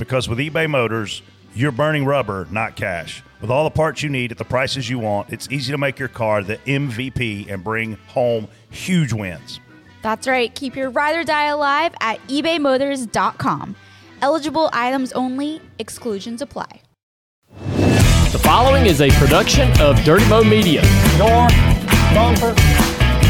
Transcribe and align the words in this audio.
Because 0.00 0.30
with 0.30 0.38
eBay 0.38 0.68
Motors, 0.68 1.20
you're 1.54 1.70
burning 1.70 2.06
rubber, 2.06 2.48
not 2.50 2.74
cash. 2.74 3.22
With 3.42 3.50
all 3.50 3.64
the 3.64 3.70
parts 3.70 4.02
you 4.02 4.08
need 4.08 4.32
at 4.32 4.38
the 4.38 4.46
prices 4.46 4.88
you 4.88 4.98
want, 4.98 5.30
it's 5.30 5.46
easy 5.50 5.72
to 5.72 5.78
make 5.78 5.98
your 5.98 6.08
car 6.08 6.42
the 6.42 6.56
MVP 6.56 7.52
and 7.52 7.62
bring 7.62 7.98
home 8.08 8.48
huge 8.70 9.12
wins. 9.12 9.60
That's 10.00 10.26
right. 10.26 10.52
Keep 10.54 10.74
your 10.74 10.88
ride 10.88 11.16
or 11.16 11.24
die 11.24 11.48
alive 11.48 11.92
at 12.00 12.18
ebaymotors.com. 12.28 13.76
Eligible 14.22 14.70
items 14.72 15.12
only, 15.12 15.60
exclusions 15.78 16.40
apply. 16.40 16.80
The 18.32 18.40
following 18.42 18.86
is 18.86 19.02
a 19.02 19.10
production 19.10 19.70
of 19.82 20.02
Dirty 20.02 20.26
Mo 20.30 20.42
Media. 20.42 20.80
Door, 21.18 21.48
bumper, 22.14 22.54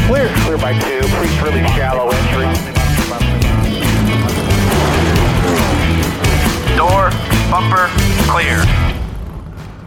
clear. 0.07 0.33
Clear 0.45 0.57
by 0.57 0.71
two. 0.79 1.01
Pretty 1.01 1.41
really 1.43 1.67
shallow 1.73 2.09
entry. 2.09 2.80
Door, 6.91 7.11
bumper, 7.49 7.87
clear. 8.27 8.57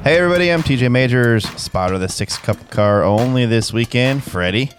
Hey 0.03 0.17
everybody, 0.17 0.51
I'm 0.51 0.63
TJ 0.63 0.91
Majors, 0.91 1.47
spotter 1.51 1.97
of 1.97 2.01
the 2.01 2.09
six 2.09 2.39
cup 2.39 2.71
car 2.71 3.03
only 3.03 3.45
this 3.45 3.75
weekend. 3.75 4.25
Freddie. 4.25 4.71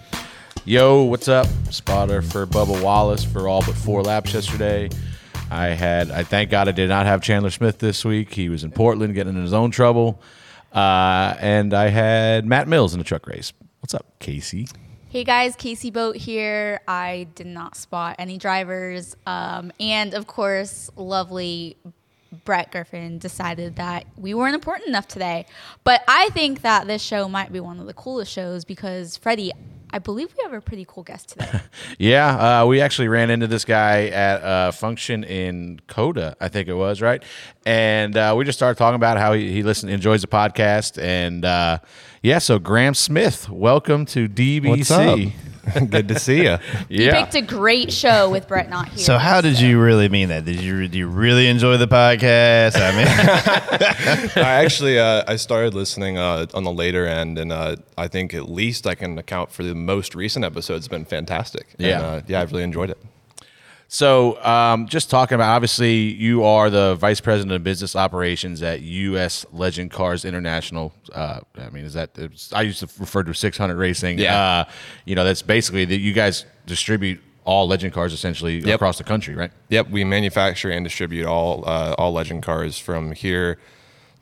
Yo, 0.64 1.04
what's 1.04 1.28
up? 1.28 1.46
Spotter 1.70 2.24
for 2.24 2.48
Bubba 2.48 2.82
Wallace 2.82 3.24
for 3.24 3.48
all 3.48 3.62
but 3.64 3.76
four 3.76 4.02
laps 4.02 4.34
yesterday. 4.34 4.90
I 5.52 5.68
had, 5.68 6.10
I 6.10 6.24
thank 6.24 6.50
God 6.50 6.68
I 6.68 6.72
did 6.72 6.90
not 6.90 7.06
have 7.06 7.22
Chandler 7.22 7.52
Smith 7.52 7.78
this 7.78 8.04
week. 8.04 8.34
He 8.34 8.50
was 8.50 8.64
in 8.64 8.72
Portland 8.72 9.14
getting 9.14 9.36
in 9.36 9.42
his 9.44 9.54
own 9.54 9.70
trouble. 9.70 10.20
Uh, 10.74 11.36
and 11.40 11.76
I 11.76 11.90
had 11.90 12.48
Matt 12.48 12.68
Mills 12.68 12.96
in 12.96 12.98
the 12.98 13.06
truck 13.06 13.28
race. 13.28 13.54
What's 13.82 13.94
up, 13.94 14.18
Casey? 14.18 14.68
Hey 15.10 15.24
guys, 15.24 15.56
Casey 15.56 15.92
Boat 15.92 16.18
here. 16.18 16.82
I 16.90 17.28
did 17.36 17.48
not 17.48 17.78
spot 17.78 18.18
any 18.20 18.38
drivers. 18.38 19.16
Um, 19.26 19.72
and 19.80 20.14
of 20.14 20.28
course, 20.28 20.90
lovely 20.98 21.78
Brett 22.44 22.72
Griffin 22.72 23.18
decided 23.18 23.78
that 23.78 24.06
we 24.18 24.34
weren't 24.34 24.56
important 24.56 24.90
enough 24.90 25.08
today. 25.08 25.46
But 25.84 26.04
I 26.08 26.30
think 26.30 26.62
that 26.62 26.88
this 26.88 27.02
show 27.02 27.30
might 27.30 27.52
be 27.54 27.60
one 27.60 27.80
of 27.80 27.88
the 27.88 27.94
coolest 27.94 28.32
shows 28.32 28.66
because, 28.66 29.18
Freddie, 29.18 29.52
I 29.92 30.00
believe 30.00 30.34
we 30.38 30.44
have 30.44 30.52
a 30.52 30.60
pretty 30.60 30.86
cool 30.88 31.04
guest 31.04 31.30
today. 31.30 31.62
Yeah, 31.98 32.62
uh, 32.62 32.66
we 32.66 32.82
actually 32.82 33.08
ran 33.08 33.30
into 33.30 33.48
this 33.48 33.64
guy 33.64 34.08
at 34.08 34.42
a 34.44 34.72
function 34.74 35.24
in 35.24 35.80
Coda, 35.88 36.36
I 36.42 36.50
think 36.50 36.68
it 36.68 36.74
was, 36.74 37.02
right? 37.02 37.24
And 37.66 38.18
uh, 38.18 38.34
we 38.38 38.44
just 38.44 38.60
started 38.60 38.78
talking 38.78 38.96
about 38.96 39.18
how 39.18 39.32
he, 39.34 39.52
he 39.52 39.64
listens, 39.64 39.94
enjoys 39.94 40.22
the 40.22 40.28
podcast, 40.28 41.02
and 41.02 41.46
uh, 41.46 41.78
yeah. 42.22 42.40
So 42.40 42.60
Graham 42.60 42.94
Smith, 42.94 43.50
welcome 43.50 44.06
to 44.08 44.28
DBC. 44.28 45.32
What's 45.66 45.78
up? 45.82 45.90
Good 45.90 46.08
to 46.10 46.20
see 46.20 46.44
you. 46.44 46.58
You 46.90 47.06
Yeah, 47.08 47.24
picked 47.24 47.36
a 47.36 47.42
great 47.42 47.92
show 47.92 48.30
with 48.30 48.48
Brett 48.48 48.70
not 48.70 48.90
here. 48.90 48.98
So 49.00 49.18
how 49.18 49.42
did 49.42 49.60
you 49.60 49.82
really 49.82 50.08
mean 50.10 50.30
that? 50.30 50.46
Did 50.46 50.62
you 50.62 50.88
do 50.88 50.98
you 50.98 51.08
really 51.08 51.48
enjoy 51.48 51.78
the 51.78 51.88
podcast? 51.88 52.76
I 52.78 52.92
mean, 52.96 53.08
I 54.46 54.64
actually 54.64 55.00
uh, 55.00 55.24
I 55.28 55.36
started 55.36 55.74
listening 55.74 56.18
uh, 56.18 56.46
on 56.54 56.64
the 56.64 56.72
later 56.72 57.06
end, 57.08 57.38
and 57.38 57.52
uh, 57.52 57.76
I 57.98 58.08
think 58.08 58.34
at 58.34 58.50
least 58.50 58.86
I 58.88 58.96
can 58.96 59.18
account 59.18 59.52
for 59.52 59.64
the 59.64 59.76
most 59.76 60.16
recent 60.16 60.46
episodes. 60.46 60.86
Have 60.86 60.92
been 60.92 61.06
fantastic. 61.06 61.68
And, 61.80 61.88
Yeah. 61.88 62.02
uh, 62.02 62.22
yeah, 62.28 62.42
I've 62.42 62.52
really 62.52 62.64
enjoyed 62.64 62.90
it. 62.90 62.98
So, 63.96 64.44
um, 64.44 64.90
just 64.90 65.10
talking 65.10 65.36
about 65.36 65.56
obviously, 65.56 65.94
you 65.94 66.44
are 66.44 66.70
the 66.70 66.96
vice 66.96 67.22
president 67.22 67.54
of 67.54 67.64
business 67.64 67.96
operations 67.96 68.62
at 68.62 68.82
U.S. 68.82 69.46
Legend 69.54 69.90
Cars 69.90 70.26
International. 70.26 70.92
Uh, 71.14 71.40
I 71.58 71.70
mean, 71.70 71.86
is 71.86 71.94
that 71.94 72.10
it's, 72.18 72.52
I 72.52 72.64
used 72.64 72.82
to 72.82 72.90
refer 73.00 73.24
to 73.24 73.34
600 73.34 73.78
Racing. 73.78 74.20
Yeah. 74.20 74.38
Uh, 74.38 74.66
you 75.06 75.16
know, 75.16 75.24
that's 75.24 75.42
basically 75.42 75.86
that 75.86 76.00
you 76.00 76.12
guys 76.12 76.44
distribute 76.66 77.22
all 77.46 77.70
Legend 77.70 77.94
cars 77.94 78.12
essentially 78.12 78.58
Yep. 78.60 78.76
across 78.76 78.98
the 78.98 79.06
country, 79.06 79.34
right? 79.34 79.52
Yep, 79.70 79.90
we 79.92 80.04
manufacture 80.04 80.72
and 80.72 80.84
distribute 80.84 81.26
all 81.26 81.64
uh, 81.66 81.96
all 81.98 82.12
Legend 82.12 82.44
cars 82.44 82.78
from 82.78 83.14
here 83.14 83.60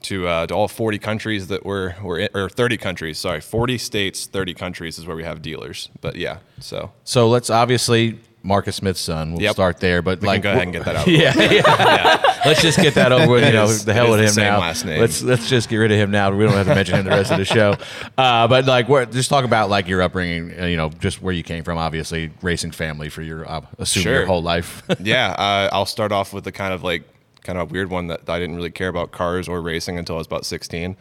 to 0.03 0.27
uh, 0.27 0.45
to 0.45 0.53
all 0.53 0.67
40 0.67 0.99
countries 0.99 1.47
that 1.47 1.65
we're 1.65 1.95
we're 2.03 2.19
in, 2.19 2.29
or 2.35 2.47
30 2.47 2.77
countries. 2.77 3.17
Sorry, 3.17 3.41
40 3.41 3.79
states, 3.79 4.27
30 4.27 4.53
countries 4.53 4.99
is 4.99 5.07
where 5.07 5.15
we 5.17 5.23
have 5.23 5.41
dealers. 5.41 5.89
But 5.99 6.15
yeah, 6.15 6.39
so 6.59 6.91
So 7.05 7.27
let's 7.27 7.49
obviously 7.49 8.19
Marcus 8.45 8.75
Smith's 8.75 8.99
son. 8.99 9.31
We'll 9.33 9.41
Yep. 9.41 9.53
start 9.53 9.79
there, 9.79 10.01
but 10.01 10.19
we 10.21 10.27
like 10.27 10.41
can 10.41 10.43
go 10.43 10.49
ahead 10.51 10.63
and 10.63 10.73
get 10.73 10.83
that 10.85 10.95
out. 10.97 11.01
of 11.01 11.05
the 11.05 11.17
way. 11.17 11.23
yeah, 11.23 11.51
yeah. 11.51 12.39
Let's 12.45 12.61
just 12.61 12.77
get 12.77 12.93
that 12.95 13.11
over 13.13 13.27
with. 13.31 13.41
You 13.43 13.49
It 13.49 13.53
know, 13.53 13.63
is- 13.63 13.85
the 13.85 13.91
it 13.91 13.95
hell 13.95 14.05
is 14.05 14.09
with 14.11 14.19
the 14.19 14.25
him 14.25 14.31
same 14.33 14.43
now. 14.45 14.59
last 14.59 14.85
name. 14.85 14.99
Let's 14.99 15.21
let's 15.21 15.47
just 15.49 15.69
get 15.69 15.77
rid 15.77 15.91
of 15.91 15.97
him 15.97 16.11
now. 16.11 16.29
We 16.31 16.43
don't 16.45 16.53
have 16.53 16.67
to 16.67 16.75
mention 16.75 16.95
him 16.95 17.05
the 17.05 17.11
rest 17.11 17.31
of 17.31 17.37
the 17.37 17.45
show. 17.45 17.75
Uh, 18.17 18.47
but 18.47 18.65
like, 18.65 18.87
where, 18.89 19.05
just 19.07 19.29
talk 19.29 19.43
about 19.45 19.69
like 19.69 19.87
your 19.87 20.01
upbringing. 20.01 20.53
uh, 20.59 20.65
You 20.65 20.77
know, 20.77 20.89
just 20.89 21.21
where 21.21 21.33
you 21.33 21.41
came 21.43 21.63
from. 21.63 21.77
Obviously, 21.77 22.31
racing 22.41 22.71
family 22.71 23.09
for 23.09 23.21
your 23.21 23.49
uh, 23.49 23.61
assume 23.79 24.03
your 24.03 24.17
Sure. 24.19 24.25
whole 24.27 24.43
life. 24.43 24.83
yeah, 24.99 25.31
uh, 25.31 25.69
I'll 25.73 25.85
start 25.85 26.11
off 26.11 26.33
with 26.33 26.43
the 26.43 26.51
kind 26.51 26.73
of 26.73 26.83
like 26.83 27.03
kind 27.43 27.57
of 27.57 27.71
weird 27.71 27.89
one 27.89 28.07
that 28.07 28.29
I 28.29 28.39
didn't 28.39 28.55
really 28.55 28.69
care 28.71 28.87
about 28.89 29.11
cars 29.11 29.47
or 29.47 29.61
racing 29.61 29.97
until 29.97 30.15
I 30.15 30.19
was 30.19 30.27
about 30.27 30.45
16. 30.45 30.95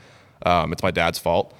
Um, 0.46 0.72
it's 0.72 0.82
my 0.82 0.90
dad's 0.90 1.18
fault. 1.18 1.54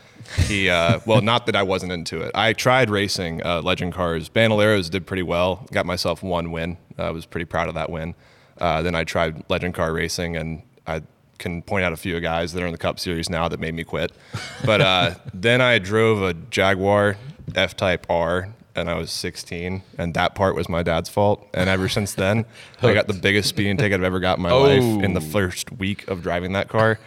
He, 0.46 0.68
uh, 0.68 1.00
well, 1.06 1.20
not 1.20 1.46
that 1.46 1.56
I 1.56 1.62
wasn't 1.62 1.92
into 1.92 2.20
it. 2.20 2.30
I 2.34 2.52
tried 2.52 2.90
racing 2.90 3.44
uh, 3.44 3.62
legend 3.62 3.92
cars. 3.92 4.28
Bandoleros 4.28 4.90
did 4.90 5.06
pretty 5.06 5.22
well. 5.22 5.66
Got 5.72 5.86
myself 5.86 6.22
one 6.22 6.52
win. 6.52 6.78
I 6.98 7.10
was 7.10 7.26
pretty 7.26 7.44
proud 7.44 7.68
of 7.68 7.74
that 7.74 7.90
win. 7.90 8.14
Uh, 8.58 8.82
then 8.82 8.94
I 8.94 9.04
tried 9.04 9.44
legend 9.48 9.74
car 9.74 9.92
racing, 9.92 10.36
and 10.36 10.62
I 10.86 11.02
can 11.38 11.62
point 11.62 11.84
out 11.84 11.92
a 11.92 11.96
few 11.96 12.18
guys 12.20 12.52
that 12.52 12.62
are 12.62 12.66
in 12.66 12.72
the 12.72 12.78
Cup 12.78 13.00
Series 13.00 13.28
now 13.28 13.48
that 13.48 13.58
made 13.60 13.74
me 13.74 13.84
quit. 13.84 14.12
But 14.64 14.80
uh, 14.80 15.14
then 15.34 15.60
I 15.60 15.78
drove 15.78 16.22
a 16.22 16.34
Jaguar 16.34 17.16
F 17.54 17.76
Type 17.76 18.06
R 18.08 18.54
and 18.74 18.88
I 18.88 18.94
was 18.94 19.10
16, 19.10 19.82
and 19.98 20.14
that 20.14 20.34
part 20.34 20.54
was 20.54 20.68
my 20.68 20.82
dad's 20.82 21.08
fault. 21.08 21.46
And 21.54 21.68
ever 21.68 21.88
since 21.88 22.14
then, 22.14 22.44
I 22.80 22.94
got 22.94 23.06
the 23.06 23.12
biggest 23.22 23.48
speeding 23.48 23.76
ticket 23.76 24.00
I've 24.00 24.04
ever 24.04 24.20
got 24.20 24.38
in 24.38 24.42
my 24.42 24.52
life 24.52 24.82
in 24.82 25.14
the 25.14 25.20
first 25.20 25.70
week 25.72 26.08
of 26.08 26.22
driving 26.22 26.52
that 26.52 26.68
car. 26.68 26.98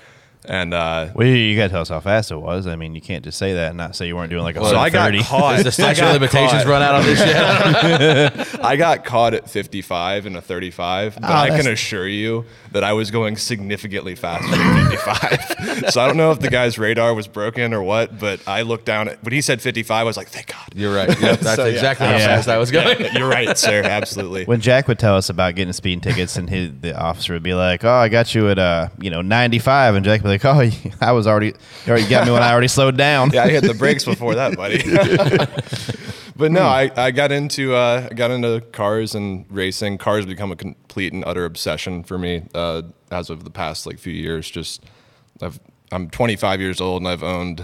And 0.48 0.74
uh, 0.74 1.10
well, 1.14 1.28
you 1.28 1.56
gotta 1.56 1.70
tell 1.70 1.82
us 1.82 1.90
how 1.90 2.00
fast 2.00 2.32
it 2.32 2.38
was. 2.38 2.68
I 2.68 2.76
mean, 2.76 2.96
you 2.96 3.02
can't 3.02 3.24
just 3.24 3.38
say 3.38 3.54
that 3.54 3.70
and 3.70 3.78
not 3.78 3.96
say 3.96 4.08
you 4.08 4.16
weren't 4.16 4.30
doing 4.30 4.44
like 4.44 4.56
a 4.56 4.60
so 4.66 4.78
I 4.78 4.90
got 4.90 5.14
130. 5.14 5.24
caught. 5.24 5.64
The 5.64 5.72
statute 5.72 6.04
of 6.06 6.14
limitations 6.14 6.64
caught. 6.64 6.68
run 6.70 6.82
out 6.82 6.96
on 6.96 7.04
this 7.04 7.20
shit? 7.20 8.60
I 8.64 8.76
got 8.76 9.06
caught 9.06 9.34
at 9.34 9.50
55 9.50 10.26
and 10.26 10.38
a 10.38 10.42
35, 10.42 11.16
but 11.22 11.30
Oh, 11.30 11.34
I 11.34 11.50
can 11.50 11.68
assure 11.68 12.08
you 12.08 12.46
that 12.72 12.84
I 12.84 12.94
was 12.94 13.12
going 13.12 13.38
significantly 13.38 14.16
faster 14.16 14.50
than 14.50 14.90
55. 14.92 15.90
so 15.92 16.02
I 16.02 16.08
don't 16.08 16.18
know 16.18 16.32
if 16.32 16.40
the 16.40 16.50
guy's 16.50 16.78
radar 16.78 17.14
was 17.14 17.28
broken 17.28 17.74
or 17.74 17.82
what, 17.84 18.20
but 18.20 18.46
I 18.48 18.62
looked 18.64 18.86
down 18.86 19.08
at 19.10 19.24
when 19.24 19.34
he 19.34 19.42
said 19.42 19.62
55, 19.62 19.96
I 19.96 20.04
was 20.04 20.18
like, 20.18 20.28
thank 20.30 20.48
God. 20.48 20.60
You're 20.76 20.94
right. 20.96 21.08
Yep, 21.10 21.40
that's 21.40 21.56
So, 21.56 21.66
yeah. 21.66 21.74
exactly 21.74 22.08
how 22.08 22.14
Yeah. 22.14 22.28
fast 22.28 22.48
I 22.50 22.58
was 22.58 22.72
going. 22.72 23.14
You're 23.16 23.30
right, 23.30 23.58
sir. 23.58 23.82
Absolutely. 23.84 24.46
when 24.46 24.62
Jack 24.62 24.88
would 24.88 25.00
tell 25.00 25.16
us 25.16 25.30
about 25.30 25.56
getting 25.56 25.74
speeding 25.74 26.02
tickets, 26.02 26.38
and 26.38 26.50
his, 26.50 26.72
the 26.82 26.98
officer 27.00 27.34
would 27.34 27.44
be 27.44 27.54
like, 27.54 27.84
"Oh, 27.84 27.90
I 27.94 28.10
got 28.10 28.36
you 28.36 28.50
at 28.50 28.60
uh, 28.60 28.90
you 29.00 29.10
know, 29.10 29.22
95," 29.22 29.96
and 29.96 30.06
Jack 30.06 30.22
would 30.22 30.28
be 30.28 30.30
like, 30.30 30.34
"Oh, 30.44 30.69
I 31.01 31.12
was 31.12 31.28
already, 31.28 31.47
you 31.47 31.53
already 31.88 32.09
got 32.09 32.25
me 32.25 32.34
when 32.34 32.44
I 32.44 32.51
already 32.51 32.68
slowed 32.68 32.97
down." 32.97 33.31
yeah, 33.31 33.44
I 33.44 33.50
hit 33.50 33.63
the 33.63 33.73
brakes 33.78 34.03
before 34.03 34.35
that, 34.35 34.57
buddy. 34.57 34.84
but 36.35 36.51
no, 36.51 36.63
I, 36.63 36.91
I 36.97 37.12
got 37.12 37.31
into 37.31 37.75
uh, 37.75 38.07
I 38.12 38.13
got 38.13 38.31
into 38.31 38.62
cars 38.72 39.16
and 39.16 39.46
racing. 39.50 40.00
Cars 40.00 40.25
become 40.25 40.51
a 40.51 40.56
complete 40.56 41.13
and 41.13 41.23
utter 41.25 41.46
obsession 41.46 42.03
for 42.03 42.18
me 42.18 42.44
uh, 42.53 42.81
as 43.12 43.29
of 43.29 43.43
the 43.43 43.52
past 43.52 43.85
like 43.85 43.99
few 43.99 44.14
years. 44.14 44.49
Just 44.49 44.84
I've 45.41 45.59
I'm 45.91 46.09
25 46.09 46.59
years 46.59 46.81
old 46.81 47.02
and 47.02 47.08
I've 47.08 47.23
owned 47.23 47.64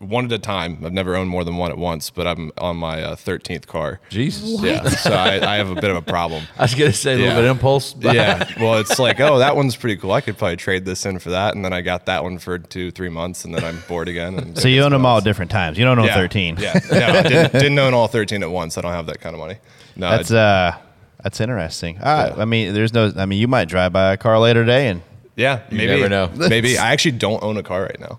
one 0.00 0.24
at 0.24 0.32
a 0.32 0.38
time. 0.38 0.78
I've 0.84 0.92
never 0.94 1.14
owned 1.14 1.28
more 1.30 1.44
than 1.44 1.56
one 1.58 1.70
at 1.70 1.76
once, 1.78 2.08
but 2.10 2.26
I'm 2.26 2.50
on 2.58 2.76
my 2.78 3.02
uh, 3.02 3.16
13th 3.16 3.66
car. 3.66 4.00
Jesus. 4.08 4.60
Yeah, 4.62 4.88
so 4.88 5.12
I, 5.12 5.54
I 5.54 5.56
have 5.58 5.70
a 5.70 5.74
bit 5.74 5.90
of 5.90 5.96
a 5.96 6.02
problem. 6.02 6.44
I 6.58 6.62
was 6.62 6.74
gonna 6.74 6.92
say 6.92 7.12
a 7.14 7.16
little 7.18 7.34
bit 7.34 7.44
of 7.44 7.50
impulse. 7.50 7.94
yeah. 8.00 8.50
Well, 8.58 8.78
it's 8.78 8.98
like, 8.98 9.20
oh, 9.20 9.38
that 9.38 9.56
one's 9.56 9.76
pretty 9.76 10.00
cool. 10.00 10.12
I 10.12 10.22
could 10.22 10.38
probably 10.38 10.56
trade 10.56 10.84
this 10.86 11.04
in 11.04 11.18
for 11.18 11.30
that, 11.30 11.54
and 11.54 11.62
then 11.64 11.72
I 11.74 11.82
got 11.82 12.06
that 12.06 12.22
one 12.24 12.38
for 12.38 12.58
two, 12.58 12.90
three 12.90 13.10
months, 13.10 13.44
and 13.44 13.54
then 13.54 13.62
I'm 13.62 13.78
bored 13.88 14.08
again. 14.08 14.38
And 14.38 14.58
So 14.58 14.68
you 14.68 14.82
own 14.82 14.92
them 14.92 15.04
all 15.04 15.16
else. 15.16 15.22
at 15.22 15.24
different 15.26 15.50
times. 15.50 15.78
You 15.78 15.84
don't 15.84 15.98
own 15.98 16.06
Yeah. 16.06 16.14
13. 16.14 16.56
Yeah, 16.58 16.80
no, 16.90 16.96
I 16.98 17.22
didn't, 17.22 17.52
didn't 17.52 17.78
own 17.78 17.92
all 17.94 18.08
13 18.08 18.42
at 18.42 18.50
once. 18.50 18.78
I 18.78 18.80
don't 18.80 18.92
have 18.92 19.06
that 19.06 19.20
kind 19.20 19.34
of 19.34 19.40
money. 19.40 19.58
No, 19.96 20.10
That's 20.10 20.30
uh, 20.30 20.76
that's 21.22 21.40
interesting. 21.40 21.98
Uh, 21.98 22.32
Yeah. 22.34 22.42
I 22.42 22.44
mean, 22.46 22.72
there's 22.72 22.94
no. 22.94 23.12
I 23.14 23.26
mean, 23.26 23.38
you 23.38 23.48
might 23.48 23.68
drive 23.68 23.92
by 23.92 24.14
a 24.14 24.16
car 24.16 24.38
later 24.38 24.62
today, 24.62 24.88
and 24.88 25.02
yeah, 25.36 25.60
maybe 25.70 25.86
never 25.88 26.08
know. 26.08 26.30
Maybe 26.48 26.78
I 26.78 26.92
actually 26.92 27.12
don't 27.18 27.42
own 27.42 27.58
a 27.58 27.62
car 27.62 27.82
right 27.82 28.00
now. 28.00 28.18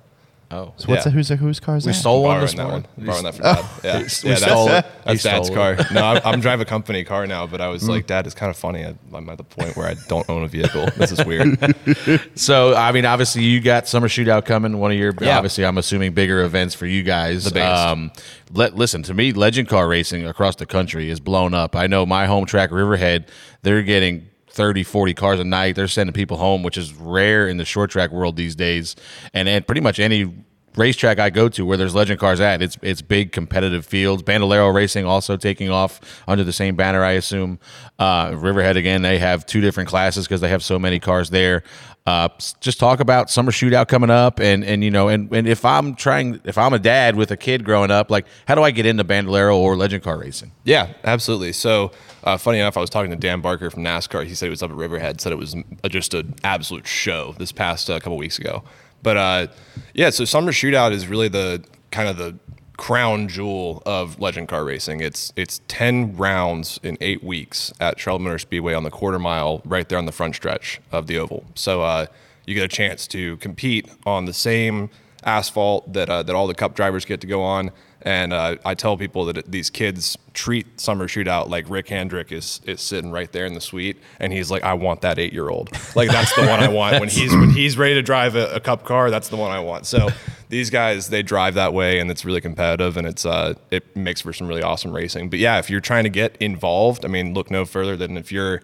Oh, 0.51 0.74
So 0.77 0.88
what's 0.88 1.00
Yeah. 1.00 1.03
that? 1.06 1.09
Who's 1.12 1.27
that? 1.30 1.38
Whose 1.38 1.59
car 1.59 1.77
is 1.77 1.86
we 1.86 1.92
that? 1.94 1.98
stole 1.98 2.24
one 2.24 2.30
borrowing 2.31 2.42
this 2.42 2.53
that 2.56 2.63
morning. 2.63 2.86
one. 2.98 3.06
Borrowing 3.06 3.24
that 3.24 3.36
from 3.36 3.44
dad. 3.44 3.65
Yeah, 3.83 3.98
We 4.24 4.30
yeah 4.30 4.36
stole 4.36 4.65
that's, 4.65 4.88
it. 4.88 4.94
that's 5.06 5.24
dad's 5.24 5.45
stole 5.48 5.56
car. 5.57 5.74
it. 5.74 5.92
No, 5.92 6.03
I'm, 6.06 6.21
I'm 6.25 6.39
driving 6.42 6.63
a 6.63 6.69
company 6.69 7.03
car 7.03 7.25
now, 7.27 7.48
but 7.48 7.62
I 7.62 7.68
was 7.69 7.88
like, 7.88 8.06
Dad, 8.07 8.25
it's 8.25 8.36
kind 8.36 8.50
of 8.50 8.57
funny. 8.57 8.86
I, 8.86 8.95
I'm 9.13 9.30
at 9.30 9.38
the 9.38 9.44
point 9.44 9.75
where 9.77 9.88
I 9.88 9.95
don't 10.07 10.30
own 10.30 10.44
a 10.44 10.48
vehicle. 10.48 10.88
This 10.98 11.12
is 11.12 11.25
weird. 11.25 11.57
So, 12.36 12.75
I 12.75 12.92
mean, 12.92 13.06
obviously, 13.06 13.44
you 13.44 13.59
got 13.62 13.88
summer 13.88 14.07
shootout 14.07 14.45
coming. 14.45 14.77
One 14.80 14.92
of 14.92 14.98
your, 14.98 15.13
Yeah. 15.21 15.38
obviously, 15.38 15.65
I'm 15.65 15.77
assuming 15.77 16.13
bigger 16.13 16.42
events 16.44 16.74
for 16.75 16.86
you 16.86 17.04
guys. 17.04 17.44
The 17.45 17.51
biggest. 17.51 17.81
Um, 17.88 18.12
let, 18.51 18.75
listen 18.75 19.04
to 19.04 19.13
me. 19.13 19.31
Legend 19.31 19.68
car 19.69 19.88
racing 19.88 20.25
across 20.25 20.56
the 20.56 20.65
country 20.65 21.09
is 21.09 21.19
blown 21.19 21.54
up. 21.54 21.75
I 21.75 21.88
know 21.88 22.06
my 22.06 22.25
home 22.25 22.45
track, 22.45 22.71
Riverhead. 22.71 23.30
They're 23.62 23.83
getting 23.83 24.27
30, 24.51 24.83
40 24.83 25.13
cars 25.13 25.39
a 25.39 25.44
night. 25.44 25.75
They're 25.75 25.88
sending 25.88 26.13
people 26.13 26.38
home, 26.38 26.63
which 26.63 26.77
is 26.77 26.94
rare 26.94 27.48
in 27.48 27.57
the 27.57 27.65
short 27.65 27.89
track 27.89 28.12
world 28.12 28.36
these 28.36 28.56
days. 28.56 28.95
And 29.33 29.48
and 29.48 29.65
pretty 29.65 29.81
much 29.81 30.00
any 30.00 30.33
racetrack 30.77 31.19
I 31.19 31.29
go 31.29 31.50
to 31.50 31.65
where 31.65 31.77
there's 31.77 31.95
legend 31.95 32.19
cars 32.19 32.39
at, 32.39 32.62
it's 32.62 32.77
it's 32.81 33.01
big 33.01 33.31
competitive 33.31 33.85
fields. 33.85 34.23
Bandolero 34.23 34.69
Racing 34.69 35.06
also 35.06 35.38
taking 35.38 35.69
off 35.69 36.00
under 36.27 36.44
the 36.44 36.53
same 36.53 36.75
banner, 36.75 37.03
I 37.03 37.12
assume. 37.12 37.59
Uh, 38.00 38.33
Riverhead 38.35 38.77
again, 38.77 39.01
they 39.01 39.19
have 39.19 39.45
two 39.45 39.62
different 39.62 39.89
classes 39.89 40.27
because 40.27 40.41
they 40.41 40.50
have 40.50 40.63
so 40.63 40.79
many 40.79 41.00
cars 41.00 41.29
there. 41.29 41.63
Uh, 42.07 42.27
just 42.62 42.79
talk 42.79 43.00
about 43.00 43.29
summer 43.29 43.51
shootout 43.51 43.88
coming 43.88 44.09
up, 44.09 44.39
and 44.39 44.63
and 44.63 44.83
you 44.83 44.89
know, 44.89 45.07
and 45.07 45.31
and 45.31 45.47
if 45.47 45.63
I'm 45.63 45.94
trying, 45.94 46.41
if 46.45 46.57
I'm 46.57 46.73
a 46.73 46.79
dad 46.79 47.15
with 47.15 47.29
a 47.29 47.38
kid 47.38 47.63
growing 47.63 47.91
up, 47.91 48.09
like 48.09 48.25
how 48.47 48.56
do 48.56 48.63
I 48.63 48.71
get 48.71 48.88
into 48.88 49.03
Bandolero 49.03 49.56
or 49.56 49.75
legend 49.75 50.03
car 50.03 50.18
racing? 50.18 50.51
Yeah, 50.63 50.94
absolutely. 51.03 51.53
So, 51.53 51.91
uh, 52.23 52.38
funny 52.38 52.57
enough, 52.57 52.75
I 52.75 52.81
was 52.81 52.89
talking 52.89 53.12
to 53.12 53.18
Dan 53.18 53.41
Barker 53.41 53.69
from 53.69 53.83
NASCAR. 53.83 54.25
He 54.25 54.33
said 54.33 54.47
he 54.47 54.50
was 54.50 54.63
up 54.63 54.71
at 54.71 54.77
Riverhead. 54.77 55.21
Said 55.21 55.31
it 55.31 55.38
was 55.38 55.56
just 55.89 56.15
an 56.15 56.33
absolute 56.44 56.88
show 56.88 57.35
this 57.38 57.51
past 57.51 57.88
uh, 57.88 58.00
couple 58.00 58.18
weeks 58.18 58.39
ago. 58.39 58.63
But 59.03 59.18
uh, 59.18 59.48
yeah, 59.94 60.09
so 60.09 60.25
summer 60.25 60.51
shootout 60.51 60.92
is 60.92 61.07
really 61.07 61.27
the 61.27 61.63
kind 61.92 62.07
of 62.07 62.18
the 62.18 62.38
crown 62.77 63.27
jewel 63.27 63.83
of 63.86 64.19
legend 64.19 64.48
car 64.48 64.65
racing. 64.65 65.01
It's 65.01 65.31
it's 65.36 65.62
ten 65.68 66.15
rounds 66.18 66.80
in 66.81 66.98
eight 67.01 67.24
weeks 67.24 67.71
at 67.80 68.00
Charlotte 68.00 68.21
Motor 68.21 68.39
Speedway 68.39 68.74
on 68.74 68.83
the 68.83 68.89
quarter 68.89 69.19
mile, 69.19 69.62
right 69.65 69.88
there 69.88 69.98
on 69.98 70.06
the 70.06 70.12
front 70.12 70.36
stretch 70.36 70.81
of 70.92 71.07
the 71.07 71.18
oval. 71.19 71.45
So 71.56 71.81
uh, 71.83 72.07
you 72.45 72.56
get 72.56 72.63
a 72.63 72.75
chance 72.75 73.07
to 73.07 73.38
compete 73.38 73.89
on 74.06 74.25
the 74.25 74.33
same 74.33 74.89
asphalt 75.24 75.94
that 75.94 76.09
uh, 76.09 76.24
that 76.24 76.36
all 76.36 76.47
the 76.47 76.56
Cup 76.56 76.75
drivers 76.75 77.06
get 77.06 77.21
to 77.21 77.27
go 77.27 77.44
on. 77.44 77.71
And 78.03 78.33
uh, 78.33 78.57
I 78.65 78.74
tell 78.74 78.98
people 78.98 79.25
that 79.25 79.51
these 79.51 79.69
kids 79.69 80.18
treat 80.33 80.80
summer 80.80 81.07
shootout 81.07 81.50
like 81.50 81.69
Rick 81.69 81.89
Hendrick 81.89 82.31
is 82.31 82.62
is 82.65 82.81
sitting 82.81 83.12
right 83.12 83.31
there 83.31 83.45
in 83.45 83.53
the 83.53 83.62
suite, 83.62 83.98
and 84.19 84.33
he's 84.33 84.50
like, 84.50 84.63
"I 84.63 84.74
want 84.74 85.01
that 85.01 85.19
eight 85.19 85.33
year 85.33 85.50
old. 85.50 85.69
Like 85.95 86.09
that's 86.09 86.33
the 86.36 86.48
one 86.48 86.59
I 86.59 86.68
want 86.68 87.00
when 87.00 87.09
he's 87.09 87.31
when 87.31 87.50
he's 87.51 87.77
ready 87.77 87.95
to 87.95 88.01
drive 88.01 88.36
a, 88.36 88.56
a 88.56 88.59
Cup 88.59 88.86
car. 88.86 89.12
That's 89.12 89.30
the 89.30 89.38
one 89.38 89.51
I 89.51 89.59
want." 89.59 89.86
So 89.86 90.09
these 90.50 90.69
guys 90.69 91.09
they 91.09 91.21
drive 91.21 91.53
that 91.56 91.74
way, 91.74 92.00
and 92.00 92.09
it's 92.09 92.25
really 92.25 92.42
competitive, 92.42 92.98
and 92.98 93.06
it's 93.06 93.25
uh 93.25 93.53
it 93.69 93.95
makes 93.95 94.21
for 94.21 94.33
some 94.33 94.47
really 94.47 94.63
awesome 94.63 94.92
racing. 94.94 95.30
But 95.30 95.39
yeah, 95.39 95.59
if 95.59 95.69
you're 95.69 95.81
trying 95.81 96.04
to 96.04 96.09
get 96.09 96.38
involved, 96.39 97.06
I 97.06 97.07
mean, 97.07 97.33
look 97.33 97.51
no 97.51 97.65
further 97.65 97.95
than 97.95 98.18
if 98.18 98.31
you're 98.31 98.62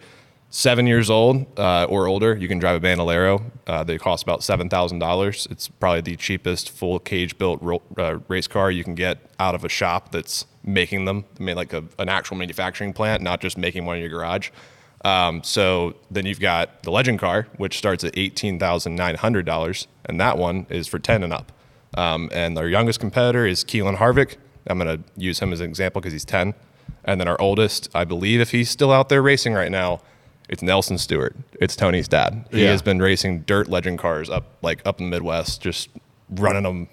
seven 0.50 0.88
years 0.88 1.10
old 1.10 1.46
uh, 1.60 1.86
or 1.86 2.08
older, 2.08 2.36
you 2.36 2.48
can 2.48 2.60
drive 2.60 2.76
a 2.76 2.80
Bandolero. 2.80 3.44
Uh, 3.66 3.84
they 3.84 3.98
cost 3.98 4.24
about 4.24 4.44
seven 4.44 4.70
thousand 4.70 5.00
dollars. 5.00 5.48
It's 5.52 5.68
probably 5.68 6.02
the 6.02 6.16
cheapest 6.16 6.70
full 6.70 7.00
cage 7.00 7.38
built 7.38 7.62
ro- 7.62 7.82
uh, 7.98 8.20
race 8.28 8.48
car 8.48 8.72
you 8.72 8.84
can 8.84 8.96
get 8.96 9.20
out 9.40 9.56
of 9.56 9.64
a 9.64 9.70
shop 9.70 10.12
that's 10.12 10.46
making 10.64 11.06
them, 11.06 11.26
I 11.40 11.44
mean, 11.44 11.56
like 11.56 11.74
a, 11.74 11.84
an 12.00 12.10
actual 12.10 12.38
manufacturing 12.38 12.94
plant, 12.94 13.22
not 13.22 13.40
just 13.42 13.58
making 13.58 13.86
one 13.86 13.98
in 13.98 14.02
your 14.02 14.10
garage. 14.10 14.50
Um, 15.06 15.44
so 15.44 15.96
then 16.10 16.26
you've 16.26 16.40
got 16.40 16.84
the 16.84 16.92
Legend 16.92 17.20
car, 17.20 17.48
which 17.58 17.78
starts 17.78 18.04
at 18.04 18.18
eighteen 18.18 18.60
thousand 18.60 18.96
nine 18.96 19.16
hundred 19.16 19.46
dollars, 19.46 19.88
and 20.06 20.20
that 20.20 20.38
one 20.38 20.66
is 20.70 20.88
for 20.88 21.00
ten 21.00 21.24
and 21.24 21.34
up. 21.34 21.52
Um, 21.96 22.30
and 22.34 22.58
our 22.58 22.68
youngest 22.68 23.00
competitor 23.00 23.46
is 23.46 23.64
Keelan 23.64 23.98
Harvick. 23.98 24.36
I'm 24.70 24.78
going 24.78 24.98
to 24.98 25.10
use 25.16 25.40
him 25.40 25.54
as 25.54 25.62
an 25.62 25.70
example 25.70 26.02
because 26.02 26.14
he's 26.14 26.26
ten. 26.26 26.54
And 27.06 27.22
then 27.22 27.28
our 27.28 27.40
oldest, 27.40 27.90
I 27.96 28.04
believe, 28.04 28.42
if 28.42 28.52
he's 28.52 28.70
still 28.70 28.92
out 28.92 29.08
there 29.08 29.22
racing 29.22 29.54
right 29.54 29.72
now, 29.72 30.02
it's 30.50 30.62
Nelson 30.62 30.98
Stewart. 30.98 31.36
It's 31.60 31.76
Tony's 31.76 32.08
dad. 32.08 32.46
He 32.52 32.64
Yeah. 32.64 32.72
has 32.72 32.82
been 32.82 33.00
racing 33.00 33.42
dirt 33.42 33.68
legend 33.70 34.00
cars 34.00 34.30
up 34.30 34.46
like 34.62 34.82
up 34.86 35.00
in 35.00 35.06
the 35.10 35.12
Midwest, 35.12 35.62
just 35.62 35.90
running 36.30 36.64
them 36.64 36.88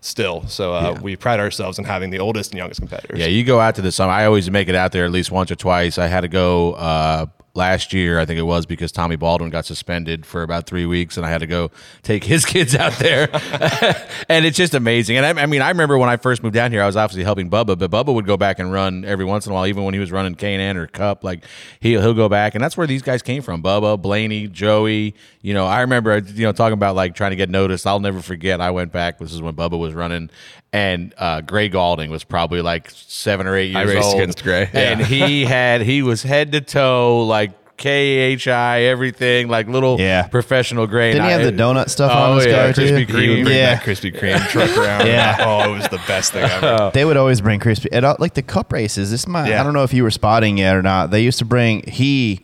still. 0.00 0.46
So 0.46 0.74
uh, 0.74 0.92
Yeah. 0.94 1.00
we 1.00 1.16
pride 1.16 1.40
ourselves 1.40 1.78
in 1.78 1.84
having 1.84 2.10
the 2.10 2.18
oldest 2.18 2.52
and 2.52 2.58
youngest 2.58 2.80
competitors. 2.80 3.18
Yeah, 3.18 3.26
you 3.26 3.44
go 3.44 3.60
out 3.60 3.74
to 3.76 3.82
the 3.82 3.90
summer. 3.92 4.12
I 4.12 4.24
always 4.26 4.50
make 4.50 4.68
it 4.68 4.74
out 4.74 4.92
there 4.92 5.04
at 5.04 5.10
least 5.10 5.30
once 5.30 5.50
or 5.50 5.56
twice. 5.56 5.98
I 5.98 6.06
had 6.06 6.20
to 6.22 6.28
go 6.28 6.72
uh, 6.74 7.26
last 7.58 7.92
year, 7.92 8.18
I 8.18 8.24
think 8.24 8.38
it 8.38 8.44
was, 8.44 8.64
because 8.64 8.90
Tommy 8.90 9.16
Baldwin 9.16 9.50
got 9.50 9.66
suspended 9.66 10.24
for 10.24 10.42
about 10.42 10.66
three 10.66 10.86
weeks, 10.86 11.18
and 11.18 11.26
I 11.26 11.30
had 11.30 11.40
to 11.42 11.46
go 11.46 11.70
take 12.02 12.24
his 12.24 12.46
kids 12.46 12.74
out 12.74 12.94
there. 12.94 13.28
and 14.30 14.46
it's 14.46 14.56
just 14.56 14.72
amazing. 14.72 15.18
And 15.18 15.26
I, 15.26 15.42
I 15.42 15.46
mean, 15.46 15.60
I 15.60 15.68
remember 15.68 15.98
when 15.98 16.08
I 16.08 16.16
first 16.16 16.42
moved 16.42 16.54
down 16.54 16.72
here, 16.72 16.82
I 16.82 16.86
was 16.86 16.96
obviously 16.96 17.24
helping 17.24 17.50
Bubba, 17.50 17.78
but 17.78 17.90
Bubba 17.90 18.14
would 18.14 18.26
go 18.26 18.38
back 18.38 18.58
and 18.58 18.72
run 18.72 19.04
every 19.04 19.26
once 19.26 19.44
in 19.44 19.52
a 19.52 19.54
while, 19.54 19.66
even 19.66 19.84
when 19.84 19.92
he 19.92 20.00
was 20.00 20.10
running 20.10 20.34
K 20.36 20.54
and 20.54 20.62
N 20.62 20.78
or 20.78 20.86
Cup. 20.86 21.22
Like 21.22 21.44
he'll 21.80 22.00
he'll 22.00 22.14
go 22.14 22.30
back, 22.30 22.54
and 22.54 22.64
that's 22.64 22.76
where 22.76 22.86
these 22.86 23.02
guys 23.02 23.20
came 23.20 23.42
from: 23.42 23.62
Bubba, 23.62 24.00
Blaney, 24.00 24.46
Joey. 24.46 25.14
You 25.42 25.52
know, 25.52 25.66
I 25.66 25.82
remember 25.82 26.16
you 26.18 26.44
know 26.44 26.52
talking 26.52 26.74
about 26.74 26.94
like 26.94 27.14
trying 27.14 27.32
to 27.32 27.36
get 27.36 27.50
noticed. 27.50 27.86
I'll 27.86 28.00
never 28.00 28.22
forget. 28.22 28.60
I 28.60 28.70
went 28.70 28.92
back. 28.92 29.18
This 29.18 29.32
is 29.32 29.42
when 29.42 29.54
Bubba 29.54 29.78
was 29.78 29.92
running, 29.92 30.30
and 30.72 31.14
uh, 31.18 31.40
Gray 31.40 31.68
Gaulding 31.68 32.10
was 32.10 32.24
probably 32.24 32.60
like 32.62 32.90
seven 32.90 33.46
or 33.46 33.56
eight 33.56 33.74
I 33.74 33.82
years 33.84 33.94
raced 33.94 34.06
old. 34.08 34.16
against 34.16 34.42
Gray, 34.42 34.68
yeah. 34.72 34.80
and 34.92 35.00
he 35.00 35.44
had 35.46 35.80
he 35.82 36.02
was 36.02 36.22
head 36.22 36.52
to 36.52 36.60
toe 36.60 37.24
like. 37.26 37.52
KHI, 37.78 38.80
everything 38.86 39.46
like 39.46 39.68
little 39.68 40.00
Yeah. 40.00 40.26
professional 40.26 40.88
grain. 40.88 41.12
Didn't 41.12 41.26
he 41.26 41.30
have 41.30 41.40
I- 41.42 41.44
the 41.44 41.52
donut 41.52 41.88
stuff 41.88 42.10
oh, 42.12 42.32
on 42.32 42.36
his 42.38 42.46
yeah, 42.46 42.64
car, 42.64 42.72
too? 42.72 42.80
Krispy 42.82 42.90
He 42.90 42.98
He 42.98 43.06
Kreme. 43.06 43.44
bring 43.44 43.56
Yeah. 43.56 43.74
that 43.76 43.82
Krispy 43.84 44.18
Kreme 44.20 44.48
truck 44.48 44.76
around. 44.76 45.06
Yeah. 45.06 45.36
Oh, 45.38 45.72
it 45.72 45.76
was 45.78 45.88
the 45.88 46.00
best 46.08 46.32
thing 46.32 46.42
ever. 46.42 46.90
They 46.92 47.04
would 47.04 47.16
always 47.16 47.40
bring 47.40 47.60
crispy 47.60 47.92
at 47.92 48.02
all, 48.02 48.16
like 48.18 48.34
the 48.34 48.42
cup 48.42 48.72
races. 48.72 49.12
This 49.12 49.28
might 49.28 49.48
Yeah. 49.48 49.60
I 49.60 49.62
don't 49.64 49.74
know 49.74 49.84
if 49.84 49.94
you 49.94 50.02
were 50.02 50.10
spotting 50.10 50.58
yet 50.58 50.74
or 50.74 50.82
not. 50.82 51.12
They 51.12 51.22
used 51.22 51.38
to 51.38 51.44
bring 51.44 51.84
he 51.88 52.40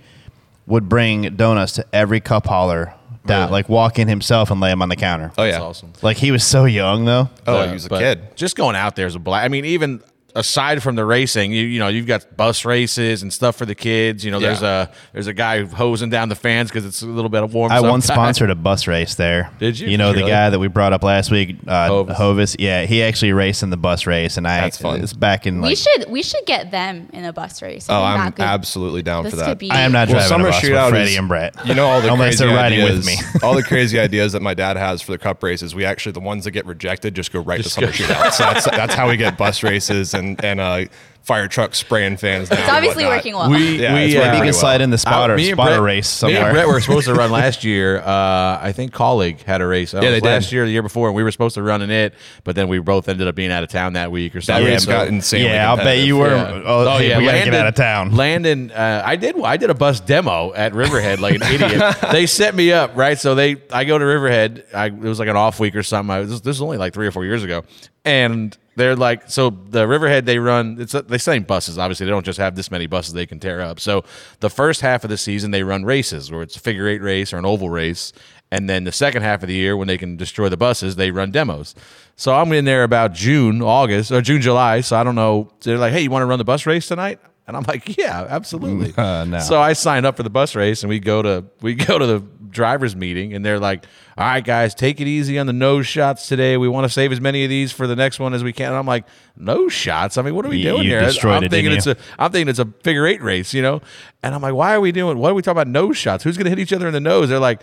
would 0.68 0.88
bring 0.88 1.34
donuts 1.34 1.72
to 1.72 1.86
every 1.92 2.20
cup 2.20 2.46
hauler 2.46 2.94
down, 3.26 3.40
Really? 3.42 3.52
like 3.52 3.68
walk 3.68 3.98
in 3.98 4.08
himself 4.08 4.50
and 4.50 4.60
lay 4.60 4.70
him 4.70 4.82
on 4.82 4.88
the 4.88 4.96
counter. 4.96 5.32
Oh 5.38 5.44
yeah. 5.44 5.52
That's 5.52 5.62
awesome. 5.64 5.92
Like 6.02 6.16
he 6.16 6.30
was 6.30 6.44
so 6.44 6.64
young 6.64 7.04
though. 7.04 7.28
Oh, 7.46 7.56
Uh, 7.58 7.66
he 7.68 7.72
was 7.74 7.86
a 7.86 7.88
kid. 7.90 8.36
Just 8.36 8.56
going 8.56 8.76
out 8.76 8.96
there 8.96 9.06
is 9.06 9.14
a 9.14 9.18
blast. 9.18 9.44
I 9.44 9.48
mean, 9.48 9.64
even 9.64 10.02
aside 10.34 10.82
from 10.82 10.96
the 10.96 11.04
racing, 11.04 11.52
you 11.52 11.62
you 11.64 11.78
know, 11.78 11.88
you've 11.88 12.06
got 12.06 12.36
bus 12.36 12.64
races 12.64 13.22
and 13.22 13.32
stuff 13.32 13.56
for 13.56 13.66
the 13.66 13.74
kids. 13.74 14.24
You 14.24 14.30
know, 14.30 14.40
there's 14.40 14.62
a 14.62 14.90
there's 15.12 15.26
a 15.26 15.34
guy 15.34 15.64
hosing 15.64 16.10
down 16.10 16.28
the 16.28 16.34
fans 16.34 16.70
because 16.70 16.84
it's 16.84 17.02
a 17.02 17.06
little 17.06 17.28
bit 17.28 17.42
of 17.42 17.54
warm. 17.54 17.70
I 17.72 17.80
once 17.80 18.06
sometimes. 18.06 18.36
sponsored 18.36 18.50
a 18.50 18.54
bus 18.54 18.86
race 18.86 19.14
there. 19.14 19.50
Did 19.58 19.78
you? 19.78 19.88
You 19.88 19.98
know 19.98 20.12
the 20.12 20.18
Really? 20.20 20.30
guy 20.30 20.50
that 20.50 20.58
we 20.58 20.68
brought 20.68 20.92
up 20.92 21.02
last 21.02 21.30
week, 21.30 21.56
uh, 21.66 21.88
Hovis. 21.88 22.16
Hovis. 22.16 22.56
Yeah, 22.58 22.84
he 22.84 23.02
actually 23.02 23.32
raced 23.32 23.62
in 23.62 23.70
the 23.70 23.76
bus 23.76 24.06
race, 24.06 24.36
and 24.36 24.46
I. 24.48 24.60
That's 24.62 24.78
fun. 24.78 25.00
It's 25.02 25.12
back 25.12 25.46
in 25.46 25.60
like. 25.60 25.68
we 25.70 25.74
should 25.76 26.10
we 26.10 26.22
should 26.22 26.44
get 26.46 26.70
them 26.70 27.08
in 27.12 27.24
a 27.24 27.32
bus 27.32 27.62
race. 27.62 27.86
Oh, 27.88 28.02
I'm 28.02 28.18
that 28.18 28.36
could- 28.36 28.42
absolutely 28.44 29.02
down 29.02 29.24
this 29.24 29.32
for 29.32 29.36
that. 29.36 29.46
could 29.46 29.58
be- 29.58 29.70
I 29.70 29.80
am 29.82 29.92
not 29.92 30.08
Well, 30.08 30.16
driving 30.16 30.28
summer 30.28 30.48
a 30.48 30.50
bus 30.50 30.60
shootout 30.62 30.84
with 30.86 30.90
Freddie 30.94 31.10
is- 31.12 31.18
and 31.18 31.28
Brett. 31.28 31.54
You 31.66 31.74
know 31.74 31.86
all 31.86 32.00
the 32.00 32.08
unless 32.12 32.36
crazy 32.38 32.44
they're 32.46 32.56
riding 32.56 32.80
ideas, 32.82 32.96
with 32.98 33.06
me. 33.06 33.16
all 33.42 33.54
the 33.54 33.62
crazy 33.72 33.98
ideas 33.98 34.32
that 34.32 34.42
my 34.42 34.54
dad 34.54 34.76
has 34.76 35.00
for 35.02 35.12
the 35.12 35.18
cup 35.18 35.42
races. 35.42 35.74
We 35.74 35.84
actually 35.84 36.12
the 36.12 36.20
ones 36.20 36.44
that 36.44 36.50
get 36.52 36.66
rejected 36.66 37.14
just 37.14 37.32
go 37.32 37.40
right 37.40 37.62
to 37.62 37.68
summer 37.68 37.88
shootout. 37.88 38.32
So 38.32 38.44
that's 38.44 38.64
that's 38.70 38.94
how 38.94 39.08
we 39.08 39.16
get 39.16 39.36
bus 39.38 39.62
races 39.62 40.14
and 40.14 40.23
and 40.24 40.60
uh, 40.60 40.84
fire 41.24 41.48
trucks 41.48 41.78
spraying 41.78 42.16
fans. 42.18 42.50
It's 42.50 42.68
obviously 42.68 43.04
whatnot. 43.04 43.16
working 43.18 43.34
well. 43.34 43.50
We, 43.50 43.80
Yeah, 43.82 43.94
we 43.94 44.00
it's 44.04 44.14
uh, 44.14 44.18
working 44.18 44.20
Maybe 44.20 44.24
you 44.24 44.28
pretty 44.28 44.44
can 44.44 44.52
slide 44.52 44.80
in 44.82 44.90
the 44.90 44.98
spotter 44.98 45.32
Uh, 45.32 45.36
me 45.36 45.48
and 45.50 45.56
spotter 45.56 45.70
Brett- 45.76 45.82
race 45.82 46.22
Me 46.22 46.28
and 46.28 46.36
somewhere. 46.36 46.52
Brett 46.52 46.68
were 46.68 46.80
supposed 46.80 47.06
to 47.06 47.14
run 47.14 47.30
last 47.42 47.64
year. 47.64 47.98
Uh, 47.98 48.58
I 48.62 48.72
think 48.76 48.92
colleague 48.92 49.42
had 49.42 49.60
a 49.60 49.66
race. 49.66 49.94
Uh, 49.94 49.98
Yeah, 50.02 50.08
it 50.08 50.12
was 50.12 50.20
they 50.22 50.28
did. 50.28 50.34
last 50.34 50.52
year, 50.52 50.64
the 50.66 50.70
year 50.70 50.82
before, 50.82 51.08
and 51.08 51.16
we 51.16 51.22
were 51.22 51.30
supposed 51.32 51.54
to 51.54 51.62
run 51.62 51.82
in 51.82 51.90
it, 51.90 52.14
but 52.44 52.54
then 52.56 52.68
we 52.68 52.78
both 52.78 53.08
ended 53.08 53.26
up 53.26 53.34
being 53.34 53.50
out 53.50 53.62
of 53.62 53.70
town 53.70 53.94
that 53.94 54.12
week 54.12 54.36
or 54.36 54.40
That 54.40 54.44
something. 54.44 54.66
race 54.66 54.84
So- 54.84 54.92
got 54.92 55.08
insanely. 55.08 55.48
yeah, 55.48 55.70
I'll 55.70 55.76
bet 55.76 55.98
you 55.98 56.16
competitive. 56.18 56.64
were. 56.64 56.68
Oh, 56.70 56.98
yeah, 56.98 57.18
we 57.18 57.24
gotta 57.24 57.38
get 57.44 57.54
out 57.54 57.66
of 57.66 57.74
town. 57.74 58.14
Landon, 58.14 58.70
uh, 58.70 59.02
I 59.04 59.16
did. 59.16 59.40
I 59.42 59.56
did 59.56 59.70
a 59.70 59.74
bus 59.74 60.00
demo 60.00 60.52
at 60.54 60.74
Riverhead 60.74 61.20
like 61.20 61.36
an 61.36 61.42
idiot. 61.42 61.96
they 62.12 62.26
set 62.26 62.54
me 62.54 62.70
up 62.72 62.96
right, 62.96 63.18
so 63.18 63.34
they. 63.34 63.56
I 63.72 63.84
go 63.84 63.96
to 63.98 64.04
Riverhead. 64.04 64.64
I, 64.74 64.86
it 64.86 64.92
was 65.00 65.18
like 65.18 65.28
an 65.28 65.36
off 65.36 65.58
week 65.58 65.74
or 65.74 65.82
something. 65.82 66.10
I 66.14 66.20
was, 66.20 66.42
this 66.42 66.56
is 66.56 66.60
only 66.62 66.76
like 66.76 66.92
three 66.92 67.06
or 67.06 67.10
four 67.12 67.24
years 67.24 67.42
ago, 67.42 67.64
and 68.04 68.56
they're 68.76 68.96
like, 68.96 69.30
so 69.30 69.50
the 69.50 69.86
Riverhead 69.86 70.26
they 70.26 70.38
run. 70.38 70.78
It's 70.80 70.94
they 71.14 71.18
same 71.18 71.44
buses. 71.44 71.78
Obviously, 71.78 72.06
they 72.06 72.10
don't 72.10 72.26
just 72.26 72.38
have 72.38 72.56
this 72.56 72.70
many 72.70 72.86
buses 72.86 73.14
they 73.14 73.26
can 73.26 73.40
tear 73.40 73.60
up. 73.60 73.80
So 73.80 74.04
the 74.40 74.50
first 74.50 74.80
half 74.80 75.04
of 75.04 75.10
the 75.10 75.16
season 75.16 75.50
they 75.50 75.62
run 75.62 75.84
races, 75.84 76.30
where 76.30 76.42
it's 76.42 76.56
a 76.56 76.60
figure 76.60 76.88
eight 76.88 77.02
race 77.02 77.32
or 77.32 77.38
an 77.38 77.46
oval 77.46 77.70
race. 77.70 78.12
And 78.50 78.68
then 78.68 78.84
the 78.84 78.92
second 78.92 79.22
half 79.22 79.42
of 79.42 79.48
the 79.48 79.54
year, 79.54 79.76
when 79.76 79.88
they 79.88 79.98
can 79.98 80.16
destroy 80.16 80.48
the 80.48 80.56
buses, 80.56 80.96
they 80.96 81.10
run 81.10 81.30
demos. 81.30 81.74
So 82.14 82.34
I'm 82.34 82.52
in 82.52 82.64
there 82.64 82.84
about 82.84 83.12
June, 83.12 83.62
August, 83.62 84.12
or 84.12 84.20
June, 84.20 84.40
July. 84.40 84.80
So 84.80 84.96
I 84.96 85.02
don't 85.02 85.16
know. 85.16 85.50
They're 85.62 85.78
like, 85.78 85.92
hey, 85.92 86.02
you 86.02 86.10
want 86.10 86.22
to 86.22 86.26
run 86.26 86.38
the 86.38 86.44
bus 86.44 86.66
race 86.66 86.86
tonight? 86.86 87.18
And 87.46 87.56
I'm 87.56 87.64
like, 87.64 87.96
yeah, 87.96 88.26
absolutely. 88.28 88.94
Uh, 89.04 89.24
no. 89.24 89.38
So 89.40 89.60
I 89.60 89.72
signed 89.72 90.06
up 90.06 90.16
for 90.16 90.22
the 90.22 90.30
bus 90.30 90.54
race, 90.54 90.82
and 90.82 90.88
we 90.88 90.98
go 90.98 91.20
to 91.20 91.44
we 91.60 91.74
go 91.88 91.98
to 91.98 92.06
the 92.06 92.20
drivers 92.54 92.96
meeting, 92.96 93.34
and 93.34 93.44
they're 93.44 93.58
like, 93.58 93.84
"All 94.16 94.24
right, 94.24 94.42
guys, 94.42 94.74
take 94.74 94.98
it 95.00 95.06
easy 95.06 95.38
on 95.38 95.46
the 95.46 95.52
nose 95.52 95.86
shots 95.86 96.26
today. 96.26 96.56
We 96.56 96.68
want 96.68 96.86
to 96.86 96.88
save 96.88 97.12
as 97.12 97.20
many 97.20 97.44
of 97.44 97.50
these 97.50 97.70
for 97.72 97.86
the 97.86 97.94
next 97.96 98.18
one 98.18 98.32
as 98.32 98.42
we 98.42 98.54
can." 98.54 98.68
And 98.68 98.76
I'm 98.76 98.86
like, 98.86 99.04
"Nose 99.36 99.72
shots? 99.74 100.16
I 100.16 100.22
mean, 100.22 100.34
what 100.34 100.46
are 100.46 100.48
we 100.48 100.56
You- 100.58 100.70
doing 100.70 100.82
you 100.84 100.88
here?" 100.90 101.00
I'm 101.00 101.44
it, 101.44 101.50
thinking 101.50 101.72
it's 101.72 101.86
a 101.86 101.96
I'm 102.18 102.32
thinking 102.32 102.48
it's 102.48 102.58
a 102.58 102.66
figure 102.82 103.06
eight 103.06 103.20
race, 103.20 103.52
you 103.52 103.60
know. 103.60 103.82
And 104.22 104.34
I'm 104.34 104.40
like, 104.40 104.54
"Why 104.54 104.74
are 104.74 104.80
we 104.80 104.90
doing? 104.92 105.18
What 105.18 105.30
are 105.30 105.34
we 105.34 105.42
talking 105.42 105.58
about 105.60 105.68
nose 105.68 105.98
shots? 105.98 106.24
Who's 106.24 106.36
going 106.38 106.44
to 106.46 106.50
hit 106.50 106.58
each 106.58 106.72
other 106.72 106.86
in 106.86 106.94
the 106.94 107.00
nose?" 107.00 107.28
They're 107.28 107.38
like, 107.38 107.60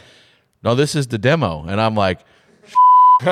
"No, 0.63 0.75
this 0.75 0.93
is 0.95 1.07
the 1.07 1.17
demo," 1.17 1.65
and 1.67 1.81
I'm 1.81 1.95
like. 1.95 2.19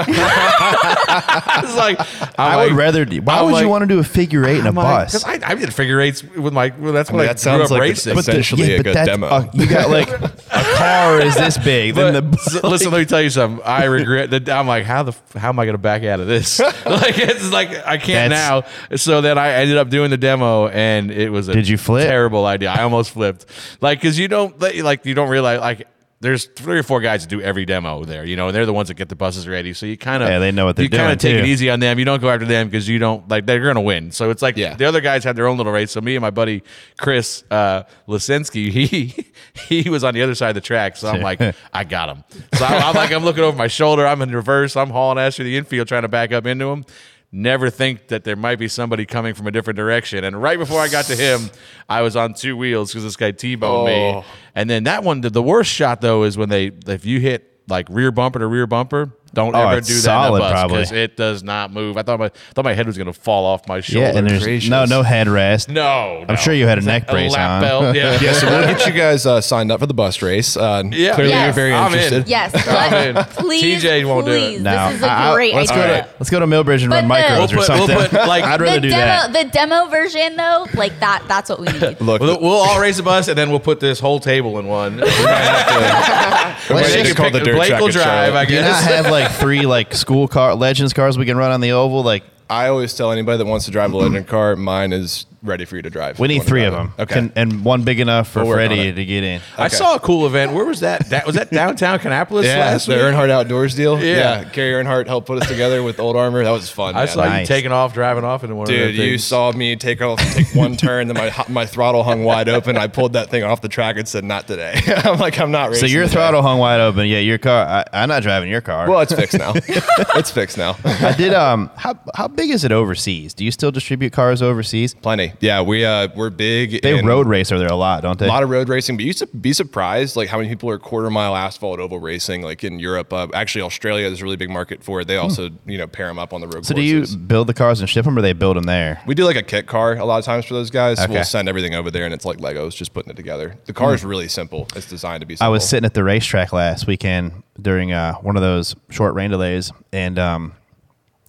it's 1.63 1.75
like 1.75 1.99
I 1.99 2.53
I'm 2.53 2.59
would 2.59 2.69
like- 2.71 2.77
rather. 2.79 3.05
Do, 3.05 3.21
why 3.21 3.37
I'm 3.39 3.45
would 3.45 3.53
like- 3.53 3.63
you 3.63 3.69
want 3.69 3.81
to 3.83 3.87
do 3.87 3.99
a 3.99 4.03
figure 4.03 4.45
eight 4.45 4.59
in 4.59 4.65
a 4.65 4.69
I'm 4.69 4.75
like- 4.75 4.85
bus? 5.05 5.11
'cause 5.11 5.23
I, 5.25 5.39
I 5.43 5.55
did 5.55 5.73
figure 5.73 5.99
eights 5.99 6.23
with 6.23 6.53
my. 6.53 6.71
Well, 6.77 6.93
that's 6.93 7.09
I 7.09 7.13
what 7.13 7.19
mean, 7.21 7.29
I 7.29 7.33
that 7.33 7.37
grew 7.37 7.41
sounds 7.43 7.63
up 7.65 7.71
like 7.71 7.81
racing. 7.81 8.15
But 8.15 8.25
the- 8.25 8.31
essentially 8.31 8.73
a 8.73 8.77
good 8.83 8.95
that's- 8.95 9.07
demo. 9.07 9.27
uh, 9.27 9.49
you 9.53 9.67
got 9.67 9.89
like 9.89 10.09
a 10.51 10.63
car 10.77 11.19
is 11.21 11.35
this 11.35 11.57
big. 11.57 11.95
Then 11.95 12.13
But, 12.13 12.31
the 12.31 12.37
so- 12.37 12.67
listen, 12.69 12.91
let 12.91 12.99
me 12.99 13.05
tell 13.05 13.21
you 13.21 13.29
something. 13.29 13.63
I 13.65 13.85
regret 13.85 14.29
that. 14.31 14.49
I'm 14.49 14.67
like, 14.67 14.85
how 14.85 15.03
the 15.03 15.11
f- 15.11 15.33
how 15.33 15.49
am 15.49 15.59
I 15.59 15.65
going 15.65 15.73
to 15.73 15.77
back 15.79 16.03
out 16.03 16.19
of 16.19 16.27
this? 16.27 16.59
like 16.59 17.17
it's 17.17 17.51
like 17.51 17.69
I 17.85 17.97
can't 17.97 18.31
That's- 18.31 18.63
now. 18.89 18.97
So 18.97 19.21
then 19.21 19.37
I 19.37 19.53
ended 19.53 19.77
up 19.77 19.89
doing 19.89 20.09
the 20.11 20.17
demo, 20.17 20.67
and 20.67 21.11
it 21.11 21.29
was 21.31 21.47
a 21.47 21.53
Did 21.53 21.67
you 21.67 21.77
flip? 21.77 22.07
Terrible 22.07 22.45
idea. 22.45 22.69
I 22.69 22.83
almost 22.83 23.11
flipped. 23.11 23.45
Like 23.81 23.99
because 24.01 24.17
you 24.19 24.27
don't 24.27 24.59
like 24.59 25.05
you 25.05 25.13
don't 25.13 25.29
realize 25.29 25.59
like. 25.59 25.87
There's 26.21 26.45
three 26.47 26.77
or 26.77 26.83
four 26.83 26.99
guys 26.99 27.21
that 27.23 27.29
do 27.29 27.41
every 27.41 27.63
demo 27.65 28.03
there, 28.03 28.25
you 28.25 28.35
know, 28.35 28.47
and 28.47 28.55
they're 28.55 28.65
the 28.65 28.73
ones 28.73 28.89
that 28.89 28.95
get 28.95 29.07
the 29.07 29.15
buses 29.15 29.47
ready. 29.47 29.71
So 29.73 29.85
you 29.85 29.97
kind 29.97 30.21
of, 30.21 30.27
Yeah, 30.27 30.39
they 30.39 30.51
know 30.51 30.65
what 30.65 30.75
they're 30.75 30.83
you 30.83 30.89
kind 30.89 31.13
of 31.13 31.17
take 31.17 31.35
it 31.35 31.45
easy 31.45 31.69
on 31.69 31.79
them. 31.79 31.97
You 31.97 32.03
don't 32.03 32.19
go 32.21 32.29
after 32.29 32.45
them 32.45 32.67
because 32.67 32.89
you 32.89 32.99
don't 32.99 33.25
like 33.29 33.45
they're 33.45 33.61
going 33.61 33.75
to 33.75 33.81
win. 33.81 34.11
So 34.11 34.29
it's 34.29 34.41
like 34.41 34.57
Yeah. 34.57 34.75
the 34.75 34.83
other 34.83 34.99
guys 34.99 35.23
had 35.23 35.37
their 35.37 35.47
own 35.47 35.55
little 35.55 35.71
race. 35.71 35.91
So 35.91 36.01
me 36.01 36.15
and 36.17 36.21
my 36.21 36.29
buddy 36.29 36.61
Chris 36.97 37.45
uh, 37.49 37.83
Lisinski, 38.07 38.69
he 38.71 39.25
he 39.67 39.89
was 39.89 40.03
on 40.03 40.13
the 40.13 40.21
other 40.21 40.35
side 40.35 40.49
of 40.49 40.55
the 40.55 40.61
track. 40.61 40.97
So 40.97 41.07
I'm 41.07 41.21
like, 41.21 41.39
I 41.73 41.85
got 41.85 42.09
him. 42.09 42.23
So 42.55 42.65
I'm, 42.65 42.83
I'm 42.83 42.95
like, 42.95 43.11
I'm 43.13 43.23
looking 43.23 43.45
over 43.45 43.55
my 43.57 43.67
shoulder. 43.67 44.05
I'm 44.05 44.21
in 44.21 44.31
reverse. 44.31 44.75
I'm 44.75 44.89
hauling 44.89 45.19
ass 45.19 45.37
through 45.37 45.45
the 45.45 45.55
infield 45.55 45.87
trying 45.87 46.01
to 46.01 46.09
back 46.09 46.33
up 46.33 46.45
into 46.45 46.65
him. 46.69 46.83
Never 47.31 47.69
think 47.69 48.07
that 48.07 48.23
there 48.23 48.35
might 48.35 48.57
be 48.57 48.67
somebody 48.67 49.05
coming 49.05 49.35
from 49.35 49.45
a 49.45 49.51
different 49.51 49.77
direction. 49.77 50.23
And 50.23 50.41
right 50.41 50.57
before 50.57 50.79
I 50.79 50.87
got 50.87 51.05
to 51.05 51.15
him, 51.15 51.51
I 51.87 52.01
was 52.01 52.15
on 52.15 52.33
two 52.33 52.57
wheels 52.57 52.91
because 52.91 53.03
this 53.03 53.15
guy 53.15 53.31
T-boned 53.31 53.85
me. 53.85 54.11
Oh. 54.15 54.25
And 54.55 54.67
then 54.67 54.85
that 54.85 55.03
one, 55.03 55.21
the, 55.21 55.29
the 55.29 55.43
worst 55.43 55.71
shot 55.71 56.01
though 56.01 56.23
is 56.23 56.37
when 56.37 56.49
they 56.49 56.71
if 56.87 57.05
you 57.05 57.19
hit 57.19 57.61
like 57.67 57.87
rear 57.89 58.11
bumper 58.11 58.39
to 58.39 58.47
rear 58.47 58.65
bumper. 58.65 59.11
Don't 59.33 59.55
Oh, 59.55 59.67
ever 59.67 59.77
it's 59.77 59.87
do 59.87 59.93
that 59.95 60.01
solid, 60.01 60.41
in 60.41 60.47
a 60.47 60.51
bus 60.53 60.63
because 60.71 60.91
it 60.91 61.15
does 61.17 61.43
not 61.43 61.71
move. 61.71 61.97
I 61.97 62.03
thought 62.03 62.19
my 62.19 62.29
thought 62.55 62.65
my 62.65 62.73
head 62.73 62.87
was 62.87 62.97
gonna 62.97 63.13
fall 63.13 63.45
off 63.45 63.67
my 63.67 63.79
shoulder. 63.81 64.07
yeah, 64.11 64.17
and 64.17 64.29
there's 64.29 64.43
gracious. 64.43 64.69
no 64.69 64.85
no 64.85 65.03
headrest. 65.03 65.69
no, 65.69 66.25
I'm 66.27 66.35
sure 66.37 66.53
you 66.53 66.65
had 66.67 66.77
a 66.79 66.81
neck 66.81 67.03
a 67.07 67.11
brace 67.11 67.31
lap 67.33 67.49
on. 67.49 67.61
belt. 67.61 67.95
Yeah, 67.99 68.19
Yeah, 68.21 68.33
so 68.33 68.47
we'll 68.49 68.65
get 68.75 68.85
you 68.87 68.93
guys 68.93 69.25
uh, 69.25 69.41
signed 69.41 69.71
up 69.71 69.79
for 69.81 69.85
the 69.85 69.93
bus 69.93 70.21
race. 70.21 70.55
Uh, 70.57 70.83
Yeah. 70.91 71.13
Clearly, 71.15 71.31
Yes. 71.33 71.45
you're 71.45 71.53
very 71.53 71.73
I'm 71.73 71.93
in. 71.93 71.99
interested. 71.99 72.27
Yes, 72.29 72.67
I'm 72.67 73.09
in. 73.09 73.15
let, 73.15 73.29
please, 73.31 73.83
TJ 73.83 74.05
won't 74.07 74.25
do 74.25 74.31
it. 74.31 74.39
please. 74.39 74.61
No, 74.61 74.87
This 74.89 74.97
is 74.97 75.03
a 75.03 75.11
I- 75.11 75.29
I- 75.31 75.35
great 75.35 75.53
let's 75.53 75.71
idea. 75.71 75.83
Go 75.83 75.93
to, 75.93 76.07
let's 76.19 76.29
go 76.29 76.39
to 76.39 76.45
Millbridge 76.47 76.81
and 76.81 76.89
But 76.89 76.95
run 77.03 77.07
the- 77.07 77.13
micros 77.13 77.29
We'll 77.37 77.43
or 77.43 77.47
put- 77.47 77.57
we'll 77.57 77.87
something. 77.87 77.97
put, 78.19 78.27
like- 78.27 78.43
I'd 78.43 78.61
rather 78.61 78.79
do 78.79 78.89
demo, 78.89 78.99
that. 78.99 79.33
the 79.33 79.43
demo 79.51 79.85
version 79.87 80.35
though, 80.35 80.65
like 80.73 80.99
that, 80.99 81.23
that's 81.27 81.49
what 81.49 81.59
we 81.59 81.67
need. 81.67 82.01
Look, 82.01 82.21
We'll, 82.21 82.39
we'll 82.41 82.51
all 82.51 82.79
race 82.79 82.97
a 82.99 83.03
bus 83.03 83.27
and 83.27 83.37
then 83.37 83.49
we'll 83.51 83.59
put 83.59 83.79
this 83.79 83.99
whole 83.99 84.19
table 84.19 84.57
in 84.59 84.65
one. 84.67 84.95
We 84.95 85.01
might 85.01 85.07
have 85.09 86.67
to- 86.67 86.73
Let's 86.73 86.89
Blake 86.89 87.03
just 87.03 87.05
can 87.07 87.15
call 87.15 87.25
pick- 87.25 87.33
the 87.33 87.39
dirt 87.41 87.55
Blake 87.55 87.69
track 87.69 87.81
will 87.81 87.87
drive, 87.89 88.35
I 88.35 88.45
Do 88.45 88.55
not 88.55 88.61
guess. 88.65 88.85
have 88.85 89.05
like 89.11 89.18
three 89.27 89.65
like 89.65 89.93
school 89.93 90.27
car 90.27 90.55
legends 90.55 90.93
cars 90.93 91.17
we 91.17 91.25
can 91.25 91.37
run 91.37 91.51
on 91.51 91.61
the 91.61 91.71
oval? 91.71 92.03
Like 92.03 92.23
I 92.49 92.67
always 92.67 92.93
tell 92.93 93.11
anybody 93.11 93.37
that 93.37 93.45
wants 93.45 93.65
to 93.65 93.71
drive 93.71 93.91
a 93.93 93.97
legend 93.97 94.27
car, 94.27 94.55
mine 94.55 94.93
is 94.93 95.25
ready 95.41 95.65
for 95.65 95.75
you 95.77 95.81
to 95.81 95.89
drive. 95.89 96.19
we 96.19 96.27
need 96.27 96.43
three 96.43 96.63
of 96.65 96.73
them. 96.73 96.93
Okay. 96.99 97.13
Can- 97.13 97.33
and 97.35 97.63
one 97.63 97.83
big 97.83 97.99
enough 97.99 98.27
for 98.29 98.39
We'll 98.39 98.49
work 98.49 98.59
on 98.59 98.67
Freddie 98.67 98.89
it. 98.89 98.93
to 98.95 99.05
get 99.05 99.23
in. 99.23 99.41
I 99.57 99.67
Okay. 99.67 99.75
saw 99.75 99.95
a 99.95 99.99
cool 99.99 100.25
event. 100.25 100.51
Where 100.53 100.65
was 100.65 100.81
that? 100.81 101.09
That 101.09 101.25
was 101.25 101.35
that 101.35 101.49
downtown 101.59 101.99
Kannapolis 101.99 102.43
yeah, 102.43 102.59
last 102.59 102.87
the 102.87 102.93
week. 102.95 103.01
Earnhardt 103.03 103.29
Outdoors 103.29 103.73
deal. 103.75 103.99
Yeah. 104.03 104.43
Kerry 104.45 104.83
Earnhardt 104.83 105.07
helped 105.07 105.27
put 105.27 105.41
us 105.41 105.47
together 105.47 105.81
with 105.83 105.99
Old 105.99 106.15
Armor. 106.15 106.43
That 106.43 106.51
was 106.51 106.69
fun. 106.69 106.95
I 106.95 106.99
man. 107.05 107.07
saw 107.07 107.37
you 107.37 107.45
taking 107.45 107.71
off, 107.71 107.93
driving 107.93 108.23
off 108.23 108.43
into 108.43 108.55
one 108.55 108.63
of 108.65 108.69
Dude, 108.69 108.89
those 108.89 108.97
you 108.97 109.11
things. 109.11 109.23
saw 109.23 109.51
me 109.51 109.75
take 109.75 110.01
off, 110.01 110.19
take 110.33 110.53
one 110.55 110.75
turn, 110.75 111.07
then 111.07 111.15
my 111.17 111.33
my 111.47 111.65
throttle 111.65 112.03
hung 112.03 112.23
wide 112.23 112.49
open. 112.49 112.77
I 112.77 112.87
pulled 112.87 113.13
that 113.13 113.29
thing 113.29 113.43
off 113.43 113.61
the 113.61 113.69
track 113.69 113.97
and 113.97 114.07
said, 114.07 114.23
"Not 114.23 114.47
today." 114.47 114.79
I'm 115.05 115.19
like, 115.19 115.39
I'm 115.39 115.51
not 115.51 115.65
ready. 115.69 115.75
So 115.77 115.81
racing. 115.83 115.95
your 115.95 116.03
today. 116.05 116.15
throttle 116.15 116.41
hung 116.41 116.59
wide 116.59 116.79
open. 116.81 117.07
Yeah, 117.07 117.19
your 117.19 117.37
car. 117.37 117.65
I, 117.65 117.85
I'm 117.93 118.09
not 118.09 118.23
driving 118.23 118.49
your 118.49 118.61
car. 118.61 118.89
Well, 118.89 118.99
it's 118.99 119.13
fixed 119.13 119.37
now. 119.37 119.53
it's 119.55 120.31
fixed 120.31 120.57
now. 120.57 120.75
I 120.83 121.13
did. 121.17 121.33
Um, 121.33 121.69
how 121.77 121.97
how 122.15 122.27
big 122.27 122.49
is 122.49 122.63
it 122.63 122.71
overseas? 122.71 123.33
Do 123.33 123.45
you 123.45 123.51
still 123.51 123.71
distribute 123.71 124.11
cars 124.11 124.41
overseas? 124.41 124.93
Plenty. 124.93 125.28
Yeah, 125.39 125.61
we 125.61 125.85
uh 125.85 126.09
we're 126.15 126.29
big. 126.29 126.81
They 126.81 127.01
road 127.01 127.27
race 127.27 127.51
over 127.51 127.59
there 127.59 127.69
a 127.69 127.75
lot, 127.75 128.01
don't 128.03 128.17
they? 128.19 128.25
A 128.25 128.29
lot 128.29 128.43
of 128.43 128.49
road 128.49 128.69
racing, 128.69 128.97
but 128.97 129.05
you 129.05 129.13
to 129.13 129.27
be 129.27 129.53
surprised 129.53 130.15
like 130.15 130.29
how 130.29 130.37
many 130.37 130.49
people 130.49 130.69
are 130.69 130.77
quarter 130.79 131.09
mile 131.09 131.35
asphalt 131.35 131.79
oval 131.79 131.99
racing 131.99 132.41
like 132.41 132.63
in 132.63 132.79
Europe. 132.79 133.11
Uh, 133.13 133.27
actually, 133.33 133.61
Australia 133.61 134.07
is 134.07 134.21
a 134.21 134.23
really 134.23 134.35
big 134.35 134.49
market 134.49 134.83
for 134.83 135.01
it. 135.01 135.07
They 135.07 135.17
also 135.17 135.49
you 135.65 135.77
know 135.77 135.87
pair 135.87 136.07
them 136.07 136.19
up 136.19 136.33
on 136.33 136.41
the 136.41 136.47
road. 136.47 136.65
so 136.65 136.73
do 136.73 136.81
you 136.81 137.05
build 137.17 137.47
the 137.47 137.53
cars 137.53 137.79
and 137.79 137.89
ship 137.89 138.05
them, 138.05 138.17
or 138.17 138.21
they 138.21 138.33
build 138.33 138.57
them 138.57 138.63
there? 138.65 139.01
We 139.05 139.15
do 139.15 139.25
like 139.25 139.35
a 139.37 139.43
kit 139.43 139.67
car 139.67 139.95
a 139.97 140.05
lot 140.05 140.19
of 140.19 140.25
times 140.25 140.45
for 140.45 140.53
those 140.53 140.69
guys. 140.69 140.99
Okay. 140.99 141.11
We'll 141.13 141.23
send 141.23 141.49
everything 141.49 141.75
over 141.75 141.91
there, 141.91 142.05
and 142.05 142.13
it's 142.13 142.25
like 142.25 142.37
Legos, 142.37 142.75
just 142.75 142.93
putting 142.93 143.11
it 143.11 143.15
together. 143.15 143.55
The 143.65 143.73
car 143.73 143.93
is 143.93 144.03
really 144.03 144.27
simple. 144.27 144.67
It's 144.75 144.87
designed 144.87 145.21
to 145.21 145.25
be. 145.27 145.35
simple. 145.35 145.45
I 145.47 145.49
was 145.49 145.67
sitting 145.67 145.85
at 145.85 145.93
the 145.93 146.03
racetrack 146.03 146.53
last 146.53 146.87
weekend 146.87 147.43
during 147.61 147.91
uh, 147.91 148.13
one 148.15 148.35
of 148.35 148.41
those 148.41 148.75
short 148.89 149.13
rain 149.15 149.29
delays, 149.29 149.71
and 149.91 150.17
um, 150.17 150.53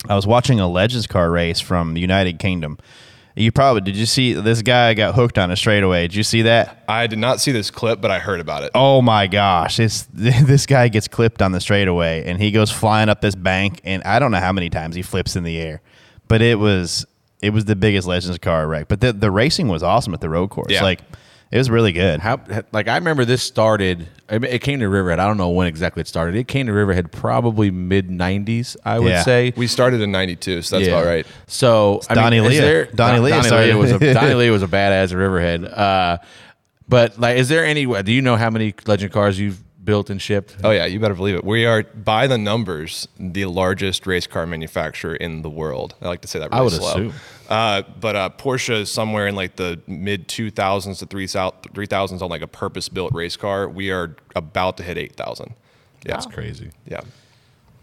I 0.08 0.14
was 0.14 0.26
watching 0.26 0.60
a 0.60 0.68
Legends 0.68 1.06
car 1.06 1.30
race 1.30 1.60
from 1.60 1.94
the 1.94 2.00
United 2.00 2.38
Kingdom. 2.38 2.78
You 3.36 3.52
probably 3.52 3.80
did. 3.82 3.96
You 3.96 4.06
see 4.06 4.32
this 4.32 4.62
guy 4.62 4.94
got 4.94 5.14
hooked 5.14 5.38
on 5.38 5.50
a 5.50 5.56
straightaway? 5.56 6.02
Did 6.02 6.14
you 6.14 6.22
see 6.22 6.42
that? 6.42 6.84
I 6.88 7.06
did 7.06 7.18
not 7.18 7.40
see 7.40 7.52
this 7.52 7.70
clip, 7.70 8.00
but 8.00 8.10
I 8.10 8.18
heard 8.18 8.40
about 8.40 8.64
it. 8.64 8.72
Oh 8.74 9.00
my 9.02 9.26
gosh! 9.26 9.78
It's 9.78 10.02
this 10.12 10.66
guy 10.66 10.88
gets 10.88 11.08
clipped 11.08 11.40
on 11.40 11.52
the 11.52 11.60
straightaway, 11.60 12.24
and 12.24 12.40
he 12.40 12.50
goes 12.50 12.70
flying 12.70 13.08
up 13.08 13.20
this 13.20 13.34
bank, 13.34 13.80
and 13.84 14.02
I 14.04 14.18
don't 14.18 14.30
know 14.30 14.40
how 14.40 14.52
many 14.52 14.68
times 14.68 14.96
he 14.96 15.02
flips 15.02 15.36
in 15.36 15.44
the 15.44 15.58
air, 15.58 15.80
but 16.28 16.42
it 16.42 16.58
was 16.58 17.06
it 17.42 17.50
was 17.50 17.64
the 17.64 17.76
biggest 17.76 18.06
Legends 18.06 18.38
car 18.38 18.66
wreck. 18.66 18.88
But 18.88 19.00
the 19.00 19.12
the 19.12 19.30
racing 19.30 19.68
was 19.68 19.82
awesome 19.82 20.12
at 20.12 20.20
the 20.20 20.28
road 20.28 20.50
course. 20.50 20.70
Yeah. 20.70 20.82
Like 20.82 21.00
it 21.50 21.58
was 21.58 21.68
really 21.70 21.92
good. 21.92 22.20
How 22.20 22.40
like 22.72 22.88
I 22.88 22.94
remember 22.96 23.24
this 23.24 23.42
started. 23.42 24.06
It 24.28 24.60
came 24.60 24.78
to 24.80 24.88
Riverhead. 24.88 25.18
I 25.18 25.26
don't 25.26 25.36
know 25.36 25.50
when 25.50 25.66
exactly 25.66 26.00
it 26.02 26.06
started. 26.08 26.36
It 26.36 26.46
came 26.46 26.66
to 26.66 26.72
Riverhead 26.72 27.10
probably 27.10 27.70
mid 27.70 28.08
'90s. 28.08 28.76
I 28.84 28.98
would 28.98 29.08
Yeah. 29.08 29.22
say. 29.22 29.52
We 29.56 29.66
started 29.66 30.00
in 30.00 30.12
'92, 30.12 30.62
so 30.62 30.76
that's 30.78 30.88
about 30.88 31.04
right. 31.06 31.26
So 31.48 32.00
I 32.08 32.14
Donnie 32.14 32.40
mean, 32.40 32.50
is 32.52 32.58
Lia. 32.58 32.60
there, 32.62 32.84
Donnie 32.86 33.16
Don- 33.16 33.24
Lia 33.24 33.34
Donnie 33.34 33.46
started. 33.48 33.66
Lia 33.66 33.76
was 33.76 33.90
a 33.92 33.98
Donnie 34.14 34.34
Lia 34.34 34.52
was 34.52 34.62
a 34.62 34.68
badass 34.68 35.10
at 35.10 35.16
Riverhead. 35.16 35.64
Uh, 35.64 36.18
but 36.88 37.18
like, 37.18 37.36
is 37.38 37.48
there 37.48 37.64
any? 37.64 37.84
Do 38.02 38.12
you 38.12 38.22
know 38.22 38.36
how 38.36 38.50
many 38.50 38.74
legend 38.86 39.12
cars 39.12 39.38
you've 39.38 39.58
built 39.82 40.10
and 40.10 40.20
shipped? 40.20 40.56
Oh 40.62 40.70
yeah, 40.70 40.84
you 40.86 41.00
better 41.00 41.14
believe 41.14 41.34
it. 41.36 41.44
We 41.44 41.66
are 41.66 41.82
by 41.82 42.26
the 42.26 42.38
numbers 42.38 43.08
the 43.18 43.46
largest 43.46 44.06
race 44.06 44.26
car 44.26 44.46
manufacturer 44.46 45.14
in 45.14 45.42
the 45.42 45.50
world. 45.50 45.94
I 46.02 46.08
like 46.08 46.20
to 46.22 46.28
say 46.28 46.38
that. 46.38 46.50
Really 46.50 46.60
I 46.60 46.62
would 46.62 46.72
slow. 46.72 46.88
assume. 46.90 47.12
Uh, 47.48 47.82
but 48.00 48.16
uh, 48.16 48.30
Porsche 48.38 48.80
is 48.82 48.90
somewhere 48.92 49.26
in 49.26 49.34
like 49.34 49.56
the 49.56 49.80
mid 49.86 50.28
2000s 50.28 50.98
to 51.00 51.06
3000s 51.06 52.22
on 52.22 52.28
like 52.30 52.42
a 52.42 52.46
purpose 52.46 52.88
built 52.88 53.12
race 53.12 53.36
car. 53.36 53.68
We 53.68 53.90
are 53.90 54.14
about 54.36 54.76
to 54.76 54.82
hit 54.82 54.96
8,000. 54.98 55.54
Yeah, 56.04 56.12
That's 56.12 56.26
crazy. 56.26 56.70
yeah. 56.86 57.00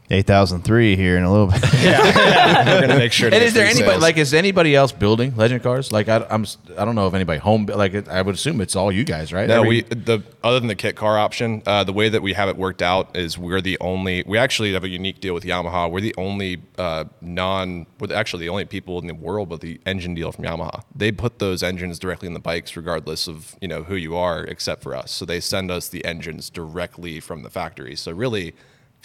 Eight 0.09 0.25
thousand 0.25 0.61
three 0.61 0.95
here 0.95 1.17
in 1.17 1.23
a 1.23 1.31
little 1.31 1.47
bit. 1.47 1.61
Yeah. 1.77 2.65
We're 2.75 2.81
gonna 2.87 2.97
make 2.97 3.11
sure. 3.11 3.29
To 3.29 3.35
And 3.35 3.43
is 3.43 3.53
there 3.53 3.65
anybody 3.65 3.91
sales. 3.91 4.01
like 4.01 4.17
is 4.17 4.33
anybody 4.33 4.73
else 4.73 4.93
building 4.93 5.35
legend 5.35 5.63
cars? 5.63 5.91
Like 5.91 6.07
I, 6.07 6.25
I'm 6.29 6.45
I 6.77 6.85
don't 6.85 6.95
know 6.95 7.07
if 7.07 7.13
anybody 7.13 7.39
home 7.39 7.65
like 7.65 8.07
I 8.07 8.21
would 8.21 8.35
assume 8.35 8.61
it's 8.61 8.75
all 8.75 8.89
you 8.89 9.03
guys, 9.03 9.33
right? 9.33 9.47
No, 9.49 9.63
Every- 9.63 9.69
we 9.69 9.81
the 9.81 10.23
other 10.43 10.59
than 10.61 10.67
the 10.69 10.75
kit 10.75 10.95
car 10.95 11.19
option, 11.19 11.61
uh, 11.65 11.83
the 11.83 11.91
way 11.91 12.07
that 12.07 12.21
we 12.21 12.33
have 12.33 12.47
it 12.47 12.55
worked 12.55 12.81
out 12.81 13.17
is 13.17 13.37
we're 13.37 13.59
the 13.59 13.77
only. 13.81 14.23
We 14.25 14.37
actually 14.37 14.71
have 14.73 14.85
a 14.85 14.89
unique 14.89 15.19
deal 15.19 15.33
with 15.33 15.43
Yamaha. 15.43 15.91
We're 15.91 15.99
the 16.01 16.15
only 16.17 16.61
uh, 16.77 17.03
non. 17.19 17.85
We're 17.99 18.13
actually 18.13 18.45
the 18.45 18.49
only 18.49 18.63
people 18.65 18.99
in 18.99 19.07
the 19.07 19.13
world 19.13 19.49
with 19.49 19.59
the 19.59 19.79
engine 19.85 20.13
deal 20.15 20.31
from 20.31 20.45
Yamaha. 20.45 20.83
They 20.95 21.11
put 21.11 21.39
those 21.39 21.61
engines 21.63 21.99
directly 21.99 22.27
in 22.27 22.33
the 22.33 22.39
bikes, 22.39 22.77
regardless 22.77 23.27
of 23.27 23.57
you 23.61 23.67
know 23.67 23.83
who 23.83 23.95
you 23.95 24.15
are, 24.15 24.43
except 24.45 24.83
for 24.83 24.95
us. 24.95 25.11
So 25.11 25.25
they 25.25 25.41
send 25.41 25.69
us 25.69 25.89
the 25.89 26.03
engines 26.05 26.49
directly 26.49 27.19
from 27.19 27.43
the 27.43 27.49
factory. 27.49 27.95
So 27.97 28.13
really. 28.13 28.55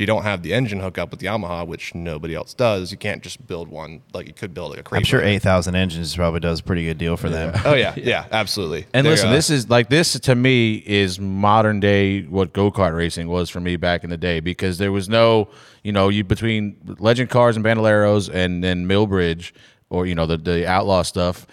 If 0.03 0.09
you 0.09 0.15
don't 0.15 0.25
have 0.25 0.43
the 0.43 0.53
engine 0.53 0.81
hookup 0.81 1.13
with 1.13 1.21
the 1.21 1.27
Yamaha, 1.27 1.65
which 1.65 1.95
nobody 1.95 2.35
else 2.35 2.55
does, 2.55 2.91
you 2.91 2.99
can't 2.99 3.23
just 3.23 3.47
build 3.47 3.69
one 3.69 4.03
like 4.13 4.27
you 4.27 4.33
could 4.33 4.53
build 4.53 4.71
like 4.71 4.81
a 4.81 4.83
crate. 4.83 4.99
I'm 4.99 5.05
sure 5.05 5.23
eight 5.23 5.43
thousand 5.43 5.77
engines 5.77 6.17
probably 6.17 6.41
does 6.41 6.59
a 6.59 6.65
pretty 6.65 6.85
good 6.85 6.99
deal 6.99 7.17
for 7.17 7.29
them. 7.29 7.55
Oh 7.65 7.75
yeah, 7.77 7.95
yeah, 7.97 8.27
absolutely. 8.33 8.87
And 8.93 9.07
They're, 9.07 9.13
listen, 9.13 9.29
uh, 9.29 9.33
this 9.33 9.49
is 9.49 9.71
like 9.71 9.91
this 9.91 10.19
to 10.19 10.35
me 10.35 10.83
is 10.85 11.21
modern 11.21 11.79
day 11.79 12.23
what 12.23 12.53
go 12.53 12.73
kart 12.73 12.97
racing 12.97 13.29
was 13.29 13.49
for 13.49 13.61
me 13.61 13.77
back 13.77 14.03
in 14.03 14.11
the 14.11 14.17
day 14.17 14.41
because 14.41 14.79
there 14.79 14.91
was 14.91 15.09
no, 15.09 15.49
you 15.85 15.93
know, 15.93 16.09
you 16.09 16.25
between 16.25 16.77
legend 16.99 17.31
cars 17.31 17.55
and 17.55 17.65
bandoleros 17.65 18.29
and 18.29 18.65
then 18.65 18.89
Millbridge 18.89 19.53
or 19.89 20.05
you 20.05 20.17
know 20.17 20.27
the 20.27 20.37
the 20.37 20.67
outlaw 20.67 21.03
stuff. 21.03 21.47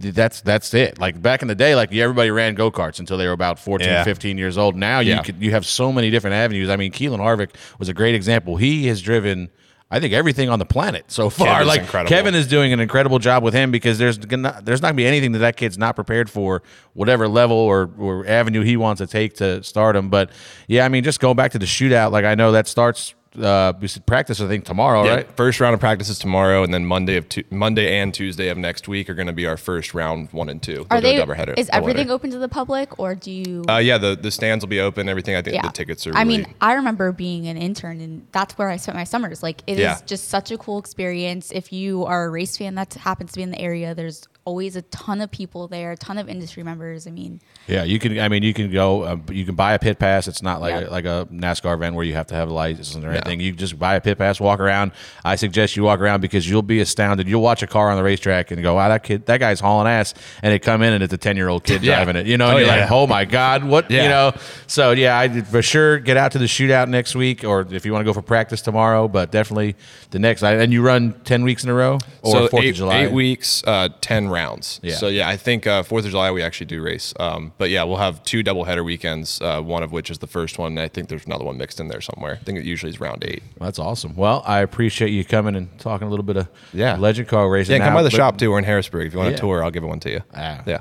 Th- 0.00 0.14
That's 0.14 0.40
that's 0.40 0.72
it. 0.74 0.98
Like 0.98 1.20
back 1.20 1.42
in 1.42 1.48
the 1.48 1.54
day, 1.54 1.74
like 1.74 1.94
everybody 1.94 2.30
ran 2.30 2.54
go 2.54 2.70
karts 2.70 2.98
until 2.98 3.16
they 3.18 3.26
were 3.26 3.32
about 3.32 3.58
14, 3.58 3.86
Yeah. 3.88 4.04
15 4.04 4.38
years 4.38 4.58
old. 4.58 4.76
Now 4.76 5.00
you 5.00 5.20
could 5.22 5.42
you 5.42 5.50
have 5.52 5.64
so 5.66 5.92
many 5.92 6.10
different 6.10 6.34
avenues. 6.34 6.68
I 6.68 6.76
mean, 6.76 6.92
Keelan 6.92 7.18
Harvick 7.18 7.50
was 7.78 7.88
a 7.88 7.94
great 7.94 8.14
example. 8.14 8.56
He 8.56 8.86
has 8.88 9.00
driven. 9.02 9.50
I 9.92 9.98
think 9.98 10.12
everything 10.14 10.48
on 10.48 10.60
the 10.60 10.64
planet 10.64 11.10
so 11.10 11.28
far. 11.30 11.48
Kevin's 11.48 11.66
like 11.66 11.80
incredible. 11.80 12.08
Kevin 12.08 12.34
is 12.36 12.46
doing 12.46 12.72
an 12.72 12.78
incredible 12.78 13.18
job 13.18 13.42
with 13.42 13.52
him 13.54 13.72
because 13.72 13.98
there's 13.98 14.18
gonna, 14.18 14.60
there's 14.62 14.80
not 14.80 14.88
gonna 14.90 14.96
be 14.98 15.04
anything 15.06 15.32
that 15.32 15.40
that 15.40 15.56
kid's 15.56 15.76
not 15.76 15.96
prepared 15.96 16.30
for, 16.30 16.62
whatever 16.92 17.26
level 17.26 17.56
or, 17.56 17.90
or 17.98 18.24
avenue 18.24 18.62
he 18.62 18.76
wants 18.76 19.00
to 19.00 19.08
take 19.08 19.34
to 19.38 19.64
start 19.64 19.96
him. 19.96 20.08
But 20.08 20.30
yeah, 20.68 20.84
I 20.84 20.88
mean, 20.90 21.02
just 21.02 21.18
going 21.18 21.34
back 21.34 21.50
to 21.52 21.58
the 21.58 21.66
shootout, 21.66 22.12
like 22.12 22.24
I 22.24 22.36
know 22.36 22.52
that 22.52 22.68
starts 22.68 23.14
uh, 23.40 23.72
we 23.80 23.86
said 23.86 24.04
practice. 24.06 24.40
I 24.40 24.48
think 24.48 24.64
tomorrow, 24.64 25.04
Yeah, 25.04 25.14
right? 25.16 25.36
First 25.36 25.60
round 25.60 25.74
of 25.74 25.80
practices 25.80 26.18
tomorrow, 26.18 26.64
and 26.64 26.74
then 26.74 26.84
Monday 26.84 27.16
of 27.16 27.28
tu- 27.28 27.44
Monday 27.50 27.98
and 28.00 28.12
Tuesday 28.12 28.48
of 28.48 28.58
next 28.58 28.88
week 28.88 29.08
are 29.08 29.14
going 29.14 29.28
to 29.28 29.32
be 29.32 29.46
our 29.46 29.56
first 29.56 29.94
round 29.94 30.28
one 30.32 30.48
and 30.48 30.60
two. 30.60 30.84
Are 30.90 31.00
They'll 31.00 31.24
they? 31.26 31.32
doubleheader- 31.34 31.56
Is 31.58 31.70
everything 31.72 32.08
doubleheader. 32.08 32.10
open 32.10 32.30
to 32.32 32.38
the 32.38 32.48
public, 32.48 32.98
or 32.98 33.14
do 33.14 33.30
you? 33.30 33.64
Uh, 33.68 33.76
yeah, 33.78 33.98
the, 33.98 34.16
the 34.16 34.30
stands 34.30 34.64
will 34.64 34.68
be 34.70 34.80
open. 34.80 35.08
Everything. 35.08 35.36
I 35.36 35.42
think 35.42 35.62
the 35.62 35.68
tickets 35.68 36.06
are. 36.06 36.16
I 36.16 36.22
Really, 36.22 36.38
mean, 36.38 36.54
I 36.60 36.72
remember 36.74 37.12
being 37.12 37.46
an 37.46 37.56
intern, 37.56 38.00
and 38.00 38.26
that's 38.32 38.58
where 38.58 38.68
I 38.68 38.76
spent 38.76 38.96
my 38.96 39.04
summers. 39.04 39.42
Like, 39.42 39.62
it 39.66 39.74
is 39.74 39.78
Yeah. 39.80 39.98
just 40.06 40.28
such 40.28 40.50
a 40.50 40.58
cool 40.58 40.78
experience. 40.78 41.52
If 41.52 41.72
you 41.72 42.04
are 42.06 42.24
a 42.24 42.30
race 42.30 42.56
fan 42.56 42.74
that 42.74 42.94
happens 42.94 43.32
to 43.32 43.36
be 43.36 43.42
in 43.44 43.50
the 43.52 43.60
area, 43.60 43.94
there's 43.94 44.26
always 44.46 44.74
a 44.74 44.82
ton 44.82 45.20
of 45.20 45.30
people 45.30 45.68
there, 45.68 45.92
a 45.92 45.96
ton 45.96 46.18
of 46.18 46.28
industry 46.28 46.62
members. 46.64 47.06
I 47.06 47.10
mean, 47.10 47.40
Yeah, 47.68 47.84
you 47.84 47.98
can. 48.00 48.18
I 48.18 48.28
mean, 48.28 48.42
you 48.42 48.52
can 48.54 48.72
go. 48.72 49.02
Uh, 49.02 49.16
you 49.30 49.44
can 49.44 49.54
buy 49.54 49.74
a 49.74 49.78
pit 49.78 49.98
pass. 50.00 50.26
It's 50.26 50.42
not 50.42 50.60
like 50.60 50.72
Yeah. 50.80 50.88
a, 50.88 50.90
like 50.90 51.04
a 51.04 51.28
NASCAR 51.30 51.74
event 51.74 51.94
where 51.94 52.04
you 52.04 52.14
have 52.14 52.26
to 52.28 52.34
have 52.34 52.48
a 52.48 52.52
license 52.52 52.96
or 52.96 53.10
anything. 53.10 53.19
You 53.28 53.52
just 53.52 53.78
buy 53.78 53.94
a 53.96 54.00
pit 54.00 54.18
pass, 54.18 54.40
walk 54.40 54.60
around. 54.60 54.92
I 55.24 55.36
suggest 55.36 55.76
you 55.76 55.82
walk 55.82 56.00
around 56.00 56.20
because 56.20 56.48
you'll 56.48 56.62
be 56.62 56.80
astounded. 56.80 57.28
You'll 57.28 57.42
watch 57.42 57.62
a 57.62 57.66
car 57.66 57.90
on 57.90 57.96
the 57.96 58.02
racetrack 58.02 58.50
and 58.50 58.62
go, 58.62 58.74
"Wow, 58.74 58.88
that 58.88 59.02
kid, 59.02 59.26
that 59.26 59.38
guy's 59.38 59.60
hauling 59.60 59.86
ass," 59.88 60.14
and 60.42 60.52
they 60.52 60.58
come 60.58 60.82
in 60.82 60.92
and 60.92 61.02
it's 61.02 61.12
a 61.12 61.18
ten 61.18 61.36
year 61.36 61.48
old 61.48 61.64
kid 61.64 61.82
driving 61.82 62.16
it. 62.16 62.26
You 62.26 62.36
know, 62.38 62.46
and 62.48 62.54
Oh, 62.56 62.58
you're 62.58 62.68
like, 62.68 62.90
"Oh 62.90 63.06
my 63.06 63.24
god, 63.24 63.64
what?" 63.64 63.90
You 63.90 63.98
know. 63.98 64.32
So 64.66 64.92
yeah, 64.92 65.18
I 65.18 65.40
for 65.42 65.62
sure 65.62 65.98
get 65.98 66.16
out 66.16 66.32
to 66.32 66.38
the 66.38 66.44
shootout 66.46 66.88
next 66.88 67.14
week, 67.14 67.44
or 67.44 67.66
if 67.70 67.84
you 67.84 67.92
want 67.92 68.02
to 68.02 68.06
go 68.06 68.12
for 68.12 68.22
practice 68.22 68.62
tomorrow. 68.62 69.08
But 69.08 69.30
definitely 69.32 69.76
the 70.10 70.18
next. 70.18 70.42
And 70.42 70.72
you 70.72 70.82
run 70.82 71.12
ten 71.24 71.42
weeks 71.42 71.64
in 71.64 71.70
a 71.70 71.74
row 71.74 71.98
or 72.22 72.32
so 72.32 72.48
Fourth 72.48 72.64
eight, 72.64 72.70
of 72.70 72.76
July. 72.76 73.04
eight 73.06 73.12
weeks, 73.12 73.62
uh, 73.66 73.88
ten 74.00 74.28
rounds. 74.28 74.80
Yeah. 74.82 74.94
So 74.94 75.08
yeah, 75.08 75.28
I 75.28 75.36
think 75.36 75.66
uh, 75.66 75.82
Fourth 75.82 76.04
of 76.04 76.10
July 76.10 76.30
we 76.30 76.42
actually 76.42 76.66
do 76.66 76.82
race. 76.82 77.12
Um, 77.18 77.52
but 77.58 77.70
yeah, 77.70 77.82
we'll 77.84 77.96
have 77.96 78.22
two 78.24 78.42
doubleheader 78.42 78.84
weekends. 78.84 79.40
Uh, 79.40 79.60
one 79.60 79.82
of 79.82 79.92
which 79.92 80.10
is 80.10 80.18
the 80.18 80.26
first 80.26 80.58
one. 80.58 80.78
I 80.78 80.88
think 80.88 81.08
there's 81.08 81.26
another 81.26 81.44
one 81.44 81.56
mixed 81.58 81.80
in 81.80 81.88
there 81.88 82.00
somewhere. 82.00 82.38
I 82.40 82.44
think 82.44 82.58
it 82.58 82.64
usually 82.64 82.90
is 82.90 83.00
round 83.00 83.09
eight. 83.22 83.42
That's 83.60 83.78
awesome. 83.78 84.14
Well, 84.16 84.42
I 84.46 84.60
appreciate 84.60 85.10
you 85.10 85.24
coming 85.24 85.56
and 85.56 85.76
talking 85.78 86.06
a 86.06 86.10
little 86.10 86.24
bit 86.24 86.36
of 86.36 86.48
Yeah. 86.72 86.96
legend 86.96 87.28
car 87.28 87.48
racing. 87.50 87.72
Yeah, 87.72 87.78
come 87.84 87.92
now, 87.94 87.98
by 87.98 88.02
the 88.02 88.10
but- 88.10 88.16
shop 88.16 88.38
too. 88.38 88.50
We're 88.50 88.58
in 88.58 88.64
Harrisburg. 88.64 89.06
If 89.08 89.12
you 89.12 89.18
want 89.18 89.30
Yeah. 89.32 89.36
a 89.36 89.40
tour, 89.40 89.64
I'll 89.64 89.70
give 89.70 89.82
it 89.84 89.86
one 89.86 90.00
to 90.00 90.10
you. 90.10 90.20
Ah. 90.34 90.60
yeah. 90.66 90.78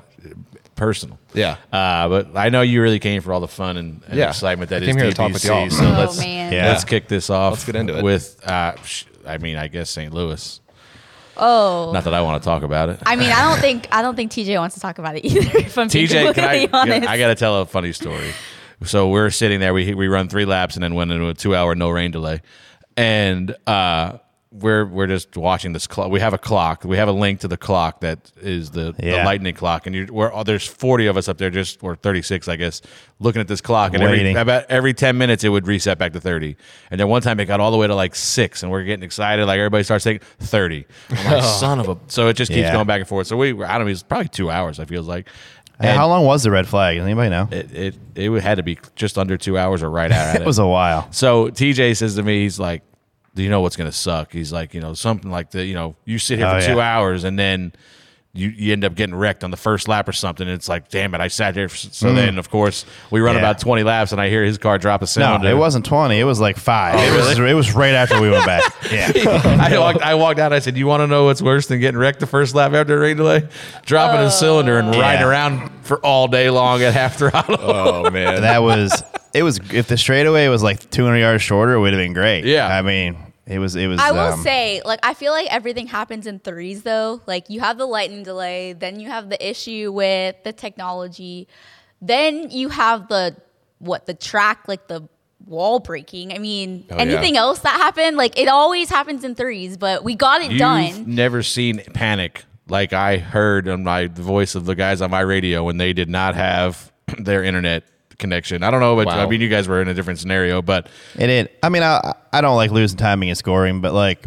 personal. 0.76 1.20
Yeah. 1.34 1.58
Uh, 1.74 2.08
but 2.08 2.28
I 2.38 2.48
know 2.48 2.62
you 2.62 2.82
really 2.82 3.00
came 3.00 3.22
for 3.22 3.34
all 3.34 3.42
the 3.42 3.50
fun 3.50 3.76
and, 3.76 4.02
and 4.08 4.18
Yeah. 4.18 4.30
excitement 4.30 4.70
that 4.70 4.78
I 4.82 4.86
is 4.86 4.88
came 4.88 4.96
here 4.98 5.08
to 5.10 5.14
talk 5.14 5.34
with 5.34 5.44
y'all. 5.44 5.66
TPC. 5.68 5.72
So 5.78 5.84
Oh, 5.90 6.00
let's 6.00 6.18
man. 6.20 6.54
Yeah. 6.54 6.68
let's 6.70 6.86
kick 6.86 7.10
this 7.10 7.30
off. 7.30 7.52
Let's 7.52 7.66
get 7.66 7.76
into 7.76 7.98
it. 7.98 8.04
with. 8.04 8.40
Uh, 8.48 8.82
sh- 8.84 9.04
I 9.28 9.40
mean, 9.40 9.58
I 9.58 9.68
guess 9.68 9.90
St. 9.90 10.14
Louis. 10.14 10.62
oh, 11.36 11.92
Not 11.94 12.06
that 12.06 12.14
I 12.14 12.22
want 12.22 12.42
to 12.42 12.48
talk 12.48 12.64
about 12.64 12.88
it. 12.90 13.00
I 13.06 13.18
mean, 13.18 13.30
I 13.30 13.42
don't 13.50 13.60
think 13.60 13.88
I 13.92 14.02
don't 14.02 14.16
think 14.16 14.32
TJ 14.32 14.58
wants 14.58 14.76
to 14.76 14.82
talk 14.82 15.00
about 15.00 15.18
it 15.18 15.26
either. 15.26 15.40
If 15.60 15.78
I'm 15.78 15.90
being 15.90 16.08
TJ, 16.08 16.34
can 16.36 16.44
I? 16.46 16.70
honest. 16.72 17.08
I 17.10 17.18
got 17.18 17.28
to 17.28 17.36
tell 17.36 17.62
a 17.62 17.66
funny 17.66 17.92
story. 17.92 18.32
So 18.84 19.10
we're 19.10 19.30
sitting 19.30 19.60
there. 19.60 19.74
We 19.74 19.94
we 19.94 20.08
run 20.08 20.30
three 20.30 20.46
laps 20.46 20.76
and 20.76 20.84
then 20.84 20.94
went 20.96 21.12
into 21.12 21.28
a 21.28 21.34
two 21.34 21.56
hour 21.56 21.76
no 21.76 21.90
rain 21.90 22.12
delay, 22.12 22.42
and 22.96 23.56
uh, 23.68 24.20
we're 24.52 24.86
we're 24.86 25.06
just 25.08 25.36
watching 25.38 25.74
this 25.74 25.86
clock. 25.86 26.10
We 26.10 26.22
have 26.22 26.34
a 26.34 26.38
clock. 26.38 26.84
We 26.84 26.98
have 26.98 27.08
a 27.08 27.12
link 27.12 27.42
to 27.42 27.48
the 27.48 27.58
clock 27.58 28.00
that 28.02 28.32
is 28.42 28.72
the, 28.72 28.94
the 28.94 29.24
lightning 29.26 29.54
clock, 29.54 29.86
and 29.86 29.96
you're, 29.96 30.08
we're, 30.08 30.34
oh, 30.34 30.44
there's 30.44 30.66
40 30.66 31.06
of 31.08 31.18
us 31.18 31.28
up 31.30 31.38
there, 31.38 31.50
just 31.52 31.84
or 31.84 31.96
36, 31.96 32.48
I 32.48 32.56
guess, 32.56 32.82
looking 33.20 33.42
at 33.42 33.48
this 33.48 33.62
clock, 33.62 33.94
and 33.94 34.02
every 34.02 34.24
about 34.42 34.66
every 34.70 34.94
10 34.96 35.18
minutes 35.20 35.44
it 35.44 35.50
would 35.50 35.68
reset 35.68 36.00
back 36.00 36.14
to 36.14 36.20
30. 36.20 36.56
And 36.90 37.00
then 37.00 37.08
one 37.10 37.22
time 37.22 37.40
it 37.40 37.46
got 37.46 37.60
all 37.60 37.70
the 37.70 37.78
way 37.78 37.86
to 37.86 37.94
like 37.96 38.16
six, 38.16 38.64
and 38.64 38.72
we're 38.72 38.84
getting 38.86 39.04
excited. 39.04 39.46
Like 39.46 39.60
everybody 39.60 39.84
starts 39.84 40.04
saying 40.04 40.22
30. 40.40 40.86
I'm 41.12 41.32
like, 41.34 41.44
son 41.60 41.80
of 41.80 41.90
a. 41.90 41.98
So 42.08 42.28
it 42.30 42.34
just 42.34 42.50
keeps 42.50 42.62
Yeah. 42.62 42.74
going 42.74 42.88
back 42.88 43.02
and 43.02 43.08
forth. 43.08 43.28
So 43.28 43.38
we, 43.38 43.50
I 43.64 43.78
don't 43.78 43.86
know, 43.86 43.92
it's 43.92 44.04
probably 44.04 44.30
two 44.30 44.50
hours. 44.50 44.80
I 44.80 44.86
feels 44.86 45.08
like. 45.08 45.28
And- 45.80 45.98
how 45.98 46.08
long 46.08 46.26
was 46.26 46.44
the 46.44 46.52
red 46.52 46.68
flag? 46.68 46.98
Does 46.98 47.06
anybody 47.06 47.30
know? 47.30 47.48
it, 47.52 47.72
it 47.74 47.96
it 48.16 48.42
had 48.44 48.56
to 48.56 48.64
be 48.64 48.78
just 48.96 49.18
under 49.18 49.38
two 49.38 49.58
hours 49.58 49.82
or 49.84 49.90
right 49.90 50.12
at 50.12 50.36
it. 50.38 50.42
It 50.42 50.46
was 50.46 50.60
a 50.60 50.68
while. 50.68 51.08
so 51.12 51.50
TJ 51.50 51.96
says 51.98 52.16
to 52.16 52.24
me, 52.24 52.42
he's 52.42 52.60
like, 52.60 52.84
"Do 53.36 53.44
you 53.44 53.50
know 53.50 53.62
what's 53.62 53.76
gonna 53.78 53.92
suck?" 53.92 54.32
He's 54.34 54.52
like, 54.52 54.74
you 54.74 54.82
know, 54.82 54.94
something 54.94 55.32
like 55.32 55.52
the, 55.52 55.64
you 55.64 55.74
know, 55.76 55.96
you 56.06 56.20
sit 56.20 56.38
here 56.40 56.48
Oh, 56.48 56.60
for 56.60 56.66
two 56.68 56.82
hours 56.82 57.24
and 57.24 57.40
then 57.40 57.72
you, 58.32 58.50
you 58.50 58.74
end 58.74 58.86
up 58.86 58.94
getting 58.94 59.16
wrecked 59.16 59.44
on 59.44 59.50
the 59.50 59.58
first 59.58 59.88
lap 59.88 60.08
or 60.08 60.12
something. 60.12 60.48
And 60.48 60.54
it's 60.56 60.70
like, 60.70 60.90
damn 60.90 61.16
it, 61.16 61.20
I 61.22 61.30
sat 61.30 61.56
here. 61.56 61.68
For, 61.68 61.76
so 61.78 62.14
then, 62.14 62.38
of 62.38 62.52
course, 62.52 62.86
we 63.10 63.22
run 63.22 63.34
Mm. 63.36 63.40
Yeah. 63.40 63.50
about 63.50 63.60
twenty 63.60 63.82
laps, 63.84 64.12
and 64.12 64.22
I 64.22 64.30
hear 64.30 64.44
his 64.44 64.58
car 64.60 64.78
drop 64.78 65.02
a 65.02 65.04
No, 65.04 65.08
cylinder. 65.08 65.50
it 65.50 65.58
wasn't 65.58 65.86
20. 65.86 66.20
It 66.20 66.24
was 66.26 66.40
like 66.40 66.58
five. 66.58 66.96
it, 66.96 67.16
was, 67.18 67.40
it 67.40 67.54
was 67.54 67.74
right 67.74 67.94
after 67.96 68.22
we 68.22 68.30
went 68.30 68.46
back. 68.46 68.64
Yeah. 68.92 69.12
I 69.16 69.78
walked, 69.80 70.02
I 70.02 70.16
walked 70.16 70.40
out. 70.40 70.52
I 70.54 70.60
said, 70.60 70.76
"You 70.78 70.88
want 70.88 71.02
to 71.02 71.08
know 71.08 71.26
what's 71.26 71.42
worse 71.42 71.68
than 71.68 71.80
getting 71.80 72.00
wrecked 72.00 72.20
the 72.20 72.26
first 72.28 72.56
lap 72.56 72.74
after 72.74 72.98
a 72.98 73.00
rain 73.00 73.18
delay? 73.18 73.48
Dropping 73.86 74.20
a 74.22 74.32
cylinder 74.32 74.80
and 74.80 74.96
riding 74.96 75.26
around 75.26 75.70
for 75.84 76.00
all 76.04 76.28
day 76.28 76.50
long 76.50 76.82
at 76.82 76.94
half 76.94 77.18
throttle." 77.18 77.58
Oh 77.60 78.10
man. 78.10 78.42
that 78.42 78.60
was, 78.64 79.04
it 79.34 79.44
was, 79.44 79.60
if 79.72 79.88
the 79.88 79.98
straightaway 79.98 80.48
was 80.48 80.64
like 80.64 80.90
200 80.90 81.18
yards 81.18 81.44
shorter, 81.44 81.74
it 81.74 81.80
would 81.82 81.94
have 81.94 82.00
been 82.02 82.14
great. 82.14 82.46
Yeah. 82.46 82.68
I 82.68 82.82
mean, 82.82 83.16
it 83.50 83.60
was, 83.60 83.76
it 83.76 83.88
was, 83.88 84.00
I 84.00 84.12
will 84.12 84.34
um, 84.34 84.42
say, 84.42 84.82
like, 84.86 85.00
I 85.04 85.14
feel 85.14 85.32
like 85.34 85.52
everything 85.54 85.88
happens 85.88 86.28
in 86.28 86.40
threes, 86.40 86.84
though. 86.84 87.22
Like, 87.26 87.50
you 87.50 87.60
have 87.60 87.78
the 87.78 87.86
lightning 87.86 88.24
delay, 88.24 88.74
then 88.74 89.00
you 89.00 89.08
have 89.10 89.30
the 89.30 89.50
issue 89.50 89.92
with 89.92 90.36
the 90.44 90.54
technology, 90.54 91.48
then 92.02 92.50
you 92.52 92.70
have 92.70 93.08
the 93.10 93.36
what 93.80 94.06
the 94.06 94.14
track, 94.14 94.66
like 94.68 94.88
the 94.88 95.08
wall 95.46 95.80
breaking. 95.80 96.32
I 96.34 96.38
mean, 96.38 96.86
Oh, 96.92 96.98
anything 96.98 97.36
yeah. 97.36 97.42
else 97.42 97.60
that 97.60 97.74
happened, 97.82 98.18
like, 98.18 98.38
it 98.38 98.48
always 98.48 98.90
happens 98.90 99.24
in 99.24 99.36
threes, 99.36 99.78
but 99.78 100.04
we 100.04 100.16
got 100.16 100.42
it 100.42 100.52
You've 100.52 100.60
done. 100.60 101.16
never 101.16 101.42
seen 101.44 101.82
panic 101.94 102.46
like 102.68 102.94
I 102.94 103.18
heard 103.18 103.68
on 103.68 103.84
my 103.84 104.08
the 104.08 104.22
voice 104.22 104.54
of 104.56 104.66
the 104.66 104.76
guys 104.76 105.02
on 105.02 105.10
my 105.10 105.22
radio 105.22 105.64
when 105.64 105.78
they 105.78 105.94
did 105.94 106.10
not 106.10 106.36
have 106.36 106.92
their 107.18 107.44
internet 107.44 107.84
connection. 108.20 108.62
I 108.64 108.70
don't 108.72 108.80
know, 108.82 108.96
but 108.96 109.08
I 109.08 109.26
mean, 109.26 109.42
you 109.42 109.50
guys 109.50 109.68
were 109.68 109.82
in 109.82 109.88
a 109.88 109.94
different 109.94 110.20
scenario, 110.20 110.62
but 110.62 110.88
It 111.18 111.28
did. 111.28 111.50
I 111.64 111.70
mean, 111.70 111.82
I, 111.84 112.14
I 112.32 112.42
don't 112.42 112.56
like 112.58 112.70
losing 112.72 112.98
timing 112.98 113.30
and 113.30 113.38
scoring, 113.38 113.82
but 113.82 113.94
like, 113.94 114.26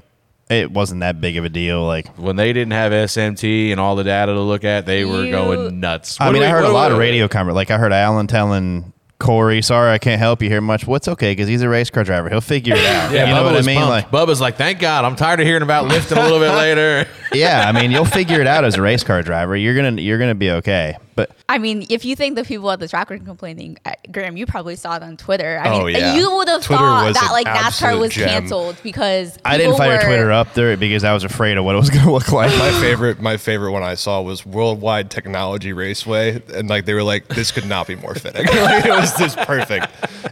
it 0.50 0.70
wasn't 0.70 1.00
that 1.00 1.20
big 1.20 1.36
of 1.36 1.44
a 1.44 1.48
deal. 1.48 1.82
Like, 1.86 2.08
when 2.16 2.36
they 2.36 2.52
didn't 2.52 2.72
have 2.72 2.92
SMT 2.92 3.70
and 3.70 3.80
all 3.80 3.94
the 3.96 4.04
data 4.04 4.32
to 4.34 4.40
look 4.40 4.64
at, 4.64 4.84
they 4.86 5.04
were 5.04 5.24
You- 5.24 5.30
going 5.30 5.80
nuts. 5.80 6.18
I 6.20 6.30
mean, 6.32 6.42
do 6.42 6.48
I 6.48 6.50
heard 6.50 6.64
a 6.64 6.68
lot 6.68 6.88
we- 6.90 6.94
of 6.94 6.98
radio 6.98 7.28
conver 7.28 7.54
Like, 7.54 7.70
I 7.70 7.78
heard 7.78 7.92
Alan 7.92 8.26
telling 8.26 8.92
Corey, 9.18 9.62
"Sorry, 9.62 9.92
I 9.92 9.98
can't 9.98 10.18
help 10.18 10.42
you 10.42 10.48
here 10.48 10.60
much." 10.60 10.84
What's 10.84 11.06
okay 11.06 11.30
because 11.30 11.46
he's 11.46 11.62
a 11.62 11.68
race 11.68 11.90
car 11.90 12.02
driver. 12.02 12.28
He'll 12.28 12.40
figure 12.40 12.74
it 12.74 12.84
out. 12.84 13.12
Yeah, 13.12 13.28
you 13.28 13.34
know 13.34 13.42
Bubba 13.42 13.52
what 13.54 13.62
I 13.62 13.66
mean? 13.66 13.76
pumped. 13.76 13.88
Like, 13.90 14.10
Bubba's 14.10 14.40
like, 14.40 14.56
thank 14.56 14.80
God. 14.80 15.04
I'm 15.04 15.14
tired 15.14 15.38
of 15.38 15.46
hearing 15.46 15.62
about 15.62 15.86
lifting 15.86 16.18
a 16.18 16.22
little 16.22 16.40
bit 16.40 16.50
later. 16.50 17.06
yeah, 17.32 17.64
I 17.68 17.70
mean, 17.72 17.92
you'll 17.92 18.04
figure 18.04 18.40
it 18.40 18.48
out 18.48 18.64
as 18.64 18.74
a 18.74 18.82
race 18.82 19.04
car 19.04 19.22
driver. 19.22 19.56
You're 19.56 19.76
gonna 19.76 20.00
you're 20.02 20.18
gonna 20.18 20.34
be 20.34 20.50
okay. 20.50 20.96
But 21.14 21.30
I 21.48 21.58
mean, 21.58 21.86
if 21.90 22.04
you 22.04 22.16
think 22.16 22.36
the 22.36 22.44
people 22.44 22.70
at 22.70 22.80
the 22.80 22.88
track 22.88 23.10
were 23.10 23.18
complaining, 23.18 23.76
uh, 23.84 23.92
Graham, 24.10 24.36
you 24.36 24.46
probably 24.46 24.76
saw 24.76 24.96
it 24.96 25.02
on 25.02 25.16
Twitter. 25.16 25.58
I 25.62 25.68
Oh, 25.68 25.84
mean, 25.84 25.96
yeah. 25.96 26.14
you 26.14 26.34
would 26.36 26.48
have 26.48 26.62
Twitter 26.62 26.78
thought 26.82 27.12
that 27.14 27.30
like 27.32 27.46
NASCAR 27.46 27.66
absolute 27.66 28.00
was 28.00 28.12
gem. 28.14 28.28
canceled 28.28 28.76
because 28.82 29.38
I 29.44 29.58
didn't 29.58 29.76
fire 29.76 29.98
were- 29.98 30.04
Twitter 30.04 30.32
up 30.32 30.54
there 30.54 30.76
because 30.76 31.04
I 31.04 31.12
was 31.12 31.24
afraid 31.24 31.58
of 31.58 31.64
what 31.64 31.74
it 31.74 31.78
was 31.78 31.90
gonna 31.94 32.10
look 32.12 32.32
like. 32.32 32.56
my 32.58 32.70
favorite 32.80 33.20
my 33.20 33.36
favorite 33.36 33.72
one 33.72 33.82
I 33.82 33.94
saw 33.94 34.22
was 34.22 34.46
Worldwide 34.46 35.10
Technology 35.10 35.72
Raceway, 35.72 36.42
and 36.54 36.68
like 36.70 36.84
they 36.86 36.94
were 36.94 37.02
like, 37.02 37.28
this 37.28 37.50
could 37.50 37.66
not 37.66 37.86
be 37.86 37.96
more 37.96 38.14
fitting. 38.14 38.46
like, 38.46 38.84
it 38.86 38.90
was 38.90 39.14
just 39.18 39.36
perfect. 39.38 39.88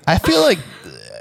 I 0.07 0.17
feel 0.19 0.41
like 0.41 0.59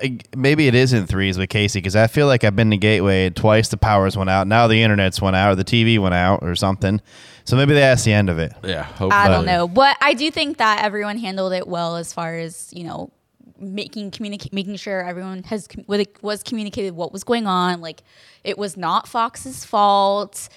uh, 0.01 0.07
maybe 0.37 0.67
it 0.67 0.75
is 0.75 0.93
in 0.93 1.05
threes 1.05 1.37
with 1.37 1.49
Casey 1.49 1.79
because 1.79 1.95
I 1.97 2.07
feel 2.07 2.27
like 2.27 2.45
I've 2.45 2.55
been 2.55 2.69
to 2.71 2.77
Gateway 2.77 3.29
twice 3.29 3.67
the 3.67 3.75
powers 3.77 4.15
went 4.15 4.29
out. 4.29 4.47
Now 4.47 4.67
the 4.67 4.81
internet's 4.81 5.21
went 5.21 5.35
out 5.35 5.51
or 5.51 5.55
the 5.55 5.65
TV 5.65 5.99
went 5.99 6.15
out 6.15 6.43
or 6.43 6.55
something. 6.55 7.01
So 7.49 7.57
maybe 7.57 7.73
that's 7.73 8.03
the 8.03 8.13
end 8.13 8.29
of 8.29 8.37
it. 8.37 8.53
yeah, 8.63 8.83
hopefully. 8.83 9.11
I 9.11 9.27
don't 9.27 9.45
know, 9.45 9.67
but 9.67 9.97
I 10.01 10.13
do 10.13 10.29
think 10.29 10.57
that 10.57 10.83
everyone 10.83 11.17
handled 11.17 11.51
it 11.51 11.67
well 11.67 11.97
as 11.97 12.13
far 12.13 12.35
as 12.35 12.71
you 12.71 12.83
know 12.83 13.11
making 13.59 14.11
communicate 14.11 14.53
making 14.53 14.75
sure 14.75 15.03
everyone 15.03 15.41
has 15.43 15.67
com- 15.67 15.83
what 15.85 16.07
was 16.21 16.43
communicated 16.43 16.91
what 16.95 17.11
was 17.11 17.23
going 17.23 17.47
on. 17.47 17.81
Like 17.81 18.03
it 18.43 18.57
was 18.59 18.77
not 18.77 19.07
Fox's 19.07 19.65
fault. 19.65 20.47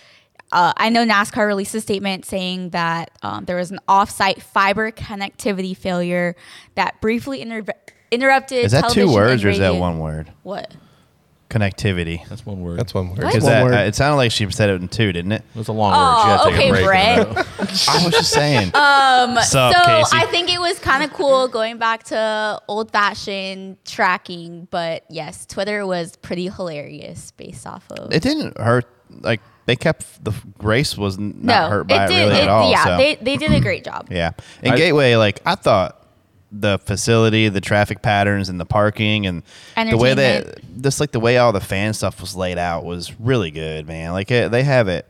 Uh, 0.53 0.75
I 0.77 0.91
know 0.91 1.07
NASCAR 1.07 1.47
released 1.47 1.75
a 1.75 1.81
statement 1.81 2.27
saying 2.27 2.71
that 2.71 3.11
um, 3.23 3.47
there 3.47 3.57
was 3.57 3.71
an 3.71 3.81
off-site 3.89 4.43
fiber 4.43 4.93
connectivity 4.93 5.75
failure 5.75 6.37
that 6.75 7.01
briefly 7.01 7.41
inter- 7.41 7.65
interrupted. 8.11 8.67
Is 8.67 8.73
that 8.73 8.91
two 8.91 9.11
words 9.11 9.43
or 9.43 9.49
is 9.49 9.59
that 9.61 9.77
one 9.77 9.99
word? 9.99 10.31
What? 10.43 10.77
Connectivity. 11.53 12.27
That's 12.29 12.47
one 12.47 12.61
word. 12.63 12.79
That's 12.79 12.95
one 12.95 13.11
word. 13.11 13.19
What? 13.19 13.27
Because 13.27 13.45
One 13.45 13.53
that 13.53 13.65
word. 13.65 13.75
uh, 13.75 13.79
it 13.79 13.95
sounded 13.95 14.17
like 14.17 14.33
she 14.33 14.51
said 14.51 14.71
it 14.71 14.81
in 14.81 14.89
two, 14.89 15.13
didn't 15.13 15.33
it? 15.33 15.45
It 15.55 15.59
was 15.59 15.69
a 15.69 15.73
long 15.73 15.93
word. 15.93 16.23
She 16.23 16.29
had 16.29 16.37
to 16.37 16.43
Oh, 16.43 16.51
take 16.51 16.55
a 16.55 16.59
okay, 16.59 16.71
break 16.71 16.79
in 16.81 16.85
the 16.85 16.87
Brett. 16.87 17.29
middle. 17.29 17.91
I 17.91 18.05
was 18.05 18.13
just 18.15 18.31
saying. 18.33 18.73
Um, 18.75 19.37
So 19.43 19.71
Casey? 19.85 20.17
I 20.17 20.27
think 20.31 20.49
it 20.53 20.59
was 20.61 20.79
kind 20.79 21.05
of 21.05 21.13
cool 21.13 21.47
going 21.49 21.77
back 21.79 22.05
to 22.05 22.61
old 22.69 22.91
fashioned 22.91 23.77
tracking, 23.85 24.67
but 24.71 25.05
yes, 25.11 25.45
Twitter 25.47 25.87
was 25.87 26.17
pretty 26.17 26.49
hilarious 26.49 27.31
based 27.33 27.67
off 27.67 27.85
of. 27.93 28.13
it 28.13 28.23
didn't 28.23 28.57
hurt. 28.59 28.87
Like 29.21 29.41
they 29.67 29.77
kept 29.77 30.25
the 30.25 30.33
race 30.63 30.97
was 30.97 31.19
n- 31.19 31.35
not 31.43 31.65
no, 31.65 31.69
hurt 31.69 31.87
by 31.89 32.07
it, 32.07 32.09
did. 32.09 32.15
really 32.29 32.37
it- 32.39 32.43
at 32.45 32.49
all. 32.49 32.71
yeah, 32.71 32.85
so. 32.85 32.97
they 32.97 33.15
they 33.17 33.37
did 33.37 33.53
a 33.53 33.61
great 33.61 33.85
job. 33.85 34.09
Yeah. 34.11 34.31
In 34.63 34.73
I- 34.73 34.77
Gateway, 34.77 35.17
like 35.17 35.41
I 35.45 35.55
thought 35.55 36.02
the 36.55 36.79
facility, 36.81 37.49
the 37.49 37.61
traffic 37.63 38.03
patterns 38.03 38.49
and 38.51 38.61
the 38.61 38.67
parking 38.67 39.27
and 39.27 39.43
the 39.77 39.97
way 39.97 40.13
that 40.15 40.61
just 40.83 41.01
like 41.01 41.11
the 41.13 41.21
way 41.21 41.39
all 41.39 41.53
the 41.53 41.61
fan 41.61 41.95
stuff 41.95 42.21
was 42.21 42.37
laid 42.37 42.59
out 42.59 42.85
was 42.85 43.19
really 43.19 43.51
good, 43.51 43.87
man. 43.87 44.13
Like 44.13 44.31
it, 44.31 44.51
they 44.51 44.63
have 44.63 44.87
it. 44.89 45.07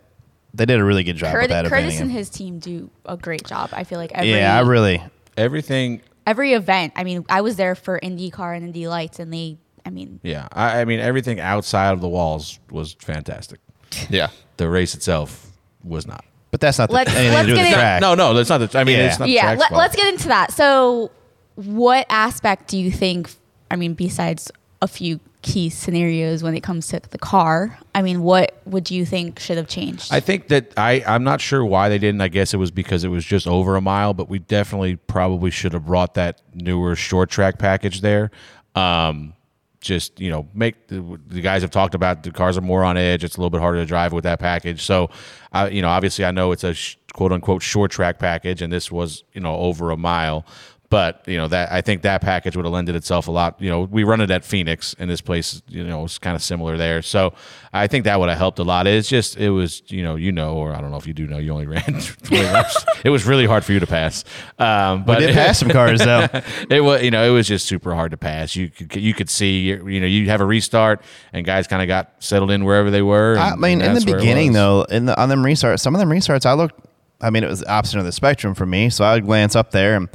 They 0.55 0.66
did 0.66 0.78
a 0.78 0.85
really 0.85 1.02
good 1.02 1.16
job 1.16 1.33
with 1.33 1.42
Curtis, 1.42 1.48
that 1.50 1.64
Curtis 1.66 1.94
event. 1.94 2.00
and 2.02 2.11
his 2.12 2.28
team 2.31 2.59
do 2.59 2.90
a 3.07 3.16
great 3.16 3.44
job. 3.44 3.70
I 3.72 3.85
feel 3.85 3.98
like 3.98 4.12
every 4.12 4.31
yeah, 4.31 4.57
I 4.57 4.61
really 4.61 5.02
Everything 5.37 6.02
every 6.26 6.52
event. 6.52 6.92
I 6.94 7.05
mean, 7.05 7.24
I 7.28 7.40
was 7.40 7.57
there 7.57 7.74
for 7.74 7.98
IndyCar 7.98 8.55
and 8.55 8.66
Indy 8.66 8.87
Lights, 8.87 9.18
and 9.18 9.33
they 9.33 9.57
I 9.85 9.90
mean, 9.90 10.20
Yeah, 10.22 10.46
I, 10.52 10.83
I 10.83 10.85
mean 10.85 11.00
everything 11.00 11.40
outside 11.40 11.92
of 11.92 12.00
the 12.00 12.09
walls 12.09 12.61
was 12.70 12.92
fantastic. 13.00 13.59
Yeah. 14.11 14.28
The 14.59 14.68
race 14.68 14.94
itself 14.94 15.50
was 15.83 16.07
not. 16.07 16.24
But 16.52 16.61
that's 16.61 16.78
not 16.78 16.90
the, 16.90 16.94
Let's- 16.96 17.11
anything 17.14 17.33
let's 17.33 17.46
to 17.46 17.46
do 17.46 17.52
with 17.52 17.59
get 17.59 17.62
the 17.64 17.68
in- 17.68 17.74
track. 17.74 18.00
No, 18.02 18.14
no, 18.14 18.35
that's 18.35 18.48
not 18.50 18.59
the. 18.59 18.78
I 18.78 18.85
mean, 18.85 18.98
Yeah. 18.98 19.07
it's 19.07 19.18
not. 19.18 19.28
yeah. 19.31 19.42
track's 19.42 19.61
Let, 19.61 19.68
fault. 19.70 19.78
let's 19.78 19.96
get 19.96 20.12
into 20.12 20.28
that. 20.28 20.52
So, 20.52 21.11
what 21.55 22.07
aspect 22.09 22.69
do 22.69 22.79
you 22.79 22.91
think? 22.91 23.31
I 23.71 23.77
mean, 23.77 23.95
besides 23.95 24.51
a 24.81 24.88
few 24.88 25.21
key 25.43 25.71
scenarios 25.71 26.43
when 26.43 26.55
it 26.55 26.62
comes 26.62 26.88
to 26.88 27.01
the 27.01 27.19
car, 27.19 27.79
I 27.95 28.03
mean, 28.03 28.23
what 28.23 28.61
would 28.65 28.91
you 28.91 29.05
think 29.05 29.38
should 29.38 29.57
have 29.57 29.69
changed? 29.69 30.12
I 30.12 30.21
think 30.21 30.49
that 30.49 30.73
I 30.77 31.03
I'm 31.07 31.25
not 31.25 31.41
sure 31.41 31.65
why 31.65 31.88
they 31.88 31.99
didn't. 31.99 32.21
I 32.21 32.29
guess 32.29 32.55
it 32.55 32.59
was 32.59 32.71
because 32.71 33.05
it 33.05 33.09
was 33.09 33.25
just 33.25 33.47
over 33.47 33.77
a 33.77 33.81
mile, 33.81 34.15
but 34.15 34.29
we 34.29 34.38
definitely 34.38 34.97
probably 34.97 35.51
should 35.51 35.73
have 35.73 35.87
brought 35.87 36.15
that 36.15 36.43
newer 36.55 36.97
short 36.97 37.31
track 37.31 37.59
package 37.59 38.01
there. 38.01 38.31
Um, 38.75 39.35
just 39.83 40.21
you 40.21 40.31
know, 40.31 40.49
make 40.55 40.87
the, 40.87 41.21
the 41.27 41.41
guys 41.41 41.62
have 41.62 41.71
talked 41.71 41.95
about 41.95 42.23
the 42.23 42.31
cars 42.31 42.57
are 42.57 42.62
more 42.62 42.85
on 42.85 42.97
edge. 42.97 43.25
It's 43.25 43.37
a 43.37 43.41
little 43.41 43.51
bit 43.51 43.61
harder 43.61 43.79
to 43.79 43.85
drive 43.85 44.12
with 44.12 44.25
that 44.25 44.38
package. 44.38 44.83
So, 44.83 45.11
I 45.53 45.69
you 45.69 45.83
know, 45.83 45.88
obviously 45.88 46.25
I 46.25 46.31
know 46.31 46.53
it's 46.53 46.65
a 46.65 46.73
sh- 46.73 46.97
quote 47.12 47.33
unquote 47.33 47.62
short 47.62 47.91
track 47.91 48.19
package, 48.19 48.62
and 48.62 48.73
this 48.73 48.91
was 48.91 49.25
you 49.33 49.41
know 49.41 49.57
over 49.57 49.91
a 49.91 49.97
mile. 49.97 50.47
But 50.92 51.22
you 51.26 51.38
know 51.38 51.48
that 51.48 51.72
I 51.72 51.81
think 51.81 52.02
that 52.02 52.20
package 52.20 52.55
would 52.55 52.66
have 52.66 52.74
lended 52.74 52.96
itself 52.96 53.26
a 53.26 53.31
lot. 53.31 53.59
You 53.62 53.70
know, 53.70 53.81
we 53.81 54.05
run 54.05 54.20
it 54.20 54.31
at 54.31 54.44
Phoenix, 54.44 54.94
and 54.98 55.09
this 55.09 55.22
place, 55.22 55.62
you 55.66 55.85
know, 55.85 56.05
is 56.05 56.18
kind 56.18 56.37
of 56.37 56.42
similar 56.42 56.76
there. 56.76 57.00
So 57.00 57.33
I 57.72 57.87
think 57.87 58.05
that 58.05 58.20
would 58.20 58.28
have 58.28 58.37
helped 58.37 58.59
a 58.59 58.62
lot. 58.62 58.87
It's 58.87 59.09
just 59.09 59.38
it 59.38 59.48
was, 59.48 59.83
you 59.87 60.02
know, 60.02 60.16
you 60.16 60.33
know, 60.33 60.55
or 60.55 60.74
I 60.74 60.83
don't 60.83 60.90
know 60.90 60.98
if 60.98 61.07
you 61.07 61.14
do 61.14 61.26
know, 61.26 61.38
you 61.38 61.50
only 61.50 61.66
ran 61.66 61.83
20 62.24 62.44
laps. 62.44 62.85
It 63.07 63.09
was 63.09 63.24
really 63.24 63.46
hard 63.46 63.64
for 63.64 63.72
you 63.72 63.81
to 63.81 63.87
pass. 63.87 64.22
Um, 64.59 65.05
but 65.05 65.20
We 65.20 65.28
did 65.28 65.35
pass 65.35 65.59
some 65.61 65.70
cars 65.70 66.00
though. 66.00 66.28
it 66.68 66.85
was, 66.85 67.02
you 67.02 67.11
know, 67.11 67.24
it 67.24 67.31
was 67.31 67.48
just 67.48 67.64
super 67.64 67.94
hard 67.94 68.11
to 68.11 68.18
pass. 68.18 68.55
You 68.55 68.68
could 68.68 68.94
you 68.94 69.14
could 69.14 69.31
see, 69.31 69.61
you 69.68 69.98
know, 69.98 70.07
you 70.07 70.28
have 70.28 70.42
a 70.42 70.44
restart, 70.44 71.00
and 71.33 71.46
guys 71.46 71.66
kind 71.66 71.81
of 71.81 71.88
got 71.88 72.12
settled 72.18 72.50
in 72.50 72.66
wherever 72.66 72.90
they 72.90 73.00
were. 73.00 73.38
I 73.38 73.57
mean, 73.57 73.81
in 73.81 73.94
the 73.94 74.00
that's 74.00 74.05
where 74.05 74.16
it 74.16 74.20
beginning 74.20 74.52
though, 74.52 74.83
in 74.90 75.07
the 75.07 75.18
on 75.18 75.31
them 75.31 75.42
restarts, 75.42 75.81
some 75.81 75.94
of 75.94 76.00
them 76.00 76.11
restarts, 76.11 76.44
I 76.44 76.52
looked. 76.52 76.78
I 77.22 77.31
mean, 77.31 77.44
it 77.44 77.48
was 77.48 77.61
the 77.61 77.72
opposite 77.72 77.98
of 77.98 78.05
the 78.05 78.12
spectrum 78.12 78.55
for 78.55 78.66
me. 78.66 78.90
So 78.90 79.05
I 79.05 79.14
would 79.14 79.24
glance 79.24 79.57
up 79.57 79.70
there, 79.70 79.94
and 79.96 80.11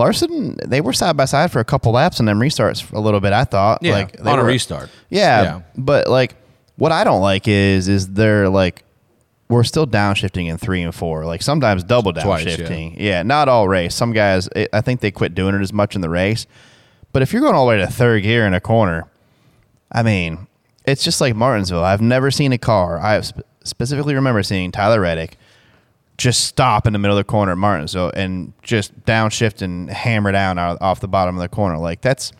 Larson, 0.00 0.56
they 0.66 0.80
were 0.80 0.92
side 0.92 1.16
by 1.16 1.26
side 1.26 1.52
for 1.52 1.60
a 1.60 1.64
couple 1.64 1.92
laps 1.92 2.18
and 2.18 2.26
then 2.28 2.38
restarts. 2.38 2.90
A 2.92 2.98
little 2.98 3.20
bit, 3.20 3.32
I 3.32 3.44
thought. 3.44 3.82
Yeah, 3.82 3.92
like 3.92 4.16
they 4.16 4.30
on 4.30 4.38
a 4.38 4.44
restart. 4.44 4.90
Yeah, 5.10 5.42
Yeah. 5.42 5.60
but 5.76 6.08
like 6.08 6.34
what 6.76 6.90
I 6.90 7.04
don't 7.04 7.20
like 7.20 7.46
is 7.46 7.86
is 7.88 8.08
they're 8.14 8.48
like 8.48 8.82
we're 9.48 9.64
still 9.64 9.86
downshifting 9.86 10.46
in 10.48 10.58
three 10.58 10.80
and 10.82 10.94
four. 10.94 11.24
Like 11.26 11.42
sometimes 11.42 11.82
double 11.84 12.12
Twice, 12.12 12.44
yeah. 12.46 12.56
downshifting. 12.56 12.94
yeah. 12.98 13.22
not 13.22 13.48
all 13.48 13.68
race. 13.68 13.94
Some 13.94 14.12
guys, 14.12 14.48
it, 14.56 14.68
I 14.72 14.80
think 14.80 15.00
they 15.00 15.10
quit 15.10 15.34
doing 15.34 15.54
it 15.54 15.60
as 15.60 15.72
much 15.72 15.94
in 15.94 16.00
the 16.00 16.08
race. 16.08 16.46
But 17.12 17.22
if 17.22 17.32
you're 17.32 17.42
going 17.42 17.54
all 17.56 17.66
the 17.66 17.70
way 17.70 17.78
to 17.78 17.86
third 17.88 18.22
gear 18.22 18.46
in 18.46 18.54
a 18.54 18.60
corner, 18.60 19.08
I 19.90 20.02
mean, 20.04 20.46
it's 20.84 21.02
just 21.02 21.20
like 21.20 21.34
Martinsville. 21.34 21.82
I've 21.84 22.00
never 22.00 22.30
seen 22.30 22.52
a 22.52 22.58
car. 22.58 23.00
I 23.00 23.20
sp- 23.26 23.42
specifically 23.64 24.14
remember 24.14 24.42
seeing 24.44 24.70
Tyler 24.70 25.00
Reddick 25.00 25.36
just 26.20 26.44
stop 26.44 26.86
in 26.86 26.92
the 26.92 26.98
middle 26.98 27.16
of 27.16 27.26
the 27.26 27.28
corner 27.28 27.52
at 27.52 27.58
Martinsville 27.58 28.12
and 28.14 28.52
just 28.62 28.94
downshift 29.06 29.62
and 29.62 29.88
hammer 29.88 30.30
down 30.30 30.58
out, 30.58 30.76
off 30.82 31.00
the 31.00 31.08
bottom 31.08 31.34
of 31.34 31.40
the 31.40 31.48
corner. 31.48 31.78
Like 31.78 32.02
that's 32.02 32.30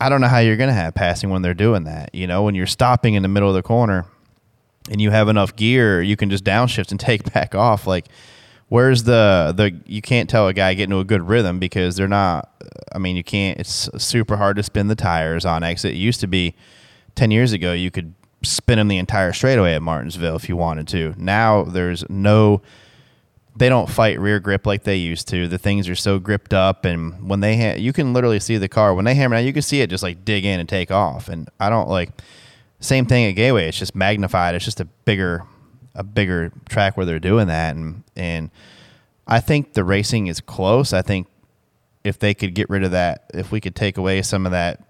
I 0.00 0.08
don't 0.08 0.22
know 0.22 0.28
how 0.28 0.38
you're 0.38 0.56
going 0.56 0.68
to 0.68 0.74
have 0.74 0.94
passing 0.94 1.28
when 1.28 1.42
they're 1.42 1.54
doing 1.54 1.84
that. 1.84 2.14
You 2.14 2.26
know, 2.26 2.42
when 2.42 2.54
you're 2.54 2.66
stopping 2.66 3.14
in 3.14 3.22
the 3.22 3.28
middle 3.28 3.50
of 3.50 3.54
the 3.54 3.62
corner 3.62 4.06
and 4.90 5.00
you 5.00 5.10
have 5.10 5.28
enough 5.28 5.54
gear, 5.56 6.00
you 6.00 6.16
can 6.16 6.30
just 6.30 6.42
downshift 6.42 6.90
and 6.90 6.98
take 7.10 7.30
back 7.34 7.54
off. 7.54 7.86
Like, 7.86 8.06
where's 8.68 9.04
the 9.04 9.52
the? 9.54 9.78
You 9.84 10.00
can't 10.00 10.30
tell 10.30 10.48
a 10.48 10.54
guy 10.54 10.72
getting 10.72 10.90
to 10.90 11.00
a 11.00 11.04
good 11.04 11.22
rhythm 11.22 11.58
because 11.58 11.96
they're 11.96 12.08
not. 12.08 12.50
I 12.94 12.98
mean, 12.98 13.14
you 13.14 13.24
can't. 13.24 13.60
It's 13.60 13.90
super 14.02 14.38
hard 14.38 14.56
to 14.56 14.62
spin 14.62 14.88
the 14.88 14.94
tires 14.94 15.44
on 15.44 15.62
exit. 15.62 15.92
It 15.92 15.98
used 15.98 16.20
to 16.20 16.26
be 16.26 16.54
ten 17.14 17.30
years 17.30 17.52
ago 17.52 17.74
you 17.74 17.90
could 17.90 18.14
spin 18.44 18.78
them 18.78 18.88
the 18.88 18.98
entire 18.98 19.32
straightaway 19.32 19.74
at 19.74 19.82
Martinsville 19.82 20.36
if 20.36 20.48
you 20.48 20.56
wanted 20.56 20.88
to. 20.88 21.14
Now 21.16 21.62
there's 21.64 22.08
no 22.08 22.62
they 23.56 23.68
don't 23.68 23.88
fight 23.88 24.18
rear 24.18 24.40
grip 24.40 24.66
like 24.66 24.82
they 24.82 24.96
used 24.96 25.28
to. 25.28 25.46
The 25.46 25.58
things 25.58 25.88
are 25.88 25.94
so 25.94 26.18
gripped 26.18 26.52
up, 26.52 26.84
and 26.84 27.28
when 27.28 27.40
they 27.40 27.56
ha- 27.56 27.78
you 27.78 27.92
can 27.92 28.12
literally 28.12 28.40
see 28.40 28.56
the 28.56 28.68
car 28.68 28.94
when 28.94 29.04
they 29.04 29.14
hammer 29.14 29.36
down, 29.36 29.46
you 29.46 29.52
can 29.52 29.62
see 29.62 29.80
it 29.80 29.90
just 29.90 30.02
like 30.02 30.24
dig 30.24 30.44
in 30.44 30.58
and 30.58 30.68
take 30.68 30.90
off. 30.90 31.28
And 31.28 31.48
I 31.60 31.70
don't 31.70 31.88
like 31.88 32.10
same 32.80 33.06
thing 33.06 33.26
at 33.26 33.32
Gateway. 33.32 33.68
It's 33.68 33.78
just 33.78 33.94
magnified. 33.94 34.54
It's 34.54 34.64
just 34.64 34.80
a 34.80 34.84
bigger 34.84 35.44
a 35.94 36.02
bigger 36.02 36.52
track 36.68 36.96
where 36.96 37.06
they're 37.06 37.20
doing 37.20 37.46
that, 37.46 37.76
and 37.76 38.02
and 38.16 38.50
I 39.26 39.40
think 39.40 39.74
the 39.74 39.84
racing 39.84 40.26
is 40.26 40.40
close. 40.40 40.92
I 40.92 41.02
think 41.02 41.28
if 42.02 42.18
they 42.18 42.34
could 42.34 42.54
get 42.54 42.68
rid 42.68 42.84
of 42.84 42.90
that, 42.90 43.30
if 43.32 43.52
we 43.52 43.60
could 43.60 43.74
take 43.74 43.96
away 43.96 44.22
some 44.22 44.46
of 44.46 44.52
that. 44.52 44.80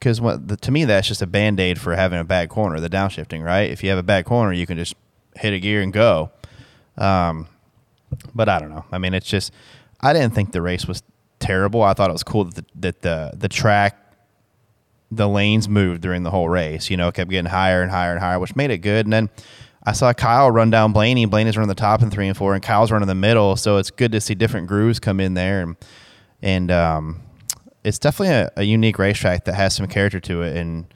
Because 0.00 0.20
what 0.20 0.48
the, 0.48 0.56
to 0.56 0.70
me 0.72 0.86
that's 0.86 1.06
just 1.06 1.20
a 1.20 1.26
band 1.26 1.60
aid 1.60 1.78
for 1.78 1.94
having 1.94 2.18
a 2.18 2.24
bad 2.24 2.48
corner, 2.48 2.80
the 2.80 2.88
downshifting, 2.88 3.44
right? 3.44 3.70
If 3.70 3.84
you 3.84 3.90
have 3.90 3.98
a 3.98 4.02
bad 4.02 4.24
corner, 4.24 4.52
you 4.52 4.66
can 4.66 4.78
just 4.78 4.94
hit 5.36 5.52
a 5.52 5.60
gear 5.60 5.82
and 5.82 5.92
go. 5.92 6.30
Um, 6.96 7.46
but 8.34 8.48
I 8.48 8.58
don't 8.58 8.70
know. 8.70 8.84
I 8.90 8.98
mean, 8.98 9.12
it's 9.12 9.28
just 9.28 9.52
I 10.00 10.14
didn't 10.14 10.34
think 10.34 10.52
the 10.52 10.62
race 10.62 10.86
was 10.86 11.02
terrible. 11.38 11.82
I 11.82 11.92
thought 11.92 12.08
it 12.08 12.14
was 12.14 12.22
cool 12.22 12.46
that 12.46 12.54
the, 12.54 12.64
that 12.76 13.02
the 13.02 13.32
the 13.36 13.48
track, 13.48 13.98
the 15.10 15.28
lanes 15.28 15.68
moved 15.68 16.00
during 16.00 16.22
the 16.22 16.30
whole 16.30 16.48
race. 16.48 16.88
You 16.90 16.96
know, 16.96 17.08
it 17.08 17.14
kept 17.14 17.30
getting 17.30 17.50
higher 17.50 17.82
and 17.82 17.90
higher 17.90 18.12
and 18.12 18.20
higher, 18.20 18.38
which 18.38 18.56
made 18.56 18.70
it 18.70 18.78
good. 18.78 19.04
And 19.04 19.12
then 19.12 19.30
I 19.82 19.92
saw 19.92 20.12
Kyle 20.12 20.50
run 20.50 20.70
down 20.70 20.92
Blaney. 20.92 21.26
Blaney's 21.26 21.56
running 21.56 21.68
the 21.68 21.74
top 21.74 22.02
in 22.02 22.10
three 22.10 22.26
and 22.26 22.36
four, 22.36 22.54
and 22.54 22.62
Kyle's 22.62 22.90
running 22.90 23.08
the 23.08 23.14
middle. 23.14 23.56
So 23.56 23.76
it's 23.76 23.90
good 23.90 24.12
to 24.12 24.20
see 24.20 24.34
different 24.34 24.66
grooves 24.66 24.98
come 24.98 25.20
in 25.20 25.34
there, 25.34 25.60
and 25.60 25.76
and 26.42 26.70
um, 26.70 27.22
it's 27.84 27.98
definitely 27.98 28.34
a, 28.34 28.50
a 28.56 28.62
unique 28.64 28.98
racetrack 28.98 29.44
that 29.44 29.54
has 29.54 29.74
some 29.74 29.86
character 29.86 30.20
to 30.20 30.42
it, 30.42 30.56
and 30.56 30.86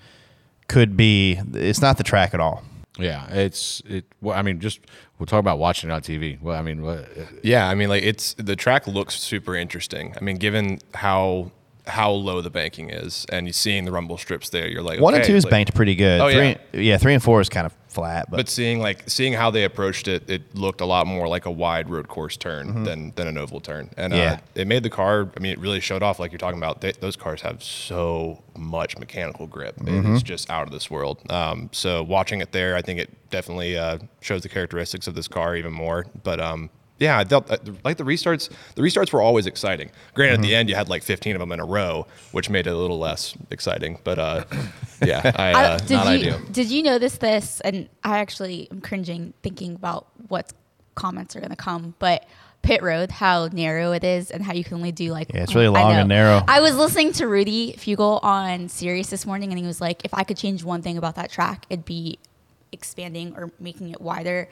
could 0.68 0.96
be. 0.96 1.40
It's 1.52 1.80
not 1.80 1.98
the 1.98 2.04
track 2.04 2.34
at 2.34 2.40
all. 2.40 2.62
Yeah, 2.98 3.26
it's 3.30 3.82
it. 3.86 4.04
Well, 4.20 4.38
I 4.38 4.42
mean, 4.42 4.60
just 4.60 4.80
we'll 5.18 5.26
talk 5.26 5.40
about 5.40 5.58
watching 5.58 5.90
it 5.90 5.92
on 5.92 6.02
TV. 6.02 6.40
Well, 6.40 6.56
I 6.56 6.62
mean, 6.62 6.82
what, 6.82 7.08
Yeah, 7.42 7.68
I 7.68 7.74
mean, 7.74 7.88
like 7.88 8.02
it's 8.02 8.34
the 8.34 8.56
track 8.56 8.86
looks 8.86 9.14
super 9.18 9.56
interesting. 9.56 10.14
I 10.16 10.22
mean, 10.22 10.36
given 10.36 10.78
how 10.94 11.50
how 11.86 12.10
low 12.10 12.40
the 12.40 12.50
banking 12.50 12.90
is, 12.90 13.26
and 13.28 13.46
you're 13.46 13.52
seeing 13.52 13.84
the 13.84 13.92
rumble 13.92 14.16
strips 14.18 14.48
there, 14.48 14.66
you're 14.68 14.82
like, 14.82 15.00
One 15.00 15.14
and 15.14 15.22
two 15.24 15.34
is 15.36 15.44
like- 15.44 15.50
banked 15.50 15.74
pretty 15.74 15.94
good. 15.94 16.20
Oh, 16.20 16.30
three, 16.30 16.48
yeah. 16.48 16.56
yeah, 16.92 16.96
three 16.96 17.12
and 17.14 17.22
four 17.22 17.40
is 17.42 17.48
kind 17.50 17.66
of 17.66 17.74
flat, 17.88 18.28
but, 18.30 18.38
But 18.38 18.48
seeing 18.48 18.80
like 18.80 19.04
seeing 19.08 19.34
how 19.34 19.50
they 19.52 19.62
approached 19.64 20.08
it, 20.08 20.28
it 20.28 20.54
looked 20.56 20.80
a 20.80 20.84
lot 20.86 21.06
more 21.06 21.28
like 21.28 21.46
a 21.46 21.50
wide 21.50 21.88
road 21.90 22.08
course 22.08 22.36
turn 22.36 22.82
than 22.84 23.12
than 23.16 23.26
an 23.28 23.36
oval 23.38 23.60
turn, 23.60 23.90
and 23.96 24.12
Mm-hmm. 24.12 24.22
Yeah. 24.22 24.32
uh, 24.32 24.38
it 24.54 24.66
made 24.66 24.82
the 24.82 24.90
car. 24.90 25.28
I 25.36 25.40
mean, 25.40 25.52
it 25.52 25.58
really 25.58 25.78
showed 25.80 26.02
off, 26.02 26.18
like 26.18 26.32
you're 26.32 26.38
talking 26.38 26.58
about. 26.58 26.80
They, 26.80 26.92
those 26.92 27.16
cars 27.16 27.42
have 27.42 27.62
so 27.62 28.42
much 28.56 28.96
mechanical 28.98 29.46
grip; 29.46 29.76
Mm-hmm. 29.76 30.14
it's 30.14 30.22
just 30.22 30.48
out 30.50 30.66
of 30.66 30.72
this 30.72 30.90
world. 30.90 31.20
Um, 31.30 31.68
so 31.72 32.02
watching 32.02 32.40
it 32.40 32.50
there, 32.52 32.74
I 32.76 32.82
think 32.82 32.98
it 32.98 33.10
definitely 33.30 33.76
uh, 33.78 33.98
shows 34.20 34.42
the 34.42 34.48
characteristics 34.48 35.06
of 35.06 35.14
this 35.14 35.28
car 35.28 35.54
even 35.54 35.72
more. 35.72 36.06
But 36.24 36.40
um, 36.40 36.70
yeah, 36.98 37.18
I 37.18 37.22
uh, 37.22 37.56
like 37.84 37.96
the 37.96 38.04
restarts. 38.04 38.48
The 38.76 38.82
restarts 38.82 39.12
were 39.12 39.20
always 39.20 39.46
exciting. 39.46 39.90
Granted, 40.14 40.34
Mm-hmm. 40.36 40.44
at 40.44 40.48
the 40.48 40.54
end 40.54 40.68
you 40.68 40.74
had 40.76 40.88
like 40.88 41.02
15 41.02 41.34
of 41.36 41.40
them 41.40 41.52
in 41.52 41.60
a 41.60 41.64
row, 41.64 42.06
which 42.32 42.48
made 42.50 42.66
it 42.66 42.70
a 42.70 42.76
little 42.76 42.98
less 42.98 43.34
exciting. 43.50 43.98
But 44.04 44.18
uh, 44.18 44.44
yeah, 45.04 45.32
I, 45.36 45.50
I- 45.52 45.64
uh, 45.64 45.78
did 45.78 45.90
not 45.90 46.06
you 46.06 46.28
ideal. 46.32 46.40
did 46.52 46.70
you 46.70 46.82
notice 46.82 47.18
this? 47.18 47.60
And 47.60 47.88
I 48.04 48.18
actually 48.18 48.68
am 48.70 48.80
cringing 48.80 49.34
thinking 49.42 49.74
about 49.74 50.06
what 50.28 50.52
comments 50.94 51.34
are 51.36 51.40
going 51.40 51.50
to 51.50 51.56
come, 51.56 51.94
but. 51.98 52.24
Pit 52.62 52.82
road, 52.82 53.10
how 53.10 53.48
narrow 53.52 53.92
it 53.92 54.04
is, 54.04 54.30
and 54.30 54.42
how 54.42 54.54
you 54.54 54.64
can 54.64 54.76
only 54.78 54.90
do 54.90 55.12
like 55.12 55.30
Yeah, 55.34 55.42
it's 55.42 55.54
really 55.54 55.68
long 55.68 55.92
and 55.92 56.08
narrow. 56.08 56.42
I 56.48 56.62
was 56.62 56.74
listening 56.74 57.12
to 57.12 57.28
Rudy 57.28 57.74
Fugle 57.76 58.20
on 58.24 58.70
Sirius 58.70 59.10
this 59.10 59.26
morning, 59.26 59.50
and 59.50 59.58
he 59.58 59.66
was 59.66 59.82
like, 59.82 60.02
"If 60.02 60.14
I 60.14 60.24
could 60.24 60.38
change 60.38 60.64
one 60.64 60.80
thing 60.80 60.96
about 60.96 61.16
that 61.16 61.30
track, 61.30 61.66
it'd 61.68 61.84
be 61.84 62.18
expanding 62.72 63.34
or 63.36 63.50
making 63.60 63.90
it 63.90 64.00
wider." 64.00 64.48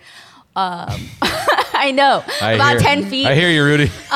Um, 0.55 1.01
I 1.23 1.93
know 1.95 2.23
I 2.41 2.53
about 2.53 2.71
hear- 2.73 2.81
ten 2.81 3.07
feet. 3.07 3.27
I 3.27 3.35
hear 3.35 3.51
you, 3.51 3.65
Rudy. 3.65 3.91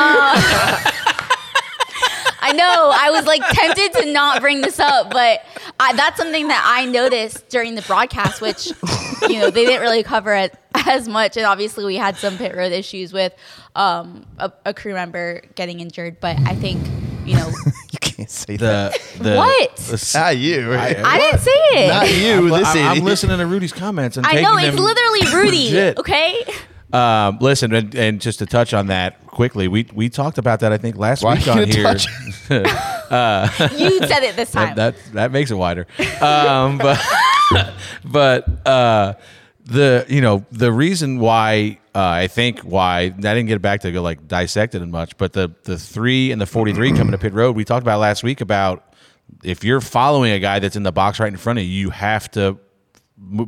I 2.48 2.52
know. 2.52 2.90
I 2.94 3.10
was 3.10 3.26
like 3.26 3.42
tempted 3.48 3.92
to 4.02 4.12
not 4.12 4.40
bring 4.40 4.60
this 4.60 4.78
up, 4.78 5.10
but 5.10 5.40
I, 5.80 5.94
that's 5.94 6.16
something 6.16 6.46
that 6.48 6.62
I 6.64 6.84
noticed 6.84 7.48
during 7.48 7.74
the 7.74 7.82
broadcast, 7.82 8.40
which 8.40 8.66
you 9.28 9.40
know 9.40 9.50
they 9.50 9.64
didn't 9.64 9.80
really 9.80 10.02
cover 10.04 10.32
it 10.34 10.54
as 10.86 11.08
much, 11.08 11.36
and 11.36 11.44
obviously 11.46 11.84
we 11.84 11.96
had 11.96 12.16
some 12.16 12.36
pit 12.38 12.54
road 12.54 12.70
issues 12.72 13.12
with 13.12 13.34
um, 13.74 14.24
a, 14.38 14.52
a 14.66 14.74
crew 14.74 14.92
member 14.94 15.42
getting 15.56 15.80
injured. 15.80 16.20
But 16.20 16.38
I 16.46 16.54
think 16.54 16.80
you 17.26 17.36
know 17.36 17.48
you 17.90 17.98
can't 18.00 18.30
say 18.30 18.56
that. 18.56 18.98
The, 19.18 19.22
the 19.24 19.36
What? 19.36 19.76
the- 19.76 20.10
Not 20.14 20.36
you. 20.36 20.74
I 20.74 21.18
didn't 21.18 21.40
say 21.40 21.50
it. 21.52 21.88
Not 21.88 22.10
you. 22.14 22.32
I'm, 22.54 22.60
this 22.60 22.68
I'm- 22.68 22.84
I'm 22.86 22.90
idiot. 22.92 23.04
listening 23.04 23.38
to 23.38 23.46
Rudy's 23.46 23.72
comments 23.72 24.16
and 24.16 24.26
I 24.26 24.30
taking 24.30 24.44
know 24.44 24.56
it's 24.56 24.74
them 24.76 24.84
literally 24.84 25.20
Rudy. 25.44 25.64
legit. 25.66 25.98
Okay. 25.98 26.44
Um, 26.92 27.38
listen, 27.40 27.74
and, 27.74 27.94
and 27.96 28.20
just 28.20 28.38
to 28.38 28.46
touch 28.46 28.72
on 28.72 28.86
that 28.86 29.26
quickly, 29.26 29.66
we 29.68 29.86
we 29.92 30.08
talked 30.08 30.38
about 30.38 30.60
that 30.60 30.72
I 30.72 30.78
think 30.78 30.96
last 30.96 31.22
Why 31.24 31.34
week 31.34 31.44
you 31.46 31.52
on 31.52 31.58
gonna 31.58 31.74
here. 31.74 31.82
touch 31.82 32.06
You 33.78 33.98
said 34.06 34.22
it 34.22 34.36
this 34.36 34.52
time. 34.52 34.76
that, 34.76 34.94
that 34.96 35.12
that 35.12 35.32
makes 35.32 35.50
it 35.50 35.56
wider. 35.56 35.86
Um, 36.20 36.78
but 36.82 37.00
but 38.04 38.66
uh, 38.66 39.14
the 39.64 40.06
you 40.08 40.20
know 40.20 40.44
the 40.52 40.72
reason 40.72 41.18
why 41.18 41.78
uh, 41.96 42.00
I 42.24 42.26
think 42.26 42.60
why 42.60 42.98
I 43.00 43.08
didn't 43.08 43.46
get 43.46 43.62
back 43.62 43.80
to 43.80 43.90
go 43.90 44.02
like 44.02 44.28
dissect 44.28 44.74
it 44.74 44.86
much, 44.86 45.16
but 45.16 45.32
the 45.32 45.50
the 45.64 45.78
three 45.78 46.30
and 46.30 46.40
the 46.40 46.46
forty 46.46 46.72
three 46.74 46.92
coming 46.92 47.12
to 47.12 47.18
pit 47.18 47.32
road, 47.32 47.56
we 47.56 47.64
talked 47.64 47.82
about 47.82 48.00
last 48.00 48.22
week 48.22 48.40
about 48.42 48.84
If 49.42 49.64
you're 49.64 49.80
following 49.80 50.32
a 50.32 50.38
guy 50.38 50.58
that's 50.58 50.76
in 50.76 50.82
the 50.82 50.92
box 50.92 51.18
right 51.18 51.32
in 51.32 51.38
front 51.38 51.58
of 51.58 51.64
you, 51.64 51.70
you 51.70 51.90
have 51.90 52.30
to 52.32 52.58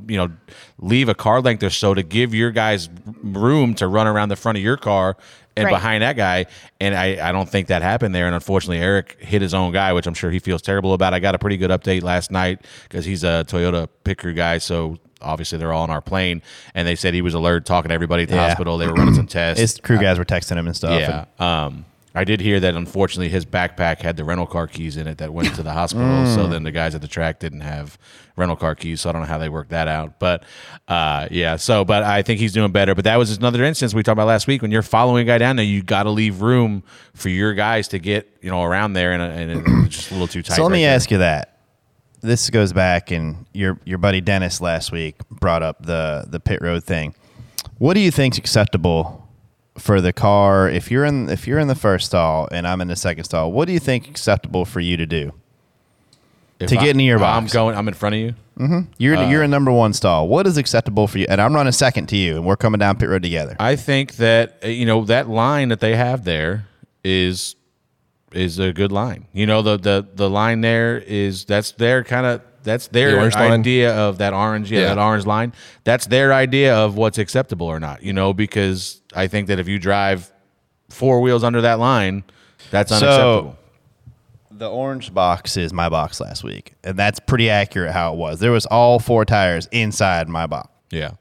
you 0.08 0.16
know 0.16 0.30
leave 0.78 1.11
a 1.11 1.14
car 1.14 1.42
length 1.42 1.62
or 1.62 1.68
so 1.68 1.92
to 1.92 2.02
give 2.02 2.34
your 2.34 2.50
guys 2.50 2.88
room 3.22 3.74
to 3.74 3.87
run 3.87 4.06
around 4.06 4.30
the 4.30 4.37
front 4.37 4.56
of 4.56 4.64
your 4.64 4.78
car 4.78 5.16
and 5.56 5.66
Right. 5.66 5.72
behind 5.72 6.02
that 6.02 6.16
guy. 6.16 6.46
And 6.80 6.94
I, 6.94 7.28
I 7.28 7.32
don't 7.32 7.48
think 7.48 7.66
that 7.66 7.82
happened 7.82 8.14
there. 8.14 8.26
And 8.26 8.34
unfortunately 8.34 8.78
Erik 8.78 9.16
hit 9.20 9.42
his 9.42 9.52
own 9.52 9.72
guy 9.72 9.92
which 9.92 10.06
i'm 10.06 10.14
sure 10.14 10.30
he 10.30 10.38
feels 10.38 10.62
terrible 10.62 10.94
about. 10.94 11.12
I 11.14 11.18
got 11.18 11.34
a 11.34 11.38
pretty 11.38 11.56
good 11.58 11.70
update 11.70 12.02
last 12.02 12.30
night 12.30 12.64
because 12.84 13.04
he's 13.04 13.24
a 13.24 13.44
toyota 13.46 13.88
picker 14.04 14.32
guy. 14.32 14.58
So 14.58 14.96
obviously 15.20 15.59
they're 15.59 15.72
all 15.72 15.83
on 15.83 15.90
our 15.90 16.00
plane 16.00 16.42
and 16.74 16.87
they 16.87 16.94
said 16.94 17.12
he 17.14 17.22
was 17.22 17.35
alert 17.35 17.64
talking 17.66 17.88
to 17.88 17.94
everybody 17.94 18.22
at 18.24 18.28
the 18.28 18.35
Yeah. 18.37 18.48
hospital 18.48 18.78
they 18.78 18.87
were 18.87 18.94
running 18.94 19.14
some 19.14 19.26
tests 19.28 19.61
His 19.61 19.78
crew 19.81 19.98
guys 19.98 20.18
were 20.18 20.24
texting 20.24 20.57
him 20.57 20.66
and 20.66 20.76
stuff. 20.76 20.98
yeah. 21.00 21.24
and- 21.38 21.46
Um, 21.48 21.85
I 22.14 22.24
did 22.24 22.40
hear 22.40 22.59
that 22.59 22.74
unfortunately 22.74 23.28
his 23.28 23.44
backpack 23.46 24.00
had 24.00 24.16
the 24.16 24.24
rental 24.24 24.46
car 24.46 24.66
keys 24.66 24.96
in 24.96 25.07
it 25.07 25.18
that 25.18 25.33
went 25.33 25.54
to 25.54 25.62
the 25.62 25.72
hospital. 25.72 26.26
So 26.26 26.46
Mm. 26.46 26.50
then 26.50 26.62
the 26.64 26.72
guys 26.72 26.94
at 26.96 27.00
the 27.00 27.07
track 27.07 27.38
didn't 27.38 27.61
have 27.61 27.96
rental 28.35 28.57
car 28.57 28.74
keys. 28.74 29.02
So 29.02 29.09
I 29.09 29.12
don't 29.12 29.22
know 29.22 29.28
how 29.28 29.38
they 29.38 29.48
worked 29.48 29.70
that 29.70 29.87
out. 29.87 30.18
But 30.18 30.42
uh, 30.88 31.28
yeah, 31.31 31.57
so, 31.57 31.85
but 31.85 32.02
I 32.02 32.22
think 32.22 32.40
he's 32.40 32.52
doing 32.52 32.72
better. 32.72 32.94
But 32.96 33.04
that 33.04 33.16
was 33.16 33.37
another 33.37 33.62
instance 33.62 33.94
we 33.94 34.02
talked 34.02 34.14
about 34.14 34.26
last 34.26 34.48
week. 34.48 34.62
When 34.62 34.72
you're 34.72 34.83
following 34.83 35.22
a 35.22 35.31
guy 35.31 35.38
down 35.38 35.57
there, 35.57 35.64
you 35.66 35.83
got 35.83 36.04
to 36.04 36.11
leave 36.11 36.40
room 36.40 36.83
for 37.14 37.28
your 37.28 37.54
guys 37.54 37.87
to 37.88 38.00
get, 38.00 38.28
you 38.40 38.50
know, 38.50 38.64
around 38.64 38.94
there 38.94 39.12
and, 39.12 39.22
and 39.22 39.87
it's 39.87 39.94
just 39.96 40.11
a 40.11 40.14
little 40.14 40.26
too 40.28 40.42
tight. 40.42 40.57
So 40.57 40.62
let 40.62 40.70
right 40.70 40.76
me 40.78 40.83
there. 40.85 40.94
ask 40.96 41.11
you 41.12 41.18
that. 41.18 41.58
This 42.20 42.50
goes 42.50 42.72
back, 42.72 43.11
and 43.11 43.46
your 43.52 43.78
your 43.85 43.98
buddy 43.98 44.20
Dennis 44.20 44.61
last 44.61 44.90
week 44.92 45.16
brought 45.31 45.62
up 45.62 45.85
the 45.85 46.24
the 46.28 46.40
pit 46.40 46.61
road 46.61 46.85
thing. 46.85 47.14
What 47.78 47.94
do 47.94 48.00
you 48.00 48.11
think's 48.11 48.38
acceptable 48.38 49.28
for 49.78 50.00
the 50.00 50.12
car 50.12 50.68
if 50.68 50.90
you're 50.90 51.04
in 51.04 51.28
if 51.28 51.46
you're 51.46 51.61
in 51.61 51.68
the 51.68 51.76
first 51.76 52.07
stall 52.07 52.48
and 52.50 52.66
I'm 52.66 52.81
in 52.81 52.88
the 52.88 52.96
second 52.96 53.24
stall? 53.24 53.52
What 53.52 53.66
do 53.66 53.72
you 53.72 53.78
think 53.78 54.09
acceptable 54.09 54.64
for 54.64 54.81
you 54.81 54.96
to 54.96 55.07
do? 55.07 55.33
If 56.59 56.70
to 56.70 56.74
get 56.74 56.87
I- 56.87 56.88
into 56.90 57.04
your 57.04 57.22
I'm 57.22 57.46
going, 57.46 57.76
I'm 57.76 57.87
in 57.87 57.94
front 57.94 58.16
of 58.16 58.20
you. 58.20 58.35
You're 58.98 59.16
Uh, 59.16 59.31
you're 59.31 59.44
in 59.44 59.50
number 59.52 59.70
one 59.70 59.92
stall. 59.92 60.26
What 60.26 60.44
is 60.48 60.57
acceptable 60.57 61.07
for 61.07 61.18
you? 61.18 61.26
And 61.28 61.40
I'm 61.40 61.54
running 61.54 61.70
second 61.72 62.09
to 62.09 62.16
you, 62.16 62.35
and 62.35 62.44
we're 62.44 62.57
coming 62.57 62.81
down 62.81 62.96
pit 62.96 63.09
road 63.09 63.22
together. 63.22 63.54
I 63.61 63.76
think 63.76 64.16
that 64.16 64.59
you 64.64 64.85
know 64.85 65.04
that 65.04 65.28
line 65.28 65.68
that 65.68 65.78
they 65.78 65.94
have 65.94 66.24
there 66.24 66.66
is 67.04 67.54
is 68.33 68.59
a 68.59 68.73
good 68.73 68.93
line. 68.93 69.27
You 69.33 69.47
know 69.47 69.62
the 69.62 69.77
the 69.79 70.07
the 70.14 70.29
line 70.31 70.61
there 70.61 70.99
is 70.99 71.45
that's 71.45 71.73
their 71.73 72.05
kind 72.05 72.27
of 72.27 72.43
that's 72.62 72.88
their 72.88 73.12
The 73.12 73.19
orange 73.19 73.35
line? 73.35 73.53
idea 73.61 73.95
of 73.97 74.19
that 74.19 74.33
orange 74.35 74.71
yeah, 74.71 74.81
Yeah. 74.81 74.87
that 74.95 74.99
orange 74.99 75.27
line. 75.27 75.53
That's 75.85 76.07
their 76.07 76.33
idea 76.33 76.77
of 76.77 76.97
what's 76.97 77.19
acceptable 77.19 77.67
or 77.67 77.81
not. 77.81 78.03
You 78.03 78.12
know 78.12 78.33
because 78.35 79.01
I 79.14 79.27
think 79.29 79.49
that 79.49 79.59
if 79.59 79.69
you 79.69 79.79
drive 79.79 80.31
four 80.91 81.21
wheels 81.21 81.45
under 81.45 81.61
that 81.62 81.79
line, 81.79 82.25
that's 82.71 82.91
So- 82.91 82.97
unacceptable. 82.97 83.55
The 84.51 84.69
orange 84.69 85.14
box 85.14 85.57
is 85.57 85.73
my 85.73 85.88
box 85.88 86.21
last 86.21 86.43
week, 86.43 86.73
and 86.83 86.99
that's 86.99 87.21
pretty 87.21 87.49
accurate 87.49 87.93
how 87.93 88.12
it 88.12 88.17
was. 88.19 88.41
There 88.41 88.51
was 88.51 88.67
all 88.67 88.99
four 88.99 89.25
tires 89.25 89.69
inside 89.71 90.29
my 90.29 90.47
box. 90.47 90.69
yeah. 90.91 91.12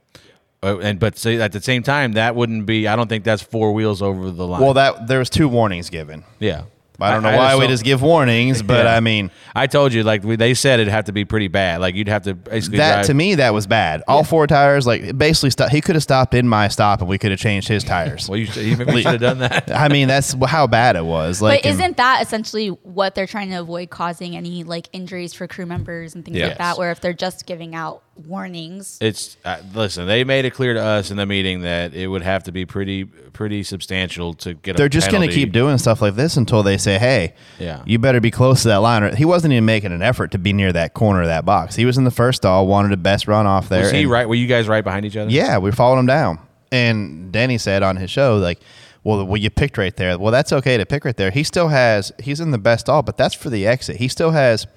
Uh, 0.63 0.79
and 0.79 0.97
but 0.99 1.15
say 1.19 1.39
at 1.39 1.51
the 1.51 1.61
same 1.61 1.83
time 1.83 2.13
that 2.13 2.33
wouldn't 2.35 2.65
be. 2.65 2.87
I 2.87 2.95
don't 2.95 3.07
think 3.07 3.23
that's 3.23 3.43
four 3.43 3.73
wheels 3.73 4.01
over 4.01 4.31
the 4.31 4.47
line. 4.47 4.59
Well, 4.59 4.73
that 4.73 5.05
there 5.07 5.19
was 5.19 5.29
two 5.29 5.47
warnings 5.47 5.91
given. 5.91 6.23
yeah. 6.39 6.63
I 6.99 7.11
don't 7.11 7.23
know 7.23 7.37
why 7.37 7.55
we 7.55 7.61
don't- 7.61 7.69
just 7.69 7.83
give 7.83 8.01
warnings, 8.01 8.61
but 8.61 8.85
Yeah. 8.85 8.95
I 8.95 8.99
mean 8.99 9.31
I 9.55 9.67
told 9.67 9.91
you, 9.93 10.03
like 10.03 10.23
we, 10.23 10.35
they 10.35 10.53
said, 10.53 10.79
it'd 10.79 10.91
have 10.93 11.05
to 11.05 11.11
be 11.11 11.25
pretty 11.25 11.47
bad. 11.47 11.81
Like 11.81 11.95
you'd 11.95 12.07
have 12.07 12.23
to 12.23 12.33
basically 12.35 12.77
that 12.77 12.93
drive, 12.95 13.05
to 13.07 13.13
me 13.13 13.35
that 13.35 13.53
was 13.53 13.65
bad. 13.67 14.03
All 14.07 14.23
four 14.23 14.45
tires, 14.47 14.85
like 14.85 15.17
basically, 15.17 15.49
sto- 15.49 15.67
he 15.67 15.81
could 15.81 15.95
have 15.95 16.03
stopped 16.03 16.33
in 16.33 16.47
my 16.47 16.67
stop, 16.67 16.99
and 17.01 17.09
we 17.09 17.17
could 17.17 17.31
have 17.31 17.39
changed 17.39 17.67
his 17.67 17.83
tires. 17.83 18.27
Well, 18.29 18.37
you, 18.37 18.45
should- 18.45 18.63
you 18.65 18.77
maybe 18.77 19.01
should 19.01 19.13
have 19.13 19.21
done 19.21 19.39
that. 19.39 19.71
I 19.75 19.87
mean, 19.89 20.07
that's 20.07 20.35
how 20.45 20.67
bad 20.67 20.95
it 20.95 21.05
was. 21.05 21.41
Like, 21.41 21.63
but 21.63 21.69
isn't 21.71 21.97
that 21.97 22.21
essentially 22.21 22.67
what 22.69 23.15
they're 23.15 23.25
trying 23.27 23.49
to 23.49 23.57
avoid 23.57 23.89
causing 23.89 24.35
any 24.35 24.63
like 24.63 24.89
injuries 24.93 25.33
for 25.33 25.47
crew 25.47 25.65
members 25.65 26.13
and 26.15 26.23
things 26.23 26.37
Yes. 26.37 26.49
like 26.49 26.57
that? 26.59 26.77
Where 26.77 26.91
if 26.91 26.99
they're 27.01 27.13
just 27.13 27.45
giving 27.45 27.73
out 27.73 28.03
warnings, 28.25 28.97
It's 29.01 29.37
uh, 29.45 29.57
listen. 29.73 30.07
They 30.07 30.23
made 30.23 30.45
it 30.45 30.51
clear 30.53 30.73
to 30.73 30.81
us 30.83 31.11
in 31.11 31.17
the 31.17 31.25
meeting 31.25 31.61
that 31.61 31.93
it 31.93 32.07
would 32.07 32.21
have 32.21 32.43
to 32.43 32.51
be 32.51 32.65
pretty, 32.65 33.05
pretty 33.05 33.63
substantial 33.63 34.33
to 34.35 34.53
get. 34.53 34.75
A 34.75 34.77
they're 34.77 34.89
just 34.89 35.11
going 35.11 35.27
to 35.27 35.33
keep 35.33 35.51
doing 35.51 35.77
stuff 35.77 36.01
like 36.01 36.15
this 36.15 36.37
until 36.37 36.63
they 36.63 36.77
say, 36.77 36.97
"Hey, 36.97 37.33
Yeah. 37.59 37.83
you 37.85 37.99
better 37.99 38.19
be 38.19 38.31
close 38.31 38.61
to 38.63 38.69
that 38.69 38.77
line." 38.77 39.03
Or 39.03 39.15
he 39.15 39.25
wasn't 39.25 39.53
even 39.53 39.65
making 39.65 39.91
an 39.91 40.01
effort 40.01 40.31
to 40.31 40.37
be 40.37 40.53
near 40.53 40.71
that 40.73 40.93
corner 40.93 41.21
of 41.21 41.27
that 41.27 41.45
box. 41.45 41.75
He 41.75 41.85
was 41.85 41.97
in 41.97 42.03
the 42.03 42.11
first 42.11 42.37
stall, 42.37 42.67
wanted 42.67 42.91
the 42.91 42.97
best 42.97 43.27
run 43.27 43.45
off 43.45 43.69
there. 43.69 43.81
Was 43.83 43.91
he 43.91 44.01
and- 44.03 44.11
right? 44.11 44.27
Were 44.27 44.35
you 44.35 44.47
guys 44.47 44.67
right 44.67 44.83
behind 44.83 45.05
each 45.05 45.17
other? 45.17 45.29
Yeah, 45.29 45.57
we 45.57 45.71
followed 45.71 45.99
him 45.99 46.05
down. 46.07 46.39
And 46.71 47.31
Danny 47.31 47.57
said 47.57 47.81
on 47.83 47.95
his 47.95 48.09
show, 48.11 48.37
like, 48.37 48.59
well, 49.03 49.23
well, 49.25 49.37
you 49.37 49.49
picked 49.49 49.77
right 49.77 49.95
there. 49.95 50.17
Well, 50.19 50.33
that's 50.33 50.51
okay 50.51 50.75
to 50.77 50.85
pick 50.85 51.05
right 51.05 51.15
there. 51.15 51.31
He 51.31 51.43
still 51.45 51.69
has, 51.69 52.11
he's 52.21 52.41
in 52.41 52.51
the 52.51 52.57
best 52.57 52.87
stall, 52.87 53.03
but 53.03 53.15
that's 53.15 53.33
for 53.35 53.49
the 53.49 53.65
exit. 53.65 53.95
He 53.97 54.09
still 54.09 54.31
has 54.31 54.67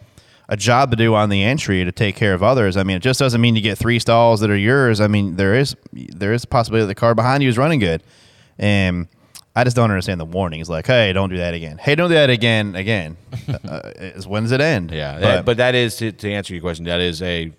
a 0.51 0.57
job 0.57 0.91
to 0.91 0.97
do 0.97 1.15
on 1.15 1.29
the 1.31 1.43
entry 1.43 1.85
to 1.85 1.93
take 1.93 2.17
care 2.17 2.35
of 2.35 2.43
others. 2.43 2.77
I 2.77 2.83
mean, 2.83 2.97
it 2.97 3.03
just 3.03 3.19
doesn't 3.21 3.41
mean 3.41 3.55
you 3.57 3.63
get 3.63 3.79
three 3.79 3.99
stalls 4.01 4.41
that 4.41 4.51
are 4.51 4.57
yours. 4.57 5.01
I 5.01 5.07
mean, 5.07 5.37
there 5.37 5.55
is 5.55 5.75
there 5.93 6.33
is 6.35 6.45
a 6.45 6.47
possibility 6.49 6.83
that 6.83 6.89
the 6.89 6.95
car 6.97 7.15
behind 7.15 7.43
you 7.43 7.49
is 7.49 7.57
running 7.57 7.79
good. 7.81 8.03
And 8.59 9.07
I 9.57 9.65
just 9.65 9.75
don't 9.77 9.91
understand 9.91 10.21
the 10.21 10.25
warnings. 10.27 10.69
Like, 10.69 10.87
hey, 10.87 11.13
don't 11.13 11.31
do 11.31 11.37
that 11.39 11.55
again. 11.55 11.79
Hey, 11.79 11.95
don't 11.95 12.09
do 12.11 12.15
that 12.17 12.31
again. 12.31 12.75
Again, 12.75 13.17
uh, 13.65 13.81
is 13.97 14.27
when 14.27 14.43
does 14.43 14.53
it 14.53 14.61
end? 14.61 14.91
yeah. 14.91 15.19
That- 15.19 15.45
but 15.45 15.57
that 15.57 15.75
is 15.75 15.97
to, 15.97 16.13
to 16.13 16.31
answer 16.33 16.53
your 16.53 16.61
question. 16.61 16.85
That 16.85 17.01
is 17.01 17.23
a 17.23 17.53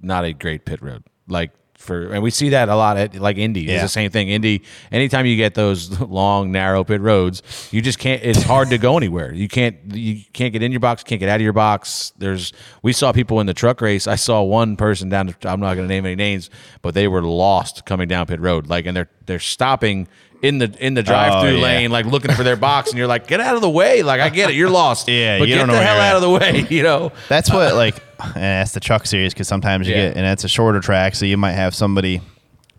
not 0.00 0.24
a 0.24 0.32
great 0.32 0.64
pit 0.64 0.80
road. 0.80 1.04
Like 1.28 1.50
for, 1.82 2.12
and 2.12 2.22
we 2.22 2.30
see 2.30 2.50
that 2.50 2.68
a 2.68 2.76
lot 2.76 2.96
at 2.96 3.14
like 3.16 3.36
Indy. 3.36 3.68
It's 3.68 3.82
the 3.82 3.88
same 3.88 4.10
thing. 4.10 4.28
Indy. 4.28 4.62
Anytime 4.90 5.26
you 5.26 5.36
get 5.36 5.54
those 5.54 6.00
long, 6.00 6.52
narrow 6.52 6.84
pit 6.84 7.00
roads, 7.00 7.42
you 7.70 7.82
just 7.82 7.98
can't. 7.98 8.22
It's 8.22 8.42
hard 8.42 8.70
to 8.70 8.78
go 8.78 8.96
anywhere. 8.96 9.32
You 9.34 9.48
can't. 9.48 9.76
You 9.94 10.22
can't 10.32 10.52
get 10.52 10.62
in 10.62 10.72
your 10.72 10.80
box. 10.80 11.02
Can't 11.02 11.18
get 11.20 11.28
out 11.28 11.36
of 11.36 11.42
your 11.42 11.52
box. 11.52 12.12
There's. 12.18 12.52
We 12.82 12.92
saw 12.92 13.12
people 13.12 13.40
in 13.40 13.46
the 13.46 13.54
truck 13.54 13.80
race. 13.80 14.06
I 14.06 14.14
saw 14.16 14.42
one 14.42 14.76
person 14.76 15.08
down. 15.08 15.26
The, 15.26 15.48
I'm 15.50 15.60
not 15.60 15.74
going 15.74 15.86
to 15.88 15.94
name 15.94 16.06
any 16.06 16.14
names, 16.16 16.48
but 16.80 16.94
they 16.94 17.08
were 17.08 17.22
lost 17.22 17.84
coming 17.84 18.08
down 18.08 18.26
pit 18.26 18.40
road. 18.40 18.68
Like, 18.68 18.86
and 18.86 18.96
they're 18.96 19.10
they're 19.26 19.38
stopping. 19.40 20.08
In 20.42 20.58
the 20.58 20.74
in 20.84 20.94
the 20.94 21.04
drive 21.04 21.40
through 21.40 21.50
Oh, 21.50 21.54
yeah. 21.58 21.62
lane, 21.62 21.92
like 21.92 22.04
looking 22.04 22.32
for 22.32 22.42
their 22.42 22.56
box, 22.56 22.90
and 22.90 22.98
you're 22.98 23.06
like, 23.06 23.28
"Get 23.28 23.38
out 23.38 23.54
of 23.54 23.60
the 23.60 23.70
way!" 23.70 24.02
Like 24.02 24.20
I 24.20 24.28
get 24.28 24.50
it, 24.50 24.56
you're 24.56 24.70
lost. 24.70 25.06
Yeah, 25.08 25.38
but 25.38 25.46
you 25.46 25.54
get 25.54 25.58
don't 25.60 25.68
know 25.68 25.74
the 25.74 25.78
where 25.78 25.86
hell 25.86 26.00
out 26.00 26.10
at. 26.10 26.16
of 26.16 26.22
the 26.22 26.30
way. 26.30 26.66
You 26.76 26.82
know, 26.82 27.12
That's 27.28 27.48
what 27.48 27.76
like, 27.76 27.94
and 28.24 28.34
that's 28.34 28.72
the 28.72 28.80
truck 28.80 29.06
series 29.06 29.32
because 29.34 29.48
sometimes 29.48 29.88
you 29.88 29.94
Yeah. 29.94 30.08
get, 30.08 30.16
and 30.16 30.26
it's 30.26 30.44
a 30.44 30.48
shorter 30.48 30.80
track, 30.80 31.14
so 31.14 31.24
you 31.26 31.36
might 31.36 31.52
have 31.52 31.74
somebody. 31.74 32.20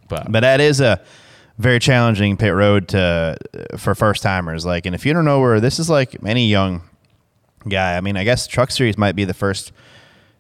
but, 0.10 0.32
But 0.32 0.42
that 0.42 0.60
is 0.62 0.80
a 0.82 1.02
very 1.58 1.80
challenging 1.80 2.36
pit 2.38 2.54
road 2.54 2.88
to 2.90 3.38
for 3.78 3.94
first 3.96 4.24
timers. 4.24 4.66
Like, 4.66 4.86
and 4.86 4.96
if 4.96 5.06
you 5.06 5.14
don't 5.14 5.26
know 5.26 5.40
where 5.40 5.60
this 5.60 5.80
is, 5.80 5.90
like 5.90 6.16
any 6.26 6.48
young 6.48 6.82
guy. 7.68 7.96
I 7.96 8.02
mean, 8.02 8.18
I 8.18 8.24
guess 8.24 8.48
truck 8.48 8.72
series 8.72 8.98
might 8.98 9.16
be 9.16 9.24
the 9.26 9.34
first 9.34 9.72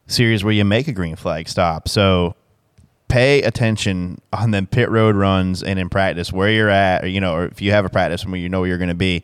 series 0.08 0.44
where 0.44 0.54
you 0.54 0.66
make 0.66 0.88
a 0.88 0.92
green 0.92 1.16
flag 1.16 1.48
stop. 1.48 1.88
So 1.88 2.36
pay 3.08 3.42
attention 3.44 4.20
on 4.34 4.52
them 4.52 4.68
pit 4.68 4.90
road 4.90 5.16
runs 5.16 5.62
and 5.64 5.78
in 5.80 5.88
practice 5.90 6.34
where 6.34 6.50
you're 6.50 6.70
at, 6.70 7.04
or, 7.04 7.08
you 7.08 7.22
know, 7.22 7.34
or 7.36 7.46
if 7.46 7.62
you 7.62 7.72
have 7.72 7.86
a 7.86 7.90
practice 7.90 8.26
where 8.26 8.36
you 8.38 8.50
know 8.50 8.60
where 8.62 8.70
you're 8.70 8.78
going 8.78 8.90
to 8.90 8.94
be. 8.96 9.24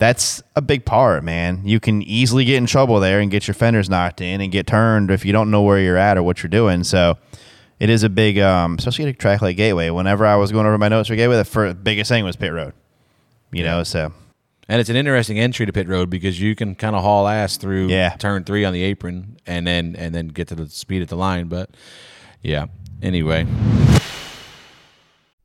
That's 0.00 0.42
a 0.56 0.62
big 0.62 0.86
part, 0.86 1.22
man. 1.24 1.60
You 1.66 1.78
can 1.78 2.00
easily 2.02 2.46
get 2.46 2.56
in 2.56 2.64
trouble 2.64 3.00
there 3.00 3.20
and 3.20 3.30
get 3.30 3.46
your 3.46 3.54
fenders 3.54 3.90
knocked 3.90 4.22
in 4.22 4.40
and 4.40 4.50
get 4.50 4.66
turned 4.66 5.10
if 5.10 5.26
you 5.26 5.32
don't 5.32 5.50
know 5.50 5.60
where 5.60 5.78
you're 5.78 5.98
at 5.98 6.16
or 6.16 6.22
what 6.22 6.42
you're 6.42 6.48
doing. 6.48 6.84
So 6.84 7.18
it 7.78 7.90
is 7.90 8.02
a 8.02 8.08
big, 8.08 8.38
um, 8.38 8.76
especially 8.78 9.04
at 9.04 9.10
a 9.10 9.12
track 9.12 9.42
like 9.42 9.58
Gateway. 9.58 9.90
Whenever 9.90 10.24
I 10.24 10.36
was 10.36 10.52
going 10.52 10.66
over 10.66 10.78
my 10.78 10.88
notes 10.88 11.10
for 11.10 11.16
Gateway, 11.16 11.36
the 11.36 11.44
first, 11.44 11.84
biggest 11.84 12.08
thing 12.08 12.24
was 12.24 12.34
pit 12.34 12.50
road. 12.50 12.72
You 13.52 13.62
know, 13.62 13.82
so 13.82 14.12
and 14.70 14.80
it's 14.80 14.88
an 14.88 14.96
interesting 14.96 15.38
entry 15.38 15.66
to 15.66 15.72
pit 15.72 15.86
road 15.86 16.08
because 16.08 16.40
you 16.40 16.54
can 16.56 16.76
kind 16.76 16.96
of 16.96 17.02
haul 17.02 17.28
ass 17.28 17.58
through 17.58 17.88
Yeah. 17.88 18.10
turn 18.16 18.44
three 18.44 18.64
on 18.64 18.72
the 18.72 18.82
apron 18.84 19.36
and 19.46 19.66
then 19.66 19.96
and 19.98 20.14
then 20.14 20.28
get 20.28 20.48
to 20.48 20.54
the 20.54 20.66
speed 20.70 21.02
at 21.02 21.08
the 21.08 21.16
line. 21.16 21.48
But 21.48 21.70
yeah, 22.42 22.66
anyway, 23.02 23.46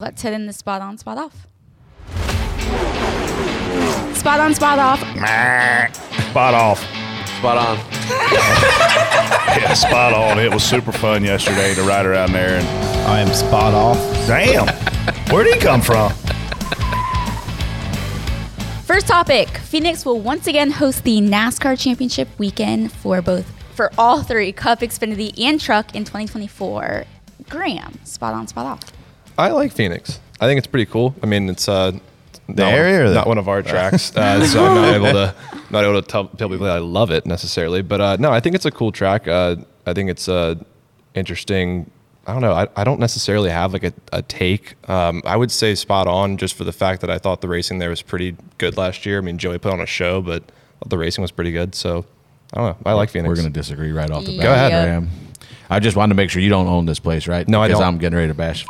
Let's 0.00 0.22
hit 0.22 0.32
in 0.32 0.46
the 0.48 0.52
spot 0.52 0.82
on, 0.82 0.98
spot 0.98 1.18
off. 1.18 1.46
Spot 4.16 4.40
on, 4.40 4.52
spot 4.52 4.78
off. 4.80 4.98
Spot 4.98 6.52
off. 6.54 6.80
Spot 7.38 7.56
on. 7.56 7.78
Yeah, 9.54 9.72
spot 9.74 10.12
on. 10.12 10.40
It 10.40 10.52
was 10.52 10.64
super 10.64 10.90
fun 10.90 11.22
yesterday 11.22 11.76
to 11.76 11.82
ride 11.84 12.06
around 12.06 12.32
there. 12.32 12.58
And 12.58 12.66
I 13.06 13.20
am 13.20 13.32
spot 13.32 13.72
off. 13.72 13.96
damn, 14.26 14.66
where'd 15.32 15.46
he 15.46 15.56
come 15.60 15.80
from? 15.80 16.10
First 18.82 19.06
topic 19.06 19.48
Phoenix 19.58 20.04
will 20.04 20.18
once 20.20 20.48
again 20.48 20.72
host 20.72 21.04
the 21.04 21.20
NASCAR 21.20 21.78
Championship 21.78 22.28
weekend 22.36 22.90
for 22.90 23.22
both 23.22 23.48
for 23.76 23.92
all 23.96 24.24
three 24.24 24.50
Cup, 24.50 24.80
Xfinity, 24.80 25.32
and 25.40 25.60
Truck 25.60 25.94
in 25.94 26.02
2024. 26.04 27.04
Graham, 27.48 28.00
spot 28.04 28.34
on, 28.34 28.48
spot 28.48 28.66
off. 28.66 28.80
I 29.38 29.50
like 29.50 29.72
Phoenix. 29.72 30.20
I 30.40 30.46
think 30.46 30.58
it's 30.58 30.66
pretty 30.66 30.86
cool. 30.90 31.14
I 31.22 31.26
mean, 31.26 31.48
it's 31.48 31.68
uh, 31.68 31.92
not, 32.48 32.72
area 32.72 32.98
one, 33.04 33.06
the- 33.08 33.14
not 33.14 33.26
one 33.26 33.38
of 33.38 33.48
our 33.48 33.62
tracks, 33.72 34.14
uh, 34.16 34.44
so 34.46 34.64
I'm 34.64 34.74
not 34.74 34.94
able 34.94 35.12
to 35.12 35.34
not 35.70 35.84
able 35.84 36.00
to 36.00 36.06
tell, 36.06 36.28
tell 36.28 36.48
people 36.48 36.66
that 36.66 36.76
I 36.76 36.80
love 36.80 37.10
it 37.10 37.26
necessarily. 37.26 37.82
But 37.82 38.00
uh, 38.00 38.16
no, 38.20 38.30
I 38.32 38.40
think 38.40 38.54
it's 38.54 38.66
a 38.66 38.70
cool 38.70 38.92
track. 38.92 39.26
Uh, 39.26 39.56
I 39.86 39.92
think 39.92 40.10
it's 40.10 40.28
uh, 40.28 40.56
interesting. 41.14 41.90
I 42.26 42.32
don't 42.32 42.40
know. 42.42 42.52
I, 42.52 42.68
I 42.76 42.84
don't 42.84 43.00
necessarily 43.00 43.50
have 43.50 43.72
like 43.72 43.84
a, 43.84 43.92
a 44.12 44.22
take. 44.22 44.76
Um, 44.88 45.22
I 45.26 45.36
would 45.36 45.50
say 45.50 45.74
spot 45.74 46.06
on 46.06 46.38
just 46.38 46.54
for 46.54 46.64
the 46.64 46.72
fact 46.72 47.00
that 47.02 47.10
I 47.10 47.18
thought 47.18 47.40
the 47.42 47.48
racing 47.48 47.78
there 47.78 47.90
was 47.90 48.00
pretty 48.02 48.36
good 48.58 48.76
last 48.78 49.04
year. 49.04 49.18
I 49.18 49.20
mean, 49.20 49.36
Joey 49.36 49.58
put 49.58 49.72
on 49.72 49.80
a 49.80 49.86
show, 49.86 50.22
but 50.22 50.42
the 50.86 50.96
racing 50.96 51.22
was 51.22 51.30
pretty 51.32 51.52
good. 51.52 51.74
So 51.74 52.06
I 52.54 52.58
don't 52.58 52.66
know. 52.66 52.90
I 52.90 52.94
like 52.94 53.10
Phoenix. 53.10 53.28
We're 53.28 53.34
going 53.34 53.52
to 53.52 53.52
disagree 53.52 53.92
right 53.92 54.10
off 54.10 54.24
the 54.24 54.36
bat. 54.36 54.42
Go 54.42 54.52
ahead. 54.52 54.70
Graham. 54.72 55.10
I 55.68 55.80
just 55.80 55.96
wanted 55.96 56.10
to 56.10 56.16
make 56.16 56.30
sure 56.30 56.40
you 56.40 56.48
don't 56.50 56.66
own 56.66 56.86
this 56.86 56.98
place, 56.98 57.26
right? 57.26 57.46
No, 57.48 57.60
I 57.62 57.68
because 57.68 57.80
don't. 57.80 57.88
I'm 57.88 57.98
getting 57.98 58.16
ready 58.16 58.28
to 58.28 58.34
bash. 58.34 58.64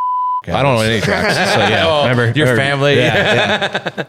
I 0.48 0.62
don't 0.62 0.76
know 0.76 0.82
any 0.82 1.00
tracks. 1.00 1.34
So 1.54 1.60
yeah, 1.60 2.02
remember 2.08 2.36
your 2.38 2.50
remember- 2.52 2.56
family. 2.56 2.96
Yeah, 2.96 4.04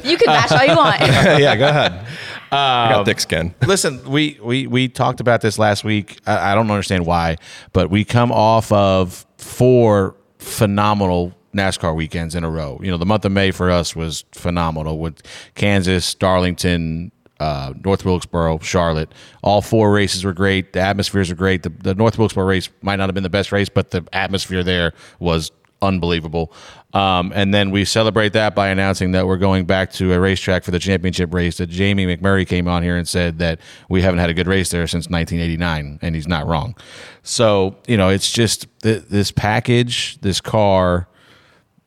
You 0.04 0.16
can 0.16 0.26
bash 0.26 0.52
all 0.52 0.64
you 0.64 0.76
want. 0.76 1.00
yeah, 1.00 1.38
yeah, 1.38 1.56
go 1.56 1.68
ahead. 1.68 2.06
I 2.52 2.90
got 2.92 3.04
thick 3.06 3.20
skin. 3.20 3.54
Listen, 3.64 4.02
we, 4.10 4.38
we 4.42 4.66
we 4.66 4.88
talked 4.88 5.20
about 5.20 5.40
this 5.40 5.58
last 5.58 5.84
week. 5.84 6.18
I, 6.26 6.52
I 6.52 6.54
don't 6.54 6.70
understand 6.70 7.06
why, 7.06 7.36
but 7.72 7.90
we 7.90 8.04
come 8.04 8.32
off 8.32 8.72
of 8.72 9.24
four 9.38 10.16
phenomenal 10.38 11.32
NASCAR 11.54 11.94
weekends 11.94 12.34
in 12.34 12.42
a 12.44 12.50
row. 12.50 12.80
You 12.82 12.90
know, 12.90 12.96
the 12.96 13.06
month 13.06 13.24
of 13.24 13.32
May 13.32 13.50
for 13.52 13.70
us 13.70 13.94
was 13.94 14.24
phenomenal 14.32 14.98
with 14.98 15.22
Kansas, 15.54 16.12
Darlington, 16.14 17.12
uh, 17.38 17.72
North 17.84 18.04
Wilkesboro, 18.04 18.58
Charlotte. 18.60 19.12
All 19.42 19.62
four 19.62 19.92
races 19.92 20.24
were 20.24 20.32
great. 20.32 20.72
The 20.72 20.80
atmospheres 20.80 21.30
are 21.30 21.34
great. 21.36 21.62
The, 21.62 21.70
the 21.70 21.94
North 21.94 22.18
Wilkesboro 22.18 22.44
race 22.46 22.68
might 22.82 22.96
not 22.96 23.08
have 23.08 23.14
been 23.14 23.22
the 23.22 23.30
best 23.30 23.52
race, 23.52 23.68
but 23.68 23.90
the 23.90 24.04
atmosphere 24.12 24.62
there 24.64 24.92
was 25.20 25.50
unbelievable. 25.82 26.52
Um, 26.92 27.32
and 27.34 27.54
then 27.54 27.70
we 27.70 27.84
celebrate 27.84 28.32
that 28.32 28.54
by 28.54 28.68
announcing 28.68 29.12
that 29.12 29.26
we're 29.26 29.36
going 29.36 29.64
back 29.64 29.92
to 29.92 30.12
a 30.12 30.20
racetrack 30.20 30.64
for 30.64 30.72
the 30.72 30.78
championship 30.78 31.32
race. 31.32 31.58
That 31.58 31.68
Jamie 31.68 32.06
McMurray 32.06 32.46
came 32.46 32.66
on 32.66 32.82
here 32.82 32.96
and 32.96 33.06
said 33.06 33.38
that 33.38 33.60
we 33.88 34.02
haven't 34.02 34.18
had 34.18 34.30
a 34.30 34.34
good 34.34 34.48
race 34.48 34.70
there 34.70 34.86
since 34.86 35.08
1989, 35.08 36.00
and 36.02 36.14
he's 36.14 36.28
not 36.28 36.46
wrong. 36.46 36.74
So 37.22 37.76
you 37.86 37.96
know, 37.96 38.08
it's 38.08 38.30
just 38.30 38.66
th- 38.82 39.04
this 39.04 39.30
package, 39.30 40.20
this 40.20 40.40
car 40.40 41.06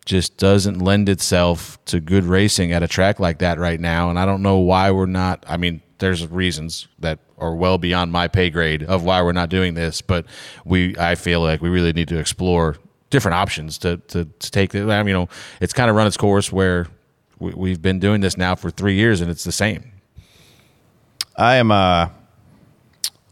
just 0.06 0.38
doesn't 0.38 0.79
lend 0.79 1.08
itself 1.10 1.84
to 1.86 1.99
good 1.99 2.25
racing 2.25 2.71
at 2.71 2.84
a 2.84 2.88
track 2.88 3.19
like 3.19 3.39
that 3.39 3.58
right 3.58 3.79
now. 3.79 4.10
And 4.10 4.19
I 4.19 4.25
don't 4.25 4.41
know 4.41 4.58
why 4.58 4.91
we're 4.91 5.06
not. 5.06 5.45
I 5.47 5.58
mean, 5.58 5.82
there's 5.99 6.27
reasons 6.27 6.88
that 6.99 7.19
are 7.38 7.56
well 7.56 7.77
beyond 7.77 8.12
my 8.12 8.27
pay 8.27 8.49
grade 8.49 8.84
of 8.84 9.03
why 9.03 9.21
we're 9.21 9.32
not 9.32 9.49
doing 9.49 9.73
this, 9.73 10.01
but 10.01 10.25
we, 10.65 10.97
I 10.97 11.15
feel 11.15 11.41
like 11.41 11.62
we 11.62 11.69
really 11.69 11.93
need 11.93 12.10
to 12.10 12.19
explore 12.19 12.77
different 13.13 13.36
options 13.36 13.78
to 13.78 13.97
to, 14.10 14.26
to 14.26 14.52
take. 14.52 14.76
I 14.76 14.80
mean, 14.80 15.08
you 15.08 15.13
know, 15.13 15.30
it's 15.62 15.71
kind 15.71 15.89
of 15.89 15.95
run 15.95 16.08
its 16.08 16.17
course 16.17 16.52
where 16.52 16.88
we, 17.39 17.54
we've 17.54 17.82
been 17.82 17.99
doing 17.99 18.19
this 18.19 18.38
now 18.38 18.56
for 18.56 18.69
three 18.69 18.95
years, 18.95 19.21
and 19.21 19.32
it's 19.32 19.45
the 19.45 19.54
same. 19.54 19.91
I 21.38 21.56
am. 21.56 21.71
Uh, 21.71 22.10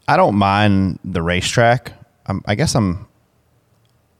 I 0.08 0.18
don't 0.18 0.36
mind 0.36 1.00
the 1.04 1.22
racetrack. 1.22 1.94
I'm, 2.28 2.42
I 2.46 2.56
guess 2.56 2.76
I'm. 2.76 3.08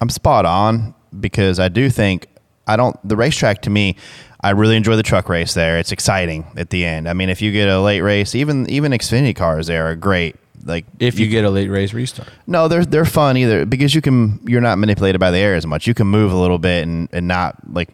I'm 0.02 0.10
spot 0.10 0.46
on 0.46 0.96
because 1.20 1.60
I 1.60 1.70
do 1.70 1.90
think 1.90 2.28
I 2.68 2.76
don't. 2.76 2.98
The 3.08 3.16
racetrack 3.16 3.62
to 3.64 3.70
me, 3.70 3.96
I 4.42 4.50
really 4.52 4.76
enjoy 4.76 4.96
the 4.96 5.04
truck 5.04 5.30
race 5.30 5.54
there. 5.54 5.78
It's 5.78 5.92
exciting 5.92 6.46
at 6.58 6.72
the 6.72 6.84
end. 6.84 7.08
I 7.08 7.14
mean, 7.14 7.30
if 7.30 7.42
you 7.42 7.52
get 7.52 7.70
a 7.70 7.80
late 7.80 8.02
race, 8.02 8.34
even 8.34 8.68
even 8.70 8.92
Xfinity 8.92 9.36
cars 9.36 9.68
there 9.68 9.86
are 9.90 9.96
great. 9.96 10.36
Like 10.64 10.86
If 11.00 11.20
you 11.20 11.28
get 11.28 11.46
a 11.46 11.50
late 11.50 11.70
race 11.70 11.94
restart, 11.94 12.30
no, 12.48 12.68
they're 12.68 12.86
they're 12.86 13.06
fun 13.06 13.38
either 13.38 13.66
because 13.66 13.96
you 13.96 14.02
can 14.02 14.40
you're 14.46 14.62
not 14.62 14.78
manipulated 14.78 15.20
by 15.20 15.32
the 15.32 15.38
air 15.38 15.56
as 15.56 15.66
much. 15.66 15.88
You 15.88 15.94
can 15.94 16.08
move 16.08 16.32
a 16.32 16.38
little 16.38 16.60
bit 16.60 16.84
and 16.84 17.10
and 17.12 17.28
not 17.28 17.56
like 17.74 17.90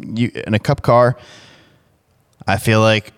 you 0.00 0.30
in 0.46 0.54
a 0.54 0.58
cup 0.58 0.82
car. 0.82 1.16
I 2.46 2.56
feel 2.56 2.80
like 2.80 3.12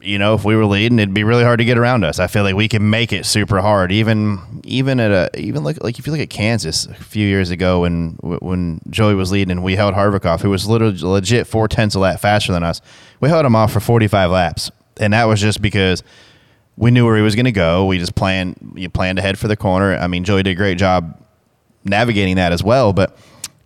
you 0.00 0.18
know 0.18 0.34
if 0.34 0.44
we 0.44 0.56
were 0.56 0.66
leading, 0.66 0.98
it'd 0.98 1.14
be 1.14 1.24
really 1.24 1.44
hard 1.44 1.58
to 1.58 1.64
get 1.64 1.78
around 1.78 2.04
us. 2.04 2.18
I 2.18 2.26
feel 2.26 2.42
like 2.42 2.54
we 2.54 2.68
can 2.68 2.88
make 2.88 3.12
it 3.12 3.26
super 3.26 3.60
hard, 3.60 3.92
even 3.92 4.60
even 4.64 4.98
at 4.98 5.10
a 5.10 5.40
even 5.40 5.62
like 5.62 5.82
like 5.82 5.98
if 5.98 6.06
you 6.06 6.12
look 6.12 6.22
at 6.22 6.30
Kansas 6.30 6.86
a 6.86 6.94
few 6.94 7.26
years 7.26 7.50
ago 7.50 7.80
when 7.82 8.12
when 8.22 8.80
Joey 8.90 9.14
was 9.14 9.30
leading 9.30 9.50
and 9.52 9.62
we 9.62 9.76
held 9.76 9.94
Harvick 9.94 10.24
off, 10.24 10.42
who 10.42 10.50
was 10.50 10.66
literally 10.66 10.98
legit 10.98 11.46
four 11.46 11.68
tenths 11.68 11.94
a 11.94 11.98
lap 12.00 12.20
faster 12.20 12.52
than 12.52 12.62
us. 12.62 12.80
We 13.20 13.28
held 13.28 13.46
him 13.46 13.54
off 13.54 13.72
for 13.72 13.80
45 13.80 14.30
laps, 14.30 14.70
and 14.98 15.12
that 15.12 15.24
was 15.24 15.40
just 15.40 15.62
because 15.62 16.02
we 16.76 16.90
knew 16.90 17.04
where 17.04 17.16
he 17.16 17.22
was 17.22 17.34
going 17.34 17.44
to 17.46 17.52
go. 17.52 17.86
We 17.86 17.98
just 17.98 18.14
planned 18.14 18.56
you 18.76 18.88
planned 18.88 19.18
ahead 19.18 19.38
for 19.38 19.48
the 19.48 19.56
corner. 19.56 19.94
I 19.96 20.06
mean, 20.06 20.24
Joey 20.24 20.42
did 20.42 20.50
a 20.52 20.54
great 20.54 20.78
job 20.78 21.18
navigating 21.84 22.36
that 22.36 22.52
as 22.52 22.62
well. 22.62 22.92
But 22.92 23.16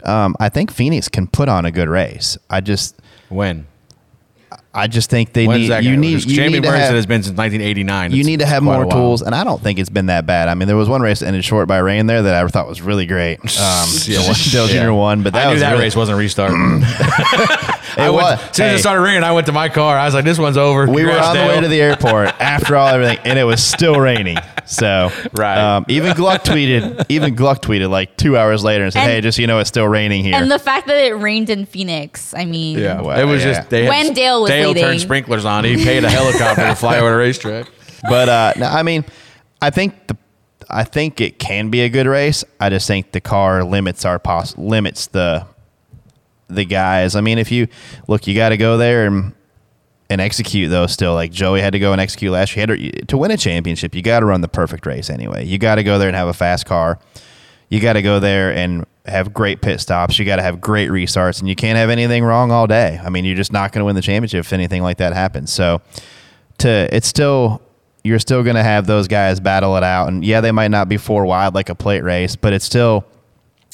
um, 0.04 0.36
I 0.40 0.48
think 0.48 0.70
Phoenix 0.72 1.08
can 1.08 1.26
put 1.26 1.48
on 1.48 1.64
a 1.66 1.70
good 1.70 1.88
race. 1.88 2.36
I 2.50 2.60
just 2.60 2.96
when 3.28 3.66
I 4.74 4.86
just 4.88 5.08
think 5.10 5.32
they 5.32 5.46
when's 5.46 5.68
need 5.68 5.84
you 5.84 5.96
need 5.96 6.24
you 6.24 6.36
Jamie 6.36 6.54
need 6.54 6.62
to 6.64 6.68
Murray 6.68 6.78
have, 6.80 6.94
it's 6.94 7.06
been 7.06 7.22
since 7.22 7.36
1989. 7.36 8.10
you 8.10 8.16
It's- 8.16 8.26
need 8.26 8.40
to 8.40 8.46
have 8.46 8.62
more 8.62 8.84
tools, 8.84 9.22
and 9.22 9.34
I 9.34 9.42
don't 9.42 9.60
think 9.62 9.78
it's 9.78 9.88
been 9.88 10.06
that 10.06 10.26
bad. 10.26 10.48
I 10.48 10.54
mean, 10.54 10.68
there 10.68 10.76
was 10.76 10.88
one 10.88 11.00
race 11.00 11.20
that 11.20 11.26
ended 11.26 11.44
short 11.44 11.66
by 11.66 11.78
rain 11.78 12.06
there 12.06 12.22
that 12.22 12.34
I 12.34 12.46
thought 12.48 12.68
was 12.68 12.82
really 12.82 13.06
great. 13.06 13.38
Um, 13.58 13.88
Yeah, 14.04 14.18
Dale 14.18 14.26
well, 14.26 14.34
Jr. 14.68 14.74
yeah. 14.74 14.88
won, 14.90 15.22
but 15.22 15.32
that 15.32 15.42
I 15.42 15.46
knew 15.46 15.52
was 15.54 15.60
that 15.62 15.72
really- 15.72 15.84
race 15.84 15.96
wasn't 15.96 16.18
restarting. 16.18 16.82
I 17.96 18.06
It 18.06 18.12
went, 18.12 18.24
was. 18.24 18.32
as 18.50 18.56
soon 18.56 18.66
as 18.66 18.72
Hey. 18.72 18.76
it 18.76 18.78
started 18.80 19.00
ringing, 19.02 19.22
I 19.24 19.32
went 19.32 19.46
to 19.46 19.52
my 19.52 19.68
car. 19.68 19.96
I 19.98 20.04
was 20.04 20.14
like, 20.14 20.24
"This 20.24 20.38
one's 20.38 20.56
over." 20.56 20.86
we 20.86 21.04
were 21.04 21.10
Congrats, 21.12 21.28
on 21.28 21.36
the 21.36 21.46
way 21.54 21.60
to 21.60 21.68
the 21.68 21.80
airport 21.80 22.28
after 22.40 22.76
all 22.76 22.88
everything, 22.88 23.18
and 23.24 23.38
it 23.38 23.44
was 23.44 23.62
still 23.62 23.98
raining. 23.98 24.36
So 24.66 25.10
Right. 25.32 25.58
um, 25.58 25.84
even 25.88 26.14
Gluck 26.14 26.44
tweeted, 26.44 27.06
even 27.08 27.34
Gluck 27.34 27.62
tweeted 27.62 27.88
like 27.88 28.16
two 28.16 28.36
hours 28.36 28.62
later 28.64 28.84
and 28.84 28.92
said, 28.92 29.00
And- 29.02 29.10
"Hey, 29.12 29.20
just 29.20 29.36
so 29.36 29.40
you 29.42 29.46
know, 29.46 29.58
it's 29.60 29.68
still 29.68 29.86
raining 29.88 30.24
here." 30.24 30.34
And 30.34 30.50
the 30.50 30.58
fact 30.58 30.86
that 30.88 30.96
it 30.96 31.12
rained 31.14 31.48
in 31.50 31.66
Phoenix, 31.66 32.34
I 32.36 32.44
mean, 32.44 32.78
Yeah, 32.78 33.00
Well, 33.00 33.18
it 33.18 33.24
was 33.24 33.44
yeah. 33.44 33.52
just 33.54 33.70
they 33.70 33.84
had, 33.84 33.88
When 33.90 34.12
Dale 34.12 34.42
was 34.42 34.50
Dale 34.50 34.68
leading. 34.68 34.82
turned 34.84 35.00
sprinklers 35.00 35.44
on. 35.44 35.64
He 35.64 35.82
paid 35.82 36.04
a 36.04 36.10
helicopter 36.10 36.66
to 36.66 36.74
fly 36.74 36.98
over 36.98 37.10
the 37.10 37.16
racetrack. 37.16 37.66
but 38.08 38.28
uh, 38.28 38.52
no, 38.56 38.66
I 38.66 38.82
mean, 38.82 39.04
I 39.62 39.70
think 39.70 40.06
the 40.08 40.16
I 40.68 40.82
think 40.82 41.20
it 41.20 41.38
can 41.38 41.68
be 41.70 41.82
a 41.82 41.88
good 41.88 42.06
race. 42.08 42.44
I 42.58 42.70
just 42.70 42.88
think 42.88 43.12
the 43.12 43.20
car 43.20 43.62
limits 43.62 44.04
our 44.04 44.18
poss- 44.18 44.58
limits 44.58 45.06
the 45.06 45.46
the 46.48 46.64
guys. 46.64 47.16
I 47.16 47.20
mean, 47.20 47.38
if 47.38 47.50
you 47.50 47.68
look, 48.08 48.26
you 48.26 48.34
got 48.34 48.50
to 48.50 48.56
go 48.56 48.76
there 48.76 49.06
and 49.06 49.34
and 50.08 50.20
execute 50.20 50.70
though. 50.70 50.86
Still, 50.86 51.14
like 51.14 51.32
Joey 51.32 51.60
had 51.60 51.72
to 51.72 51.78
go 51.78 51.92
and 51.92 52.00
execute 52.00 52.32
last 52.32 52.56
year. 52.56 52.66
To, 52.66 52.90
to 53.06 53.16
win 53.16 53.30
a 53.30 53.36
championship, 53.36 53.94
you 53.94 54.02
got 54.02 54.20
to 54.20 54.26
run 54.26 54.40
the 54.40 54.48
perfect 54.48 54.86
race 54.86 55.10
anyway. 55.10 55.44
You 55.44 55.58
got 55.58 55.76
to 55.76 55.82
go 55.82 55.98
there 55.98 56.08
and 56.08 56.16
have 56.16 56.28
a 56.28 56.34
fast 56.34 56.66
car. 56.66 56.98
You 57.68 57.80
got 57.80 57.94
to 57.94 58.02
go 58.02 58.20
there 58.20 58.54
and 58.54 58.86
have 59.06 59.34
great 59.34 59.60
pit 59.60 59.80
stops. 59.80 60.18
You 60.18 60.24
got 60.24 60.36
to 60.36 60.42
have 60.42 60.60
great 60.60 60.90
restarts, 60.90 61.40
and 61.40 61.48
you 61.48 61.56
can't 61.56 61.76
have 61.76 61.90
anything 61.90 62.24
wrong 62.24 62.52
all 62.52 62.66
day. 62.66 63.00
I 63.02 63.10
mean, 63.10 63.24
you're 63.24 63.36
just 63.36 63.52
not 63.52 63.72
going 63.72 63.80
to 63.80 63.84
win 63.84 63.96
the 63.96 64.02
championship 64.02 64.40
if 64.40 64.52
anything 64.52 64.82
like 64.82 64.98
that 64.98 65.12
happens. 65.12 65.52
So, 65.52 65.82
to 66.58 66.88
it's 66.94 67.08
still 67.08 67.60
you're 68.04 68.20
still 68.20 68.44
going 68.44 68.54
to 68.54 68.62
have 68.62 68.86
those 68.86 69.08
guys 69.08 69.40
battle 69.40 69.76
it 69.76 69.82
out, 69.82 70.08
and 70.08 70.24
yeah, 70.24 70.40
they 70.40 70.52
might 70.52 70.70
not 70.70 70.88
be 70.88 70.96
four 70.96 71.26
wide 71.26 71.54
like 71.54 71.68
a 71.68 71.74
plate 71.74 72.04
race, 72.04 72.36
but 72.36 72.52
it's 72.52 72.64
still 72.64 73.04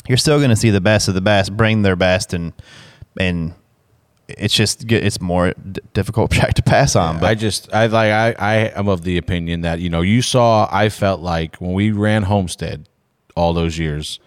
you're 0.09 0.19
still 0.19 0.39
going 0.39 0.51
to 0.51 0.57
see 0.57 0.71
the 0.71 0.81
best 0.81 1.09
of 1.09 1.15
the 1.15 1.21
best 1.21 1.57
bring 1.57 1.83
their 1.83 1.97
best, 1.97 2.35
and 2.35 2.53
and 3.19 3.55
it's 4.29 4.55
just 4.55 4.91
it's 4.91 5.21
more 5.21 5.53
d- 5.53 5.81
difficult 5.93 6.31
track 6.33 6.55
to 6.55 6.63
pass 6.63 6.97
on. 6.97 7.21
But 7.21 7.27
I 7.27 7.35
just 7.35 7.73
I 7.73 7.87
like 7.87 8.11
I 8.11 8.35
I 8.39 8.55
am 8.79 8.89
of 8.89 9.05
the 9.05 9.19
opinion 9.19 9.63
that 9.63 9.81
you 9.81 9.91
know 9.91 10.01
you 10.01 10.23
saw 10.23 10.69
I 10.71 10.89
felt 10.89 11.21
like 11.21 11.57
when 11.57 11.73
we 11.73 11.91
ran 11.91 12.25
Homestead 12.25 12.89
all 13.37 13.53
those 13.53 13.79
years, 13.79 14.21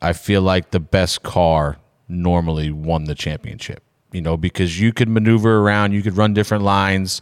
I 0.00 0.12
feel 0.12 0.42
like 0.42 0.70
the 0.70 0.80
best 0.80 1.22
car 1.22 1.78
normally 2.08 2.70
won 2.70 3.04
the 3.04 3.14
championship. 3.14 3.82
You 4.12 4.22
know, 4.22 4.36
because 4.36 4.80
you 4.80 4.92
could 4.92 5.08
maneuver 5.08 5.58
around, 5.58 5.92
you 5.92 6.02
could 6.02 6.16
run 6.16 6.32
different 6.32 6.64
lines. 6.64 7.20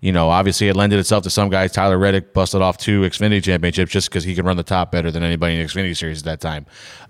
You 0.00 0.12
know, 0.12 0.28
obviously 0.28 0.68
it 0.68 0.76
lended 0.76 0.98
itself 0.98 1.24
to 1.24 1.30
some 1.30 1.48
guys. 1.48 1.72
Tyler 1.72 1.98
Reddick 1.98 2.32
busted 2.34 2.62
off 2.62 2.76
two 2.76 3.02
Xfinity 3.02 3.42
championships 3.42 3.90
just 3.90 4.10
because 4.10 4.24
he 4.24 4.34
could 4.34 4.44
run 4.44 4.56
the 4.56 4.62
top 4.62 4.92
better 4.92 5.10
than 5.10 5.22
anybody 5.22 5.54
in 5.54 5.60
the 5.60 5.66
Xfinity 5.66 5.96
series 5.96 6.20
at 6.20 6.24
that 6.26 6.40
time. 6.40 6.66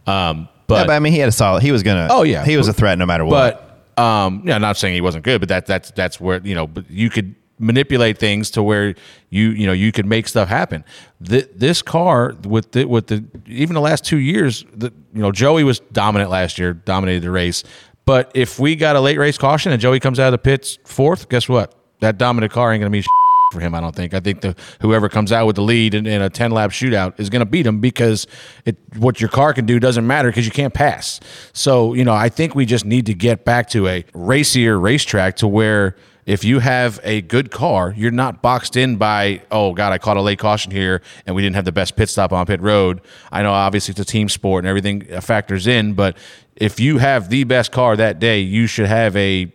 Um, 0.07 0.49
but, 0.66 0.74
yeah, 0.74 0.87
but 0.87 0.93
I 0.93 0.99
mean, 1.01 1.12
he 1.12 1.18
had 1.18 1.28
a 1.28 1.32
solid. 1.32 1.62
He 1.62 1.72
was 1.72 1.82
gonna. 1.82 2.09
Oh, 2.11 2.22
yeah. 2.22 2.45
he 2.45 2.57
was 2.57 2.68
a 2.68 2.72
threat 2.72 2.99
no 2.99 3.07
matter 3.07 3.24
what. 3.24 3.62
but 3.97 4.03
um, 4.03 4.43
yeah, 4.45 4.59
not 4.59 4.76
saying 4.76 4.95
he 4.95 5.01
wasn't 5.01 5.24
good, 5.24 5.41
but 5.41 5.49
that 5.49 5.66
that's 5.66 5.91
that's 5.93 6.20
where 6.20 6.41
you 6.45 6.55
know, 6.55 6.66
but 6.66 6.91
you 6.91 7.11
could 7.11 7.34
manipulate 7.59 8.18
things 8.18 8.51
to 8.51 8.62
where 8.62 8.95
you 9.30 9.49
you 9.51 9.66
know 9.66 9.72
you 9.72 9.93
could 9.93 10.07
make 10.07 10.28
stuff 10.28 10.49
happen. 10.49 10.84
Th- 11.24 11.49
this 11.55 11.82
car 11.82 12.34
with 12.45 12.72
the 12.72 12.84
with 12.84 13.07
the 13.07 13.24
even 13.47 13.74
the 13.74 13.80
last 13.80 14.05
two 14.05 14.18
years, 14.18 14.64
the, 14.74 14.93
you 15.14 15.20
know, 15.22 15.32
Joey 15.32 15.64
was 15.64 15.80
dominant 15.93 16.30
last 16.30 16.59
year, 16.59 16.74
dominated 16.74 17.22
the 17.22 17.30
race. 17.30 17.64
But 18.05 18.30
if 18.34 18.61
we 18.61 18.76
got 18.76 18.95
a 18.95 19.01
late 19.01 19.18
race 19.18 19.39
caution 19.39 19.72
and 19.72 19.80
Joey 19.80 19.99
comes 19.99 20.20
out 20.20 20.28
of 20.28 20.32
the 20.32 20.39
pits 20.39 20.78
fourth, 20.84 21.28
guess 21.28 21.49
what? 21.49 21.74
That 22.01 22.19
dominant 22.19 22.53
car 22.53 22.73
ain't 22.73 22.81
gonna 22.81 22.91
be 22.91 23.05
for 23.53 23.61
him. 23.61 23.75
I 23.75 23.81
don't 23.81 23.95
think. 23.95 24.15
I 24.15 24.21
think 24.21 24.41
the 24.41 24.57
whoever 24.81 25.09
comes 25.09 25.33
out 25.33 25.47
with 25.47 25.57
the 25.57 25.63
lead 25.63 25.95
in, 25.95 26.07
in 26.07 26.23
a 26.23 26.31
ten 26.31 26.51
lap 26.51 26.71
shootout 26.71 27.19
is 27.19 27.31
going 27.31 27.41
to 27.41 27.47
beat 27.47 27.67
him 27.67 27.81
because 27.81 28.27
it 28.65 28.77
what 28.97 29.21
your 29.21 29.31
car 29.31 29.55
can 29.55 29.67
do 29.67 29.79
doesn't 29.79 30.07
matter 30.07 30.29
because 30.29 30.47
you 30.47 30.53
can't 30.53 30.75
pass. 30.75 31.21
So 31.53 31.95
you 31.95 32.05
know, 32.05 32.15
I 32.15 32.29
think 32.29 32.55
we 32.55 32.67
just 32.67 32.85
need 32.85 33.07
to 33.07 33.15
get 33.15 33.45
back 33.45 33.69
to 33.71 33.87
a 33.89 34.05
racier 34.15 34.79
racetrack 34.79 35.37
to 35.37 35.49
where 35.49 35.97
if 36.25 36.43
you 36.43 36.59
have 36.59 36.99
a 37.05 37.23
good 37.23 37.53
car, 37.53 37.95
you're 37.97 38.11
not 38.11 38.43
boxed 38.43 38.77
in 38.77 38.97
by 38.97 39.43
oh 39.51 39.73
god, 39.73 39.93
I 39.93 39.99
caught 39.99 40.17
a 40.17 40.23
late 40.23 40.39
caution 40.39 40.73
here 40.73 41.03
and 41.25 41.37
we 41.37 41.43
didn't 41.43 41.57
have 41.57 41.65
the 41.65 41.73
best 41.73 41.97
pit 41.97 42.09
stop 42.09 42.33
on 42.33 42.47
pit 42.47 42.61
road. 42.61 43.01
I 43.31 43.43
know 43.43 43.53
obviously 43.53 43.93
it's 43.93 44.01
a 44.01 44.05
team 44.05 44.29
sport 44.29 44.65
and 44.65 44.69
everything 44.69 45.03
factors 45.21 45.67
in, 45.67 45.95
but 45.95 46.17
if 46.57 46.81
you 46.81 46.99
have 46.99 47.29
the 47.29 47.45
best 47.45 47.71
car 47.71 47.97
that 47.97 48.19
day, 48.19 48.41
you 48.41 48.67
should 48.67 48.87
have 48.87 49.15
a 49.15 49.53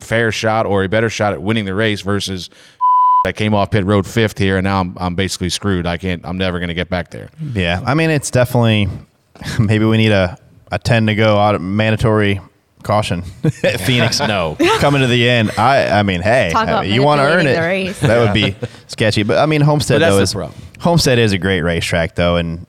fair 0.00 0.30
shot 0.32 0.66
or 0.66 0.84
a 0.84 0.88
better 0.88 1.10
shot 1.10 1.32
at 1.32 1.42
winning 1.42 1.64
the 1.64 1.74
race 1.74 2.00
versus 2.00 2.50
I 3.26 3.32
came 3.32 3.52
off 3.54 3.70
pit 3.70 3.84
road 3.84 4.06
fifth 4.06 4.38
here, 4.38 4.56
and 4.58 4.64
now 4.64 4.80
I'm, 4.80 4.96
I'm 4.98 5.14
basically 5.14 5.48
screwed. 5.48 5.86
I 5.86 5.96
can't. 5.98 6.24
I'm 6.24 6.38
never 6.38 6.58
going 6.58 6.68
to 6.68 6.74
get 6.74 6.88
back 6.88 7.10
there. 7.10 7.30
Yeah, 7.52 7.82
I 7.84 7.94
mean, 7.94 8.10
it's 8.10 8.30
definitely 8.30 8.88
maybe 9.58 9.84
we 9.84 9.96
need 9.96 10.12
a 10.12 10.38
a 10.70 10.78
ten 10.78 11.06
to 11.06 11.14
go 11.14 11.36
out 11.36 11.60
mandatory 11.60 12.40
caution 12.84 13.22
Phoenix. 13.80 14.20
No. 14.20 14.56
coming 14.78 15.00
to 15.00 15.08
the 15.08 15.28
end. 15.28 15.50
I 15.58 15.98
I 15.98 16.02
mean, 16.04 16.20
hey, 16.20 16.50
Talk 16.52 16.86
you 16.86 17.02
want 17.02 17.18
to 17.20 17.24
earn 17.24 17.40
it. 17.40 17.56
manipulating 17.56 17.92
the. 18.00 18.06
That 18.06 18.18
would 18.20 18.34
be 18.34 18.56
sketchy. 18.86 19.24
But 19.24 19.38
I 19.38 19.46
mean, 19.46 19.62
Homestead 19.62 20.00
though 20.00 20.20
is. 20.20 20.34
Homestead 20.80 21.18
is 21.18 21.32
a 21.32 21.38
great 21.38 21.62
racetrack 21.62 22.14
though, 22.14 22.36
and 22.36 22.66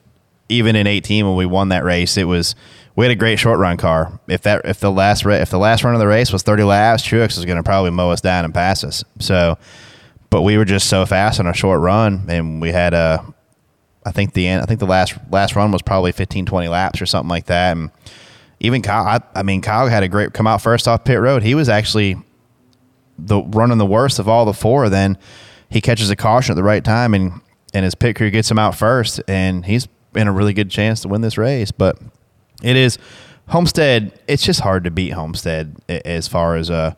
even 0.50 0.76
in 0.76 0.88
18 0.88 1.28
when 1.28 1.36
we 1.36 1.46
won 1.46 1.70
that 1.70 1.84
race, 1.84 2.18
it 2.18 2.24
was 2.24 2.56
we 3.00 3.06
had 3.06 3.14
a 3.14 3.16
great 3.16 3.40
short 3.40 3.60
run 3.60 3.78
car. 3.78 4.20
If 4.28 4.42
that 4.42 4.66
if 4.66 4.82
the 4.82 4.92
last 4.92 5.26
if 5.26 5.50
the 5.50 5.58
last 5.58 5.86
run 5.86 5.94
of 5.94 6.02
the 6.02 6.08
race 6.08 6.34
was 6.34 6.44
30 6.44 6.64
laps, 6.64 7.02
Truex 7.02 7.38
was 7.38 7.46
going 7.46 7.56
to 7.56 7.64
probably 7.64 7.92
mow 7.92 8.12
us 8.12 8.20
down 8.20 8.44
and 8.44 8.54
pass 8.54 8.84
us. 8.84 9.06
So, 9.20 9.58
but 10.30 10.42
we 10.42 10.58
were 10.58 10.66
just 10.66 10.90
so 10.90 11.06
fast 11.06 11.40
on 11.40 11.48
a 11.48 11.54
short 11.54 11.80
run, 11.80 12.26
and 12.28 12.62
we 12.62 12.74
had 12.74 12.94
a 12.94 13.26
I 14.06 14.12
think 14.12 14.34
the 14.34 14.46
end. 14.50 14.62
I 14.62 14.66
think 14.66 14.82
the 14.82 14.86
last 14.86 15.18
last 15.32 15.56
run 15.56 15.72
was 15.72 15.82
probably 15.82 16.12
15, 16.12 16.46
20 16.46 16.68
laps 16.68 17.02
or 17.02 17.06
something 17.06 17.30
like 17.30 17.46
that. 17.46 17.78
And 17.78 17.90
even 18.60 18.82
Kyle, 18.82 19.08
I, 19.08 19.22
I 19.34 19.44
mean, 19.44 19.62
Kyle 19.62 19.88
had 19.88 20.04
a 20.04 20.10
great 20.10 20.34
come 20.34 20.46
out 20.46 20.62
first 20.62 20.86
off 20.86 21.06
pit 21.06 21.22
road. 21.22 21.42
He 21.42 21.56
was 21.56 21.70
actually 21.70 22.18
the 23.18 23.42
running 23.44 23.78
the 23.78 23.86
worst 23.86 24.20
of 24.20 24.28
all 24.28 24.44
the 24.44 24.52
four. 24.52 24.90
Then 24.90 25.18
he 25.70 25.80
catches 25.80 26.10
a 26.10 26.18
caution 26.18 26.52
at 26.52 26.58
the 26.58 26.64
right 26.64 26.84
time, 26.84 27.14
and 27.14 27.40
and 27.74 27.86
his 27.86 27.96
pit 27.96 28.18
crew 28.18 28.30
gets 28.30 28.52
him 28.52 28.60
out 28.60 28.76
first, 28.76 29.22
and 29.26 29.66
he's 29.66 29.88
in 30.16 30.28
a 30.28 30.34
really 30.34 30.52
good 30.52 30.70
chance 30.70 31.00
to 31.04 31.08
win 31.08 31.22
this 31.22 31.38
race. 31.38 31.72
But 31.72 31.98
it 32.64 32.76
is 32.76 32.98
Homestead. 33.48 34.20
It's 34.28 34.44
just 34.44 34.60
hard 34.60 34.84
to 34.84 34.92
beat 34.92 35.10
Homestead 35.10 35.76
as 35.88 36.28
far 36.28 36.56
as 36.56 36.70
a 36.70 36.96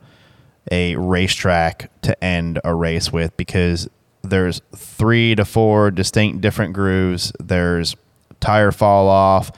a 0.69 0.95
racetrack 0.95 1.89
to 2.01 2.23
end 2.23 2.59
a 2.63 2.75
race 2.75 3.11
with 3.11 3.35
because 3.35 3.89
there's 4.21 4.61
three 4.75 5.33
to 5.35 5.45
four 5.45 5.91
distinct 5.91 6.41
different 6.41 6.73
grooves. 6.73 7.31
There's 7.39 7.95
tire 8.39 8.71
fall 8.71 9.07
off. 9.07 9.51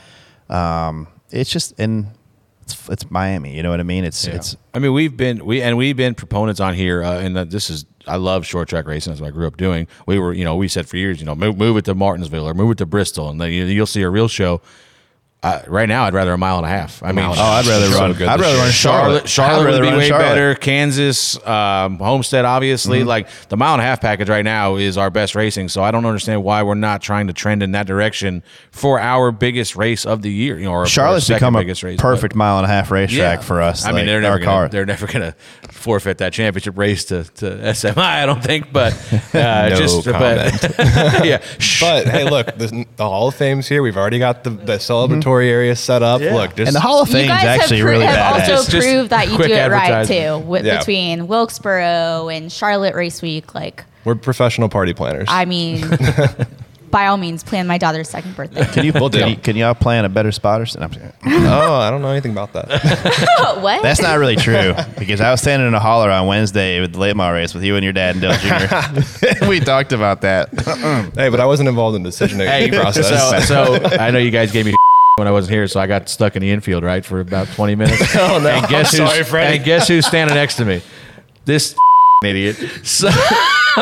Um, 0.49 1.08
it's 1.32 1.49
just 1.49 1.78
and 1.80 2.08
it's 2.62 2.89
it's 2.89 3.10
Miami. 3.10 3.56
You 3.56 3.64
know 3.64 3.72
what 3.72 3.80
I 3.80 3.84
mean? 3.84 4.04
It's 4.06 4.26
it's 4.28 4.56
I 4.74 4.80
mean, 4.80 4.93
we've 4.93 5.16
been 5.16 5.45
we 5.45 5.62
and 5.62 5.78
we've 5.78 5.97
been 5.97 6.16
proponents 6.16 6.60
on 6.60 6.74
here, 6.74 7.04
uh, 7.04 7.20
and 7.20 7.36
that 7.36 7.49
this 7.49 7.70
is 7.70 7.86
I 8.08 8.18
love 8.18 8.45
short 8.45 8.68
track 8.70 8.86
racing. 8.86 9.12
That's 9.12 9.22
what 9.22 9.28
I 9.28 9.32
grew 9.32 9.47
up 9.47 9.58
doing. 9.58 9.88
We 10.06 10.20
were, 10.20 10.34
you 10.34 10.43
know, 10.43 10.56
we 10.56 10.68
said 10.68 10.88
for 10.88 10.97
years, 10.97 11.20
you 11.20 11.26
know, 11.26 11.36
move, 11.36 11.58
move 11.58 11.78
it 11.78 11.86
to 11.86 11.95
Martinsville 11.95 12.47
or 12.47 12.54
move 12.54 12.72
it 12.72 12.78
to 12.80 12.86
Bristol, 12.86 13.30
and 13.30 13.39
then 13.39 13.51
you, 13.51 13.66
you'll 13.66 13.86
see 13.86 14.01
a 14.01 14.10
real 14.10 14.28
show. 14.28 14.62
Uh, 15.43 15.61
right 15.67 15.89
now, 15.89 16.05
I'd 16.05 16.13
rather 16.13 16.31
a 16.31 16.37
mile 16.37 16.55
and 16.55 16.65
a 16.65 16.69
half. 16.69 17.03
I 17.03 17.11
mean, 17.11 17.25
oh, 17.25 17.31
I'd 17.33 17.65
rather 17.65 17.87
So 17.87 17.99
run. 17.99 18.13
good 18.13 18.29
I'd 18.29 18.39
rather 18.39 18.57
run 18.57 18.71
Charlotte, 18.71 19.27
Charlotte. 19.27 19.63
Charlotte 19.67 19.83
I'd 19.85 19.91
be 19.91 19.97
way 19.97 20.07
Charlotte. 20.07 20.23
better. 20.23 20.55
Kansas, 20.55 21.45
um, 21.45 21.97
Homestead, 21.99 22.45
obviously. 22.45 22.99
Mm-hmm. 22.99 23.07
Like 23.09 23.27
the 23.49 23.57
mile 23.57 23.73
and 23.73 23.81
a 23.81 23.83
half 23.83 23.99
package 23.99 24.29
right 24.29 24.45
now 24.45 24.77
is 24.77 24.97
our 24.97 25.09
best 25.09 25.35
racing. 25.35 25.67
So 25.67 25.83
I 25.83 25.91
don't 25.91 26.05
understand 26.05 26.45
why 26.45 26.63
we're 26.63 26.75
not 26.75 27.01
trying 27.01 27.27
to 27.27 27.33
trend 27.33 27.61
in 27.61 27.73
that 27.73 27.87
direction 27.87 28.41
for 28.71 29.01
our 29.01 29.33
biggest 29.33 29.75
race 29.75 30.05
of 30.05 30.21
the 30.21 30.31
year. 30.31 30.57
You 30.57 30.65
know, 30.65 30.71
or 30.71 30.85
Charlotte's 30.85 31.25
our 31.29 31.35
second 31.35 31.39
become 31.39 31.55
a 31.57 31.59
biggest 31.59 31.83
race. 31.83 31.99
perfect 31.99 32.35
mile 32.35 32.57
and 32.59 32.65
a 32.65 32.69
half 32.69 32.89
racetrack 32.89 33.39
Yeah. 33.39 33.45
for 33.45 33.61
us. 33.61 33.83
I 33.83 33.89
mean, 33.89 33.97
like, 33.97 34.05
they're 34.05 34.15
our 34.17 34.21
never 34.21 34.39
gonna, 34.39 34.45
car. 34.45 34.69
they're 34.69 34.85
never 34.85 35.07
going 35.07 35.23
to 35.33 35.35
forfeit 35.73 36.19
that 36.19 36.31
championship 36.31 36.77
race 36.77 37.03
to, 37.05 37.25
to 37.25 37.45
SMI. 37.45 37.97
I 37.97 38.25
don't 38.25 38.41
think, 38.41 38.71
but 38.71 38.93
uh, 39.35 39.67
No 39.71 39.75
just 39.75 40.05
comment. 40.05 40.57
but 40.61 40.79
yeah. 41.25 41.41
But 41.81 42.07
hey, 42.07 42.29
look, 42.29 42.55
the, 42.57 42.85
the 42.95 43.03
Hall 43.09 43.27
of 43.27 43.35
Fame's 43.35 43.67
here. 43.67 43.83
We've 43.83 43.97
already 43.97 44.19
got 44.19 44.45
the, 44.45 44.51
the 44.51 44.77
celebratory 44.77 45.32
area 45.41 45.75
set 45.75 46.03
up. 46.03 46.21
Look, 46.21 46.55
just 46.55 46.67
and 46.67 46.75
the 46.75 46.79
Hall 46.79 47.01
of 47.01 47.07
You 47.09 47.13
Fame's 47.15 47.27
guys 47.29 47.45
actually 47.61 47.77
have, 47.77 47.86
pro- 47.86 47.91
really 47.93 48.05
have 48.05 48.36
badass. 48.36 48.49
also 48.57 48.71
Just 48.71 48.86
proved 48.88 49.09
that 49.09 49.29
you 49.31 49.38
do 49.38 49.43
it 49.53 49.71
right 49.71 50.07
too. 50.07 50.38
With, 50.39 50.65
Yeah. 50.65 50.79
Between 50.79 51.27
Wilkesboro 51.27 52.29
and 52.29 52.51
Charlotte 52.51 52.95
Race 52.95 53.21
Week, 53.21 53.53
like 53.55 53.84
we're 54.05 54.15
professional 54.15 54.69
party 54.69 54.93
planners. 54.93 55.27
I 55.29 55.45
mean, 55.45 55.86
by 56.91 57.07
all 57.07 57.17
means, 57.17 57.43
plan 57.43 57.65
my 57.65 57.77
daughter's 57.79 58.09
second 58.09 58.36
birthday. 58.36 58.65
Can 58.65 58.86
you, 58.86 58.91
We'll 58.93 59.09
can, 59.09 59.29
you 59.29 59.36
can 59.36 59.55
y'all 59.55 59.73
plan 59.73 60.05
a 60.05 60.09
better 60.09 60.31
spotter? 60.31 60.65
I'm 60.79 60.91
just- 60.91 61.05
oh, 61.25 61.73
I 61.75 61.89
don't 61.89 62.01
know 62.03 62.09
anything 62.09 62.31
about 62.34 62.53
that. 62.53 62.67
what? 63.61 63.81
That's 63.81 64.01
not 64.01 64.19
really 64.19 64.36
true 64.36 64.73
because 64.99 65.21
I 65.21 65.31
was 65.31 65.41
standing 65.41 65.67
in 65.67 65.73
a 65.73 65.79
holler 65.79 66.11
on 66.11 66.27
Wednesday 66.27 66.81
with 66.81 66.93
the 66.93 66.99
late 66.99 67.15
model 67.15 67.34
race 67.36 67.53
with 67.53 67.63
you 67.63 67.75
and 67.77 67.84
your 67.84 67.93
dad 67.93 68.15
and 68.15 68.21
Dale 68.21 68.34
Jr. 68.34 69.47
we 69.47 69.59
talked 69.59 69.91
about 69.93 70.21
that. 70.21 70.49
hey, 71.15 71.29
but 71.29 71.39
I 71.39 71.45
wasn't 71.45 71.69
involved 71.69 71.95
in 71.95 72.03
the 72.03 72.09
decision 72.09 72.39
Hey, 72.39 72.65
making 72.65 72.79
process. 72.79 73.07
so, 73.47 73.79
so 73.79 73.86
I 73.97 74.11
know 74.11 74.19
you 74.19 74.29
guys 74.31 74.51
gave 74.51 74.65
me 74.65 74.75
when 75.18 75.28
I 75.28 75.32
wasn't 75.32 75.53
here, 75.53 75.68
so 75.68 75.80
I 75.80 75.88
got 75.88 76.09
stuck 76.09 76.36
in 76.36 76.41
the 76.41 76.51
infield 76.51 76.84
right 76.84 77.03
for 77.05 77.20
about 77.20 77.47
twenty 77.49 77.76
minutes. 77.76 78.01
oh 78.16 78.39
no. 78.41 78.49
And 78.49 78.68
guess 78.68 78.93
I'm 78.93 79.01
who's 79.01 79.09
sorry, 79.11 79.24
Freddie. 79.24 79.55
and 79.57 79.66
guess 79.66 79.88
who's 79.88 80.05
standing 80.05 80.36
next 80.36 80.55
to 80.57 80.66
me? 80.66 80.82
This 81.45 81.76
idiot. 82.24 82.55
So 82.84 83.09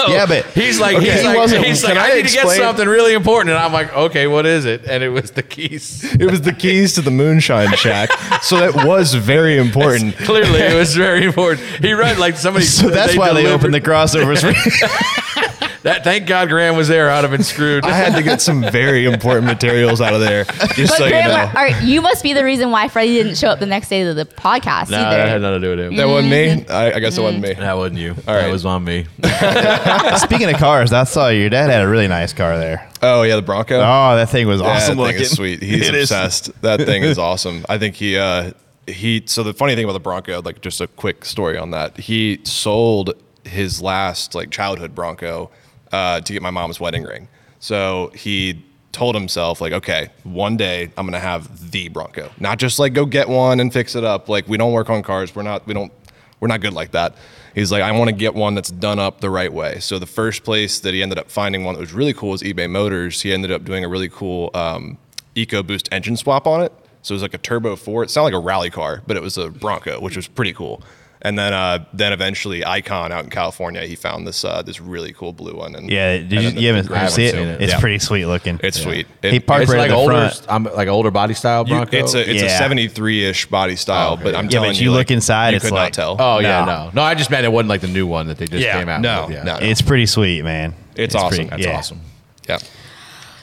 yeah, 0.08 0.26
but 0.26 0.46
he's 0.48 0.80
like, 0.80 0.96
Okay. 0.98 1.12
he's 1.12 1.22
He 1.22 1.28
like, 1.28 1.38
wasn't- 1.38 1.66
he's 1.66 1.82
can 1.86 1.96
like, 1.96 2.04
I, 2.04 2.12
I 2.12 2.16
need 2.16 2.28
to 2.28 2.34
get 2.34 2.48
something 2.50 2.88
really 2.88 3.14
important, 3.14 3.50
and 3.52 3.60
I'm 3.60 3.72
like, 3.74 3.94
okay, 3.94 4.26
what 4.28 4.46
is 4.46 4.66
it? 4.66 4.86
And 4.86 5.04
it 5.04 5.10
was 5.10 5.32
the 5.32 5.44
keys. 5.44 6.04
it 6.16 6.30
was 6.32 6.42
the 6.42 6.54
keys 6.54 6.94
to 6.96 7.02
the 7.02 7.12
moonshine 7.12 7.76
shack. 7.76 8.10
so 8.42 8.58
that 8.60 8.86
was 8.86 9.14
very 9.14 9.58
important. 9.58 10.16
Clearly, 10.18 10.60
it 10.60 10.76
was 10.76 10.96
very 10.96 11.24
important. 11.26 11.66
He 11.82 11.94
read 11.94 12.18
like 12.20 12.36
somebody. 12.38 12.66
so 12.66 12.90
that's 12.90 13.16
why 13.18 13.34
they 13.34 13.46
opened 13.48 13.74
the 13.74 13.82
crossovers. 13.82 14.42
That, 15.84 16.04
thank 16.04 16.28
God 16.28 16.48
Graham 16.50 16.76
was 16.76 16.88
there. 16.88 17.10
I'd 17.10 17.24
have 17.24 17.32
been 17.32 17.42
screwed. 17.44 17.86
I 17.86 17.92
had 17.92 18.16
to 18.16 18.22
get 18.22 18.40
some 18.40 18.62
very 18.62 19.06
important 19.06 19.46
materials 19.48 20.00
out 20.00 20.14
of 20.14 20.20
there. 20.20 20.44
Just 20.44 20.92
But 20.94 20.98
so 20.98 21.06
you 21.06 21.10
Graham, 21.12 21.30
know. 21.30 21.60
are, 21.60 21.70
you 21.82 22.02
must 22.02 22.22
be 22.22 22.34
the 22.34 22.44
reason 22.44 22.70
why 22.70 22.88
Freddie 22.88 23.14
didn't 23.16 23.36
show 23.36 23.48
up 23.48 23.60
the 23.60 23.66
next 23.66 23.90
day 23.90 24.04
to 24.04 24.14
the 24.14 24.26
podcast 24.26 24.92
no, 24.92 24.98
either. 25.00 25.18
that 25.18 25.28
had 25.28 25.42
nothing 25.42 25.62
to 25.62 25.68
do 25.68 25.70
with 25.76 25.80
him. 25.88 25.96
That 25.96 26.06
wasn't 26.08 26.32
me. 26.32 26.66
I, 26.72 26.94
I 26.94 27.00
guess 27.00 27.18
it 27.18 27.22
wasn't 27.22 27.42
me. 27.44 27.54
That 27.54 27.78
wasn't 27.78 27.98
you. 28.00 28.12
All 28.12 28.16
That 28.36 28.44
right. 28.44 28.52
was 28.52 28.64
on 28.66 28.84
me. 28.84 29.08
Speaking 30.18 30.50
of 30.54 30.60
cars, 30.60 30.94
I 30.94 31.04
saw 31.06 31.30
your 31.30 31.50
dad 31.50 31.70
had 31.70 31.82
a 31.82 31.88
really 31.88 32.08
nice 32.08 32.34
car 32.34 32.58
there. 32.58 32.88
Oh 33.02 33.24
yeah, 33.24 33.36
the 33.36 33.42
Bronco. 33.42 33.78
Oh, 33.80 34.16
that 34.16 34.30
thing 34.30 34.48
was 34.48 34.62
Yeah, 34.62 34.68
awesome 34.68 34.98
that 34.98 35.04
thing 35.04 35.14
looking. 35.14 35.22
is 35.22 35.32
sweet. 35.32 35.62
He's 35.64 35.88
It 35.88 35.96
is. 35.96 36.12
obsessed. 36.12 36.62
That 36.62 36.82
thing 36.86 37.04
is 37.04 37.18
awesome. 37.18 37.66
I 37.68 37.78
think 37.78 37.96
he 37.96 38.18
uh 38.18 38.52
he 38.88 39.24
so 39.26 39.42
the 39.44 39.54
funny 39.54 39.74
thing 39.76 39.84
about 39.86 39.94
the 39.94 40.00
Bronco, 40.00 40.42
like 40.42 40.62
just 40.62 40.80
a 40.82 40.88
quick 40.88 41.26
story 41.26 41.58
on 41.58 41.72
that. 41.72 41.98
He 41.98 42.40
sold 42.44 43.14
his 43.44 43.82
last 43.82 44.36
like 44.36 44.52
childhood 44.52 44.94
Bronco 44.94 45.50
uh 45.92 46.22
to 46.22 46.34
get 46.34 46.42
my 46.42 46.52
mom's 46.52 46.80
wedding 46.80 47.04
ring. 47.04 47.28
So 47.60 48.12
he 48.16 48.64
told 48.92 49.16
himself 49.16 49.62
like, 49.62 49.74
okay, 49.74 50.10
one 50.24 50.58
day 50.58 50.92
I'm 50.98 51.06
gonna 51.06 51.20
have 51.20 51.72
the 51.72 51.89
Bronco. 51.89 52.32
Not 52.39 52.60
just 52.60 52.80
like 52.80 52.94
go 52.94 53.06
get 53.06 53.30
one 53.30 53.60
and 53.60 53.72
fix 53.72 53.96
it 53.96 54.04
up. 54.04 54.30
Like 54.30 54.48
we 54.48 54.58
don't 54.58 54.74
work 54.74 54.89
on 54.89 55.04
cars. 55.04 55.34
We're 55.36 55.44
not 55.44 55.66
we 55.68 55.74
don't 55.74 55.92
we're 56.39 56.48
not 56.48 56.62
good 56.62 56.74
like 56.74 56.92
that. 56.92 57.16
He's 57.54 57.72
like, 57.72 57.84
I 57.84 57.92
want 57.92 58.10
to 58.10 58.16
get 58.16 58.34
one 58.34 58.56
that's 58.56 58.72
done 58.72 58.98
up 58.98 59.22
the 59.22 59.30
right 59.30 59.52
way. 59.52 59.80
So 59.80 60.00
the 60.00 60.06
first 60.06 60.44
place 60.44 60.80
that 60.80 60.94
he 60.94 61.04
ended 61.04 61.20
up 61.20 61.30
finding 61.30 61.64
one 61.64 61.76
that 61.76 61.82
was 61.82 61.94
really 61.94 62.14
cool 62.14 62.30
was 62.30 62.42
eBay 62.42 62.70
Motors. 62.70 63.22
He 63.22 63.32
ended 63.34 63.52
up 63.52 63.64
doing 63.64 63.84
a 63.84 63.89
really 63.89 64.10
cool 64.10 64.50
um, 64.54 64.98
EcoBoost 65.36 65.89
engine 65.92 66.18
swap 66.18 66.48
on 66.48 66.62
it. 66.62 66.74
So 67.04 67.14
it 67.14 67.16
was 67.16 67.22
like 67.22 67.34
a 67.34 67.39
Turbo 67.39 67.76
4. 67.76 68.04
It 68.04 68.10
sounded 68.10 68.36
like 68.36 68.42
a 68.42 68.46
rally 68.46 68.70
car, 68.70 69.02
but 69.06 69.18
it 69.18 69.24
was 69.24 69.38
a 69.38 69.50
Bronco, 69.50 70.00
which 70.00 70.16
was 70.16 70.28
pretty 70.28 70.54
cool. 70.54 70.82
And 71.24 71.38
then, 71.38 71.54
uh, 71.54 71.86
then 71.94 72.14
eventually, 72.14 72.66
Icon 72.66 73.12
out 73.12 73.24
in 73.24 73.30
California, 73.30 73.86
he 73.86 73.96
found 73.96 74.26
this 74.26 74.44
uh, 74.44 74.64
this 74.64 74.82
really 74.82 75.14
cool 75.14 75.34
blue 75.34 75.56
one. 75.56 75.76
And 75.76 75.88
Yeah, 75.88 76.18
did 76.18 76.24
and 76.24 76.32
you, 76.32 76.42
then 76.42 76.56
the- 76.56 76.62
you 76.62 76.68
haven't 76.70 76.88
gray 76.88 77.04
you 77.04 77.10
see 77.10 77.30
one, 77.32 77.48
it? 77.48 77.62
It's 77.62 77.74
Yeah. 77.74 77.80
pretty 77.80 78.00
sweet 78.00 78.26
looking. 78.26 78.60
It's 78.64 78.82
sweet. 78.82 79.06
he 79.22 79.28
It- 79.36 79.46
parked 79.46 79.64
It's 79.64 79.72
right 79.72 79.78
like 79.78 79.92
at 79.92 79.94
the 79.94 79.98
older, 79.98 80.14
front. 80.30 80.46
I'm 80.50 80.64
like 80.64 80.88
older 80.88 81.12
body 81.12 81.36
style 81.36 81.64
You- 81.68 81.86
it's 81.92 82.16
a 82.16 82.28
it's 82.28 82.42
Yeah. 82.42 82.48
a 82.48 82.58
73 82.58 83.26
ish 83.26 83.46
body 83.46 83.76
style, 83.76 84.14
Okay, 84.14 84.24
but 84.24 84.36
I'm 84.36 84.46
yeah. 84.46 84.50
Yeah, 84.50 84.50
telling 84.50 84.70
but 84.72 84.78
you, 84.80 84.86
you 84.86 84.92
like, 84.92 84.98
look 85.10 85.12
inside, 85.12 85.50
you 85.52 85.56
it's 85.58 85.66
could 85.66 85.74
like- 85.76 85.84
not 85.86 85.94
tell. 85.94 86.16
oh 86.20 86.40
yeah, 86.40 86.66
No. 86.66 86.86
no, 86.86 86.92
no. 86.96 87.02
I 87.04 87.14
just 87.14 87.30
meant 87.30 87.46
it 87.46 87.52
wasn't 87.52 87.70
like 87.70 87.82
the 87.82 87.88
new 87.88 88.08
one 88.08 88.26
that 88.28 88.40
they 88.40 88.48
just 88.48 88.64
Yeah, 88.64 88.80
came 88.80 88.90
out. 88.90 89.02
no, 89.02 89.26
with. 89.28 89.36
Yeah. 89.36 89.44
no, 89.44 89.60
no. 89.60 89.66
It's 89.66 89.82
pretty 89.84 90.08
sweet, 90.08 90.44
man. 90.44 90.74
It's 90.96 91.14
awesome. 91.14 91.28
pretty- 91.30 91.50
That's 91.52 91.66
That's 91.66 91.78
awesome. 91.78 92.02
yeah. 92.50 92.58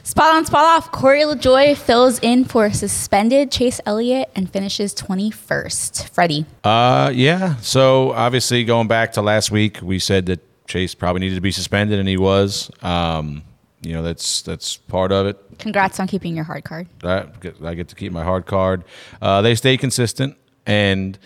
Spot 0.08 0.34
on, 0.34 0.46
spot 0.46 0.64
off. 0.64 0.90
Corey 0.90 1.20
Lajoie 1.20 1.76
fills 1.76 2.18
in 2.20 2.46
for 2.46 2.72
suspended 2.72 3.50
Chase 3.50 3.78
Elliott 3.84 4.30
and 4.34 4.50
finishes 4.50 4.94
21st. 4.94 6.08
Freddie. 6.08 6.46
Uh, 6.64 7.12
yeah. 7.14 7.56
So 7.56 8.12
obviously, 8.12 8.64
going 8.64 8.88
back 8.88 9.12
to 9.12 9.22
last 9.22 9.50
week, 9.50 9.80
we 9.82 9.98
said 9.98 10.24
that 10.24 10.40
Chase 10.66 10.94
probably 10.94 11.20
needed 11.20 11.34
to 11.34 11.42
be 11.42 11.50
suspended, 11.50 11.98
and 11.98 12.08
he 12.08 12.16
was. 12.16 12.70
Um, 12.82 13.42
you 13.82 13.92
know, 13.92 14.02
that's 14.02 14.40
that's 14.40 14.78
part 14.78 15.12
of 15.12 15.26
it. 15.26 15.36
Congrats 15.58 16.00
on 16.00 16.06
keeping 16.06 16.34
your 16.34 16.46
hard 16.46 16.64
card. 16.64 16.88
I 17.04 17.26
get, 17.42 17.62
I 17.62 17.74
get 17.74 17.88
to 17.88 17.94
keep 17.94 18.10
my 18.10 18.24
hard 18.24 18.46
card. 18.46 18.84
Uh, 19.20 19.42
they 19.42 19.54
stay 19.54 19.76
consistent, 19.76 20.38
and 20.64 21.18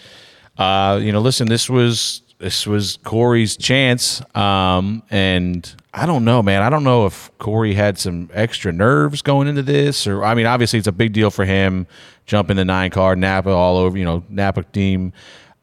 uh, 0.59 0.99
you 1.01 1.13
know, 1.13 1.21
listen, 1.21 1.47
this 1.47 1.71
was 1.71 2.23
this 2.39 2.67
was 2.67 2.99
Corey's 3.05 3.57
chance, 3.57 4.21
um, 4.35 5.05
and 5.09 5.73
I 5.95 6.07
don't 6.07 6.25
know, 6.25 6.43
man. 6.43 6.63
I 6.63 6.71
don't 6.71 6.85
know 6.85 7.05
if 7.05 7.31
Corey 7.39 7.75
had 7.75 7.99
some 7.99 8.31
extra 8.33 8.73
nerves 8.73 9.21
going 9.21 9.47
into 9.47 9.63
this, 9.63 10.07
or 10.07 10.25
I 10.25 10.35
mean, 10.35 10.47
obviously 10.47 10.79
it's 10.79 10.89
a 10.89 10.93
big 10.93 11.13
deal 11.13 11.31
for 11.31 11.45
him 11.45 11.87
jumping 12.25 12.57
the 12.57 12.65
nine 12.65 12.91
card 12.91 13.19
Napa 13.19 13.51
all 13.51 13.77
over, 13.77 13.99
you 13.99 14.05
know, 14.05 14.25
Napa 14.29 14.63
team. 14.63 15.13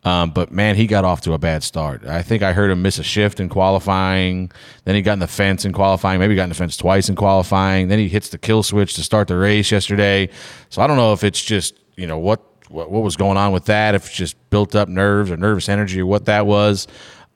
Um, 0.04 0.32
but 0.32 0.52
man, 0.52 0.76
he 0.76 0.88
got 0.88 1.04
off 1.04 1.22
to 1.22 1.34
a 1.34 1.38
bad 1.38 1.64
start. 1.64 2.06
I 2.06 2.22
think 2.22 2.42
I 2.42 2.54
heard 2.54 2.70
him 2.72 2.82
miss 2.82 3.00
a 3.00 3.04
shift 3.04 3.40
in 3.40 3.50
qualifying. 3.50 4.52
Then 4.86 4.96
he 4.96 5.02
got 5.02 5.14
in 5.14 5.20
the 5.20 5.28
fence 5.28 5.66
in 5.66 5.74
qualifying. 5.74 6.20
Maybe 6.20 6.36
got 6.36 6.44
in 6.44 6.50
the 6.50 6.56
fence 6.56 6.78
twice 6.78 7.10
in 7.10 7.16
qualifying. 7.16 7.88
Then 7.90 8.00
he 8.00 8.08
hits 8.08 8.30
the 8.30 8.38
kill 8.38 8.64
switch 8.64 8.94
to 8.94 9.04
start 9.04 9.28
the 9.28 9.36
race 9.36 9.72
yesterday. 9.72 10.30
So 10.70 10.82
I 10.82 10.88
don't 10.88 10.98
know 10.98 11.12
if 11.12 11.24
it's 11.24 11.44
just 11.44 11.76
you 11.98 12.08
know 12.08 12.18
what 12.18 12.42
what, 12.70 12.92
what 12.92 13.04
was 13.04 13.18
going 13.18 13.36
on 13.36 13.52
with 13.52 13.66
that. 13.66 13.96
If 13.96 14.06
it's 14.06 14.16
just 14.16 14.50
built 14.52 14.76
up 14.76 14.88
nerves 14.88 15.32
or 15.32 15.38
nervous 15.38 15.68
energy 15.68 16.00
or 16.00 16.06
what 16.06 16.26
that 16.26 16.46
was. 16.46 16.88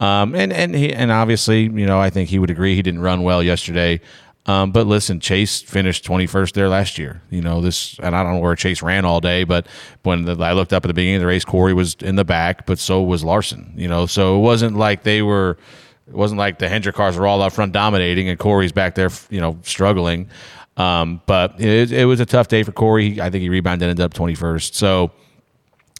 Um, 0.04 0.36
and 0.36 0.52
and 0.52 0.76
he 0.76 0.92
and 0.92 1.12
obviously 1.12 1.62
you 1.62 1.86
know 1.86 1.98
I 1.98 2.10
think 2.10 2.30
he 2.30 2.38
would 2.38 2.50
agree 2.50 2.76
he 2.76 2.82
didn't 2.82 3.02
run 3.02 3.24
well 3.24 3.42
yesterday. 3.42 4.02
Um, 4.46 4.74
but 4.74 4.86
listen, 4.86 5.22
Chase 5.22 5.62
finished 5.62 6.04
21st 6.04 6.52
there 6.52 6.68
last 6.68 6.98
year. 6.98 7.22
You 7.30 7.42
know 7.42 7.62
this, 7.62 7.98
and 8.00 8.14
I 8.14 8.24
don't 8.24 8.34
know 8.34 8.40
where 8.42 8.58
Chase 8.58 8.82
ran 8.82 9.06
all 9.06 9.22
day, 9.22 9.46
but 9.46 9.66
when 10.02 10.26
the, 10.26 10.36
I 10.44 10.52
looked 10.52 10.74
up 10.74 10.84
at 10.84 10.90
the 10.90 10.94
beginning 10.94 11.16
of 11.16 11.22
the 11.22 11.28
race, 11.28 11.46
Corey 11.46 11.74
was 11.74 11.96
in 12.02 12.18
the 12.18 12.26
back, 12.26 12.66
but 12.66 12.78
so 12.78 13.02
was 13.02 13.24
Larson. 13.24 13.74
You 13.78 13.88
know, 13.88 14.06
so 14.06 14.36
it 14.36 14.42
wasn't 14.42 14.76
like 14.76 15.04
they 15.04 15.22
were. 15.22 15.58
It 16.06 16.16
wasn't 16.16 16.40
like 16.40 16.60
the 16.60 16.68
Hendrick 16.68 16.96
cars 16.96 17.18
were 17.18 17.26
all 17.26 17.42
up 17.42 17.54
front 17.54 17.72
dominating 17.72 18.28
and 18.28 18.38
Corey's 18.38 18.74
back 18.74 18.96
there, 18.96 19.10
you 19.30 19.40
know, 19.40 19.58
struggling. 19.62 20.30
Um, 20.76 21.22
but 21.26 21.62
it, 21.62 21.94
it 21.94 22.04
was 22.04 22.20
a 22.20 22.26
tough 22.26 22.50
day 22.50 22.64
for 22.64 22.74
Corey. 22.74 23.22
I 23.22 23.30
think 23.30 23.42
he 23.42 23.48
rebounded, 23.48 23.88
and 23.88 23.98
ended 23.98 24.04
up 24.04 24.14
21st. 24.14 24.74
So 24.74 25.12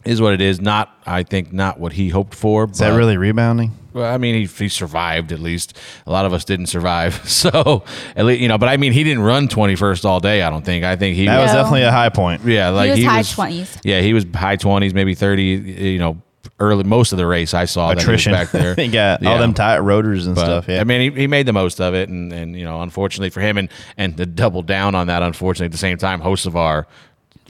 is 0.04 0.20
what 0.20 0.32
it 0.34 0.40
is. 0.40 0.60
Not, 0.60 0.96
I 1.06 1.22
think, 1.22 1.52
not 1.52 1.78
what 1.80 1.92
he 1.94 2.08
hoped 2.08 2.34
for. 2.34 2.68
Is 2.70 2.78
that 2.78 2.90
really 2.96 3.16
rebounding? 3.16 3.72
Well, 3.92 4.12
I 4.12 4.18
mean, 4.18 4.34
he, 4.34 4.46
he 4.46 4.68
survived 4.68 5.30
at 5.30 5.38
least. 5.38 5.76
A 6.06 6.10
lot 6.10 6.26
of 6.26 6.32
us 6.32 6.44
didn't 6.44 6.66
survive. 6.66 7.14
So, 7.28 7.84
at 8.16 8.24
least, 8.24 8.40
you 8.40 8.48
know, 8.48 8.58
but 8.58 8.68
I 8.68 8.76
mean, 8.76 8.92
he 8.92 9.04
didn't 9.04 9.22
run 9.22 9.46
21st 9.48 10.04
all 10.04 10.18
day, 10.20 10.42
I 10.42 10.50
don't 10.50 10.64
think. 10.64 10.84
I 10.84 10.96
think 10.96 11.14
he 11.16 11.26
That 11.26 11.40
was 11.40 11.52
No. 11.52 11.58
definitely 11.58 11.82
a 11.82 11.92
high 11.92 12.08
point. 12.08 12.42
yeah, 12.44 12.70
like 12.70 12.86
he 12.86 12.90
was 12.90 12.98
he 12.98 13.04
high 13.04 13.18
was 13.18 13.32
20s. 13.32 13.80
Yeah, 13.84 14.00
he 14.00 14.12
was 14.14 14.24
high 14.34 14.56
20s, 14.56 14.94
maybe 14.94 15.14
30, 15.14 15.42
you 15.42 15.98
know, 15.98 16.20
early 16.60 16.84
most 16.84 17.12
of 17.12 17.18
the 17.18 17.26
race 17.26 17.52
I 17.54 17.64
saw 17.66 17.88
that 17.88 17.92
he 17.92 17.96
was 17.96 18.04
Attrition 18.04 18.32
back 18.32 18.50
there. 18.50 18.74
he 18.76 18.88
got 18.88 19.22
Yeah. 19.22 19.30
all 19.32 19.38
them 19.38 19.54
tight 19.54 19.78
rotors 19.78 20.26
and 20.26 20.34
But, 20.36 20.44
stuff. 20.44 20.68
Yeah, 20.68 20.80
I 20.80 20.84
mean, 20.84 21.12
he, 21.12 21.20
he 21.22 21.26
made 21.26 21.46
the 21.46 21.52
most 21.52 21.80
of 21.80 21.94
it, 21.94 22.08
and, 22.08 22.32
and 22.32 22.56
you 22.58 22.64
know, 22.64 22.82
unfortunately 22.82 23.30
for 23.30 23.40
him, 23.40 23.58
and 23.58 23.68
and 23.96 24.16
to 24.16 24.26
double 24.26 24.62
down 24.62 24.94
on 24.94 25.06
that, 25.08 25.22
unfortunately 25.22 25.66
at 25.66 25.72
the 25.72 25.78
same 25.78 25.98
time, 25.98 26.20
Hocevar 26.20 26.84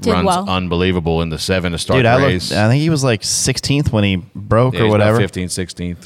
Did 0.01 0.12
runs 0.12 0.26
well. 0.26 0.49
unbelievable 0.51 1.22
in 1.22 1.28
the 1.28 1.38
seven 1.38 1.70
to 1.72 1.78
start 1.78 1.99
dude, 1.99 2.07
the 2.07 2.11
I 2.11 2.16
race. 2.26 2.51
looked. 2.51 2.61
I 2.61 2.68
think 2.68 2.82
he 2.82 2.90
was 2.90 3.05
like 3.05 3.22
16th 3.22 3.92
when 3.92 4.03
he 4.03 4.16
broke 4.16 4.74
Yeah, 4.74 4.80
or 4.80 4.84
he's 4.86 4.95
about 4.95 5.12
whatever. 5.12 5.20
15th, 5.20 5.45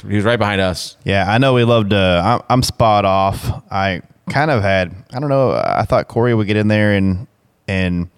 16th. 0.01 0.07
He 0.09 0.15
was 0.15 0.25
right 0.25 0.37
behind 0.37 0.61
us. 0.61 0.95
Yeah, 1.03 1.25
I 1.27 1.39
know 1.39 1.53
we 1.55 1.63
loved. 1.63 1.91
Uh, 1.93 2.21
I'm, 2.23 2.45
I'm 2.49 2.63
spot 2.63 3.05
off. 3.05 3.49
I 3.71 4.01
kind 4.29 4.51
of 4.51 4.61
had. 4.61 4.95
I 5.11 5.19
don't 5.19 5.29
know. 5.29 5.51
I 5.53 5.85
thought 5.85 6.07
Corey 6.07 6.35
would 6.35 6.45
get 6.47 6.55
in 6.57 6.67
there 6.67 6.93
and 6.93 7.25
and 7.67 8.09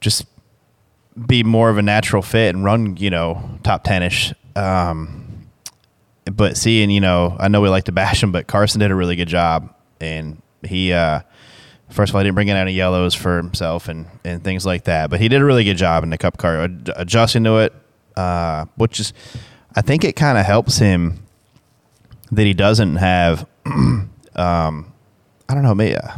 just 0.00 0.24
be 1.26 1.42
more 1.42 1.68
of 1.70 1.78
a 1.78 1.82
natural 1.82 2.22
fit 2.22 2.54
and 2.54 2.64
run. 2.64 2.96
You 2.96 3.10
know, 3.10 3.58
top 3.64 3.82
ten 3.84 4.02
ish. 4.04 4.32
Um, 4.54 5.48
but 6.26 6.56
seeing, 6.56 6.90
you 6.90 7.00
know, 7.00 7.36
I 7.40 7.48
know 7.48 7.60
we 7.60 7.68
like 7.68 7.84
to 7.84 7.92
bash 8.00 8.22
him, 8.22 8.30
but 8.30 8.46
Carson 8.46 8.78
did 8.80 8.90
a 8.92 8.94
really 8.94 9.16
good 9.16 9.28
job, 9.28 9.74
and 10.00 10.40
he. 10.62 10.92
Uh, 10.92 11.22
First 11.92 12.10
of 12.10 12.16
all, 12.16 12.20
he 12.20 12.24
didn't 12.26 12.34
bring 12.36 12.48
in 12.48 12.56
any 12.56 12.72
yellows 12.72 13.14
for 13.14 13.36
himself 13.36 13.88
and, 13.88 14.06
and 14.24 14.42
things 14.42 14.64
like 14.66 14.84
that. 14.84 15.10
But 15.10 15.20
he 15.20 15.28
did 15.28 15.40
a 15.40 15.44
really 15.44 15.64
good 15.64 15.76
job 15.76 16.02
in 16.04 16.10
the 16.10 16.18
Cup 16.18 16.38
car, 16.38 16.62
ad- 16.62 16.90
adjusting 16.96 17.44
to 17.44 17.58
it, 17.58 17.74
uh, 18.16 18.64
which 18.76 18.98
is, 19.00 19.12
I 19.76 19.82
think 19.82 20.04
it 20.04 20.16
kind 20.16 20.38
of 20.38 20.44
helps 20.46 20.78
him 20.78 21.22
that 22.30 22.44
he 22.46 22.54
doesn't 22.54 22.96
have. 22.96 23.46
um, 23.66 24.08
I 25.48 25.54
don't 25.54 25.62
know. 25.62 25.74
Maybe, 25.74 25.96
uh, 25.96 26.16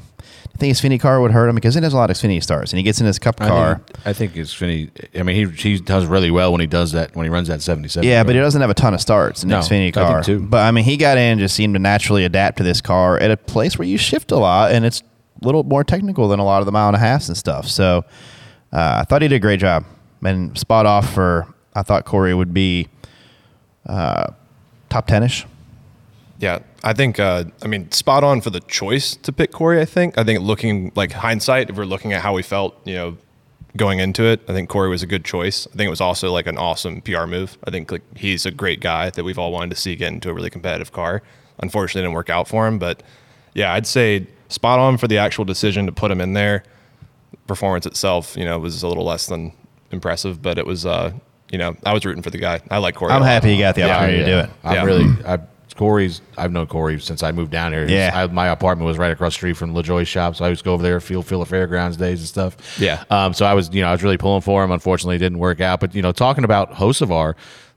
I 0.55 0.57
think 0.57 0.68
his 0.68 0.81
Finney 0.81 0.99
car 0.99 1.20
would 1.20 1.33
hurt 1.33 1.49
him 1.49 1.57
because 1.57 1.75
he 1.75 1.81
has 1.83 1.93
a 1.93 1.97
lot 1.97 2.11
of 2.11 2.16
Finney 2.16 2.41
starts, 2.41 2.70
and 2.72 2.79
he 2.79 2.85
gets 2.85 3.01
in 3.01 3.07
his 3.07 3.18
Cup 3.18 3.41
I 3.41 3.49
car. 3.49 3.75
think, 3.75 4.07
I 4.07 4.12
think 4.12 4.37
it's 4.37 4.55
Finney. 4.55 4.91
I 5.16 5.25
mean, 5.25 5.35
he 5.35 5.53
he 5.70 5.81
does 5.81 6.07
really 6.07 6.31
well 6.31 6.53
when 6.53 6.61
he 6.61 6.68
does 6.68 6.93
that 6.93 7.16
when 7.16 7.25
he 7.25 7.31
runs 7.31 7.49
that 7.49 7.61
77. 7.61 8.09
Yeah, 8.09 8.22
but 8.22 8.37
he 8.37 8.41
doesn't 8.41 8.61
have 8.61 8.70
a 8.70 8.75
ton 8.75 8.95
of 8.95 9.01
starts 9.01 9.43
in 9.43 9.49
No, 9.49 9.57
his 9.57 9.66
Xfinity 9.68 9.97
I 9.97 10.22
think 10.22 10.27
car. 10.27 10.39
But 10.49 10.59
I 10.62 10.70
mean, 10.70 10.85
he 10.85 10.97
got 10.97 11.18
in 11.18 11.25
and 11.33 11.41
just 11.41 11.57
seemed 11.57 11.75
to 11.75 11.81
naturally 11.81 12.25
adapt 12.25 12.59
to 12.59 12.62
this 12.62 12.81
car 12.81 13.18
at 13.18 13.33
a 13.33 13.37
place 13.37 13.77
where 13.77 13.89
you 13.89 13.99
shift 13.99 14.31
a 14.31 14.37
lot, 14.37 14.70
and 14.70 14.85
it's 14.85 15.03
little 15.43 15.62
more 15.64 15.85
technical 15.85 16.28
than 16.28 16.39
a 16.39 16.45
lot 16.45 16.61
of 16.61 16.66
the 16.66 16.72
mile 16.72 16.89
and 16.89 16.97
a 16.97 17.01
halfs 17.01 17.28
and 17.28 17.37
stuff. 17.37 17.68
So 17.68 18.05
uh, 18.72 18.99
I 19.01 19.05
thought 19.05 19.22
he 19.22 19.28
did 19.28 19.37
a 19.37 19.41
great 19.41 19.61
job 19.61 19.85
and 20.22 20.57
spot 20.59 20.87
off 20.87 21.12
for. 21.12 21.47
I 21.74 21.82
thought 21.82 22.05
Corey 22.05 22.35
would 22.35 22.55
be 22.55 22.89
uh, 23.87 24.32
top 24.89 25.07
ten-ish. 25.07 25.45
Yeah, 26.39 26.61
I 26.82 26.93
think. 26.93 27.18
Uh, 27.18 27.45
I 27.62 27.66
mean, 27.66 27.91
spot 27.91 28.24
on 28.24 28.41
for 28.41 28.51
the 28.51 28.61
choice 28.61 29.16
to 29.16 29.32
pick 29.32 29.53
Corey. 29.53 29.80
I 29.80 29.85
think. 29.85 30.16
I 30.18 30.24
think 30.24 30.41
looking 30.41 30.93
like 30.95 31.12
hindsight, 31.12 31.70
if 31.70 31.76
we're 31.76 31.85
looking 31.85 32.12
at 32.12 32.22
how 32.22 32.35
we 32.35 32.43
felt, 32.43 32.76
you 32.85 32.95
know, 32.95 33.16
going 33.76 33.99
into 33.99 34.24
it, 34.24 34.41
I 34.49 34.53
think 34.53 34.68
Corey 34.68 34.89
was 34.89 35.03
a 35.03 35.07
good 35.07 35.24
choice. 35.24 35.66
I 35.66 35.76
think 35.76 35.87
it 35.87 35.91
was 35.91 36.01
also 36.01 36.32
like 36.32 36.47
an 36.47 36.59
awesome 36.59 37.01
PR 37.01 37.26
move. 37.26 37.59
I 37.64 37.70
think 37.70 37.91
like 37.91 38.03
he's 38.16 38.47
a 38.47 38.51
great 38.51 38.80
guy 38.80 39.11
that 39.11 39.24
we've 39.24 39.39
all 39.39 39.53
wanted 39.53 39.70
to 39.70 39.80
see 39.80 39.97
get 39.97 40.12
into 40.12 40.30
a 40.30 40.35
really 40.35 40.51
competitive 40.51 40.93
car. 40.93 41.22
Unfortunately, 41.59 42.01
it 42.01 42.05
didn't 42.05 42.14
work 42.14 42.30
out 42.30 42.49
for 42.49 42.66
him, 42.66 42.78
but 42.78 43.03
yeah, 43.55 43.72
I'd 43.72 43.87
say 43.87 44.26
spot 44.55 44.78
on 44.78 44.96
for 44.96 45.07
the 45.09 45.18
actual 45.18 45.44
decision 45.44 45.86
to 45.86 45.92
put 45.92 46.11
him 46.11 46.20
in 46.20 46.32
there. 46.32 46.62
Performance 47.46 47.84
itself, 47.84 48.36
you 48.36 48.44
know, 48.44 48.59
was 48.59 48.82
a 48.82 48.88
little 48.88 49.05
less 49.05 49.26
than 49.26 49.52
impressive, 49.90 50.40
but 50.40 50.57
it 50.59 50.66
was. 50.66 50.86
uh 50.86 51.12
you 51.52 51.59
know, 51.59 51.76
I 51.86 51.92
was 51.92 52.05
rooting 52.05 52.22
for 52.22 52.30
the 52.30 52.38
guy. 52.38 52.61
I 52.70 52.78
like 52.78 52.96
Corey. 52.96 53.12
I'm 53.12 53.22
happy 53.22 53.52
he 53.52 53.59
got 53.61 53.74
the 53.76 53.82
Yeah. 53.82 53.96
opportunity 53.96 54.24
to 54.24 54.30
do 54.30 54.38
it. 54.38 54.50
I'm 54.64 54.74
Yeah. 54.74 54.84
really. 54.84 55.07
I, 55.24 55.38
Corey's. 55.76 56.20
I've 56.38 56.50
known 56.52 56.66
Corey 56.66 56.98
since 57.00 57.22
I 57.22 57.30
moved 57.32 57.50
down 57.52 57.72
here. 57.72 57.86
Yeah. 57.86 58.11
I, 58.12 58.26
my 58.28 58.48
apartment 58.48 58.86
was 58.86 58.96
right 58.96 59.12
across 59.12 59.34
the 59.34 59.38
street 59.38 59.57
from 59.57 59.74
Lajoie's 59.74 60.09
shop, 60.09 60.34
so 60.36 60.44
I 60.44 60.48
used 60.48 60.62
to 60.62 60.64
go 60.64 60.72
over 60.72 60.82
there, 60.82 60.98
feel 61.00 61.22
feel 61.22 61.40
the 61.40 61.46
fairgrounds 61.46 61.96
days 61.96 62.20
and 62.20 62.28
stuff. 62.28 62.57
Yeah. 62.80 63.05
Um. 63.11 63.34
So 63.34 63.44
I 63.44 63.55
was, 63.55 63.72
you 63.72 63.82
know, 63.82 63.88
I 63.88 63.92
was 63.92 64.02
really 64.02 64.16
pulling 64.16 64.40
for 64.40 64.64
him. 64.64 64.70
Unfortunately, 64.72 65.16
it 65.16 65.20
didn't 65.20 65.38
work 65.38 65.61
out. 65.61 65.78
But 65.80 65.94
you 65.94 66.02
know, 66.02 66.12
talking 66.12 66.44
about 66.44 66.72
Hocevar, 66.72 67.34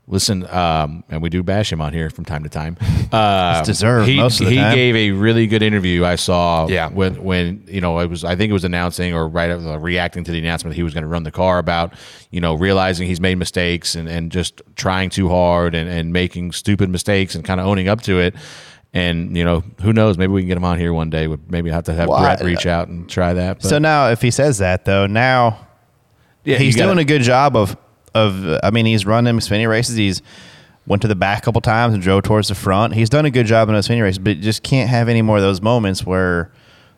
listen, 0.08 0.46
um, 0.48 1.04
and 1.10 1.22
we 1.22 1.30
do 1.30 1.44
bash 1.44 1.72
him 1.72 1.82
on 1.82 1.92
here 1.94 2.10
from 2.10 2.24
time 2.26 2.44
to 2.44 2.50
time. 2.50 2.78
Uh, 3.12 3.58
It's 3.60 3.68
deserved 3.68 4.08
He, 4.08 4.16
most 4.18 4.40
of 4.40 4.46
the 4.48 4.52
he 4.54 4.58
time. 4.58 4.74
gave 4.76 4.96
a 4.96 5.12
really 5.12 5.48
good 5.48 5.62
interview. 5.62 6.06
I 6.06 6.16
saw. 6.16 6.68
Yeah. 6.68 6.90
When 6.90 7.22
when 7.24 7.64
you 7.68 7.82
know 7.82 8.00
it 8.00 8.10
was, 8.10 8.24
I 8.24 8.36
think 8.36 8.50
it 8.50 8.54
was 8.54 8.64
announcing 8.64 9.14
or 9.14 9.28
right 9.28 9.52
uh, 9.52 9.78
reacting 9.80 10.24
to 10.24 10.32
the 10.32 10.40
announcement 10.40 10.72
that 10.74 10.76
he 10.78 10.84
was 10.84 10.94
going 10.94 11.04
to 11.04 11.08
run 11.10 11.24
the 11.24 11.32
car 11.32 11.60
about, 11.60 11.94
you 12.32 12.40
know, 12.42 12.54
realizing 12.56 13.08
he's 13.08 13.20
made 13.22 13.36
mistakes 13.38 13.96
and 13.96 14.08
and 14.08 14.32
just 14.32 14.62
trying 14.76 15.10
too 15.10 15.30
hard 15.30 15.76
and 15.76 15.90
and 15.90 16.14
making 16.14 16.52
stupid 16.54 16.90
mistakes 16.90 17.36
and 17.36 17.44
kind 17.44 17.60
of 17.60 17.68
owning 17.68 17.88
up 17.88 18.02
to 18.02 18.20
it. 18.20 18.34
And 18.94 19.36
you 19.38 19.44
know, 19.44 19.64
who 19.82 19.92
knows? 19.94 20.18
Maybe 20.18 20.32
we 20.32 20.42
can 20.42 20.48
get 20.48 20.58
him 20.58 20.64
on 20.64 20.80
here 20.80 20.94
one 20.94 21.10
day. 21.10 21.28
We 21.28 21.38
maybe 21.50 21.70
have 21.70 21.84
to 21.84 21.94
have 21.94 22.08
Well, 22.08 22.20
Brett 22.22 22.42
I- 22.42 22.46
reach 22.46 22.66
out 22.66 22.88
and 22.88 23.08
try 23.10 23.34
that. 23.34 23.60
But 23.62 23.68
So 23.70 23.78
now, 23.80 24.10
if 24.10 24.22
he 24.22 24.32
says 24.32 24.60
that 24.60 24.86
though, 24.86 25.06
now 25.08 25.68
yeah, 26.46 26.58
he's 26.58 26.76
gotta- 26.76 26.88
doing 26.88 27.00
a 27.00 27.04
good 27.06 27.22
job 27.22 27.56
of 27.58 27.76
of. 28.18 28.60
I 28.64 28.72
mean, 28.72 28.86
he's 28.86 29.06
run 29.06 29.24
them 29.24 29.40
Xfinity 29.40 29.70
races. 29.70 29.96
He's 29.96 30.22
went 30.86 31.02
to 31.02 31.08
the 31.08 31.16
back 31.16 31.40
a 31.40 31.42
couple 31.42 31.60
times 31.62 31.94
and 31.94 32.02
drove 32.02 32.24
towards 32.24 32.48
the 32.48 32.56
front. 32.56 32.94
He's 32.94 33.10
done 33.10 33.26
a 33.26 33.30
good 33.32 33.46
job 33.46 33.68
in 33.70 33.76
those 33.76 33.88
Xfinity 33.88 34.04
races, 34.04 34.20
but 34.20 34.40
just 34.40 34.64
can't 34.64 34.90
have 34.90 35.10
any 35.10 35.22
more 35.22 35.38
of 35.38 35.44
those 35.44 35.62
moments 35.62 36.06
where 36.06 36.52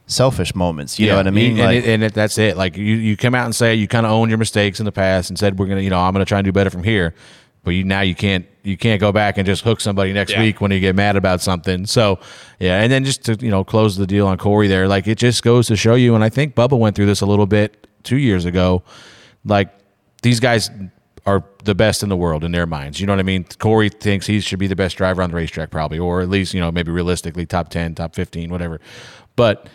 selfish 0.05 0.55
moments. 0.55 0.99
You 0.99 1.07
know 1.07 1.17
what 1.17 1.27
I 1.27 1.31
mean? 1.31 1.51
and, 1.51 1.59
Like, 1.59 1.77
it, 1.83 1.85
and 1.89 2.03
it, 2.03 2.13
that's 2.13 2.37
it. 2.37 2.57
Like 2.57 2.77
you, 2.77 2.83
you 2.95 3.15
come 3.17 3.35
out 3.35 3.45
and 3.45 3.55
say 3.55 3.75
you 3.75 3.87
kind 3.87 4.05
of 4.05 4.11
own 4.11 4.29
your 4.29 4.37
mistakes 4.39 4.79
in 4.79 4.85
the 4.85 4.91
past 4.91 5.29
and 5.29 5.37
said 5.37 5.59
we're 5.59 5.67
gonna, 5.67 5.81
you 5.81 5.89
know, 5.91 5.99
I'm 5.99 6.13
gonna 6.13 6.25
try 6.25 6.39
and 6.39 6.45
do 6.45 6.51
better 6.51 6.69
from 6.69 6.83
here. 6.83 7.13
But 7.63 7.71
you 7.71 7.83
now 7.83 8.01
you 8.01 8.15
can't 8.15 8.45
you 8.63 8.77
can't 8.77 9.01
go 9.01 9.11
back 9.11 9.37
and 9.37 9.45
just 9.45 9.63
hook 9.63 9.81
somebody 9.81 10.13
next 10.13 10.31
Yeah. 10.31 10.41
week 10.41 10.61
when 10.61 10.71
you 10.71 10.79
get 10.79 10.95
mad 10.95 11.15
about 11.15 11.41
something. 11.41 11.85
So 11.85 12.19
yeah, 12.59 12.81
and 12.81 12.91
then 12.91 13.03
just 13.03 13.25
to 13.25 13.35
you 13.39 13.51
know 13.51 13.63
close 13.63 13.97
the 13.97 14.07
deal 14.07 14.27
on 14.27 14.37
Corey 14.37 14.67
there, 14.67 14.87
like 14.87 15.07
it 15.07 15.17
just 15.17 15.43
goes 15.43 15.67
to 15.67 15.75
show 15.75 15.95
you. 15.95 16.15
And 16.15 16.23
I 16.23 16.29
think 16.29 16.55
Bubba 16.55 16.77
went 16.79 16.95
through 16.95 17.07
this 17.07 17.21
a 17.21 17.25
little 17.25 17.45
bit 17.47 17.85
two 18.03 18.17
years 18.17 18.45
ago. 18.45 18.81
Like 19.43 19.69
these 20.21 20.39
guys 20.39 20.71
are 21.29 21.43
the 21.63 21.75
best 21.75 22.01
in 22.01 22.09
the 22.09 22.17
world 22.17 22.43
in 22.43 22.51
their 22.51 22.65
minds. 22.65 22.99
You 22.99 23.05
know 23.05 23.13
what 23.13 23.19
I 23.19 23.23
mean? 23.23 23.45
Corey 23.59 23.89
thinks 23.89 24.25
he 24.25 24.39
should 24.39 24.59
be 24.59 24.67
the 24.67 24.75
best 24.75 24.97
driver 24.97 25.21
on 25.21 25.29
the 25.29 25.35
racetrack, 25.35 25.69
probably, 25.69 25.99
or 25.99 26.21
at 26.21 26.29
least 26.29 26.53
you 26.53 26.59
know 26.59 26.71
maybe 26.71 26.91
realistically 26.91 27.45
top 27.45 27.69
ten, 27.69 27.93
top 27.95 28.15
fifteen, 28.15 28.49
whatever. 28.49 28.79
But 29.35 29.69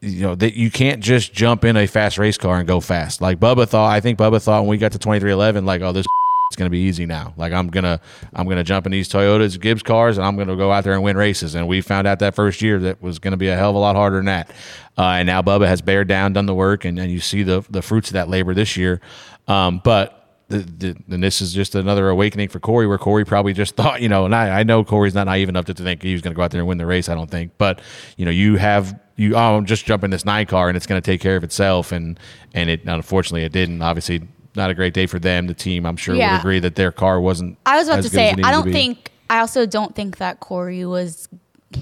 you 0.00 0.22
know 0.22 0.34
that 0.34 0.54
you 0.54 0.70
can't 0.70 1.02
just 1.02 1.32
jump 1.32 1.64
in 1.64 1.76
a 1.76 1.86
fast 1.86 2.18
race 2.18 2.38
car 2.38 2.58
and 2.58 2.66
go 2.66 2.80
fast. 2.80 3.20
Like 3.20 3.38
Bubba 3.38 3.68
thought, 3.68 3.90
I 3.90 4.00
think 4.00 4.18
Bubba 4.18 4.42
thought 4.42 4.62
when 4.62 4.70
we 4.70 4.78
got 4.78 4.92
to 4.92 4.98
twenty 4.98 5.20
three 5.20 5.32
eleven, 5.32 5.66
like 5.66 5.82
oh 5.82 5.92
this 5.92 6.06
it's 6.50 6.56
gonna 6.56 6.70
be 6.70 6.80
easy 6.80 7.04
now. 7.04 7.34
Like 7.36 7.52
I'm 7.52 7.68
gonna 7.68 8.00
I'm 8.32 8.48
gonna 8.48 8.64
jump 8.64 8.86
in 8.86 8.92
these 8.92 9.08
Toyotas, 9.08 9.60
Gibbs 9.60 9.82
cars, 9.82 10.16
and 10.16 10.26
I'm 10.26 10.36
gonna 10.36 10.56
go 10.56 10.72
out 10.72 10.84
there 10.84 10.94
and 10.94 11.02
win 11.02 11.16
races. 11.16 11.54
And 11.54 11.68
we 11.68 11.82
found 11.82 12.06
out 12.06 12.20
that 12.20 12.34
first 12.34 12.62
year 12.62 12.78
that 12.80 13.02
was 13.02 13.18
gonna 13.18 13.36
be 13.36 13.48
a 13.48 13.56
hell 13.56 13.70
of 13.70 13.76
a 13.76 13.78
lot 13.80 13.96
harder 13.96 14.16
than 14.16 14.26
that. 14.26 14.50
Uh, 14.96 15.16
and 15.18 15.26
now 15.26 15.42
Bubba 15.42 15.66
has 15.66 15.82
bared 15.82 16.08
down, 16.08 16.32
done 16.32 16.46
the 16.46 16.54
work, 16.54 16.84
and, 16.86 16.98
and 16.98 17.10
you 17.10 17.20
see 17.20 17.42
the 17.42 17.64
the 17.68 17.82
fruits 17.82 18.08
of 18.08 18.14
that 18.14 18.28
labor 18.30 18.54
this 18.54 18.76
year. 18.76 19.00
Um, 19.48 19.80
but 19.84 20.15
the, 20.48 20.58
the, 20.58 20.96
and 21.10 21.22
this 21.22 21.40
is 21.40 21.52
just 21.52 21.74
another 21.74 22.08
awakening 22.08 22.48
for 22.48 22.60
Corey, 22.60 22.86
where 22.86 22.98
Corey 22.98 23.24
probably 23.24 23.52
just 23.52 23.74
thought, 23.76 24.00
you 24.00 24.08
know, 24.08 24.24
and 24.24 24.34
I, 24.34 24.60
I 24.60 24.62
know 24.62 24.84
Corey's 24.84 25.14
not 25.14 25.24
naive 25.26 25.48
enough 25.48 25.64
to 25.66 25.74
think 25.74 26.02
he 26.02 26.12
was 26.12 26.22
going 26.22 26.32
to 26.32 26.36
go 26.36 26.42
out 26.42 26.50
there 26.50 26.60
and 26.60 26.68
win 26.68 26.78
the 26.78 26.86
race. 26.86 27.08
I 27.08 27.14
don't 27.14 27.30
think, 27.30 27.52
but 27.58 27.80
you 28.16 28.24
know, 28.24 28.30
you 28.30 28.56
have 28.56 28.98
you 29.16 29.34
oh, 29.34 29.56
I'm 29.56 29.64
just 29.66 29.86
jumping 29.86 30.10
this 30.10 30.24
nine 30.24 30.46
car 30.46 30.68
and 30.68 30.76
it's 30.76 30.86
going 30.86 31.00
to 31.00 31.04
take 31.04 31.20
care 31.20 31.36
of 31.36 31.44
itself, 31.44 31.90
and 31.92 32.18
and 32.54 32.70
it 32.70 32.84
unfortunately 32.84 33.44
it 33.44 33.52
didn't. 33.52 33.82
Obviously, 33.82 34.22
not 34.54 34.70
a 34.70 34.74
great 34.74 34.94
day 34.94 35.06
for 35.06 35.18
them. 35.18 35.46
The 35.46 35.54
team, 35.54 35.86
I'm 35.86 35.96
sure, 35.96 36.14
Yeah. 36.14 36.32
would 36.32 36.40
agree 36.40 36.58
that 36.60 36.74
their 36.74 36.92
car 36.92 37.20
wasn't. 37.20 37.58
I 37.66 37.76
was 37.76 37.88
about 37.88 38.02
to 38.02 38.08
say, 38.08 38.34
I 38.42 38.50
don't 38.50 38.70
think, 38.72 39.12
I 39.30 39.40
also 39.40 39.66
don't 39.66 39.94
think 39.94 40.18
that 40.18 40.40
Corey 40.40 40.84
was 40.84 41.28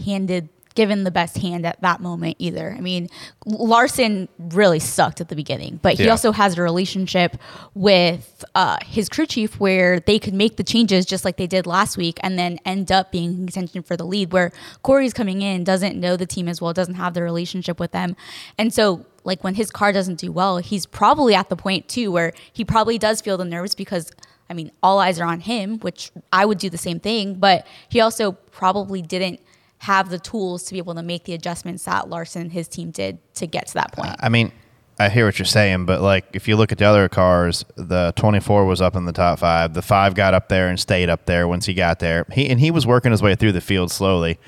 handed, 0.04 0.48
given 0.75 1.05
the 1.05 1.11
best 1.11 1.39
hand 1.39 1.64
at 1.64 1.81
that 1.83 2.01
moment 2.01 2.37
either. 2.41 2.75
I 2.77 2.81
mean, 2.81 3.09
Larson 3.47 4.29
really 4.39 4.81
sucked 4.81 5.20
at 5.20 5.29
the 5.29 5.37
beginning, 5.37 5.79
but 5.83 5.95
he 5.95 6.05
Yeah. 6.05 6.11
also 6.11 6.33
has 6.33 6.59
a 6.59 6.62
relationship 6.62 7.37
with 7.75 8.45
uh, 8.55 8.79
his 8.85 9.09
crew 9.09 9.27
chief 9.27 9.61
where 9.61 10.01
they 10.01 10.18
could 10.18 10.35
make 10.35 10.57
the 10.57 10.64
changes 10.64 11.07
just 11.07 11.25
like 11.25 11.37
they 11.37 11.47
did 11.47 11.66
last 11.66 11.97
week 11.97 12.18
and 12.22 12.39
then 12.39 12.59
end 12.64 12.91
up 12.91 13.12
being 13.12 13.31
in 13.31 13.47
contention 13.47 13.83
for 13.83 13.97
the 13.97 14.05
lead. 14.05 14.33
Where 14.33 14.53
Corey's 14.83 15.12
coming 15.14 15.43
in, 15.43 15.64
doesn't 15.64 15.99
know 15.99 16.16
the 16.16 16.27
team 16.27 16.49
as 16.49 16.61
well, 16.61 16.72
doesn't 16.72 16.95
have 16.95 17.14
the 17.14 17.22
relationship 17.22 17.79
with 17.79 17.93
them. 17.93 18.16
And 18.59 18.72
so, 18.75 19.07
like, 19.25 19.45
when 19.45 19.55
his 19.55 19.70
car 19.70 19.93
doesn't 19.93 20.18
do 20.18 20.33
well, 20.33 20.59
he's 20.59 20.87
probably 20.87 21.35
at 21.35 21.49
the 21.49 21.57
point 21.57 21.89
too 21.89 22.11
where 22.11 22.33
he 22.53 22.64
probably 22.64 22.99
does 22.99 23.20
feel 23.20 23.37
the 23.37 23.45
nerves 23.45 23.75
because 23.75 24.11
I 24.51 24.53
mean, 24.53 24.70
all 24.83 24.99
eyes 24.99 25.18
are 25.18 25.25
on 25.27 25.41
him, 25.41 25.79
which 25.79 26.11
I 26.31 26.45
would 26.45 26.59
do 26.59 26.68
the 26.68 26.77
same 26.77 27.01
thing, 27.01 27.37
but 27.37 27.66
he 27.89 28.01
also 28.01 28.33
probably 28.33 29.01
didn't 29.01 29.41
have 29.85 30.09
the 30.09 30.18
tools 30.18 30.64
to 30.64 30.72
be 30.72 30.78
able 30.78 30.95
to 30.95 31.03
make 31.03 31.24
the 31.24 31.35
adjustments 31.35 31.85
that 31.85 32.09
Larson 32.09 32.43
and 32.43 32.53
his 32.53 32.68
team 32.68 32.91
did 32.91 33.18
to 33.35 33.47
get 33.47 33.66
to 33.68 33.74
that 33.74 33.93
point. 33.93 34.16
I 34.18 34.30
mean, 34.30 34.51
I 34.99 35.11
hear 35.11 35.26
what 35.26 35.39
you're 35.39 35.45
saying, 35.45 35.85
but 35.85 36.01
like 36.01 36.24
if 36.32 36.49
you 36.49 36.57
look 36.57 36.72
at 36.72 36.78
the 36.78 36.87
other 36.87 37.07
cars, 37.11 37.66
the 37.76 38.14
24 38.16 38.64
was 38.64 38.80
up 38.80 38.97
in 38.97 39.05
the 39.05 39.12
top 39.12 39.41
five. 39.41 39.74
The 39.74 39.82
five 39.82 40.14
got 40.14 40.32
up 40.32 40.49
there 40.49 40.68
and 40.68 40.80
stayed 40.80 41.11
up 41.11 41.26
there 41.26 41.47
once 41.47 41.66
he 41.66 41.74
got 41.74 41.99
there. 41.99 42.24
He 42.32 42.49
and 42.49 42.59
he 42.61 42.70
was 42.70 42.87
working 42.87 43.11
his 43.11 43.20
way 43.20 43.35
through 43.35 43.53
the 43.53 43.61
field 43.61 43.91
slowly. 43.91 44.39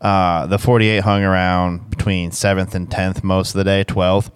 Uh, 0.00 0.46
the 0.46 0.58
48 0.58 1.00
hung 1.00 1.24
around 1.24 1.90
between 1.90 2.30
seventh 2.30 2.76
and 2.76 2.88
tenth 2.88 3.24
most 3.24 3.54
of 3.54 3.58
the 3.58 3.64
day, 3.64 3.84
12th, 3.84 4.30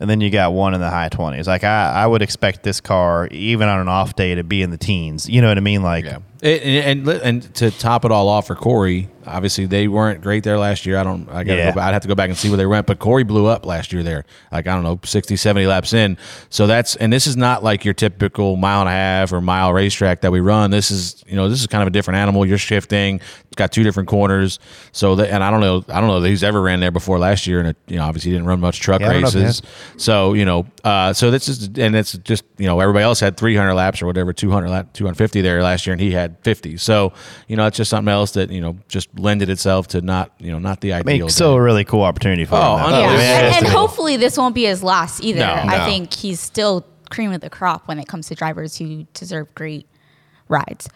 and 0.00 0.10
then 0.10 0.20
you 0.20 0.30
got 0.30 0.52
one 0.52 0.74
in 0.74 0.80
the 0.80 0.90
high 0.90 1.10
20s. 1.10 1.46
Like 1.46 1.62
I, 1.62 1.92
I 1.92 2.06
would 2.06 2.22
expect 2.22 2.64
this 2.64 2.80
car, 2.80 3.28
even 3.30 3.68
on 3.68 3.78
an 3.78 3.88
off 3.88 4.16
day, 4.16 4.34
to 4.34 4.42
be 4.42 4.62
in 4.62 4.70
the 4.70 4.78
teens. 4.78 5.28
You 5.28 5.42
know 5.42 5.48
what 5.48 5.58
I 5.58 5.60
mean? 5.60 5.82
Like, 5.82 6.06
Yeah. 6.06 6.18
And, 6.42 6.62
and 6.62 7.08
and 7.08 7.22
and 7.22 7.54
to 7.56 7.70
top 7.70 8.04
it 8.04 8.12
all 8.12 8.28
off 8.28 8.46
for 8.46 8.54
Corey, 8.54 9.08
obviously 9.26 9.66
they 9.66 9.88
weren't 9.88 10.22
great 10.22 10.44
there 10.44 10.58
last 10.58 10.86
year. 10.86 10.96
I 10.96 11.04
don't. 11.04 11.28
I 11.28 11.44
got. 11.44 11.56
Yeah. 11.56 11.74
Go, 11.74 11.80
I'd 11.80 11.92
have 11.92 12.02
to 12.02 12.08
go 12.08 12.14
back 12.14 12.28
and 12.28 12.38
see 12.38 12.48
where 12.48 12.56
they 12.56 12.66
went. 12.66 12.86
But 12.86 12.98
Corey 12.98 13.24
blew 13.24 13.46
up 13.46 13.66
last 13.66 13.92
year 13.92 14.02
there. 14.02 14.24
Like 14.50 14.66
I 14.66 14.74
don't 14.74 14.82
know, 14.82 14.98
60, 15.02 15.36
70 15.36 15.66
laps 15.66 15.92
in. 15.92 16.16
So 16.48 16.66
that's 16.66 16.96
and 16.96 17.12
this 17.12 17.26
is 17.26 17.36
not 17.36 17.62
like 17.62 17.84
your 17.84 17.94
typical 17.94 18.56
mile 18.56 18.80
and 18.80 18.88
a 18.88 18.92
half 18.92 19.32
or 19.32 19.40
mile 19.40 19.72
racetrack 19.72 20.22
that 20.22 20.32
we 20.32 20.40
run. 20.40 20.70
This 20.70 20.90
is 20.90 21.22
you 21.26 21.36
know 21.36 21.48
this 21.48 21.60
is 21.60 21.66
kind 21.66 21.82
of 21.82 21.88
a 21.88 21.90
different 21.90 22.18
animal. 22.18 22.46
You're 22.46 22.58
shifting. 22.58 23.16
It's 23.16 23.56
got 23.56 23.72
two 23.72 23.82
different 23.82 24.08
corners. 24.08 24.58
So 24.92 25.16
that, 25.16 25.30
and 25.30 25.42
I 25.42 25.50
don't 25.50 25.60
know. 25.60 25.84
I 25.88 26.00
don't 26.00 26.08
know 26.08 26.20
that 26.20 26.28
he's 26.28 26.44
ever 26.44 26.60
ran 26.60 26.80
there 26.80 26.92
before 26.92 27.18
last 27.18 27.46
year. 27.46 27.58
And 27.60 27.68
it, 27.68 27.76
you 27.88 27.96
know 27.96 28.04
obviously 28.04 28.30
he 28.30 28.36
didn't 28.36 28.48
run 28.48 28.60
much 28.60 28.80
truck 28.80 29.00
Yeah, 29.00 29.10
races. 29.10 29.62
So 29.96 30.34
you 30.34 30.44
know, 30.44 30.66
uh, 30.84 31.12
so 31.12 31.30
this 31.30 31.48
is 31.48 31.66
and 31.78 31.94
it's 31.94 32.12
just 32.18 32.44
you 32.58 32.66
know 32.66 32.80
everybody 32.80 33.04
else 33.04 33.20
had 33.20 33.36
300 33.36 33.74
laps 33.74 34.02
or 34.02 34.06
whatever, 34.06 34.32
200 34.32 34.68
lap, 34.68 34.92
250 34.92 35.40
there 35.40 35.62
last 35.62 35.86
year, 35.86 35.92
and 35.92 36.00
he 36.00 36.12
had 36.12 36.29
50. 36.42 36.76
So 36.78 37.12
you 37.48 37.56
know 37.56 37.66
it's 37.66 37.76
just 37.76 37.90
something 37.90 38.12
else 38.12 38.32
that 38.32 38.50
you 38.50 38.60
know 38.60 38.76
just 38.88 39.08
lended 39.18 39.48
itself 39.50 39.88
to 39.88 40.00
not 40.00 40.32
you 40.38 40.50
know 40.50 40.58
not 40.58 40.80
the 40.80 40.92
I 40.92 41.00
ideal. 41.00 41.26
mean, 41.26 41.28
still 41.30 41.54
a 41.54 41.60
really 41.62 41.84
cool 41.84 42.02
opportunity 42.02 42.44
for 42.44 42.56
Oh, 42.56 42.76
him. 42.76 42.84
I 42.86 42.90
though. 42.90 42.98
yeah, 43.00 43.38
and, 43.56 43.56
and 43.56 43.66
hopefully 43.66 44.16
this 44.16 44.36
won't 44.38 44.54
be 44.54 44.64
his 44.64 44.82
last 44.82 45.22
either. 45.22 45.40
No. 45.40 45.52
I 45.52 45.78
No. 45.78 45.84
think 45.84 46.12
he's 46.12 46.40
still 46.40 46.86
cream 47.10 47.32
of 47.32 47.40
the 47.40 47.50
crop 47.50 47.88
when 47.88 47.98
it 47.98 48.06
comes 48.06 48.28
to 48.28 48.34
drivers 48.34 48.76
who 48.78 49.06
deserve 49.14 49.52
great 49.54 49.86
rides. 50.48 50.88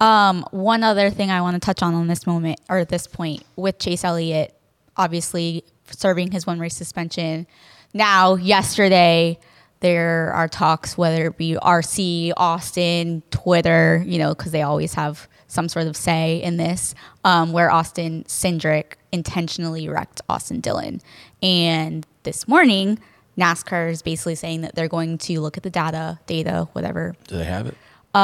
Um, 0.00 0.44
one 0.50 0.82
other 0.82 1.08
thing 1.10 1.30
I 1.30 1.40
want 1.40 1.54
to 1.54 1.60
touch 1.64 1.82
on 1.82 1.94
on 1.94 2.08
this 2.08 2.26
moment 2.26 2.60
or 2.68 2.78
at 2.78 2.88
this 2.88 3.06
point 3.06 3.42
with 3.56 3.78
Chase 3.78 4.02
Elliott, 4.04 4.54
obviously 4.96 5.64
serving 5.90 6.32
his 6.32 6.46
one 6.46 6.58
race 6.58 6.74
suspension. 6.76 7.46
Now, 7.92 8.34
yesterday, 8.34 9.38
there 9.84 10.32
are 10.32 10.48
talks 10.48 10.96
whether 10.96 11.26
it 11.26 11.36
be 11.36 11.58
RC, 11.60 12.32
Austin, 12.38 13.22
Twitter, 13.30 14.02
you 14.06 14.18
know, 14.18 14.34
because 14.34 14.50
they 14.50 14.62
always 14.62 14.94
have 14.94 15.28
some 15.46 15.68
sort 15.68 15.86
of 15.86 15.94
say 15.94 16.42
in 16.42 16.56
this, 16.56 16.94
um, 17.22 17.52
where 17.52 17.70
Austin 17.70 18.24
Cindric 18.24 18.94
intentionally 19.12 19.86
wrecked 19.86 20.22
Austin 20.26 20.60
Dillon. 20.60 21.02
And 21.42 22.06
this 22.22 22.48
morning, 22.48 22.98
NASCAR 23.36 23.90
is 23.90 24.00
basically 24.00 24.36
saying 24.36 24.62
that 24.62 24.74
they're 24.74 24.88
going 24.88 25.18
to 25.18 25.42
look 25.42 25.58
at 25.58 25.62
the 25.62 25.68
data, 25.70 26.18
data, 26.26 26.66
whatever, 26.72 27.14
Do 27.28 27.36
they 27.36 27.44
have 27.44 27.66
it? 27.66 27.74
Is 27.74 28.20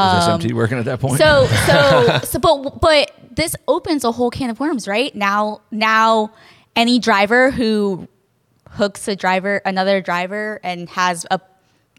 SMT 0.46 0.54
working 0.54 0.78
at 0.78 0.86
that 0.86 0.98
point? 0.98 1.20
Um, 1.20 1.46
so 1.46 1.56
so 1.66 2.20
so 2.24 2.38
but 2.38 2.80
but 2.80 3.12
this 3.32 3.54
opens 3.68 4.04
a 4.04 4.12
whole 4.12 4.30
can 4.30 4.48
of 4.48 4.60
worms, 4.60 4.88
right? 4.88 5.14
Now 5.14 5.60
now 5.70 6.32
any 6.74 6.98
driver 6.98 7.50
who 7.50 8.08
hooks 8.70 9.08
a 9.08 9.16
driver 9.16 9.60
another 9.64 10.00
driver 10.00 10.60
and 10.62 10.88
has 10.90 11.26
a 11.30 11.40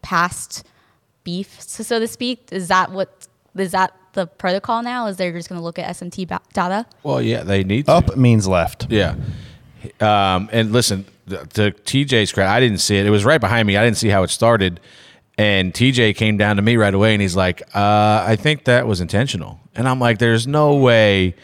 past 0.02 0.64
beef, 1.24 1.60
so, 1.60 1.82
so 1.82 1.98
to 1.98 2.06
speak, 2.06 2.48
is 2.50 2.68
that 2.68 2.90
what 2.90 3.28
is 3.56 3.72
that 3.72 3.94
the 4.12 4.26
protocol 4.26 4.82
now? 4.82 5.06
Is 5.06 5.16
they're 5.16 5.32
just 5.32 5.48
going 5.48 5.58
to 5.58 5.64
look 5.64 5.78
at 5.78 5.96
SMT 5.96 6.28
ba- 6.28 6.40
data? 6.52 6.86
well, 7.02 7.20
yeah, 7.22 7.42
they 7.42 7.64
need 7.64 7.86
to. 7.86 7.92
Up 7.92 8.16
means 8.16 8.46
left. 8.46 8.86
Yeah. 8.90 9.14
Um, 10.00 10.48
and 10.52 10.72
listen, 10.72 11.06
th- 11.28 11.48
to 11.50 11.70
TJ's 11.72 12.32
credit, 12.32 12.50
I 12.50 12.60
didn't 12.60 12.78
see 12.78 12.96
it. 12.96 13.06
It 13.06 13.10
was 13.10 13.24
right 13.24 13.40
behind 13.40 13.66
me. 13.66 13.76
I 13.76 13.84
didn't 13.84 13.96
see 13.96 14.08
how 14.08 14.22
it 14.22 14.30
started. 14.30 14.80
And 15.38 15.72
TJ 15.72 16.14
came 16.16 16.36
down 16.36 16.56
to 16.56 16.62
me 16.62 16.76
right 16.76 16.92
away 16.92 17.14
and 17.14 17.22
he's 17.22 17.34
like, 17.34 17.62
uh, 17.74 18.24
I 18.26 18.36
think 18.36 18.64
that 18.64 18.86
was 18.86 19.00
intentional. 19.00 19.60
And 19.74 19.88
I'm 19.88 19.98
like, 19.98 20.18
there's 20.18 20.46
no 20.46 20.76
way 20.76 21.34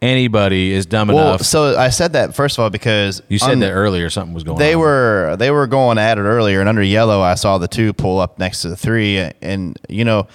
anybody 0.00 0.72
is 0.72 0.86
dumb 0.86 1.08
Well, 1.08 1.28
enough. 1.28 1.42
so 1.42 1.76
I 1.78 1.90
said 1.90 2.12
that 2.12 2.34
first 2.34 2.56
of 2.58 2.62
all 2.62 2.70
because 2.70 3.22
you 3.28 3.38
said 3.38 3.52
on- 3.52 3.58
that 3.60 3.72
earlier 3.72 4.10
something 4.10 4.34
was 4.34 4.44
going 4.44 4.58
They 4.58 4.74
on. 4.74 4.80
were 4.80 5.36
they 5.38 5.50
were 5.50 5.66
going 5.66 5.98
at 5.98 6.18
it 6.18 6.22
earlier, 6.22 6.60
and 6.60 6.68
under 6.68 6.82
yellow, 6.82 7.20
I 7.20 7.34
saw 7.34 7.58
the 7.58 7.68
two 7.68 7.92
pull 7.92 8.20
up 8.20 8.38
next 8.38 8.62
to 8.62 8.68
the 8.68 8.76
three, 8.76 9.18
and 9.42 9.78
you 9.88 10.04
know 10.04 10.26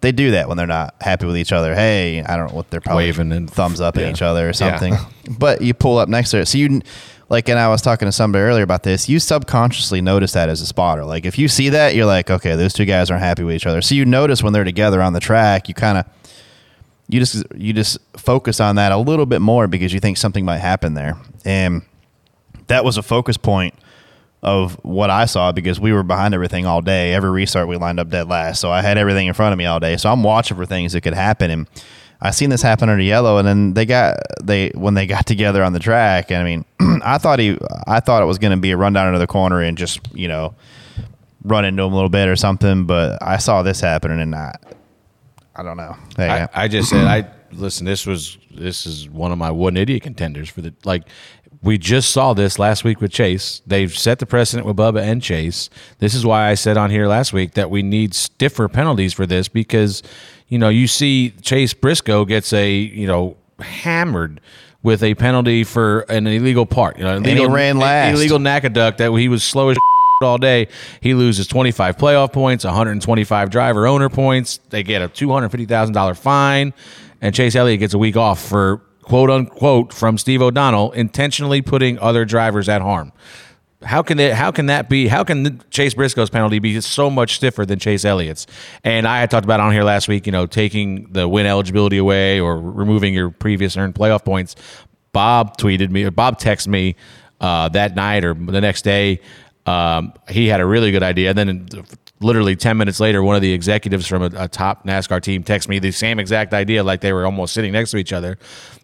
they 0.00 0.12
do 0.12 0.32
that 0.32 0.48
when 0.48 0.56
they're 0.56 0.66
not 0.66 0.94
happy 1.00 1.26
with 1.26 1.36
each 1.38 1.52
other. 1.52 1.74
Hey, 1.74 2.22
I 2.22 2.36
don't 2.36 2.48
know 2.50 2.56
what 2.56 2.70
they're 2.70 2.80
probably 2.80 3.04
Waving 3.04 3.32
and- 3.32 3.50
thumbs 3.50 3.80
up 3.80 3.96
yeah. 3.96 4.04
at 4.06 4.10
each 4.10 4.22
other 4.22 4.48
or 4.48 4.52
something. 4.52 4.94
but 5.38 5.62
you 5.62 5.74
pull 5.74 5.98
up 5.98 6.08
next 6.08 6.30
to 6.32 6.38
it, 6.38 6.46
so 6.46 6.58
you 6.58 6.82
like. 7.28 7.48
And 7.48 7.58
I 7.58 7.68
was 7.68 7.82
talking 7.82 8.06
to 8.06 8.12
somebody 8.12 8.42
earlier 8.42 8.64
about 8.64 8.82
this. 8.82 9.08
You 9.08 9.20
subconsciously 9.20 10.00
notice 10.00 10.32
that 10.32 10.48
as 10.48 10.60
a 10.60 10.66
spotter. 10.66 11.04
Like 11.04 11.24
if 11.24 11.38
you 11.38 11.46
see 11.48 11.68
that, 11.70 11.94
you're 11.94 12.04
like, 12.06 12.30
okay, 12.30 12.56
those 12.56 12.72
two 12.74 12.84
guys 12.84 13.10
aren't 13.10 13.22
happy 13.22 13.44
with 13.44 13.54
each 13.54 13.64
other. 13.66 13.80
So 13.80 13.94
you 13.94 14.04
notice 14.04 14.42
when 14.42 14.52
they're 14.52 14.64
together 14.64 15.00
on 15.00 15.12
the 15.12 15.20
track. 15.20 15.68
You 15.68 15.74
kind 15.74 15.98
of 15.98 16.04
you 17.08 17.20
just 17.20 17.44
you 17.54 17.72
just 17.72 17.98
focus 18.16 18.60
on 18.60 18.76
that 18.76 18.92
a 18.92 18.96
little 18.96 19.26
bit 19.26 19.40
more 19.40 19.66
because 19.66 19.92
you 19.92 20.00
think 20.00 20.16
something 20.16 20.44
might 20.44 20.58
happen 20.58 20.94
there 20.94 21.16
and 21.44 21.82
that 22.68 22.84
was 22.84 22.96
a 22.96 23.02
focus 23.02 23.36
point 23.36 23.74
of 24.42 24.74
what 24.84 25.08
I 25.08 25.26
saw 25.26 25.52
because 25.52 25.78
we 25.78 25.92
were 25.92 26.02
behind 26.02 26.34
everything 26.34 26.66
all 26.66 26.80
day. 26.80 27.14
Every 27.14 27.30
restart 27.30 27.68
we 27.68 27.76
lined 27.76 28.00
up 28.00 28.08
dead 28.08 28.28
last, 28.28 28.60
so 28.60 28.70
I 28.70 28.82
had 28.82 28.98
everything 28.98 29.28
in 29.28 29.34
front 29.34 29.52
of 29.52 29.58
me 29.58 29.66
all 29.66 29.78
day. 29.78 29.96
So 29.96 30.10
I'm 30.10 30.22
watching 30.22 30.56
for 30.56 30.66
things 30.66 30.92
that 30.92 31.02
could 31.02 31.14
happen, 31.14 31.50
and 31.50 31.68
I 32.20 32.32
seen 32.32 32.50
this 32.50 32.62
happen 32.62 32.88
under 32.88 33.02
yellow. 33.02 33.38
And 33.38 33.46
then 33.46 33.74
they 33.74 33.86
got 33.86 34.16
they 34.42 34.70
when 34.70 34.94
they 34.94 35.06
got 35.06 35.26
together 35.32 35.62
on 35.62 35.72
the 35.72 35.78
track. 35.78 36.30
And 36.30 36.40
I 36.40 36.44
mean, 36.44 36.64
I 37.04 37.18
thought 37.18 37.38
he, 37.38 37.58
I 37.86 38.00
thought 38.00 38.22
it 38.22 38.26
was 38.26 38.38
going 38.38 38.52
to 38.52 38.60
be 38.60 38.72
a 38.72 38.76
run 38.76 38.92
down 38.92 39.08
into 39.08 39.20
the 39.20 39.26
corner 39.26 39.60
and 39.60 39.78
just 39.78 40.00
you 40.12 40.28
know 40.28 40.54
run 41.44 41.64
into 41.64 41.82
him 41.82 41.92
a 41.92 41.94
little 41.94 42.10
bit 42.10 42.28
or 42.28 42.36
something. 42.36 42.84
But 42.84 43.22
I 43.22 43.36
saw 43.36 43.62
this 43.62 43.80
happening, 43.80 44.20
and 44.20 44.34
I, 44.34 44.56
I 45.54 45.62
don't 45.62 45.76
know. 45.76 45.96
Hey, 46.16 46.28
I, 46.28 46.64
I 46.64 46.68
just 46.68 46.88
said 46.88 47.06
I 47.06 47.30
listen. 47.52 47.86
This 47.86 48.06
was 48.06 48.38
this 48.50 48.86
is 48.86 49.08
one 49.08 49.32
of 49.32 49.38
my 49.38 49.50
one 49.50 49.76
idiot 49.76 50.02
contenders 50.02 50.48
for 50.48 50.62
the 50.62 50.74
like. 50.84 51.04
We 51.62 51.78
just 51.78 52.10
saw 52.10 52.34
this 52.34 52.58
last 52.58 52.82
week 52.82 53.00
with 53.00 53.12
Chase. 53.12 53.62
They've 53.66 53.96
set 53.96 54.18
the 54.18 54.26
precedent 54.26 54.66
with 54.66 54.76
Bubba 54.76 55.00
and 55.00 55.22
Chase. 55.22 55.70
This 55.98 56.12
is 56.12 56.26
why 56.26 56.48
I 56.48 56.54
said 56.54 56.76
on 56.76 56.90
here 56.90 57.06
last 57.06 57.32
week 57.32 57.52
that 57.54 57.70
we 57.70 57.82
need 57.82 58.14
stiffer 58.14 58.68
penalties 58.68 59.12
for 59.12 59.26
this 59.26 59.46
because 59.46 60.02
you 60.48 60.58
know 60.58 60.70
you 60.70 60.88
see 60.88 61.30
Chase 61.42 61.74
Briscoe 61.74 62.24
gets 62.24 62.52
a 62.52 62.70
you 62.70 63.06
know 63.06 63.36
hammered 63.60 64.40
with 64.82 65.02
a 65.02 65.14
penalty 65.14 65.64
for 65.64 66.00
an 66.08 66.26
illegal 66.26 66.66
part. 66.66 66.98
You 66.98 67.04
know, 67.04 67.20
he 67.20 67.30
illegal, 67.30 67.50
ran 67.50 67.78
last. 67.78 68.16
illegal 68.16 68.38
NACA 68.38 68.72
duct 68.72 68.98
that 68.98 69.12
he 69.12 69.28
was 69.28 69.44
slow 69.44 69.68
as 69.68 69.78
all 70.24 70.38
day. 70.38 70.68
He 71.00 71.14
loses 71.14 71.46
25 71.46 71.96
playoff 71.96 72.32
points, 72.32 72.64
125 72.64 73.50
driver 73.50 73.86
owner 73.86 74.08
points. 74.08 74.58
They 74.70 74.82
get 74.82 75.02
a 75.02 75.08
$250,000 75.08 76.16
fine, 76.16 76.74
and 77.20 77.34
Chase 77.34 77.54
Elliott 77.54 77.80
gets 77.80 77.94
a 77.94 77.98
week 77.98 78.16
off 78.16 78.42
for 78.42 78.82
quote 79.02 79.30
unquote 79.30 79.92
from 79.92 80.16
Steve 80.16 80.40
O'Donnell 80.42 80.92
intentionally 80.92 81.60
putting 81.60 81.98
other 81.98 82.24
drivers 82.24 82.68
at 82.68 82.82
harm. 82.82 83.12
How 83.82 84.02
can 84.02 84.20
it? 84.20 84.34
How 84.34 84.52
can 84.52 84.66
that 84.66 84.88
be? 84.88 85.08
How 85.08 85.24
can 85.24 85.60
Chase 85.70 85.94
Briscoe's 85.94 86.30
penalty 86.30 86.60
be 86.60 86.80
so 86.80 87.10
much 87.10 87.34
stiffer 87.34 87.66
than 87.66 87.80
Chase 87.80 88.04
Elliott's? 88.04 88.46
And 88.84 89.08
I 89.08 89.18
had 89.18 89.30
talked 89.30 89.44
about 89.44 89.58
on 89.58 89.72
here 89.72 89.82
last 89.82 90.06
week. 90.06 90.26
You 90.26 90.32
know, 90.32 90.46
taking 90.46 91.12
the 91.12 91.28
win 91.28 91.46
eligibility 91.46 91.98
away 91.98 92.38
or 92.38 92.60
removing 92.60 93.12
your 93.12 93.30
previous 93.30 93.76
earned 93.76 93.96
playoff 93.96 94.24
points. 94.24 94.54
Bob 95.12 95.56
tweeted 95.58 95.90
me 95.90 96.04
or 96.04 96.10
Bob 96.10 96.38
texted 96.38 96.68
me 96.68 96.94
uh, 97.40 97.68
that 97.70 97.94
night 97.94 98.24
or 98.24 98.34
the 98.34 98.60
next 98.60 98.82
day. 98.82 99.20
Um, 99.66 100.12
he 100.28 100.48
had 100.48 100.60
a 100.60 100.66
really 100.66 100.90
good 100.90 101.02
idea. 101.02 101.30
And 101.30 101.38
then 101.38 101.68
literally 102.20 102.56
10 102.56 102.76
minutes 102.76 103.00
later, 103.00 103.22
one 103.22 103.36
of 103.36 103.42
the 103.42 103.52
executives 103.52 104.06
from 104.06 104.22
a, 104.22 104.30
a 104.36 104.48
top 104.48 104.86
NASCAR 104.86 105.22
team 105.22 105.44
texted 105.44 105.68
me 105.68 105.78
the 105.78 105.92
same 105.92 106.18
exact 106.18 106.52
idea, 106.52 106.82
like 106.82 107.00
they 107.00 107.12
were 107.12 107.24
almost 107.24 107.54
sitting 107.54 107.72
next 107.72 107.90
to 107.92 107.96
each 107.96 108.12
other. 108.12 108.38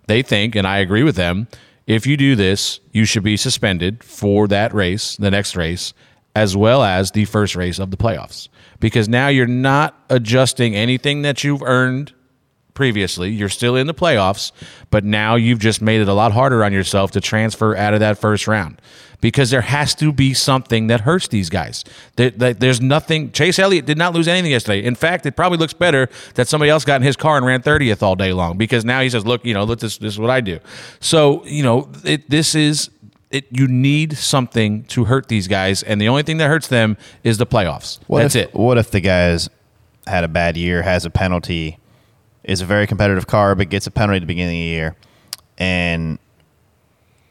They 0.06 0.22
think, 0.22 0.54
and 0.54 0.66
I 0.66 0.78
agree 0.78 1.02
with 1.02 1.16
them, 1.16 1.48
if 1.86 2.06
you 2.06 2.16
do 2.16 2.36
this, 2.36 2.80
you 2.92 3.04
should 3.04 3.22
be 3.22 3.36
suspended 3.36 4.04
for 4.04 4.46
that 4.48 4.74
race, 4.74 5.16
the 5.16 5.30
next 5.30 5.56
race, 5.56 5.94
as 6.34 6.56
well 6.56 6.82
as 6.82 7.12
the 7.12 7.24
first 7.24 7.56
race 7.56 7.78
of 7.78 7.90
the 7.90 7.96
playoffs. 7.96 8.48
Because 8.78 9.08
now 9.08 9.28
you're 9.28 9.46
not 9.46 9.98
adjusting 10.10 10.76
anything 10.76 11.22
that 11.22 11.42
you've 11.42 11.62
earned 11.62 12.12
previously. 12.74 13.30
You're 13.30 13.48
still 13.48 13.74
in 13.74 13.86
the 13.86 13.94
playoffs, 13.94 14.52
but 14.90 15.02
now 15.02 15.34
you've 15.34 15.58
just 15.58 15.82
made 15.82 16.00
it 16.00 16.08
a 16.08 16.12
lot 16.12 16.30
harder 16.30 16.62
on 16.62 16.72
yourself 16.72 17.10
to 17.12 17.20
transfer 17.20 17.74
out 17.74 17.94
of 17.94 18.00
that 18.00 18.18
first 18.18 18.46
round 18.46 18.80
because 19.20 19.50
there 19.50 19.62
has 19.62 19.94
to 19.96 20.12
be 20.12 20.32
something 20.34 20.86
that 20.86 21.00
hurts 21.00 21.28
these 21.28 21.50
guys. 21.50 21.84
There, 22.16 22.30
there- 22.30 22.54
there's 22.54 22.80
nothing. 22.80 23.32
Chase 23.32 23.58
Elliott 23.58 23.84
did 23.86 23.98
not 23.98 24.14
lose 24.14 24.28
anything 24.28 24.50
yesterday. 24.52 24.84
In 24.84 24.94
fact, 24.94 25.26
it 25.26 25.34
probably 25.36 25.58
looks 25.58 25.72
better 25.72 26.08
that 26.34 26.46
somebody 26.48 26.70
else 26.70 26.84
got 26.84 26.96
in 26.96 27.02
his 27.02 27.16
car 27.16 27.36
and 27.36 27.44
ran 27.44 27.60
30th 27.62 28.02
all 28.02 28.14
day 28.14 28.32
long 28.32 28.56
because 28.56 28.84
now 28.84 29.00
he 29.00 29.10
says, 29.10 29.26
"Look, 29.26 29.44
you 29.44 29.54
know, 29.54 29.64
look, 29.64 29.80
this, 29.80 29.98
this 29.98 30.12
is 30.14 30.18
what 30.20 30.30
I 30.30 30.40
do." 30.40 30.60
So, 31.00 31.44
you 31.44 31.62
know, 31.62 31.90
it, 32.04 32.30
this 32.30 32.54
is. 32.54 32.90
It, 33.30 33.44
you 33.50 33.68
need 33.68 34.16
something 34.16 34.84
to 34.84 35.04
hurt 35.04 35.28
these 35.28 35.48
guys, 35.48 35.82
and 35.82 36.00
the 36.00 36.08
only 36.08 36.22
thing 36.22 36.38
that 36.38 36.48
hurts 36.48 36.68
them 36.68 36.96
is 37.24 37.36
the 37.36 37.44
playoffs. 37.44 37.98
What 38.06 38.20
That's 38.22 38.34
if, 38.36 38.48
it. 38.48 38.54
What 38.54 38.78
if 38.78 38.90
the 38.90 39.00
guy's 39.00 39.50
had 40.06 40.24
a 40.24 40.28
bad 40.28 40.56
year, 40.56 40.80
has 40.80 41.04
a 41.04 41.10
penalty, 41.10 41.78
is 42.42 42.62
a 42.62 42.64
very 42.64 42.86
competitive 42.86 43.26
car, 43.26 43.54
but 43.54 43.68
gets 43.68 43.86
a 43.86 43.90
penalty 43.90 44.16
at 44.16 44.20
the 44.20 44.26
beginning 44.26 44.48
of 44.56 44.60
the 44.60 44.64
year, 44.64 44.96
and 45.58 46.18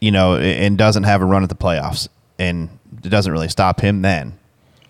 you 0.01 0.11
know, 0.11 0.37
and 0.37 0.77
doesn't 0.77 1.03
have 1.03 1.21
a 1.21 1.25
run 1.25 1.43
at 1.43 1.49
the 1.49 1.55
playoffs, 1.55 2.07
and 2.39 2.69
it 3.03 3.09
doesn't 3.09 3.31
really 3.31 3.49
stop 3.49 3.79
him 3.81 4.01
then. 4.01 4.37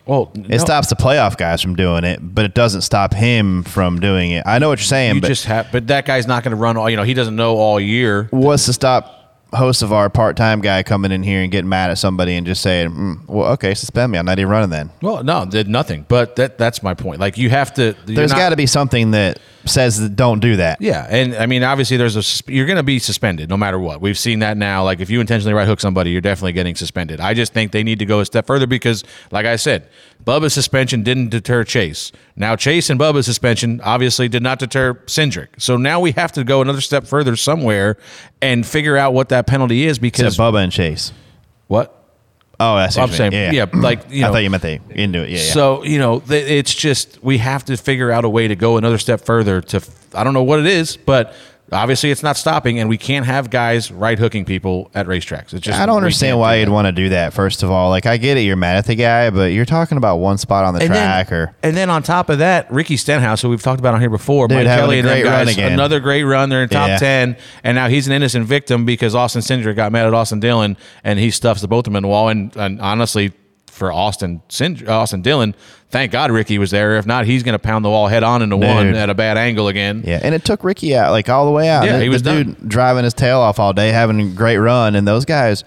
Well, 0.06 0.32
It 0.48 0.60
stops 0.60 0.88
the 0.88 0.96
playoff 0.96 1.36
guys 1.38 1.62
from 1.62 1.76
doing 1.76 2.06
it, 2.06 2.20
but 2.22 2.46
it 2.46 2.54
doesn't 2.54 2.82
stop 2.82 3.14
him 3.14 3.64
from 3.64 4.00
doing 4.00 4.32
it. 4.32 4.44
I 4.46 4.58
know 4.58 4.70
what 4.70 4.80
you're 4.80 4.86
saying, 4.86 5.16
You 5.16 5.22
but 5.22 5.28
just 5.28 5.46
have, 5.46 5.68
but 5.72 5.88
that 5.88 6.06
guy's 6.06 6.26
not 6.26 6.44
going 6.44 6.52
to 6.52 6.56
run 6.58 6.78
all. 6.78 6.90
You 6.90 6.96
know, 6.96 7.04
he 7.04 7.14
doesn't 7.14 7.36
know 7.36 7.58
all 7.58 7.78
year. 7.78 8.30
what's 8.32 8.66
to 8.68 8.74
stop 8.74 9.17
Hocevar 9.54 10.14
part-time 10.14 10.60
guy 10.60 10.84
coming 10.84 11.12
in 11.12 11.24
here 11.24 11.42
and 11.42 11.52
getting 11.52 11.70
mad 11.70 11.90
at 11.90 11.98
somebody 11.98 12.36
and 12.36 12.46
just 12.46 12.62
saying, 12.62 12.90
mm, 12.90 13.28
"Well, 13.28 13.54
okay, 13.54 13.74
suspend 13.74 14.12
me. 14.12 14.18
I'm 14.18 14.26
not 14.26 14.40
even 14.40 14.52
running 14.52 14.70
then." 14.70 14.90
Well, 15.02 15.24
no, 15.24 15.46
did 15.46 15.70
nothing. 15.70 16.06
But 16.10 16.36
that 16.36 16.58
that's 16.58 16.84
my 16.84 16.94
point. 16.94 17.22
Like 17.22 17.38
you 17.38 17.50
have 17.50 17.74
to. 17.76 17.96
There's 18.06 18.34
got 18.34 18.50
to 18.50 18.58
be 18.58 18.66
something 18.66 19.12
that 19.12 19.40
says 19.66 20.00
that 20.02 20.16
don't 20.16 20.40
do 20.40 20.58
that. 20.58 20.82
Yeah, 20.82 21.08
and 21.10 21.34
I 21.36 21.46
mean, 21.46 21.64
obviously, 21.64 21.96
there's 21.96 22.18
a 22.18 22.52
you're 22.52 22.66
going 22.66 22.78
to 22.78 22.84
be 22.84 23.00
suspended 23.00 23.50
no 23.50 23.56
matter 23.56 23.80
what. 23.80 24.02
We've 24.02 24.18
seen 24.18 24.40
that 24.40 24.58
now. 24.58 24.84
Like 24.84 25.00
if 25.00 25.10
you 25.10 25.22
intentionally 25.22 25.54
right 25.54 25.68
hook 25.68 25.80
somebody, 25.80 26.12
you're 26.12 26.22
definitely 26.22 26.54
getting 26.54 26.76
suspended. 26.76 27.22
I 27.22 27.34
just 27.34 27.54
think 27.54 27.72
they 27.72 27.84
need 27.84 28.00
to 28.00 28.06
go 28.06 28.20
a 28.20 28.26
step 28.26 28.48
further 28.48 28.68
because, 28.68 29.06
like 29.32 29.46
I 29.46 29.56
said, 29.56 29.88
Bubba's 30.28 30.54
suspension 30.54 31.04
didn't 31.04 31.30
deter 31.30 31.64
Chase. 31.64 32.12
Now 32.36 32.58
Chase 32.58 32.90
and 32.90 33.00
Bubba's 33.00 33.26
suspension 33.26 33.80
obviously 33.82 34.28
did 34.28 34.44
not 34.44 34.60
deter 34.60 34.96
Cindric. 35.06 35.48
So 35.58 35.78
now 35.78 36.02
we 36.02 36.12
have 36.12 36.34
to 36.34 36.44
go 36.44 36.62
another 36.62 36.82
step 36.82 37.08
further 37.08 37.38
somewhere 37.38 37.96
and 38.42 38.66
figure 38.66 38.98
out 38.98 39.14
what 39.14 39.30
that 39.30 39.48
penalty 39.48 39.86
is 39.86 39.98
Except 39.98 40.02
because 40.02 40.38
Bubba 40.38 40.64
and 40.64 40.72
Chase. 40.72 41.14
what 41.68 41.94
Oh, 42.60 42.88
see. 42.90 43.00
I'm 43.00 43.10
what 43.10 43.18
you 43.20 43.24
mean. 43.24 43.32
saying, 43.32 43.54
yeah, 43.54 43.66
like, 43.74 44.10
you 44.10 44.26
I 44.26 44.32
thought 44.32 44.40
you 44.40 44.50
meant 44.50 44.64
they 44.64 44.80
into 44.90 45.22
it. 45.24 45.30
Yeah, 45.30 45.38
yeah. 45.38 45.54
So 45.54 45.84
you 45.84 46.00
know, 46.00 46.24
it's 46.28 46.74
just 46.74 47.24
we 47.24 47.38
have 47.38 47.64
to 47.66 47.78
figure 47.78 48.12
out 48.12 48.26
a 48.26 48.30
way 48.30 48.48
to 48.48 48.56
go 48.56 48.78
another 48.78 48.98
step 48.98 49.22
further. 49.22 49.62
To 49.62 49.82
I 50.14 50.24
don't 50.24 50.34
know 50.34 50.44
what 50.44 50.60
it 50.60 50.66
is, 50.66 50.98
but 50.98 51.36
obviously 51.72 52.12
it's 52.12 52.24
not 52.24 52.38
stopping, 52.38 52.80
and 52.80 52.90
we 52.90 52.98
can't 52.98 53.26
have 53.26 53.50
guys 53.50 53.92
right 53.92 54.18
hooking 54.18 54.46
people 54.46 54.90
at 54.96 55.06
racetracks. 55.08 55.54
It's 55.54 55.62
just 55.66 55.80
I 55.80 55.86
don't 55.86 55.98
understand 55.98 56.40
why 56.40 56.56
do 56.56 56.60
you'd 56.62 56.70
want 56.70 56.86
to 56.88 56.92
do 56.92 57.10
that. 57.10 57.34
First 57.34 57.64
of 57.64 57.72
all, 57.72 57.90
like 57.90 58.06
I 58.06 58.18
get 58.18 58.38
it, 58.38 58.42
you're 58.42 58.56
mad 58.56 58.78
at 58.78 58.86
the 58.86 58.96
guy, 58.96 59.30
but 59.30 59.52
you're 59.52 59.66
talking 59.66 59.98
about 59.98 60.18
one 60.18 60.38
spot 60.38 60.66
on 60.66 60.74
the 60.74 60.82
And 60.82 60.90
track, 60.90 61.30
then, 61.30 61.38
or 61.38 61.56
and 61.64 61.76
then 61.78 61.90
on 61.90 62.04
top 62.04 62.30
of 62.30 62.40
that, 62.40 62.72
Ricky 62.72 62.98
Stenhouse, 62.98 63.42
who 63.42 63.50
we've 63.50 63.62
talked 63.62 63.80
about 63.80 63.94
on 63.94 64.00
here 64.00 64.10
before, 64.10 64.48
Dude, 64.48 64.58
Mike 64.58 64.68
Kelley 64.68 65.00
and 65.00 65.08
them 65.08 65.14
great 65.22 65.26
run 65.30 65.46
guys, 65.46 65.58
another 65.58 66.00
great 66.00 66.24
run. 66.24 66.50
They're 66.50 66.64
in 66.64 66.70
top 66.70 66.88
Yeah. 66.88 66.98
ten, 66.98 67.38
and 67.64 67.76
now 67.76 67.88
he's 67.90 68.08
an 68.08 68.14
innocent 68.14 68.46
victim 68.46 68.86
because 68.86 69.16
Austin 69.16 69.42
Cindric 69.42 69.76
got 69.76 69.92
mad 69.92 70.08
at 70.08 70.14
Austin 70.14 70.40
Dillon, 70.40 70.78
and 71.04 71.20
he 71.20 71.32
stuffs 71.32 71.62
the 71.62 71.68
both 71.68 71.80
of 71.88 71.94
them 71.94 71.96
in 71.98 72.04
the 72.04 72.10
wall. 72.10 72.30
And, 72.30 72.56
and 72.56 72.80
honestly, 72.82 73.34
for 73.78 73.92
Austin 73.94 74.42
Austin 74.88 75.22
Dillon, 75.22 75.56
thank 75.90 76.12
God 76.12 76.32
Ricky 76.32 76.58
was 76.58 76.72
there. 76.72 76.98
If 76.98 77.06
not, 77.06 77.26
he's 77.26 77.44
going 77.44 77.54
to 77.54 77.60
pound 77.60 77.86
the 77.86 77.90
wall 77.90 78.08
head 78.08 78.24
on 78.24 78.42
into 78.42 78.58
one 78.58 78.94
at 78.96 79.10
a 79.10 79.14
bad 79.16 79.38
angle 79.38 79.68
again. 79.70 80.04
yeah, 80.06 80.20
and 80.22 80.36
it 80.36 80.44
took 80.44 80.64
Ricky 80.64 80.96
out 80.96 81.12
like 81.12 81.30
all 81.30 81.46
the 81.46 81.52
way 81.52 81.70
out. 81.70 81.86
Yeah, 81.86 81.94
And 81.94 82.02
he 82.02 82.08
the 82.10 82.14
was 82.14 82.22
dude 82.22 82.58
done. 82.58 82.68
driving 82.68 83.04
his 83.06 83.14
tail 83.14 83.40
off 83.40 83.60
all 83.60 83.72
day, 83.74 83.90
having 83.90 84.20
a 84.20 84.26
great 84.34 84.58
run, 84.58 84.96
and 84.96 85.08
those 85.08 85.24
guys 85.24 85.64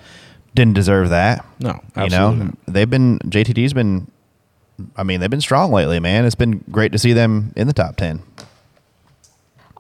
didn't 0.54 0.74
deserve 0.74 1.11
that. 1.11 1.46
No, 1.61 1.70
you 1.70 1.80
absolutely 1.96 2.16
know 2.38 2.44
not. 2.44 2.54
they've 2.66 2.90
been 2.90 3.18
JTG's 3.20 3.72
been. 3.72 4.11
I 4.96 5.02
mean, 5.02 5.20
they've 5.20 5.30
been 5.30 5.40
strong 5.42 5.72
lately, 5.72 6.00
man. 6.00 6.24
It's 6.24 6.34
been 6.34 6.64
great 6.70 6.92
to 6.92 6.98
see 6.98 7.12
them 7.12 7.52
in 7.56 7.66
the 7.66 7.72
top 7.74 7.96
ten. 7.96 8.22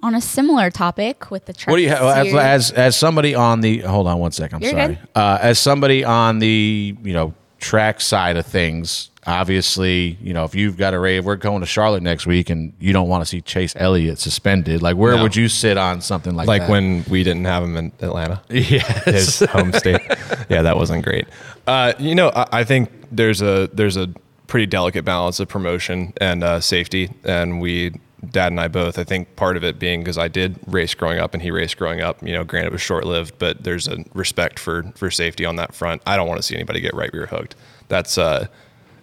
On 0.02 0.14
a 0.14 0.20
similar 0.20 0.70
topic 0.70 1.30
with 1.30 1.44
the 1.44 1.52
truck 1.52 1.70
What 1.72 1.76
do 1.76 1.82
you 1.82 1.90
have 1.90 2.02
as, 2.02 2.34
as 2.34 2.70
as 2.72 2.96
somebody 2.96 3.34
on 3.34 3.60
the 3.60 3.78
hold 3.80 4.06
on 4.06 4.18
one 4.18 4.32
second? 4.32 4.56
I'm 4.56 4.62
You're 4.62 4.70
sorry. 4.72 4.94
good. 4.94 5.08
Uh, 5.14 5.38
as 5.42 5.58
somebody 5.58 6.04
on 6.04 6.38
the 6.38 6.96
you 7.02 7.12
know 7.12 7.34
track 7.60 8.00
side 8.00 8.36
of 8.36 8.46
things, 8.46 9.10
obviously 9.26 10.16
you 10.22 10.32
know 10.34 10.44
if 10.44 10.54
you've 10.54 10.76
got 10.76 10.94
a 10.94 10.98
rave, 10.98 11.24
we're 11.24 11.36
going 11.36 11.60
to 11.60 11.66
Charlotte 11.66 12.02
next 12.02 12.26
week, 12.26 12.50
and 12.50 12.72
you 12.80 12.92
don't 12.92 13.08
want 13.08 13.22
to 13.22 13.26
see 13.26 13.40
Chase 13.40 13.74
Elliott 13.76 14.18
suspended. 14.18 14.82
Like 14.82 14.96
where 14.96 15.14
No. 15.16 15.22
would 15.22 15.36
you 15.36 15.48
sit 15.48 15.76
on 15.78 16.00
something 16.00 16.34
like 16.34 16.48
like 16.48 16.62
that? 16.62 16.64
Like 16.64 16.70
when 16.70 17.04
we 17.08 17.22
didn't 17.22 17.44
have 17.44 17.62
him 17.62 17.76
in 17.76 17.92
Atlanta. 18.00 18.42
yes, 18.48 19.04
his 19.04 19.40
home 19.50 19.72
state. 19.72 20.00
Yeah, 20.48 20.62
that 20.62 20.76
wasn't 20.76 21.04
great. 21.04 21.26
Uh, 21.66 21.92
you 21.98 22.14
know, 22.14 22.30
I, 22.34 22.60
I 22.60 22.64
think 22.64 22.90
there's 23.12 23.42
a 23.42 23.68
there's 23.72 23.96
a 23.96 24.08
pretty 24.46 24.66
delicate 24.66 25.04
balance 25.04 25.38
of 25.38 25.48
promotion 25.48 26.12
and 26.20 26.42
uh, 26.42 26.60
safety, 26.60 27.10
and 27.24 27.60
we, 27.60 27.92
Dad 28.28 28.52
and 28.52 28.60
I 28.60 28.68
both. 28.68 28.98
I 28.98 29.04
think 29.04 29.34
part 29.36 29.56
of 29.56 29.64
it 29.64 29.78
being 29.78 30.00
because 30.00 30.18
I 30.18 30.28
did 30.28 30.58
race 30.66 30.94
growing 30.94 31.18
up, 31.18 31.32
and 31.32 31.42
he 31.42 31.50
raced 31.50 31.78
growing 31.78 32.00
up. 32.00 32.22
You 32.22 32.32
know, 32.34 32.44
granted 32.44 32.68
it 32.68 32.72
was 32.72 32.82
short 32.82 33.04
lived, 33.04 33.38
but 33.38 33.64
there's 33.64 33.88
a 33.88 34.04
respect 34.12 34.58
for 34.58 34.92
for 34.94 35.10
safety 35.10 35.44
on 35.44 35.56
that 35.56 35.74
front. 35.74 36.02
I 36.06 36.16
don't 36.16 36.28
want 36.28 36.38
to 36.38 36.42
see 36.42 36.54
anybody 36.54 36.80
get 36.80 36.94
right 36.94 37.12
rear 37.12 37.26
hooked. 37.26 37.56
That's 37.88 38.18
uh, 38.18 38.48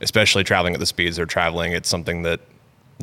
especially 0.02 0.44
traveling 0.44 0.74
at 0.74 0.80
the 0.80 0.86
speeds 0.86 1.18
they're 1.18 1.26
traveling. 1.26 1.74
It's 1.74 1.90
something 1.90 2.22
that 2.24 2.42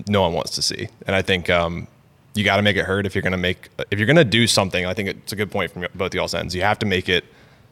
no 0.06 0.22
one 0.22 0.32
wants 0.32 0.52
to 0.52 0.62
see, 0.62 0.88
and 1.06 1.16
I 1.16 1.22
think. 1.22 1.50
Um, 1.50 1.88
you 2.36 2.42
got 2.42 2.56
to 2.56 2.62
make 2.62 2.76
it 2.76 2.84
hurt 2.84 3.06
if 3.06 3.14
you're 3.14 3.22
going 3.22 3.30
to 3.30 3.38
make 3.38 3.68
if 3.92 3.98
you're 4.00 4.06
going 4.06 4.16
to 4.16 4.24
do 4.24 4.48
something. 4.48 4.86
I 4.86 4.92
think 4.92 5.08
it's 5.08 5.32
a 5.32 5.36
good 5.36 5.52
point 5.52 5.70
from 5.70 5.86
both 5.94 6.14
y'all's 6.14 6.34
ends. 6.34 6.52
You 6.52 6.62
have 6.62 6.80
to 6.80 6.86
make 6.86 7.08
it 7.08 7.24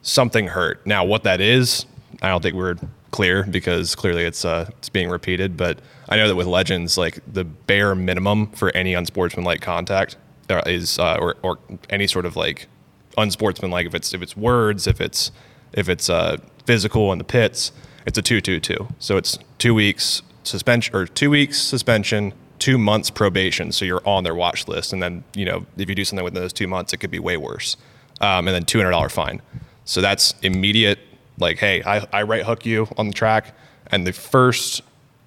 something 0.02 0.46
hurt. 0.46 0.86
Now, 0.86 1.04
what 1.04 1.24
that 1.24 1.40
is, 1.40 1.84
I 2.22 2.28
don't 2.28 2.42
think 2.42 2.54
we're 2.54 2.76
clear 3.12 3.44
because 3.44 3.94
clearly 3.94 4.24
it's 4.24 4.44
uh, 4.44 4.68
it's 4.78 4.88
being 4.88 5.08
repeated. 5.08 5.56
But 5.56 5.78
I 6.08 6.16
know 6.16 6.26
that 6.26 6.34
with 6.34 6.48
legends, 6.48 6.98
like 6.98 7.20
the 7.32 7.44
bare 7.44 7.94
minimum 7.94 8.48
for 8.48 8.74
any 8.74 8.94
unsportsmanlike 8.94 9.60
contact 9.60 10.16
uh, 10.50 10.62
is 10.66 10.98
uh, 10.98 11.16
or 11.20 11.36
or 11.42 11.58
any 11.88 12.08
sort 12.08 12.26
of 12.26 12.34
like 12.34 12.66
unsportsmanlike 13.16 13.86
if 13.86 13.94
it's 13.94 14.12
if 14.12 14.22
it's 14.22 14.36
words, 14.36 14.88
if 14.88 15.00
it's 15.00 15.30
if 15.72 15.88
it's 15.88 16.10
uh, 16.10 16.38
physical 16.66 17.12
in 17.12 17.18
the 17.18 17.24
pits, 17.24 17.70
it's 18.06 18.18
a 18.18 18.22
two 18.22 18.40
two 18.40 18.58
two. 18.58 18.88
So 18.98 19.16
it's 19.16 19.38
two 19.58 19.74
weeks 19.74 20.22
suspension 20.44 20.96
or 20.96 21.06
two 21.06 21.30
weeks 21.30 21.58
suspension, 21.58 22.32
two 22.58 22.76
months 22.76 23.10
probation. 23.10 23.70
So 23.70 23.84
you're 23.84 24.06
on 24.06 24.24
their 24.24 24.34
watch 24.34 24.66
list, 24.66 24.92
and 24.92 25.02
then 25.02 25.22
you 25.34 25.44
know 25.44 25.66
if 25.76 25.88
you 25.88 25.94
do 25.94 26.04
something 26.04 26.24
within 26.24 26.42
those 26.42 26.52
two 26.52 26.66
months, 26.66 26.92
it 26.92 26.96
could 26.96 27.10
be 27.10 27.20
way 27.20 27.36
worse. 27.36 27.76
Um, 28.20 28.48
and 28.48 28.54
then 28.54 28.64
two 28.64 28.78
hundred 28.78 28.92
dollar 28.92 29.08
fine. 29.08 29.40
So 29.84 30.00
that's 30.00 30.34
immediate. 30.42 30.98
Like, 31.42 31.58
hey, 31.58 31.82
I, 31.82 32.06
I 32.12 32.22
right 32.22 32.44
hook 32.44 32.64
you 32.64 32.88
on 32.96 33.08
the 33.08 33.12
track, 33.12 33.54
and 33.88 34.06
the 34.06 34.12
first 34.12 34.80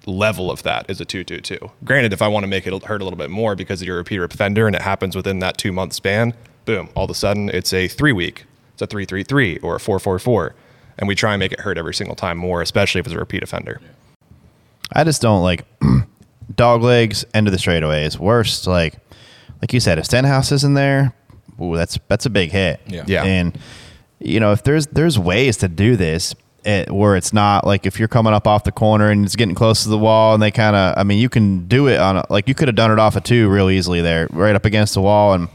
level 0.06 0.50
of 0.50 0.62
that 0.62 0.88
is 0.88 1.00
a 1.00 1.04
two 1.04 1.22
two 1.22 1.40
two. 1.40 1.58
Granted, 1.84 2.12
if 2.12 2.22
I 2.22 2.28
want 2.28 2.44
to 2.44 2.48
make 2.48 2.66
it 2.66 2.84
hurt 2.84 3.00
a 3.00 3.04
little 3.04 3.18
bit 3.18 3.30
more 3.30 3.54
because 3.54 3.82
you're 3.82 3.96
a 3.96 3.98
repeat 3.98 4.20
offender 4.20 4.66
and 4.66 4.74
it 4.74 4.82
happens 4.82 5.14
within 5.14 5.38
that 5.40 5.58
two 5.58 5.72
month 5.72 5.92
span, 5.92 6.34
boom, 6.64 6.88
all 6.94 7.04
of 7.04 7.10
a 7.10 7.14
sudden 7.14 7.48
it's 7.50 7.72
a 7.72 7.86
three 7.86 8.12
week, 8.12 8.44
it's 8.72 8.82
a 8.82 8.86
three 8.86 9.04
three 9.04 9.22
three 9.22 9.58
or 9.58 9.76
a 9.76 9.80
four 9.80 9.98
four 9.98 10.18
four, 10.18 10.54
and 10.98 11.06
we 11.06 11.14
try 11.14 11.34
and 11.34 11.40
make 11.40 11.52
it 11.52 11.60
hurt 11.60 11.78
every 11.78 11.94
single 11.94 12.16
time 12.16 12.38
more, 12.38 12.62
especially 12.62 13.00
if 13.00 13.06
it's 13.06 13.14
a 13.14 13.18
repeat 13.18 13.42
offender. 13.42 13.80
I 14.92 15.04
just 15.04 15.20
don't 15.20 15.42
like 15.42 15.64
dog 16.54 16.82
legs 16.82 17.24
end 17.34 17.46
of 17.46 17.52
the 17.52 17.58
straightaways. 17.58 18.18
Worst, 18.18 18.66
like 18.66 18.94
like 19.60 19.72
you 19.72 19.80
said, 19.80 19.98
if 19.98 20.06
Stenhouse 20.06 20.52
is 20.52 20.64
in 20.64 20.74
there, 20.74 21.12
ooh, 21.60 21.76
that's 21.76 21.98
that's 22.08 22.26
a 22.26 22.30
big 22.30 22.50
hit. 22.50 22.80
Yeah. 22.86 23.04
Yeah. 23.06 23.24
And 23.24 23.58
you 24.20 24.40
know, 24.40 24.52
if 24.52 24.62
there's 24.62 24.86
there's 24.88 25.18
ways 25.18 25.56
to 25.58 25.68
do 25.68 25.96
this, 25.96 26.34
it, 26.64 26.90
where 26.90 27.16
it's 27.16 27.32
not 27.32 27.66
like 27.66 27.86
if 27.86 27.98
you're 27.98 28.08
coming 28.08 28.32
up 28.32 28.46
off 28.46 28.64
the 28.64 28.72
corner 28.72 29.10
and 29.10 29.24
it's 29.24 29.36
getting 29.36 29.54
close 29.54 29.82
to 29.84 29.88
the 29.88 29.98
wall 29.98 30.34
and 30.34 30.42
they 30.42 30.50
kind 30.50 30.74
of 30.74 30.98
I 30.98 31.04
mean 31.04 31.18
you 31.18 31.28
can 31.28 31.66
do 31.68 31.86
it 31.86 31.98
on 32.00 32.16
a, 32.16 32.24
like 32.30 32.48
you 32.48 32.54
could 32.54 32.68
have 32.68 32.74
done 32.74 32.90
it 32.90 32.98
off 32.98 33.14
a 33.16 33.20
two 33.20 33.48
real 33.48 33.70
easily 33.70 34.00
there 34.00 34.26
right 34.32 34.54
up 34.56 34.64
against 34.64 34.94
the 34.94 35.00
wall 35.00 35.32
and 35.34 35.48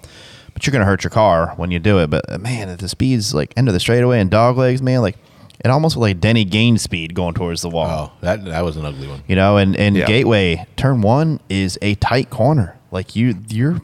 but 0.54 0.66
you're 0.66 0.72
gonna 0.72 0.86
hurt 0.86 1.04
your 1.04 1.12
car 1.12 1.54
when 1.58 1.70
you 1.72 1.80
do 1.80 2.00
it. 2.00 2.10
But 2.10 2.32
uh, 2.32 2.38
man 2.38 2.70
at 2.70 2.80
the 2.80 2.88
speeds 2.88 3.34
like 3.34 3.54
end 3.58 3.68
of 3.68 3.74
the 3.74 3.80
straightaway 3.80 4.20
and 4.22 4.30
dog 4.32 4.58
legs 4.58 4.82
man 4.82 5.02
like 5.02 5.18
it 5.64 5.70
almost 5.70 5.96
was 5.98 6.02
like 6.02 6.20
Denny 6.22 6.44
gained 6.46 6.80
speed 6.82 7.14
going 7.14 7.34
towards 7.36 7.62
the 7.62 7.70
wall. 7.70 8.14
Oh, 8.14 8.18
that 8.22 8.46
that 8.46 8.62
was 8.64 8.78
an 8.78 8.86
ugly 8.86 9.08
one. 9.08 9.22
you 9.28 9.36
know 9.36 9.58
and 9.58 9.76
and 9.76 9.96
Yeah. 9.98 10.06
gateway 10.06 10.66
turn 10.78 11.02
one 11.02 11.40
is 11.50 11.78
a 11.82 11.96
tight 11.96 12.30
corner. 12.30 12.78
Like 12.90 13.16
you 13.18 13.36
you're 13.50 13.82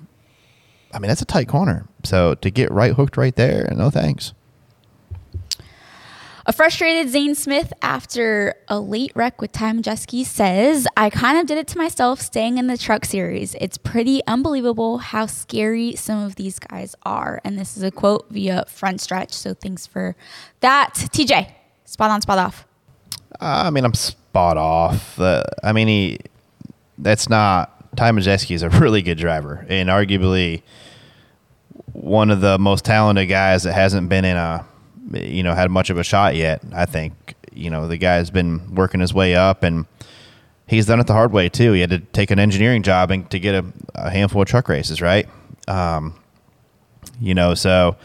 I 0.93 0.99
mean 0.99 1.09
that's 1.09 1.21
a 1.21 1.25
tight 1.25 1.49
corner. 1.49 1.88
So 2.05 2.36
to 2.36 2.49
get 2.49 2.71
right 2.71 2.93
hooked 2.93 3.17
right 3.17 3.36
there 3.36 3.67
no 3.75 3.89
thanks 3.89 4.34
A 6.50 6.54
frustrated 6.54 7.12
Zane 7.12 7.36
Smith 7.36 7.74
after 7.82 8.56
a 8.70 8.80
late 8.80 9.12
wreck 9.16 9.41
with 9.41 9.52
Ty 9.52 9.74
Majeski 9.74 10.26
says, 10.26 10.88
I 10.95 11.10
kind 11.10 11.38
of 11.38 11.45
did 11.45 11.58
it 11.58 11.68
to 11.68 11.78
myself 11.78 12.22
staying 12.22 12.58
in 12.58 12.68
the 12.68 12.78
truck 12.78 13.04
series. 13.04 13.54
It's 13.60 13.78
pretty 13.78 14.22
unbelievable 14.28 15.00
how 15.00 15.26
scary 15.26 15.98
some 15.98 16.24
of 16.24 16.36
these 16.36 16.58
guys 16.58 16.95
are. 17.04 17.41
And 17.43 17.60
this 17.60 17.76
is 17.76 17.84
a 17.84 17.91
quote 17.91 18.28
via 18.30 18.64
front 18.70 19.02
stretch. 19.02 19.34
So 19.34 19.54
thanks 19.54 19.86
for 19.86 20.16
that. 20.62 20.93
TJ, 20.93 21.52
spot 21.84 22.12
on, 22.12 22.22
spot 22.22 22.38
off. 22.38 22.66
I 23.41 23.70
mean, 23.70 23.84
I'm 23.84 23.93
spot 23.93 24.56
off. 24.56 25.20
Uh, 25.20 25.43
I 25.66 25.74
mean, 25.74 25.89
he 25.89 26.20
that's 26.98 27.28
not 27.30 27.93
Ty 27.98 28.12
Majeski 28.12 28.56
is 28.56 28.64
a 28.64 28.70
really 28.70 29.02
good 29.02 29.18
driver 29.18 29.66
and 29.68 29.89
arguably 29.89 30.62
one 31.91 32.32
of 32.32 32.39
the 32.39 32.58
most 32.58 32.86
talented 32.86 33.28
guys 33.28 33.64
that 33.64 33.74
hasn't 33.74 34.08
been 34.08 34.24
in 34.24 34.38
a 34.38 34.66
you 35.14 35.43
know 35.43 35.53
had 35.53 35.72
much 35.72 35.89
of 35.89 35.97
a 35.97 36.03
shot 36.03 36.36
yet. 36.36 36.62
I 36.74 36.86
think 36.86 37.36
you 37.53 37.70
know 37.70 37.88
the 37.88 37.97
guy's 37.97 38.30
been 38.30 38.76
working 38.76 38.99
his 38.99 39.14
way 39.14 39.36
up 39.36 39.64
and 39.64 39.86
he's 40.68 40.86
done 40.86 40.99
it 40.99 41.08
the 41.08 41.14
hard 41.14 41.32
way 41.32 41.49
too. 41.49 41.72
He 41.74 41.82
had 41.82 41.89
to 41.89 41.99
take 41.99 42.30
an 42.32 42.39
engineering 42.39 42.84
job 42.84 43.12
and 43.12 43.30
to 43.32 43.39
get 43.39 43.55
a, 43.55 43.66
a 43.95 44.10
handful 44.10 44.41
of 44.41 44.47
truck 44.47 44.70
races, 44.70 45.01
right? 45.01 45.28
Um, 45.68 46.16
you 47.20 47.34
know, 47.34 47.55
so 47.55 47.95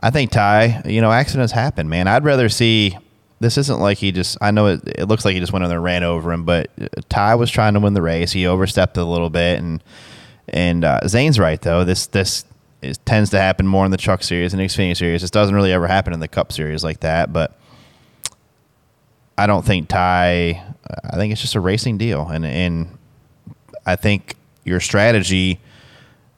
I 0.00 0.10
think 0.10 0.30
Ty, 0.30 0.82
you 0.84 1.00
know, 1.00 1.10
accidents 1.10 1.52
happen, 1.52 1.88
man. 1.88 2.06
I'd 2.06 2.24
rather 2.24 2.48
see. 2.48 2.96
This 3.40 3.58
isn't 3.58 3.80
like 3.80 3.98
he 3.98 4.12
just. 4.12 4.38
I 4.40 4.52
know 4.52 4.68
it, 4.68 4.80
it 4.86 5.04
looks 5.06 5.24
like 5.24 5.34
he 5.34 5.40
just 5.40 5.52
went 5.52 5.64
in 5.64 5.68
there 5.68 5.78
and 5.78 5.84
ran 5.84 6.02
over 6.02 6.32
him, 6.32 6.44
but 6.44 6.70
uh, 6.80 6.86
Ty 7.08 7.34
was 7.34 7.50
trying 7.50 7.74
to 7.74 7.80
win 7.80 7.92
the 7.92 8.00
race. 8.00 8.32
He 8.32 8.46
overstepped 8.46 8.96
a 8.96 9.04
little 9.04 9.28
bit, 9.28 9.58
and 9.58 9.82
and 10.48 10.84
uh, 10.84 11.00
Zane's 11.08 11.38
right 11.38 11.60
though. 11.60 11.84
This 11.84 12.06
this 12.06 12.44
is, 12.84 12.98
tends 12.98 13.30
to 13.30 13.38
happen 13.38 13.66
more 13.66 13.84
in 13.84 13.90
the 13.90 13.96
Truck 13.96 14.22
Series 14.22 14.52
and 14.52 14.62
Xfinity 14.62 14.96
Series. 14.96 15.22
This 15.22 15.30
doesn't 15.30 15.54
really 15.54 15.72
ever 15.72 15.86
happen 15.86 16.12
in 16.12 16.20
the 16.20 16.28
Cup 16.28 16.52
Series 16.52 16.84
like 16.84 17.00
that. 17.00 17.32
But 17.32 17.58
I 19.36 19.46
don't 19.46 19.64
think 19.64 19.88
Ty. 19.88 20.62
I 21.04 21.16
think 21.16 21.32
it's 21.32 21.40
just 21.40 21.54
a 21.54 21.60
racing 21.60 21.98
deal, 21.98 22.28
and 22.28 22.44
and 22.44 22.98
I 23.86 23.96
think 23.96 24.36
your 24.64 24.80
strategy, 24.80 25.60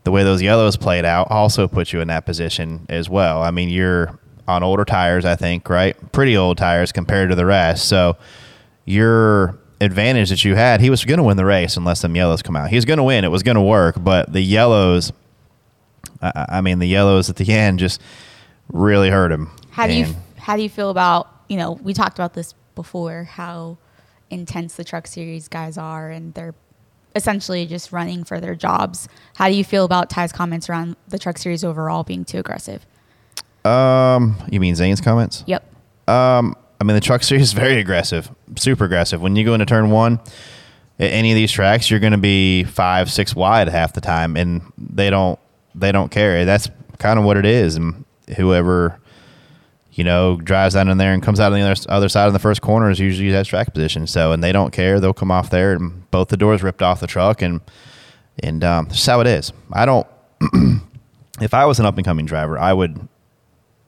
the 0.04 0.10
way 0.10 0.24
those 0.24 0.42
yellows 0.42 0.76
played 0.76 1.04
out, 1.04 1.30
also 1.30 1.68
puts 1.68 1.92
you 1.92 2.00
in 2.00 2.08
that 2.08 2.26
position 2.26 2.86
as 2.88 3.08
well. 3.10 3.42
I 3.42 3.50
mean, 3.50 3.68
you're 3.68 4.18
on 4.48 4.62
older 4.62 4.84
tires, 4.84 5.24
I 5.24 5.36
think, 5.36 5.68
right? 5.68 5.96
Pretty 6.12 6.36
old 6.36 6.58
tires 6.58 6.92
compared 6.92 7.30
to 7.30 7.34
the 7.34 7.46
rest. 7.46 7.88
So 7.88 8.16
your 8.84 9.58
advantage 9.80 10.30
that 10.30 10.44
you 10.44 10.54
had, 10.54 10.80
he 10.80 10.90
was 10.90 11.04
going 11.04 11.18
to 11.18 11.24
win 11.24 11.36
the 11.36 11.44
race 11.44 11.76
unless 11.76 12.00
some 12.00 12.16
yellows 12.16 12.42
come 12.42 12.56
out. 12.56 12.70
He 12.70 12.76
was 12.76 12.84
going 12.84 12.98
to 12.98 13.02
win. 13.02 13.24
It 13.24 13.30
was 13.30 13.42
going 13.42 13.56
to 13.56 13.62
work, 13.62 13.96
but 13.98 14.32
the 14.32 14.40
yellows, 14.40 15.12
I, 16.20 16.46
I 16.48 16.60
mean, 16.60 16.78
the 16.78 16.86
yellows 16.86 17.30
at 17.30 17.36
the 17.36 17.52
end 17.52 17.78
just 17.78 18.00
really 18.72 19.10
hurt 19.10 19.32
him. 19.32 19.50
How 19.70 19.86
do 19.86 19.94
you 19.94 20.06
how 20.36 20.56
do 20.56 20.62
you 20.62 20.68
feel 20.68 20.90
about 20.90 21.28
you 21.48 21.56
know 21.56 21.72
we 21.72 21.94
talked 21.94 22.18
about 22.18 22.34
this 22.34 22.54
before 22.74 23.24
how 23.24 23.78
intense 24.30 24.76
the 24.76 24.84
truck 24.84 25.06
series 25.06 25.48
guys 25.48 25.78
are 25.78 26.10
and 26.10 26.34
they're 26.34 26.54
essentially 27.14 27.66
just 27.66 27.92
running 27.92 28.22
for 28.22 28.40
their 28.40 28.54
jobs. 28.54 29.08
How 29.36 29.48
do 29.48 29.54
you 29.54 29.64
feel 29.64 29.84
about 29.84 30.10
Ty's 30.10 30.32
comments 30.32 30.68
around 30.68 30.96
the 31.08 31.18
truck 31.18 31.38
series 31.38 31.64
overall 31.64 32.04
being 32.04 32.24
too 32.24 32.38
aggressive? 32.38 32.84
Um, 33.64 34.36
you 34.50 34.60
mean 34.60 34.74
Zane's 34.74 35.00
comments? 35.00 35.42
Yep. 35.46 35.64
Um, 36.06 36.54
I 36.80 36.84
mean, 36.84 36.94
the 36.94 37.00
truck 37.00 37.22
series 37.22 37.44
is 37.44 37.52
very 37.54 37.80
aggressive, 37.80 38.30
super 38.56 38.84
aggressive. 38.84 39.20
When 39.20 39.34
you 39.34 39.44
go 39.44 39.54
into 39.54 39.66
turn 39.66 39.90
one, 39.90 40.20
at 40.98 41.10
any 41.10 41.32
of 41.32 41.36
these 41.36 41.50
tracks, 41.50 41.90
you're 41.90 42.00
going 42.00 42.12
to 42.12 42.18
be 42.18 42.64
five, 42.64 43.10
six 43.10 43.34
wide 43.34 43.68
half 43.68 43.92
the 43.92 44.00
time, 44.00 44.36
and 44.36 44.62
they 44.78 45.10
don't 45.10 45.38
they 45.76 45.92
don't 45.92 46.10
care. 46.10 46.44
That's 46.44 46.68
kind 46.98 47.18
of 47.18 47.24
what 47.24 47.36
it 47.36 47.44
is. 47.46 47.76
And 47.76 48.04
whoever 48.36 48.98
you 49.92 50.04
know 50.04 50.36
drives 50.36 50.74
down 50.74 50.88
in 50.88 50.98
there 50.98 51.14
and 51.14 51.22
comes 51.22 51.40
out 51.40 51.52
on 51.52 51.58
the 51.58 51.64
other, 51.64 51.80
other 51.88 52.08
side 52.08 52.26
of 52.26 52.32
the 52.32 52.38
first 52.38 52.60
corner 52.60 52.90
is 52.90 52.98
usually 52.98 53.30
that 53.30 53.46
track 53.46 53.72
position. 53.72 54.06
So, 54.06 54.32
and 54.32 54.42
they 54.42 54.52
don't 54.52 54.72
care. 54.72 55.00
They'll 55.00 55.14
come 55.14 55.30
off 55.30 55.50
there, 55.50 55.72
and 55.72 56.10
both 56.10 56.28
the 56.28 56.36
doors 56.36 56.62
ripped 56.62 56.82
off 56.82 57.00
the 57.00 57.06
truck, 57.06 57.42
and 57.42 57.60
and 58.42 58.64
um, 58.64 58.86
that's 58.86 59.06
how 59.06 59.20
it 59.20 59.26
is. 59.26 59.52
I 59.72 59.86
don't. 59.86 60.06
if 61.40 61.54
I 61.54 61.64
was 61.66 61.78
an 61.78 61.86
up 61.86 61.96
and 61.96 62.04
coming 62.04 62.26
driver, 62.26 62.58
I 62.58 62.72
would 62.72 63.08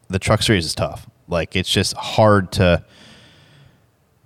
the 0.08 0.18
truck 0.18 0.42
series 0.42 0.64
is 0.64 0.74
tough. 0.74 1.08
Like 1.28 1.56
it's 1.56 1.70
just 1.70 1.94
hard 1.94 2.52
to 2.52 2.84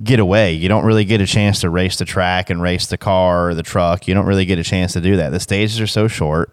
get 0.02 0.20
away. 0.20 0.52
You 0.52 0.68
don't 0.68 0.84
really 0.84 1.04
get 1.04 1.20
a 1.20 1.26
chance 1.26 1.60
to 1.60 1.70
race 1.70 1.96
the 1.96 2.04
track 2.04 2.50
and 2.50 2.62
race 2.62 2.86
the 2.86 2.98
car 2.98 3.50
or 3.50 3.54
the 3.54 3.62
truck. 3.62 4.08
You 4.08 4.14
don't 4.14 4.26
really 4.26 4.44
get 4.44 4.58
a 4.58 4.64
chance 4.64 4.92
to 4.94 5.00
do 5.00 5.16
that. 5.16 5.30
The 5.30 5.40
stages 5.40 5.80
are 5.80 5.86
so 5.86 6.08
short. 6.08 6.52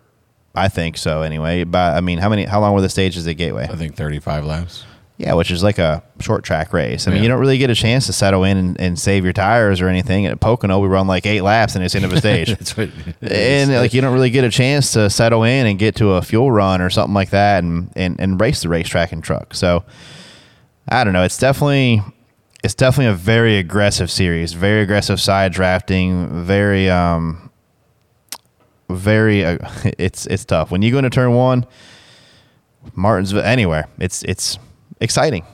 I 0.55 0.67
think 0.69 0.97
so 0.97 1.21
anyway. 1.21 1.63
But 1.63 1.95
I 1.95 2.01
mean, 2.01 2.17
how 2.17 2.29
many 2.29 2.45
how 2.45 2.59
long 2.59 2.73
were 2.73 2.81
the 2.81 2.89
stages 2.89 3.27
at 3.27 3.33
Gateway? 3.37 3.67
I 3.69 3.75
think 3.75 3.95
35 3.95 4.45
laps. 4.45 4.85
Yeah, 5.17 5.33
which 5.33 5.51
is 5.51 5.61
like 5.61 5.79
a 5.79 6.01
short 6.21 6.45
track 6.45 6.71
race. 6.71 7.05
I 7.05 7.11
mean, 7.11 7.17
Yeah. 7.17 7.23
you 7.23 7.27
don't 7.27 7.41
really 7.41 7.57
get 7.57 7.69
a 7.69 7.75
chance 7.75 8.05
to 8.05 8.13
settle 8.13 8.45
in 8.45 8.55
and, 8.55 8.79
and 8.79 8.97
save 8.97 9.25
your 9.25 9.33
tires 9.33 9.81
or 9.81 9.89
anything. 9.89 10.25
At 10.25 10.39
Pocono, 10.39 10.79
we 10.79 10.87
run 10.87 11.07
like 11.07 11.25
eight 11.25 11.41
laps 11.41 11.75
and 11.75 11.83
it's 11.83 11.93
the 11.93 11.97
end 12.01 12.05
of 12.05 12.13
a 12.13 12.17
stage. 12.19 12.49
And 13.21 13.73
like 13.73 13.93
you 13.93 13.99
don't 13.99 14.13
really 14.13 14.29
get 14.29 14.45
a 14.45 14.49
chance 14.49 14.93
to 14.93 15.09
settle 15.09 15.43
in 15.43 15.65
and 15.67 15.77
get 15.77 15.95
to 15.95 16.11
a 16.13 16.21
fuel 16.21 16.51
run 16.51 16.81
or 16.81 16.89
something 16.89 17.13
like 17.13 17.31
that 17.31 17.63
and, 17.65 17.91
and, 17.97 18.15
and 18.19 18.39
race 18.39 18.61
the 18.61 18.69
racetrack 18.69 19.11
and 19.11 19.21
truck. 19.21 19.53
So 19.53 19.83
I 20.87 21.03
don't 21.03 21.11
know. 21.13 21.23
It's 21.23 21.37
definitely 21.37 22.01
it's 22.63 22.73
definitely 22.75 23.11
a 23.11 23.15
very 23.15 23.57
aggressive 23.57 24.09
series, 24.09 24.53
very 24.53 24.81
aggressive 24.81 25.19
side 25.19 25.51
drafting, 25.51 26.43
very 26.45 26.89
um 26.89 27.48
very 28.89 29.45
uh, 29.45 29.57
it's 29.97 30.25
it's 30.27 30.45
tough. 30.45 30.71
When 30.71 30.81
you 30.81 30.91
go 30.91 30.97
into 30.97 31.09
turn 31.09 31.33
1, 31.33 31.65
Martinsville 32.95 33.43
anywhere, 33.43 33.87
it's 33.99 34.23
it's 34.23 34.57
exciting. 34.99 35.45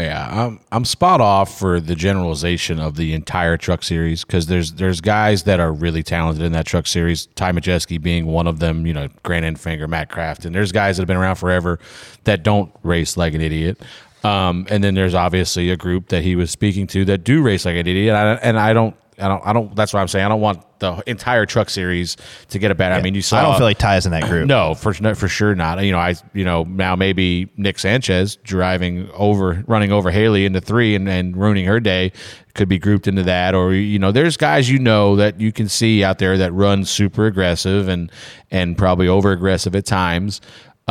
Yeah, 0.00 0.46
I'm 0.46 0.60
I'm 0.72 0.84
spot 0.84 1.20
off 1.20 1.58
for 1.58 1.78
the 1.78 1.94
generalization 1.94 2.80
of 2.80 2.96
the 2.96 3.14
entire 3.14 3.56
truck 3.56 3.82
series 3.84 4.24
because 4.24 4.46
there's 4.46 4.72
there's 4.72 5.00
guys 5.00 5.44
that 5.44 5.60
are 5.60 5.72
really 5.72 6.02
talented 6.02 6.44
in 6.44 6.52
that 6.52 6.66
truck 6.66 6.86
series. 6.86 7.26
Ty 7.36 7.52
Majeski 7.52 8.02
being 8.02 8.26
one 8.26 8.48
of 8.48 8.58
them. 8.58 8.86
You 8.86 8.94
know, 8.94 9.08
Grant 9.22 9.44
Enfinger, 9.44 9.88
Matt 9.88 10.10
Crafton, 10.10 10.46
and 10.46 10.54
there's 10.54 10.72
guys 10.72 10.96
that 10.96 11.02
have 11.02 11.06
been 11.06 11.18
around 11.18 11.36
forever 11.36 11.78
that 12.24 12.42
don't 12.42 12.74
race 12.82 13.16
like 13.16 13.34
an 13.34 13.40
idiot. 13.40 13.80
Um, 14.24 14.66
and 14.70 14.82
then 14.82 14.94
there's 14.94 15.14
obviously 15.14 15.70
a 15.70 15.76
group 15.76 16.08
that 16.08 16.22
he 16.22 16.36
was 16.36 16.50
speaking 16.50 16.86
to 16.88 17.04
that 17.06 17.18
do 17.18 17.42
race 17.42 17.64
like 17.64 17.76
an 17.76 17.86
idiot. 17.86 18.14
And 18.14 18.28
I, 18.28 18.34
and 18.34 18.58
I 18.58 18.72
don't. 18.72 18.96
I 19.22 19.28
don't. 19.28 19.46
I 19.46 19.52
don't. 19.52 19.74
That's 19.76 19.92
what 19.92 20.00
I'm 20.00 20.08
saying. 20.08 20.24
I 20.24 20.28
don't 20.28 20.40
want 20.40 20.64
the 20.80 21.02
entire 21.06 21.46
truck 21.46 21.70
series 21.70 22.16
to 22.48 22.58
get 22.58 22.70
a 22.70 22.74
bad. 22.74 22.92
I 22.92 23.00
mean, 23.00 23.14
you 23.14 23.22
saw. 23.22 23.38
I 23.38 23.42
don't 23.42 23.56
feel 23.56 23.66
like 23.66 23.78
Ty's 23.78 24.04
in 24.04 24.12
that 24.12 24.24
group. 24.24 24.46
No, 24.46 24.74
for 24.74 24.94
no, 25.00 25.14
for 25.14 25.28
sure 25.28 25.54
not. 25.54 25.82
You 25.84 25.92
know, 25.92 25.98
I 25.98 26.14
you 26.34 26.44
know 26.44 26.64
now 26.64 26.96
maybe 26.96 27.50
Nick 27.56 27.78
Sanchez 27.78 28.36
driving 28.36 29.08
over, 29.12 29.64
running 29.66 29.92
over 29.92 30.10
Hailie 30.10 30.44
into 30.44 30.60
three 30.60 30.94
and, 30.94 31.08
and 31.08 31.36
ruining 31.36 31.64
her 31.66 31.80
day 31.80 32.12
could 32.54 32.68
be 32.68 32.78
grouped 32.78 33.06
into 33.06 33.22
that. 33.22 33.54
Or 33.54 33.72
you 33.72 33.98
know, 33.98 34.12
there's 34.12 34.36
guys 34.36 34.68
you 34.68 34.78
know 34.78 35.16
that 35.16 35.40
you 35.40 35.52
can 35.52 35.68
see 35.68 36.04
out 36.04 36.18
there 36.18 36.36
that 36.38 36.52
run 36.52 36.84
super 36.84 37.26
aggressive 37.26 37.88
and 37.88 38.10
and 38.50 38.76
probably 38.76 39.08
over 39.08 39.32
aggressive 39.32 39.74
at 39.76 39.86
times. 39.86 40.40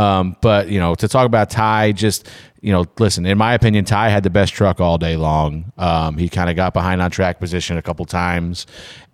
Um, 0.01 0.35
but 0.41 0.69
you 0.69 0.79
know, 0.79 0.95
to 0.95 1.07
talk 1.07 1.25
about 1.25 1.49
Ty, 1.49 1.91
just 1.91 2.27
you 2.61 2.71
know, 2.71 2.85
listen. 2.99 3.25
In 3.25 3.37
my 3.37 3.53
opinion, 3.53 3.85
Ty 3.85 4.09
had 4.09 4.23
the 4.23 4.29
best 4.29 4.53
truck 4.53 4.79
all 4.79 4.97
day 4.97 5.15
long. 5.15 5.71
Um, 5.77 6.17
he 6.17 6.29
kind 6.29 6.49
of 6.49 6.55
got 6.55 6.73
behind 6.73 7.01
on 7.01 7.09
track 7.09 7.39
position 7.39 7.77
a 7.77 7.81
couple 7.81 8.05
times, 8.05 8.65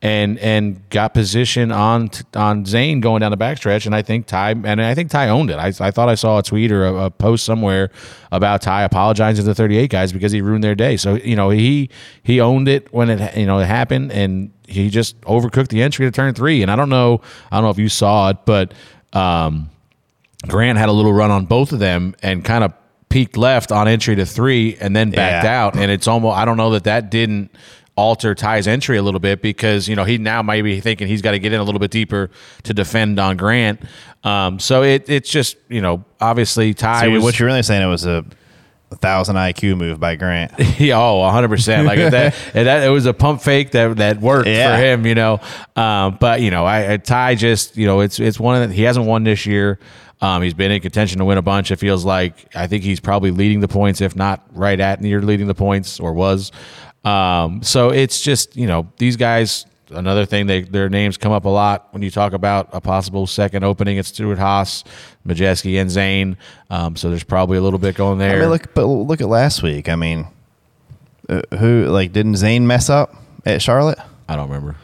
and 0.02 0.38
and 0.40 0.88
got 0.90 1.14
position 1.14 1.72
on 1.72 2.10
on 2.36 2.66
Zane 2.66 3.02
going 3.02 3.22
down 3.22 3.32
the 3.32 3.38
backstretch. 3.38 3.86
And 3.86 3.94
I 3.96 4.02
think 4.02 4.28
Ty 4.28 4.52
and 4.52 4.82
I 4.82 4.94
think 4.94 5.12
Ty 5.12 5.30
owned 5.30 5.50
it. 5.50 5.58
I, 5.58 5.68
I 5.80 5.92
thought 5.92 6.10
I 6.10 6.16
saw 6.16 6.40
a 6.40 6.44
tweet 6.44 6.72
or 6.72 6.86
a, 6.86 7.06
a 7.06 7.12
post 7.12 7.46
somewhere 7.46 7.90
about 8.32 8.62
Ty 8.62 8.84
apologizing 8.84 9.44
to 9.44 9.48
the 9.48 9.56
38 9.56 9.90
guys 9.90 10.14
because 10.14 10.32
he 10.32 10.42
ruined 10.42 10.64
their 10.64 10.76
day. 10.76 10.96
So 10.96 11.16
you 11.16 11.36
know 11.36 11.50
he 11.50 11.90
he 12.24 12.40
owned 12.40 12.68
it 12.70 12.94
when 12.94 13.10
it 13.10 13.36
you 13.36 13.46
know 13.46 13.60
it 13.60 13.66
happened, 13.66 14.12
and 14.14 14.52
he 14.68 14.90
just 14.90 15.20
overcooked 15.22 15.70
the 15.70 15.82
entry 15.82 16.06
to 16.06 16.12
turn 16.12 16.34
three. 16.34 16.62
And 16.62 16.72
I 16.72 16.76
don't 16.78 16.90
know 16.90 17.22
I 17.52 17.58
don't 17.58 17.64
know 17.64 17.72
if 17.72 17.80
you 17.80 17.90
saw 17.90 18.30
it, 18.30 18.38
but. 18.46 18.74
Um, 19.14 19.70
Grant 20.48 20.78
had 20.78 20.90
a 20.90 20.92
little 20.92 21.14
run 21.14 21.32
on 21.32 21.46
both 21.46 21.72
of 21.72 21.80
them 21.80 22.16
and 22.22 22.44
kind 22.44 22.64
of 22.64 22.74
peaked 23.10 23.38
left 23.38 23.72
on 23.72 23.88
entry 23.88 24.16
to 24.16 24.26
three 24.26 24.76
and 24.80 24.96
then 24.96 25.12
backed 25.12 25.46
Yeah. 25.46 25.64
out. 25.64 25.76
And 25.76 25.92
it's 25.92 26.08
almost, 26.08 26.38
I 26.38 26.46
don't 26.46 26.58
know 26.58 26.72
that 26.72 26.84
that 26.86 27.10
didn't 27.10 27.52
alter 27.96 28.36
Ty's 28.36 28.68
entry 28.68 28.98
a 28.98 29.02
little 29.02 29.20
bit 29.20 29.42
because, 29.42 29.88
you 29.88 29.96
know, 29.96 30.04
he 30.04 30.18
now 30.18 30.42
might 30.44 30.62
be 30.64 30.80
thinking 30.82 31.08
he's 31.08 31.22
got 31.22 31.32
to 31.32 31.40
get 31.40 31.54
in 31.54 31.60
a 31.60 31.64
little 31.64 31.80
bit 31.80 31.90
deeper 31.92 32.30
to 32.64 32.74
defend 32.74 33.18
on 33.20 33.38
Grant. 33.38 33.82
Um, 34.24 34.60
so 34.60 34.84
it, 34.84 35.10
it's 35.10 35.30
just, 35.30 35.56
you 35.70 35.82
know, 35.82 36.04
obviously 36.22 36.74
Ty 36.74 37.02
So 37.06 37.10
was. 37.12 37.24
what 37.24 37.40
you're 37.40 37.48
really 37.48 37.64
saying 37.64 37.82
it 37.82 37.88
was 37.88 38.06
a 38.06 38.26
a 38.90 38.96
thousand 38.96 39.36
IQ 39.36 39.76
move 39.78 40.00
by 40.00 40.16
Grant. 40.16 40.54
Yeah, 40.80 40.98
oh, 40.98 41.18
100 41.20 41.50
percent. 41.50 41.86
Like 41.86 42.00
that, 42.00 42.34
that, 42.54 42.84
it 42.84 42.90
was 42.90 43.06
a 43.06 43.14
pump 43.14 43.42
fake 43.42 43.72
that 43.72 43.98
that 43.98 44.22
worked 44.22 44.48
Yeah. 44.48 44.78
for 44.78 44.82
him, 44.82 45.06
you 45.06 45.14
know. 45.14 45.42
Um, 45.76 46.18
but 46.22 46.40
you 46.40 46.52
know, 46.52 46.66
I, 46.66 46.94
I 46.94 46.98
Ty 46.98 47.36
just, 47.36 47.76
you 47.76 47.86
know, 47.86 48.00
it's 48.00 48.18
it's 48.20 48.40
one 48.40 48.62
of 48.62 48.70
the, 48.70 48.76
he 48.76 48.84
hasn't 48.84 49.06
won 49.06 49.26
this 49.26 49.46
year. 49.46 49.78
Um, 50.20 50.42
he's 50.42 50.54
been 50.54 50.72
in 50.72 50.82
contention 50.82 51.20
to 51.20 51.26
win 51.26 51.38
a 51.38 51.42
bunch. 51.42 51.72
It 51.72 51.78
feels 51.78 52.04
like 52.04 52.56
I 52.56 52.68
think 52.68 52.84
he's 52.84 53.00
probably 53.00 53.32
leading 53.32 53.60
the 53.60 53.68
points, 53.68 54.02
if 54.02 54.16
not 54.16 54.44
right 54.54 54.80
at 54.80 55.02
near 55.02 55.22
leading 55.22 55.48
the 55.48 55.56
points, 55.56 56.00
or 56.00 56.14
was. 56.14 56.52
Um, 57.04 57.62
so 57.64 57.90
it's 57.90 58.22
just 58.22 58.56
you 58.56 58.68
know 58.68 58.92
these 58.98 59.16
guys. 59.16 59.66
Another 59.90 60.26
thing, 60.26 60.48
they 60.48 60.64
their 60.64 60.90
names 60.90 61.16
come 61.18 61.32
up 61.32 61.46
a 61.46 61.50
lot 61.50 61.88
when 61.92 62.02
you 62.02 62.12
talk 62.12 62.34
about 62.34 62.68
a 62.74 62.82
possible 62.82 63.26
second 63.26 63.64
opening. 63.64 63.96
It's 63.96 64.10
Stewart-Haas, 64.10 64.84
Majeski, 65.26 65.80
and 65.80 65.90
Zane. 65.90 66.36
Um, 66.70 66.98
so 66.98 67.10
there's 67.10 67.24
probably 67.24 67.58
a 67.58 67.62
little 67.62 67.80
bit 67.80 67.96
going 67.96 68.20
there. 68.20 68.36
I 68.36 68.40
mean, 68.42 68.50
look, 68.50 68.74
but 68.74 68.86
look 68.86 69.22
at 69.22 69.30
last 69.30 69.64
week. 69.64 69.88
I 69.88 69.96
mean, 69.96 70.28
uh, 71.30 71.42
who 71.58 71.86
like 71.86 72.12
didn't 72.12 72.36
Zane 72.36 72.68
mess 72.68 72.90
up 72.90 73.16
at 73.46 73.62
Charlotte? 73.62 74.00
I 74.28 74.36
don't 74.36 74.50
remember. 74.50 74.76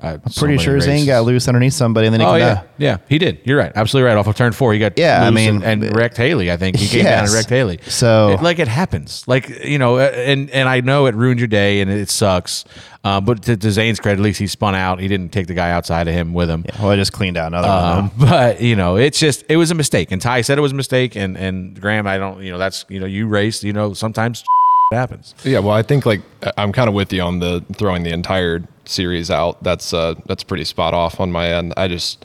I, 0.00 0.12
I'm 0.12 0.20
pretty 0.36 0.58
sure 0.58 0.78
Zane 0.80 1.06
got 1.06 1.24
loose 1.24 1.48
underneath 1.48 1.72
somebody, 1.72 2.06
and 2.06 2.14
then 2.14 2.20
he 2.20 2.26
Oh 2.26 2.34
yeah, 2.36 2.62
yeah, 2.78 2.98
he 3.08 3.18
did. 3.18 3.40
You're 3.44 3.58
right, 3.58 3.72
absolutely 3.74 4.08
right. 4.08 4.16
Off 4.16 4.28
of 4.28 4.36
turn 4.36 4.52
four, 4.52 4.72
he 4.72 4.78
got 4.78 4.96
Yeah, 4.96 5.24
I 5.26 5.30
mean, 5.30 5.62
and, 5.62 5.84
and 5.84 5.96
wrecked 5.96 6.16
Hailie. 6.16 6.52
I 6.52 6.56
think 6.56 6.76
he 6.76 6.86
came 6.86 7.04
down 7.04 7.14
and 7.24 7.26
Yes. 7.26 7.34
wrecked 7.34 7.50
Hailie. 7.50 7.80
So- 7.88 8.30
It- 8.30 8.42
like 8.42 8.58
it 8.60 8.68
happens, 8.68 9.24
like 9.26 9.48
you 9.64 9.78
know, 9.78 9.96
uh, 9.98 10.02
and 10.14 10.50
and 10.50 10.68
I 10.68 10.80
know 10.82 11.06
it 11.06 11.14
ruined 11.16 11.40
your 11.40 11.48
day 11.48 11.80
and 11.80 11.90
it 11.90 12.10
sucks. 12.10 12.64
Um, 13.04 13.24
but 13.24 13.42
to, 13.44 13.56
to 13.56 13.70
Zane's 13.72 14.00
credit, 14.00 14.18
at 14.20 14.24
least 14.24 14.38
he 14.40 14.46
spun 14.48 14.74
out. 14.74 14.98
He 15.00 15.06
didn't 15.08 15.30
take 15.32 15.46
the 15.46 15.54
guy 15.54 15.70
outside 15.70 16.08
of 16.08 16.14
him 16.14 16.34
with 16.34 16.50
him. 16.50 16.64
Yeah, 16.68 16.82
well, 16.82 16.90
I 16.90 16.96
just 16.96 17.12
cleaned 17.12 17.36
out 17.36 17.46
another 17.48 17.68
Um, 17.68 18.10
one. 18.18 18.28
but 18.30 18.60
you 18.60 18.76
know, 18.76 18.96
it's 18.96 19.18
just 19.18 19.44
it 19.48 19.56
was 19.56 19.70
a 19.70 19.74
mistake, 19.74 20.12
and 20.12 20.20
Ty 20.22 20.42
said 20.42 20.58
it 20.58 20.60
was 20.60 20.72
a 20.72 20.76
mistake, 20.76 21.16
and 21.16 21.36
and 21.36 21.80
Graham, 21.80 22.06
I 22.06 22.18
don't, 22.18 22.42
you 22.42 22.52
know, 22.52 22.58
that's 22.58 22.84
you 22.88 23.00
know, 23.00 23.06
you 23.06 23.26
raced, 23.26 23.62
you 23.64 23.72
know, 23.72 23.94
sometimes 23.94 24.44
happens. 24.92 25.34
Yeah, 25.44 25.58
well, 25.60 25.74
I 25.74 25.82
think 25.82 26.06
like 26.06 26.22
I'm 26.56 26.72
kind 26.72 26.88
of 26.88 26.94
with 26.94 27.12
you 27.12 27.22
on 27.22 27.38
the 27.40 27.64
throwing 27.74 28.02
the 28.02 28.10
entire 28.12 28.62
series 28.84 29.30
out. 29.30 29.62
That's 29.62 29.92
uh 29.92 30.14
that's 30.26 30.42
pretty 30.42 30.64
spot 30.64 30.94
off 30.94 31.20
on 31.20 31.30
my 31.32 31.48
end. 31.48 31.74
I 31.76 31.88
just 31.88 32.24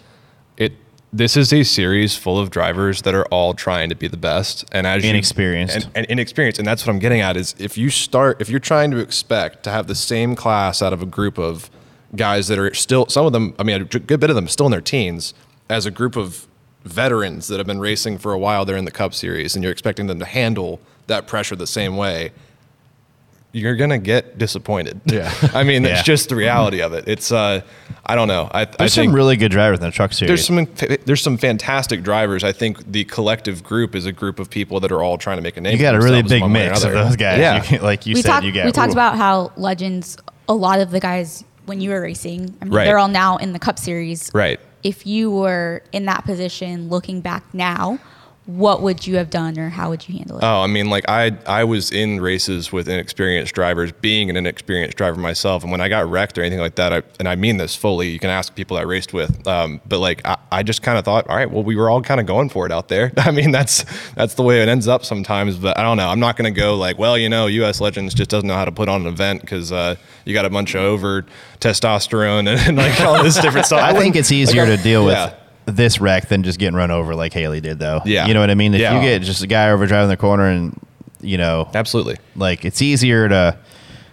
it 0.58 0.74
this 1.12 1.36
is 1.38 1.52
a 1.54 1.64
series 1.64 2.16
full 2.16 2.40
of 2.40 2.50
drivers 2.50 3.02
that 3.04 3.14
are 3.14 3.26
all 3.26 3.54
trying 3.54 3.90
to 3.90 3.96
be 3.96 4.08
the 4.08 4.18
best 4.18 4.66
and 4.72 4.88
as 4.88 5.04
you- 5.04 5.10
Inexperienced. 5.10 5.76
and, 5.76 5.90
and 5.94 6.06
inexperienced 6.08 6.58
and 6.60 6.68
that's 6.68 6.86
what 6.88 6.94
I'm 6.94 7.00
getting 7.00 7.22
at 7.22 7.38
is 7.38 7.54
if 7.60 7.78
you 7.78 7.90
start 7.90 8.42
if 8.42 8.50
you're 8.50 8.60
trying 8.60 8.92
to 8.92 8.98
expect 8.98 9.64
to 9.64 9.70
have 9.70 9.88
the 9.88 9.96
same 9.96 10.36
class 10.36 10.82
out 10.82 10.94
of 10.94 11.02
a 11.02 11.06
group 11.06 11.38
of 11.38 11.70
guys 12.16 12.48
that 12.48 12.58
are 12.60 12.74
still 12.74 13.08
some 13.08 13.26
of 13.26 13.34
them 13.34 13.54
I 13.60 13.64
mean 13.64 13.82
a 13.82 13.86
good 13.86 14.20
bit 14.20 14.30
of 14.30 14.36
them 14.36 14.48
still 14.48 14.66
in 14.68 14.72
their 14.72 14.82
teens 14.82 15.34
as 15.70 15.86
a 15.86 15.92
group 15.92 16.16
of 16.16 16.48
veterans 16.86 17.48
that 17.48 17.58
have 17.58 17.68
been 17.68 17.80
racing 17.80 18.18
for 18.18 18.34
a 18.34 18.40
while 18.40 18.66
they're 18.66 18.76
in 18.78 18.86
the 18.86 18.92
cup 18.92 19.14
series 19.14 19.56
and 19.56 19.64
you're 19.64 19.72
expecting 19.72 20.08
them 20.08 20.20
to 20.20 20.26
handle 20.26 20.80
that 21.08 21.28
pressure 21.28 21.56
the 21.56 21.68
same 21.68 21.96
way 21.98 22.32
you're 23.54 23.76
gonna 23.76 24.00
get 24.00 24.38
disappointed. 24.38 25.00
Yeah. 25.14 25.32
I 25.54 25.64
mean, 25.64 25.84
Yeah. 25.84 25.92
it's 25.92 26.04
just 26.04 26.28
the 26.30 26.36
reality 26.36 26.82
of 26.82 26.92
it. 26.94 27.08
It's 27.08 27.32
uh, 27.32 27.62
I 28.06 28.16
don't 28.16 28.28
know. 28.28 28.50
I, 28.52 28.62
I 28.62 28.66
There's 28.66 28.96
think 28.96 29.10
some 29.10 29.16
really 29.16 29.38
good 29.38 29.52
drivers 29.52 29.78
in 29.80 29.86
the 29.86 29.92
truck 29.92 30.12
series. 30.12 30.28
there's 30.30 30.46
some 30.46 30.98
there's 31.06 31.22
some 31.22 31.38
fantastic 31.38 32.02
drivers. 32.04 32.44
I 32.44 32.52
think 32.52 32.92
the 32.92 33.04
collective 33.06 33.64
group 33.64 33.96
is 33.96 34.06
a 34.08 34.12
group 34.12 34.40
of 34.40 34.50
people 34.50 34.80
that 34.82 34.92
are 34.92 35.04
all 35.04 35.18
trying 35.18 35.38
to 35.38 35.44
make 35.44 35.56
a 35.56 35.62
name. 35.62 35.74
you 35.78 35.82
got 35.82 35.96
a 35.96 36.00
really 36.00 36.24
big 36.24 36.42
one 36.42 36.52
way 36.52 36.66
or 36.66 36.70
mix 36.72 36.84
of 36.84 36.92
those 36.94 37.16
guys. 37.16 37.40
Yeah. 37.40 37.64
You 37.72 37.78
like 37.80 38.06
you 38.08 38.16
we 38.16 38.22
said, 38.24 38.30
talked 38.32 38.46
you 38.46 38.52
got 38.52 38.66
we 38.66 38.72
talked 38.72 38.90
ooh. 38.90 38.94
about 38.94 39.16
how 39.18 39.52
legends 39.56 40.18
a 40.50 40.54
lot 40.56 40.80
of 40.80 40.90
the 40.92 41.00
guys 41.00 41.44
when 41.66 41.80
you 41.80 41.92
were 41.92 42.02
racing 42.02 42.56
I 42.62 42.66
mean 42.66 42.74
Right. 42.74 42.86
they're 42.86 42.98
all 42.98 43.08
now 43.08 43.38
in 43.38 43.54
the 43.54 43.60
cup 43.60 43.78
series 43.80 44.32
Right. 44.34 44.60
if 44.82 45.06
you 45.06 45.30
were 45.32 45.84
in 45.92 46.06
that 46.06 46.26
position 46.26 46.90
looking 46.90 47.22
back 47.22 47.44
now 47.54 48.00
what 48.46 48.82
would 48.82 49.08
you 49.08 49.16
have 49.16 49.30
done 49.30 49.58
or 49.58 49.70
how 49.70 49.90
would 49.90 50.08
you 50.08 50.18
handle 50.18 50.38
it 50.38 50.44
Oh, 50.44 50.62
I 50.62 50.68
mean, 50.68 50.90
like 50.90 51.06
I 51.08 51.32
I 51.48 51.64
was 51.64 51.92
in 51.92 52.20
races 52.20 52.72
with 52.72 52.90
inexperienced 52.90 53.54
drivers, 53.54 53.94
being 53.94 54.30
an 54.30 54.36
inexperienced 54.36 54.98
driver 54.98 55.20
myself, 55.20 55.64
and 55.64 55.72
when 55.72 55.80
I 55.80 55.88
got 55.88 56.10
wrecked 56.10 56.38
or 56.38 56.42
anything 56.42 56.60
like 56.60 56.76
that, 56.76 56.92
I, 56.92 57.04
and 57.20 57.30
I 57.30 57.36
mean 57.36 57.58
this 57.58 57.76
fully, 57.76 58.10
you 58.10 58.20
can 58.20 58.30
ask 58.30 58.54
people 58.54 58.76
I 58.76 58.82
raced 58.82 59.14
with, 59.14 59.48
um, 59.48 59.80
but 59.88 60.00
like 60.00 60.22
I, 60.26 60.38
I 60.52 60.64
just 60.64 60.82
kind 60.82 60.98
of 60.98 61.06
thought, 61.06 61.30
all 61.30 61.38
right, 61.38 61.50
well, 61.50 61.64
we 61.64 61.78
were 61.78 61.90
all 61.90 62.02
kind 62.02 62.20
of 62.20 62.26
going 62.26 62.50
for 62.50 62.66
it 62.66 62.72
out 62.72 62.90
there. 62.90 63.14
I 63.18 63.32
mean, 63.32 63.52
that's 63.52 63.86
that's 64.16 64.34
the 64.34 64.44
way 64.44 64.62
it 64.62 64.68
ends 64.68 64.88
up 64.88 65.06
sometimes, 65.06 65.58
but 65.58 65.78
I 65.78 65.84
don't 65.84 65.96
know. 65.96 66.10
I'm 66.10 66.20
not 66.20 66.36
going 66.36 66.54
to 66.54 66.60
go 66.60 66.76
like, 66.76 66.98
well, 66.98 67.18
you 67.18 67.30
know, 67.30 67.48
U.S. 67.48 67.80
Legends 67.80 68.14
just 68.14 68.30
doesn't 68.30 68.48
know 68.48 68.56
how 68.56 68.66
to 68.66 68.72
put 68.72 68.90
on 68.90 69.02
an 69.02 69.08
event 69.08 69.42
because 69.42 69.72
uh, 69.72 69.96
you 70.26 70.34
got 70.34 70.46
a 70.46 70.50
bunch 70.50 70.76
of 70.76 70.82
over 70.82 71.26
testosterone 71.62 72.40
and, 72.40 72.60
and 72.68 72.78
like 72.78 73.00
all 73.02 73.24
this 73.24 73.40
different 73.40 73.66
stuff. 73.68 73.82
I 73.82 73.98
think 73.98 74.16
it's 74.18 74.32
easier 74.32 74.66
like, 74.66 74.78
to 74.78 74.84
deal 74.84 75.06
with 75.06 75.14
yeah. 75.14 75.34
This 75.66 76.00
wreck 76.02 76.28
than 76.28 76.44
just 76.44 76.60
getting 76.60 76.76
run 76.76 76.92
over 76.92 77.16
like 77.16 77.34
Hailie 77.34 77.62
did, 77.62 77.80
though. 77.80 78.02
Yeah. 78.06 78.28
you 78.28 78.34
know 78.34 78.40
what 78.42 78.50
I 78.50 78.56
mean. 78.56 78.74
If 78.74 78.82
Yeah. 78.82 78.96
you 78.96 79.02
get 79.02 79.22
just 79.22 79.44
a 79.44 79.48
guy 79.48 79.70
over 79.72 79.86
driving 79.88 80.10
the 80.10 80.18
corner, 80.18 80.48
and 80.48 80.78
you 81.22 81.38
know, 81.38 81.70
Absolutely. 81.74 82.18
like 82.36 82.66
it's 82.66 82.82
easier 82.82 83.30
to 83.30 83.58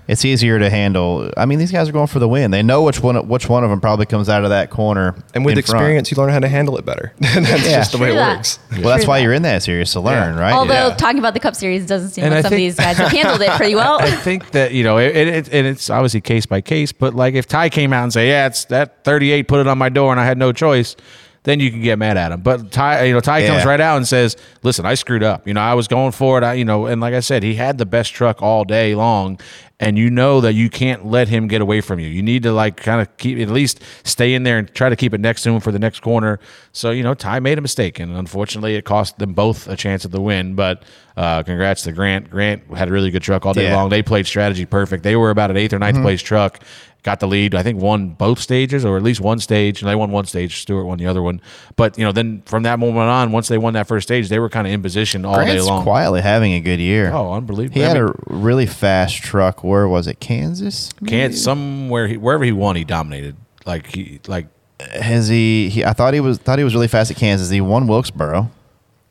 it's 0.08 0.24
easier 0.24 0.58
to 0.58 0.68
handle. 0.70 1.30
I 1.36 1.46
mean, 1.46 1.60
these 1.60 1.70
guys 1.70 1.88
are 1.88 1.92
going 1.92 2.08
for 2.08 2.18
the 2.18 2.26
win. 2.28 2.50
They 2.50 2.62
know 2.64 2.82
which 2.82 3.00
one 3.00 3.28
which 3.28 3.48
one 3.48 3.62
of 3.64 3.70
them 3.70 3.80
probably 3.80 4.06
comes 4.06 4.28
out 4.28 4.42
of 4.44 4.50
that 4.50 4.68
corner. 4.70 5.14
And 5.34 5.44
with 5.44 5.56
in 5.58 5.62
front. 5.62 5.80
experience, 5.80 6.10
you 6.10 6.16
learn 6.16 6.30
how 6.30 6.40
to 6.40 6.48
handle 6.48 6.76
it 6.78 6.84
better. 6.84 7.12
that's 7.20 7.36
Yeah. 7.68 7.78
just 7.78 7.92
the 7.92 7.98
way 7.98 8.10
True 8.10 8.18
it 8.18 8.36
works. 8.36 8.58
Well, 8.72 8.82
that's 8.82 9.06
why 9.06 9.18
that. 9.18 9.24
you're 9.24 9.32
in 9.34 9.42
that 9.42 9.62
series 9.62 9.92
to 9.92 10.00
learn, 10.00 10.34
Yeah. 10.36 10.40
right? 10.40 10.52
although 10.52 10.88
yeah. 10.88 10.94
talking 10.96 11.18
about 11.20 11.34
the 11.34 11.40
cup 11.40 11.54
series 11.54 11.86
doesn't 11.86 12.10
seem 12.10 12.24
And 12.24 12.34
like 12.34 12.40
I 12.44 12.48
some 12.48 12.52
of 12.54 12.56
these 12.58 12.74
guys 12.76 12.96
have 12.96 13.12
handled 13.12 13.40
it 13.42 13.50
pretty 13.52 13.74
well 13.76 13.98
I 14.00 14.10
think 14.10 14.50
that 14.52 14.72
you 14.72 14.82
know, 14.82 14.98
it, 14.98 15.14
it, 15.16 15.48
and 15.52 15.66
it's 15.66 15.90
obviously 15.90 16.20
case 16.20 16.44
by 16.46 16.60
case. 16.60 16.90
But 16.92 17.14
like, 17.14 17.34
if 17.34 17.46
Ty 17.46 17.68
came 17.70 17.92
out 17.92 18.02
and 18.04 18.12
say, 18.12 18.28
"Yeah, 18.28 18.46
it's 18.46 18.64
that 18.66 19.04
38 19.04 19.46
put 19.46 19.60
it 19.60 19.66
on 19.68 19.78
my 19.78 19.88
door 19.90 20.10
and 20.12 20.20
I 20.20 20.24
had 20.24 20.38
no 20.38 20.50
choice," 20.52 20.96
then 21.44 21.58
you 21.60 21.70
can 21.70 21.80
get 21.80 21.98
mad 21.98 22.16
at 22.16 22.32
him. 22.32 22.40
But 22.42 22.70
Ty, 22.70 23.04
you 23.04 23.14
know, 23.14 23.20
Ty 23.20 23.46
comes 23.46 23.64
right 23.64 23.80
out 23.80 23.96
and 23.96 24.06
says, 24.06 24.36
"Listen, 24.62 24.84
I 24.84 24.94
screwed 24.94 25.22
up. 25.22 25.46
You 25.46 25.54
know, 25.54 25.60
I 25.62 25.74
was 25.74 25.88
going 25.88 26.12
for 26.12 26.36
it. 26.38 26.44
I, 26.44 26.54
you 26.54 26.64
know, 26.64 26.86
and 26.86 27.00
like 27.00 27.14
I 27.14 27.20
said, 27.20 27.42
he 27.42 27.54
had 27.54 27.78
the 27.78 27.86
best 27.86 28.12
truck 28.12 28.42
all 28.42 28.64
day 28.64 28.94
long." 28.94 29.40
And 29.82 29.96
you 29.96 30.10
know 30.10 30.42
that 30.42 30.52
you 30.52 30.68
can't 30.68 31.06
let 31.06 31.28
him 31.28 31.48
get 31.48 31.62
away 31.62 31.80
from 31.80 31.98
you. 32.00 32.06
You 32.08 32.22
need 32.22 32.42
to 32.42 32.52
like 32.52 32.76
kind 32.76 33.00
of 33.00 33.16
keep 33.16 33.38
at 33.38 33.48
least 33.48 33.80
stay 34.04 34.34
in 34.34 34.42
there 34.42 34.58
and 34.58 34.74
try 34.74 34.90
to 34.90 34.96
keep 34.96 35.14
it 35.14 35.22
next 35.22 35.42
to 35.44 35.50
him 35.52 35.60
for 35.60 35.72
the 35.72 35.78
next 35.78 36.00
corner. 36.00 36.38
So 36.72 36.90
you 36.90 37.02
know, 37.02 37.14
Ty 37.14 37.40
made 37.40 37.56
a 37.56 37.62
mistake, 37.62 37.98
and 37.98 38.14
unfortunately, 38.14 38.74
it 38.76 38.84
cost 38.84 39.18
them 39.18 39.32
both 39.32 39.66
a 39.68 39.76
chance 39.76 40.04
at 40.04 40.10
the 40.10 40.20
win. 40.20 40.54
But 40.54 40.84
uh, 41.16 41.42
congrats 41.44 41.80
to 41.84 41.92
Grant. 41.92 42.28
Grant 42.28 42.62
had 42.76 42.88
a 42.88 42.92
really 42.92 43.10
good 43.10 43.22
truck 43.22 43.46
all 43.46 43.54
day 43.54 43.68
Yeah. 43.70 43.76
long. 43.76 43.88
They 43.88 44.02
played 44.02 44.26
strategy 44.26 44.66
perfect. 44.66 45.02
They 45.02 45.16
were 45.16 45.30
about 45.30 45.50
an 45.50 45.56
eighth 45.56 45.72
or 45.72 45.78
9th 45.78 46.02
place 46.02 46.20
truck. 46.20 46.62
Got 47.02 47.20
the 47.20 47.26
lead. 47.26 47.54
I 47.54 47.62
think 47.62 47.80
won 47.80 48.10
both 48.10 48.38
stages 48.38 48.84
or 48.84 48.96
at 48.98 49.02
least 49.02 49.20
one 49.20 49.38
stage. 49.38 49.80
And 49.80 49.90
they 49.90 49.94
won 49.94 50.10
one 50.10 50.26
stage. 50.26 50.60
Stewart 50.60 50.84
won 50.84 50.98
the 50.98 51.06
other 51.06 51.22
one. 51.22 51.40
But 51.76 51.96
you 51.96 52.04
know, 52.04 52.12
then 52.12 52.42
from 52.44 52.64
that 52.64 52.78
moment 52.78 53.08
on, 53.08 53.32
once 53.32 53.48
they 53.48 53.56
won 53.56 53.72
that 53.72 53.86
first 53.86 54.06
stage, 54.06 54.28
they 54.28 54.38
were 54.38 54.50
kind 54.50 54.66
of 54.66 54.72
in 54.72 54.82
position 54.82 55.24
all 55.24 55.36
day 55.36 55.60
long. 55.62 55.82
quietly 55.82 56.20
having 56.20 56.52
a 56.52 56.60
good 56.60 56.78
year. 56.78 57.10
Oh, 57.10 57.32
unbelievable! 57.32 57.80
He 57.80 57.84
I 57.84 57.88
had 57.88 57.96
mean, 57.96 58.08
a 58.10 58.34
really 58.34 58.66
fast 58.66 59.22
truck. 59.22 59.64
Where 59.64 59.88
was 59.88 60.06
it? 60.06 60.20
Kansas? 60.20 60.90
can't 61.06 61.34
somewhere 61.34 62.06
he, 62.06 62.16
wherever 62.18 62.44
he 62.44 62.52
won, 62.52 62.76
he 62.76 62.84
dominated. 62.84 63.36
Like 63.64 63.86
he 63.86 64.20
like 64.26 64.48
Has 64.80 65.28
he, 65.28 65.68
he? 65.70 65.84
I 65.84 65.92
thought 65.94 66.12
he 66.12 66.20
was 66.20 66.36
thought 66.38 66.58
he 66.58 66.64
was 66.64 66.74
really 66.74 66.88
fast 66.88 67.10
at 67.10 67.16
Kansas. 67.16 67.48
He 67.48 67.60
won 67.62 67.86
Wilkesboro. 67.86 68.50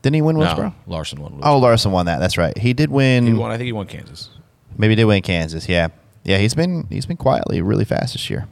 Didn't 0.02 0.14
he 0.14 0.22
win 0.22 0.38
Wilkesboro? 0.38 0.68
no, 0.68 0.74
Larson 0.86 1.20
won. 1.20 1.40
Oh, 1.42 1.58
Larson 1.58 1.90
won 1.92 2.06
that. 2.06 2.20
That's 2.20 2.38
right. 2.38 2.56
He 2.56 2.72
did 2.72 2.90
win. 2.90 3.26
he 3.26 3.32
won. 3.32 3.50
I 3.50 3.56
think 3.56 3.66
he 3.66 3.72
won 3.72 3.86
Kansas. 3.86 4.30
Maybe 4.78 4.92
he 4.92 4.96
did 4.96 5.04
win 5.04 5.20
Kansas. 5.22 5.68
Yeah, 5.68 5.88
yeah. 6.24 6.38
He's 6.38 6.54
been 6.54 6.86
he's 6.88 7.06
been 7.06 7.16
quietly 7.16 7.60
really 7.60 7.84
fast 7.84 8.14
this 8.14 8.30
year. 8.30 8.46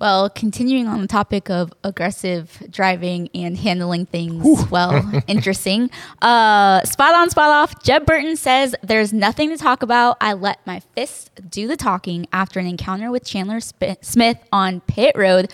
Well, 0.00 0.28
continuing 0.28 0.88
on 0.88 1.00
the 1.00 1.06
topic 1.06 1.48
of 1.48 1.72
aggressive 1.84 2.60
driving 2.68 3.28
and 3.32 3.56
handling 3.56 4.06
things 4.06 4.68
well, 4.68 5.22
interesting. 5.28 5.88
Uh, 6.20 6.82
spot 6.82 7.14
on, 7.14 7.30
spot 7.30 7.50
off. 7.50 7.82
Jeb 7.84 8.04
Burton 8.04 8.36
says 8.36 8.74
there's 8.82 9.12
nothing 9.12 9.50
to 9.50 9.56
talk 9.56 9.84
about. 9.84 10.16
I 10.20 10.32
let 10.32 10.58
my 10.66 10.80
fist 10.80 11.30
do 11.48 11.68
the 11.68 11.76
talking 11.76 12.26
after 12.32 12.58
an 12.58 12.66
encounter 12.66 13.10
with 13.12 13.24
Chandler 13.24 13.60
Sp- 13.62 14.02
Smith 14.02 14.38
on 14.52 14.80
pit 14.80 15.14
road 15.16 15.52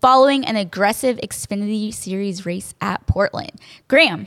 following 0.00 0.46
an 0.46 0.56
aggressive 0.56 1.18
Xfinity 1.18 1.92
Series 1.92 2.46
race 2.46 2.74
at 2.80 3.06
Portland. 3.06 3.52
Graham, 3.86 4.26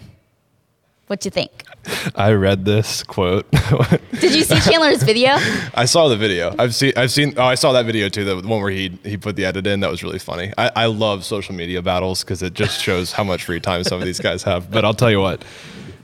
what 1.07 1.19
do 1.19 1.27
you 1.27 1.31
think? 1.31 1.63
I 2.15 2.31
read 2.31 2.65
this 2.65 3.03
quote. 3.03 3.49
Did 4.19 4.35
you 4.35 4.43
see 4.43 4.59
Chandler's 4.59 5.03
video? 5.03 5.31
I 5.73 5.85
saw 5.85 6.07
the 6.07 6.17
video. 6.17 6.53
I've 6.57 6.75
seen. 6.75 6.93
I've 6.95 7.11
seen. 7.11 7.33
Oh, 7.37 7.43
I 7.43 7.55
saw 7.55 7.71
that 7.73 7.85
video 7.85 8.09
too. 8.09 8.23
The 8.23 8.35
one 8.35 8.61
where 8.61 8.71
he 8.71 8.97
he 9.03 9.17
put 9.17 9.35
the 9.35 9.45
edit 9.45 9.67
in. 9.67 9.79
That 9.81 9.91
was 9.91 10.03
really 10.03 10.19
funny. 10.19 10.53
I, 10.57 10.71
I 10.75 10.85
love 10.85 11.23
social 11.25 11.55
media 11.55 11.81
battles 11.81 12.23
because 12.23 12.41
it 12.43 12.53
just 12.53 12.81
shows 12.81 13.11
how 13.11 13.23
much 13.23 13.45
free 13.45 13.59
time 13.59 13.83
some 13.83 13.99
of 13.99 14.05
these 14.05 14.19
guys 14.19 14.43
have. 14.43 14.69
But 14.71 14.85
I'll 14.85 14.93
tell 14.93 15.11
you 15.11 15.21
what, 15.21 15.43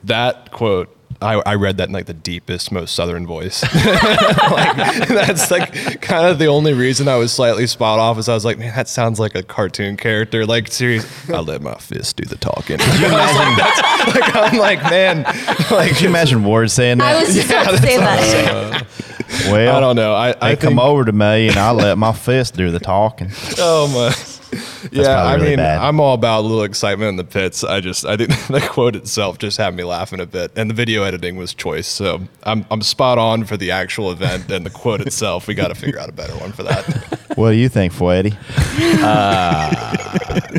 that 0.04 0.52
quote. 0.52 0.96
I, 1.22 1.42
I 1.46 1.56
read 1.56 1.78
that 1.78 1.88
in 1.90 1.94
like 1.94 2.06
the 2.06 2.14
deepest, 2.14 2.72
most 2.72 2.96
southern 2.96 3.26
voice. 3.26 3.64
like, 3.74 5.08
that's 5.08 5.52
like 5.52 6.02
kind 6.02 6.28
of 6.28 6.40
the 6.40 6.48
only 6.48 6.74
reason 6.74 7.08
I 7.08 7.16
was 7.16 7.32
slightly 7.32 7.68
spot 7.68 8.00
off. 8.00 8.18
Is 8.18 8.30
I 8.30 8.34
was 8.34 8.46
like, 8.46 8.58
man, 8.58 8.74
that 8.76 8.88
sounds 8.88 9.20
like 9.20 9.36
a 9.36 9.44
cartoon 9.44 9.98
character. 9.98 10.46
Like, 10.46 10.70
serious. 10.70 11.30
I 11.30 11.40
let 11.40 11.62
my 11.62 11.76
fist 11.76 12.18
do 12.18 12.26
the 12.26 12.38
talking. 12.38 12.80
you 12.80 12.86
imagine? 13.06 14.20
like, 14.22 14.36
I'm 14.36 14.58
like, 14.58 14.84
man, 14.84 15.24
like, 15.72 15.90
Could 15.92 16.02
you 16.02 16.10
imagine 16.10 16.44
Ward 16.44 16.72
saying 16.72 16.98
that? 17.00 17.08
I 17.08 17.14
that? 17.14 17.26
was 17.26 17.36
just 17.36 17.50
about 17.50 17.72
to 17.72 17.78
say 17.78 17.98
that. 17.98 18.88
well, 19.52 19.76
I 19.76 19.80
don't 19.80 19.96
know. 19.96 20.14
I, 20.14 20.34
They 20.34 20.38
I 20.42 20.56
come 20.56 20.80
over 20.80 21.06
to 21.06 21.12
me 21.12 21.48
and 21.48 21.58
I 21.58 21.72
let 21.72 21.98
my 21.98 22.14
fist 22.14 22.56
do 22.56 22.72
the 22.72 22.80
talking. 22.80 23.32
Oh 23.58 23.88
my! 23.88 24.16
Yeah, 24.92 25.04
probably 25.04 25.08
I 25.12 25.34
really 25.36 25.48
mean, 25.50 25.58
bad. 25.58 25.78
I'm 25.80 26.00
all 26.00 26.14
about 26.14 26.40
a 26.40 26.42
little 26.42 26.64
excitement 26.64 27.10
in 27.10 27.16
the 27.16 27.24
pits. 27.24 27.64
I 27.64 27.80
just, 27.80 28.06
I 28.06 28.18
think 28.18 28.30
the 28.48 28.62
quote 28.62 28.96
itself 28.96 29.38
just 29.38 29.58
had 29.58 29.76
me 29.76 29.84
laughing 29.84 30.20
a 30.20 30.26
bit, 30.26 30.52
and 30.56 30.70
the 30.70 30.74
video 30.74 31.04
editing 31.04 31.36
was 31.36 31.54
choice. 31.54 31.88
So 31.88 32.22
I'm, 32.44 32.66
I'm 32.72 32.82
spot 32.82 33.18
on 33.18 33.46
for 33.46 33.58
the 33.58 33.72
actual 33.72 34.12
event 34.12 34.50
and 34.52 34.66
the 34.66 34.70
quote 34.70 35.02
itself. 35.02 35.48
We 35.48 35.54
got 35.54 35.70
to 35.70 35.76
figure 35.76 36.00
out 36.00 36.10
a 36.10 36.14
better 36.14 36.36
one 36.38 36.52
for 36.52 36.64
that. 36.64 37.20
What 37.34 37.50
do 37.50 37.58
you 37.58 37.68
think, 37.68 37.94
Foyety? 37.94 38.38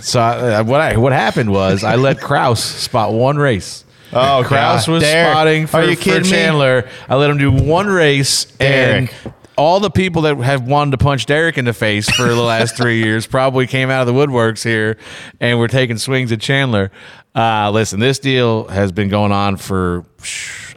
So 0.02 0.20
I, 0.20 0.54
uh, 0.54 0.64
what 0.64 0.80
I 0.80 0.96
what 0.96 1.12
happened 1.12 1.50
was 1.52 1.84
I 1.84 1.94
let 1.96 2.20
Kraus 2.20 2.62
spot 2.62 3.12
one 3.12 3.36
race. 3.36 3.84
Oh, 4.12 4.42
Kraus 4.44 4.86
was 4.86 5.02
Derek, 5.02 5.32
spotting 5.32 5.66
for, 5.66 5.76
are 5.78 5.84
you 5.84 5.96
for 5.96 6.02
kidding 6.02 6.22
me? 6.22 6.30
Chandler. 6.30 6.88
I 7.08 7.16
let 7.16 7.30
him 7.30 7.38
do 7.38 7.50
one 7.50 7.86
race, 7.86 8.44
Derek. 8.44 9.14
and 9.24 9.34
all 9.56 9.80
the 9.80 9.90
people 9.90 10.22
that 10.22 10.36
have 10.38 10.62
wanted 10.66 10.92
to 10.92 10.98
punch 10.98 11.26
Derek 11.26 11.58
in 11.58 11.64
the 11.64 11.72
face 11.72 12.08
for 12.10 12.24
the 12.26 12.40
last 12.42 12.76
three 12.78 13.02
years 13.02 13.26
probably 13.26 13.66
came 13.66 13.90
out 13.90 14.06
of 14.06 14.06
the 14.06 14.12
woodworks 14.12 14.62
here, 14.64 14.96
and 15.40 15.58
were 15.58 15.68
taking 15.68 15.98
swings 15.98 16.32
at 16.32 16.40
Chandler. 16.40 16.90
Uh, 17.34 17.70
listen, 17.70 17.98
this 18.00 18.18
deal 18.18 18.66
has 18.68 18.92
been 18.92 19.08
going 19.08 19.32
on 19.32 19.56
for. 19.56 20.04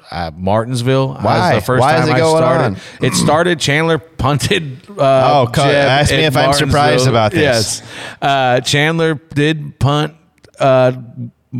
Uh, 0.09 0.31
Martinsville. 0.33 1.17
Uh, 1.17 1.21
Why? 1.21 1.53
was 1.55 1.61
the 1.61 1.65
first 1.65 1.81
Why 1.81 2.01
is 2.01 2.07
it 2.07 2.13
I 2.13 2.19
going 2.19 2.37
started. 2.37 2.63
on? 2.65 3.05
It 3.05 3.13
started. 3.13 3.59
Chandler 3.59 3.97
punted. 3.97 4.89
Uh, 4.89 5.45
Oh, 5.45 5.51
Jeb 5.53 5.65
ask 5.65 6.11
me 6.13 6.19
if 6.23 6.37
I'm 6.37 6.53
surprised 6.53 7.07
about 7.09 7.33
this. 7.33 7.81
Yes, 7.81 7.83
uh, 8.21 8.61
Chandler 8.61 9.15
did 9.15 9.77
punt. 9.79 10.15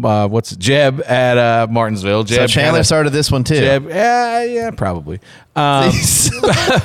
Uh, 0.03 0.27
what's 0.27 0.51
it? 0.51 0.59
Jeb 0.59 1.01
at 1.07 1.38
uh, 1.38 1.67
Martinsville? 1.69 2.23
Jeb 2.23 2.41
So 2.41 2.47
Chandler 2.47 2.71
kinda- 2.79 2.83
started 2.83 3.09
this 3.11 3.31
one 3.31 3.43
too. 3.45 3.55
Jeb, 3.55 3.88
yeah, 3.88 4.43
yeah, 4.43 4.71
probably. 4.71 5.19
Um, 5.55 5.91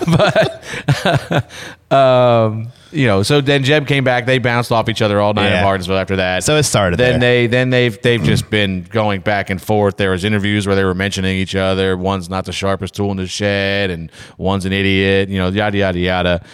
but 0.16 1.50
um, 1.92 2.68
you 2.92 3.06
know, 3.06 3.22
so 3.22 3.40
then 3.40 3.64
Jeb 3.64 3.86
came 3.86 4.04
back. 4.04 4.26
They 4.26 4.38
bounced 4.38 4.70
off 4.70 4.88
each 4.88 5.02
other 5.02 5.20
all 5.20 5.34
night 5.34 5.48
Yeah. 5.50 5.58
at 5.60 5.64
Martinsville. 5.64 5.98
After 5.98 6.16
that, 6.16 6.44
So 6.44 6.56
it 6.56 6.62
started 6.62 6.98
Then 6.98 7.20
there. 7.20 7.42
they, 7.42 7.46
then 7.48 7.70
they've 7.70 8.00
they've 8.02 8.22
just 8.22 8.50
been 8.50 8.84
going 8.84 9.20
back 9.22 9.50
and 9.50 9.60
forth. 9.60 9.96
There 9.96 10.10
was 10.10 10.24
interviews 10.24 10.66
where 10.66 10.76
they 10.76 10.84
were 10.84 10.94
mentioning 10.94 11.36
each 11.36 11.54
other. 11.56 11.96
One's 11.96 12.28
not 12.30 12.44
the 12.44 12.52
sharpest 12.52 12.94
tool 12.94 13.10
in 13.10 13.16
the 13.16 13.26
shed, 13.26 13.90
and 13.90 14.12
one's 14.38 14.64
an 14.64 14.72
idiot. 14.72 15.28
You 15.28 15.38
know, 15.38 15.48
yada 15.48 15.76
yada 15.76 15.98
yada. 15.98 16.44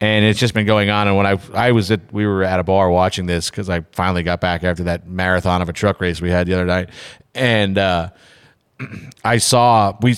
And 0.00 0.24
it's 0.24 0.38
just 0.40 0.54
been 0.54 0.66
going 0.66 0.90
on. 0.90 1.08
And 1.08 1.16
when 1.16 1.26
I 1.26 1.38
I 1.54 1.72
was 1.72 1.90
at 1.90 2.12
we 2.12 2.26
were 2.26 2.42
at 2.42 2.60
a 2.60 2.64
bar 2.64 2.90
watching 2.90 3.26
this 3.26 3.48
because 3.50 3.70
I 3.70 3.80
finally 3.92 4.22
got 4.22 4.40
back 4.40 4.64
after 4.64 4.82
that 4.84 5.06
marathon 5.08 5.62
of 5.62 5.68
a 5.68 5.72
truck 5.72 6.00
race 6.00 6.20
we 6.20 6.30
had 6.30 6.46
the 6.46 6.54
other 6.54 6.66
night, 6.66 6.90
and. 7.34 7.78
uh 7.78 8.10
I 9.24 9.38
saw 9.38 9.96
we 10.02 10.16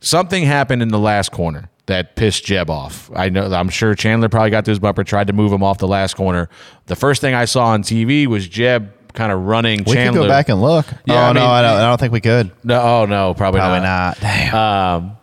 something 0.00 0.44
happened 0.44 0.80
in 0.82 0.88
the 0.88 0.98
last 0.98 1.32
corner 1.32 1.68
that 1.86 2.14
pissed 2.16 2.44
Jeb 2.44 2.70
off. 2.70 3.10
I 3.14 3.28
know 3.28 3.52
I'm 3.52 3.68
sure 3.68 3.94
Chandler 3.96 4.28
probably 4.28 4.50
got 4.50 4.64
to 4.66 4.70
his 4.70 4.78
bumper, 4.78 5.02
tried 5.04 5.26
to 5.26 5.32
move 5.32 5.52
him 5.52 5.62
off 5.64 5.78
the 5.78 5.88
last 5.88 6.14
corner. 6.14 6.48
The 6.86 6.96
first 6.96 7.20
thing 7.20 7.34
I 7.34 7.44
saw 7.46 7.66
on 7.66 7.82
TV 7.82 8.26
was 8.28 8.46
Jeb 8.48 8.92
kind 9.12 9.32
of 9.32 9.40
running 9.42 9.80
we 9.84 9.94
Chandler. 9.94 10.22
could 10.22 10.26
go 10.26 10.28
back 10.28 10.48
and 10.48 10.60
look. 10.62 10.86
Yeah, 11.04 11.14
oh 11.26 11.30
I 11.30 11.32
no, 11.32 11.46
I 11.46 11.62
don't, 11.62 11.76
I 11.76 11.88
don't 11.88 11.98
think 11.98 12.12
we 12.12 12.20
could. 12.20 12.50
no, 12.64 12.80
oh 12.80 13.06
no, 13.06 13.34
probably, 13.34 13.58
Probably 13.60 13.80
not. 13.80 14.20
not. 14.20 14.20
Damn. 14.20 14.54
Um, 14.54 15.16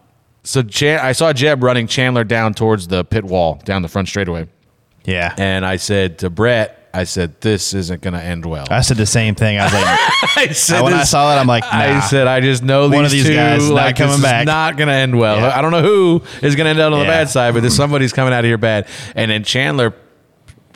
so 0.43 0.61
Chan- 0.63 0.99
I 0.99 1.11
saw 1.13 1.33
Jeb 1.33 1.63
running 1.63 1.87
Chandler 1.87 2.23
down 2.23 2.53
towards 2.53 2.87
the 2.87 3.03
pit 3.05 3.23
wall, 3.23 3.61
down 3.63 3.81
the 3.81 3.87
front 3.87 4.07
straightaway, 4.07 4.47
yeah. 5.05 5.33
and 5.37 5.65
I 5.65 5.77
said 5.77 6.19
to 6.19 6.29
Brett, 6.29 6.79
I 6.93 7.05
said, 7.05 7.41
"This 7.41 7.73
isn't 7.73 8.01
going 8.01 8.13
to 8.13 8.21
end 8.21 8.45
well." 8.45 8.67
I 8.69 8.81
said 8.81 8.97
the 8.97 9.05
same 9.07 9.33
thing. 9.35 9.57
I 9.57 9.63
was 9.63 9.73
like, 9.73 9.83
I 10.37 10.53
said 10.53 10.81
when 10.81 10.93
I 10.93 11.03
saw 11.03 11.35
it, 11.35 11.39
I'm 11.39 11.47
like, 11.47 11.63
I 11.63 12.01
said, 12.01 12.27
I 12.27 12.39
just 12.39 12.61
know 12.61 12.87
One 12.87 13.03
of 13.03 13.09
these 13.11 13.25
two, 13.25 13.33
guys 13.33 13.63
is 13.63 13.69
not 13.69 13.75
like, 13.75 13.95
coming 13.95 14.17
this 14.17 14.21
back. 14.21 14.41
Is 14.43 14.47
not 14.47 14.77
going 14.77 14.87
to 14.89 14.93
end 14.93 15.17
well. 15.17 15.37
Yeah. 15.37 15.57
I 15.57 15.61
don't 15.61 15.71
know 15.71 15.81
who 15.81 16.21
is 16.45 16.55
going 16.55 16.65
to 16.65 16.69
end 16.69 16.79
up 16.79 16.93
on 16.93 16.99
the 16.99 17.05
bad 17.05 17.29
side, 17.29 17.53
but 17.55 17.61
there's 17.61 17.75
somebody's 17.75 18.13
coming 18.13 18.31
out 18.33 18.39
of 18.39 18.45
here 18.45 18.59
bad. 18.59 18.87
And 19.15 19.31
then 19.31 19.43
Chandler 19.43 19.95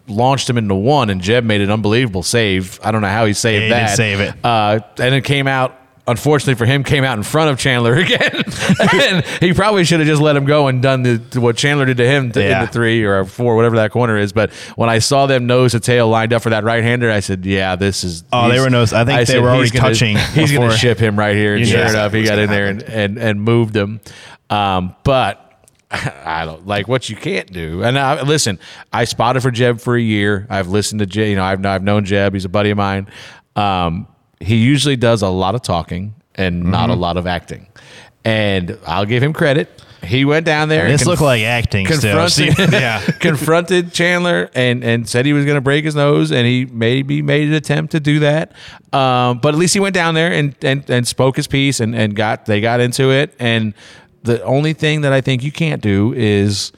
launched 0.07 0.49
him 0.49 0.57
into 0.57 0.74
one, 0.74 1.09
and 1.09 1.22
Jeb 1.22 1.43
made 1.43 1.61
an 1.61 1.70
unbelievable 1.70 2.24
save. 2.24 2.80
I 2.84 2.91
don't 2.91 3.01
know 3.01 3.09
how 3.09 3.26
he 3.26 3.34
saved 3.34 3.63
Yeah, 3.70 3.80
he 3.82 3.86
that. 3.86 3.95
save 3.95 4.20
it. 4.22 4.34
Uh, 4.43 4.80
and 4.99 5.13
it 5.13 5.24
came 5.24 5.47
out. 5.47 5.76
Unfortunately 6.10 6.55
for 6.55 6.66
him, 6.66 6.84
came 6.86 7.03
out 7.03 7.18
in 7.18 7.24
front 7.24 7.51
of 7.51 7.60
Chandler 7.60 7.93
again, 7.97 8.43
and 8.93 9.26
he 9.41 9.51
probably 9.53 9.84
should 9.84 9.99
have 9.99 10.08
just 10.08 10.22
let 10.22 10.38
him 10.38 10.45
go 10.45 10.68
and 10.68 10.82
done 10.82 11.03
the, 11.03 11.18
what 11.39 11.58
Chandler 11.58 11.86
did 11.86 11.97
to 11.97 12.05
him 12.08 12.32
to, 12.32 12.41
Yeah. 12.41 12.62
in 12.62 12.66
the 12.66 12.72
three 12.72 13.03
or 13.03 13.26
four, 13.26 13.55
whatever 13.58 13.76
that 13.76 13.91
corner 13.91 14.18
is. 14.18 14.32
But 14.32 14.51
when 14.78 14.89
I 14.89 14.99
saw 14.99 15.26
them 15.26 15.47
nose 15.47 15.74
to 15.74 15.82
tail 15.82 16.08
lined 16.08 16.32
up 16.32 16.41
for 16.43 16.51
that 16.51 16.64
right 16.64 16.82
hander, 16.82 17.12
I 17.12 17.20
said, 17.20 17.45
"Yeah, 17.45 17.76
this 17.76 18.03
is." 18.05 18.24
Oh, 18.32 18.47
they 18.47 18.60
were 18.62 18.70
nose- 18.70 18.93
I 18.93 19.03
think 19.03 19.20
they 19.20 19.26
said, 19.26 19.41
were 19.41 19.49
already 19.49 19.64
he's 19.64 19.72
gonna- 19.72 19.89
touching 19.89 20.18
He's 20.34 20.51
going 20.53 20.70
to 20.70 20.78
ship 20.78 20.97
him 20.97 21.20
right 21.20 21.36
here, 21.36 21.55
and 21.55 21.68
sure 21.68 21.86
enough, 21.86 22.14
he 22.14 22.24
got 22.24 22.39
in 22.39 22.49
there 22.49 22.68
and, 22.68 22.84
and 22.84 23.18
and 23.18 23.41
moved 23.41 23.76
him. 23.76 23.99
Um, 24.49 24.95
but 25.03 25.43
I 25.91 26.45
don't 26.45 26.66
like 26.66 26.88
what 26.88 27.10
you 27.10 27.16
can't 27.18 27.51
do. 27.51 27.84
And 27.84 27.99
I, 27.99 28.22
listen, 28.22 28.60
I 28.93 29.03
spotted 29.03 29.41
for 29.41 29.51
Jeb 29.51 29.82
for 29.82 29.95
a 29.97 30.01
year. 30.01 30.47
I've 30.49 30.70
listened 30.70 30.99
to 30.99 31.05
Jeb. 31.05 31.28
You 31.28 31.36
know, 31.36 31.43
I've 31.43 31.66
I've 31.66 31.84
known 31.84 32.05
Jeb. 32.05 32.34
He's 32.34 32.45
a 32.45 32.49
buddy 32.49 32.70
of 32.70 32.78
mine. 32.78 33.08
Um, 33.58 34.08
he 34.39 34.55
usually 34.57 34.95
does 34.95 35.21
a 35.21 35.29
lot 35.29 35.55
of 35.55 35.61
talking 35.61 36.15
and 36.35 36.63
not 36.63 36.89
a 36.89 36.93
Mm-hmm. 36.93 37.01
lot 37.01 37.17
of 37.17 37.25
acting. 37.27 37.67
And 38.23 38.77
I'll 38.85 39.05
give 39.05 39.23
him 39.23 39.33
credit. 39.33 39.69
He 40.03 40.25
went 40.25 40.45
down 40.45 40.69
there. 40.69 40.83
and 40.85 40.93
This 40.93 41.01
conf- 41.01 41.07
looked 41.07 41.21
like 41.23 41.41
acting 41.41 41.85
confronted, 41.85 42.55
yeah. 42.71 43.01
confronted 43.19 43.91
Chandler 43.93 44.49
and 44.53 44.83
and 44.83 45.09
said 45.09 45.25
he 45.25 45.33
was 45.33 45.43
going 45.45 45.55
to 45.55 45.61
break 45.61 45.83
his 45.85 45.95
nose, 45.95 46.31
and 46.31 46.45
he 46.45 46.65
maybe 46.65 47.21
made 47.21 47.47
an 47.47 47.53
attempt 47.53 47.91
to 47.93 47.99
do 47.99 48.19
that. 48.19 48.51
Um, 48.93 49.39
but 49.39 49.53
at 49.53 49.59
least 49.59 49.73
he 49.73 49.79
went 49.79 49.95
down 49.95 50.13
there 50.13 50.31
and 50.31 50.55
and, 50.61 50.88
and 50.89 51.07
spoke 51.07 51.35
his 51.35 51.47
piece, 51.47 51.79
and 51.79 51.95
and 51.95 52.15
got 52.15 52.45
they 52.45 52.61
got 52.61 52.79
into 52.79 53.11
it. 53.11 53.33
And 53.39 53.73
the 54.23 54.41
only 54.43 54.73
thing 54.73 55.01
that 55.01 55.13
I 55.13 55.21
think 55.21 55.41
you 55.43 55.51
can't 55.51 55.81
do 55.81 56.13
is 56.13 56.71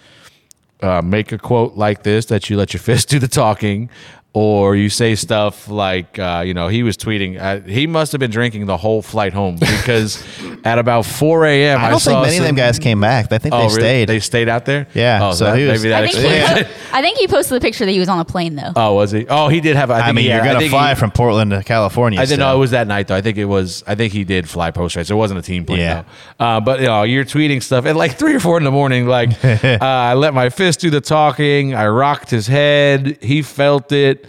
uh, 0.81 1.01
make 1.03 1.31
a 1.33 1.37
quote 1.37 1.75
like 1.75 2.03
this 2.03 2.25
that 2.27 2.49
you 2.49 2.55
let 2.57 2.73
your 2.73 2.79
fist 2.81 3.09
do 3.09 3.19
the 3.19 3.27
talking. 3.27 3.89
Or 4.31 4.75
you 4.75 4.89
say 4.89 5.15
stuff 5.15 5.67
like, 5.69 6.19
uh, 6.19 6.43
you 6.45 6.53
know, 6.53 6.67
he 6.67 6.83
was 6.83 6.95
tweeting. 6.97 7.41
Uh, 7.41 7.61
he 7.67 7.87
must 7.87 8.11
have 8.11 8.19
been 8.19 8.29
drinking 8.29 8.67
the 8.67 8.77
whole 8.77 9.01
flight 9.01 9.33
home 9.33 9.55
because 9.59 10.23
at 10.63 10.77
about 10.77 11.07
4 11.07 11.45
a.m. 11.47 11.79
I 11.81 11.89
don't 11.89 11.99
saw 11.99 12.11
think 12.11 12.25
many 12.27 12.37
of 12.37 12.43
them 12.43 12.53
guys 12.55 12.77
came 12.77 13.01
back. 13.01 13.31
I 13.31 13.39
think 13.39 13.55
Oh, 13.55 13.57
they 13.61 13.63
really? 13.65 13.79
stayed. 13.79 14.05
They 14.09 14.19
stayed 14.19 14.47
out 14.47 14.65
there. 14.65 14.87
Yeah, 14.93 15.19
Oh, 15.23 15.31
so 15.31 15.37
so 15.37 15.45
that, 15.45 15.57
he 15.57 15.65
was- 15.65 15.81
maybe 15.81 15.89
that 15.89 16.03
I 16.03 16.07
think, 16.07 16.15
explains 16.23 16.47
he 16.47 16.59
it. 16.59 16.67
I 16.93 17.01
think 17.01 17.17
he 17.17 17.27
posted 17.27 17.55
the 17.55 17.59
picture 17.59 17.85
that 17.85 17.91
he 17.91 17.97
was 17.99 18.07
on 18.07 18.19
a 18.19 18.25
plane 18.25 18.55
though. 18.55 18.71
Oh, 18.75 18.93
was 18.93 19.09
he? 19.09 19.25
Oh, 19.27 19.47
he 19.47 19.61
did 19.61 19.75
have. 19.75 19.89
I, 19.89 20.01
I 20.01 20.11
mean, 20.11 20.25
he 20.25 20.29
you're 20.31 20.43
gonna 20.43 20.69
fly 20.69 20.89
he- 20.89 20.95
from 20.99 21.09
Portland 21.09 21.49
to 21.49 21.63
California. 21.63 22.19
I 22.19 22.25
didn't 22.25 22.39
know 22.39 22.55
it 22.55 22.59
was 22.59 22.69
that 22.71 22.85
night 22.85 23.07
though. 23.07 23.15
I 23.15 23.21
think 23.21 23.37
it 23.39 23.45
was. 23.45 23.83
I 23.87 23.95
think 23.95 24.13
he 24.13 24.23
did 24.25 24.47
fly 24.47 24.69
post 24.69 24.95
race. 24.95 25.09
It 25.09 25.15
wasn't 25.15 25.39
a 25.39 25.43
team 25.43 25.65
plane 25.65 25.79
Yeah. 25.79 26.03
though. 26.37 26.45
Uh, 26.45 26.59
but 26.59 26.81
you 26.81 26.85
know, 26.85 27.01
you're 27.01 27.25
tweeting 27.25 27.63
stuff 27.63 27.87
at 27.87 27.95
like 27.95 28.19
three 28.19 28.35
or 28.35 28.39
four 28.39 28.59
in 28.59 28.63
the 28.63 28.71
morning. 28.71 29.07
Like, 29.07 29.43
uh, 29.43 29.77
I 29.81 30.13
let 30.13 30.35
my 30.35 30.49
fist 30.49 30.81
do 30.81 30.91
the 30.91 31.01
talking. 31.01 31.73
I 31.73 31.87
rocked 31.87 32.29
his 32.29 32.45
head. 32.45 33.17
He 33.23 33.41
felt 33.41 33.91
it. 33.91 34.19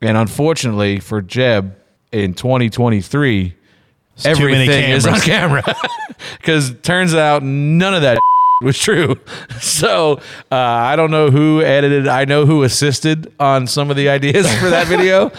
And 0.00 0.16
unfortunately 0.16 1.00
for 1.00 1.20
Jeb, 1.22 1.74
in 2.12 2.34
2023, 2.34 3.50
too 3.50 3.54
many 4.28 4.30
everything 4.30 4.90
is 4.90 5.06
on 5.06 5.20
camera. 5.20 5.62
Because 6.38 6.74
turns 6.82 7.14
out 7.14 7.44
none 7.44 7.94
of 7.94 8.02
that 8.02 8.18
was 8.62 8.76
true. 8.78 9.16
So 9.60 10.20
uh, 10.50 10.56
I 10.56 10.96
don't 10.96 11.10
know 11.10 11.30
who 11.30 11.62
edited. 11.62 12.08
I 12.08 12.24
know 12.24 12.46
who 12.46 12.62
assisted 12.64 13.32
on 13.38 13.66
some 13.66 13.90
of 13.90 13.96
the 13.96 14.08
ideas 14.08 14.52
for 14.58 14.70
that 14.70 14.86
video. 14.88 15.26
Uh, 15.26 15.30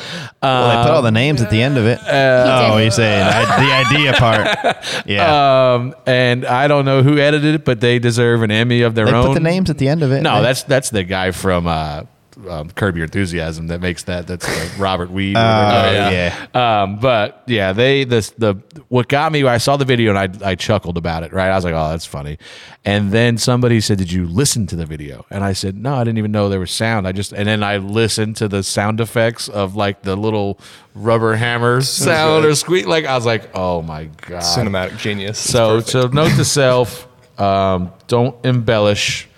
Well, 0.41 0.69
they 0.69 0.83
put 0.83 0.95
all 0.95 1.01
the 1.01 1.11
names 1.11 1.41
at 1.41 1.49
the 1.49 1.61
end 1.61 1.77
of 1.77 1.85
it. 1.85 1.99
He 1.99 2.05
oh, 2.09 2.75
did. 2.77 2.83
you're 2.83 2.91
saying 2.91 3.23
I, 3.23 3.65
the 3.65 3.97
idea 3.97 4.13
part? 4.13 5.05
Yeah, 5.05 5.73
um, 5.73 5.95
and 6.05 6.45
I 6.45 6.67
don't 6.67 6.85
know 6.85 7.01
who 7.03 7.17
edited 7.17 7.55
it, 7.55 7.65
but 7.65 7.79
they 7.81 7.99
deserve 7.99 8.41
an 8.43 8.51
Emmy 8.51 8.81
of 8.81 8.93
their 8.95 9.05
they 9.05 9.13
own. 9.13 9.27
put 9.27 9.33
the 9.33 9.39
names 9.41 9.69
at 9.69 9.77
the 9.77 9.87
end 9.89 10.03
of 10.03 10.11
it. 10.11 10.21
No, 10.21 10.37
They- 10.37 10.41
that's 10.43 10.63
that's 10.63 10.89
the 10.89 11.03
guy 11.03 11.31
from 11.31 11.65
uh, 11.67 12.03
um, 12.47 12.69
Curb 12.69 12.95
Your 12.95 13.05
Enthusiasm 13.05 13.67
that 13.67 13.81
makes 13.81 14.03
that. 14.03 14.27
That's 14.27 14.47
uh, 14.47 14.69
Robert 14.77 15.09
Weide. 15.09 15.35
or 15.35 15.39
Oh, 15.39 15.85
whatever. 15.85 16.15
yeah. 16.15 16.81
Um, 16.83 16.99
but 16.99 17.43
yeah, 17.47 17.73
they 17.73 18.03
this 18.03 18.29
the 18.31 18.55
what 18.87 19.07
got 19.07 19.31
me. 19.31 19.43
I 19.43 19.57
saw 19.57 19.77
the 19.77 19.85
video 19.85 20.15
and 20.15 20.41
I 20.43 20.49
I 20.51 20.55
chuckled 20.55 20.97
about 20.97 21.23
it. 21.23 21.33
Right, 21.33 21.49
I 21.49 21.55
was 21.55 21.63
like, 21.65 21.73
oh, 21.73 21.89
that's 21.89 22.05
funny. 22.05 22.37
And 22.85 23.11
then 23.11 23.37
somebody 23.37 23.81
said, 23.81 23.97
did 23.97 24.11
you 24.11 24.25
listen 24.27 24.65
to 24.67 24.75
the 24.75 24.85
video? 24.85 25.25
And 25.29 25.43
I 25.43 25.51
said, 25.53 25.75
no, 25.75 25.95
I 25.95 26.03
didn't 26.05 26.17
even 26.17 26.31
know 26.31 26.47
there 26.49 26.59
was 26.61 26.71
sound. 26.71 27.07
I 27.07 27.11
just 27.11 27.33
and 27.33 27.47
then 27.47 27.61
I 27.63 27.77
listened 27.77 28.37
to 28.37 28.47
the 28.47 28.63
sound 28.63 28.99
effects 29.01 29.49
of 29.49 29.75
like 29.75 30.03
the 30.03 30.15
little 30.15 30.59
rubber 30.95 31.35
hammer 31.35 31.81
sound 31.81 32.45
or 32.45 32.55
squeak. 32.55 32.85
Like 32.87 33.05
I 33.05 33.15
was 33.15 33.25
like, 33.25 33.49
oh 33.55 33.81
my 33.81 34.05
god, 34.27 34.41
Cinematic 34.43 34.97
genius. 34.97 35.37
So, 35.39 35.79
so 35.81 36.07
note 36.07 36.35
to 36.35 36.45
self: 36.45 37.07
um, 37.39 37.91
don't 38.07 38.35
embellish 38.45 39.28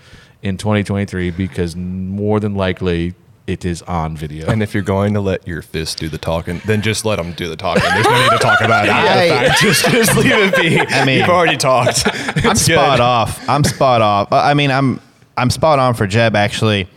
in 0.42 0.56
2023 0.56 1.30
because 1.30 1.76
more 1.76 2.40
than 2.40 2.54
likely 2.54 3.14
it 3.46 3.64
is 3.64 3.82
on 3.82 4.16
video. 4.16 4.48
And 4.48 4.62
if 4.62 4.72
you're 4.74 4.82
going 4.84 5.14
to 5.14 5.20
let 5.20 5.46
your 5.48 5.62
fist 5.62 5.98
do 5.98 6.08
the 6.08 6.18
talking, 6.18 6.60
then 6.66 6.80
just 6.82 7.04
let 7.04 7.16
them 7.16 7.32
do 7.32 7.48
the 7.48 7.56
talking. 7.56 7.82
There's 7.82 8.06
no 8.06 8.22
need 8.22 8.30
to 8.30 8.38
talk 8.38 8.60
about 8.60 8.86
it. 8.86 8.90
after 8.90 9.48
the 9.48 9.56
just, 9.68 9.84
just 9.86 10.16
leave 10.16 10.32
it 10.32 10.56
be. 10.56 10.80
I 10.80 11.04
mean- 11.04 11.18
you've 11.20 11.28
already 11.28 11.56
talked. 11.56 12.06
I'm 12.06 12.52
It's 12.52 12.66
good. 12.66 12.74
spot 12.74 13.00
off. 13.00 13.48
I'm 13.48 13.64
spot 13.64 14.00
off. 14.02 14.32
I 14.32 14.54
mean, 14.54 14.70
I'm 14.70 15.00
I'm 15.36 15.50
spot 15.50 15.78
on 15.78 15.94
for 15.94 16.06
Jeb 16.06 16.36
actually 16.36 16.88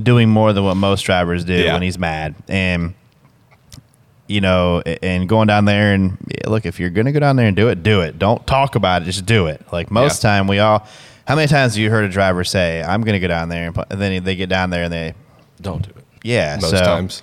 doing 0.00 0.28
more 0.30 0.52
than 0.52 0.64
what 0.64 0.76
most 0.76 1.02
drivers 1.02 1.44
do 1.44 1.54
Yeah. 1.54 1.72
when 1.74 1.82
he's 1.82 1.98
mad, 1.98 2.34
and 2.48 2.94
you 4.26 4.40
know, 4.40 4.80
and 5.02 5.28
going 5.28 5.48
down 5.48 5.64
there 5.64 5.92
and 5.92 6.16
look, 6.46 6.64
if 6.64 6.78
you're 6.78 6.88
gonna 6.90 7.12
go 7.12 7.18
down 7.18 7.34
there 7.36 7.46
and 7.48 7.56
do 7.56 7.68
it, 7.68 7.82
do 7.82 8.00
it. 8.00 8.18
Don't 8.18 8.46
talk 8.46 8.74
about 8.76 9.02
it, 9.02 9.06
just 9.06 9.26
do 9.26 9.46
it. 9.48 9.60
Like 9.72 9.90
most 9.90 10.22
Yeah. 10.22 10.30
time, 10.30 10.46
we 10.46 10.60
all. 10.60 10.86
How 11.30 11.36
many 11.36 11.46
times 11.46 11.74
have 11.74 11.80
you 11.80 11.90
heard 11.90 12.04
a 12.04 12.08
driver 12.08 12.42
say, 12.42 12.82
"I'm 12.82 13.02
gonna 13.02 13.20
go 13.20 13.28
down 13.28 13.50
there," 13.50 13.66
and, 13.66 13.72
pu- 13.72 13.84
and 13.88 14.00
then 14.00 14.24
they 14.24 14.34
get 14.34 14.48
down 14.48 14.70
there 14.70 14.82
and 14.82 14.92
they 14.92 15.14
don't 15.60 15.80
do 15.80 15.90
it. 15.96 16.04
Yeah, 16.24 16.58
most 16.60 16.70
so- 16.70 16.84
times. 16.84 17.22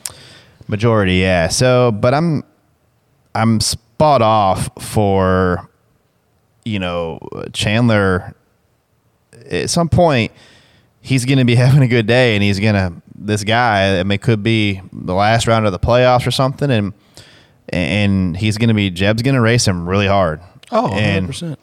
Majority, 0.69 1.15
yeah. 1.15 1.49
So, 1.49 1.91
but 1.91 2.13
I'm 2.13 2.45
I'm 3.35 3.59
spot 3.59 4.21
off 4.21 4.69
for 4.79 5.69
you 6.63 6.79
know 6.79 7.19
Chandler. 7.51 8.33
At 9.51 9.69
some 9.69 9.89
point, 9.89 10.31
he's 11.01 11.25
going 11.25 11.39
to 11.39 11.45
be 11.45 11.55
having 11.65 11.83
a 11.83 11.87
good 11.89 12.07
day, 12.07 12.35
and 12.35 12.41
he's 12.41 12.61
going 12.61 12.75
to 12.75 12.93
this 13.13 13.43
guy. 13.43 13.99
I 13.99 14.03
mean, 14.03 14.13
it 14.13 14.21
could 14.21 14.41
be 14.41 14.81
the 14.93 15.15
last 15.15 15.47
round 15.47 15.65
of 15.65 15.73
the 15.73 15.79
playoffs 15.79 16.25
or 16.25 16.31
something, 16.31 16.71
and 16.71 16.93
and 17.67 18.37
he's 18.37 18.57
going 18.57 18.69
to 18.69 18.73
be 18.73 18.89
Jeb's 18.89 19.21
going 19.21 19.35
to 19.35 19.41
race 19.41 19.67
him 19.67 19.85
really 19.85 20.07
hard. 20.07 20.39
Oh, 20.71 20.93
and 20.93 21.27
100%. 21.27 21.57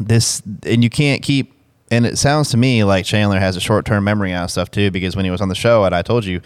this 0.00 0.40
and 0.64 0.82
you 0.82 0.88
can't 0.88 1.22
keep 1.22 1.51
and 1.92 2.06
it 2.06 2.16
sounds 2.16 2.48
to 2.50 2.56
me 2.56 2.84
like 2.84 3.04
Chandler 3.04 3.38
has 3.38 3.54
a 3.54 3.60
short-term 3.60 4.02
memory 4.02 4.32
on 4.32 4.48
stuff 4.48 4.70
too 4.70 4.90
because 4.90 5.14
when 5.14 5.26
he 5.26 5.30
was 5.30 5.42
on 5.42 5.48
the 5.50 5.54
show 5.54 5.84
and 5.84 5.94
I 5.94 6.00
told 6.00 6.24
you 6.24 6.40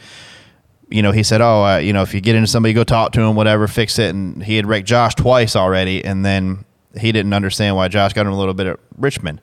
you 0.91 1.03
know 1.03 1.13
he 1.13 1.23
said 1.23 1.41
oh 1.41 1.65
uh, 1.65 1.77
you 1.79 1.93
know 1.93 2.03
if 2.03 2.13
you 2.13 2.21
get 2.21 2.35
into 2.35 2.49
somebody 2.49 2.75
go 2.75 2.83
talk 2.83 3.13
to 3.13 3.21
him 3.21 3.37
whatever 3.37 3.69
fix 3.69 3.99
it 3.99 4.13
and 4.15 4.43
he 4.43 4.57
had 4.57 4.67
wrecked 4.67 4.89
Josh 4.89 5.15
twice 5.15 5.55
already 5.55 6.05
and 6.05 6.25
then 6.25 6.65
he 6.99 7.13
didn't 7.13 7.33
understand 7.33 7.77
why 7.77 7.87
Josh 7.87 8.13
got 8.13 8.27
him 8.27 8.33
a 8.33 8.39
little 8.39 8.55
bit 8.55 8.67
at 8.67 8.81
Richmond. 8.97 9.41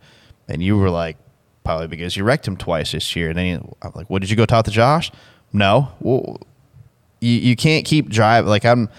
And 0.47 0.61
you 0.61 0.77
were 0.77 0.89
like 0.89 1.17
probably 1.63 1.87
because 1.87 2.17
you 2.17 2.25
wrecked 2.25 2.47
him 2.47 2.57
twice 2.57 2.91
this 2.91 3.15
year. 3.15 3.29
And 3.29 3.37
then 3.37 3.45
he, 3.45 3.69
I'm 3.81 3.91
like 3.95 4.09
what 4.09 4.21
did 4.21 4.29
you 4.29 4.35
go 4.35 4.45
talk 4.45 4.65
to 4.65 4.71
Josh? 4.71 5.09
No. 5.53 5.89
Well 6.01 6.41
you, 7.21 7.31
you 7.31 7.55
can't 7.55 7.85
keep 7.85 8.09
drive 8.09 8.45
like 8.45 8.65
I'm 8.65 8.89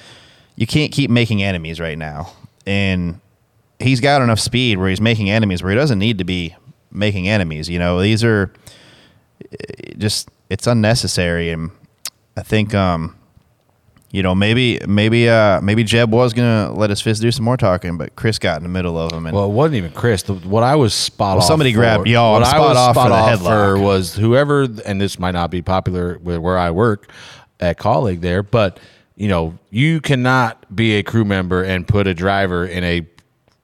you 0.57 0.67
can't 0.67 0.91
keep 0.91 1.11
making 1.11 1.43
enemies 1.43 1.81
right 1.81 1.99
now. 1.99 2.33
And 2.67 3.21
he's 3.79 4.01
got 4.01 4.23
enough 4.23 4.41
speed 4.41 4.79
where 4.79 4.89
he's 4.89 5.03
making 5.03 5.29
enemies 5.29 5.63
where 5.63 5.71
he 5.71 5.77
doesn't 5.77 5.99
need 5.99 6.17
to 6.17 6.25
be 6.25 6.57
making 6.95 7.29
enemies 7.29 7.69
you 7.69 7.79
know 7.79 8.01
these 8.01 8.23
are 8.25 8.53
just 9.99 10.29
it's 10.51 10.67
unnecessary 10.67 11.51
and 11.51 11.71
I 12.37 12.43
think 12.43 12.75
um 12.75 13.17
you 14.11 14.23
know 14.23 14.35
maybe 14.35 14.79
maybe 14.87 15.29
uh 15.29 15.61
maybe 15.61 15.83
Jeb 15.85 16.13
was 16.13 16.33
gonna 16.33 16.73
let 16.73 16.91
his 16.91 17.01
fist 17.01 17.21
do 17.23 17.31
some 17.33 17.45
more 17.45 17.57
talking 17.57 17.97
but 17.99 18.15
Chris 18.17 18.39
got 18.39 18.59
in 18.59 18.63
the 18.63 18.69
middle 18.69 18.99
of 18.99 19.13
him 19.13 19.27
and 19.27 19.35
Well, 19.35 19.47
it 19.47 19.53
wasn't 19.53 19.77
even 19.77 19.93
Chris. 19.93 20.23
The, 20.23 20.35
what 20.35 20.63
I 20.63 20.77
was 20.77 20.95
spot 20.95 21.37
Well, 21.37 21.39
off. 21.43 21.49
somebody 21.49 21.73
for- 21.73 21.79
grabbed- 21.81 22.07
yo, 22.09 22.33
What 22.33 22.45
I'm 22.45 22.55
I 22.55 22.59
was 22.61 22.77
off 22.77 22.95
for 22.95 23.01
spot 23.01 23.09
the 23.09 23.15
off 23.15 23.41
headlock. 23.41 23.83
was 23.83 24.15
whoever, 24.15 24.63
and 24.87 25.01
this 25.01 25.19
might 25.19 25.33
not 25.33 25.51
be 25.51 25.63
popular 25.63 26.19
with 26.23 26.39
where 26.39 26.59
I 26.59 26.71
work 26.71 27.11
at 27.61 27.79
colleague 27.79 28.21
there, 28.21 28.43
but 28.43 28.79
you 29.17 29.29
know, 29.29 29.57
you 29.71 30.01
cannot 30.01 30.65
be 30.75 30.95
a 30.97 31.03
crew 31.05 31.25
member 31.25 31.63
and 31.63 31.87
put 31.87 32.07
a 32.09 32.15
driver 32.15 32.67
in 32.67 32.83
a 32.83 33.07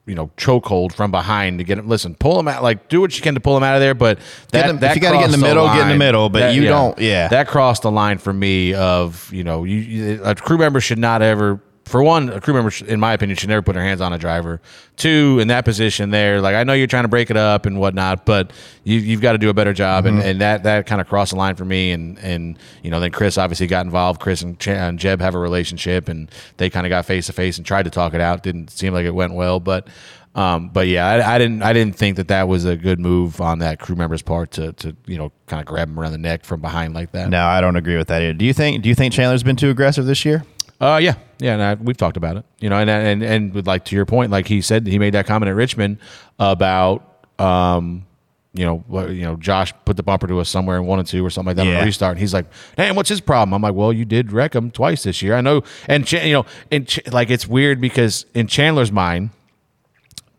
you 0.06 0.14
know 0.14 0.28
chokehold 0.36 0.92
from 0.92 1.10
behind 1.10 1.58
to 1.58 1.64
get 1.64 1.78
him. 1.78 1.88
Listen, 1.88 2.14
pull 2.14 2.38
him 2.40 2.48
out. 2.48 2.62
Like 2.62 2.88
do 2.88 3.00
what 3.00 3.14
you 3.16 3.22
can 3.22 3.34
to 3.34 3.40
pull 3.40 3.56
him 3.56 3.62
out 3.62 3.74
of 3.76 3.80
there, 3.80 3.94
but 3.94 4.18
that, 4.52 4.68
him- 4.68 4.76
if 4.76 4.80
that 4.80 4.96
you 4.96 5.02
gotta 5.02 5.18
get 5.18 5.26
in 5.26 5.30
the 5.32 5.38
middle, 5.38 5.66
get 5.66 5.82
in 5.82 5.88
the 5.88 5.96
middle, 5.96 6.28
but 6.28 6.38
That- 6.40 6.54
you 6.54 6.64
don't- 6.64 6.98
yeah. 6.98 7.28
that 7.28 7.46
crossed 7.48 7.82
the 7.82 7.90
line 7.90 8.18
for 8.18 8.32
me 8.32 8.74
of 8.74 9.30
you 9.32 9.44
know 9.44 9.64
you 9.64 10.20
a 10.24 10.34
crew 10.34 10.58
member 10.58 10.80
should 10.80 10.98
not 10.98 11.22
ever 11.22 11.60
for 11.90 12.02
one 12.02 12.28
a 12.30 12.40
crew 12.40 12.54
member 12.54 12.72
in 12.86 12.98
my 13.00 13.12
opinion 13.12 13.36
should 13.36 13.48
never 13.48 13.62
put 13.62 13.74
their 13.74 13.82
hands 13.82 14.00
on 14.00 14.12
a 14.12 14.18
driver 14.18 14.60
two 14.96 15.38
in 15.40 15.48
that 15.48 15.64
position 15.64 16.10
there 16.10 16.40
like 16.40 16.54
i 16.54 16.62
know 16.64 16.72
you're 16.72 16.86
trying 16.86 17.04
to 17.04 17.08
break 17.08 17.30
it 17.30 17.36
up 17.36 17.66
and 17.66 17.78
whatnot 17.78 18.24
but 18.24 18.52
you, 18.84 18.98
you've 18.98 19.20
got 19.20 19.32
to 19.32 19.38
do 19.38 19.50
a 19.50 19.54
better 19.54 19.72
job 19.72 20.06
and, 20.06 20.20
and 20.22 20.40
that 20.40 20.62
that 20.62 20.86
kind 20.86 21.00
of 21.00 21.08
crossed 21.08 21.32
the 21.32 21.36
line 21.36 21.56
for 21.56 21.64
me 21.64 21.90
and 21.90 22.18
and 22.20 22.58
you 22.82 22.90
know 22.90 23.00
then 23.00 23.10
chris 23.10 23.36
obviously 23.36 23.66
got 23.66 23.84
involved 23.84 24.20
chris 24.20 24.40
and, 24.42 24.58
Ch- 24.58 24.68
and 24.68 24.98
jeb 24.98 25.20
have 25.20 25.34
a 25.34 25.38
relationship 25.38 26.08
and 26.08 26.30
they 26.58 26.70
kind 26.70 26.86
of 26.86 26.90
got 26.90 27.04
face 27.06 27.26
to 27.26 27.32
face 27.32 27.56
and 27.58 27.66
tried 27.66 27.82
to 27.84 27.90
talk 27.90 28.14
it 28.14 28.20
out 28.20 28.42
didn't 28.42 28.70
seem 28.70 28.92
like 28.94 29.04
it 29.04 29.14
went 29.14 29.34
well 29.34 29.58
but 29.60 29.88
um, 30.32 30.68
but 30.68 30.86
yeah, 30.86 31.08
I, 31.08 31.34
I 31.34 31.38
didn't. 31.38 31.60
I 31.64 31.72
didn't 31.72 31.96
think 31.96 32.16
that 32.16 32.28
that 32.28 32.46
was 32.46 32.64
a 32.64 32.76
good 32.76 33.00
move 33.00 33.40
on 33.40 33.58
that 33.58 33.80
crew 33.80 33.96
member's 33.96 34.22
part 34.22 34.52
to, 34.52 34.72
to 34.74 34.96
you 35.04 35.18
know 35.18 35.32
kind 35.48 35.58
of 35.58 35.66
grab 35.66 35.88
him 35.88 35.98
around 35.98 36.12
the 36.12 36.18
neck 36.18 36.44
from 36.44 36.60
behind 36.60 36.94
like 36.94 37.10
that. 37.10 37.28
no 37.30 37.44
I 37.44 37.60
don't 37.60 37.74
agree 37.74 37.96
with 37.96 38.06
that 38.08 38.22
either. 38.22 38.34
do 38.34 38.44
you 38.44 38.52
think 38.52 38.80
do 38.84 38.88
you 38.88 38.94
think 38.94 39.12
Chandler's 39.12 39.42
been 39.42 39.56
too 39.56 39.70
aggressive 39.70 40.06
this 40.06 40.24
year 40.24 40.44
Uh, 40.80 41.00
yeah, 41.02 41.14
yeah, 41.40 41.54
and 41.54 41.62
I, 41.62 41.74
we've 41.74 41.96
talked 41.96 42.16
about 42.16 42.36
it. 42.36 42.44
You 42.60 42.68
know, 42.68 42.76
and 42.76 42.88
and 42.90 43.22
and 43.22 43.54
with, 43.54 43.66
like 43.66 43.84
to 43.86 43.96
your 43.96 44.06
point, 44.06 44.30
like 44.30 44.46
he 44.46 44.60
said, 44.60 44.86
he 44.86 44.98
made 44.98 45.14
that 45.14 45.26
comment 45.26 45.48
at 45.48 45.54
Richmond 45.56 45.98
about, 46.38 47.26
um, 47.38 48.06
you 48.52 48.64
know, 48.64 48.78
what, 48.86 49.10
you 49.10 49.22
know, 49.22 49.36
Josh 49.36 49.72
put 49.84 49.96
the 49.96 50.02
bumper 50.02 50.26
to 50.26 50.40
us 50.40 50.48
somewhere 50.48 50.76
and 50.76 50.86
wanted 50.86 51.06
to 51.06 51.24
or 51.24 51.30
something 51.30 51.48
like 51.48 51.56
that 51.56 51.66
on 51.66 51.82
a 51.82 51.84
restart. 51.86 52.12
And 52.12 52.20
he's 52.20 52.34
like, 52.34 52.46
"Damn, 52.76 52.94
what's 52.96 53.08
his 53.08 53.20
problem?" 53.20 53.54
I'm 53.54 53.62
like, 53.62 53.74
"Well, 53.74 53.92
you 53.92 54.04
did 54.04 54.32
wreck 54.32 54.54
him 54.54 54.70
twice 54.70 55.02
this 55.04 55.22
year. 55.22 55.34
I 55.34 55.40
know." 55.40 55.62
And 55.88 56.06
Ch- 56.06 56.14
you 56.14 56.32
know, 56.32 56.46
and 56.70 56.86
Ch- 56.86 57.06
like 57.10 57.30
it's 57.30 57.46
weird 57.46 57.80
because 57.80 58.26
in 58.34 58.46
Chandler's 58.46 58.92
mind, 58.92 59.30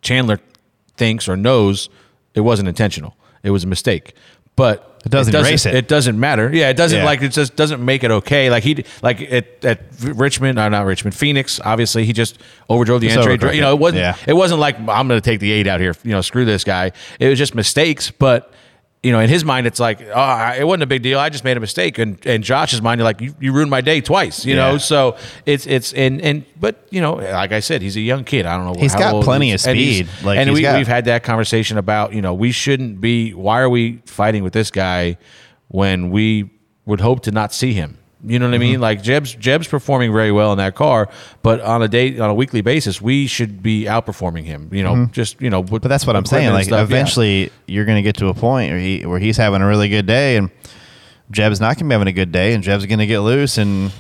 Chandler 0.01 0.39
thinks 0.97 1.27
or 1.27 1.35
knows 1.37 1.89
it 2.33 2.41
wasn't 2.41 2.69
intentional. 2.69 3.15
It 3.43 3.51
was 3.51 3.63
a 3.63 3.67
mistake. 3.67 4.13
But 4.55 4.90
It 5.03 5.09
doesn't 5.09 5.33
erase 5.33 5.65
it. 5.65 5.73
It 5.73 5.87
doesn't 5.87 6.19
matter. 6.19 6.51
Yeah, 6.53 6.69
it 6.69 6.77
doesn't 6.77 6.99
Yeah. 6.99 7.05
like 7.05 7.23
it 7.23 7.29
just 7.29 7.55
doesn't 7.55 7.83
make 7.83 8.03
it 8.03 8.11
okay. 8.11 8.49
Like 8.51 8.63
he 8.63 8.83
like 9.01 9.19
at, 9.21 9.65
at 9.65 9.81
Richmond, 10.03 10.59
uh, 10.59 10.69
not 10.69 10.85
Richmond, 10.85 11.15
Phoenix. 11.15 11.59
Obviously, 11.63 12.05
he 12.05 12.13
just 12.13 12.37
overdrove 12.69 12.99
the 12.99 13.07
Just 13.07 13.17
entry. 13.27 13.37
overdrove 13.37 13.55
You 13.55 13.61
know, 13.61 13.71
it. 13.71 13.75
it 13.75 13.79
wasn't. 13.79 13.99
Yeah. 14.01 14.15
It 14.27 14.33
wasn't 14.33 14.59
like 14.59 14.77
I'm 14.77 15.07
going 15.07 15.09
to 15.09 15.21
take 15.21 15.39
the 15.39 15.51
eight 15.51 15.65
out 15.65 15.79
here. 15.79 15.95
You 16.03 16.11
know, 16.11 16.21
screw 16.21 16.45
this 16.45 16.63
guy. 16.63 16.91
It 17.19 17.27
was 17.29 17.39
just 17.39 17.55
mistakes. 17.55 18.11
But 18.11 18.53
you 19.03 19.11
know, 19.11 19.19
in 19.19 19.29
his 19.29 19.43
mind, 19.43 19.65
it's 19.65 19.79
like, 19.79 19.99
oh, 20.13 20.53
it 20.55 20.63
wasn't 20.63 20.83
a 20.83 20.87
big 20.87 21.01
deal. 21.01 21.17
I 21.17 21.29
just 21.29 21.43
made 21.43 21.57
a 21.57 21.59
mistake. 21.59 21.97
And 21.97 22.23
and 22.25 22.43
Josh's 22.43 22.81
mind, 22.83 22.99
you're 22.99 23.05
like, 23.05 23.19
you, 23.19 23.33
you 23.39 23.51
ruined 23.51 23.71
my 23.71 23.81
day 23.81 23.99
twice. 23.99 24.45
You 24.45 24.55
know, 24.55 24.77
so 24.77 25.17
it's 25.47 25.65
it's 25.65 25.91
and 25.93 26.21
and 26.21 26.45
but 26.59 26.85
you 26.91 27.01
know, 27.01 27.13
like 27.15 27.51
I 27.51 27.61
said, 27.61 27.81
he's 27.81 27.95
a 27.97 28.01
young 28.01 28.23
kid. 28.23 28.45
I 28.45 28.55
don't 28.57 28.65
know. 28.73 28.79
He's 28.79 28.93
how 28.93 28.99
got 28.99 29.13
old 29.15 29.23
plenty 29.25 29.47
he 29.47 29.51
of 29.53 29.55
is. 29.55 29.65
And 29.67 29.77
he's- 29.77 30.07
speed. 30.07 30.25
Like, 30.25 30.37
and 30.37 30.49
he's 30.49 30.55
we, 30.57 30.61
got- 30.61 30.77
we've 30.77 30.87
had 30.87 31.05
that 31.05 31.23
conversation 31.23 31.77
about 31.79 32.13
you 32.13 32.21
know 32.21 32.33
we 32.35 32.51
shouldn't 32.51 33.01
be. 33.01 33.33
Why 33.33 33.61
are 33.61 33.69
we 33.69 34.01
fighting 34.05 34.43
with 34.43 34.53
this 34.53 34.69
guy 34.69 35.17
when 35.69 36.11
we 36.11 36.51
would 36.85 37.01
hope 37.01 37.21
to 37.23 37.31
not 37.31 37.53
see 37.53 37.73
him? 37.73 37.97
You 38.23 38.37
know 38.37 38.47
what 38.47 38.53
I 38.53 38.59
mean? 38.59 38.73
Mm-hmm. 38.73 38.81
Like 38.81 39.01
Jeb's 39.01 39.33
Jeb's 39.33 39.67
performing 39.67 40.13
very 40.13 40.31
well 40.31 40.51
in 40.51 40.59
that 40.59 40.75
car, 40.75 41.09
but 41.41 41.59
on 41.61 41.81
a 41.81 41.87
day 41.87 42.19
on 42.19 42.29
a 42.29 42.33
weekly 42.33 42.61
basis, 42.61 43.01
we 43.01 43.25
should 43.25 43.63
be 43.63 43.85
outperforming 43.85 44.43
him. 44.43 44.69
You 44.71 44.83
know, 44.83 45.07
just 45.07 45.41
you 45.41 45.49
know. 45.49 45.63
Mm-hmm. 45.63 45.77
But 45.77 45.87
that's 45.87 46.05
what 46.05 46.15
I'm 46.15 46.25
saying. 46.25 46.51
Like 46.51 46.71
eventually, 46.71 47.51
you're 47.67 47.85
going 47.85 47.97
to 47.97 48.03
get 48.03 48.17
to 48.17 48.27
a 48.27 48.33
point 48.33 48.71
where 48.71 48.79
he 48.79 49.05
where 49.05 49.19
he's 49.19 49.37
having 49.37 49.61
a 49.61 49.67
really 49.67 49.89
good 49.89 50.05
day, 50.05 50.37
and 50.37 50.51
Jeb's 51.31 51.59
not 51.59 51.77
going 51.77 51.77
to 51.77 51.83
be 51.85 51.93
having 51.93 52.07
a 52.07 52.13
good 52.13 52.31
day, 52.31 52.53
and 52.53 52.63
Jeb's 52.63 52.85
going 52.85 52.99
to 52.99 53.07
get 53.07 53.19
loose, 53.19 53.57
and 53.57 53.91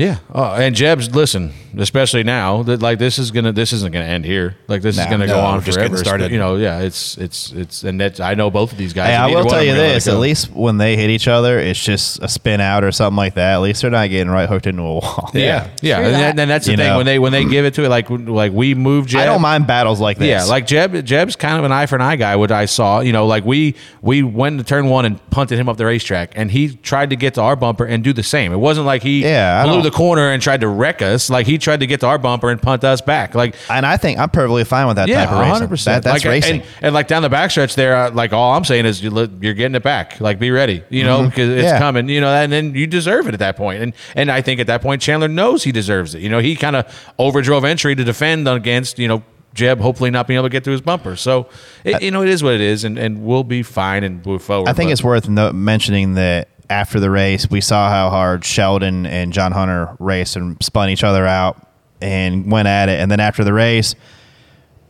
Yeah. 0.00 0.16
Oh, 0.34 0.54
and 0.54 0.74
Jeb's 0.74 1.14
listen, 1.14 1.52
especially 1.76 2.22
now 2.24 2.62
that 2.62 2.80
like 2.80 2.98
this 2.98 3.18
is 3.18 3.30
gonna 3.30 3.52
this 3.52 3.72
isn't 3.74 3.92
gonna 3.92 4.04
end 4.06 4.24
here. 4.24 4.56
Like 4.66 4.80
this 4.80 4.96
Nah. 4.96 5.02
is 5.04 5.08
gonna 5.10 5.26
go 5.26 5.38
on 5.38 5.58
we're 5.58 5.64
just 5.64 5.76
forever. 5.76 5.90
getting 5.90 6.04
started. 6.04 6.30
You 6.32 6.38
know, 6.38 6.56
yeah. 6.56 6.80
It's 6.80 7.18
it's 7.18 7.52
it's 7.52 7.84
and 7.84 8.00
that's 8.00 8.18
I 8.18 8.32
know 8.34 8.50
both 8.50 8.72
of 8.72 8.78
these 8.78 8.94
guys. 8.94 9.08
Hey, 9.08 9.14
and 9.14 9.24
I 9.24 9.26
neither 9.26 9.36
will 9.40 9.44
one 9.44 9.50
tell 9.52 9.60
of 9.60 9.66
you 9.66 9.72
them 9.72 9.80
are 9.80 9.84
gonna 9.84 9.94
this: 9.94 10.06
let 10.06 10.12
at 10.12 10.16
go. 10.16 10.20
least 10.20 10.50
when 10.52 10.78
they 10.78 10.96
hit 10.96 11.10
each 11.10 11.28
other, 11.28 11.58
it's 11.58 11.82
just 11.84 12.22
a 12.22 12.28
spin 12.28 12.60
out 12.62 12.82
or 12.82 12.92
something 12.92 13.16
like 13.16 13.34
that. 13.34 13.52
At 13.54 13.58
least 13.60 13.82
they're 13.82 13.90
not 13.90 14.08
getting 14.08 14.30
right 14.32 14.48
hooked 14.48 14.66
into 14.66 14.82
a 14.82 14.84
wall. 14.94 15.30
Yeah, 15.34 15.68
yeah, 15.82 15.96
True 15.96 16.04
and, 16.06 16.14
that. 16.14 16.18
then- 16.20 16.36
then 16.36 16.48
that's 16.48 16.64
the 16.64 16.70
You 16.72 16.76
thing 16.78 16.86
know. 16.88 16.96
when 16.96 17.04
they 17.06 17.18
when 17.18 17.32
they 17.32 17.44
give 17.44 17.66
it 17.66 17.74
to 17.74 17.84
it 17.84 17.88
like 17.90 18.08
like 18.08 18.52
we 18.52 18.74
move 18.74 19.06
Jeb. 19.06 19.20
I 19.20 19.26
don't 19.26 19.42
mind 19.42 19.66
battles 19.66 20.00
like 20.00 20.16
this. 20.16 20.28
Yeah, 20.28 20.44
like 20.44 20.66
Jeb. 20.66 21.04
Jeb's 21.04 21.36
kind 21.36 21.58
of 21.58 21.64
an 21.64 21.72
eye 21.72 21.84
for 21.86 21.96
an 21.96 22.02
eye 22.02 22.16
guy. 22.16 22.36
which 22.36 22.50
I 22.50 22.64
saw, 22.64 23.00
you 23.00 23.12
know, 23.12 23.26
like 23.26 23.44
we 23.44 23.74
we 24.00 24.22
went 24.22 24.56
to 24.58 24.64
turn 24.64 24.86
one 24.88 25.04
and 25.04 25.20
punted 25.30 25.58
him 25.58 25.68
up 25.68 25.76
the 25.76 25.84
racetrack, 25.84 26.32
and 26.36 26.50
he 26.50 26.74
tried 26.76 27.10
to 27.10 27.16
get 27.16 27.34
to 27.34 27.42
our 27.42 27.54
bumper 27.56 27.84
and 27.84 28.02
do 28.02 28.14
the 28.14 28.22
same. 28.22 28.52
It 28.52 28.56
wasn't 28.60 28.86
like 28.86 29.02
he 29.02 29.22
Yeah, 29.24 29.60
I 29.60 29.64
blew 29.66 29.74
don't- 29.74 29.82
the 29.84 29.89
corner 29.90 30.30
and 30.30 30.42
tried 30.42 30.60
to 30.62 30.68
wreck 30.68 31.02
us. 31.02 31.30
Like 31.30 31.46
he 31.46 31.58
tried 31.58 31.80
to 31.80 31.86
get 31.86 32.00
to 32.00 32.06
our 32.06 32.18
bumper 32.18 32.50
and 32.50 32.60
punt 32.60 32.84
us 32.84 33.00
back. 33.00 33.34
Like 33.34 33.54
and 33.68 33.84
I 33.86 33.96
think 33.96 34.18
I'm 34.18 34.30
perfectly 34.30 34.64
fine 34.64 34.86
with 34.86 34.96
that 34.96 35.08
yeah, 35.08 35.24
type 35.24 35.32
of 35.32 35.38
racing. 35.40 35.52
hundred 35.52 35.68
percent. 35.68 36.04
That, 36.04 36.10
that's 36.12 36.24
like, 36.24 36.30
racing. 36.30 36.60
And, 36.60 36.68
and 36.82 36.94
like 36.94 37.08
down 37.08 37.22
the 37.22 37.28
backstretch 37.30 37.74
there, 37.74 37.96
uh, 37.96 38.10
like 38.10 38.32
all 38.32 38.54
I'm 38.54 38.64
saying 38.64 38.86
is 38.86 39.02
you 39.02 39.10
look, 39.10 39.30
you're 39.40 39.54
getting 39.54 39.74
it 39.74 39.82
back. 39.82 40.20
Like 40.20 40.38
be 40.38 40.50
ready, 40.50 40.82
you 40.90 41.04
know, 41.04 41.24
because 41.24 41.48
it's 41.50 41.60
Mm-hmm. 41.60 41.64
Yeah. 41.66 41.78
coming. 41.78 42.08
You 42.08 42.20
know, 42.20 42.28
and 42.28 42.50
then 42.52 42.74
you 42.74 42.86
deserve 42.86 43.28
it 43.28 43.34
at 43.34 43.40
that 43.40 43.56
point. 43.56 43.82
And 43.82 43.94
and 44.14 44.30
I 44.30 44.40
think 44.42 44.60
at 44.60 44.66
that 44.68 44.82
point 44.82 45.02
Chandler 45.02 45.28
knows 45.28 45.64
he 45.64 45.72
deserves 45.72 46.14
it. 46.14 46.22
You 46.22 46.28
know, 46.28 46.38
he 46.40 46.56
kind 46.56 46.76
of 46.76 46.86
overdrove 47.18 47.64
entry 47.64 47.94
to 47.94 48.04
defend 48.04 48.48
against 48.48 48.98
you 48.98 49.08
know. 49.08 49.22
Jeb 49.52 49.80
hopefully 49.80 50.10
not 50.10 50.28
being 50.28 50.38
able 50.38 50.44
to 50.48 50.52
get 50.52 50.62
to 50.62 50.70
his 50.70 50.80
bumper. 50.80 51.16
So, 51.16 51.48
it, 51.82 52.00
you 52.02 52.12
know, 52.12 52.22
it 52.22 52.28
is 52.28 52.40
what 52.40 52.54
it 52.54 52.60
is, 52.60 52.84
and, 52.84 52.96
and 52.96 53.24
we'll 53.24 53.42
be 53.42 53.64
fine 53.64 54.04
and 54.04 54.24
move 54.24 54.44
forward. 54.44 54.68
I 54.68 54.74
think 54.74 54.90
but- 54.90 54.92
it's 54.92 55.02
worth 55.02 55.28
no- 55.28 55.52
mentioning 55.52 56.14
that 56.14 56.48
after 56.70 57.00
the 57.00 57.10
race, 57.10 57.50
we 57.50 57.60
saw 57.60 57.90
how 57.90 58.08
hard 58.10 58.44
Sheldon 58.44 59.04
and 59.04 59.32
John 59.32 59.52
Hunter 59.52 59.94
raced 59.98 60.36
and 60.36 60.56
spun 60.62 60.88
each 60.88 61.04
other 61.04 61.26
out 61.26 61.66
and 62.00 62.50
went 62.50 62.68
at 62.68 62.88
it. 62.88 63.00
And 63.00 63.10
then 63.10 63.20
after 63.20 63.44
the 63.44 63.52
race, 63.52 63.94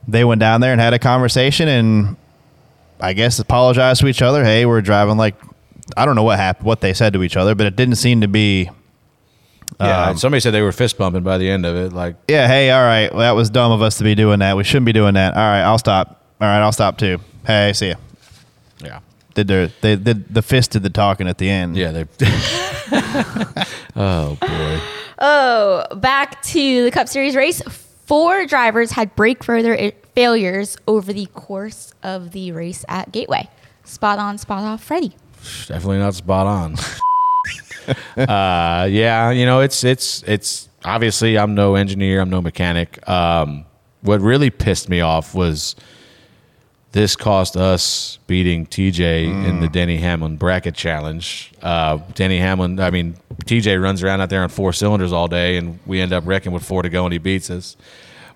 they 0.07 0.25
went 0.25 0.41
down 0.41 0.61
there 0.61 0.73
and 0.73 0.81
had 0.81 0.93
a 0.95 0.99
conversation 0.99 1.69
and 1.69 2.17
I 3.01 3.15
guess 3.15 3.39
apologized 3.39 4.01
to 4.03 4.09
each 4.09 4.23
other. 4.23 4.45
Hey, 4.45 4.67
we're 4.67 4.83
driving 4.83 5.17
like 5.17 5.35
I 5.97 6.05
don't 6.05 6.15
know 6.15 6.23
what 6.23 6.39
happened, 6.39 6.67
what 6.67 6.81
they 6.81 6.93
said 6.95 7.15
to 7.15 7.23
each 7.23 7.37
other, 7.37 7.55
but 7.55 7.67
it 7.67 7.77
didn't 7.77 7.97
seem 7.97 8.21
to 8.21 8.29
be. 8.29 8.71
Yeah, 9.81 10.09
um, 10.11 10.19
somebody 10.19 10.41
said 10.41 10.51
they 10.51 10.61
were 10.63 10.73
fist 10.73 10.99
bumping 10.99 11.23
by 11.23 11.39
the 11.39 11.49
end 11.49 11.65
of 11.65 11.75
it. 11.75 11.93
Like, 11.93 12.17
Yeah, 12.29 12.47
hey, 12.47 12.71
all 12.71 12.83
right, 12.83 13.11
well, 13.11 13.21
that 13.21 13.31
was 13.33 13.49
dumb 13.49 13.73
of 13.73 13.81
us 13.81 13.99
to 13.99 14.05
be 14.05 14.15
doing 14.15 14.41
that. 14.41 14.57
We 14.57 14.65
shouldn't 14.65 14.85
be 14.85 14.93
doing 14.93 15.15
that. 15.15 15.35
All 15.35 15.41
right, 15.41 15.63
I'll 15.63 15.79
stop. 15.79 16.23
All 16.41 16.47
right, 16.49 16.61
I'll 16.61 16.73
stop 16.73 16.99
too. 16.99 17.19
Hey, 17.47 17.73
see 17.73 17.89
ya. 17.89 17.95
Yeah, 19.31 19.35
Did 19.35 19.49
their 19.49 19.67
they 19.81 19.97
did 19.97 20.33
the 20.33 20.43
fist 20.43 20.73
did 20.73 20.83
the 20.83 20.91
talking 20.91 21.29
at 21.29 21.39
the 21.39 21.49
end? 21.49 21.77
yeah, 21.77 21.91
they. 21.93 22.05
oh 23.97 24.37
boy. 24.41 24.81
Oh, 25.19 25.85
back 25.97 26.43
to 26.45 26.85
the 26.85 26.91
Cup 26.91 27.09
Series 27.09 27.37
race. 27.37 27.61
Four 28.07 28.47
drivers 28.47 28.91
had 28.93 29.15
brake 29.15 29.45
further 29.45 29.93
failures 30.15 30.77
over 30.89 31.13
the 31.13 31.27
course 31.27 31.93
of 32.03 32.33
the 32.33 32.53
race 32.53 32.85
at 32.89 33.13
Gateway. 33.13 33.49
Spot 33.85 34.19
on, 34.19 34.39
spot 34.39 34.65
off, 34.65 34.83
Freddie. 34.83 35.13
Definitely 35.67 35.99
not 35.99 36.15
spot 36.15 36.47
on. 36.47 36.77
uh, 38.29 38.87
yeah, 38.91 39.31
you 39.31 39.47
know, 39.47 39.61
it's 39.61 39.85
it's 39.85 40.23
it's 40.25 40.69
obviously 40.85 41.39
I'm 41.39 41.55
no 41.55 41.75
engineer, 41.75 42.21
I'm 42.21 42.31
no 42.31 42.41
mechanic. 42.43 43.07
Um, 43.09 43.65
what 44.03 44.21
really 44.21 44.51
pissed 44.51 44.89
me 44.89 45.01
off 45.01 45.35
was 45.35 45.77
this 46.93 47.15
cost 47.15 47.57
us 47.57 48.19
beating 48.27 48.67
TJ 48.67 49.25
in 49.47 49.61
the 49.61 49.69
Denny 49.69 49.99
Hamlin 49.99 50.37
bracket 50.37 50.75
challenge. 50.75 51.53
Uh, 51.63 51.99
Denny 52.15 52.39
Hamlin, 52.39 52.81
I 52.81 52.91
mean, 52.91 53.17
TJ 53.45 53.81
runs 53.81 54.03
around 54.03 54.21
out 54.21 54.29
there 54.31 54.43
on 54.43 54.49
four 54.49 54.73
cylinders 54.73 55.13
all 55.13 55.29
day, 55.29 55.57
and 55.57 55.79
we 55.87 56.01
end 56.01 56.13
up 56.13 56.27
wrecking 56.27 56.51
with 56.53 56.65
four 56.65 56.83
to 56.83 56.89
go, 56.89 57.05
and 57.05 57.13
he 57.13 57.19
beats 57.19 57.49
us. 57.51 57.77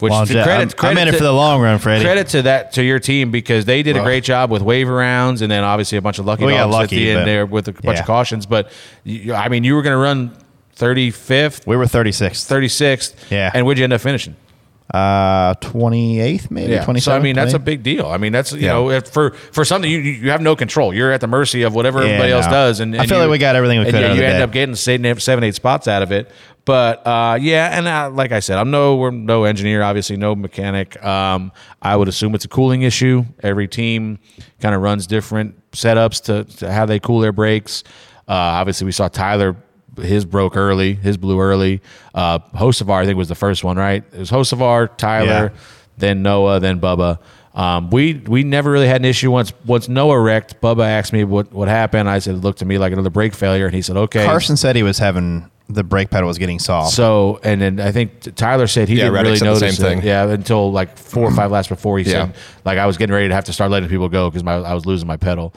Which 0.00 0.10
Well, 0.10 0.26
to 0.26 0.40
I'm- 0.40 0.70
I'm 0.80 0.98
in 0.98 1.08
it 1.08 1.14
for 1.14 1.22
the 1.22 1.32
long 1.32 1.60
run, 1.62 1.78
Freddie. 1.78 2.04
Credit 2.04 2.26
to 2.28 2.42
that 2.42 2.72
to 2.72 2.82
your 2.82 2.98
team 2.98 3.30
because 3.30 3.64
they 3.64 3.82
did 3.82 3.96
a 3.96 4.02
great 4.02 4.24
job 4.24 4.50
with 4.50 4.60
waiver 4.60 4.94
rounds, 4.94 5.40
and 5.40 5.50
then 5.50 5.62
obviously 5.64 5.98
a 5.98 6.02
bunch 6.02 6.18
of 6.18 6.26
lucky 6.26 6.44
We 6.44 6.52
got 6.52 6.64
dogs 6.64 6.74
at 6.74 6.78
lucky, 6.78 6.96
the 6.96 7.10
end 7.12 7.26
there 7.28 7.46
with 7.46 7.68
a 7.68 7.72
bunch 7.72 7.84
yeah. 7.96 8.00
of 8.00 8.06
cautions. 8.06 8.44
But 8.44 8.70
I 9.32 9.48
mean, 9.48 9.62
you 9.64 9.74
were 9.74 9.82
going 9.82 9.94
to 9.94 9.98
run 10.02 10.36
35th, 10.76 11.66
We 11.66 11.76
were 11.76 11.86
36th. 11.86 12.44
36th, 12.48 13.14
Yeah. 13.30 13.50
and 13.54 13.64
where'd 13.66 13.78
you 13.78 13.84
end 13.84 13.92
up 13.92 14.00
finishing? 14.00 14.34
Uh, 14.92 15.54
28th, 15.54 16.50
maybe? 16.50 16.72
Yeah. 16.72 16.84
27th. 16.84 17.02
So 17.02 17.12
I 17.12 17.18
mean, 17.18 17.34
that's 17.34 17.54
a 17.54 17.58
big 17.58 17.82
deal. 17.82 18.06
I 18.06 18.18
mean, 18.18 18.32
that's 18.32 18.52
you 18.52 18.60
Yeah. 18.60 18.72
know, 18.74 18.90
if 18.90 19.08
for 19.08 19.30
for 19.30 19.64
something 19.64 19.90
you 19.90 19.98
you 19.98 20.30
have 20.30 20.42
no 20.42 20.54
control. 20.54 20.92
You're 20.94 21.10
at 21.10 21.20
the 21.20 21.26
mercy 21.26 21.62
of 21.62 21.74
whatever 21.74 22.00
Yeah, 22.00 22.08
everybody 22.10 22.32
else 22.32 22.46
does. 22.46 22.80
And, 22.80 22.94
I 22.94 23.06
feel 23.06 23.16
you- 23.16 23.22
like 23.24 23.30
we 23.30 23.38
got 23.38 23.56
everything 23.56 23.78
we 23.80 23.86
and 23.86 23.94
could 23.94 24.00
You, 24.02 24.06
out 24.08 24.16
you 24.16 24.22
end 24.22 24.38
day. 24.38 24.42
up 24.42 24.52
getting 24.52 24.74
seven, 24.74 25.18
seven, 25.20 25.42
eight 25.42 25.54
spots 25.54 25.88
out 25.88 26.02
of 26.02 26.12
it. 26.12 26.30
But 26.66 27.06
uh, 27.06 27.38
yeah, 27.40 27.76
and 27.76 27.86
uh, 27.88 28.10
like 28.14 28.30
I 28.32 28.40
said, 28.40 28.58
I'm 28.58 28.70
no 28.70 28.96
we're 28.96 29.10
no 29.10 29.44
engineer, 29.44 29.82
obviously 29.82 30.16
no 30.16 30.34
mechanic. 30.36 31.02
Um, 31.04 31.50
I 31.82 31.96
would 31.96 32.08
assume 32.08 32.34
it's 32.34 32.44
a 32.44 32.48
cooling 32.48 32.82
issue. 32.82 33.24
Every 33.42 33.68
team 33.68 34.18
kind 34.60 34.74
of 34.74 34.80
runs 34.82 35.06
different 35.06 35.56
setups 35.72 36.22
to, 36.24 36.44
to 36.58 36.72
how 36.72 36.86
they 36.86 37.00
cool 37.00 37.20
their 37.20 37.32
brakes. 37.32 37.84
Uh, 38.28 38.32
obviously, 38.32 38.84
we 38.84 38.92
saw 38.92 39.08
Tyler. 39.08 39.56
His 40.00 40.24
broke 40.24 40.56
early. 40.56 40.94
His 40.94 41.16
blew 41.16 41.40
early. 41.40 41.80
Uh, 42.14 42.38
Hocevar, 42.54 43.02
I 43.02 43.06
think, 43.06 43.16
was 43.16 43.28
the 43.28 43.34
first 43.34 43.64
one, 43.64 43.76
right? 43.76 44.02
It 44.12 44.18
was 44.18 44.30
Hocevar, 44.30 44.96
Tyler, 44.96 45.52
Yeah. 45.54 45.60
then 45.98 46.22
Noah, 46.22 46.60
then 46.60 46.80
Bubba. 46.80 47.18
Um, 47.54 47.90
we 47.90 48.14
we 48.26 48.42
never 48.42 48.70
really 48.72 48.88
had 48.88 49.00
an 49.00 49.04
issue 49.04 49.30
once 49.30 49.52
once 49.64 49.88
Noah 49.88 50.18
wrecked. 50.20 50.60
Bubba 50.60 50.84
asked 50.86 51.12
me 51.12 51.22
what 51.22 51.52
what 51.52 51.68
happened. 51.68 52.08
I 52.10 52.18
said 52.18 52.34
it 52.34 52.38
looked 52.38 52.58
to 52.58 52.64
me 52.64 52.78
like 52.78 52.92
another 52.92 53.10
brake 53.10 53.32
failure, 53.34 53.66
and 53.66 53.74
he 53.74 53.80
said 53.82 53.96
okay. 53.96 54.24
Carson 54.26 54.56
said 54.56 54.74
he 54.74 54.82
was 54.82 54.98
having 54.98 55.48
the 55.68 55.82
brake 55.84 56.10
pedal 56.10 56.26
was 56.26 56.36
getting 56.36 56.58
soft. 56.58 56.92
So 56.92 57.38
and 57.44 57.60
then 57.60 57.78
I 57.80 57.92
think 57.92 58.34
Tyler 58.34 58.66
said 58.66 58.88
he 58.88 58.96
Yeah, 58.96 59.04
didn't 59.04 59.14
Reddick 59.14 59.24
really 59.26 59.38
said 59.38 59.44
the 59.46 59.52
notice 59.60 59.76
same 59.78 59.86
it. 59.86 59.94
thing. 60.00 60.06
Yeah, 60.06 60.28
until 60.28 60.72
like 60.72 60.98
four 60.98 61.22
or 61.24 61.30
five 61.30 61.52
laps 61.52 61.68
before 61.68 61.96
he 61.98 62.04
Yeah. 62.04 62.26
said 62.26 62.34
like 62.64 62.76
I 62.76 62.86
was 62.86 62.96
getting 62.96 63.14
ready 63.14 63.28
to 63.28 63.34
have 63.34 63.44
to 63.44 63.52
start 63.52 63.70
letting 63.70 63.88
people 63.88 64.08
go 64.08 64.28
because 64.30 64.44
I 64.46 64.74
was 64.74 64.84
losing 64.84 65.06
my 65.06 65.16
pedal. 65.16 65.54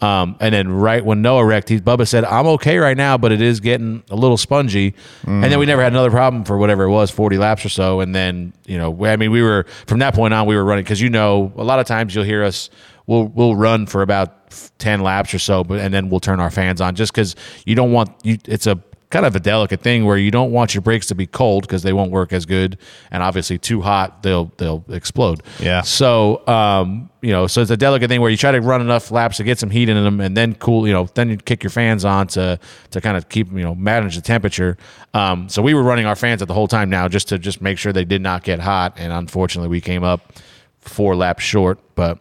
Um, 0.00 0.36
and 0.40 0.54
then 0.54 0.68
right 0.68 1.04
when 1.04 1.20
Noah 1.20 1.44
wrecked, 1.44 1.68
he 1.68 1.78
Bubba 1.78 2.08
said 2.08 2.24
I'm 2.24 2.46
okay 2.46 2.78
right 2.78 2.96
now, 2.96 3.18
but 3.18 3.32
it 3.32 3.42
is 3.42 3.60
getting 3.60 4.02
a 4.10 4.16
little 4.16 4.38
spongy. 4.38 4.94
And 5.26 5.44
then 5.44 5.58
we 5.58 5.66
never 5.66 5.82
had 5.82 5.92
another 5.92 6.10
problem 6.10 6.44
for 6.44 6.56
whatever 6.56 6.84
it 6.84 6.90
was, 6.90 7.10
40 7.10 7.38
laps 7.38 7.64
or 7.64 7.68
so. 7.68 8.00
And 8.00 8.14
then 8.14 8.52
you 8.66 8.78
know, 8.78 9.04
I 9.04 9.16
mean, 9.16 9.30
we 9.30 9.42
were 9.42 9.66
from 9.86 9.98
that 9.98 10.14
point 10.14 10.32
on 10.32 10.46
we 10.46 10.56
were 10.56 10.64
running 10.64 10.84
because 10.84 11.00
you 11.00 11.10
know 11.10 11.52
a 11.56 11.64
lot 11.64 11.80
of 11.80 11.86
times 11.86 12.14
you'll 12.14 12.24
hear 12.24 12.42
us 12.42 12.70
we'll 13.10 13.24
we'll 13.24 13.56
run 13.56 13.86
for 13.86 14.02
about 14.02 14.50
10 14.78 15.00
laps 15.02 15.34
or 15.34 15.38
so, 15.38 15.64
but 15.64 15.80
and 15.80 15.92
then 15.92 16.08
we'll 16.08 16.20
turn 16.20 16.40
our 16.40 16.50
fans 16.50 16.80
on 16.80 16.94
just 16.94 17.12
because 17.12 17.36
you 17.66 17.74
don't 17.74 17.92
want 17.92 18.10
you. 18.22 18.38
It's 18.46 18.66
a 18.66 18.76
kind 19.10 19.26
of 19.26 19.34
a 19.34 19.40
delicate 19.40 19.80
thing 19.80 20.04
where 20.04 20.16
you 20.16 20.30
don't 20.30 20.52
want 20.52 20.72
your 20.72 20.82
brakes 20.82 21.06
to 21.06 21.14
be 21.16 21.26
cold 21.26 21.62
because 21.62 21.82
they 21.82 21.92
won't 21.92 22.12
work 22.12 22.32
as 22.32 22.46
good, 22.46 22.78
and 23.10 23.22
obviously 23.22 23.58
too 23.58 23.80
hot 23.80 24.22
they'll 24.22 24.46
they'll 24.56 24.84
explode. 24.88 25.42
Yeah. 25.58 25.82
So 25.82 26.46
um, 26.46 27.10
you 27.20 27.32
know, 27.32 27.46
so 27.46 27.60
it's 27.60 27.70
a 27.70 27.76
delicate 27.76 28.08
thing 28.08 28.20
where 28.20 28.30
you 28.30 28.36
try 28.36 28.52
to 28.52 28.60
run 28.60 28.80
enough 28.80 29.10
laps 29.10 29.36
to 29.38 29.44
get 29.44 29.58
some 29.58 29.70
heat 29.70 29.88
in 29.88 30.02
them, 30.02 30.20
and 30.20 30.36
then 30.36 30.54
cool. 30.54 30.86
You 30.86 30.94
know, 30.94 31.08
then 31.14 31.28
you 31.28 31.36
kick 31.36 31.62
your 31.62 31.70
fans 31.70 32.04
on 32.04 32.28
to 32.28 32.58
to 32.90 33.00
kind 33.00 33.16
of 33.16 33.28
keep 33.28 33.52
you 33.52 33.62
know 33.62 33.74
manage 33.74 34.14
the 34.16 34.22
temperature. 34.22 34.78
Um, 35.12 35.48
so 35.48 35.60
we 35.60 35.74
were 35.74 35.82
running 35.82 36.06
our 36.06 36.16
fans 36.16 36.40
at 36.40 36.48
the 36.48 36.54
whole 36.54 36.68
time 36.68 36.88
now 36.88 37.08
just 37.08 37.28
to 37.28 37.38
just 37.38 37.60
make 37.60 37.78
sure 37.78 37.92
they 37.92 38.04
did 38.04 38.22
not 38.22 38.44
get 38.44 38.60
hot, 38.60 38.94
and 38.96 39.12
unfortunately 39.12 39.68
we 39.68 39.80
came 39.80 40.04
up 40.04 40.32
four 40.80 41.14
laps 41.16 41.42
short, 41.42 41.78
but. 41.94 42.18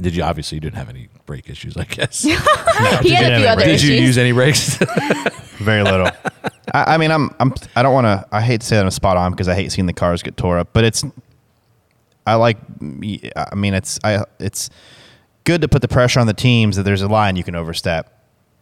Did 0.00 0.16
you 0.16 0.22
obviously 0.22 0.56
you 0.56 0.60
didn't 0.60 0.76
have 0.76 0.88
any 0.88 1.10
brake 1.30 1.48
issues? 1.48 1.76
I 1.76 1.84
guess. 1.84 2.22
he 2.22 2.30
had 2.32 2.42
a 2.42 3.02
few 3.02 3.14
have 3.14 3.58
other 3.58 3.64
Did 3.64 3.76
issues. 3.76 3.90
you 3.90 3.96
use 3.96 4.18
any 4.18 4.32
brakes? 4.32 4.74
Very 5.58 5.84
little. 5.84 6.06
I, 6.74 6.94
I 6.94 6.96
mean, 6.96 7.12
I'm, 7.12 7.32
I'm, 7.38 7.54
I 7.76 7.84
don't 7.84 7.94
want 7.94 8.06
to. 8.06 8.26
I 8.32 8.40
hate 8.40 8.62
to 8.62 8.66
say 8.66 8.74
that 8.74 8.84
I'm 8.84 8.90
spot 8.90 9.16
on 9.16 9.30
because 9.30 9.46
I 9.46 9.54
hate 9.54 9.70
seeing 9.70 9.86
the 9.86 9.92
cars 9.92 10.24
get 10.24 10.36
tore 10.36 10.58
up. 10.58 10.70
But 10.72 10.82
it's, 10.82 11.04
I 12.26 12.34
like. 12.34 12.58
I 12.82 13.54
mean, 13.54 13.74
it's, 13.74 14.00
I, 14.02 14.24
it's 14.40 14.70
good 15.44 15.60
to 15.60 15.68
put 15.68 15.82
the 15.82 15.88
pressure 15.88 16.18
on 16.18 16.26
the 16.26 16.34
teams 16.34 16.74
that 16.74 16.82
there's 16.82 17.02
a 17.02 17.06
line 17.06 17.36
you 17.36 17.44
can 17.44 17.54
overstep 17.54 18.12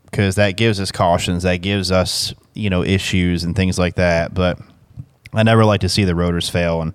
because 0.04 0.34
that 0.34 0.58
gives 0.58 0.78
us 0.78 0.92
cautions, 0.92 1.44
that 1.44 1.62
gives 1.62 1.90
us, 1.90 2.34
you 2.52 2.68
know, 2.68 2.84
issues 2.84 3.44
and 3.44 3.56
things 3.56 3.78
like 3.78 3.94
that. 3.94 4.34
But 4.34 4.58
I 5.32 5.42
never 5.42 5.64
like 5.64 5.80
to 5.80 5.88
see 5.88 6.04
the 6.04 6.14
rotors 6.14 6.50
fail, 6.50 6.82
and 6.82 6.94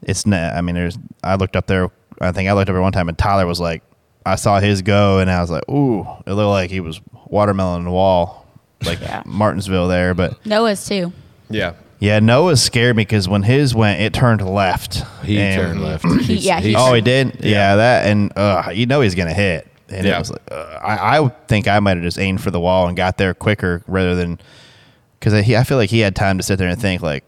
it's. 0.00 0.24
not 0.24 0.54
I 0.54 0.62
mean, 0.62 0.76
there's. 0.76 0.96
I 1.22 1.34
looked 1.34 1.56
up 1.56 1.66
there. 1.66 1.90
I 2.22 2.32
think 2.32 2.48
I 2.48 2.54
looked 2.54 2.70
up 2.70 2.74
there 2.74 2.80
one 2.80 2.92
time, 2.92 3.10
and 3.10 3.18
Tyler 3.18 3.46
was 3.46 3.60
like, 3.60 3.82
I 4.26 4.34
saw 4.36 4.60
his 4.60 4.82
go, 4.82 5.18
and 5.20 5.30
I 5.30 5.40
was 5.40 5.50
like, 5.50 5.68
ooh, 5.68 6.02
it 6.26 6.32
looked 6.32 6.48
like 6.48 6.70
he 6.70 6.80
was 6.80 7.00
watermelon 7.26 7.84
the 7.84 7.90
wall, 7.90 8.46
like 8.84 9.00
Yeah. 9.00 9.22
Martinsville 9.24 9.88
there. 9.88 10.14
But 10.14 10.44
Noah's 10.44 10.84
too. 10.86 11.12
Yeah. 11.48 11.74
yeah, 12.00 12.18
Noah 12.18 12.56
scared 12.56 12.96
me 12.96 13.02
because 13.02 13.28
when 13.28 13.42
his 13.44 13.74
went, 13.74 14.00
it 14.00 14.12
turned 14.12 14.44
left. 14.46 15.02
he 15.24 15.38
And- 15.38 15.60
turned 15.62 15.82
left. 15.82 16.04
He- 16.22 16.34
yeah, 16.36 16.60
he- 16.60 16.74
Oh, 16.76 16.92
he 16.92 17.00
did. 17.00 17.38
Yeah, 17.44 17.76
that 17.76 18.06
and 18.06 18.36
uh, 18.36 18.70
you 18.74 18.86
know 18.86 19.00
he's 19.00 19.14
gonna 19.14 19.32
hit. 19.32 19.66
And 19.88 20.04
Yeah. 20.06 20.16
it 20.16 20.18
was 20.18 20.30
like, 20.32 20.42
uh, 20.50 20.80
I, 20.82 21.18
I 21.20 21.28
think 21.46 21.68
I 21.68 21.78
might 21.78 21.96
have 21.96 22.02
just 22.02 22.18
aimed 22.18 22.40
for 22.42 22.50
the 22.50 22.58
wall 22.58 22.88
and 22.88 22.96
got 22.96 23.18
there 23.18 23.32
quicker 23.34 23.82
rather 23.86 24.16
than 24.16 24.40
because 25.20 25.32
I, 25.32 25.42
he- 25.42 25.56
I 25.56 25.62
feel 25.62 25.78
like 25.78 25.90
he 25.90 26.00
had 26.00 26.16
time 26.16 26.36
to 26.38 26.42
sit 26.42 26.58
there 26.58 26.68
and 26.68 26.80
think 26.80 27.02
like, 27.02 27.22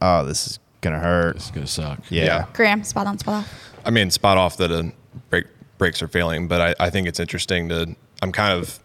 oh, 0.00 0.24
this 0.24 0.46
is 0.46 0.58
gonna 0.80 0.98
hurt. 0.98 1.36
It's 1.36 1.50
gonna 1.50 1.66
suck. 1.66 2.00
Yeah. 2.08 2.24
Yeah. 2.24 2.46
Graham, 2.54 2.82
spot 2.84 3.06
on, 3.06 3.18
spot 3.18 3.44
off. 3.44 3.72
I 3.84 3.90
mean, 3.90 4.10
spot 4.10 4.38
off 4.38 4.56
that 4.56 4.72
uh, 4.72 4.84
brake 5.28 5.44
brakes 5.78 6.02
are 6.02 6.08
failing, 6.08 6.48
but 6.48 6.60
I, 6.60 6.86
I 6.86 6.90
think 6.90 7.08
it's 7.08 7.20
interesting 7.20 7.68
to. 7.70 7.96
I'm 8.22 8.32
kind 8.32 8.58
of. 8.58 8.80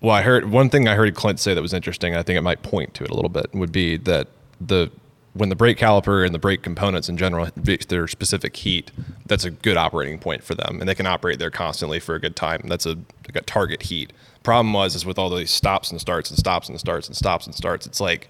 Well, 0.00 0.14
I 0.14 0.22
heard 0.22 0.50
one 0.50 0.70
thing 0.70 0.86
I 0.86 0.94
heard 0.94 1.14
Clint 1.14 1.40
say 1.40 1.54
that 1.54 1.62
was 1.62 1.72
interesting. 1.72 2.14
I 2.14 2.22
think 2.22 2.36
it 2.36 2.42
might 2.42 2.62
point 2.62 2.94
to 2.94 3.04
it 3.04 3.10
a 3.10 3.14
little 3.14 3.30
bit. 3.30 3.52
Would 3.54 3.72
be 3.72 3.96
that 3.96 4.28
the 4.60 4.90
when 5.36 5.48
the 5.48 5.56
brake 5.56 5.78
caliper 5.78 6.24
and 6.24 6.34
the 6.34 6.38
brake 6.38 6.62
components 6.62 7.08
in 7.08 7.16
general 7.16 7.48
their 7.56 8.08
specific 8.08 8.56
heat, 8.56 8.90
that's 9.26 9.44
a 9.44 9.50
good 9.50 9.76
operating 9.76 10.18
point 10.18 10.42
for 10.42 10.54
them, 10.54 10.80
and 10.80 10.88
they 10.88 10.94
can 10.94 11.06
operate 11.06 11.38
there 11.38 11.50
constantly 11.50 12.00
for 12.00 12.14
a 12.14 12.20
good 12.20 12.36
time. 12.36 12.62
That's 12.66 12.86
a 12.86 12.96
like 13.26 13.36
a 13.36 13.42
target 13.42 13.82
heat. 13.82 14.12
Problem 14.42 14.72
was 14.72 14.94
is 14.94 15.04
with 15.04 15.18
all 15.18 15.34
these 15.34 15.50
stops 15.50 15.90
and 15.90 16.00
starts 16.00 16.30
and 16.30 16.38
stops 16.38 16.68
and 16.68 16.78
starts 16.78 17.08
and 17.08 17.16
stops 17.16 17.46
and 17.46 17.54
starts. 17.54 17.86
It's 17.86 18.00
like 18.00 18.28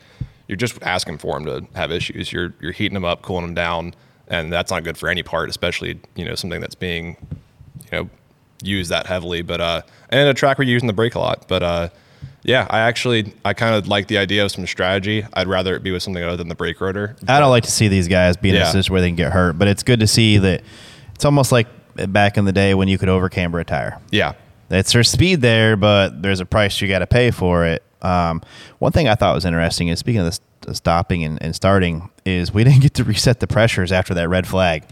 you're 0.49 0.57
just 0.57 0.81
asking 0.83 1.19
for 1.19 1.39
them 1.39 1.45
to 1.47 1.79
have 1.79 1.93
issues. 1.93 2.33
You're 2.33 2.55
you're 2.61 2.73
heating 2.73 2.95
them 2.95 3.05
up, 3.05 3.23
cooling 3.23 3.47
them 3.47 3.55
down, 3.55 3.95
and 4.29 4.53
that's 4.53 4.71
not 4.71 4.85
good 4.85 4.97
for 4.99 5.09
any 5.09 5.23
part, 5.23 5.49
especially 5.49 6.01
you 6.15 6.25
know 6.25 6.35
something 6.35 6.61
that's 6.61 6.75
being 6.75 7.17
you 7.85 7.91
know 7.93 8.11
used 8.63 8.91
that 8.91 9.07
heavily. 9.07 9.43
But 9.43 9.61
uh, 9.61 9.83
and 10.11 10.29
a 10.29 10.35
track 10.35 10.59
where 10.59 10.67
you're 10.67 10.75
using 10.75 10.87
the 10.87 10.93
brake 10.93 11.15
a 11.15 11.19
lot. 11.19 11.47
But 11.49 11.63
uh, 11.63 11.89
yeah, 12.43 12.67
I 12.71 12.81
actually 12.81 13.35
I 13.45 13.55
kind 13.55 13.75
of 13.75 13.89
like 13.89 14.07
the 14.09 14.19
idea 14.19 14.45
of 14.45 14.53
some 14.53 14.67
strategy. 14.67 15.27
I'd 15.33 15.49
rather 15.49 15.75
it 15.77 15.83
be 15.83 15.91
with 15.91 16.03
something 16.03 16.23
other 16.23 16.37
than 16.37 16.49
the 16.49 16.55
brake 16.55 16.81
rotor. 16.81 17.17
I 17.29 17.41
don't 17.41 17.51
like 17.51 17.65
to 17.65 17.71
see 17.71 17.89
these 17.89 18.09
guys 18.09 18.37
be 18.37 18.51
in 18.51 18.57
a 18.57 18.67
situation 18.67 18.93
where 18.93 19.01
they 19.01 19.09
can 19.09 19.17
get 19.17 19.33
hurt, 19.33 19.59
but 19.59 19.69
it's 19.69 19.83
good 19.83 20.01
to 20.01 20.07
see 20.07 20.39
that 20.39 20.63
it's 21.15 21.25
almost 21.25 21.53
like 21.53 21.67
back 22.09 22.37
in 22.37 22.45
the 22.45 22.53
day 22.53 22.75
when 22.75 22.89
you 22.89 22.99
could 22.99 23.09
over 23.09 23.29
camber 23.29 23.59
a 23.59 23.65
tire. 23.65 24.01
Yeah, 24.11 24.35
It's 24.71 24.93
there's 24.93 25.11
speed 25.11 25.41
there, 25.41 25.77
but 25.77 26.23
there's 26.23 26.41
a 26.41 26.47
price 26.47 26.81
you 26.81 26.89
got 26.89 26.99
to 27.01 27.07
pay 27.07 27.31
for 27.31 27.65
it. 27.67 27.83
Um, 28.03 28.43
one 28.79 28.93
thing 28.93 29.09
I 29.09 29.15
thought 29.15 29.35
was 29.35 29.45
interesting 29.45 29.89
is 29.89 29.99
speaking 29.99 30.21
of 30.21 30.27
this 30.27 30.41
the 30.63 30.75
stopping 30.75 31.23
and, 31.23 31.41
and 31.43 31.55
starting 31.55 32.11
is 32.25 32.53
we 32.53 32.65
didn't 32.69 32.81
get 32.81 32.95
to 32.95 33.05
reset 33.05 33.41
the 33.41 33.47
pressures 33.47 33.93
after 33.93 34.15
that 34.15 34.29
red 34.29 34.47
flag. 34.47 34.85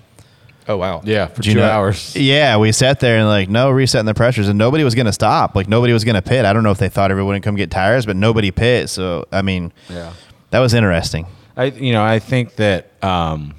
Oh 0.67 0.77
wow. 0.79 1.03
Yeah, 1.05 1.27
for 1.27 1.43
Do 1.43 1.49
you 1.51 1.55
two 1.57 1.61
know- 1.61 1.69
hours. 1.69 2.17
Yeah, 2.17 2.57
we 2.57 2.73
sat 2.73 3.01
there 3.01 3.19
and 3.19 3.29
like 3.29 3.49
no 3.51 3.71
resetting 3.71 4.07
the 4.07 4.15
pressures, 4.15 4.49
and 4.49 4.59
nobody 4.59 4.83
was 4.85 4.95
going 4.95 5.07
to 5.07 5.13
stop. 5.13 5.55
Like 5.55 5.69
nobody 5.69 5.93
was 5.93 6.05
going 6.05 6.15
to 6.15 6.23
pit. 6.23 6.45
I 6.47 6.53
don't 6.55 6.63
know 6.63 6.71
if 6.71 6.79
they 6.79 6.89
thought 6.89 7.11
everyone 7.11 7.35
would 7.35 7.43
come 7.43 7.55
get 7.57 7.71
tires, 7.71 8.07
but 8.07 8.17
nobody 8.17 8.51
pit. 8.51 8.89
So 8.89 9.27
I 9.33 9.43
mean, 9.43 9.73
Yeah. 9.91 10.13
that 10.51 10.61
was 10.61 10.73
interesting. 10.75 11.27
I 11.57 11.65
you 11.67 11.93
know 11.93 12.03
I 12.03 12.19
think 12.19 12.57
that 12.57 12.91
um, 13.05 13.55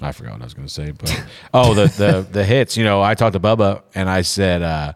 I 0.00 0.12
forgot 0.12 0.32
what 0.34 0.40
I 0.40 0.44
was 0.44 0.54
going 0.54 0.66
to 0.68 0.72
say, 0.72 0.90
but 0.92 1.24
oh 1.54 1.74
the 1.74 1.86
the 1.86 2.26
the 2.30 2.44
hits. 2.44 2.76
You 2.78 2.84
know, 2.84 3.02
I 3.02 3.14
talked 3.14 3.34
to 3.34 3.40
Bubba 3.40 3.82
and 3.94 4.08
I 4.08 4.22
said, 4.22 4.62
uh, 4.62 4.92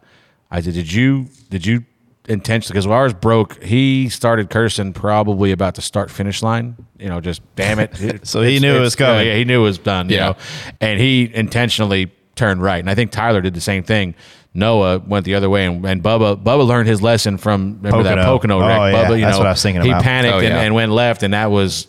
I 0.50 0.60
said, 0.60 0.72
did 0.74 0.90
you 0.90 1.28
did 1.50 1.66
you 1.66 1.84
intentionally 2.28 2.74
because 2.74 2.86
when 2.86 2.96
ours 2.96 3.12
broke? 3.14 3.62
He 3.62 4.08
started 4.08 4.50
cursing 4.50 4.92
probably 4.92 5.52
about 5.52 5.74
the 5.74 5.82
start 5.82 6.10
finish 6.10 6.42
line. 6.42 6.76
You 6.98 7.08
know, 7.08 7.20
just 7.20 7.42
damn 7.56 7.78
it. 7.78 8.20
So 8.26 8.42
he 8.42 8.58
knew 8.60 8.74
it 8.76 8.80
was 8.80 8.94
coming. 8.96 9.26
Yeah, 9.26 9.34
he 9.36 9.44
knew 9.44 9.60
it 9.60 9.64
was 9.64 9.78
done. 9.78 10.08
You 10.08 10.16
Yeah. 10.16 10.26
know, 10.30 10.36
and 10.80 11.00
he 11.00 11.30
intentionally 11.34 12.12
turned 12.36 12.62
right, 12.62 12.78
and 12.78 12.88
I 12.88 12.94
think 12.94 13.10
Tyler 13.10 13.40
did 13.40 13.54
the 13.54 13.60
same 13.60 13.82
thing. 13.82 14.14
Noah 14.54 14.98
went 14.98 15.24
the 15.24 15.34
other 15.34 15.48
way, 15.48 15.64
and, 15.64 15.84
and 15.86 16.02
Bubba 16.02 16.36
Bubba 16.42 16.66
learned 16.66 16.86
his 16.88 17.00
lesson 17.02 17.38
from 17.38 17.78
remember 17.82 18.02
that 18.04 18.16
Pocono. 18.18 18.58
Pocono 18.58 18.60
wreck. 18.60 18.80
Oh, 18.80 18.86
yeah. 18.86 18.92
Bubba, 19.04 19.14
you 19.18 19.20
That's 19.24 19.34
know, 19.34 19.38
what 19.38 19.46
I 19.46 19.50
was 19.52 19.62
thinking 19.62 19.82
he 19.82 19.88
about. 19.90 20.02
panicked 20.02 20.34
Oh, 20.34 20.38
and, 20.40 20.48
yeah. 20.48 20.60
and 20.60 20.74
went 20.74 20.92
left, 20.92 21.22
and 21.22 21.32
that 21.34 21.50
was 21.50 21.86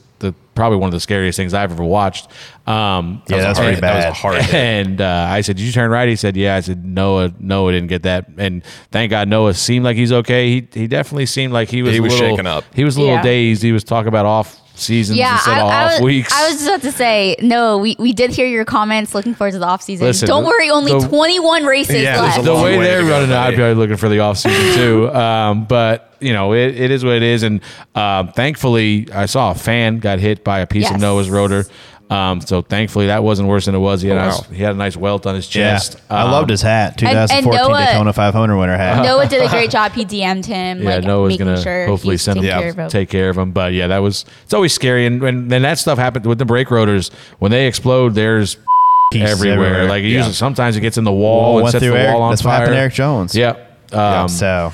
probably 0.55 0.77
one 0.77 0.87
of 0.87 0.93
the 0.93 0.99
scariest 0.99 1.35
things 1.37 1.53
I've 1.53 1.71
ever 1.71 1.83
watched. 1.83 2.29
Um, 2.65 3.21
Yeah, 3.27 3.35
was 3.37 3.45
that's 3.45 3.59
a 3.59 3.61
pretty 3.61 3.81
bad. 3.81 3.81
that 3.81 3.95
was 3.95 4.05
a 4.05 4.07
bad. 4.09 4.15
hard 4.43 4.55
and 4.55 5.01
uh, 5.01 5.27
I 5.29 5.41
said, 5.41 5.57
"Did 5.57 5.63
you 5.63 5.71
turn 5.71 5.89
right?" 5.91 6.07
He 6.07 6.15
said, 6.15 6.37
"Yeah." 6.37 6.55
I 6.55 6.59
said, 6.61 6.85
"Noah, 6.85 7.33
Noah 7.39 7.71
didn't 7.73 7.89
get 7.89 8.03
that." 8.03 8.27
And 8.37 8.63
thank 8.91 9.09
God 9.09 9.27
Noah 9.27 9.53
seemed 9.53 9.83
like 9.85 9.97
he's 9.97 10.11
okay. 10.11 10.47
He 10.49 10.67
he 10.73 10.87
definitely 10.87 11.25
seemed 11.25 11.53
like 11.53 11.69
he 11.69 11.81
was 11.81 11.91
He 11.93 11.97
a 11.97 12.01
was 12.01 12.13
little, 12.13 12.29
shaken 12.29 12.47
up. 12.47 12.63
He 12.73 12.83
was 12.83 12.95
a 12.95 12.99
little 13.01 13.15
Yeah. 13.15 13.21
dazed. 13.23 13.63
He 13.63 13.71
was 13.71 13.83
talking 13.83 14.07
about 14.07 14.25
off 14.25 14.59
seasons 14.75 15.17
Yeah, 15.17 15.33
instead 15.35 15.57
I, 15.57 15.61
of 15.61 15.67
I 15.67 15.83
off 15.85 15.91
was, 15.93 16.01
weeks. 16.01 16.33
I 16.33 16.47
was 16.49 16.53
just 16.57 16.67
about 16.67 16.81
to 16.81 16.91
say, 16.91 17.35
no, 17.41 17.77
we, 17.77 17.95
we 17.99 18.11
did 18.13 18.31
hear 18.31 18.47
your 18.47 18.65
comments 18.65 19.13
looking 19.13 19.33
forward 19.35 19.51
to 19.53 19.59
the 19.59 19.65
off 19.67 19.81
season. 19.81 20.07
Listen, 20.07 20.27
Don't 20.27 20.45
worry, 20.45 20.69
only 20.69 20.91
the- 20.93 21.07
21 21.07 21.65
races 21.65 22.01
Yeah, 22.01 22.21
left. 22.21 22.39
a 22.39 22.41
the 22.41 22.53
way 22.55 22.77
way 22.77 22.83
they're 22.85 23.01
to 23.01 23.05
go, 23.07 23.11
running, 23.11 23.31
I'd 23.31 23.55
buddy. 23.57 23.73
be 23.73 23.79
looking 23.79 23.97
for 23.97 24.09
the 24.09 24.19
off 24.19 24.37
season 24.37 24.75
too. 24.75 25.09
Um, 25.13 25.65
but 25.65 26.09
you 26.19 26.31
know, 26.33 26.53
it, 26.53 26.79
it 26.79 26.89
is 26.91 27.03
what 27.03 27.15
it 27.15 27.23
is. 27.23 27.43
And 27.43 27.61
um, 27.95 28.29
thankfully, 28.31 29.07
I 29.13 29.25
saw 29.25 29.51
a 29.51 29.55
fan 29.55 29.99
got 29.99 30.19
hit 30.19 30.43
by 30.43 30.59
a 30.59 30.67
piece 30.67 30.89
of 30.89 30.99
Noah's 30.99 31.29
rotor. 31.29 31.65
Um, 32.09 32.41
so 32.41 32.61
thankfully, 32.61 33.07
that 33.07 33.23
wasn't 33.23 33.47
worse 33.49 33.65
than 33.65 33.73
it 33.73 33.79
was. 33.79 34.01
He 34.01 34.09
had, 34.09 34.17
Oh, 34.19 34.45
a 34.49 34.53
he 34.53 34.61
had 34.61 34.73
a 34.75 34.77
nice 34.77 34.95
welt 34.95 35.25
on 35.25 35.33
his 35.35 35.53
Yeah, 35.55 35.71
chest. 35.73 35.95
I 36.09 36.21
Um, 36.23 36.31
loved 36.31 36.49
his 36.49 36.61
hat. 36.61 36.89
and 36.91 36.97
2014 36.99 37.51
Noah- 37.71 37.85
Daytona 37.85 38.13
500 38.13 38.57
winner 38.57 38.77
hat. 38.77 39.03
Noah 39.03 39.25
did 39.25 39.41
a 39.41 39.47
great 39.49 39.71
job. 39.77 39.93
He 39.93 40.05
DM'd 40.05 40.45
him, 40.45 40.83
Yeah, 40.83 40.95
like 40.95 41.03
Noah's 41.05 41.29
making 41.29 41.47
gonna 41.47 41.61
sure 41.63 41.87
hopefully 41.87 42.17
send 42.17 42.37
him 42.37 42.43
taking 42.43 42.59
Yeah. 42.67 42.73
care 42.73 42.89
take 42.89 43.09
care 43.09 43.29
of 43.29 43.37
him. 43.37 43.51
But 43.51 43.73
yeah, 43.73 43.87
that 43.87 43.99
was 43.99 44.25
it's 44.43 44.53
always 44.53 44.73
scary. 44.73 45.05
And 45.07 45.21
when 45.21 45.47
then 45.47 45.63
that 45.63 45.79
stuff 45.79 45.97
happened 45.97 46.25
with 46.27 46.37
the 46.37 46.45
brake 46.45 46.69
rotors, 46.69 47.09
when 47.39 47.51
they 47.51 47.65
explode, 47.67 48.13
there's 48.15 48.57
Pieces 49.11 49.31
everywhere. 49.31 49.65
everywhere. 49.67 49.89
Like 49.89 50.03
it 50.03 50.07
Yeah. 50.09 50.17
usually 50.17 50.33
sometimes 50.33 50.75
it 50.75 50.81
gets 50.81 50.97
in 50.97 51.03
the 51.05 51.11
wall 51.11 51.53
Wall 51.53 51.59
and 51.59 51.69
sets 51.69 51.81
the 51.81 51.87
through 51.89 51.97
wall 51.97 52.01
Eric- 52.05 52.15
on 52.15 52.29
that's 52.31 52.43
what 52.43 52.49
fire. 52.51 52.59
happened 52.59 52.75
to 52.75 52.79
Erik 52.79 52.93
Jones. 52.93 53.35
Yeah. 53.35 53.55
Um, 53.91 54.27
so, 54.27 54.71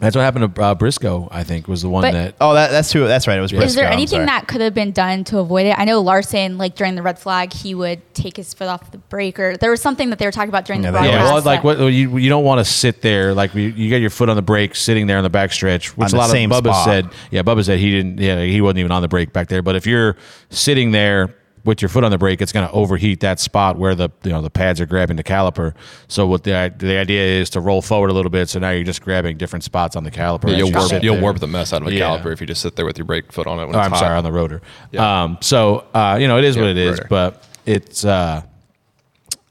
that's 0.00 0.16
what 0.16 0.22
happened 0.22 0.54
to 0.54 0.62
uh, 0.62 0.74
Briscoe. 0.74 1.28
I 1.30 1.44
think 1.44 1.68
was 1.68 1.82
the 1.82 1.88
one 1.88 2.02
But- 2.02 2.12
that. 2.12 2.34
oh, 2.40 2.54
that, 2.54 2.70
that's 2.72 2.92
who. 2.92 3.06
That's 3.06 3.26
right. 3.28 3.38
It 3.38 3.40
was. 3.40 3.52
Is 3.52 3.58
Briscoe, 3.58 3.80
there 3.80 3.86
I'm 3.86 3.92
anything 3.94 4.16
sorry. 4.18 4.26
that 4.26 4.48
could 4.48 4.60
have 4.60 4.74
been 4.74 4.90
done 4.90 5.22
to 5.24 5.38
avoid 5.38 5.66
it? 5.66 5.78
I 5.78 5.84
know 5.84 6.00
Larson, 6.00 6.58
like 6.58 6.74
during 6.74 6.94
the 6.96 7.02
red 7.02 7.18
flag, 7.18 7.52
he 7.52 7.74
would 7.74 8.00
take 8.14 8.36
his 8.36 8.52
foot 8.54 8.66
off 8.68 8.90
the 8.90 8.98
breaker. 8.98 9.56
There 9.56 9.70
was 9.70 9.80
something 9.80 10.10
that 10.10 10.18
they 10.18 10.26
were 10.26 10.32
talking 10.32 10.48
about 10.48 10.64
during 10.64 10.82
Yeah, 10.82 10.90
the 10.90 10.98
they- 10.98 11.04
Yeah, 11.06 11.10
broadcast. 11.18 11.32
well, 11.34 11.42
like 11.44 11.62
that- 11.78 11.84
what 11.84 11.92
you 11.92 12.18
you 12.18 12.28
don't 12.28 12.44
want 12.44 12.58
to 12.58 12.64
sit 12.64 13.02
there 13.02 13.34
like 13.34 13.54
you, 13.54 13.62
you 13.62 13.88
got 13.88 13.96
your 13.96 14.10
foot 14.10 14.28
on 14.28 14.36
the 14.36 14.42
brake 14.42 14.74
sitting 14.74 15.06
there 15.06 15.16
on 15.18 15.22
the 15.24 15.30
back 15.30 15.52
stretch, 15.52 15.96
which 15.96 16.06
On 16.06 16.08
a 16.08 16.10
the 16.10 16.16
lot 16.18 16.30
same 16.30 16.50
of 16.50 16.62
Bubba 16.64 16.70
spot. 16.72 16.84
said. 16.84 17.08
Yeah, 17.30 17.42
Bubba 17.42 17.64
said 17.64 17.78
he 17.78 17.90
didn't. 17.92 18.18
Yeah, 18.18 18.42
he 18.42 18.60
wasn't 18.60 18.78
even 18.80 18.90
on 18.92 19.00
the 19.02 19.08
brake 19.08 19.32
back 19.32 19.48
there. 19.48 19.62
But 19.62 19.76
if 19.76 19.86
you're 19.86 20.16
sitting 20.50 20.90
there 20.90 21.34
with 21.64 21.80
your 21.80 21.88
foot 21.88 22.04
on 22.04 22.10
the 22.10 22.18
brake, 22.18 22.42
it's 22.42 22.52
going 22.52 22.66
to 22.68 22.72
overheat 22.74 23.20
that 23.20 23.40
spot 23.40 23.78
where 23.78 23.94
the 23.94 24.10
you 24.22 24.30
know 24.30 24.42
the 24.42 24.50
pads 24.50 24.80
are 24.80 24.86
grabbing 24.86 25.16
the 25.16 25.24
caliper. 25.24 25.74
So 26.08 26.26
what 26.26 26.44
the 26.44 26.72
the 26.76 26.98
idea 26.98 27.22
is 27.40 27.50
to 27.50 27.60
roll 27.60 27.80
forward 27.82 28.10
a 28.10 28.12
little 28.12 28.30
bit. 28.30 28.48
So 28.48 28.58
now 28.58 28.70
you're 28.70 28.84
just 28.84 29.02
grabbing 29.02 29.38
different 29.38 29.64
spots 29.64 29.96
on 29.96 30.04
the 30.04 30.10
caliper. 30.10 30.50
Yeah, 30.50 30.58
you'll 30.58 30.68
you 30.68 30.76
warp, 30.76 31.02
you'll 31.02 31.20
warp 31.20 31.38
the 31.38 31.46
mess 31.46 31.72
out 31.72 31.82
of 31.82 31.88
a 31.88 31.92
Yeah. 31.92 32.00
caliper 32.18 32.32
if 32.32 32.40
you 32.40 32.46
just 32.46 32.60
sit 32.60 32.76
there 32.76 32.84
with 32.84 32.98
your 32.98 33.06
brake 33.06 33.32
foot 33.32 33.46
on 33.46 33.58
it 33.58 33.66
when 33.66 33.74
Oh, 33.76 33.78
it's 33.78 33.86
I'm 33.86 33.90
hot. 33.92 34.00
sorry, 34.00 34.16
on 34.18 34.24
the 34.24 34.32
rotor. 34.32 34.60
Yeah. 34.92 35.22
Um, 35.24 35.38
so 35.40 35.86
uh, 35.94 36.18
you 36.20 36.28
know, 36.28 36.36
it 36.38 36.44
is 36.44 36.56
what 36.56 36.66
it 36.66 36.76
is, 36.76 36.98
rotor. 36.98 37.06
but 37.08 37.48
it's 37.66 38.04
uh, 38.04 38.42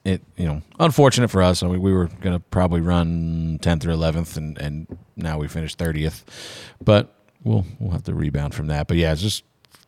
it 0.06 0.22
you 0.38 0.46
know 0.46 0.62
unfortunate 0.80 1.30
for 1.30 1.42
us. 1.42 1.64
I 1.64 1.68
mean, 1.68 1.82
we 1.82 1.94
were 1.94 2.10
gonna 2.22 2.40
probably 2.40 2.82
run 2.82 3.58
tenth 3.62 3.86
or 3.86 3.90
eleventh, 3.92 4.38
and 4.38 4.58
and 4.60 4.98
now 5.16 5.38
we 5.40 5.48
finished 5.48 5.78
thirtieth, 5.80 6.24
but 6.84 7.14
we'll 7.44 7.66
we'll 7.80 7.92
have 7.92 8.04
to 8.04 8.14
rebound 8.14 8.54
from 8.54 8.68
that. 8.68 8.88
But 8.88 8.98
yeah, 8.98 9.14
it's 9.14 9.22
just 9.22 9.44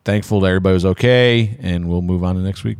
thankful 0.06 0.38
that 0.38 0.46
everybody 0.46 0.72
was 0.72 0.84
okay, 0.84 1.58
and 1.60 1.88
we'll 1.88 2.00
move 2.00 2.22
on 2.22 2.36
to 2.36 2.40
next 2.40 2.62
week. 2.62 2.78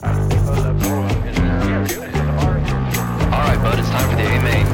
All 0.00 0.10
right, 3.40 3.58
bud, 3.60 3.78
it's 3.80 3.90
time 3.90 4.08
for 4.08 4.16
the 4.16 4.22
A 4.22 4.42
main. 4.42 4.64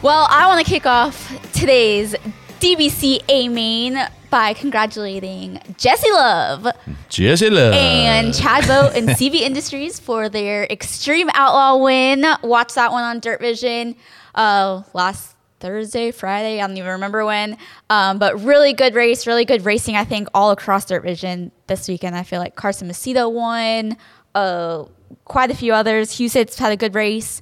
Well, 0.00 0.26
I 0.30 0.46
want 0.46 0.64
to 0.64 0.70
kick 0.70 0.86
off 0.86 1.33
today's 1.64 2.14
DBC 2.60 3.22
A 3.26 3.48
main 3.48 3.96
by 4.28 4.52
congratulating 4.52 5.58
Jesse 5.78 6.12
Love 6.12 6.66
Jesse 7.08 7.48
Love 7.48 7.72
and 7.72 8.34
Chad 8.34 8.68
Boat 8.68 8.92
and 8.94 9.08
CB 9.08 9.36
Industries 9.36 9.98
for 9.98 10.28
their 10.28 10.64
Extreme 10.64 11.30
Outlaw 11.32 11.82
win. 11.82 12.26
Watch 12.42 12.74
that 12.74 12.92
one 12.92 13.02
on 13.02 13.18
Dirt 13.18 13.40
Vision 13.40 13.96
uh, 14.34 14.82
last 14.92 15.36
Thursday, 15.60 16.10
Friday. 16.10 16.60
I 16.60 16.66
don't 16.66 16.76
even 16.76 16.90
remember 16.90 17.24
when. 17.24 17.56
Um, 17.88 18.18
but 18.18 18.38
really 18.42 18.74
good 18.74 18.94
race, 18.94 19.26
really 19.26 19.46
good 19.46 19.64
racing, 19.64 19.96
I 19.96 20.04
think, 20.04 20.28
all 20.34 20.50
across 20.50 20.84
Dirt 20.84 21.02
Vision 21.02 21.50
this 21.66 21.88
weekend. 21.88 22.14
I 22.14 22.24
feel 22.24 22.40
like 22.40 22.56
Carson 22.56 22.90
Macedo 22.90 23.32
won, 23.32 23.96
uh, 24.34 24.84
quite 25.24 25.50
a 25.50 25.56
few 25.56 25.72
others. 25.72 26.10
Husitz 26.10 26.58
had 26.58 26.72
a 26.72 26.76
good 26.76 26.94
race. 26.94 27.40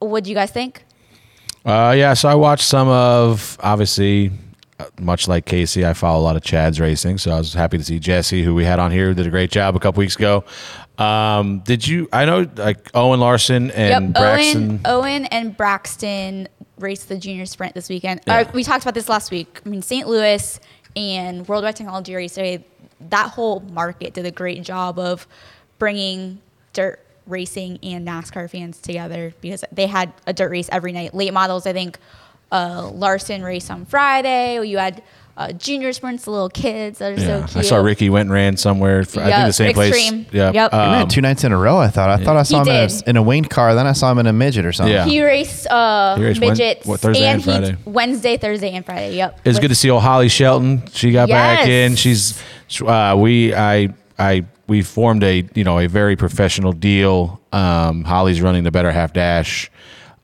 What 0.00 0.24
do 0.24 0.30
you 0.30 0.34
guys 0.34 0.50
think? 0.50 0.82
Uh, 1.66 1.92
yeah, 1.96 2.14
so 2.14 2.28
I 2.28 2.34
watched 2.36 2.64
some 2.64 2.86
of 2.88 3.58
obviously, 3.60 4.30
uh, 4.78 4.84
much 5.00 5.26
like 5.26 5.46
Casey, 5.46 5.84
I 5.84 5.94
follow 5.94 6.20
a 6.20 6.22
lot 6.22 6.36
of 6.36 6.42
Chad's 6.42 6.78
racing, 6.78 7.18
so 7.18 7.32
I 7.32 7.38
was 7.38 7.52
happy 7.52 7.76
to 7.76 7.82
see 7.82 7.98
Jesse, 7.98 8.44
who 8.44 8.54
we 8.54 8.64
had 8.64 8.78
on 8.78 8.92
here, 8.92 9.08
who 9.08 9.14
did 9.14 9.26
a 9.26 9.30
great 9.30 9.50
job 9.50 9.74
a 9.74 9.80
couple 9.80 9.98
weeks 9.98 10.14
ago. 10.14 10.44
Um, 10.96 11.58
did 11.60 11.86
you? 11.86 12.08
I 12.12 12.24
know 12.24 12.48
like 12.56 12.88
Owen 12.94 13.18
Larson 13.18 13.72
and 13.72 14.06
yep, 14.06 14.14
Braxton. 14.14 14.62
Owen, 14.62 14.80
Owen 14.84 15.26
and 15.26 15.56
Braxton 15.56 16.48
raced 16.78 17.08
the 17.08 17.18
junior 17.18 17.46
sprint 17.46 17.74
this 17.74 17.88
weekend. 17.88 18.20
Yeah. 18.26 18.40
Uh, 18.40 18.50
we 18.54 18.62
talked 18.62 18.84
about 18.84 18.94
this 18.94 19.08
last 19.08 19.32
week. 19.32 19.60
I 19.66 19.68
mean, 19.68 19.82
St. 19.82 20.06
Louis 20.06 20.60
and 20.94 21.46
Worldwide 21.48 21.74
Technology 21.74 22.14
Raceway, 22.14 22.64
that 23.08 23.30
whole 23.30 23.60
market 23.60 24.14
did 24.14 24.24
a 24.24 24.30
great 24.30 24.62
job 24.62 24.98
of 24.98 25.26
bringing 25.78 26.40
dirt 26.72 27.05
racing 27.26 27.78
and 27.82 28.06
NASCAR 28.06 28.48
fans 28.50 28.80
together 28.80 29.34
because 29.40 29.64
they 29.72 29.86
had 29.86 30.12
a 30.26 30.32
dirt 30.32 30.50
race 30.50 30.68
every 30.72 30.92
night. 30.92 31.14
Late 31.14 31.32
models, 31.32 31.66
I 31.66 31.72
think 31.72 31.98
uh, 32.52 32.90
Larson 32.92 33.42
raced 33.42 33.70
on 33.70 33.84
Friday. 33.86 34.64
You 34.66 34.78
had 34.78 35.02
uh, 35.36 35.52
junior 35.52 35.92
sprints, 35.92 36.24
the 36.24 36.30
little 36.30 36.48
kids 36.48 36.98
that 37.00 37.12
are 37.12 37.18
so 37.20 37.26
Yeah, 37.40 37.46
cute. 37.46 37.56
I 37.56 37.60
saw 37.62 37.76
Ricky 37.76 38.08
went 38.08 38.22
and 38.28 38.32
ran 38.32 38.56
somewhere. 38.56 39.04
For, 39.04 39.20
I 39.20 39.24
think 39.30 39.46
the 39.48 39.52
same 39.52 39.68
Extreme. 39.78 40.24
place. 40.26 40.34
Yeah. 40.34 40.50
Yep. 40.52 40.70
He 40.72 40.76
ran 40.78 41.02
Um, 41.02 41.08
two 41.08 41.20
nights 41.20 41.44
in 41.44 41.52
a 41.52 41.58
row. 41.58 41.76
I 41.76 41.88
thought. 41.88 42.08
I 42.08 42.24
thought 42.24 42.36
I 42.36 42.42
saw 42.44 42.64
He 42.64 42.70
him 42.70 42.76
in 42.76 42.84
a, 42.84 42.88
did. 42.88 43.08
in 43.08 43.16
a 43.18 43.22
winged 43.22 43.50
car. 43.50 43.74
Then 43.74 43.86
I 43.86 43.92
saw 43.92 44.10
him 44.10 44.18
in 44.18 44.26
a 44.28 44.32
midget 44.32 44.64
or 44.64 44.72
something. 44.72 44.94
Yeah. 44.94 45.04
He 45.04 45.22
raced, 45.22 45.66
uh, 45.66 46.16
He 46.16 46.24
raced 46.24 46.40
Wed- 46.40 46.48
midgets 46.50 46.86
what, 46.86 47.00
Thursday 47.00 47.24
and 47.26 47.42
he- 47.42 47.50
Friday? 47.50 47.76
Wednesday, 47.84 48.36
Thursday, 48.38 48.70
and 48.72 48.86
Friday. 48.86 49.16
Yep. 49.16 49.40
It's 49.40 49.46
was 49.46 49.58
good 49.58 49.68
to 49.68 49.74
see 49.74 49.90
old 49.90 50.02
Holly 50.02 50.28
Shelton. 50.30 50.86
She 50.92 51.12
got 51.12 51.28
back 51.28 51.66
in. 51.66 51.96
She's 51.96 52.40
uh, 52.80 53.14
we 53.18 53.54
I 53.54 53.88
I 54.18 54.46
we 54.66 54.82
formed 54.82 55.22
a 55.22 55.48
you 55.54 55.64
know 55.64 55.78
a 55.78 55.86
very 55.86 56.16
professional 56.16 56.72
deal. 56.72 57.40
Um, 57.52 58.04
Holly's 58.04 58.40
running 58.40 58.64
the 58.64 58.70
Better 58.70 58.92
Half 58.92 59.12
Dash 59.12 59.70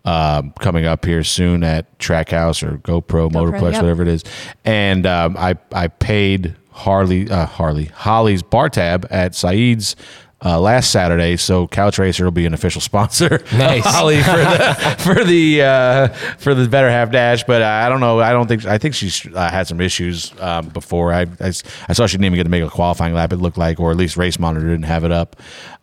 um, 0.04 0.52
coming 0.60 0.84
up 0.86 1.04
here 1.04 1.22
soon 1.24 1.62
at 1.62 1.98
Trackhouse 1.98 2.62
or 2.62 2.78
GoPro, 2.78 3.30
Motorplex, 3.30 3.72
yep. 3.72 3.82
whatever 3.82 4.02
it 4.02 4.08
is. 4.08 4.24
And 4.64 5.06
um, 5.06 5.36
I 5.36 5.56
I 5.72 5.88
paid 5.88 6.56
Harley 6.70 7.30
uh, 7.30 7.46
Harley 7.46 7.86
Holly's 7.86 8.42
bar 8.42 8.68
tab 8.68 9.06
at 9.10 9.34
Saeed's. 9.34 9.96
Uh, 10.44 10.58
last 10.60 10.90
Saturday, 10.90 11.36
so 11.36 11.68
Couch 11.68 11.98
Racer 11.98 12.24
will 12.24 12.32
be 12.32 12.46
an 12.46 12.54
official 12.54 12.80
sponsor. 12.90 13.42
Nice. 13.52 13.84
Holly 13.86 14.20
for 14.22 14.32
the 14.32 14.96
for 14.98 15.24
the 15.24 15.62
uh, 15.62 16.08
for 16.38 16.54
the 16.54 16.68
better 16.68 16.90
half 16.90 17.12
dash, 17.12 17.44
but 17.44 17.62
I 17.62 17.88
don't 17.88 18.00
know. 18.00 18.18
I 18.18 18.32
don't 18.32 18.48
think 18.48 18.66
I 18.66 18.78
think 18.78 18.94
she's 18.94 19.24
uh, 19.32 19.50
had 19.50 19.68
some 19.68 19.80
issues 19.80 20.32
um, 20.40 20.68
before. 20.68 21.12
I 21.12 21.26
saw 21.52 22.06
she 22.06 22.16
didn't 22.16 22.24
even 22.24 22.36
get 22.36 22.44
to 22.44 22.48
make 22.50 22.64
a 22.64 22.70
qualifying 22.70 23.14
lap. 23.14 23.32
It 23.32 23.36
looked 23.36 23.58
like, 23.58 23.78
or 23.78 23.92
at 23.92 23.96
least 23.96 24.16
Race 24.16 24.38
Monitor 24.38 24.66
didn't 24.66 24.84
have 24.84 25.04
it 25.04 25.12
up. 25.12 25.36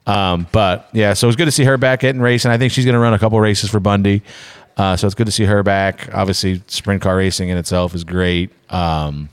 Um, 0.06 0.48
but 0.52 0.90
yeah, 0.92 1.14
so 1.14 1.28
it's 1.28 1.36
good 1.38 1.46
to 1.46 1.52
see 1.52 1.64
her 1.66 1.78
back 1.78 2.02
getting 2.02 2.22
racing. 2.22 2.52
I 2.52 2.58
think 2.58 2.74
she's 2.74 2.86
going 2.86 2.94
to 2.94 3.00
run 3.00 3.14
a 3.14 3.20
couple 3.20 3.40
races 3.40 3.70
for 3.70 3.80
Bundy. 3.80 4.24
Uh, 4.76 4.96
so 4.96 5.06
it's 5.06 5.16
good 5.16 5.26
to 5.28 5.32
see 5.32 5.44
her 5.46 5.62
back. 5.62 6.10
Obviously, 6.14 6.64
sprint 6.68 7.02
car 7.02 7.18
racing 7.18 7.50
in 7.50 7.58
itself 7.58 7.94
is 7.94 8.04
great. 8.04 8.50
Um, 8.70 9.30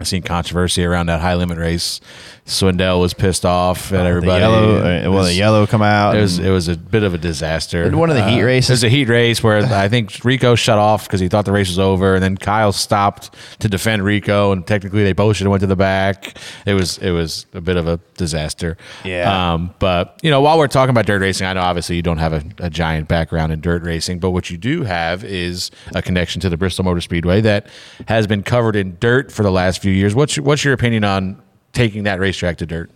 I've 0.00 0.08
seen 0.08 0.22
controversy 0.22 0.84
around 0.84 1.06
that 1.06 1.20
high 1.20 1.34
limit 1.34 1.58
race. 1.58 2.00
Swindell 2.44 3.00
was 3.00 3.14
pissed 3.14 3.46
off 3.46 3.92
at 3.92 4.02
The 4.02 4.08
everybody. 4.08 4.40
yellow, 4.40 4.84
It 4.84 5.06
uh, 5.06 5.12
well, 5.12 5.22
the 5.24 5.32
yellow 5.32 5.64
come 5.64 5.80
out. 5.80 6.16
it 6.16 6.20
was 6.20 6.40
it 6.40 6.50
was 6.50 6.66
a 6.66 6.76
bit 6.76 7.04
of 7.04 7.14
a 7.14 7.18
disaster. 7.18 7.88
One 7.96 8.10
of 8.10 8.16
the 8.16 8.28
heat 8.28 8.42
Uh, 8.42 8.46
races- 8.46 8.70
was 8.70 8.84
a 8.84 8.88
heat 8.88 9.08
race 9.08 9.44
where 9.44 9.58
I 9.72 9.88
think 9.88 10.12
Rico 10.24 10.56
shut 10.56 10.76
off 10.76 11.06
because 11.06 11.20
he 11.20 11.28
thought 11.28 11.44
the 11.44 11.52
race 11.52 11.68
was 11.68 11.78
over, 11.78 12.14
and 12.14 12.22
then 12.22 12.36
Kyle 12.36 12.72
stopped 12.72 13.34
to 13.60 13.68
defend 13.68 14.04
Rico, 14.04 14.50
and 14.50 14.66
technically 14.66 15.04
they 15.04 15.12
both 15.12 15.36
should 15.36 15.44
have 15.44 15.52
went 15.52 15.60
to 15.60 15.68
the 15.68 15.76
back. 15.76 16.36
It 16.66 16.74
was 16.74 16.98
it 16.98 17.12
was 17.12 17.46
a 17.54 17.60
bit 17.60 17.76
of 17.76 17.86
a 17.86 18.00
disaster. 18.16 18.76
Yeah. 19.04 19.52
Um, 19.54 19.72
but 19.78 20.18
you 20.22 20.30
know, 20.30 20.40
while 20.40 20.58
we're 20.58 20.66
talking 20.66 20.90
about 20.90 21.06
dirt 21.06 21.20
racing, 21.20 21.46
I 21.46 21.52
know 21.52 21.60
obviously 21.62 21.94
you 21.94 22.02
don't 22.02 22.18
have 22.18 22.32
a, 22.32 22.42
a 22.58 22.68
giant 22.70 23.06
background 23.06 23.52
in 23.52 23.60
dirt 23.60 23.84
racing, 23.84 24.18
but 24.18 24.32
what 24.32 24.50
you 24.50 24.56
do 24.58 24.82
have 24.82 25.22
is 25.22 25.70
a 25.94 26.02
connection 26.02 26.40
to 26.40 26.48
the 26.48 26.56
Bristol 26.56 26.84
Motor 26.84 27.00
Speedway 27.02 27.40
that 27.42 27.68
has 28.08 28.26
been 28.26 28.42
covered 28.42 28.74
in 28.74 28.96
dirt 28.98 29.30
for 29.30 29.44
the 29.44 29.52
last 29.52 29.80
few 29.80 29.92
years. 29.92 30.12
What's 30.12 30.36
what's 30.40 30.64
your 30.64 30.74
opinion 30.74 31.04
on 31.04 31.40
taking 31.72 32.04
that 32.04 32.20
racetrack 32.20 32.58
to 32.58 32.66
dirt? 32.66 32.90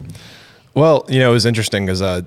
Well, 0.75 1.05
you 1.09 1.21
know, 1.21 1.31
it 1.31 1.35
was 1.35 1.47
interesting 1.47 1.87
because 1.87 2.03
uh, 2.03 2.23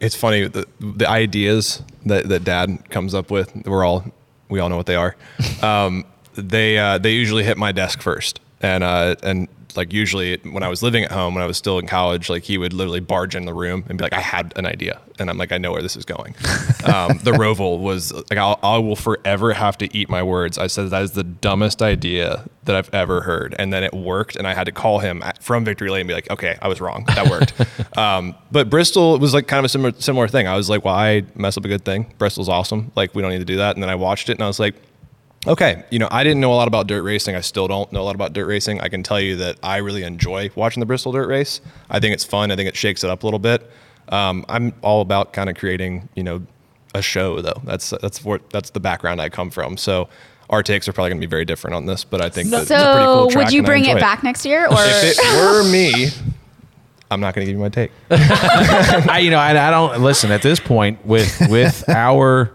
it's 0.00 0.14
funny 0.16 0.46
the, 0.46 0.66
the 0.80 1.08
ideas 1.08 1.82
that, 2.06 2.28
that 2.28 2.44
Dad 2.44 2.88
comes 2.90 3.14
up 3.14 3.30
with. 3.30 3.54
We're 3.66 3.84
all 3.84 4.04
we 4.48 4.60
all 4.60 4.68
know 4.68 4.76
what 4.76 4.86
they 4.86 4.96
are. 4.96 5.16
Um, 5.62 6.04
they 6.34 6.78
uh, 6.78 6.98
they 6.98 7.12
usually 7.12 7.42
hit 7.42 7.58
my 7.58 7.72
desk 7.72 8.00
first, 8.00 8.40
and 8.62 8.84
uh, 8.84 9.16
and 9.24 9.48
like 9.76 9.92
usually 9.92 10.36
when 10.38 10.62
I 10.62 10.68
was 10.68 10.82
living 10.82 11.04
at 11.04 11.12
home 11.12 11.34
when 11.34 11.42
I 11.44 11.46
was 11.46 11.56
still 11.56 11.78
in 11.78 11.86
college, 11.86 12.28
like 12.28 12.44
he 12.44 12.58
would 12.58 12.72
literally 12.72 13.00
barge 13.00 13.34
in 13.34 13.44
the 13.44 13.54
room 13.54 13.84
and 13.88 13.98
be 13.98 14.02
like, 14.02 14.12
"I 14.12 14.20
had 14.20 14.52
an 14.56 14.66
idea," 14.66 15.00
and 15.18 15.30
I'm 15.30 15.38
like, 15.38 15.52
"I 15.52 15.58
know 15.58 15.72
where 15.72 15.82
this 15.82 15.96
is 15.96 16.04
going." 16.04 16.34
um, 16.84 17.18
the 17.22 17.32
Roval 17.32 17.78
was 17.80 18.12
like, 18.12 18.36
I'll, 18.36 18.58
I 18.62 18.78
will 18.78 18.96
forever 18.96 19.52
have 19.52 19.78
to 19.78 19.96
eat 19.96 20.08
my 20.08 20.22
words. 20.22 20.58
I 20.58 20.66
said 20.66 20.90
that 20.90 21.02
is 21.02 21.12
the 21.12 21.24
dumbest 21.24 21.82
idea 21.82 22.44
that 22.64 22.76
I've 22.76 22.92
ever 22.92 23.22
heard, 23.22 23.54
and 23.58 23.72
then 23.72 23.82
it 23.82 23.92
worked, 23.92 24.36
and 24.36 24.46
I 24.46 24.54
had 24.54 24.64
to 24.64 24.72
call 24.72 25.00
him 25.00 25.22
at, 25.22 25.42
from 25.42 25.64
Victory 25.64 25.90
Lane 25.90 26.02
and 26.02 26.08
be 26.08 26.14
like, 26.14 26.30
"Okay, 26.30 26.56
I 26.60 26.68
was 26.68 26.80
wrong. 26.80 27.04
That 27.08 27.28
worked." 27.28 27.54
um, 27.98 28.34
but 28.50 28.70
Bristol 28.70 29.18
was 29.18 29.34
like 29.34 29.46
kind 29.46 29.58
of 29.58 29.64
a 29.64 29.68
similar 29.68 29.92
similar 29.98 30.28
thing. 30.28 30.46
I 30.46 30.56
was 30.56 30.70
like, 30.70 30.84
"Why 30.84 31.24
mess 31.34 31.56
up 31.56 31.64
a 31.64 31.68
good 31.68 31.84
thing? 31.84 32.12
Bristol's 32.18 32.48
awesome. 32.48 32.92
Like 32.96 33.14
we 33.14 33.22
don't 33.22 33.30
need 33.30 33.38
to 33.38 33.44
do 33.44 33.56
that." 33.58 33.76
And 33.76 33.82
then 33.82 33.90
I 33.90 33.94
watched 33.94 34.28
it, 34.28 34.32
and 34.32 34.42
I 34.42 34.46
was 34.46 34.60
like 34.60 34.74
okay, 35.46 35.84
you 35.90 35.98
know, 35.98 36.08
I 36.10 36.24
didn't 36.24 36.40
know 36.40 36.52
a 36.52 36.56
lot 36.56 36.68
about 36.68 36.86
dirt 36.86 37.02
racing. 37.02 37.34
I 37.34 37.40
still 37.40 37.68
don't 37.68 37.92
know 37.92 38.00
a 38.00 38.04
lot 38.04 38.14
about 38.14 38.32
dirt 38.32 38.46
racing. 38.46 38.80
I 38.80 38.88
can 38.88 39.02
tell 39.02 39.20
you 39.20 39.36
that 39.36 39.58
I 39.62 39.78
really 39.78 40.02
enjoy 40.02 40.50
watching 40.54 40.80
the 40.80 40.86
Bristol 40.86 41.12
Dirt 41.12 41.28
Race. 41.28 41.60
I 41.90 42.00
think 42.00 42.14
it's 42.14 42.24
fun. 42.24 42.50
I 42.50 42.56
think 42.56 42.68
it 42.68 42.76
shakes 42.76 43.04
it 43.04 43.10
up 43.10 43.22
a 43.22 43.26
little 43.26 43.38
bit. 43.38 43.70
Um, 44.08 44.44
I'm 44.48 44.72
all 44.82 45.00
about 45.00 45.32
kind 45.32 45.50
of 45.50 45.56
creating, 45.56 46.08
you 46.14 46.22
know, 46.22 46.42
a 46.94 47.02
show 47.02 47.40
though. 47.40 47.60
That's 47.64 47.90
that's 48.02 48.24
what 48.24 48.48
that's 48.50 48.70
the 48.70 48.80
background 48.80 49.20
I 49.20 49.28
come 49.28 49.50
from. 49.50 49.76
So 49.76 50.08
our 50.50 50.62
takes 50.62 50.88
are 50.88 50.92
probably 50.92 51.10
going 51.10 51.20
to 51.20 51.26
be 51.26 51.30
very 51.30 51.44
different 51.44 51.76
on 51.76 51.84
this, 51.86 52.04
but 52.04 52.22
I 52.22 52.30
think 52.30 52.48
that 52.50 52.62
it's 52.62 52.70
a 52.70 52.74
pretty 52.74 53.04
So, 53.04 53.14
cool 53.14 53.30
track 53.30 53.44
would 53.44 53.52
you 53.52 53.62
bring 53.62 53.84
it 53.84 53.90
enjoy 53.90 54.00
back 54.00 54.22
next 54.22 54.46
year, 54.46 54.64
or 54.66 54.76
If 54.78 55.18
it 55.18 55.36
were 55.36 55.62
me, 55.70 56.08
I'm 57.10 57.20
not 57.20 57.34
going 57.34 57.46
to 57.46 57.50
give 57.52 57.56
you 57.58 57.62
my 57.62 57.68
take. 57.68 57.90
I, 58.10 59.20
you 59.22 59.30
know, 59.30 59.38
I, 59.38 59.50
I 59.68 59.70
don't 59.70 60.00
listen 60.02 60.30
at 60.30 60.40
this 60.40 60.58
point 60.58 61.04
with 61.04 61.38
with 61.50 61.86
our 61.88 62.50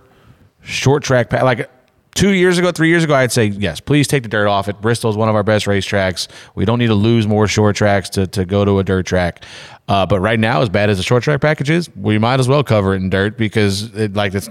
short 0.63 1.03
track 1.03 1.29
pa- 1.29 1.43
like 1.43 1.69
two 2.15 2.31
years 2.31 2.57
ago, 2.57 2.71
three 2.71 2.89
years 2.89 3.03
ago, 3.03 3.13
I'd 3.13 3.31
say 3.31 3.45
yes, 3.45 3.79
please 3.79 4.07
take 4.07 4.23
the 4.23 4.29
dirt 4.29 4.47
off 4.47 4.67
it. 4.67 4.81
Bristol 4.81 5.09
is 5.09 5.17
one 5.17 5.29
of 5.29 5.35
our 5.35 5.43
best 5.43 5.65
racetracks. 5.65 6.27
We 6.55 6.65
don't 6.65 6.79
need 6.79 6.87
to 6.87 6.95
lose 6.95 7.27
more 7.27 7.47
short 7.47 7.75
tracks 7.75 8.09
to, 8.11 8.27
to 8.27 8.45
go 8.45 8.65
to 8.65 8.79
a 8.79 8.83
dirt 8.83 9.05
track. 9.05 9.45
Uh, 9.87 10.05
but 10.05 10.19
right 10.19 10.39
now, 10.39 10.61
as 10.61 10.69
bad 10.69 10.89
as 10.89 10.97
the 10.97 11.03
short 11.03 11.23
track 11.23 11.41
package 11.41 11.69
is, 11.69 11.89
we 11.95 12.17
might 12.17 12.39
as 12.39 12.47
well 12.47 12.63
cover 12.63 12.93
it 12.93 12.97
in 12.97 13.09
dirt 13.09 13.37
because 13.37 13.93
it, 13.95 14.13
like 14.13 14.33
it's, 14.33 14.49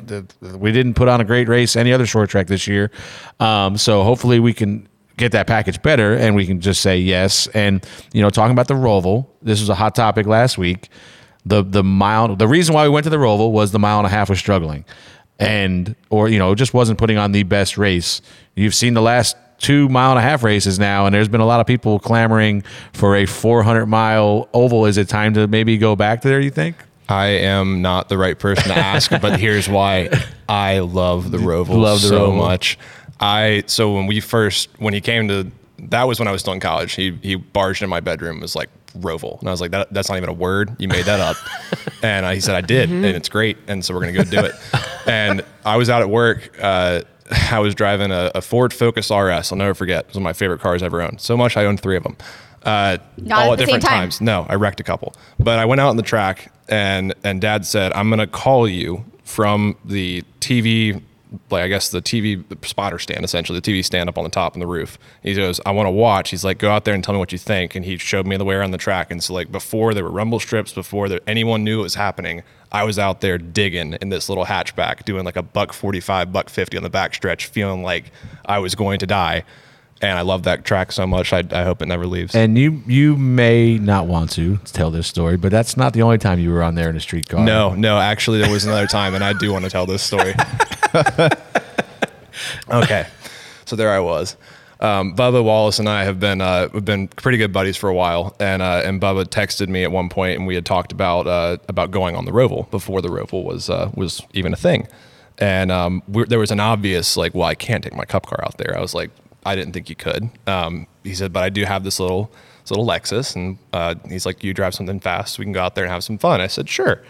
we 0.57 0.73
didn't 0.73 0.95
put 0.95 1.09
on 1.09 1.21
a 1.21 1.25
great 1.25 1.49
race 1.49 1.75
any 1.75 1.93
other 1.93 2.07
short 2.07 2.29
track 2.29 2.49
this 2.49 2.67
year. 2.67 2.91
Um, 3.41 3.79
so 3.79 4.03
hopefully 4.03 4.41
we 4.41 4.53
can 4.53 4.89
get 5.17 5.33
that 5.33 5.47
package 5.47 5.81
better 5.83 6.15
and 6.15 6.35
we 6.35 6.47
can 6.47 6.61
just 6.61 6.83
say 6.83 6.99
yes. 6.99 7.47
And 7.49 7.87
you 8.13 8.23
know, 8.23 8.31
talking 8.31 8.53
about 8.53 8.69
the 8.69 8.75
Roval, 8.75 9.27
this 9.41 9.61
was 9.61 9.69
a 9.69 9.75
hot 9.75 9.95
topic 9.95 10.27
last 10.27 10.59
week. 10.59 10.89
The 11.45 11.63
the 11.63 11.83
mile 11.83 12.37
the 12.37 12.47
reason 12.47 12.75
why 12.75 12.85
we 12.85 12.91
went 12.91 13.05
to 13.05 13.11
the 13.11 13.17
Roval 13.17 13.51
was 13.51 13.73
the 13.73 13.79
mile 13.79 13.99
and 13.99 14.07
a 14.07 14.11
half 14.11 14.29
was 14.29 14.39
struggling. 14.39 14.85
And 15.43 15.97
or 16.11 16.29
you 16.29 16.39
know, 16.39 16.55
just 16.55 16.75
wasn't 16.75 16.99
putting 16.99 17.19
on 17.19 17.33
the 17.33 17.43
best 17.43 17.79
race. 17.79 18.23
You've 18.55 18.75
seen 18.75 18.95
the 18.95 19.03
last 19.03 19.37
two 19.59 19.89
mile 19.89 20.11
and 20.11 20.19
a 20.19 20.23
half 20.23 20.43
races 20.43 20.79
now, 20.79 21.07
and 21.07 21.15
there's 21.15 21.29
been 21.29 21.41
a 21.41 21.47
lot 21.47 21.61
of 21.61 21.67
people 21.67 21.99
clamoring 21.99 22.63
for 22.93 23.17
a 23.17 23.27
400 23.27 23.87
mile 23.87 24.49
oval. 24.53 24.87
Is 24.87 24.99
it 24.99 25.09
time 25.09 25.35
to 25.35 25.47
maybe 25.47 25.79
go 25.79 25.97
back 25.97 26.23
there? 26.23 26.41
You 26.41 26.51
think? 26.51 26.77
I 27.09 27.27
am 27.27 27.83
not 27.83 28.09
the 28.09 28.17
right 28.19 28.39
person 28.39 28.65
to 28.69 28.77
ask, 28.77 29.11
but 29.23 29.39
here's 29.39 29.69
why. 29.69 30.11
I 30.49 30.81
love 30.81 31.31
the 31.31 31.39
Roval 31.39 31.77
Love 31.81 32.01
the 32.03 32.09
so 32.09 32.31
Roval. 32.31 32.37
much. 32.39 32.79
I 33.21 33.63
so 33.67 33.95
when 33.95 34.07
we 34.07 34.21
first 34.21 34.69
when 34.79 34.95
he 34.95 35.01
came 35.01 35.29
to 35.29 35.51
that 35.79 36.05
was 36.05 36.19
when 36.19 36.29
I 36.29 36.33
was 36.33 36.41
still 36.43 36.53
in 36.53 36.61
college. 36.61 36.95
He 36.95 37.19
he 37.23 37.37
barged 37.37 37.83
in 37.83 37.89
my 37.89 38.01
bedroom 38.01 38.41
was 38.41 38.55
like 38.57 38.69
Roval, 38.93 39.39
and 39.41 39.49
I 39.49 39.53
was 39.53 39.61
like 39.61 39.71
that 39.73 39.93
that's 39.93 40.09
not 40.09 40.17
even 40.17 40.29
a 40.29 40.35
word. 40.35 40.77
You 40.79 40.89
made 40.89 41.05
that 41.07 41.21
up. 41.21 41.37
and 42.03 42.27
I, 42.27 42.35
he 42.35 42.41
said 42.41 42.55
I 42.55 42.61
did, 42.61 42.91
and 42.91 43.05
it's 43.05 43.29
great, 43.29 43.57
and 43.67 43.85
so 43.85 43.95
we're 43.95 44.01
gonna 44.01 44.13
go 44.13 44.25
do 44.25 44.41
it. 44.41 44.55
and 45.07 45.45
I 45.65 45.77
was 45.77 45.91
out 45.91 46.03
at 46.03 46.11
work. 46.11 46.51
Uh, 46.61 47.03
I 47.51 47.61
was 47.61 47.75
driving 47.75 48.11
a, 48.11 48.31
a 48.35 48.43
Ford 48.43 48.73
Focus 48.73 49.11
RS. 49.11 49.53
I'll 49.53 49.59
never 49.59 49.75
forget. 49.75 50.05
It 50.05 50.09
was 50.09 50.17
one 50.17 50.23
of 50.23 50.25
my 50.25 50.33
favorite 50.33 50.61
cars 50.61 50.83
I 50.83 50.87
ever 50.87 51.03
owned. 51.03 51.21
So 51.21 51.37
much 51.37 51.57
I 51.57 51.65
owned 51.65 51.81
three 51.81 51.97
of 51.97 52.03
them. 52.03 52.17
Uh, 52.65 52.99
all 53.31 53.33
at 53.33 53.53
at 53.53 53.59
the 53.59 53.65
different 53.65 53.83
time. 53.83 54.01
times. 54.03 54.21
No, 54.21 54.47
I 54.49 54.55
wrecked 54.55 54.81
a 54.81 54.85
couple. 54.85 55.15
But 55.39 55.59
I 55.59 55.65
went 55.65 55.81
out 55.81 55.89
on 55.89 55.97
the 55.97 56.03
track 56.03 56.53
and 56.69 57.15
and 57.25 57.41
dad 57.41 57.67
said, 57.67 57.93
I'm 57.93 58.11
gonna 58.11 58.27
call 58.27 58.69
you 58.69 59.05
from 59.25 59.77
the 59.85 60.23
TV 60.41 61.03
like 61.51 61.63
I 61.63 61.69
guess 61.69 61.91
the 61.91 62.03
TV 62.03 62.45
spotter 62.65 62.99
stand 62.99 63.25
essentially, 63.25 63.59
the 63.59 63.73
TV 63.73 63.85
stand 63.85 64.09
up 64.09 64.19
on 64.19 64.25
the 64.25 64.31
top 64.31 64.55
and 64.55 64.63
the 64.63 64.67
roof. 64.67 64.99
He 65.23 65.35
goes, 65.35 65.61
I 65.65 65.71
want 65.71 65.87
to 65.87 65.91
watch. 65.91 66.31
He's 66.31 66.45
like, 66.45 66.59
go 66.59 66.71
out 66.71 66.85
there 66.85 66.95
and 66.95 67.03
tell 67.03 67.15
me 67.15 67.19
what 67.19 67.33
you 67.33 67.39
think. 67.39 67.75
And 67.75 67.85
he 67.85 67.97
showed 67.97 68.27
me 68.27 68.37
the 68.37 68.45
way 68.45 68.55
around 68.55 68.73
the 68.73 68.79
track. 68.79 69.11
And 69.11 69.23
so 69.23 69.35
like 69.35 69.51
before 69.51 69.95
there 69.95 70.05
were 70.05 70.11
rumble 70.11 70.41
strips, 70.41 70.73
before 70.73 71.09
there, 71.09 71.21
anyone 71.27 71.65
knew 71.65 71.81
it 71.81 71.83
was 71.83 71.95
happening, 71.95 72.43
I 72.71 72.85
was 72.85 72.99
out 72.99 73.21
there 73.21 73.39
digging 73.39 73.95
in 73.95 74.09
this 74.09 74.29
little 74.29 74.47
hatchback, 74.47 75.05
doing 75.05 75.25
like 75.25 75.37
a 75.37 75.43
buck 75.43 75.73
45, 75.73 76.33
buck 76.33 76.49
50 76.49 76.79
on 76.79 76.83
the 76.83 76.91
back 76.91 77.15
stretch, 77.15 77.47
feeling 77.47 77.83
like 77.83 78.13
I 78.47 78.59
was 78.59 78.75
going 78.75 78.99
to 79.01 79.07
die. 79.07 79.45
And 80.01 80.19
I 80.19 80.23
love 80.23 80.43
that 80.45 80.65
track 80.65 80.91
so 80.91 81.07
much. 81.07 81.33
I, 81.33 81.45
I 81.53 81.63
hope 81.63 81.81
it 81.81 81.87
never 81.87 82.09
leaves. 82.09 82.35
And 82.35 82.59
you 82.59 82.83
you 82.89 83.17
may 83.17 83.79
not 83.79 84.09
want 84.09 84.33
to 84.33 84.57
tell 84.65 84.91
this 84.91 85.07
story, 85.07 85.37
but 85.37 85.53
that's 85.53 85.77
not 85.77 85.93
the 85.93 86.03
only 86.03 86.19
time 86.19 86.41
you 86.41 86.51
were 86.51 86.63
on 86.63 86.75
there 86.75 86.91
in 86.91 86.97
a 86.97 87.01
street 87.01 87.29
car. 87.29 87.45
No, 87.45 87.73
no, 87.77 87.99
actually, 87.99 88.41
there 88.41 88.51
was 88.51 88.65
another 88.65 88.89
time, 88.89 89.15
and 89.15 89.23
I 89.23 89.33
do 89.33 89.53
want 89.53 89.65
to 89.65 89.71
tell 89.71 89.87
this 89.87 90.03
story. 90.03 90.35
okay, 92.71 93.07
so 93.65 93.77
there 93.77 93.91
I 93.91 94.01
was. 94.01 94.37
Um, 94.81 95.15
Bubba 95.15 95.45
Wallace 95.45 95.79
and 95.79 95.89
I 95.89 96.03
have 96.03 96.19
been 96.19 96.41
uh, 96.41 96.69
we've 96.73 96.85
been 96.85 97.07
pretty 97.07 97.39
good 97.39 97.53
buddies 97.53 97.77
for 97.77 97.89
a 97.89 97.95
while, 97.95 98.35
and 98.41 98.61
uh, 98.61 98.83
and 98.85 99.01
Bubba 99.01 99.25
texted 99.27 99.69
me 99.69 99.85
at 99.85 99.93
one 99.93 100.09
point, 100.09 100.39
and 100.39 100.47
we 100.47 100.57
had 100.57 100.67
talked 100.67 100.91
about 100.91 101.27
uh, 101.29 101.59
about 101.69 101.93
going 101.93 102.17
on 102.17 102.25
the 102.25 102.33
Roval 102.33 102.69
before 102.71 103.01
the 103.01 103.09
Roval 103.09 103.45
was 103.45 103.71
uh, 103.71 103.93
was 103.95 104.23
even 104.33 104.53
a 104.53 104.57
thing, 104.57 104.89
and 105.39 105.71
um, 105.71 106.03
we 106.09 106.25
there 106.25 106.41
was 106.41 106.51
an 106.51 106.59
obvious 106.59 107.17
like, 107.17 107.33
well, 107.33 107.47
I 107.47 107.55
can't 107.55 107.85
take 107.85 107.95
my 107.95 108.05
cup 108.05 108.27
car 108.27 108.45
out 108.45 108.59
there. 108.59 108.77
I 108.77 108.81
was 108.81 108.93
like, 108.93 109.11
I 109.47 109.55
didn't 109.55 109.73
think 109.73 109.89
you 109.89 109.97
could. 109.97 110.29
Um, 110.49 110.89
he 111.05 111.15
said, 111.15 111.33
but 111.33 111.45
I 111.45 111.49
do 111.49 111.65
have 111.65 111.85
this 111.85 112.01
little 112.01 112.33
this 112.63 112.73
little 112.73 112.87
Lexus, 112.87 113.37
and 113.37 113.59
uh, 113.73 113.95
he's 114.09 114.27
like, 114.27 114.43
you 114.43 114.53
drive 114.53 114.75
something 114.75 114.99
fast, 114.99 115.35
so 115.35 115.41
we 115.41 115.45
can 115.45 115.53
go 115.53 115.63
out 115.63 115.77
there 115.77 115.85
and 115.85 115.93
have 115.93 116.03
some 116.03 116.19
fun. 116.19 116.41
I 116.41 116.49
said, 116.49 116.69
sure. 116.69 117.03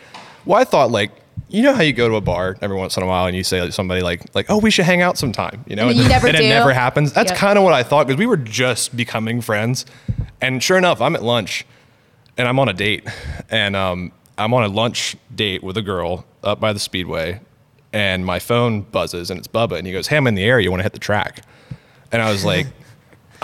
Well, 0.44 0.60
I 0.60 0.64
thought 0.64 0.90
like, 0.90 1.10
you 1.48 1.62
know 1.62 1.74
how 1.74 1.82
you 1.82 1.92
go 1.92 2.08
to 2.08 2.14
a 2.16 2.20
bar 2.20 2.56
every 2.62 2.76
once 2.76 2.96
in 2.96 3.02
a 3.02 3.06
while 3.06 3.26
and 3.26 3.36
you 3.36 3.44
say 3.44 3.60
to 3.60 3.70
somebody 3.72 4.00
like, 4.02 4.34
like, 4.34 4.46
oh, 4.48 4.58
we 4.58 4.70
should 4.70 4.84
hang 4.86 5.02
out 5.02 5.18
sometime, 5.18 5.64
you 5.66 5.76
know, 5.76 5.88
And 5.88 5.98
you 5.98 6.08
never 6.08 6.26
and 6.26 6.36
do. 6.36 6.42
it 6.42 6.48
never 6.48 6.72
happens. 6.72 7.12
That's 7.12 7.30
Yep. 7.30 7.38
kind 7.38 7.58
of 7.58 7.64
what 7.64 7.74
I 7.74 7.82
thought 7.82 8.06
because 8.06 8.18
we 8.18 8.26
were 8.26 8.36
just 8.38 8.96
becoming 8.96 9.40
friends, 9.40 9.84
and 10.40 10.62
sure 10.62 10.78
enough, 10.78 11.00
I'm 11.00 11.14
at 11.14 11.22
lunch, 11.22 11.66
and 12.38 12.48
I'm 12.48 12.58
on 12.58 12.68
a 12.68 12.72
date, 12.72 13.06
and 13.50 13.76
um, 13.76 14.12
I'm 14.38 14.54
on 14.54 14.64
a 14.64 14.68
lunch 14.68 15.16
date 15.34 15.62
with 15.62 15.76
a 15.76 15.82
girl 15.82 16.24
up 16.42 16.58
by 16.58 16.72
the 16.72 16.78
speedway, 16.78 17.40
and 17.92 18.24
my 18.24 18.38
phone 18.38 18.80
buzzes 18.82 19.30
and 19.30 19.38
it's 19.38 19.46
Bubba, 19.48 19.76
and 19.76 19.86
he 19.86 19.92
goes, 19.92 20.06
"Hey, 20.06 20.16
I'm 20.16 20.26
in 20.26 20.34
the 20.34 20.44
area. 20.44 20.64
You 20.64 20.70
want 20.70 20.80
to 20.80 20.84
hit 20.84 20.94
the 20.94 20.98
track?" 20.98 21.44
And 22.10 22.22
I 22.22 22.30
was 22.30 22.44
like. 22.44 22.66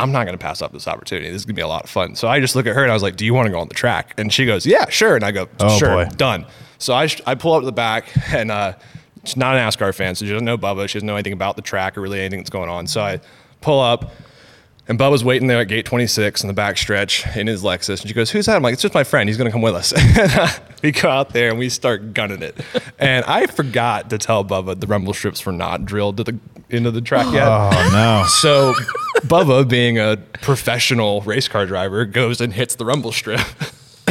I'm 0.01 0.13
not 0.13 0.27
going 0.27 0.39
to 0.39 0.41
pass 0.41 0.63
up 0.63 0.71
this 0.73 0.87
opportunity. 0.87 1.29
This 1.29 1.41
is 1.41 1.45
going 1.45 1.57
to 1.57 1.59
be 1.59 1.63
a 1.63 1.67
lot 1.67 1.83
of 1.83 1.91
fun. 1.91 2.15
So 2.15 2.29
I 2.29 2.39
just 2.39 2.55
look 2.55 2.69
at 2.69 2.75
her 2.77 2.83
and 2.85 2.91
I 2.93 2.95
was 2.95 3.03
like, 3.03 3.17
"Do 3.17 3.25
you 3.25 3.35
want 3.35 3.47
to 3.47 3.51
go 3.51 3.59
on 3.59 3.67
the 3.67 3.75
track?" 3.75 4.15
And 4.17 4.33
she 4.33 4.47
goes, 4.47 4.65
"Yeah, 4.65 4.89
sure." 4.91 5.17
And 5.17 5.25
I 5.25 5.33
go, 5.33 5.49
Oh, 5.59 5.77
"Sure, 5.77 6.05
boy. 6.05 6.09
done." 6.17 6.47
So 6.79 6.95
I, 6.95 7.07
sh- 7.07 7.21
I 7.27 7.35
pull 7.35 7.55
up 7.55 7.63
to 7.63 7.67
the 7.67 7.73
back 7.73 8.07
and 8.33 8.51
uh, 8.51 8.75
she's 9.25 9.37
not 9.37 9.57
an 9.57 9.69
NASCAR 9.69 9.95
fan, 9.95 10.15
so 10.15 10.25
she 10.25 10.33
doesn't 10.33 10.45
know 10.45 10.59
Bubba. 10.59 10.89
She 10.89 10.95
doesn't 10.99 11.07
know 11.07 11.17
anything 11.17 11.33
about 11.33 11.57
the 11.57 11.63
track 11.63 11.99
or 11.99 12.01
really 12.01 12.21
anything 12.21 12.41
that's 12.41 12.51
going 12.51 12.71
on. 12.71 12.87
So 12.87 13.01
I 13.03 13.21
pull 13.61 13.81
up 13.81 14.11
and 14.89 14.99
Bubba's 14.99 15.23
waiting 15.23 15.49
there 15.49 15.61
at 15.61 15.69
gate 15.69 15.85
26 15.85 16.43
in 16.43 16.49
the 16.49 16.55
back 16.55 16.79
stretch 16.79 17.27
in 17.37 17.47
his 17.47 17.63
Lexus. 17.63 18.01
And 18.01 18.09
she 18.09 18.15
goes, 18.15 18.31
Who's 18.31 18.47
that? 18.47 18.57
I'm 18.57 18.63
like, 18.63 18.73
It's 18.73 18.81
just 18.81 18.95
my 18.95 19.05
friend. 19.05 19.29
He's 19.29 19.37
going 19.37 19.47
to 19.49 19.53
come 19.53 19.63
with 19.63 19.75
us. 19.75 19.93
We 20.81 20.93
go 20.93 21.09
out 21.09 21.31
there 21.31 21.51
and 21.51 21.59
we 21.59 21.71
start 21.71 22.15
gunning 22.15 22.41
it. 22.41 22.57
And 23.01 23.25
I 23.27 23.47
forgot 23.47 24.11
to 24.11 24.19
tell 24.19 24.45
Bubba 24.45 24.79
the 24.79 24.87
rumble 24.87 25.13
strips 25.13 25.45
were 25.45 25.53
not 25.53 25.85
drilled 25.85 26.17
to 26.19 26.25
the 26.25 26.39
into 26.71 26.91
the 26.93 27.01
track 27.01 27.33
yet. 27.33 27.47
Oh 27.47 27.91
no. 27.93 28.25
So 28.29 28.75
Bubba, 29.27 29.69
being 29.69 29.99
a 29.99 30.17
professional 30.41 31.21
race 31.23 31.49
car 31.49 31.67
driver, 31.67 32.05
goes 32.05 32.41
and 32.41 32.53
hits 32.53 32.75
the 32.77 32.85
rumble 32.85 33.11
strip 33.13 33.41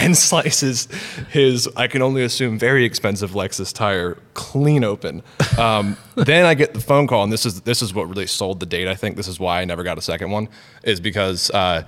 and 0.08 0.18
slices 0.32 0.88
his, 1.30 1.70
I 1.76 1.88
can 1.88 2.02
only 2.02 2.24
assume, 2.24 2.58
very 2.58 2.86
expensive 2.86 3.32
Lexus 3.32 3.74
tire 3.74 4.18
clean 4.34 4.84
open. 4.84 5.22
Um, 5.58 5.98
then 6.16 6.46
I 6.46 6.54
get 6.54 6.74
the 6.74 6.82
phone 6.82 7.08
call, 7.08 7.24
and 7.24 7.32
this 7.32 7.46
is 7.46 7.62
this 7.62 7.82
is 7.82 7.94
what 7.94 8.10
really 8.10 8.28
sold 8.28 8.60
the 8.60 8.66
date. 8.66 8.88
I 8.88 8.96
think 8.96 9.16
this 9.16 9.28
is 9.28 9.40
why 9.40 9.62
I 9.62 9.66
never 9.66 9.84
got 9.84 9.98
a 9.98 10.02
second 10.02 10.32
one, 10.32 10.50
is 10.84 11.00
because 11.00 11.52
uh, 11.52 11.86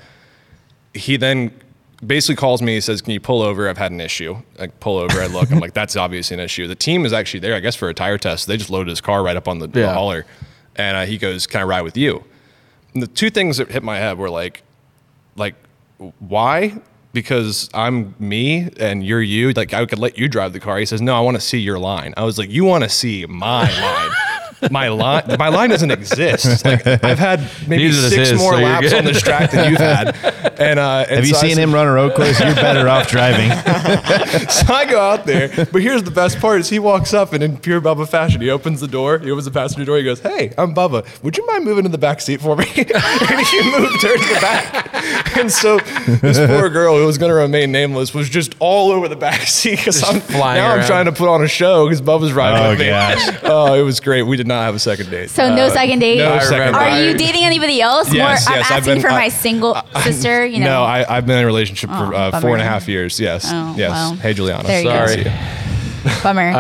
he 0.94 1.18
then 1.18 1.52
basically 2.06 2.36
calls 2.36 2.62
me. 2.62 2.76
He 2.76 2.82
says, 2.82 3.02
"Can 3.02 3.14
you 3.14 3.20
pull 3.20 3.42
over? 3.42 3.68
I've 3.70 3.78
had 3.78 3.92
an 3.92 4.02
issue." 4.02 4.38
I 4.60 4.68
pull 4.68 4.98
over. 4.98 5.20
I 5.22 5.28
look. 5.28 5.52
I'm 5.52 5.60
like, 5.60 5.74
"That's 5.74 5.96
obviously 5.96 6.36
an 6.36 6.42
issue." 6.42 6.68
The 6.68 6.76
team 6.76 7.06
is 7.06 7.14
actually 7.14 7.40
there, 7.40 7.56
I 7.56 7.60
guess, 7.60 7.76
for 7.76 7.90
a 7.90 7.94
tire 7.94 8.18
test. 8.18 8.48
They 8.48 8.58
just 8.58 8.70
loaded 8.70 8.90
his 8.90 9.02
car 9.02 9.24
right 9.24 9.36
up 9.36 9.48
on 9.48 9.60
the, 9.60 9.68
the 9.68 9.94
hauler, 9.94 10.26
and 10.76 10.98
uh, 10.98 11.06
he 11.06 11.18
goes, 11.18 11.48
"Can 11.48 11.62
I 11.62 11.64
ride 11.64 11.82
with 11.82 11.98
you?" 11.98 12.24
And 12.94 13.04
the 13.04 13.08
two 13.08 13.30
things 13.30 13.58
that 13.58 13.70
hit 13.72 13.84
my 13.84 13.98
head 13.98 14.18
were 14.18 14.30
like, 14.30 14.64
like, 15.36 15.56
why? 16.20 16.82
Because 17.12 17.70
I'm 17.74 18.14
me 18.20 18.70
and 18.80 19.04
you're 19.04 19.22
you. 19.22 19.52
Like 19.54 19.74
I 19.74 19.86
could 19.86 20.00
let 20.00 20.18
you 20.18 20.28
drive 20.28 20.54
the 20.54 20.60
car. 20.60 20.78
He 20.78 20.86
says, 20.86 21.02
"No, 21.02 21.16
I 21.16 21.22
want 21.22 21.36
to 21.36 21.42
see 21.42 21.58
your 21.58 21.80
line." 21.80 22.14
I 22.18 22.24
was 22.24 22.38
like, 22.38 22.50
"You 22.50 22.66
want 22.66 22.84
to 22.84 22.90
see 22.90 23.26
my 23.26 23.64
line?" 23.82 24.12
My 24.72 24.88
line 24.90 25.24
my 25.40 25.50
line 25.50 25.70
doesn't 25.70 25.92
exist. 25.92 26.66
Like 26.66 26.86
I've 27.04 27.20
had 27.20 27.40
maybe 27.68 27.84
Neither 27.86 28.10
six 28.10 28.30
his, 28.32 28.40
more 28.40 28.54
so 28.54 28.60
laps 28.60 28.94
on 28.94 29.06
this 29.06 29.22
track 29.22 29.52
than 29.52 29.70
you've 29.70 29.80
had. 29.80 30.16
And, 30.60 30.78
uh, 30.78 31.06
and 31.08 31.16
Have 31.18 31.26
you 31.26 31.34
so 31.36 31.38
I 31.38 31.42
seen 31.44 31.56
said- 31.56 31.64
him 31.64 31.74
run 31.74 31.88
a 31.88 31.94
road 31.94 32.16
course? 32.16 32.38
You're 32.38 32.54
better 32.54 32.90
off 32.90 33.08
driving. 33.10 33.50
so 34.50 34.74
I 34.74 34.86
go 34.90 35.00
out 35.00 35.26
there, 35.26 35.48
but 35.72 35.82
here's 35.82 36.04
the 36.04 36.12
best 36.12 36.38
part: 36.40 36.60
is 36.60 36.68
he 36.70 36.80
walks 36.80 37.14
up 37.14 37.32
and 37.32 37.42
in 37.42 37.58
pure 37.58 37.80
Bubba 37.80 38.08
fashion, 38.08 38.42
he 38.42 38.50
opens 38.50 38.82
the 38.82 38.88
door, 38.88 39.20
he 39.20 39.32
opens 39.32 39.46
the 39.46 39.52
passenger 39.52 39.86
door, 39.86 39.98
he 39.98 40.04
goes, 40.04 40.20
"Hey, 40.20 40.54
I'm 40.58 40.76
Bubba. 40.76 41.06
Would 41.24 41.38
you 41.38 41.46
mind 41.48 41.64
moving 41.64 41.84
to 41.84 41.90
the 41.90 41.98
back 41.98 42.20
seat 42.20 42.42
for 42.42 42.58
me?" 42.58 42.66
and 42.76 42.78
he 43.48 43.72
moved 43.72 44.02
her 44.04 44.18
to 44.18 44.34
the 44.34 44.38
back. 44.42 45.38
And 45.38 45.50
so 45.50 45.78
this 45.80 46.38
poor 46.38 46.70
girl 46.70 46.98
who 46.98 47.06
was 47.06 47.18
going 47.18 47.30
to 47.30 47.36
remain 47.36 47.72
nameless 47.72 48.14
was 48.14 48.28
just 48.30 48.54
all 48.60 48.92
over 48.92 49.08
the 49.08 49.16
back 49.16 49.42
seat 49.42 49.78
because 49.78 50.04
I'm 50.04 50.20
flying 50.20 50.62
now 50.62 50.74
I'm 50.76 50.86
trying 50.86 51.06
to 51.06 51.14
put 51.14 51.30
on 51.30 51.42
a 51.42 51.48
show 51.48 51.86
because 51.86 52.02
Bubba's 52.02 52.34
riding 52.34 52.66
Oh, 52.66 52.70
with 52.72 52.80
me. 52.80 52.88
gosh. 52.88 53.40
Oh, 53.44 53.74
it 53.76 53.84
was 53.84 54.02
great. 54.02 54.24
We 54.24 54.36
did 54.36 54.48
not 54.50 54.64
have 54.64 54.76
a 54.76 54.80
second 54.80 55.10
date. 55.10 55.30
So 55.30 55.56
no 55.56 55.70
second 55.70 56.00
date. 56.00 56.18
no 56.18 56.38
second 56.40 56.58
remember. 56.60 56.80
Are 56.80 57.02
you 57.02 57.14
dating 57.18 57.44
anybody 57.46 57.80
else? 57.82 58.12
Yes, 58.14 58.46
More, 58.48 58.58
yes, 58.58 58.68
I'm 58.70 58.78
asking 58.78 58.94
been- 58.96 59.02
for 59.02 59.10
I- 59.10 59.18
my 59.18 59.30
single 59.30 59.82
sister. 60.04 60.46
You 60.46 60.60
know. 60.60 60.66
No, 60.66 60.84
I, 60.84 61.06
I've 61.18 61.26
been 61.26 61.38
in 61.38 61.44
a 61.44 61.48
relationship 61.48 61.90
for 61.90 62.14
Oh, 62.14 62.18
uh, 62.18 62.42
four 62.42 62.52
and 62.52 62.62
a 62.62 62.66
half 62.66 62.88
years. 62.90 63.20
Yes, 63.20 63.46
Oh, 63.50 63.76
yes. 63.78 63.92
well. 63.92 64.14
Hey, 64.16 64.34
Juliana. 64.34 64.64
There 64.68 64.82
you 64.82 64.90
go. 64.90 65.06
Sorry. 65.08 65.24
Bummer. 66.24 66.52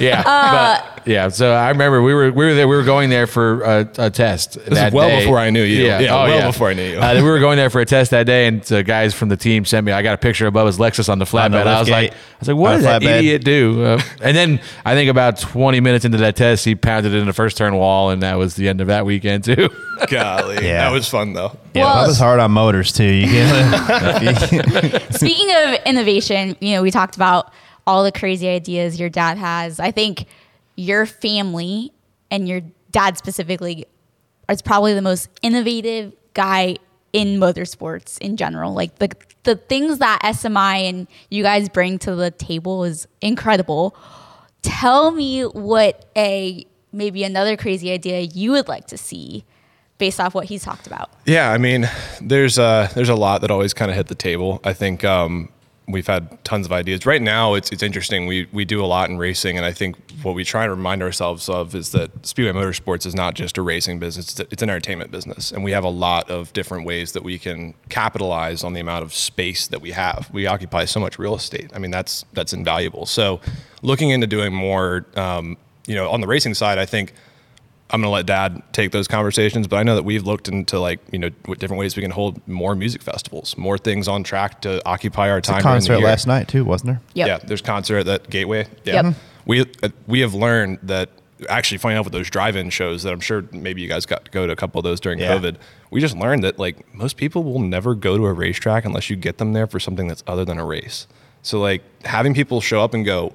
yeah, 0.00 0.22
Uh, 0.26 0.80
but 0.94 1.06
yeah. 1.06 1.28
So 1.28 1.52
I 1.52 1.68
remember 1.70 2.02
we 2.02 2.14
were 2.14 2.30
we 2.32 2.44
were 2.46 2.54
there. 2.54 2.66
We 2.68 2.76
were 2.76 2.82
going 2.82 3.10
there 3.10 3.26
for 3.26 3.62
a, 3.62 3.88
a 3.98 4.10
test. 4.10 4.56
is 4.56 4.64
that 4.70 4.92
well 4.92 5.08
day. 5.08 5.20
before 5.20 5.38
I 5.38 5.50
knew 5.50 5.62
you. 5.62 5.84
Yeah, 5.84 6.00
Yeah, 6.00 6.14
oh, 6.14 6.24
well 6.24 6.38
yeah. 6.38 6.46
before 6.46 6.68
I 6.70 6.74
knew 6.74 6.82
you. 6.92 6.98
Uh, 6.98 7.14
we 7.16 7.22
were 7.22 7.40
going 7.40 7.56
there 7.56 7.70
for 7.70 7.80
a 7.80 7.84
test 7.86 8.10
that 8.12 8.24
day, 8.24 8.46
and 8.46 8.62
the 8.62 8.82
guys 8.82 9.12
from 9.14 9.28
the 9.28 9.36
team 9.36 9.64
sent 9.64 9.84
me. 9.84 9.92
I 9.92 10.02
got 10.02 10.14
a 10.14 10.18
picture 10.18 10.46
of 10.46 10.54
Bubba's 10.54 10.78
Lexus 10.78 11.08
on 11.08 11.18
the 11.18 11.24
On 11.24 11.50
the 11.50 11.58
flatbed. 11.58 11.66
I 11.66 11.80
was 11.80 11.88
liftgate. 11.88 11.92
like, 11.92 12.12
I 12.12 12.16
was 12.40 12.48
like, 12.48 12.56
what 12.56 12.72
On 12.74 12.76
did 12.80 12.86
that 12.86 13.02
flatbed. 13.02 13.18
idiot 13.18 13.44
do? 13.44 13.84
Uh, 13.84 14.02
and 14.22 14.36
then 14.36 14.60
I 14.84 14.94
think 14.94 15.10
about 15.10 15.38
20 15.38 15.80
minutes 15.80 16.04
into 16.04 16.18
that 16.18 16.36
test, 16.36 16.64
he 16.64 16.74
pounded 16.74 17.12
it 17.14 17.18
in 17.18 17.26
the 17.26 17.32
first 17.32 17.56
turn 17.56 17.74
wall, 17.76 18.10
and 18.10 18.22
that 18.22 18.34
was 18.38 18.54
the 18.56 18.68
end 18.68 18.80
of 18.80 18.86
that 18.88 19.04
weekend 19.06 19.44
too. 19.44 19.68
Golly, 20.08 20.56
Yeah. 20.56 20.84
that 20.88 20.92
was 20.92 21.08
fun 21.08 21.32
though. 21.34 21.56
Yeah, 21.74 21.84
Well- 21.84 22.06
Bubba's 22.08 22.18
hard 22.18 22.40
on 22.40 22.50
motors 22.52 22.92
too. 22.92 23.04
You 23.04 23.26
get 23.26 25.14
Speaking 25.14 25.50
of 25.56 25.74
innovation, 25.86 26.56
you 26.60 26.74
know, 26.76 26.82
we 26.82 26.90
talked 26.90 27.16
about 27.16 27.52
all 27.86 28.04
the 28.04 28.12
crazy 28.12 28.48
ideas 28.48 28.98
your 28.98 29.10
dad 29.10 29.38
has. 29.38 29.80
I 29.80 29.90
think 29.90 30.26
your 30.76 31.06
family 31.06 31.92
and 32.30 32.48
your 32.48 32.62
dad 32.90 33.18
specifically 33.18 33.86
is 34.48 34.62
probably 34.62 34.94
the 34.94 35.02
most 35.02 35.28
innovative 35.42 36.12
guy 36.34 36.76
in 37.12 37.38
motorsports 37.38 38.18
in 38.18 38.36
general. 38.36 38.74
Like 38.74 38.96
the 38.98 39.10
the 39.44 39.56
things 39.56 39.98
that 39.98 40.20
SMI 40.22 40.88
and 40.88 41.06
you 41.30 41.42
guys 41.42 41.68
bring 41.68 41.98
to 42.00 42.14
the 42.14 42.30
table 42.30 42.84
is 42.84 43.06
incredible. 43.20 43.96
Tell 44.62 45.10
me 45.10 45.42
what 45.42 46.06
a 46.16 46.66
maybe 46.92 47.24
another 47.24 47.56
crazy 47.56 47.90
idea 47.90 48.20
you 48.20 48.52
would 48.52 48.68
like 48.68 48.86
to 48.88 48.96
see 48.96 49.44
based 49.98 50.18
off 50.18 50.34
what 50.34 50.46
he's 50.46 50.64
talked 50.64 50.86
about. 50.86 51.10
Yeah, 51.24 51.50
I 51.50 51.58
mean, 51.58 51.88
there's 52.20 52.58
uh, 52.58 52.88
there's 52.94 53.08
a 53.08 53.14
lot 53.14 53.42
that 53.42 53.50
always 53.50 53.74
kind 53.74 53.90
of 53.90 53.96
hit 53.96 54.08
the 54.08 54.14
table. 54.14 54.60
I 54.64 54.72
think 54.72 55.04
um, 55.04 55.50
we've 55.86 56.06
had 56.06 56.42
tons 56.44 56.66
of 56.66 56.72
ideas. 56.72 57.04
Right 57.04 57.20
now, 57.20 57.54
it's 57.54 57.70
it's 57.70 57.82
interesting. 57.82 58.26
We 58.26 58.48
we 58.52 58.64
do 58.64 58.84
a 58.84 58.86
lot 58.86 59.10
in 59.10 59.18
racing, 59.18 59.56
and 59.56 59.66
I 59.66 59.72
think 59.72 59.96
what 60.22 60.34
we 60.34 60.44
try 60.44 60.64
to 60.66 60.70
remind 60.70 61.02
ourselves 61.02 61.48
of 61.48 61.74
is 61.74 61.92
that 61.92 62.26
Speedway 62.26 62.52
Motorsports 62.52 63.06
is 63.06 63.14
not 63.14 63.34
just 63.34 63.58
a 63.58 63.62
racing 63.62 63.98
business; 63.98 64.38
it's, 64.38 64.52
it's 64.52 64.62
an 64.62 64.70
entertainment 64.70 65.10
business, 65.10 65.52
and 65.52 65.62
we 65.62 65.72
have 65.72 65.84
a 65.84 65.90
lot 65.90 66.30
of 66.30 66.52
different 66.52 66.86
ways 66.86 67.12
that 67.12 67.22
we 67.22 67.38
can 67.38 67.74
capitalize 67.88 68.64
on 68.64 68.72
the 68.72 68.80
amount 68.80 69.04
of 69.04 69.14
space 69.14 69.66
that 69.68 69.80
we 69.80 69.90
have. 69.92 70.30
We 70.32 70.46
occupy 70.46 70.86
so 70.86 71.00
much 71.00 71.18
real 71.18 71.34
estate. 71.34 71.70
I 71.74 71.78
mean, 71.78 71.90
that's 71.90 72.24
that's 72.32 72.52
invaluable. 72.52 73.06
So, 73.06 73.40
looking 73.82 74.10
into 74.10 74.26
doing 74.26 74.54
more, 74.54 75.06
um, 75.16 75.56
you 75.86 75.94
know, 75.94 76.10
on 76.10 76.20
the 76.20 76.26
racing 76.26 76.54
side, 76.54 76.78
I 76.78 76.86
think. 76.86 77.12
I'm 77.94 78.00
gonna 78.00 78.10
let 78.10 78.26
Dad 78.26 78.60
take 78.72 78.90
those 78.90 79.06
conversations, 79.06 79.68
but 79.68 79.76
I 79.76 79.82
know 79.84 79.94
that 79.94 80.02
we've 80.04 80.24
looked 80.24 80.48
into 80.48 80.80
like 80.80 80.98
you 81.12 81.18
know 81.18 81.30
what 81.46 81.58
different 81.60 81.78
ways 81.78 81.94
we 81.96 82.02
can 82.02 82.10
hold 82.10 82.46
more 82.48 82.74
music 82.74 83.02
festivals, 83.02 83.56
more 83.56 83.78
things 83.78 84.08
on 84.08 84.24
track 84.24 84.60
to 84.62 84.84
occupy 84.84 85.30
our 85.30 85.40
time. 85.40 85.58
a 85.58 85.62
during 85.62 85.74
the 85.80 85.88
concert 85.88 86.00
last 86.00 86.26
night 86.26 86.48
too, 86.48 86.64
wasn't 86.64 86.88
there? 86.88 87.00
Yep. 87.14 87.26
Yeah, 87.28 87.38
there's 87.46 87.62
concert 87.62 87.98
at 87.98 88.06
that 88.06 88.30
Gateway. 88.30 88.66
Yeah, 88.84 89.02
Yep. 89.04 89.14
we 89.46 89.60
uh, 89.60 89.88
we 90.08 90.20
have 90.20 90.34
learned 90.34 90.80
that 90.82 91.08
actually 91.48 91.78
finding 91.78 91.98
out 91.98 92.04
with 92.04 92.12
those 92.12 92.28
drive-in 92.30 92.70
shows 92.70 93.02
that 93.04 93.12
I'm 93.12 93.20
sure 93.20 93.44
maybe 93.52 93.80
you 93.82 93.88
guys 93.88 94.06
got 94.06 94.24
to 94.24 94.30
go 94.30 94.46
to 94.46 94.52
a 94.52 94.56
couple 94.56 94.78
of 94.78 94.84
those 94.84 94.98
during 95.00 95.18
Yeah. 95.18 95.36
COVID. 95.36 95.56
We 95.90 96.00
just 96.00 96.16
learned 96.16 96.42
that 96.44 96.58
like 96.58 96.92
most 96.94 97.16
people 97.16 97.44
will 97.44 97.58
never 97.60 97.94
go 97.94 98.16
to 98.16 98.24
a 98.26 98.32
racetrack 98.32 98.84
unless 98.84 99.08
you 99.10 99.16
get 99.16 99.38
them 99.38 99.52
there 99.52 99.66
for 99.66 99.78
something 99.78 100.08
that's 100.08 100.22
other 100.26 100.44
than 100.44 100.58
a 100.58 100.64
race. 100.64 101.06
So 101.42 101.60
like 101.60 101.82
having 102.04 102.34
people 102.34 102.60
show 102.60 102.82
up 102.82 102.94
and 102.94 103.04
go, 103.04 103.34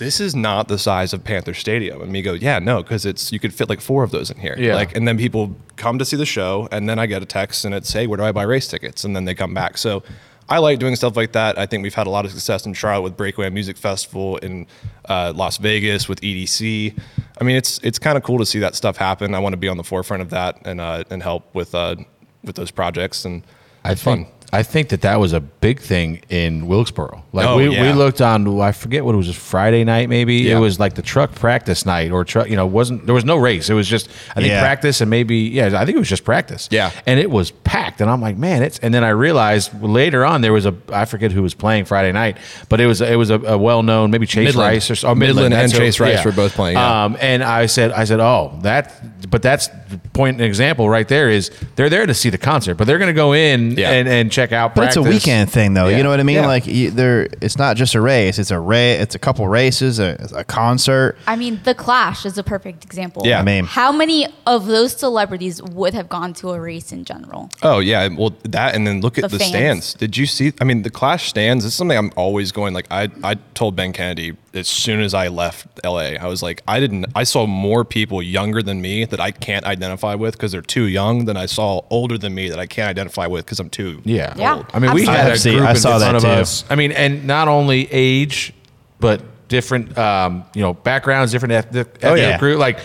this 0.00 0.18
is 0.18 0.34
not 0.34 0.68
the 0.68 0.78
size 0.78 1.12
of 1.12 1.22
Panther 1.22 1.52
Stadium. 1.52 2.00
And 2.00 2.10
me 2.10 2.22
go, 2.22 2.32
yeah, 2.32 2.58
no, 2.58 2.82
because 2.82 3.04
it's 3.04 3.30
you 3.32 3.38
could 3.38 3.52
fit 3.52 3.68
like 3.68 3.82
four 3.82 4.02
of 4.02 4.10
those 4.10 4.30
in 4.30 4.38
here. 4.38 4.56
Yeah. 4.58 4.74
Like, 4.74 4.96
and 4.96 5.06
then 5.06 5.18
people 5.18 5.54
come 5.76 5.98
to 5.98 6.06
see 6.06 6.16
the 6.16 6.24
show, 6.24 6.68
and 6.72 6.88
then 6.88 6.98
I 6.98 7.04
get 7.04 7.22
a 7.22 7.26
text 7.26 7.66
and 7.66 7.74
it's, 7.74 7.92
hey, 7.92 8.06
where 8.06 8.16
do 8.16 8.24
I 8.24 8.32
buy 8.32 8.44
race 8.44 8.66
tickets? 8.66 9.04
And 9.04 9.14
then 9.14 9.26
they 9.26 9.34
come 9.34 9.52
back. 9.52 9.76
So 9.76 10.02
I 10.48 10.56
like 10.56 10.78
doing 10.78 10.96
stuff 10.96 11.16
like 11.18 11.32
that. 11.32 11.58
I 11.58 11.66
think 11.66 11.82
we've 11.82 11.94
had 11.94 12.06
a 12.06 12.10
lot 12.10 12.24
of 12.24 12.30
success 12.30 12.64
in 12.64 12.72
Charlotte 12.72 13.02
with 13.02 13.16
Breakaway 13.18 13.50
Music 13.50 13.76
Festival 13.76 14.38
in 14.38 14.66
uh, 15.06 15.34
Las 15.36 15.58
Vegas 15.58 16.08
with 16.08 16.22
EDC. 16.22 16.98
I 17.38 17.44
mean, 17.44 17.56
it's 17.56 17.78
it's 17.80 17.98
kind 17.98 18.16
of 18.16 18.24
cool 18.24 18.38
to 18.38 18.46
see 18.46 18.58
that 18.60 18.74
stuff 18.74 18.96
happen. 18.96 19.34
I 19.34 19.38
want 19.38 19.52
to 19.52 19.58
be 19.58 19.68
on 19.68 19.76
the 19.76 19.84
forefront 19.84 20.22
of 20.22 20.30
that 20.30 20.58
and 20.64 20.80
uh, 20.80 21.04
and 21.10 21.22
help 21.22 21.54
with 21.54 21.74
uh, 21.74 21.96
with 22.42 22.56
those 22.56 22.70
projects 22.70 23.26
and 23.26 23.44
I 23.84 23.92
it's 23.92 24.02
think 24.02 24.28
fun. 24.28 24.34
I 24.52 24.62
think 24.64 24.88
that 24.88 25.02
that 25.02 25.20
was 25.20 25.32
a 25.32 25.40
big 25.40 25.78
thing 25.80 26.22
in 26.28 26.66
Wilkesboro. 26.66 27.22
Like 27.32 27.46
Oh, 27.46 27.56
we, 27.56 27.68
we 27.68 27.92
looked 27.92 28.20
on 28.20 28.60
I 28.60 28.72
forget 28.72 29.04
what 29.04 29.14
it 29.14 29.18
was 29.18 29.26
just 29.28 29.38
Friday 29.38 29.84
night 29.84 30.08
maybe. 30.08 30.36
Yeah. 30.38 30.56
It 30.56 30.60
was 30.60 30.80
like 30.80 30.94
the 30.94 31.02
truck 31.02 31.32
practice 31.36 31.86
night 31.86 32.10
or 32.10 32.24
truck 32.24 32.48
you 32.50 32.56
know 32.56 32.66
wasn't 32.66 33.06
there 33.06 33.14
was 33.14 33.24
no 33.24 33.36
race. 33.36 33.70
It 33.70 33.74
was 33.74 33.86
just 33.88 34.08
I 34.30 34.34
think 34.40 34.48
Yeah. 34.48 34.60
practice 34.60 35.00
and 35.00 35.08
maybe 35.08 35.36
yeah 35.36 35.66
I 35.80 35.84
think 35.84 35.94
it 35.94 35.98
was 36.00 36.08
just 36.08 36.24
practice. 36.24 36.68
Yeah. 36.72 36.90
and 37.06 37.20
it 37.20 37.30
was 37.30 37.52
packed 37.52 38.00
and 38.00 38.10
I'm 38.10 38.20
like 38.20 38.36
man 38.36 38.62
it's 38.64 38.78
and 38.80 38.92
then 38.92 39.04
I 39.04 39.10
realized 39.10 39.80
later 39.82 40.24
on 40.24 40.40
there 40.40 40.52
was 40.52 40.66
a 40.66 40.74
I 40.92 41.04
forget 41.04 41.30
who 41.30 41.42
was 41.42 41.54
playing 41.54 41.84
Friday 41.84 42.10
night 42.10 42.36
but 42.68 42.80
it 42.80 42.86
was 42.86 43.00
it 43.00 43.16
was 43.16 43.30
a, 43.30 43.38
a 43.40 43.56
well 43.56 43.82
known 43.84 44.10
maybe 44.10 44.26
Chase 44.26 44.46
Midland. 44.48 44.72
Rice 44.74 44.90
or 44.90 44.96
so- 44.96 45.08
oh, 45.10 45.14
Midland 45.14 45.54
and 45.54 45.62
that's 45.62 45.72
who- 45.72 45.78
Chase 45.78 46.00
Rice 46.00 46.24
were 46.24 46.32
both 46.32 46.54
playing, 46.54 46.76
yeah. 46.76 47.04
Um, 47.04 47.16
and 47.20 47.44
I 47.44 47.66
said 47.66 47.92
I 47.92 48.02
said 48.04 48.18
oh 48.18 48.58
that 48.62 49.30
but 49.30 49.42
that's 49.42 49.68
the 49.90 49.98
point 50.12 50.36
and 50.38 50.44
example 50.44 50.88
right 50.88 51.06
there 51.06 51.30
is 51.30 51.50
they're 51.76 51.88
there 51.88 52.06
to 52.06 52.14
see 52.14 52.30
the 52.30 52.38
concert 52.38 52.74
but 52.74 52.86
they're 52.86 52.98
going 52.98 53.08
to 53.14 53.20
go 53.26 53.32
in 53.32 53.72
Yeah. 53.78 53.90
and, 53.92 54.08
and 54.08 54.32
check 54.40 54.52
out 54.52 54.74
But 54.74 54.88
it's 54.88 54.96
a 54.96 55.02
weekend 55.02 55.50
thing, 55.50 55.74
though. 55.74 55.88
Yeah. 55.88 55.98
You 55.98 56.02
know 56.02 56.10
what 56.10 56.20
I 56.20 56.22
mean? 56.24 56.36
Yeah. 56.36 56.46
Like 56.46 56.66
you, 56.66 56.90
there, 56.90 57.28
it's 57.40 57.58
not 57.58 57.76
just 57.76 57.94
a 57.94 58.00
race. 58.00 58.38
It's 58.38 58.50
a 58.50 58.58
ra- 58.58 58.76
It's 58.76 59.14
a 59.14 59.18
couple 59.18 59.46
races, 59.48 59.98
a, 59.98 60.16
a 60.34 60.44
concert. 60.44 61.16
I 61.26 61.36
mean, 61.36 61.60
The 61.64 61.74
Clash 61.74 62.24
is 62.24 62.38
a 62.38 62.42
perfect 62.42 62.84
example. 62.84 63.26
Yeah. 63.26 63.40
I 63.40 63.42
mean, 63.42 63.64
How 63.64 63.92
many 63.92 64.26
of 64.46 64.66
those 64.66 64.92
celebrities 64.92 65.62
would 65.62 65.94
have 65.94 66.08
gone 66.08 66.32
to 66.34 66.50
a 66.50 66.60
race 66.60 66.92
in 66.92 67.04
general? 67.04 67.50
Oh 67.62 67.78
yeah, 67.80 68.08
well 68.08 68.34
that 68.44 68.74
and 68.74 68.86
then 68.86 69.00
look 69.00 69.18
at 69.18 69.30
The 69.30 69.38
the, 69.38 69.44
stands. 69.44 69.94
Did 69.94 70.16
you 70.16 70.26
see? 70.26 70.52
I 70.60 70.64
mean, 70.64 70.82
the 70.82 70.90
Clash 70.90 71.28
stands. 71.28 71.64
This 71.64 71.72
is 71.72 71.76
something 71.76 71.96
I'm 71.96 72.12
always 72.16 72.52
going. 72.52 72.74
Like 72.74 72.86
I, 72.90 73.08
I 73.22 73.34
told 73.54 73.76
Ben 73.76 73.92
Kennedy 73.92 74.36
as 74.52 74.66
soon 74.66 75.00
as 75.00 75.14
I 75.14 75.28
left 75.28 75.66
LA, 75.84 76.16
I 76.20 76.26
was 76.26 76.42
like, 76.42 76.62
I 76.66 76.80
didn't. 76.80 77.06
I 77.14 77.22
saw 77.24 77.46
more 77.46 77.84
people 77.84 78.20
younger 78.22 78.62
than 78.62 78.80
me 78.80 79.04
that 79.04 79.20
I 79.20 79.30
can't 79.30 79.64
identify 79.64 80.14
with 80.16 80.34
because 80.34 80.52
they're 80.52 80.60
too 80.62 80.86
young 80.86 81.24
than 81.26 81.36
I 81.36 81.46
saw 81.46 81.82
older 81.90 82.18
than 82.18 82.34
me 82.34 82.48
that 82.48 82.58
I 82.58 82.66
can't 82.66 82.88
identify 82.88 83.26
with 83.28 83.44
because 83.46 83.60
I'm 83.60 83.70
too. 83.70 84.02
Yeah. 84.04 84.34
Yeah. 84.36 84.64
I 84.74 84.78
mean, 84.80 84.92
we 84.92 85.02
Absolutely. 85.02 85.14
had 85.16 85.26
a 85.28 85.32
I've 85.32 85.40
seen- 85.40 85.52
group 85.58 85.68
I 85.68 85.70
in 85.70 85.76
saw 85.76 85.88
front 85.98 86.00
that 86.00 86.14
of 86.16 86.22
too. 86.22 86.28
us. 86.28 86.64
I 86.68 86.74
mean, 86.74 86.92
and 86.92 87.26
not 87.26 87.46
only 87.48 87.86
age, 87.92 88.52
but 88.98 89.22
different, 89.48 89.96
um, 89.96 90.44
you 90.54 90.62
know, 90.62 90.74
backgrounds, 90.74 91.32
different 91.32 91.52
ethnic, 91.52 91.86
ethnic 92.02 92.18
yeah. 92.18 92.38
group. 92.38 92.58
Like 92.58 92.80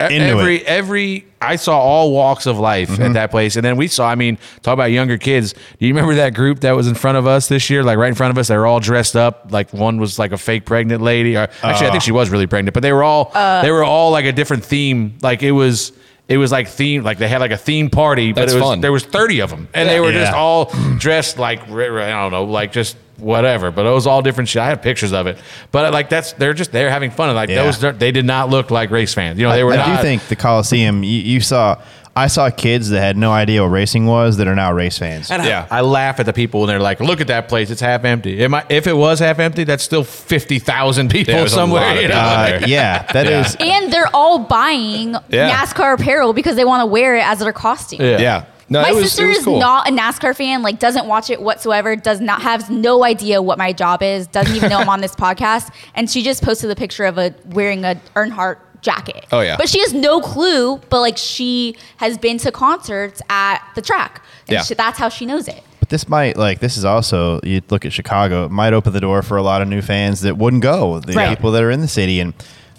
Into 0.00 0.16
every 0.26 0.56
it. 0.56 0.66
every, 0.66 1.26
I 1.44 1.56
saw 1.56 1.78
all 1.78 2.12
walks 2.12 2.46
of 2.46 2.58
life 2.58 2.90
at 2.90 2.98
mm-hmm. 2.98 3.12
that 3.12 3.30
place, 3.30 3.56
and 3.56 3.64
then 3.64 3.76
we 3.76 3.88
saw. 3.88 4.08
I 4.08 4.14
mean, 4.14 4.38
talk 4.62 4.74
about 4.74 4.86
younger 4.86 5.18
kids. 5.18 5.52
Do 5.52 5.86
you 5.86 5.94
remember 5.94 6.14
that 6.16 6.34
group 6.34 6.60
that 6.60 6.72
was 6.72 6.88
in 6.88 6.94
front 6.94 7.18
of 7.18 7.26
us 7.26 7.48
this 7.48 7.70
year? 7.70 7.82
Like 7.82 7.98
right 7.98 8.08
in 8.08 8.14
front 8.14 8.30
of 8.30 8.38
us, 8.38 8.48
they 8.48 8.56
were 8.56 8.66
all 8.66 8.80
dressed 8.80 9.16
up. 9.16 9.52
Like 9.52 9.72
one 9.72 9.98
was 9.98 10.18
like 10.18 10.32
a 10.32 10.38
fake 10.38 10.66
pregnant 10.66 11.02
lady. 11.02 11.36
Or 11.36 11.48
actually, 11.62 11.88
I 11.88 11.90
think 11.90 11.96
uh. 11.96 12.00
she 12.00 12.12
was 12.12 12.30
really 12.30 12.46
pregnant, 12.46 12.74
but 12.74 12.82
they 12.82 12.92
were 12.92 13.04
all 13.04 13.30
uh. 13.34 13.62
they 13.62 13.70
were 13.70 13.84
all 13.84 14.10
like 14.10 14.24
a 14.24 14.32
different 14.32 14.64
theme. 14.64 15.18
Like 15.22 15.42
it 15.42 15.52
was. 15.52 15.92
It 16.26 16.38
was 16.38 16.50
like 16.50 16.68
theme, 16.68 17.02
like 17.02 17.18
they 17.18 17.28
had 17.28 17.42
like 17.42 17.50
a 17.50 17.58
theme 17.58 17.90
party, 17.90 18.32
but 18.32 18.40
That's 18.40 18.54
it 18.54 18.56
was 18.56 18.64
fun. 18.64 18.80
there 18.80 18.92
was 18.92 19.04
thirty 19.04 19.40
of 19.40 19.50
them, 19.50 19.68
and 19.74 19.86
they 19.86 20.00
were 20.00 20.10
just 20.10 20.32
all 20.32 20.72
dressed 20.96 21.38
like 21.38 21.68
I 21.68 22.10
don't 22.10 22.30
know, 22.30 22.44
like 22.44 22.72
just 22.72 22.96
whatever. 23.18 23.70
But 23.70 23.86
it 23.86 23.90
was 23.90 24.06
all 24.06 24.22
different 24.22 24.48
shit. 24.48 24.62
I 24.62 24.66
have 24.66 24.82
pictures 24.82 25.12
of 25.12 25.26
it, 25.26 25.38
but 25.70 25.92
like 25.92 26.08
that's 26.08 26.32
they're 26.34 26.54
just 26.54 26.72
they're 26.72 26.90
having 26.90 27.10
fun. 27.10 27.28
And 27.30 27.36
like 27.36 27.48
Yeah. 27.48 27.64
those, 27.70 27.98
they 27.98 28.12
did 28.12 28.24
not 28.24 28.50
look 28.50 28.70
like 28.70 28.90
race 28.90 29.14
fans. 29.14 29.38
You 29.38 29.46
know, 29.46 29.52
they 29.52 29.64
were 29.64 29.72
I 29.72 29.76
not. 29.76 29.96
do 29.96 30.02
think 30.02 30.26
the 30.28 30.36
Coliseum. 30.36 31.02
You, 31.04 31.10
you 31.20 31.40
saw. 31.40 31.80
I 32.16 32.28
saw 32.28 32.48
kids 32.48 32.90
that 32.90 33.00
had 33.00 33.16
no 33.16 33.32
idea 33.32 33.60
what 33.60 33.70
racing 33.72 34.06
was 34.06 34.36
that 34.36 34.46
are 34.46 34.54
now 34.54 34.72
race 34.72 34.96
fans. 34.96 35.32
and 35.32 35.42
I- 35.42 35.48
Yeah. 35.48 35.66
I, 35.68 35.80
laugh 35.80 36.20
at 36.20 36.26
the 36.26 36.32
people 36.32 36.60
when 36.60 36.68
they're 36.68 36.78
like, 36.78 37.00
"Look 37.00 37.20
at 37.20 37.26
that 37.26 37.48
place; 37.48 37.70
it's 37.70 37.80
half 37.80 38.04
empty." 38.04 38.40
It 38.40 38.48
might, 38.48 38.70
if 38.70 38.86
it 38.86 38.92
was 38.96 39.18
half 39.18 39.40
empty, 39.40 39.64
that's 39.64 39.82
still 39.82 40.04
fifty 40.04 40.60
thousand 40.60 41.10
people 41.10 41.34
Yeah, 41.34 41.46
somewhere. 41.48 42.00
you 42.00 42.06
know? 42.06 42.14
people 42.46 42.64
Uh, 42.64 42.66
yeah, 42.68 43.02
that 43.12 43.26
Yeah. 43.26 43.40
is. 43.40 43.56
And 43.58 43.92
they're 43.92 44.14
all 44.14 44.38
buying 44.38 45.16
Yeah. 45.28 45.50
NASCAR 45.50 45.94
apparel 45.94 46.32
because 46.32 46.54
they 46.54 46.64
want 46.64 46.82
to 46.82 46.86
wear 46.86 47.16
it 47.16 47.26
as 47.26 47.40
their 47.40 47.52
costume. 47.52 48.00
Yeah. 48.00 48.44
Yeah. 48.68 48.80
No, 48.80 48.82
my 48.82 48.90
it 48.90 48.94
was, 48.94 49.04
sister 49.04 49.24
it 49.24 49.28
was 49.28 49.38
is 49.38 49.44
cool. 49.44 49.58
not 49.58 49.88
a 49.88 49.92
NASCAR 49.92 50.34
fan, 50.36 50.62
like 50.62 50.78
doesn't 50.78 51.06
watch 51.06 51.30
it 51.30 51.40
whatsoever, 51.40 51.96
does 51.96 52.20
not 52.20 52.42
have 52.42 52.70
no 52.70 53.04
idea 53.04 53.40
what 53.42 53.58
my 53.58 53.72
job 53.72 54.02
is, 54.02 54.26
doesn't 54.28 54.54
even 54.56 54.70
know 54.70 54.78
I'm 54.78 54.88
on 54.88 55.00
this 55.00 55.14
podcast. 55.16 55.72
And 55.94 56.10
she 56.10 56.22
just 56.22 56.42
posted 56.42 56.70
a 56.70 56.74
picture 56.76 57.04
of 57.04 57.18
a 57.18 57.34
wearing 57.46 57.84
a 57.84 58.00
Earnhardt 58.16 58.58
jacket. 58.80 59.24
Oh, 59.32 59.40
yeah. 59.40 59.56
But 59.56 59.68
she 59.68 59.80
has 59.80 59.92
no 59.94 60.20
clue. 60.20 60.78
But 60.90 61.00
like 61.00 61.16
she 61.18 61.76
has 61.98 62.18
been 62.18 62.38
to 62.38 62.52
concerts 62.52 63.20
at 63.30 63.62
the 63.74 63.82
track, 63.82 64.22
and 64.48 64.54
Yeah. 64.54 64.62
she, 64.62 64.74
that's 64.74 64.98
how 64.98 65.08
she 65.08 65.26
knows 65.26 65.48
it. 65.48 65.62
But 65.80 65.88
this 65.90 66.08
might 66.08 66.36
like 66.38 66.60
this 66.60 66.76
is 66.78 66.84
also 66.86 67.40
you 67.42 67.60
look 67.68 67.84
at 67.84 67.92
Chicago, 67.92 68.46
it 68.46 68.50
might 68.50 68.72
open 68.72 68.92
the 68.94 69.00
door 69.00 69.22
for 69.22 69.36
a 69.36 69.42
lot 69.42 69.60
of 69.60 69.68
new 69.68 69.82
fans 69.82 70.22
that 70.22 70.38
wouldn't 70.38 70.62
go. 70.62 71.00
The 71.00 71.12
Right. 71.12 71.28
people 71.28 71.50
that 71.52 71.62
are 71.62 71.70
in 71.70 71.80
the 71.82 71.88
city 71.88 72.20
and 72.20 72.32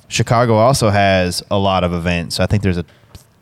Chicago 0.07 0.55
also 0.55 0.89
has 0.89 1.43
a 1.51 1.57
lot 1.57 1.83
of 1.83 1.93
events. 1.93 2.35
So 2.35 2.43
I 2.43 2.47
think 2.47 2.63
there's 2.63 2.77
a 2.77 2.85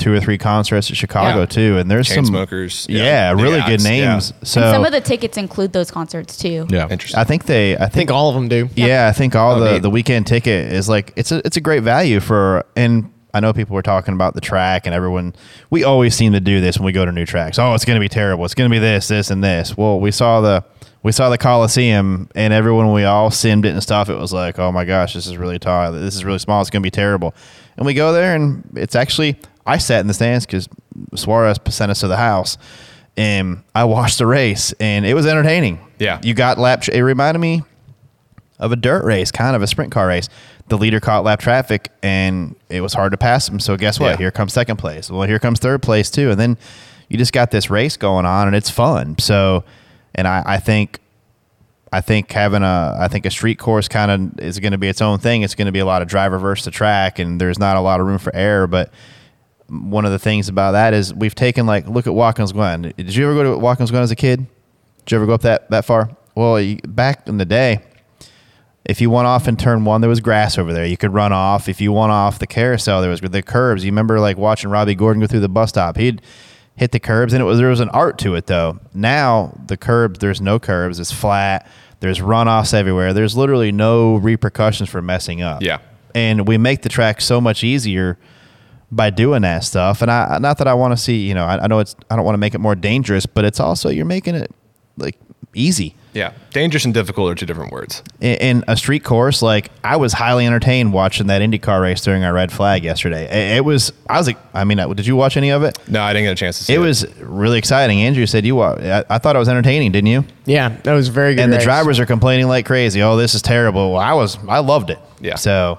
two 0.04 0.14
or 0.14 0.20
three 0.20 0.38
concerts 0.38 0.92
at 0.92 0.98
Chicago 0.98 1.40
Yeah. 1.42 1.46
too, 1.46 1.78
and 1.78 1.90
there's 1.90 2.08
some 2.14 2.26
Chainsmokers, 2.26 2.88
Yeah, 2.90 3.04
yeah, 3.04 3.34
big 3.34 3.44
really 3.44 3.62
good 3.62 3.74
acts, 3.74 3.86
yeah. 3.86 3.90
names. 4.14 4.34
So 4.44 4.62
and 4.62 4.72
some 4.76 4.86
of 4.86 4.92
the 4.92 5.02
tickets 5.02 5.38
include 5.38 5.74
those 5.74 5.90
concerts 5.92 6.38
too. 6.38 6.68
Yeah. 6.70 6.88
Interesting. 6.90 7.20
I 7.20 7.24
think 7.24 7.46
they. 7.46 7.78
I 7.78 7.86
I 7.86 7.90
think 7.90 8.12
all 8.12 8.30
of 8.30 8.36
them 8.36 8.48
do. 8.50 8.70
Yeah, 8.76 9.08
I 9.08 9.12
think 9.14 9.36
all 9.36 9.56
Oh, 9.56 9.60
the 9.60 9.72
neat. 9.74 9.82
the 9.82 9.90
weekend 9.90 10.28
ticket 10.28 10.72
is 10.74 10.90
like 10.90 11.14
it's 11.16 11.32
a 11.32 11.38
it's 11.46 11.58
a 11.58 11.62
great 11.62 11.84
value 11.84 12.20
for 12.20 12.66
and 12.76 13.10
I 13.36 13.40
know 13.40 13.52
people 13.54 13.74
were 13.74 13.82
talking 13.82 14.14
about 14.14 14.36
the 14.36 14.42
track 14.42 14.86
and 14.86 14.94
everyone 14.94 15.34
we 15.72 15.84
always 15.84 16.14
seem 16.16 16.34
to 16.34 16.40
do 16.40 16.62
this 16.62 16.78
when 16.78 16.86
we 16.86 16.92
go 16.92 17.04
to 17.06 17.12
new 17.12 17.26
tracks. 17.26 17.58
Oh, 17.58 17.74
it's 17.74 17.86
going 17.86 17.96
to 17.96 18.00
be 18.00 18.10
terrible. 18.10 18.46
It's 18.46 18.54
going 18.54 18.70
to 18.70 18.74
be 18.76 18.80
this, 18.80 19.08
this 19.08 19.32
and 19.32 19.44
this. 19.44 19.76
Well, 19.76 20.00
we 20.00 20.12
saw 20.12 20.42
the 20.42 20.64
we 21.02 21.12
saw 21.12 21.30
the 21.30 21.38
Coliseum 21.38 22.30
and 22.36 22.54
everyone 22.54 22.94
we 22.94 23.04
all 23.06 23.30
simmed 23.30 23.66
it 23.66 23.70
and 23.70 23.82
stuff. 23.82 24.08
It 24.10 24.18
was 24.18 24.32
like, 24.34 24.60
"Oh 24.60 24.72
my 24.72 24.86
gosh, 24.86 25.14
this 25.14 25.26
is 25.28 25.36
really 25.38 25.60
tall. 25.60 25.92
This 25.92 26.16
is 26.16 26.24
really 26.24 26.40
small. 26.40 26.62
It's 26.62 26.70
going 26.70 26.82
to 26.84 26.88
be 26.88 26.92
terrible." 26.92 27.34
And 27.76 27.86
we 27.86 27.94
go 27.96 28.14
there 28.14 28.36
and 28.36 28.64
it's 28.76 28.96
actually 28.96 29.36
I 29.66 29.78
sat 29.78 30.02
in 30.02 30.08
the 30.08 30.14
stands 30.14 30.46
cuz 30.46 30.68
Suarez 31.16 31.58
sent 31.70 31.92
us 31.92 32.00
to 32.02 32.08
the 32.08 32.18
house 32.18 32.58
and 33.16 33.64
I 33.76 33.84
watched 33.84 34.18
the 34.18 34.26
race 34.26 34.74
and 34.80 35.06
it 35.06 35.14
was 35.14 35.26
entertaining. 35.26 35.80
Yeah. 36.00 36.20
You 36.24 36.34
got 36.34 36.58
lap 36.58 36.88
it 36.88 37.02
reminded 37.02 37.40
me 37.40 37.64
of 38.60 38.72
a 38.72 38.76
dirt 38.76 39.04
race, 39.04 39.32
kind 39.32 39.56
of 39.56 39.62
a 39.62 39.68
sprint 39.68 39.92
car 39.92 40.08
race. 40.08 40.30
The 40.70 40.78
leader 40.78 41.00
caught 41.00 41.24
lap 41.24 41.40
traffic 41.40 41.92
and 42.02 42.56
it 42.70 42.82
was 42.82 42.94
hard 42.94 43.12
to 43.12 43.18
pass 43.18 43.48
him. 43.48 43.60
So 43.60 43.76
guess 43.78 44.00
what? 44.00 44.12
Yeah. 44.12 44.18
Here 44.18 44.32
comes 44.32 44.54
second 44.54 44.78
place. 44.78 45.12
Well, 45.12 45.24
here 45.24 45.40
comes 45.40 45.60
third 45.60 45.82
place 45.82 46.10
too. 46.10 46.32
And 46.32 46.40
then 46.40 46.58
you 47.10 47.18
just 47.18 47.34
got 47.34 47.52
this 47.52 47.70
race 47.70 47.98
going 47.98 48.26
on 48.26 48.48
and 48.48 48.56
it's 48.56 48.70
fun. 48.70 49.18
So, 49.20 49.64
and 50.16 50.28
I, 50.28 50.44
I 50.46 50.58
think, 50.58 51.00
I 51.92 52.02
think 52.02 52.32
having 52.32 52.64
a, 52.64 52.98
I 53.00 53.08
think 53.08 53.26
a 53.26 53.32
street 53.32 53.60
course 53.60 53.88
kind 53.88 54.10
of 54.10 54.40
is 54.40 54.60
going 54.60 54.72
to 54.72 54.78
be 54.78 54.88
its 54.88 55.02
own 55.02 55.20
thing. 55.20 55.42
It's 55.44 55.56
going 55.56 55.66
to 55.68 55.72
be 55.72 55.80
a 55.80 55.86
lot 55.86 56.02
of 56.02 56.08
driver 56.08 56.40
versus 56.40 56.66
the 56.66 56.72
track 56.72 57.20
and 57.20 57.40
there's 57.40 57.60
not 57.60 57.76
a 57.78 57.82
lot 57.82 58.00
of 58.00 58.08
room 58.08 58.18
for 58.18 58.34
error. 58.34 58.66
But 58.66 58.92
one 59.68 60.06
of 60.06 60.12
the 60.12 60.20
things 60.20 60.50
about 60.50 60.72
that 60.74 60.94
is 60.94 61.14
we've 61.14 61.36
taken 61.36 61.66
like, 61.66 61.88
look 61.88 62.08
at 62.08 62.14
Watkins 62.14 62.52
Glen. 62.52 62.94
Did 62.96 63.16
you 63.16 63.26
ever 63.26 63.34
go 63.34 63.44
to 63.54 63.58
Watkins 63.58 63.92
Glen 63.92 64.04
as 64.04 64.12
a 64.12 64.16
kid? 64.16 64.46
Did 65.06 65.12
you 65.12 65.18
ever 65.18 65.26
go 65.26 65.34
up 65.34 65.42
that, 65.42 65.70
that 65.70 65.86
far? 65.86 66.16
Well, 66.36 66.60
you, 66.60 66.78
back 66.88 67.28
in 67.28 67.38
the 67.38 67.46
day, 67.46 67.80
if 68.86 69.00
you 69.00 69.10
went 69.10 69.28
off 69.28 69.48
in 69.48 69.56
turn 69.56 69.86
one, 69.86 70.02
there 70.02 70.10
was 70.10 70.20
grass 70.20 70.58
over 70.58 70.74
there. 70.74 70.86
You 70.86 70.98
could 70.98 71.14
run 71.14 71.32
off. 71.32 71.70
If 71.70 71.80
you 71.80 71.94
went 71.94 72.12
off 72.12 72.40
the 72.40 72.48
carousel, 72.48 73.02
there 73.02 73.10
was 73.10 73.22
the 73.22 73.42
curbs. 73.42 73.86
You 73.86 73.92
remember 73.92 74.20
like 74.20 74.38
watching 74.38 74.70
Robbie 74.70 74.96
Gordon 74.96 75.22
go 75.22 75.28
through 75.28 75.40
the 75.40 75.50
bus 75.50 75.70
stop. 75.70 75.96
He'd 75.98 76.22
hit 76.76 76.92
the 76.92 77.00
curbs, 77.00 77.34
and 77.34 77.42
it 77.42 77.46
was 77.46 77.60
there 77.60 77.70
was 77.70 77.80
an 77.80 77.90
art 77.90 78.18
to 78.20 78.36
it 78.36 78.48
though. 78.48 78.80
Now 78.94 79.58
the 79.68 79.78
curbs, 79.78 80.20
there's 80.20 80.42
no 80.42 80.60
curbs. 80.60 81.00
It's 81.00 81.12
flat. 81.14 81.68
There's 82.02 82.20
runoffs 82.20 82.74
everywhere. 82.74 83.14
There's 83.14 83.38
literally 83.38 83.72
no 83.72 84.18
repercussions 84.18 84.90
for 84.90 85.02
messing 85.02 85.42
up. 85.42 85.62
Yeah. 85.62 85.80
and 86.14 86.46
we 86.48 86.58
make 86.58 86.82
the 86.82 86.90
track 86.90 87.22
so 87.22 87.40
much 87.40 87.64
easier 87.64 88.18
by 88.96 89.10
doing 89.10 89.42
that 89.44 89.64
stuff. 89.64 90.02
And 90.02 90.10
I 90.12 90.38
not 90.40 90.58
that 90.60 90.68
I 90.68 90.74
want 90.74 90.92
to 90.94 90.98
see, 90.98 91.28
you 91.28 91.34
know, 91.34 91.46
I, 91.46 91.64
I 91.64 91.68
know 91.68 91.80
it's 91.80 91.96
I 92.10 92.16
don't 92.16 92.26
want 92.26 92.36
to 92.36 92.40
make 92.40 92.54
it 92.54 92.60
more 92.60 92.76
dangerous, 92.76 93.26
but 93.26 93.46
it's 93.46 93.60
also 93.60 93.90
you're 93.90 94.06
making 94.06 94.36
it 94.36 94.52
like 94.98 95.18
easy 95.56 95.94
Yeah. 96.14 96.34
Dangerous 96.52 96.84
and 96.86 96.94
difficult 96.96 97.32
are 97.32 97.36
two 97.36 97.46
different 97.46 97.72
words. 97.72 98.02
in, 98.20 98.36
in 98.38 98.64
a 98.68 98.76
street 98.76 99.04
course, 99.04 99.42
like 99.44 99.70
I 99.84 99.98
was 99.98 100.14
highly 100.14 100.46
entertained 100.48 100.94
watching 100.94 101.28
that 101.28 101.42
IndyCar 101.44 101.80
race 101.82 102.02
during 102.02 102.24
our 102.24 102.34
red 102.34 102.52
flag 102.52 102.84
yesterday. 102.84 103.26
It, 103.26 103.58
it 103.58 103.66
was, 103.66 103.94
I 104.10 104.18
was 104.18 104.26
like, 104.28 104.38
I 104.54 104.64
mean, 104.64 104.78
did 104.96 105.06
you 105.06 105.16
watch 105.16 105.38
any 105.38 105.52
of 105.52 105.62
it? 105.64 105.78
No, 105.88 106.02
I 106.02 106.12
didn't 106.14 106.26
get 106.26 106.32
a 106.32 106.36
chance 106.36 106.58
to 106.58 106.64
see 106.64 106.74
It 106.74 106.78
it. 106.78 106.80
was 106.80 107.06
really 107.20 107.60
exciting. 107.60 108.02
Andrew 108.02 108.26
said 108.26 108.46
you, 108.46 108.56
wa- 108.56 108.78
I, 108.80 109.04
I 109.12 109.18
thought 109.20 109.36
it 109.36 109.40
was 109.40 109.50
entertaining, 109.50 109.92
didn't 109.92 110.08
you? 110.08 110.26
Yeah, 110.46 110.70
that 110.70 110.94
was 110.94 111.08
very 111.10 111.36
good. 111.36 111.44
and 111.44 111.54
the 111.54 111.60
drivers 111.60 112.00
are 112.00 112.06
complaining 112.08 112.48
like 112.48 112.66
crazy. 112.66 113.02
Oh, 113.04 113.16
this 113.16 113.36
is 113.36 113.42
terrible. 113.44 113.92
Well, 113.94 114.02
I 114.02 114.14
was, 114.14 114.38
I 114.48 114.60
loved 114.60 114.90
it. 114.90 115.00
Yeah. 115.20 115.36
So 115.36 115.78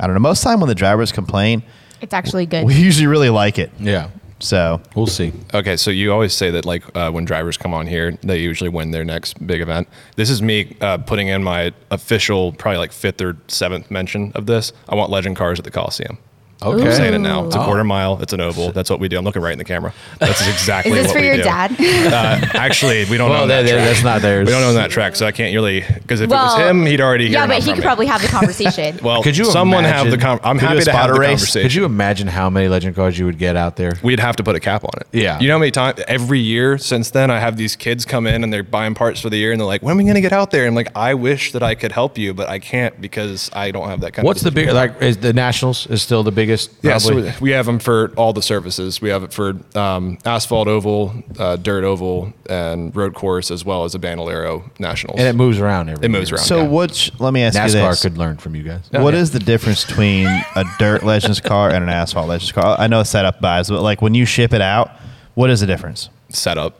I 0.00 0.06
don't 0.06 0.14
know. 0.14 0.20
Most 0.20 0.42
time 0.42 0.58
when 0.60 0.68
the 0.68 0.74
drivers 0.74 1.12
complain, 1.12 1.62
It's 2.02 2.12
actually 2.12 2.46
good. 2.46 2.64
we 2.66 2.74
usually 2.74 3.06
really 3.06 3.30
like 3.30 3.58
it. 3.58 3.70
Yeah. 3.78 4.10
So 4.40 4.80
We'll 4.96 5.06
see. 5.06 5.32
Okay, 5.54 5.76
so 5.76 5.92
you 5.92 6.12
always 6.12 6.34
say 6.34 6.50
that 6.50 6.64
like 6.66 6.82
uh, 6.96 7.12
when 7.12 7.24
drivers 7.24 7.56
come 7.56 7.72
on 7.72 7.86
here, 7.86 8.18
they 8.22 8.38
usually 8.38 8.70
win 8.70 8.90
their 8.90 9.04
next 9.04 9.44
big 9.46 9.60
event. 9.60 9.88
This 10.16 10.28
is 10.30 10.42
me 10.42 10.76
uh, 10.80 10.98
putting 10.98 11.28
in 11.28 11.44
my 11.44 11.72
official, 11.92 12.52
probably 12.52 12.78
like 12.78 12.90
fifth 12.90 13.20
or 13.20 13.36
seventh 13.46 13.88
mention 13.90 14.32
of 14.34 14.46
this. 14.46 14.72
I 14.88 14.96
want 14.96 15.10
legend 15.10 15.36
cars 15.36 15.60
at 15.60 15.64
the 15.64 15.70
Coliseum. 15.70 16.18
Okay. 16.64 16.86
I'm 16.86 16.92
saying 16.92 17.14
it 17.14 17.18
now. 17.18 17.46
It's 17.46 17.56
a 17.56 17.60
Oh. 17.60 17.64
quarter 17.64 17.84
mile. 17.84 18.18
It's 18.22 18.32
an 18.32 18.40
oval. 18.40 18.72
That's 18.72 18.88
what 18.90 19.00
we 19.00 19.08
do. 19.08 19.18
I'm 19.18 19.24
looking 19.24 19.42
right 19.42 19.52
in 19.52 19.58
the 19.58 19.64
camera. 19.64 19.92
That's 20.18 20.46
exactly 20.48 20.92
what 20.92 20.96
we 20.98 21.02
do. 21.02 21.06
Is 21.06 21.06
this 21.06 21.14
what 21.14 21.16
for 21.16 21.20
we 21.20 21.26
your 21.26 21.36
do. 21.36 21.42
dad? 21.42 22.52
Uh, 22.54 22.58
actually, 22.58 23.04
we 23.06 23.16
don't 23.16 23.30
Well, 23.30 23.42
own 23.42 23.48
that 23.48 23.62
that- 23.62 23.70
track. 23.70 23.84
that's 23.86 24.02
not 24.04 24.22
theirs. 24.22 24.46
We 24.46 24.52
don't 24.52 24.62
own 24.62 24.74
that 24.74 24.90
track, 24.90 25.16
so 25.16 25.26
I 25.26 25.32
can't 25.32 25.54
really. 25.54 25.80
Because 25.80 26.20
if 26.20 26.30
well, 26.30 26.42
it 26.56 26.58
was 26.62 26.70
him, 26.70 26.86
he'd 26.86 27.00
already. 27.00 27.28
hear 27.28 27.38
Yeah, 27.38 27.46
but 27.46 27.56
he 27.62 27.70
could 27.70 27.78
me. 27.78 27.82
probably 27.82 28.06
have 28.06 28.22
the 28.22 28.28
conversation. 28.38 28.98
Well, 29.02 29.22
Could 29.22 29.36
you 29.36 29.44
someone 29.46 29.84
have 29.84 30.06
the? 30.06 30.12
imagine- 30.14 30.20
Com- 30.20 30.40
I'm 30.44 30.58
happy 30.58 30.80
to 30.82 30.92
have 30.92 31.12
the 31.12 31.18
race? 31.20 31.28
conversation. 31.30 31.62
Could 31.62 31.74
you 31.74 31.84
imagine 31.84 32.28
how 32.28 32.48
many 32.50 32.68
legend 32.68 32.94
cars 32.96 33.18
you 33.18 33.24
would 33.26 33.38
get 33.38 33.56
out 33.56 33.76
there? 33.76 33.92
We'd 34.02 34.20
have 34.20 34.36
to 34.36 34.42
put 34.44 34.54
a 34.56 34.60
cap 34.60 34.84
on 34.84 34.90
it. 35.00 35.06
Yeah. 35.12 35.38
You 35.40 35.48
know 35.48 35.54
how 35.54 35.58
many 35.58 35.70
times 35.70 36.00
every 36.08 36.38
year 36.40 36.78
since 36.78 37.10
then 37.10 37.30
I 37.30 37.38
have 37.40 37.56
these 37.56 37.76
kids 37.76 38.04
come 38.04 38.26
in 38.26 38.44
and 38.44 38.52
they're 38.52 38.62
buying 38.62 38.94
parts 38.94 39.20
for 39.20 39.30
the 39.30 39.36
year 39.36 39.52
and 39.52 39.60
they're 39.60 39.66
like, 39.66 39.82
when 39.82 39.94
are 39.94 39.98
we 39.98 40.04
going 40.04 40.14
to 40.14 40.20
get 40.20 40.32
out 40.32 40.50
there? 40.50 40.62
And 40.62 40.68
I'm 40.70 40.74
like, 40.74 40.90
I 40.96 41.14
wish 41.14 41.52
that 41.52 41.62
I 41.62 41.74
could 41.74 41.92
help 41.92 42.18
you, 42.18 42.34
but 42.34 42.48
I 42.48 42.58
can't 42.58 43.00
because 43.00 43.50
I 43.52 43.70
don't 43.70 43.88
have 43.88 44.00
that 44.00 44.12
kind 44.12 44.24
of. 44.24 44.26
What's 44.26 44.40
of. 44.40 44.44
the 44.44 44.50
big 44.52 44.70
like? 44.70 45.00
Is 45.02 45.16
the 45.18 45.32
Nationals 45.32 45.86
is 45.88 46.02
still 46.02 46.22
the 46.22 46.30
biggest? 46.32 46.51
Yeah, 46.82 46.98
so 46.98 47.32
we 47.40 47.50
have 47.50 47.66
them 47.66 47.78
for 47.78 48.12
all 48.16 48.32
the 48.32 48.42
surfaces. 48.42 49.00
We 49.00 49.08
have 49.10 49.22
it 49.22 49.32
for 49.32 49.54
um, 49.74 50.18
asphalt 50.24 50.68
oval, 50.68 51.14
uh, 51.38 51.56
dirt 51.56 51.84
oval, 51.84 52.32
and 52.48 52.94
road 52.94 53.14
course, 53.14 53.50
as 53.50 53.64
well 53.64 53.84
as 53.84 53.94
a 53.94 53.98
Bandolero 53.98 54.70
Nationals. 54.78 55.18
and 55.18 55.28
it 55.28 55.34
moves 55.34 55.58
around 55.58 55.88
every. 55.88 56.04
It 56.04 56.08
moves 56.10 56.30
year. 56.30 56.36
around. 56.36 56.46
So 56.46 56.62
yeah. 56.62 56.68
which? 56.68 57.12
Let 57.18 57.32
me 57.32 57.42
ask 57.42 57.56
you 57.56 57.62
this: 57.62 57.74
NASCAR 57.74 58.02
could 58.02 58.18
learn 58.18 58.36
from 58.36 58.54
you 58.54 58.62
guys. 58.62 58.88
What 58.90 59.14
is 59.14 59.30
the 59.30 59.38
difference 59.38 59.84
between 59.84 60.26
a 60.26 60.64
dirt 60.78 61.02
Legends 61.04 61.40
car 61.40 61.70
and 61.70 61.82
an 61.82 61.88
asphalt 61.90 62.28
Legends 62.28 62.52
car? 62.52 62.76
I 62.78 62.86
know 62.86 63.00
it's 63.00 63.10
setup 63.10 63.40
buys, 63.40 63.68
but 63.68 63.82
like 63.82 64.02
when 64.02 64.14
you 64.14 64.24
ship 64.24 64.52
it 64.52 64.60
out, 64.62 64.90
what 65.34 65.50
is 65.50 65.60
the 65.60 65.66
difference? 65.66 66.08
setup. 66.30 66.78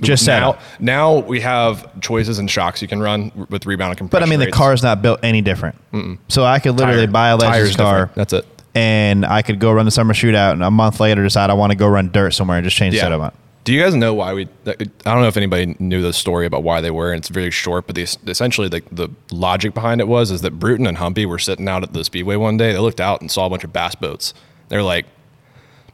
Just 0.00 0.26
now, 0.26 0.52
setup. 0.54 0.80
now 0.80 1.18
we 1.20 1.40
have 1.40 2.00
choices 2.00 2.40
and 2.40 2.50
shocks 2.50 2.82
you 2.82 2.88
can 2.88 3.00
run 3.00 3.30
with 3.50 3.66
rebound 3.66 3.90
and 3.90 3.98
compression. 3.98 4.20
But 4.20 4.26
I 4.26 4.30
mean, 4.30 4.40
the 4.40 4.46
rates. 4.46 4.56
car's 4.56 4.82
not 4.82 5.00
built 5.00 5.20
any 5.22 5.42
different. 5.42 5.76
So 6.28 6.44
I 6.44 6.58
could 6.58 6.76
literally 6.76 7.06
Tire- 7.06 7.12
buy 7.12 7.28
a 7.28 7.36
Legends 7.36 7.76
tire's 7.76 7.76
car. 7.76 7.92
different. 8.06 8.14
That's 8.16 8.32
it. 8.32 8.46
And 8.74 9.26
I 9.26 9.42
could 9.42 9.58
go 9.58 9.70
run 9.70 9.84
the 9.84 9.90
summer 9.90 10.14
shootout, 10.14 10.52
and 10.52 10.62
a 10.62 10.70
month 10.70 10.98
later 10.98 11.22
decide 11.22 11.50
I 11.50 11.54
want 11.54 11.72
to 11.72 11.76
go 11.76 11.86
run 11.86 12.10
dirt 12.10 12.30
somewhere 12.30 12.56
and 12.56 12.64
just 12.64 12.76
change 12.76 12.94
the 12.94 13.00
setup. 13.00 13.34
Do 13.64 13.72
you 13.72 13.80
guys 13.80 13.94
know 13.94 14.12
why 14.12 14.32
we? 14.32 14.48
I 14.66 14.74
don't 14.74 15.20
know 15.20 15.28
if 15.28 15.36
anybody 15.36 15.76
knew 15.78 16.02
the 16.02 16.12
story 16.12 16.46
about 16.46 16.64
why 16.64 16.80
they 16.80 16.90
were. 16.90 17.12
And 17.12 17.18
it's 17.18 17.28
very 17.28 17.50
short, 17.50 17.86
but 17.86 17.94
the, 17.94 18.02
essentially 18.26 18.68
the 18.68 18.82
the 18.90 19.08
logic 19.30 19.72
behind 19.72 20.00
it 20.00 20.08
was 20.08 20.30
is 20.30 20.40
that 20.40 20.58
Bruton 20.58 20.86
and 20.86 20.96
Humpy 20.96 21.26
were 21.26 21.38
sitting 21.38 21.68
out 21.68 21.82
at 21.82 21.92
the 21.92 22.02
speedway 22.02 22.34
one 22.34 22.56
day. 22.56 22.72
They 22.72 22.78
looked 22.78 23.00
out 23.00 23.20
and 23.20 23.30
saw 23.30 23.46
a 23.46 23.50
bunch 23.50 23.62
of 23.62 23.72
bass 23.72 23.94
boats. 23.94 24.34
They're 24.68 24.82
like, 24.82 25.06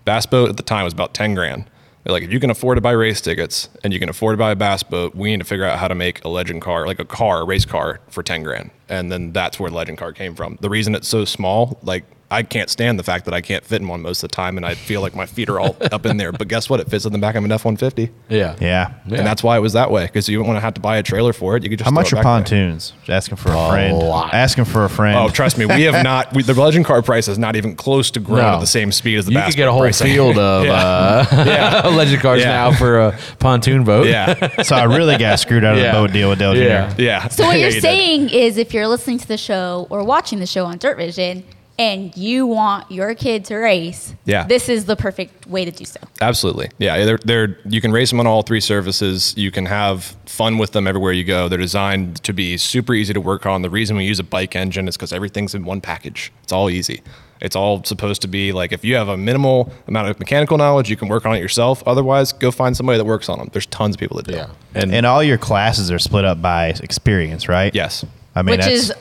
bass 0.07 0.25
boat 0.25 0.49
at 0.49 0.57
the 0.57 0.63
time 0.63 0.85
was 0.85 0.95
about 0.95 1.13
ten 1.13 1.35
grand. 1.35 1.69
They're 2.05 2.13
like, 2.13 2.23
if 2.23 2.33
you 2.33 2.41
can 2.41 2.49
afford 2.49 2.77
to 2.77 2.81
buy 2.81 2.93
race 2.93 3.21
tickets 3.21 3.69
and 3.85 3.93
you 3.93 3.99
can 3.99 4.09
afford 4.09 4.35
to 4.35 4.39
buy 4.39 4.53
a 4.53 4.57
bass 4.57 4.83
boat, 4.83 5.15
we 5.15 5.33
need 5.33 5.41
to 5.41 5.45
figure 5.45 5.67
out 5.67 5.79
how 5.79 5.89
to 5.89 5.95
make 5.95 6.25
a 6.25 6.29
legend 6.29 6.63
car, 6.63 6.87
like 6.87 7.01
a 7.01 7.05
car, 7.05 7.43
a 7.43 7.45
race 7.45 7.67
car, 7.67 8.01
for 8.09 8.23
ten 8.23 8.45
grand. 8.45 8.71
And 8.89 9.13
then 9.13 9.33
that's 9.33 9.61
where 9.61 9.69
the 9.69 9.77
legend 9.77 9.99
car 9.99 10.13
came 10.13 10.35
from. 10.35 10.57
The 10.63 10.71
reason 10.71 10.95
it's 10.95 11.09
so 11.09 11.27
small, 11.27 11.79
like 11.83 12.05
I 12.31 12.43
can't 12.43 12.69
stand 12.69 12.99
the 12.99 13.03
fact 13.03 13.25
that 13.25 13.33
I 13.33 13.41
can't 13.41 13.65
fit 13.65 13.81
in 13.81 13.89
one 13.89 14.03
most 14.03 14.23
of 14.23 14.31
the 14.31 14.35
time, 14.37 14.59
and 14.59 14.67
I 14.67 14.75
feel 14.75 15.01
like 15.01 15.15
my 15.15 15.25
feet 15.25 15.49
are 15.49 15.59
all 15.59 15.77
up 15.93 16.05
in 16.05 16.19
there. 16.19 16.31
But 16.31 16.49
guess 16.49 16.69
what? 16.69 16.79
It 16.79 16.91
fits 16.91 17.07
in 17.07 17.13
the 17.13 17.19
back 17.19 17.37
of 17.37 17.45
an 17.45 17.51
F 17.51 17.65
one 17.65 17.77
fifty. 17.79 18.11
Yeah. 18.29 18.55
Yeah. 18.61 18.93
And 19.05 19.27
that's 19.27 19.43
why 19.43 19.57
it 19.57 19.61
was 19.61 19.73
that 19.73 19.91
way 19.91 20.05
because 20.05 20.29
you 20.29 20.37
don't 20.37 20.47
want 20.47 20.59
to 20.59 20.61
have 20.61 20.75
to 20.75 20.81
buy 20.81 20.99
a 20.99 21.03
trailer 21.03 21.33
for 21.33 21.57
it. 21.57 21.63
You 21.63 21.71
could 21.71 21.79
just 21.79 21.87
How 21.87 21.91
much 21.95 22.11
throw 22.11 22.19
are 22.19 22.21
it 22.21 22.25
back 22.25 22.47
there. 22.49 22.61
pontoons? 22.61 22.93
Asking 23.09 23.37
for 23.39 23.51
a 23.53 23.69
friend. 23.71 24.03
Asking 24.03 24.65
for 24.67 24.85
a 24.85 24.91
friend. 24.91 25.19
Oh, 25.19 25.31
trust 25.31 25.57
me, 25.57 25.65
we 25.65 25.83
have 25.85 26.05
not. 26.05 26.35
We, 26.35 26.43
the 26.43 26.53
legend 26.53 26.85
car 26.85 27.01
price 27.01 27.29
is 27.29 27.39
not 27.39 27.57
even 27.57 27.75
close 27.77 28.11
to 28.11 28.21
growing 28.21 28.43
No. 28.43 28.55
at 28.57 28.61
the 28.61 28.67
same 28.67 28.93
speed 28.93 29.17
as 29.17 29.25
the. 29.27 29.33
You 29.33 29.41
could 29.43 29.55
get 29.57 29.69
a 29.69 29.73
whole 29.73 29.81
pricing. 29.81 30.09
field 30.09 30.37
of 30.39 30.67
Yeah. 30.67 31.81
uh, 31.85 31.91
legend 31.97 32.21
cars 32.21 32.41
Yeah. 32.43 32.49
now 32.51 32.73
for 32.73 32.99
a 33.01 33.19
pontoon 33.39 33.85
boat. 33.85 34.07
yeah, 34.07 34.63
so 34.63 34.77
I 34.77 34.85
really 34.85 35.17
got 35.17 35.39
screwed 35.41 35.65
out 35.65 35.75
of 35.77 35.81
Yeah. 35.81 35.93
the 35.93 35.99
boat 35.99 36.13
deal 36.13 36.29
with 36.29 36.39
Dale 36.39 36.55
Yeah. 36.57 36.93
Jr. 36.95 37.01
yeah. 37.03 37.29
So 37.29 37.45
what 37.47 37.53
Yeah, 37.53 37.59
you're 37.61 37.69
you 37.69 37.75
did. 37.75 37.83
saying 37.83 38.29
is, 38.31 38.59
if 38.59 38.75
you're 38.75 38.87
listening 38.89 39.19
to 39.19 39.27
the 39.29 39.39
show 39.39 39.87
or 39.89 40.05
watching 40.05 40.41
the 40.41 40.47
show 40.47 40.67
on 40.67 40.77
Dirt 40.79 40.99
Vision, 40.99 41.45
and 41.79 42.17
you 42.17 42.45
want 42.47 42.91
your 42.91 43.15
kid 43.15 43.45
to 43.47 43.57
race, 43.57 44.15
Yeah. 44.25 44.45
this 44.45 44.69
is 44.69 44.87
the 44.87 44.97
perfect 44.97 45.47
way 45.47 45.65
to 45.65 45.71
do 45.71 45.85
so. 45.85 46.01
Absolutely. 46.21 46.71
Yeah, 46.79 47.05
they're, 47.05 47.19
they're 47.25 47.59
you 47.67 47.81
can 47.81 47.93
race 47.93 48.11
them 48.11 48.19
on 48.21 48.27
all 48.27 48.43
three 48.43 48.61
surfaces. 48.61 49.35
You 49.37 49.51
can 49.51 49.67
have 49.67 50.17
fun 50.27 50.59
with 50.59 50.73
them 50.73 50.87
everywhere 50.89 51.13
you 51.13 51.25
go. 51.25 51.49
They're 51.49 51.59
designed 51.59 52.23
to 52.25 52.33
be 52.33 52.57
super 52.57 52.95
easy 52.95 53.13
to 53.15 53.21
work 53.21 53.47
on. 53.47 53.63
The 53.63 53.71
reason 53.71 53.97
we 53.97 54.05
use 54.05 54.19
a 54.19 54.25
bike 54.25 54.57
engine 54.57 54.89
is 54.89 54.97
because 54.97 55.13
everything's 55.13 55.55
in 55.55 55.65
one 55.65 55.81
package. 55.81 56.33
It's 56.43 56.53
all 56.53 56.69
easy. 56.69 57.01
It's 57.41 57.55
all 57.55 57.85
supposed 57.85 58.21
to 58.23 58.29
be 58.29 58.51
like 58.51 58.73
if 58.73 58.85
you 58.85 58.97
have 58.97 59.07
a 59.07 59.17
minimal 59.17 59.73
amount 59.87 60.09
of 60.09 60.19
mechanical 60.19 60.59
knowledge, 60.59 60.91
you 60.91 60.97
can 60.97 61.07
work 61.07 61.25
on 61.25 61.37
it 61.37 61.39
yourself. 61.39 61.85
Otherwise, 61.87 62.33
go 62.33 62.51
find 62.51 62.77
somebody 62.77 62.99
that 62.99 63.05
works 63.05 63.29
on 63.29 63.39
them. 63.39 63.49
There's 63.53 63.67
tons 63.67 63.95
of 63.95 64.01
people 64.01 64.17
that 64.17 64.27
do. 64.27 64.35
Yeah. 64.35 64.49
And, 64.75 64.93
And 64.93 65.07
all 65.07 65.23
your 65.23 65.39
classes 65.39 65.93
are 65.93 66.01
split 66.01 66.25
up 66.25 66.43
by 66.43 66.71
experience, 66.83 67.49
right? 67.49 67.73
Yes. 67.73 68.05
I 68.35 68.43
mean, 68.43 68.57
which 68.57 68.63
that's, 68.67 68.73
is 68.91 68.93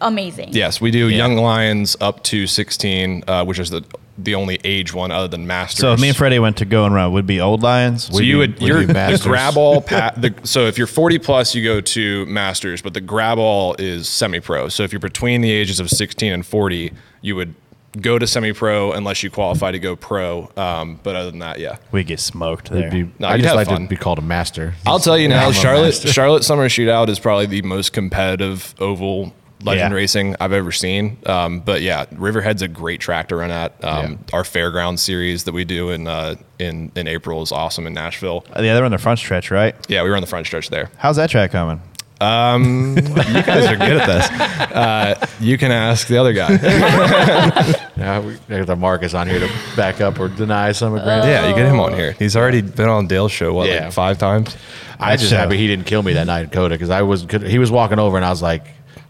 amazing. 0.00 0.50
Yes, 0.52 0.80
we 0.80 0.90
do 0.90 1.08
young 1.08 1.36
lions 1.36 1.96
up 2.00 2.22
to 2.24 2.46
16, 2.46 3.24
uh, 3.26 3.44
which 3.44 3.58
is 3.58 3.70
the 3.70 3.84
the 4.20 4.34
only 4.34 4.58
age 4.64 4.92
one 4.92 5.12
other 5.12 5.28
than 5.28 5.46
masters. 5.46 5.78
So 5.78 5.92
if 5.92 6.00
me 6.00 6.08
and 6.08 6.16
Freddie 6.16 6.40
went 6.40 6.56
to 6.56 6.64
go 6.64 6.84
and 6.84 6.92
run, 6.92 7.12
would 7.12 7.26
be 7.26 7.40
old 7.40 7.62
lions. 7.62 8.06
So 8.12 8.18
you 8.20 8.38
would 8.38 8.60
you're 8.60 8.84
the 8.84 9.20
grab 9.22 9.56
all 9.56 9.80
pa- 9.92 10.12
the, 10.16 10.34
so 10.42 10.66
if 10.66 10.76
you're 10.76 10.88
40 10.88 11.20
plus 11.20 11.54
you 11.54 11.62
go 11.62 11.80
to 11.80 12.26
masters 12.26 12.82
but 12.82 12.94
the 12.94 13.00
grab 13.00 13.38
all 13.38 13.76
is 13.78 14.08
semi 14.08 14.40
pro 14.40 14.68
so 14.68 14.82
if 14.82 14.92
you're 14.92 14.98
between 14.98 15.40
the 15.40 15.50
ages 15.52 15.78
of 15.78 15.88
16 15.88 16.32
and 16.32 16.44
40 16.44 16.92
you 17.20 17.36
would 17.36 17.54
go 18.00 18.18
to 18.18 18.26
semi 18.26 18.52
pro 18.52 18.90
unless 18.92 19.22
you 19.22 19.30
qualify 19.30 19.70
to 19.70 19.78
go 19.78 19.94
pro 19.94 20.50
um, 20.56 20.98
but 21.04 21.14
other 21.14 21.30
than 21.30 21.38
that 21.38 21.60
yeah 21.60 21.76
we 21.92 22.02
get 22.02 22.18
smoked 22.18 22.72
It'd 22.72 22.82
there. 22.82 22.90
be- 22.90 23.12
No, 23.20 23.28
I 23.28 23.36
you'd 23.36 23.42
just 23.44 23.54
like 23.54 23.68
fun. 23.68 23.82
to 23.82 23.88
be 23.88 23.96
called 23.96 24.18
a 24.18 24.22
master. 24.22 24.74
I'll 24.84 24.98
tell 24.98 25.16
you 25.16 25.28
now 25.28 25.52
Charlotte. 25.52 25.94
Charlotte 25.94 26.42
Summer 26.42 26.68
Shootout 26.68 27.08
is 27.08 27.20
probably 27.20 27.46
the 27.46 27.62
most 27.62 27.92
competitive 27.92 28.74
oval 28.80 29.32
legend 29.62 29.90
Yeah. 29.92 29.96
racing 29.96 30.36
I've 30.40 30.52
ever 30.52 30.70
seen 30.72 31.16
um, 31.26 31.60
but 31.60 31.82
yeah 31.82 32.04
Riverhead's 32.12 32.62
a 32.62 32.68
great 32.68 33.00
track 33.00 33.28
to 33.28 33.36
run 33.36 33.50
at 33.50 33.82
um, 33.84 34.18
our 34.32 34.42
fairground 34.44 34.98
series 34.98 35.44
that 35.44 35.52
we 35.52 35.64
do 35.64 35.90
in 35.90 36.06
uh, 36.06 36.36
in 36.58 36.92
in 36.94 37.08
April 37.08 37.42
is 37.42 37.50
awesome 37.52 37.86
in 37.86 37.94
Nashville 37.94 38.44
Uh, 38.56 38.62
Yeah, 38.62 38.74
they're 38.74 38.84
on 38.84 38.90
the 38.92 38.98
front 38.98 39.18
stretch, 39.18 39.50
right? 39.50 39.74
yeah 39.88 40.02
we 40.02 40.10
were 40.10 40.16
on 40.16 40.22
the 40.22 40.28
front 40.28 40.46
stretch 40.46 40.70
there 40.70 40.90
How's 40.96 41.16
that 41.16 41.30
track 41.30 41.50
coming? 41.52 41.80
Um, 42.20 42.96
you 42.96 43.02
guys 43.42 43.66
are 43.66 43.76
good 43.76 43.96
at 44.00 44.06
this. 44.06 44.28
Uh, 44.78 45.14
you 45.40 45.56
can 45.56 45.70
ask 45.72 46.08
the 46.08 46.18
other 46.18 46.32
guy. 46.32 46.48
Yeah, 47.96 48.20
we 48.20 48.36
got 48.48 48.66
the 48.66 48.76
Marcus 48.76 49.12
on 49.14 49.26
here 49.28 49.40
to 49.40 49.48
back 49.76 50.00
up 50.00 50.20
or 50.20 50.28
deny 50.28 50.70
some 50.72 50.94
of 50.94 51.02
Grant. 51.02 51.24
yeah, 51.26 51.48
you 51.48 51.54
get 51.56 51.66
him 51.66 51.80
on 51.80 51.92
here. 51.94 52.12
He's 52.12 52.36
already 52.36 52.60
been 52.62 52.88
on 52.88 53.06
Dale's 53.08 53.32
show 53.32 53.52
what 53.52 53.68
Yeah. 53.68 53.84
like 53.86 53.92
five 53.92 54.18
times. 54.18 54.56
I 55.00 55.16
just 55.16 55.30
show. 55.30 55.36
happy 55.36 55.56
he 55.58 55.66
didn't 55.66 55.86
kill 55.86 56.02
me 56.02 56.12
that 56.14 56.26
night 56.26 56.42
in 56.44 56.50
Coda 56.50 56.74
because 56.76 56.90
I 56.90 57.02
was 57.02 57.26
he 57.46 57.58
was 57.58 57.70
walking 57.72 57.98
over 57.98 58.16
and 58.16 58.24
I 58.24 58.30
was 58.30 58.42
like, 58.42 58.64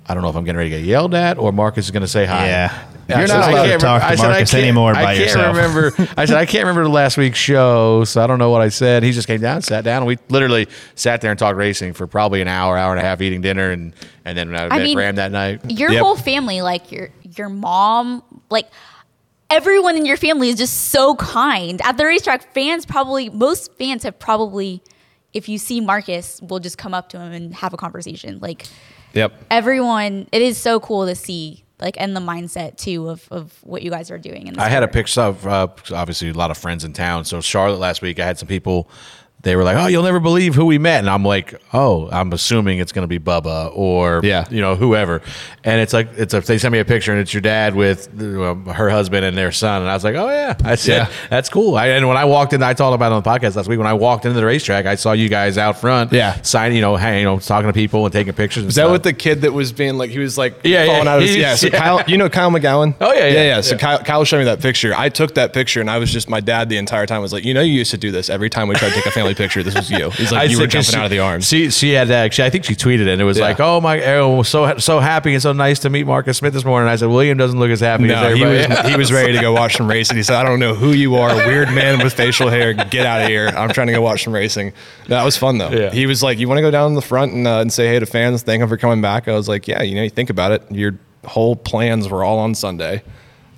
I 0.08 0.14
don't 0.14 0.22
know 0.22 0.30
if 0.30 0.36
I'm 0.36 0.44
getting 0.44 0.56
ready 0.56 0.70
to 0.70 0.78
get 0.78 0.86
yelled 0.86 1.14
at 1.14 1.38
or 1.38 1.52
Marcus 1.52 1.84
is 1.86 1.90
going 1.90 2.00
to 2.02 2.08
say 2.08 2.24
hi. 2.24 2.46
Yeah. 2.46 2.86
I 3.10 3.18
You're 3.20 3.26
said, 3.26 3.38
not 3.38 3.44
I 3.48 3.50
allowed 3.52 3.62
to 3.62 3.68
can't 3.70 3.80
talk 3.80 4.02
remember- 4.02 4.06
to 4.06 4.12
I 4.12 4.14
said, 4.16 4.24
I 4.24 4.28
Marcus 4.32 4.50
can't- 4.50 4.62
anymore 4.64 4.92
by 4.94 5.00
I 5.02 5.04
can't 5.16 5.18
yourself. 5.18 5.56
remember. 5.56 6.08
I 6.16 6.24
said 6.26 6.36
I 6.36 6.46
can't 6.46 6.62
remember 6.64 6.82
the 6.84 6.88
last 6.90 7.16
week's 7.16 7.38
show, 7.38 8.04
so 8.04 8.22
I 8.22 8.26
don't 8.26 8.38
know 8.38 8.50
what 8.50 8.60
I 8.60 8.68
said. 8.68 9.02
He 9.02 9.12
just 9.12 9.26
came 9.26 9.40
down, 9.40 9.62
sat 9.62 9.84
down, 9.84 9.98
and 9.98 10.06
we 10.06 10.18
literally 10.28 10.66
sat 10.94 11.20
there 11.22 11.30
and 11.30 11.38
talked 11.38 11.56
racing 11.56 11.94
for 11.94 12.06
probably 12.06 12.42
an 12.42 12.48
hour, 12.48 12.76
hour 12.76 12.90
and 12.92 13.00
a 13.00 13.02
half, 13.02 13.20
eating 13.22 13.40
dinner, 13.40 13.70
and 13.70 13.94
and 14.26 14.36
then 14.36 14.54
I, 14.54 14.64
I 14.66 14.68
met 14.68 14.82
mean, 14.82 14.94
Graham 14.96 15.16
that 15.16 15.32
night. 15.32 15.70
Your 15.70 15.90
Yep. 15.90 16.02
whole 16.02 16.16
family, 16.16 16.60
like 16.60 16.92
your 16.92 17.08
your 17.36 17.48
mom, 17.48 18.22
like 18.50 18.68
everyone 19.50 19.96
in 19.96 20.04
your 20.04 20.16
family 20.18 20.50
is 20.50 20.56
just 20.56 20.90
so 20.90 21.14
kind. 21.16 21.80
At 21.82 21.96
the 21.96 22.04
racetrack, 22.04 22.52
fans 22.52 22.84
probably 22.84 23.30
most 23.30 23.72
fans 23.78 24.02
have 24.02 24.18
probably 24.18 24.82
if 25.32 25.48
you 25.48 25.56
see 25.58 25.80
Marcus, 25.80 26.40
will 26.42 26.58
just 26.60 26.76
come 26.78 26.92
up 26.94 27.10
to 27.10 27.18
him 27.20 27.32
and 27.32 27.54
have 27.54 27.72
a 27.72 27.76
conversation. 27.76 28.38
Like 28.40 28.66
Yep. 29.18 29.32
everyone, 29.50 30.28
it 30.32 30.42
is 30.42 30.56
so 30.56 30.80
cool 30.80 31.06
to 31.06 31.14
see 31.14 31.64
like 31.80 31.96
and 32.00 32.16
the 32.16 32.20
mindset 32.20 32.76
too 32.76 33.08
of, 33.08 33.26
of 33.30 33.58
what 33.62 33.82
you 33.82 33.90
guys 33.90 34.10
are 34.10 34.18
doing. 34.18 34.46
In 34.46 34.54
the 34.54 34.62
I 34.62 34.68
had 34.68 34.82
a 34.82 34.88
picture 34.88 35.20
of 35.20 35.46
uh, 35.46 35.68
obviously 35.92 36.30
a 36.30 36.32
lot 36.32 36.50
of 36.50 36.58
friends 36.58 36.84
in 36.84 36.92
town. 36.92 37.24
So 37.24 37.40
Charlotte 37.40 37.78
last 37.78 38.02
week, 38.02 38.18
I 38.18 38.26
had 38.26 38.38
some 38.38 38.48
people. 38.48 38.88
They 39.48 39.56
were 39.56 39.64
like, 39.64 39.76
"Oh, 39.76 39.86
you'll 39.86 40.02
never 40.04 40.20
believe 40.20 40.54
who 40.54 40.66
we 40.66 40.78
met," 40.78 40.98
and 41.00 41.08
I'm 41.10 41.24
like, 41.24 41.54
"Oh, 41.72 42.08
I'm 42.12 42.32
assuming 42.32 42.78
it's 42.78 42.92
going 42.92 43.02
to 43.04 43.08
be 43.08 43.18
Bubba 43.18 43.72
or 43.74 44.20
Yeah. 44.22 44.44
you 44.50 44.60
know, 44.60 44.74
whoever." 44.76 45.22
And 45.64 45.80
it's 45.80 45.92
like 45.92 46.08
it's 46.16 46.34
a, 46.34 46.40
they 46.40 46.58
sent 46.58 46.72
me 46.72 46.78
a 46.78 46.84
picture, 46.84 47.12
and 47.12 47.20
it's 47.20 47.32
your 47.32 47.40
dad 47.40 47.74
with 47.74 48.08
uh, 48.20 48.54
her 48.72 48.88
husband 48.90 49.24
and 49.24 49.36
their 49.36 49.52
son, 49.52 49.80
and 49.82 49.90
I 49.90 49.94
was 49.94 50.04
like, 50.04 50.14
"Oh 50.14 50.28
yeah," 50.28 50.54
I 50.64 50.74
said, 50.76 51.08
Yeah. 51.08 51.08
"That's 51.30 51.48
cool." 51.48 51.76
I, 51.76 51.88
and 51.88 52.06
when 52.06 52.16
I 52.16 52.24
walked 52.26 52.52
in, 52.52 52.62
I 52.62 52.74
talked 52.74 52.94
about 52.94 53.10
it 53.12 53.14
on 53.16 53.22
the 53.22 53.28
podcast 53.28 53.56
last 53.56 53.68
week. 53.68 53.78
When 53.78 53.86
I 53.86 53.94
walked 53.94 54.24
into 54.26 54.38
the 54.38 54.46
racetrack, 54.46 54.86
I 54.86 54.94
saw 54.94 55.12
you 55.12 55.28
guys 55.28 55.56
out 55.58 55.78
front, 55.80 56.12
Yeah. 56.12 56.40
signing, 56.42 56.76
you 56.76 56.82
know, 56.82 56.96
hang, 56.96 57.18
you 57.20 57.24
know, 57.24 57.38
talking 57.38 57.68
to 57.68 57.72
people 57.72 58.04
and 58.04 58.12
taking 58.12 58.32
pictures. 58.34 58.62
And 58.64 58.68
Is 58.70 58.74
that 58.76 58.82
stuff. 58.82 58.90
what 58.90 59.02
the 59.02 59.12
kid 59.12 59.40
that 59.42 59.52
was 59.52 59.72
being 59.72 59.96
like? 59.98 60.10
He 60.10 60.18
was 60.18 60.36
like 60.38 60.60
Yeah, 60.64 60.86
falling 60.86 61.04
yeah. 61.04 61.10
out 61.12 61.18
of 61.18 61.24
his, 61.26 61.36
yeah. 61.36 61.54
So 61.54 61.66
yeah. 61.72 61.78
Kyle, 61.78 62.02
you 62.06 62.18
know 62.18 62.28
Kyle 62.28 62.50
McGowan? 62.50 62.94
Oh, 63.00 63.12
yeah, 63.12 63.26
yeah, 63.26 63.32
yeah, 63.32 63.42
yeah. 63.42 63.60
So 63.62 63.74
yeah. 63.74 63.78
Kyle, 63.80 63.98
Kyle 64.00 64.24
showed 64.24 64.38
me 64.38 64.44
that 64.44 64.60
picture. 64.60 64.92
I 64.96 65.08
took 65.08 65.34
that 65.34 65.52
picture, 65.52 65.80
and 65.80 65.90
I 65.90 65.98
was 65.98 66.12
just 66.12 66.28
my 66.28 66.40
dad 66.40 66.68
the 66.68 66.76
entire 66.76 67.06
time 67.06 67.22
was 67.22 67.32
like, 67.32 67.44
you 67.44 67.54
know, 67.54 67.60
you 67.62 67.72
used 67.72 67.90
to 67.92 67.98
do 67.98 68.10
this 68.10 68.28
every 68.30 68.50
time 68.50 68.68
we 68.68 68.74
tried 68.74 68.88
to 68.90 68.94
take 68.94 69.06
a 69.06 69.10
family 69.10 69.34
picture. 69.38 69.62
This 69.62 69.74
was 69.74 69.90
you. 69.90 70.10
He's 70.10 70.30
like, 70.30 70.50
you 70.50 70.56
said- 70.56 70.62
were 70.62 70.66
jumping 70.66 70.90
she- 70.92 70.96
out 70.98 71.04
of 71.06 71.10
the 71.10 71.20
arms. 71.20 71.46
She 71.48 71.70
she 71.70 71.92
had 71.92 72.10
actually. 72.10 72.44
I 72.46 72.50
think 72.50 72.64
she 72.64 72.74
tweeted 72.74 73.00
it. 73.02 73.08
and 73.08 73.20
It 73.22 73.24
was 73.24 73.38
Yeah. 73.38 73.44
like, 73.44 73.60
"Oh 73.60 73.80
my, 73.80 74.02
oh, 74.04 74.42
so 74.42 74.76
so 74.76 75.00
happy 75.00 75.32
and 75.32 75.42
so 75.42 75.52
nice 75.54 75.78
to 75.80 75.88
meet 75.90 76.04
Marcus 76.06 76.36
Smith 76.36 76.52
this 76.52 76.64
morning." 76.66 76.90
I 76.90 76.96
said, 76.96 77.08
"William 77.08 77.38
doesn't 77.38 77.58
look 77.58 77.70
as 77.70 77.80
happy 77.80 78.04
as 78.04 78.08
No, 78.10 78.34
he 78.34 78.44
was 78.44 78.78
he 78.90 78.96
was 78.96 79.10
ready 79.12 79.32
to 79.32 79.40
go 79.40 79.52
watch 79.52 79.76
some 79.76 79.88
racing. 79.96 80.16
He 80.18 80.22
said, 80.22 80.36
"I 80.36 80.42
don't 80.42 80.58
know 80.60 80.74
who 80.74 80.90
you 80.92 81.14
are, 81.16 81.34
weird 81.46 81.70
man 81.72 82.02
with 82.04 82.12
facial 82.12 82.50
hair. 82.50 82.74
Get 82.74 83.06
out 83.06 83.22
of 83.22 83.28
here. 83.28 83.48
I'm 83.48 83.70
trying 83.70 83.86
to 83.86 83.92
go 83.94 84.02
watch 84.02 84.24
some 84.24 84.34
racing." 84.34 84.72
That 85.06 85.24
was 85.24 85.36
fun 85.38 85.56
though. 85.58 85.70
Yeah. 85.70 85.90
He 85.90 86.04
was 86.06 86.22
like, 86.22 86.38
"You 86.38 86.48
want 86.48 86.58
to 86.58 86.62
go 86.62 86.70
down 86.70 86.94
the 86.94 87.00
front 87.00 87.32
and, 87.32 87.46
uh, 87.46 87.60
and 87.60 87.72
say 87.72 87.86
hey 87.88 87.98
to 87.98 88.06
fans, 88.06 88.42
thank 88.42 88.60
them 88.60 88.68
for 88.68 88.76
coming 88.76 89.00
back." 89.00 89.28
I 89.28 89.32
was 89.34 89.48
like, 89.48 89.66
"Yeah, 89.68 89.82
you 89.82 89.94
know, 89.94 90.02
you 90.02 90.10
think 90.10 90.28
about 90.30 90.52
it. 90.52 90.62
Your 90.70 90.98
whole 91.24 91.54
plans 91.56 92.08
were 92.08 92.24
all 92.24 92.38
on 92.38 92.54
Sunday. 92.54 93.02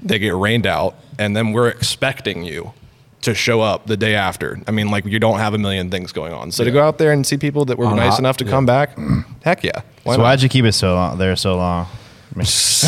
They 0.03 0.19
get 0.19 0.35
rained 0.35 0.67
out, 0.67 0.95
and 1.19 1.35
then 1.37 1.53
we're 1.53 1.69
expecting 1.69 2.45
you." 2.45 2.73
To 3.23 3.35
show 3.35 3.61
up 3.61 3.87
the 3.87 3.99
day 3.99 4.15
after. 4.15 4.59
I 4.67 4.71
mean, 4.71 4.91
like 4.91 5.05
you 5.05 5.19
don't 5.19 5.39
have 5.39 5.53
a 5.53 5.59
million 5.59 5.91
things 5.91 6.11
going 6.11 6.33
on. 6.33 6.51
So 6.53 6.65
to 6.65 6.71
go 6.71 6.83
out 6.83 6.97
there 6.97 7.13
and 7.13 7.27
see 7.27 7.37
people 7.37 7.67
that 7.67 7.77
were 7.77 7.85
On 7.85 7.97
nice 7.97 8.13
hot- 8.13 8.19
enough 8.21 8.39
to 8.39 8.45
yeah. 8.47 8.51
come 8.51 8.65
back, 8.65 8.97
heck 9.43 9.63
yeah. 9.63 9.83
Why 10.05 10.15
so 10.15 10.19
not? 10.19 10.25
why'd 10.25 10.43
you 10.43 10.49
keep 10.49 10.65
it 10.65 10.73
so 10.73 10.95
long, 10.95 11.19
there 11.19 11.37
so 11.37 11.57
long? 11.57 11.87
That's 12.37 12.85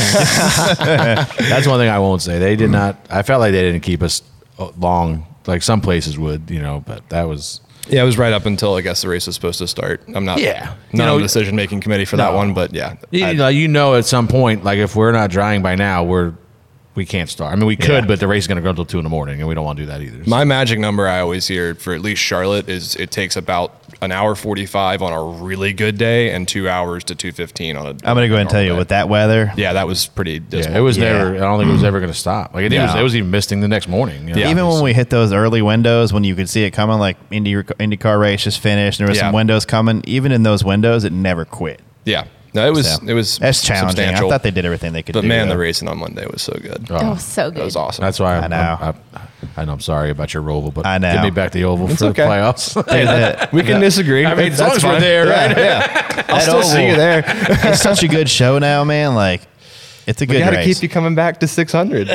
one 1.66 1.78
thing 1.78 1.88
I 1.88 1.98
won't 1.98 2.22
say. 2.22 2.38
They 2.38 2.56
did 2.56 2.70
not. 2.70 2.96
I 3.10 3.22
felt 3.22 3.40
like 3.40 3.52
they 3.52 3.62
didn't 3.62 3.82
keep 3.82 4.02
us 4.02 4.22
uh, 4.58 4.70
long, 4.78 5.26
like 5.46 5.62
some 5.62 5.80
places 5.80 6.18
would, 6.18 6.50
you 6.50 6.60
know. 6.62 6.82
But 6.86 7.08
that 7.10 7.24
was 7.24 7.60
Yeah, 7.88 8.02
it 8.02 8.06
was 8.06 8.18
right 8.18 8.32
up 8.32 8.46
until 8.46 8.74
I 8.74 8.80
guess 8.80 9.02
the 9.02 9.08
race 9.08 9.26
was 9.26 9.34
supposed 9.34 9.58
to 9.58 9.66
start. 9.68 10.02
I'm 10.14 10.24
not 10.24 10.40
Yeah. 10.40 10.74
You 10.92 10.98
not 10.98 11.06
know- 11.06 11.14
on 11.14 11.18
the 11.20 11.24
decision 11.26 11.56
making 11.56 11.80
committee 11.80 12.04
for 12.04 12.16
that 12.16 12.34
one, 12.34 12.54
but 12.54 12.72
yeah. 12.74 12.96
you, 13.10 13.24
I- 13.26 13.32
know, 13.34 13.48
you 13.48 13.68
know 13.68 13.94
at 13.96 14.06
some 14.06 14.28
point, 14.28 14.64
like 14.64 14.78
if 14.78 14.96
we're 14.96 15.12
not 15.12 15.30
drying 15.30 15.62
by 15.62 15.74
now, 15.74 16.04
we're 16.04 16.34
we 16.94 17.06
can't 17.06 17.28
start. 17.30 17.52
I 17.52 17.56
mean, 17.56 17.66
we 17.66 17.76
could, 17.76 17.88
Yeah. 18.04 18.06
but 18.06 18.20
the 18.20 18.28
race 18.28 18.44
is 18.44 18.48
going 18.48 18.56
to 18.56 18.62
go 18.62 18.70
until 18.70 18.84
two 18.84 18.98
in 18.98 19.04
the 19.04 19.10
morning, 19.10 19.38
and 19.40 19.48
we 19.48 19.54
don't 19.54 19.64
want 19.64 19.78
to 19.78 19.82
do 19.84 19.86
that 19.86 20.02
either. 20.02 20.22
my 20.26 20.44
magic 20.44 20.78
number 20.78 21.08
I 21.08 21.20
always 21.20 21.46
hear 21.48 21.74
for 21.74 21.94
at 21.94 22.02
least 22.02 22.20
Charlotte 22.22 22.68
is 22.68 22.96
it 22.96 23.10
takes 23.10 23.34
about 23.36 23.74
an 24.02 24.12
hour 24.12 24.34
45 24.34 25.00
on 25.00 25.12
a 25.12 25.42
really 25.44 25.72
good 25.72 25.96
day 25.96 26.32
and 26.32 26.46
two 26.46 26.68
hours 26.68 27.04
to 27.04 27.14
215 27.14 27.76
on 27.76 27.86
a. 27.86 27.88
I'm 27.90 27.96
gonna 28.02 28.28
go 28.28 28.34
ahead 28.34 28.42
and 28.42 28.50
tell 28.50 28.62
you 28.62 28.76
with 28.76 28.88
that 28.88 29.08
weather. 29.08 29.52
Yeah, 29.56 29.74
that 29.74 29.86
was 29.86 30.06
pretty 30.06 30.38
dismal. 30.40 30.74
yeah, 30.74 30.78
it 30.80 30.82
was 30.82 30.98
Yeah. 30.98 31.12
never. 31.12 31.36
I 31.36 31.38
don't 31.38 31.58
think 31.58 31.68
it 31.68 31.72
was 31.72 31.78
mm-hmm. 31.80 31.86
ever 31.86 32.00
going 32.00 32.12
to 32.12 32.18
stop. 32.18 32.52
Like 32.54 32.70
it, 32.70 32.78
was, 32.78 32.94
it 32.94 33.02
was 33.02 33.16
even 33.16 33.30
misting 33.30 33.60
the 33.60 33.68
next 33.68 33.88
morning. 33.88 34.28
you 34.28 34.34
know? 34.34 34.40
Yeah. 34.40 34.50
Even 34.50 34.66
when 34.66 34.82
we 34.82 34.92
hit 34.92 35.08
those 35.10 35.32
early 35.32 35.62
windows, 35.62 36.12
when 36.12 36.24
you 36.24 36.34
could 36.34 36.48
see 36.48 36.64
it 36.64 36.72
coming, 36.72 36.98
like 36.98 37.16
Indy 37.30 37.54
IndyCar 37.54 38.20
race 38.20 38.42
just 38.44 38.60
finished, 38.60 38.98
and 39.00 39.06
there 39.06 39.10
was 39.12 39.18
Yeah. 39.18 39.28
some 39.28 39.34
windows 39.34 39.64
coming. 39.64 40.02
Even 40.06 40.32
in 40.32 40.42
those 40.42 40.64
windows, 40.64 41.04
it 41.04 41.12
never 41.12 41.44
quit. 41.44 41.80
Yeah, 42.04 42.24
no, 42.54 42.66
it 42.66 42.70
was 42.72 42.94
So, 42.96 43.06
it 43.06 43.14
was 43.14 43.38
that's 43.38 43.62
challenging. 43.62 43.86
I 44.04 44.08
substantial. 44.08 44.30
thought 44.30 44.42
they 44.42 44.50
did 44.50 44.64
everything 44.64 44.92
they 44.92 45.02
could 45.02 45.14
But 45.14 45.22
do. 45.22 45.28
man, 45.28 45.48
though. 45.48 45.54
the 45.54 45.58
racing 45.60 45.88
on 45.88 45.98
Monday 45.98 46.26
was 46.26 46.42
so 46.42 46.52
good. 46.60 46.86
Oh, 46.90 47.16
so 47.16 47.50
good. 47.50 47.60
That 47.60 47.64
was 47.64 47.76
awesome. 47.76 48.02
That's 48.04 48.20
why 48.20 48.36
I'm, 48.36 48.44
I 48.44 48.48
know. 48.48 48.78
I'm, 48.80 48.94
I, 49.14 49.20
I 49.56 49.64
know. 49.64 49.72
I'm 49.72 49.80
sorry 49.80 50.10
about 50.10 50.32
your 50.34 50.48
oval, 50.50 50.70
but 50.70 50.84
I 50.86 50.98
know. 50.98 51.12
get 51.12 51.22
me 51.24 51.30
back 51.30 51.52
the 51.52 51.64
oval 51.64 51.90
It's 51.90 52.00
for 52.00 52.06
okay. 52.06 52.22
the 52.24 52.28
playoffs. 52.28 52.74
Dude, 52.88 53.06
that- 53.08 53.52
we 53.52 53.62
can 53.62 53.80
disagree. 53.80 54.24
I 54.26 54.34
mean, 54.34 54.52
as 54.52 54.60
long 54.60 54.68
That's 54.70 54.78
as 54.78 54.84
we're 54.84 54.90
fine. 54.92 55.00
there, 55.00 55.26
right? 55.26 55.56
Yeah, 55.56 56.24
I'll 56.28 56.34
that 56.36 56.42
still 56.42 56.62
see 56.62 56.86
you 56.88 56.96
there. 56.96 57.22
it's 57.26 57.80
such 57.82 58.02
a 58.02 58.08
good 58.08 58.28
show 58.28 58.58
now, 58.58 58.84
man. 58.84 59.14
Like, 59.14 59.42
it's 60.06 60.20
a 60.20 60.24
We 60.24 60.34
good 60.34 60.40
got 60.40 60.50
to 60.50 60.56
race. 60.56 60.74
keep 60.78 60.82
you 60.82 60.88
coming 60.88 61.14
back 61.14 61.40
to 61.40 61.48
600. 61.48 62.08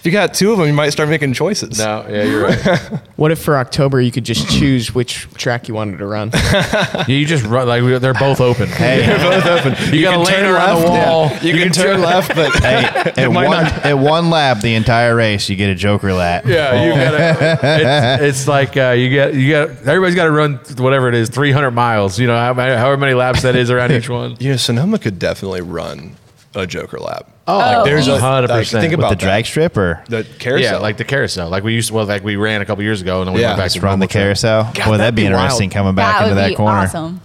If 0.00 0.06
you 0.06 0.12
got 0.12 0.32
two 0.32 0.50
of 0.50 0.56
them, 0.56 0.66
you 0.66 0.72
might 0.72 0.88
start 0.88 1.10
making 1.10 1.34
choices. 1.34 1.78
no, 1.78 2.06
yeah, 2.08 2.22
you're 2.24 2.42
right. 2.42 3.00
What 3.20 3.30
if 3.30 3.42
for 3.42 3.58
October 3.58 4.00
you 4.00 4.10
could 4.10 4.24
just 4.24 4.48
choose 4.48 4.94
which 4.94 5.28
track 5.34 5.68
you 5.68 5.74
wanted 5.74 5.98
to 5.98 6.06
run? 6.06 6.30
Yeah, 6.40 7.04
you 7.06 7.26
just 7.26 7.44
run 7.44 7.68
like 7.68 7.82
they're 8.00 8.14
both 8.14 8.40
open. 8.40 8.68
Hey, 8.68 9.06
both 9.18 9.44
open. 9.44 9.72
You, 9.94 10.02
got 10.02 10.12
to 10.12 10.16
can 10.16 10.24
lane 10.24 10.34
turn 10.36 10.54
around 10.54 10.80
the 10.80 10.86
left, 10.86 10.94
yeah. 10.94 11.10
wall. 11.10 11.30
You, 11.42 11.62
can, 11.62 11.72
turn 11.72 12.00
left, 12.00 12.28
but 12.34 12.54
hey, 12.62 13.22
at 13.22 13.28
one 13.30 13.44
not- 13.50 13.84
at 13.84 13.98
one 13.98 14.30
lap, 14.30 14.60
the 14.60 14.74
entire 14.74 15.14
race, 15.14 15.48
you 15.50 15.56
get 15.56 15.68
a 15.68 15.74
Joker 15.74 16.14
lap. 16.14 16.44
Yeah, 16.46 16.84
you 16.84 16.94
gotta. 16.94 17.58
It's, 17.62 18.22
it's 18.22 18.48
like 18.48 18.76
uh, 18.78 18.90
you 18.90 19.10
get 19.10 19.34
you 19.34 19.50
got 19.50 19.68
everybody's 19.86 20.14
got 20.14 20.24
to 20.24 20.30
run 20.30 20.56
whatever 20.78 21.08
it 21.08 21.14
is, 21.14 21.28
300 21.28 21.72
miles. 21.72 22.18
You 22.18 22.26
know, 22.26 22.36
however 22.36 22.96
many 22.96 23.12
laps 23.12 23.42
that 23.42 23.54
is 23.54 23.70
around 23.70 23.92
each 23.92 24.08
one. 24.08 24.36
you 24.40 24.50
know, 24.50 24.56
Sonoma 24.56 24.98
could 24.98 25.18
definitely 25.18 25.60
run 25.60 26.16
a 26.54 26.66
Joker 26.66 26.98
lap. 26.98 27.30
Oh, 27.50 27.80
oh, 27.80 27.84
there's 27.84 28.06
a 28.08 28.18
hundred 28.18 28.50
like, 28.50 28.60
percent. 28.60 28.82
Think 28.82 28.90
with 28.92 29.00
about 29.00 29.10
the 29.10 29.16
drag 29.16 29.46
strip, 29.46 29.76
or 29.76 30.02
the 30.08 30.24
carousel. 30.38 30.72
Yeah, 30.74 30.78
like 30.78 30.96
the 30.96 31.04
carousel, 31.04 31.48
like 31.48 31.64
we 31.64 31.74
used 31.74 31.88
to. 31.88 31.94
Well, 31.94 32.06
like 32.06 32.22
we 32.24 32.36
ran 32.36 32.60
a 32.62 32.64
couple 32.64 32.82
years 32.84 33.00
ago, 33.02 33.20
and 33.20 33.28
then 33.28 33.34
we 33.34 33.40
Yeah, 33.40 33.48
went 33.48 33.58
back 33.58 33.64
just 33.66 33.76
to 33.76 33.80
run 33.82 33.98
the 33.98 34.04
normal 34.04 34.08
track. 34.08 34.22
carousel. 34.22 34.64
Boy, 34.64 34.70
that'd 34.72 35.00
that'd 35.00 35.14
be 35.14 35.22
be 35.22 35.26
interesting 35.26 35.68
wild. 35.68 35.72
coming 35.74 35.94
back 35.94 36.18
that 36.18 36.22
into 36.24 36.34
would 36.36 36.40
that 36.44 36.48
be 36.48 36.54
corner. 36.54 36.78
awesome. 36.78 37.20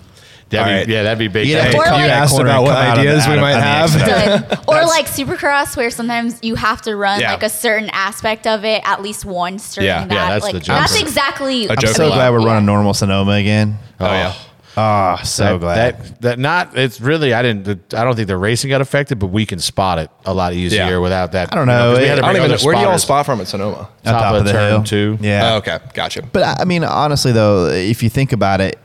That'd 0.49 0.67
be, 0.67 0.71
All 0.71 0.77
right. 0.79 0.87
Yeah, 0.87 1.03
that'd 1.03 1.17
be 1.17 1.27
big. 1.27 1.47
You'd 1.47 1.55
time. 1.55 1.63
have 1.63 1.71
to 1.73 1.77
Or 1.79 1.83
come 1.85 1.93
like- 1.93 2.05
You 2.05 2.11
asked 2.11 2.39
about 2.39 2.63
what 2.63 2.75
come 2.75 2.91
of 2.93 2.99
ideas 2.99 3.25
we 3.25 3.31
out 3.33 3.37
of- 3.37 3.41
might 3.41 3.59
have. 3.59 4.49
Good. 4.49 4.59
or 4.67 4.85
like 4.85 5.07
Supercross, 5.07 5.75
where 5.75 5.89
sometimes 5.89 6.37
you 6.43 6.53
have 6.53 6.83
to 6.83 6.95
run 6.95 7.19
Yeah. 7.19 7.31
like 7.31 7.41
a 7.43 7.49
certain 7.49 7.89
aspect 7.91 8.45
of 8.45 8.63
it 8.63 8.81
at 8.85 9.01
least 9.01 9.25
once 9.25 9.73
during 9.73 9.87
Yeah. 9.87 10.01
Yeah, 10.01 10.07
that. 10.07 10.29
that's 10.29 10.43
like 10.43 10.53
the 10.53 10.59
jump. 10.59 10.79
that's 10.81 10.99
exactly. 11.01 11.65
A 11.65 11.71
I'm 11.71 11.87
so 11.87 12.09
glad 12.09 12.29
we're 12.31 12.41
Yeah. 12.41 12.45
running 12.45 12.65
normal 12.67 12.93
Sonoma 12.93 13.31
again. 13.33 13.79
Oh 13.99 14.05
yeah. 14.05 14.33
Oh. 14.35 14.41
Oh, 14.77 15.17
so 15.23 15.43
that, 15.43 15.59
glad. 15.59 15.77
that 16.03 16.21
that 16.21 16.39
not. 16.39 16.77
It's 16.77 16.99
really. 16.99 17.33
I 17.33 17.41
didn't. 17.41 17.93
I 17.93 18.03
don't 18.03 18.15
think 18.15 18.27
the 18.27 18.37
racing 18.37 18.69
got 18.69 18.81
affected, 18.81 19.19
but 19.19 19.27
we 19.27 19.45
can 19.45 19.59
spot 19.59 19.99
it 19.99 20.09
a 20.25 20.33
lot 20.33 20.53
easier 20.53 20.85
Yeah. 20.85 20.97
without 20.97 21.31
that. 21.31 21.51
I 21.53 21.55
don't 21.55 21.67
know. 21.67 21.91
'cause 21.93 21.99
we 21.99 22.05
It- 22.05 22.09
had 22.09 22.15
to 22.15 22.21
I 22.21 22.25
don't 22.27 22.33
bring 22.33 22.35
even 22.43 22.49
know. 22.49 22.55
other 22.55 22.65
Where 22.65 22.75
do 22.75 22.81
you 22.81 22.87
all 22.87 22.91
spotters. 22.97 23.01
spot 23.03 23.25
from 23.25 23.41
at 23.41 23.47
Sonoma? 23.47 23.87
On 24.05 24.13
top 24.13 24.35
of 24.35 24.45
the 24.45 24.51
turn 24.51 24.69
hill. 24.71 24.83
two. 24.83 25.17
Yeah. 25.21 25.53
Oh, 25.53 25.57
okay, 25.57 25.79
gotcha. 25.93 26.23
But 26.31 26.43
I 26.43 26.55
I 26.61 26.65
mean, 26.65 26.83
honestly, 26.83 27.31
though, 27.31 27.67
if 27.67 28.03
you 28.03 28.09
think 28.09 28.33
about 28.33 28.59
it, 28.61 28.77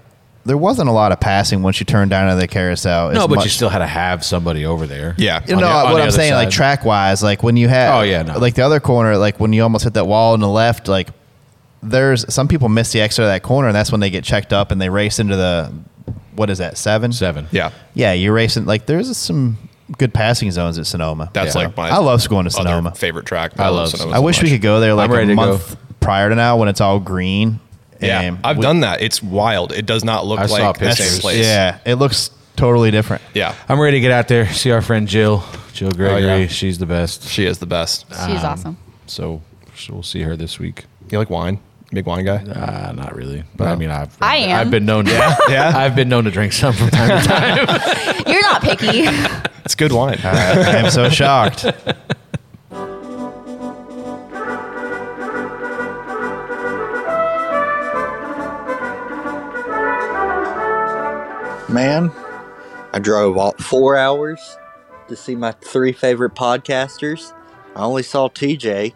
there 0.47 0.57
wasn't 0.57 0.89
a 0.89 0.93
lot 0.93 1.13
of 1.13 1.21
passing 1.21 1.63
once 1.63 1.81
you 1.81 1.85
turned 1.87 2.11
down 2.11 2.31
to 2.31 2.37
the 2.37 2.47
carousel. 2.49 3.11
No, 3.11 3.23
as 3.23 3.27
but 3.27 3.37
much- 3.37 3.45
you 3.45 3.51
still 3.51 3.69
had 3.69 3.81
to 3.81 3.87
have 3.87 4.25
somebody 4.25 4.65
over 4.65 4.87
there. 4.87 5.15
Yeah. 5.19 5.41
You 5.47 5.57
On 5.57 5.61
know 5.61 5.67
the- 5.69 5.73
on 5.75 5.83
what 5.85 5.89
the 5.91 5.95
I'm 5.97 6.03
other 6.09 6.11
saying, 6.13 6.33
like 6.35 6.47
side. 6.47 6.53
track 6.53 6.85
wise, 6.85 7.23
like 7.23 7.43
when 7.43 7.57
you 7.57 7.69
had, 7.69 7.91
Oh, 7.99 8.03
yeah, 8.03 8.23
no. 8.23 8.39
like 8.39 8.55
the 8.55 8.63
other 8.63 8.81
corner, 8.81 9.17
like 9.19 9.39
when 9.41 9.53
you 9.53 9.63
almost 9.63 9.85
hit 9.85 9.95
that 9.95 10.07
wall 10.07 10.33
on 10.35 10.41
the 10.41 10.49
left, 10.49 10.89
like 10.89 11.09
there's 11.83 12.33
some 12.33 12.49
people 12.49 12.69
miss 12.69 12.93
the 12.93 13.01
exit 13.01 13.23
of 13.23 13.29
that 13.29 13.43
corner, 13.43 13.69
and 13.69 13.75
that's 13.75 13.91
when 13.91 14.01
they 14.01 14.11
get 14.11 14.25
checked 14.25 14.53
up 14.53 14.71
and 14.71 14.81
they 14.81 14.89
race 14.89 15.19
into 15.19 15.37
the 15.37 15.73
what 16.35 16.51
is 16.51 16.59
that 16.59 16.79
seven? 16.79 17.13
Seven. 17.13 17.47
Yeah. 17.51 17.71
Yeah, 17.95 18.13
you're 18.13 18.33
racing 18.33 18.67
like 18.67 18.87
there's 18.87 19.15
some 19.17 19.59
good 19.99 20.15
passing 20.15 20.51
zones 20.51 20.79
at 20.79 20.87
Sonoma. 20.87 21.31
That's 21.33 21.55
Yeah. 21.55 21.63
like 21.63 21.77
my 21.77 21.91
I 21.91 21.99
love 21.99 22.27
going 22.29 22.49
to 22.49 22.57
other 22.57 22.69
Sonoma. 22.69 22.95
favorite 22.95 23.27
track. 23.27 23.59
I 23.59 23.69
oh, 23.69 23.73
love 23.73 23.89
Sonoma 23.91 24.13
I 24.13 24.17
so 24.17 24.23
wish 24.23 24.43
we 24.43 24.51
could 24.51 24.63
go 24.63 24.81
there 24.81 24.95
like 24.95 25.11
a 25.11 25.21
to 25.21 25.27
go. 25.27 25.35
month 25.35 25.77
prior 26.01 26.29
to 26.29 26.35
now 26.35 26.57
when 26.57 26.69
it's 26.69 26.81
all 26.81 27.01
green. 27.01 27.61
Yeah, 28.01 28.21
and 28.23 28.39
I've 28.43 28.57
we- 28.57 28.63
done 28.63 28.81
that. 28.81 29.03
It's 29.03 29.23
wild. 29.23 29.73
It 29.73 29.85
does 29.85 30.05
not 30.05 30.25
look 30.25 30.41
I 30.41 30.47
saw 30.47 30.69
like 30.69 30.79
the 30.79 30.93
same 30.93 31.21
place. 31.21 31.45
Yeah, 31.45 31.79
it 31.85 31.97
looks 31.97 32.31
totally 32.57 32.91
different. 32.91 33.23
Yeah. 33.35 33.55
I'm 33.69 33.79
ready 33.79 33.99
to 33.99 34.01
get 34.01 34.11
out 34.11 34.29
there, 34.29 34.47
see 34.53 34.71
our 34.71 34.81
friend 34.83 35.07
Jill, 35.07 35.45
Jill 35.73 35.89
oh, 35.89 35.97
Gregory. 35.97 36.43
yeah. 36.43 36.47
She's 36.47 36.79
the 36.79 36.87
best. 36.87 37.29
She 37.29 37.45
is 37.45 37.59
the 37.59 37.67
best. 37.67 38.07
She's 38.09 38.19
um, 38.19 38.47
awesome. 38.47 38.77
So, 39.07 39.43
so 39.77 39.93
we'll 39.93 40.03
see 40.03 40.23
her 40.23 40.37
this 40.37 40.59
week. 40.59 40.85
You 41.11 41.19
like 41.19 41.29
wine? 41.29 41.59
Big 41.93 42.07
wine 42.07 42.25
guy? 42.25 42.37
Uh, 42.37 42.93
not 42.93 43.17
really, 43.17 43.43
but 43.57 43.67
I 43.67 43.75
mean, 43.75 43.91
I've 43.91 44.17
I 44.23 44.37
am. 44.37 44.61
I've 44.61 44.71
been 44.71 44.87
known 44.87 45.07
to 45.07 45.11
Yeah? 45.49 45.73
I've 45.77 45.97
been 45.97 46.09
known 46.09 46.23
to 46.25 46.31
drink 46.31 46.53
some 46.53 46.73
from 46.73 46.89
time 46.91 47.21
to 47.21 47.27
time. 47.27 47.57
You're 48.29 48.43
not 48.43 48.63
picky. 48.63 49.07
It's 49.65 49.75
good 49.75 49.91
wine. 49.91 50.21
I 50.23 50.77
am 50.77 50.91
so 50.91 51.09
shocked. 51.09 51.65
Man, 61.69 62.13
I 62.93 62.99
drove 63.01 63.37
all 63.37 63.53
four 63.53 63.97
hours 63.97 64.59
to 65.09 65.17
see 65.17 65.35
my 65.35 65.53
three 65.53 65.93
favorite 65.93 66.35
podcasters. 66.35 67.33
I 67.75 67.83
only 67.83 68.03
saw 68.05 68.29
TJ. 68.29 68.93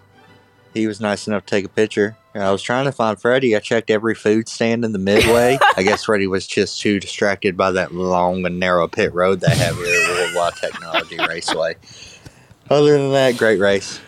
He 0.73 0.87
was 0.87 1.01
nice 1.01 1.27
enough 1.27 1.45
to 1.47 1.51
take 1.51 1.65
a 1.65 1.69
picture. 1.69 2.17
And 2.35 2.43
I 2.43 2.51
was 2.51 2.63
trying 2.63 2.87
to 2.87 2.93
find 2.93 3.19
Freddie. 3.19 3.55
I 3.55 3.61
checked 3.61 3.91
every 3.91 4.17
food 4.17 4.49
stand 4.49 4.85
in 4.85 4.91
the 4.91 4.99
midway. 4.99 5.57
I 5.77 5.85
guess 5.85 6.05
Freddie 6.07 6.27
was 6.27 6.49
just 6.49 6.81
too 6.81 6.99
distracted 6.99 7.57
by 7.57 7.71
that 7.71 7.95
long 7.95 8.45
and 8.45 8.59
narrow 8.59 8.89
pit 8.89 9.15
road 9.15 9.41
they 9.41 9.55
have 9.55 9.77
here 9.77 10.03
at 10.03 10.09
Worldwide 10.09 10.57
Technology 10.57 11.17
Raceway. 11.17 11.77
Other 12.69 12.99
than 12.99 13.13
that, 13.13 13.37
great 13.37 13.61
race. 13.61 14.01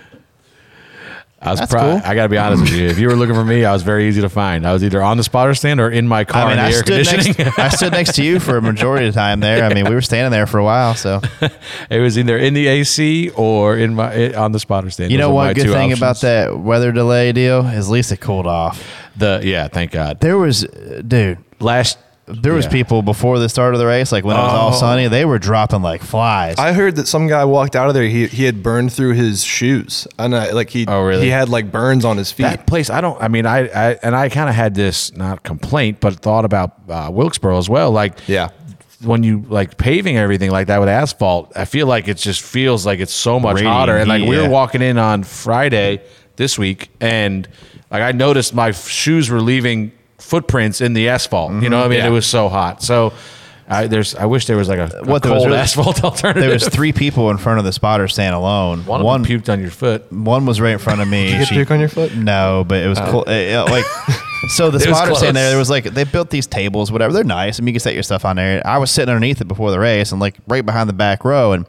I 1.47 1.51
was 1.51 1.61
That's 1.61 1.73
proud. 1.73 2.03
cool. 2.03 2.11
I 2.11 2.15
got 2.15 2.25
to 2.25 2.29
be 2.29 2.39
honest 2.39 2.63
with 2.63 2.73
you. 2.73 2.87
If 2.89 2.99
you 2.99 3.09
were 3.09 3.15
looking 3.15 3.35
for 3.35 3.45
me, 3.45 3.65
I 3.65 3.73
was 3.73 3.83
very 3.83 4.09
easy 4.09 4.21
to 4.21 4.29
find. 4.29 4.67
I 4.67 4.73
was 4.73 4.83
either 4.83 5.01
on 5.03 5.17
the 5.17 5.23
spotter 5.23 5.55
stand 5.55 5.81
or 5.81 5.89
in 5.91 6.09
my 6.09 6.25
car 6.25 6.43
I 6.43 6.45
mean, 6.45 6.53
in 6.53 6.57
the 6.59 6.63
I 6.63 6.67
air 6.67 6.73
stood, 6.73 7.07
conditioning. 7.07 7.47
next, 7.47 7.59
I 7.59 7.69
stood 7.69 7.93
next 7.93 8.15
to 8.17 8.25
you 8.25 8.41
for 8.41 8.57
a 8.57 8.63
majority 8.63 9.07
of 9.07 9.15
the 9.15 9.21
time 9.21 9.41
there. 9.41 9.65
I 9.65 9.73
mean, 9.73 9.85
we 9.89 9.95
were 9.95 10.01
standing 10.03 10.33
there 10.33 10.47
for 10.47 10.59
a 10.59 10.65
while. 10.65 10.95
So, 10.95 11.21
it 11.91 12.01
was 12.01 12.19
either 12.19 12.37
in 12.37 12.55
the 12.55 12.67
AC 12.67 13.31
or 13.31 13.77
in 13.79 13.95
my 13.95 14.35
on 14.35 14.53
the 14.53 14.59
spotter 14.59 14.91
stand. 14.91 15.13
you 15.13 15.19
Those 15.19 15.29
know 15.29 15.35
one 15.35 15.55
good 15.55 15.69
thing 15.69 15.93
about 15.93 16.21
that 16.23 16.59
weather 16.59 16.91
delay 16.93 17.33
deal 17.33 17.67
is 17.67 17.87
at 17.87 17.93
least 17.93 18.13
it 18.13 18.21
cooled 18.21 18.47
off. 18.47 18.85
The 19.17 19.41
yeah, 19.43 19.69
thank 19.69 19.93
God. 19.93 20.21
There 20.21 20.37
was, 20.37 20.63
dude, 21.07 21.39
Last 21.59 21.97
there 22.29 22.53
was 22.55 22.65
yeah. 22.65 22.73
people 22.73 23.03
before 23.03 23.39
the 23.39 23.49
start 23.49 23.75
of 23.75 23.79
the 23.79 23.87
race, 23.87 24.11
like 24.11 24.25
when 24.25 24.37
it 24.37 24.41
was 24.41 24.53
all 24.53 24.69
Oh. 24.75 24.77
sunny, 24.77 25.07
they 25.07 25.25
were 25.25 25.39
dropping 25.39 25.83
like 25.83 26.03
flies. 26.03 26.59
I 26.59 26.73
heard 26.73 26.97
that 26.97 27.07
some 27.07 27.29
guy 27.29 27.45
walked 27.45 27.77
out 27.77 27.87
of 27.89 27.95
there. 27.95 28.05
He 28.05 28.27
he 28.27 28.45
had 28.45 28.63
burned 28.65 28.93
through 28.93 29.13
his 29.13 29.45
shoes, 29.45 30.09
and 30.19 30.35
I, 30.35 30.51
like 30.51 30.71
he 30.71 30.87
Oh, 30.89 31.03
really? 31.03 31.23
he 31.25 31.29
had 31.31 31.49
like 31.49 31.71
burns 31.71 32.05
on 32.05 32.17
his 32.17 32.33
feet. 32.33 32.43
That 32.45 32.67
place, 32.67 32.91
I 32.91 33.01
don't. 33.01 33.21
I 33.23 33.29
mean, 33.29 33.47
I, 33.47 33.69
I 33.69 33.93
and 34.03 34.17
I 34.17 34.29
kind 34.29 34.49
of 34.49 34.57
had 34.57 34.75
this 34.75 35.15
not 35.17 35.45
complaint, 35.45 36.01
but 36.01 36.15
thought 36.17 36.45
about 36.45 36.73
uh, 36.89 37.11
Wilkesboro 37.13 37.59
as 37.59 37.69
well. 37.69 37.93
Like, 37.93 38.19
yeah, 38.27 38.49
when 39.05 39.23
you 39.23 39.45
like 39.49 39.77
paving 39.77 40.17
everything 40.17 40.51
like 40.51 40.67
that 40.67 40.81
with 40.81 40.89
asphalt, 40.89 41.53
I 41.55 41.65
feel 41.65 41.87
like 41.87 42.09
it 42.09 42.17
just 42.17 42.43
feels 42.43 42.85
like 42.85 42.99
it's 42.99 43.15
so 43.15 43.39
much 43.39 43.55
Radiant 43.57 43.73
hotter. 43.73 43.97
And 43.99 44.09
like 44.09 44.23
heat, 44.23 44.29
we 44.29 44.37
yeah. 44.37 44.43
were 44.43 44.49
walking 44.49 44.83
in 44.83 44.99
on 44.99 45.23
Friday 45.23 46.03
this 46.35 46.59
week, 46.59 46.91
and 47.01 47.47
like 47.91 48.03
I 48.03 48.11
noticed 48.11 48.53
my 48.53 48.71
f- 48.71 48.89
shoes 48.89 49.31
were 49.31 49.41
leaving 49.41 49.93
footprints 50.27 50.81
in 50.81 50.93
the 50.93 51.09
asphalt. 51.09 51.63
You 51.63 51.69
know, 51.71 51.79
what 51.79 51.87
I 51.87 51.89
mean, 51.89 51.99
Yeah. 52.01 52.09
it 52.09 52.11
was 52.11 52.27
so 52.27 52.49
hot. 52.49 52.83
So. 52.83 53.13
I, 53.69 53.89
there's. 53.89 54.15
I 54.15 54.27
wish 54.27 54.47
there 54.47 54.57
was 54.57 54.69
like 54.69 54.79
a, 54.79 54.85
a 54.99 55.05
What, 55.05 55.25
there 55.25 55.33
was 55.33 55.41
cold 55.41 55.47
really- 55.49 55.59
asphalt 55.59 56.05
alternative. 56.05 56.41
there 56.41 56.53
was 56.53 56.69
three 56.69 56.93
people 56.93 57.33
in 57.33 57.37
front 57.37 57.59
of 57.59 57.65
the 57.65 57.73
spotter 57.73 58.07
stand 58.07 58.33
alone. 58.37 58.87
one, 58.87 59.03
one 59.03 59.23
of 59.23 59.27
them 59.27 59.41
puked 59.41 59.53
on 59.53 59.61
your 59.61 59.73
foot. 59.73 60.13
One 60.13 60.47
was 60.47 60.61
right 60.61 60.71
in 60.75 60.79
front 60.79 61.01
of 61.01 61.09
me. 61.09 61.33
Did 61.33 61.41
you 61.41 61.47
She- 61.47 61.55
puke 61.57 61.73
on 61.73 61.81
your 61.81 61.89
foot? 61.89 62.15
No, 62.15 62.65
but 62.69 62.81
it 62.85 62.87
was 62.87 63.01
cool. 63.01 63.25
uh, 63.27 63.33
yeah, 63.33 63.63
like 63.63 63.85
so 64.51 64.71
the 64.71 64.79
spotter 64.95 65.17
stand 65.17 65.37
there. 65.37 65.49
There 65.49 65.59
was 65.59 65.69
like 65.69 65.83
they 65.83 66.05
built 66.05 66.31
these 66.31 66.47
tables, 66.47 66.93
whatever. 66.93 67.13
They're 67.13 67.25
nice. 67.25 67.59
I 67.59 67.63
mean, 67.65 67.75
you 67.75 67.81
can 67.81 67.81
set 67.81 67.95
your 67.95 68.05
stuff 68.05 68.25
on 68.25 68.37
there. 68.37 68.65
I 68.65 68.79
was 68.79 68.93
sitting 68.93 69.13
underneath 69.13 69.41
it 69.41 69.49
before 69.49 69.73
the 69.73 69.81
race, 69.81 70.13
and 70.13 70.21
like 70.21 70.37
right 70.47 70.65
behind 70.65 70.89
the 70.89 70.93
back 70.95 71.25
row, 71.25 71.51
and 71.51 71.67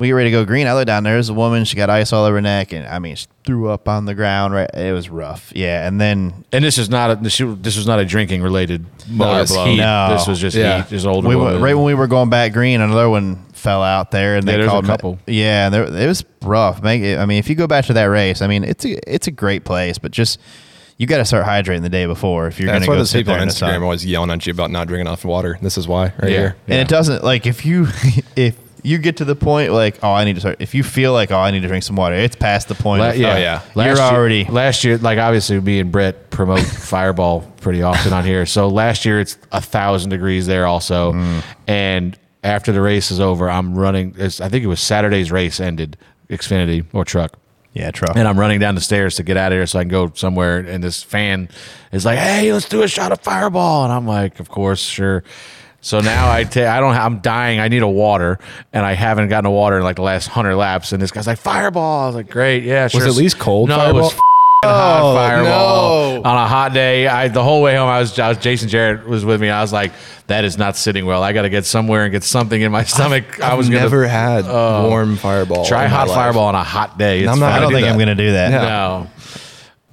we 0.00 0.08
get 0.08 0.12
ready 0.14 0.30
to 0.30 0.32
go 0.32 0.44
green. 0.44 0.66
I 0.66 0.72
look 0.74 0.86
down 0.86 1.04
there. 1.04 1.12
There's 1.14 1.28
a 1.28 1.34
woman. 1.34 1.64
She 1.64 1.76
got 1.76 1.90
ice 1.90 2.12
all 2.12 2.24
over 2.24 2.36
her 2.36 2.40
neck, 2.40 2.72
and 2.72 2.86
I 2.88 2.98
mean, 2.98 3.14
she 3.16 3.26
threw 3.44 3.68
up 3.68 3.86
on 3.88 4.06
the 4.06 4.14
ground. 4.14 4.54
Right, 4.54 4.68
it 4.74 4.92
was 4.92 5.08
rough. 5.08 5.52
Yeah, 5.54 5.86
and 5.86 6.00
then 6.00 6.44
And 6.52 6.64
this 6.64 6.78
is 6.78 6.88
not 6.90 7.10
a 7.10 7.16
this, 7.16 7.38
this 7.38 7.76
was 7.76 7.86
not 7.86 8.00
a 8.00 8.04
drinking 8.04 8.42
related 8.42 8.84
No, 9.08 9.26
motor 9.26 9.46
blow. 9.52 9.66
heat. 9.66 9.76
No. 9.76 10.08
This 10.16 10.26
was 10.26 10.40
just 10.40 10.56
Yeah. 10.56 10.82
heat. 10.82 10.90
Just 10.90 11.06
older 11.06 11.28
we 11.28 11.36
went, 11.36 11.60
right 11.60 11.74
when 11.74 11.84
we 11.84 11.94
were 11.94 12.06
going 12.08 12.30
back 12.30 12.52
green, 12.52 12.80
another 12.80 13.08
one 13.10 13.44
fell 13.52 13.82
out 13.82 14.10
there, 14.10 14.36
and 14.36 14.46
Yeah, 14.46 14.52
they 14.52 14.56
there's 14.58 14.68
a 14.68 14.70
called 14.70 14.84
me- 14.84 14.88
couple. 14.88 15.18
Yeah, 15.26 15.68
there, 15.68 15.84
it 15.84 16.06
was 16.06 16.24
rough. 16.42 16.82
Make 16.82 17.02
I 17.18 17.26
mean, 17.26 17.38
if 17.38 17.48
you 17.48 17.54
go 17.54 17.66
back 17.66 17.84
to 17.86 17.92
that 17.92 18.04
race, 18.04 18.40
I 18.42 18.46
mean, 18.46 18.64
it's 18.64 18.84
a 18.84 18.98
it's 19.14 19.26
a 19.26 19.30
great 19.30 19.64
place, 19.64 19.98
but 19.98 20.10
just 20.12 20.38
you 20.96 21.06
got 21.06 21.18
to 21.18 21.24
start 21.24 21.46
hydrating 21.46 21.80
the 21.82 21.88
day 21.88 22.04
before 22.06 22.46
if 22.46 22.58
you're 22.58 22.66
going 22.66 22.74
That's 22.80 22.84
to 22.86 22.90
why 22.90 22.94
go 22.96 22.98
those 23.00 23.10
sit 23.10 23.18
people 23.20 23.32
there 23.32 23.38
on 23.40 23.42
in 23.44 23.48
the 23.48 23.54
sun. 23.54 23.70
Instagram 23.70 23.80
are 23.80 23.84
always 23.84 24.04
yelling 24.04 24.30
at 24.30 24.46
you 24.46 24.50
about 24.52 24.70
not 24.70 24.86
drinking 24.86 25.06
enough 25.06 25.24
water. 25.24 25.58
This 25.62 25.78
is 25.78 25.88
why, 25.88 26.12
right 26.20 26.30
Yeah. 26.30 26.38
here. 26.38 26.56
And 26.68 26.78
it 26.78 26.88
doesn't 26.88 27.24
like 27.24 27.46
if 27.46 27.64
you 27.64 27.88
if 28.36 28.56
you 28.82 28.98
get 28.98 29.16
to 29.18 29.24
the 29.24 29.34
point 29.36 29.72
like 29.72 29.98
oh 30.02 30.12
I 30.12 30.24
need 30.24 30.34
to 30.34 30.40
start 30.40 30.56
if 30.60 30.74
you 30.74 30.82
feel 30.82 31.12
like 31.12 31.30
oh 31.30 31.38
I 31.38 31.50
need 31.50 31.60
to 31.60 31.68
drink 31.68 31.84
some 31.84 31.96
water 31.96 32.14
it's 32.16 32.36
past 32.36 32.68
the 32.68 32.74
point 32.74 33.00
La- 33.00 33.10
of, 33.10 33.16
yeah, 33.16 33.34
Oh, 33.34 33.38
yeah. 33.38 33.60
Last 33.74 33.86
You're 33.86 33.96
year- 33.96 34.14
already- 34.18 34.44
last 34.44 34.84
year. 34.84 34.98
Like 34.98 35.18
obviously, 35.18 35.60
me 35.60 35.80
and 35.80 35.90
Brett 35.92 36.30
promote 36.30 36.60
Fireball 36.90 37.40
pretty 37.60 37.82
often 37.82 38.12
on 38.12 38.24
here. 38.24 38.46
So 38.46 38.68
last 38.68 39.04
year 39.04 39.20
it's 39.20 39.36
a 39.52 39.60
thousand 39.60 40.10
degrees 40.10 40.46
there 40.46 40.66
also, 40.66 41.12
Mm. 41.12 41.42
and 41.66 42.18
after 42.42 42.72
the 42.72 42.80
race 42.80 43.10
is 43.10 43.20
over, 43.20 43.50
I'm 43.50 43.74
running. 43.74 44.14
It's, 44.16 44.40
I 44.40 44.48
think 44.48 44.64
it 44.64 44.68
was 44.68 44.80
Saturday's 44.80 45.30
race 45.30 45.60
ended. 45.60 45.96
Xfinity 46.30 46.86
or 46.92 47.04
truck. 47.04 47.38
yeah 47.72 47.90
truck 47.90 48.16
And 48.16 48.26
I'm 48.28 48.38
running 48.38 48.60
down 48.60 48.74
the 48.76 48.80
stairs 48.80 49.16
to 49.16 49.22
get 49.24 49.36
out 49.36 49.50
of 49.52 49.56
here 49.56 49.66
so 49.66 49.78
I 49.80 49.82
can 49.82 49.88
go 49.90 50.12
somewhere. 50.14 50.58
And 50.58 50.82
this 50.82 51.02
fan 51.02 51.48
is 51.92 52.04
like, 52.04 52.18
"Hey, 52.18 52.52
let's 52.52 52.68
do 52.68 52.82
a 52.82 52.88
shot 52.88 53.10
of 53.12 53.20
Fireball." 53.20 53.84
And 53.84 53.92
I'm 53.92 54.06
like, 54.06 54.38
"Of 54.40 54.48
course, 54.48 54.80
sure." 54.80 55.22
So 55.82 56.00
now 56.00 56.30
I 56.30 56.44
ta- 56.44 56.74
I 56.76 56.80
don't. 56.80 56.94
I'm 56.94 57.18
dying. 57.20 57.58
I 57.58 57.68
need 57.68 57.82
a 57.82 57.88
water, 57.88 58.38
and 58.72 58.84
I 58.84 58.92
haven't 58.92 59.28
gotten 59.28 59.46
a 59.46 59.50
water 59.50 59.78
in 59.78 59.82
like 59.82 59.96
the 59.96 60.02
last 60.02 60.26
hundred 60.28 60.56
laps. 60.56 60.92
And 60.92 61.00
this 61.00 61.10
guy's 61.10 61.26
like, 61.26 61.38
"Fireball." 61.38 62.02
I 62.02 62.06
was 62.06 62.14
like, 62.16 62.28
"Great, 62.30 62.64
yeah, 62.64 62.88
sure." 62.88 63.02
it 63.02 63.08
at 63.08 63.14
least 63.14 63.38
cold 63.38 63.70
No, 63.70 63.76
it 63.76 63.78
Fireball? 63.78 64.00
was 64.02 64.12
f***ing 64.12 64.20
hot 64.70 65.00
Oh, 65.02 65.14
Fireball 65.14 66.14
no. 66.22 66.30
on 66.30 66.36
a 66.36 66.46
hot 66.46 66.74
day. 66.74 67.08
I 67.08 67.28
the 67.28 67.42
whole 67.42 67.62
way 67.62 67.76
home. 67.76 67.88
I 67.88 67.98
was, 68.00 68.18
I 68.18 68.28
was 68.28 68.36
Jason 68.36 68.68
Jarrett 68.68 69.08
was 69.08 69.24
with 69.24 69.40
me. 69.40 69.48
I 69.48 69.62
was 69.62 69.72
like, 69.72 69.92
"That 70.26 70.44
is 70.44 70.58
not 70.58 70.76
sitting 70.76 71.06
well. 71.06 71.22
I 71.22 71.32
got 71.32 71.42
to 71.42 71.48
get 71.48 71.64
somewhere 71.64 72.02
and 72.04 72.12
get 72.12 72.24
something 72.24 72.60
in 72.60 72.70
my 72.70 72.84
stomach." 72.84 73.40
I 73.42 73.54
was 73.54 73.68
I've 73.68 73.72
gonna 73.72 73.84
never 73.84 74.06
had 74.06 74.44
Oh. 74.46 74.86
warm 74.90 75.16
Fireball. 75.16 75.64
try 75.64 75.84
in 75.84 75.90
hot. 75.90 76.08
Fireball 76.08 76.44
on 76.48 76.54
a 76.56 76.62
hot 76.62 76.98
day. 76.98 77.20
It's 77.20 77.30
I'm 77.30 77.38
not 77.40 77.52
I 77.52 77.58
don't 77.60 77.70
do 77.70 77.76
think 77.76 77.86
that. 77.86 77.92
I'm 77.92 77.98
gonna 77.98 78.14
do 78.14 78.32
that 78.32 78.50
No. 78.50 79.06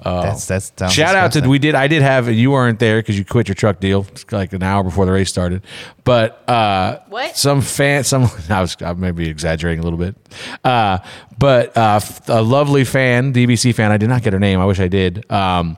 That's 0.04 0.46
that's 0.46 0.72
sounds 0.78 0.94
Shout 0.94 1.16
out 1.16 1.32
to 1.34 1.48
we 1.48 1.60
did 1.60 1.74
I 1.76 1.88
did 1.88 2.02
have 2.02 2.30
you 2.30 2.52
weren't 2.52 2.80
there 2.80 3.00
because 3.00 3.18
you 3.18 3.26
quit 3.26 3.48
your 3.48 3.56
truck 3.56 3.80
deal 3.80 4.06
like 4.32 4.54
an 4.54 4.62
hour 4.64 4.84
before 4.84 5.06
the 5.06 5.12
race 5.12 5.30
started, 5.30 5.64
but 6.04 6.48
uh, 6.50 7.00
What? 7.10 7.36
Some 7.36 7.62
fan 7.62 8.04
some 8.04 8.24
I 8.50 8.62
was 8.62 8.78
I 8.82 8.94
may 8.94 9.12
be 9.12 9.28
exaggerating 9.28 9.80
a 9.80 9.84
little 9.84 10.00
bit, 10.00 10.16
uh, 10.64 11.00
but 11.38 11.76
uh, 11.76 11.96
f- 12.02 12.30
a 12.30 12.42
lovely 12.42 12.84
fan 12.84 13.34
DBC 13.34 13.74
fan 13.74 13.92
I 13.92 13.98
did 13.98 14.10
not 14.10 14.22
get 14.22 14.34
her 14.34 14.40
name 14.40 14.60
I 14.60 14.66
wish 14.66 14.80
I 14.80 14.88
did. 14.88 15.30
Um, 15.32 15.78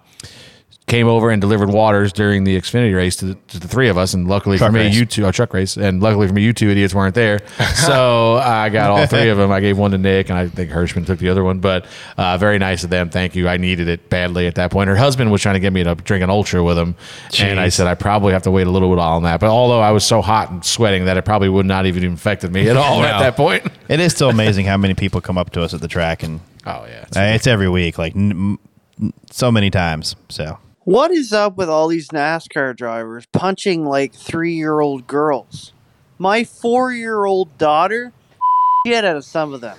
came 0.89 1.07
over 1.07 1.29
and 1.29 1.39
delivered 1.39 1.69
waters 1.69 2.11
during 2.11 2.43
the 2.43 2.59
Xfinity 2.59 2.93
race 2.95 3.15
to 3.17 3.25
the, 3.27 3.35
to 3.49 3.59
the 3.59 3.67
three 3.69 3.87
of 3.87 3.97
us, 3.97 4.13
and 4.13 4.27
luckily 4.27 4.57
Truck 4.57 4.69
for 4.71 4.73
me, 4.73 4.85
race. 4.87 4.95
you 4.95 5.05
two, 5.05 5.25
oh, 5.25 5.31
truck 5.31 5.53
race, 5.53 5.77
and 5.77 6.01
luckily 6.03 6.27
for 6.27 6.33
me, 6.33 6.41
you 6.41 6.51
two 6.51 6.69
idiots 6.69 6.93
weren't 6.93 7.15
there. 7.15 7.39
So 7.75 8.35
I 8.35 8.67
got 8.69 8.89
all 8.91 9.07
three 9.07 9.29
of 9.29 9.37
them. 9.37 9.51
I 9.51 9.61
gave 9.61 9.77
one 9.77 9.91
to 9.91 9.97
Nick, 9.97 10.29
and 10.29 10.37
I 10.37 10.47
think 10.47 10.69
Hirschman 10.69 11.05
took 11.05 11.17
the 11.19 11.29
other 11.29 11.43
one. 11.43 11.59
But 11.59 11.85
uh, 12.17 12.37
very 12.37 12.59
nice 12.59 12.83
of 12.83 12.89
them. 12.89 13.09
Thank 13.09 13.35
you. 13.35 13.47
I 13.47 13.57
needed 13.57 13.87
it 13.87 14.09
badly 14.09 14.47
at 14.47 14.55
that 14.55 14.69
point. 14.71 14.89
Her 14.89 14.95
husband 14.97 15.31
was 15.31 15.41
trying 15.41 15.53
to 15.55 15.59
get 15.59 15.71
me 15.71 15.83
to 15.83 15.95
drink 15.95 16.23
an 16.23 16.29
ultra 16.29 16.61
with 16.63 16.77
him, 16.77 16.95
and 17.39 17.59
I 17.59 17.69
said 17.69 17.87
I 17.87 17.95
probably 17.95 18.33
have 18.33 18.43
to 18.43 18.51
wait 18.51 18.67
a 18.67 18.69
little 18.69 18.89
bit 18.89 18.99
on 18.99 19.23
that. 19.23 19.39
But 19.39 19.49
although 19.49 19.79
I 19.79 19.91
was 19.91 20.03
so 20.05 20.21
hot 20.21 20.51
and 20.51 20.65
sweating 20.65 21.05
that 21.05 21.15
it 21.17 21.23
probably 21.25 21.49
would 21.49 21.65
not 21.65 21.85
even 21.85 22.13
affected 22.13 22.51
me 22.51 22.67
at 22.67 22.75
all 22.77 23.01
at 23.03 23.19
that 23.19 23.35
point. 23.37 23.65
it 23.87 23.99
is 23.99 24.11
still 24.13 24.29
amazing 24.39 24.65
how 24.65 24.77
many 24.77 24.93
people 24.93 25.21
come 25.21 25.37
up 25.37 25.51
to 25.51 25.61
us 25.61 25.73
at 25.73 25.81
the 25.81 25.87
track 25.87 26.23
and 26.23 26.41
Oh 26.65 26.85
yeah, 26.85 27.01
it's- 27.03 27.15
uh, 27.17 27.21
it's 27.35 27.47
every 27.47 27.69
week 27.69 27.97
like 27.97 28.15
n- 28.15 28.57
m- 28.99 29.13
so 29.31 29.51
many 29.51 29.69
times 29.71 30.15
so 30.27 30.57
What 30.89 31.11
is 31.11 31.31
up 31.31 31.55
with 31.55 31.69
all 31.69 31.87
these 31.87 32.07
NASCAR 32.07 32.75
drivers 32.75 33.27
punching 33.31 33.85
like 33.85 34.11
three 34.11 34.53
year 34.53 34.79
old 34.79 35.05
girls? 35.05 35.71
My 36.17 36.43
four 36.43 36.91
year 36.91 37.25
old 37.25 37.59
daughter, 37.59 38.11
shit 38.87 39.05
out 39.05 39.15
of 39.15 39.23
some 39.23 39.53
of 39.53 39.61
them. 39.61 39.77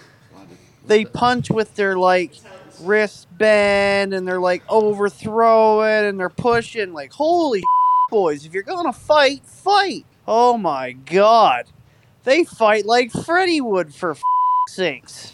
They 0.86 1.04
punch 1.04 1.50
with 1.50 1.74
their 1.74 1.98
like 1.98 2.34
wristband 2.78 4.14
and 4.14 4.24
they're 4.24 4.38
like 4.38 4.62
overthrowing 4.68 6.04
and 6.04 6.20
they're 6.20 6.28
pushing. 6.28 6.92
Like, 6.92 7.12
holy 7.12 7.64
boys. 8.10 8.46
If 8.46 8.54
you're 8.54 8.62
gonna 8.62 8.92
fight, 8.92 9.44
fight. 9.44 10.06
Oh 10.28 10.56
my 10.56 10.92
god, 10.92 11.64
they 12.22 12.44
fight 12.44 12.86
like 12.86 13.10
Freddy 13.10 13.60
would 13.60 13.92
for 13.92 14.16
sakes. 14.68 15.32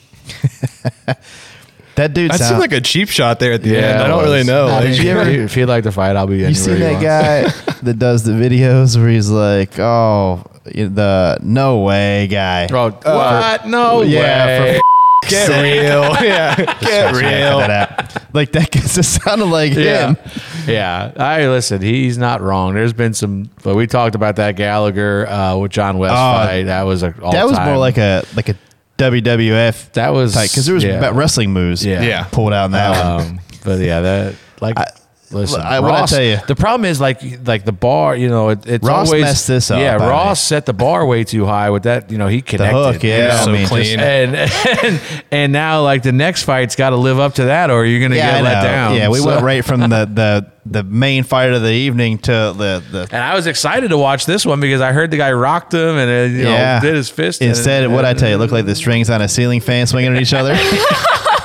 That 1.96 2.12
dude 2.14 2.30
That 2.30 2.38
sound- 2.38 2.48
seemed 2.50 2.60
like 2.60 2.72
a 2.72 2.80
cheap 2.80 3.08
shot 3.08 3.38
there 3.40 3.52
at 3.52 3.62
the 3.62 3.76
end. 3.76 4.02
I 4.02 4.06
don't 4.06 4.22
really 4.22 4.44
know. 4.44 4.68
Nah, 4.68 4.76
Like, 4.76 4.84
did 4.88 4.98
you 4.98 5.10
ever, 5.10 5.28
if 5.28 5.56
you'd 5.56 5.68
like 5.68 5.84
to 5.84 5.92
fight, 5.92 6.14
I'll 6.16 6.26
be. 6.26 6.38
You 6.38 6.54
seen 6.54 6.78
that 6.80 7.02
guy 7.02 7.48
that 7.82 7.98
does 7.98 8.22
the 8.24 8.32
videos 8.32 8.96
where 8.98 9.08
he's 9.08 9.30
like, 9.30 9.78
"Oh, 9.78 10.44
the 10.64 11.38
no 11.42 11.80
way 11.80 12.26
guy." 12.26 12.68
Oh, 12.70 12.90
what? 12.90 13.66
No 13.66 14.02
yeah, 14.02 14.46
way. 14.62 14.74
For 14.76 14.80
Get 15.28 15.46
sake. 15.46 15.80
real. 15.82 16.02
Yeah. 16.22 16.54
Get 16.80 17.12
real. 17.14 17.58
that. 17.58 18.26
Like 18.32 18.52
that 18.52 18.70
guess 18.70 18.96
it 18.98 19.02
sounded 19.04 19.46
like 19.46 19.72
Yeah, 19.72 20.08
him. 20.14 20.16
yeah. 20.68 21.12
I 21.16 21.48
listen. 21.48 21.80
He's 21.82 22.18
not 22.18 22.42
wrong. 22.42 22.74
There's 22.74 22.92
been 22.92 23.14
some, 23.14 23.48
but 23.64 23.74
we 23.74 23.86
talked 23.86 24.14
about 24.14 24.36
that 24.36 24.54
Gallagher 24.56 25.26
uh, 25.28 25.56
with 25.56 25.72
John 25.72 25.96
West 25.98 26.12
Oh, 26.12 26.16
fight. 26.16 26.64
That 26.64 26.82
was 26.82 27.02
a 27.02 27.10
That 27.32 27.46
was 27.46 27.58
more 27.58 27.78
like 27.78 27.96
a 27.98 28.22
like 28.36 28.50
a 28.50 28.54
WWF. 28.98 29.92
That 29.92 30.10
was 30.10 30.34
because 30.34 30.66
there 30.66 30.74
was 30.74 30.84
yeah. 30.84 31.10
wrestling 31.12 31.52
moves. 31.52 31.84
Yeah. 31.84 32.02
Yeah. 32.02 32.24
pulled 32.24 32.52
out 32.52 32.66
in 32.66 32.72
that 32.72 33.18
one. 33.18 33.26
Um, 33.26 33.40
but 33.64 33.80
yeah, 33.80 34.00
that 34.00 34.34
like. 34.60 34.76
Listen, 35.30 35.60
I- 35.60 35.80
what'd 35.80 35.96
I 35.96 36.06
tell 36.06 36.22
you? 36.22 36.38
the 36.46 36.54
problem 36.54 36.84
is 36.84 37.00
like 37.00 37.20
like 37.46 37.64
the 37.64 37.72
bar, 37.72 38.14
you 38.16 38.28
know, 38.28 38.50
it, 38.50 38.66
it's 38.66 38.86
Ross 38.86 39.08
always 39.08 39.22
messed 39.24 39.46
this 39.48 39.70
up, 39.70 39.80
Yeah, 39.80 39.96
Ross 39.96 40.40
set 40.40 40.66
the 40.66 40.72
bar 40.72 41.04
way 41.04 41.24
too 41.24 41.44
high 41.46 41.70
with 41.70 41.82
that. 41.84 42.10
You 42.12 42.18
know, 42.18 42.28
he 42.28 42.42
connected. 42.42 42.76
The 42.76 42.92
hook, 42.92 43.02
yeah, 43.02 43.44
know? 43.44 43.52
I 43.52 43.52
mean, 43.52 43.66
clean. 43.66 43.98
and, 44.00 44.36
and 44.36 45.00
and 45.32 45.52
now 45.52 45.82
like 45.82 46.02
the 46.02 46.12
next 46.12 46.44
fight's 46.44 46.76
got 46.76 46.90
to 46.90 46.96
live 46.96 47.18
up 47.18 47.34
to 47.34 47.44
that, 47.46 47.70
or 47.70 47.84
you're 47.84 48.00
gonna 48.00 48.16
Yeah, 48.16 48.36
get 48.36 48.44
let 48.44 48.62
down. 48.62 48.94
Yeah, 48.96 49.08
we 49.08 49.18
So- 49.18 49.26
went 49.26 49.42
right 49.42 49.64
from 49.64 49.80
the 49.80 49.88
the 50.12 50.46
the 50.68 50.82
main 50.82 51.22
fight 51.22 51.52
of 51.52 51.62
the 51.62 51.70
evening 51.72 52.18
to 52.18 52.32
the 52.32 52.82
the. 52.90 53.08
And 53.12 53.22
I 53.22 53.34
was 53.34 53.46
excited 53.46 53.88
to 53.90 53.98
watch 53.98 54.26
this 54.26 54.44
one 54.46 54.60
because 54.60 54.80
I 54.80 54.92
heard 54.92 55.10
the 55.10 55.16
guy 55.16 55.32
rocked 55.32 55.72
him 55.74 55.96
and 55.96 56.10
uh, 56.10 56.36
you 56.36 56.44
know 56.44 56.78
did 56.82 56.94
his 56.94 57.08
fist. 57.08 57.40
and- 57.40 57.50
Instead, 57.50 57.90
what 57.90 58.04
I 58.04 58.14
tell 58.14 58.28
you, 58.28 58.34
it 58.36 58.38
looked 58.38 58.52
like 58.52 58.66
the 58.66 58.74
strings 58.74 59.10
on 59.10 59.22
a 59.22 59.28
ceiling 59.28 59.60
fan 59.60 59.86
swinging 59.86 60.14
at 60.16 60.22
each 60.22 60.34
other. 60.34 60.54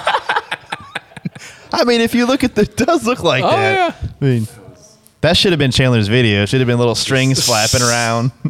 I 1.81 1.85
mean, 1.85 2.01
if 2.01 2.13
you 2.15 2.25
look 2.25 2.43
at 2.43 2.55
the, 2.55 2.61
it 2.69 2.77
does 2.77 3.05
look 3.05 3.23
like 3.23 3.43
Oh, 3.43 3.49
that. 3.49 3.95
yeah. 4.01 4.09
I 4.21 4.23
mean, 4.25 4.47
that 5.21 5.35
should 5.37 5.51
have 5.51 5.59
been 5.59 5.71
Chandler's 5.71 6.07
video. 6.07 6.43
It 6.43 6.49
should 6.49 6.59
have 6.61 6.67
been 6.67 6.77
little 6.79 6.95
strings 7.05 7.45
flapping 7.45 7.81
around. 7.81 8.31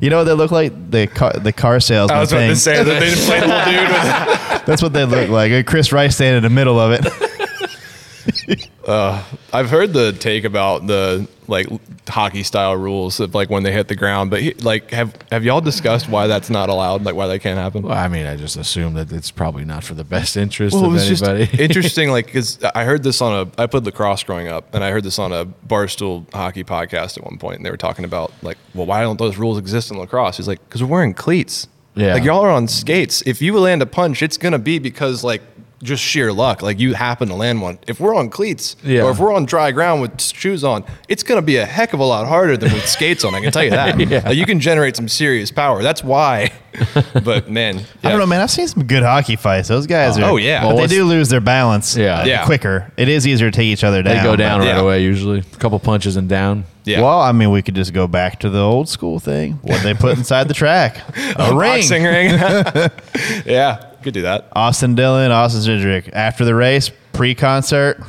You 0.00 0.10
know 0.10 0.18
what 0.18 0.24
they 0.24 0.32
look 0.32 0.50
like? 0.50 0.90
The 0.90 1.06
car, 1.06 1.32
the 1.34 1.52
car 1.52 1.78
salesman 1.78 2.16
I 2.16 2.20
was 2.20 2.32
about 2.32 2.40
thing. 2.40 2.50
to 2.50 2.56
say 2.56 2.82
that 2.82 3.00
they 3.00 3.10
just 3.10 3.28
played 3.28 3.42
a 3.42 3.46
little 3.46 3.64
dude 3.64 3.88
with 3.88 4.66
That's 4.66 4.82
what 4.82 4.92
they 4.92 5.04
look 5.04 5.28
like. 5.30 5.66
Chris 5.66 5.92
Rice 5.92 6.16
standing 6.16 6.38
in 6.38 6.42
the 6.42 6.50
middle 6.50 6.80
of 6.80 6.92
it. 6.92 8.70
Uh, 8.86 9.22
I've 9.52 9.70
heard 9.70 9.92
the 9.92 10.12
take 10.12 10.44
about 10.44 10.86
the 10.86 11.28
like 11.46 11.66
hockey 12.08 12.42
style 12.42 12.76
rules 12.76 13.20
of 13.20 13.34
like 13.34 13.50
when 13.50 13.62
they 13.62 13.72
hit 13.72 13.88
the 13.88 13.94
ground, 13.94 14.30
but 14.30 14.40
he, 14.42 14.54
like 14.54 14.90
have 14.90 15.14
have 15.30 15.44
y'all 15.44 15.60
discussed 15.60 16.08
why 16.08 16.26
that's 16.26 16.50
not 16.50 16.68
allowed? 16.68 17.04
Like 17.04 17.14
why 17.14 17.26
that 17.26 17.40
can't 17.40 17.58
happen? 17.58 17.82
Well, 17.82 17.92
I 17.96 18.08
mean, 18.08 18.26
I 18.26 18.36
just 18.36 18.56
assume 18.56 18.94
that 18.94 19.12
it's 19.12 19.30
probably 19.30 19.64
not 19.64 19.84
for 19.84 19.94
the 19.94 20.04
best 20.04 20.36
interest 20.36 20.74
Well, 20.74 20.86
of 20.86 20.96
anybody. 20.96 21.46
just 21.46 21.54
interesting, 21.60 22.10
like 22.10 22.26
because 22.26 22.62
I 22.74 22.84
heard 22.84 23.02
this 23.02 23.20
on 23.20 23.46
a 23.48 23.62
I 23.62 23.66
played 23.66 23.84
lacrosse 23.84 24.22
growing 24.22 24.48
up, 24.48 24.74
and 24.74 24.82
I 24.82 24.90
heard 24.90 25.04
this 25.04 25.18
on 25.18 25.32
a 25.32 25.44
barstool 25.46 26.32
hockey 26.32 26.64
podcast 26.64 27.18
at 27.18 27.24
one 27.24 27.38
point, 27.38 27.56
and 27.56 27.66
they 27.66 27.70
were 27.70 27.76
talking 27.76 28.04
about 28.04 28.32
like, 28.42 28.58
well, 28.74 28.86
why 28.86 29.02
don't 29.02 29.18
those 29.18 29.36
rules 29.36 29.58
exist 29.58 29.90
in 29.90 29.98
lacrosse? 29.98 30.36
He's 30.36 30.48
like, 30.48 30.60
because 30.68 30.82
we're 30.82 30.88
wearing 30.90 31.14
cleats. 31.14 31.68
Yeah. 31.96 32.14
like 32.14 32.24
y'all 32.24 32.40
are 32.40 32.50
on 32.50 32.66
skates. 32.66 33.22
If 33.24 33.40
you 33.40 33.56
land 33.56 33.80
a 33.80 33.86
punch, 33.86 34.20
it's 34.20 34.36
gonna 34.36 34.58
be 34.58 34.80
because 34.80 35.22
like 35.22 35.42
just 35.84 36.02
sheer 36.02 36.32
luck. 36.32 36.60
Like 36.62 36.80
you 36.80 36.94
happen 36.94 37.28
to 37.28 37.34
land 37.34 37.62
one. 37.62 37.78
If 37.86 38.00
we're 38.00 38.14
on 38.16 38.28
cleats, 38.30 38.74
Yeah. 38.82 39.02
or 39.02 39.10
if 39.12 39.18
we're 39.20 39.32
on 39.32 39.44
dry 39.44 39.70
ground 39.70 40.02
with 40.02 40.20
shoes 40.20 40.64
on, 40.64 40.84
it's 41.08 41.22
gonna 41.22 41.42
be 41.42 41.56
a 41.58 41.64
heck 41.66 41.92
of 41.92 42.00
a 42.00 42.04
lot 42.04 42.26
harder 42.26 42.56
than 42.56 42.72
with 42.72 42.88
skates 42.88 43.22
on. 43.24 43.34
I 43.34 43.40
can 43.40 43.52
tell 43.52 43.62
you 43.64 43.70
that. 43.70 43.98
Yeah. 44.10 44.22
Like, 44.26 44.36
you 44.36 44.46
can 44.46 44.58
generate 44.58 44.96
some 44.96 45.06
serious 45.08 45.50
power. 45.52 45.82
That's 45.82 46.02
why. 46.02 46.50
But 47.22 47.48
man, 47.48 47.80
I 48.02 48.08
don't 48.10 48.18
know, 48.18 48.26
man. 48.26 48.40
I've 48.40 48.50
seen 48.50 48.66
some 48.66 48.84
good 48.84 49.04
hockey 49.04 49.36
fights. 49.36 49.68
Those 49.68 49.86
guys 49.86 50.18
are. 50.18 50.24
Oh, 50.24 50.36
yeah. 50.36 50.62
but 50.62 50.74
Well, 50.74 50.76
they 50.88 50.88
do 50.96 51.04
lose 51.04 51.28
their 51.28 51.40
balance. 51.40 51.96
Yeah. 51.96 52.22
uh, 52.22 52.24
Yeah. 52.24 52.44
quicker. 52.44 52.90
It 52.96 53.08
is 53.08 53.28
easier 53.28 53.48
to 53.52 53.56
take 53.56 53.66
each 53.66 53.84
other 53.84 54.02
down. 54.02 54.16
they 54.16 54.22
go 54.24 54.34
down 54.34 54.58
but- 54.58 54.66
right 54.66 54.74
Yeah. 54.74 54.82
away 54.82 55.02
usually. 55.04 55.38
A 55.38 55.56
couple 55.58 55.78
punches 55.78 56.16
and 56.16 56.28
down. 56.28 56.64
Yeah. 56.82 57.00
Well, 57.00 57.20
I 57.20 57.30
mean, 57.30 57.52
we 57.52 57.62
could 57.62 57.76
just 57.76 57.92
go 57.92 58.08
back 58.08 58.40
to 58.40 58.50
the 58.50 58.58
old 58.60 58.88
school 58.88 59.20
thing. 59.20 59.60
What 59.62 59.82
they 59.84 59.94
put 59.94 60.18
inside 60.18 60.48
the 60.48 60.54
track? 60.54 60.96
A, 61.36 61.42
A 61.44 61.56
ring. 61.56 61.78
boxing 61.78 62.02
ring. 62.02 62.30
yeah, 63.46 63.84
could 64.04 64.14
do 64.14 64.22
that. 64.22 64.48
Austin 64.52 64.94
Dillon, 64.94 65.32
Austin 65.32 65.62
Cindric. 65.62 66.10
After 66.12 66.44
the 66.44 66.54
race, 66.54 66.90
pre-concert. 67.12 68.00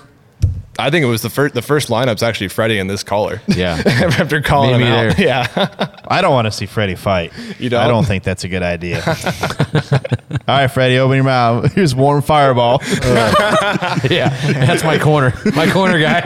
I 0.77 0.89
think 0.89 1.03
it 1.05 1.07
was 1.07 1.21
the 1.21 1.29
first. 1.29 1.53
The 1.55 1.61
first 1.61 1.87
lineup's 1.87 2.21
actually 2.21 2.49
Freddie 2.49 2.79
and 2.79 2.89
this 2.89 3.01
caller. 3.01 3.41
Yeah. 3.47 3.81
After 3.85 4.41
calling 4.41 4.71
Meet 4.71 4.75
him 4.75 4.81
me 4.81 4.87
out. 5.09 5.15
there. 5.15 5.25
Yeah. 5.25 5.95
I 6.09 6.19
don't 6.21 6.33
want 6.33 6.47
to 6.47 6.51
see 6.51 6.65
Freddie 6.65 6.95
fight. 6.95 7.31
You 7.59 7.69
don't? 7.69 7.79
I 7.79 7.87
don't 7.87 8.03
think 8.03 8.23
that's 8.25 8.43
a 8.43 8.49
good 8.49 8.61
idea. 8.61 9.01
All 9.07 10.57
right, 10.59 10.67
Freddie, 10.67 10.97
open 10.97 11.15
your 11.15 11.23
mouth. 11.23 11.71
Here's 11.73 11.95
warm 11.95 12.21
fireball. 12.21 12.81
yeah, 12.83 14.29
that's 14.51 14.83
my 14.83 14.99
corner. 14.99 15.33
My 15.55 15.71
corner 15.71 15.97
guy. 15.97 16.21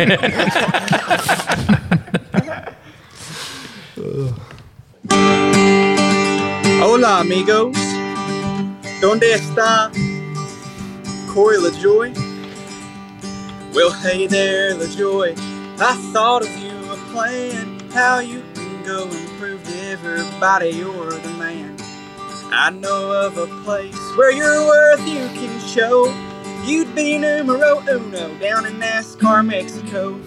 Hola, 6.82 7.22
amigos. 7.22 7.76
¿Dónde 9.02 9.34
está 9.34 9.90
Corey 11.34 11.58
Lajoie? 11.58 12.14
Well, 13.74 13.92
hey 13.92 14.28
there, 14.28 14.76
Lajoie. 14.76 15.38
I 15.80 15.96
thought 16.12 16.42
of 16.42 16.50
you 16.58 16.72
a 16.92 16.98
plan, 17.14 17.80
how 17.92 18.20
you 18.20 18.44
can 18.54 18.84
go 18.84 19.04
and 19.04 19.40
prove 19.40 19.64
to 19.64 19.90
everybody 19.90 20.72
you're 20.72 21.12
the 21.12 21.30
man. 21.40 21.78
I 22.52 22.72
know 22.72 23.14
of 23.14 23.38
a 23.38 23.48
place 23.64 23.96
where 24.18 24.34
your 24.34 24.68
worth 24.68 25.08
you 25.08 25.28
can 25.30 25.60
show. 25.62 26.14
You'd 26.66 26.94
be 26.94 27.18
numero 27.18 27.80
uno 27.90 28.38
down 28.40 28.66
in 28.66 28.74
NASCAR, 28.80 29.46
Mexico. 29.46 30.20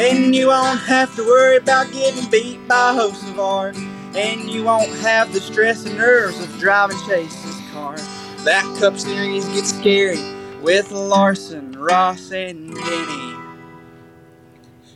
And 0.00 0.34
you 0.34 0.48
won't 0.48 0.80
have 0.80 1.14
to 1.14 1.22
worry 1.22 1.58
about 1.58 1.92
getting 1.92 2.28
beat 2.32 2.66
by 2.66 2.96
Hocevar. 2.98 3.91
And 4.14 4.50
you 4.50 4.64
won't 4.64 4.90
have 4.98 5.32
the 5.32 5.40
stress 5.40 5.86
and 5.86 5.96
nerves 5.96 6.38
of 6.42 6.58
driving 6.58 6.98
Chase's 7.06 7.60
car. 7.72 7.96
That 8.44 8.64
Cup 8.78 8.98
Series 8.98 9.46
gets 9.48 9.70
scary 9.70 10.20
with 10.60 10.90
Larson, 10.90 11.72
Ross, 11.72 12.30
and 12.30 12.74
Denny. 12.74 13.34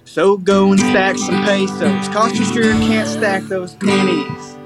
So 0.04 0.36
go 0.36 0.72
and 0.72 0.80
stack 0.80 1.16
some 1.18 1.44
pesos, 1.44 2.08
cause 2.08 2.38
you 2.38 2.44
sure 2.46 2.72
can't 2.72 3.08
stack 3.08 3.42
those 3.44 3.74
pennies. 3.76 4.56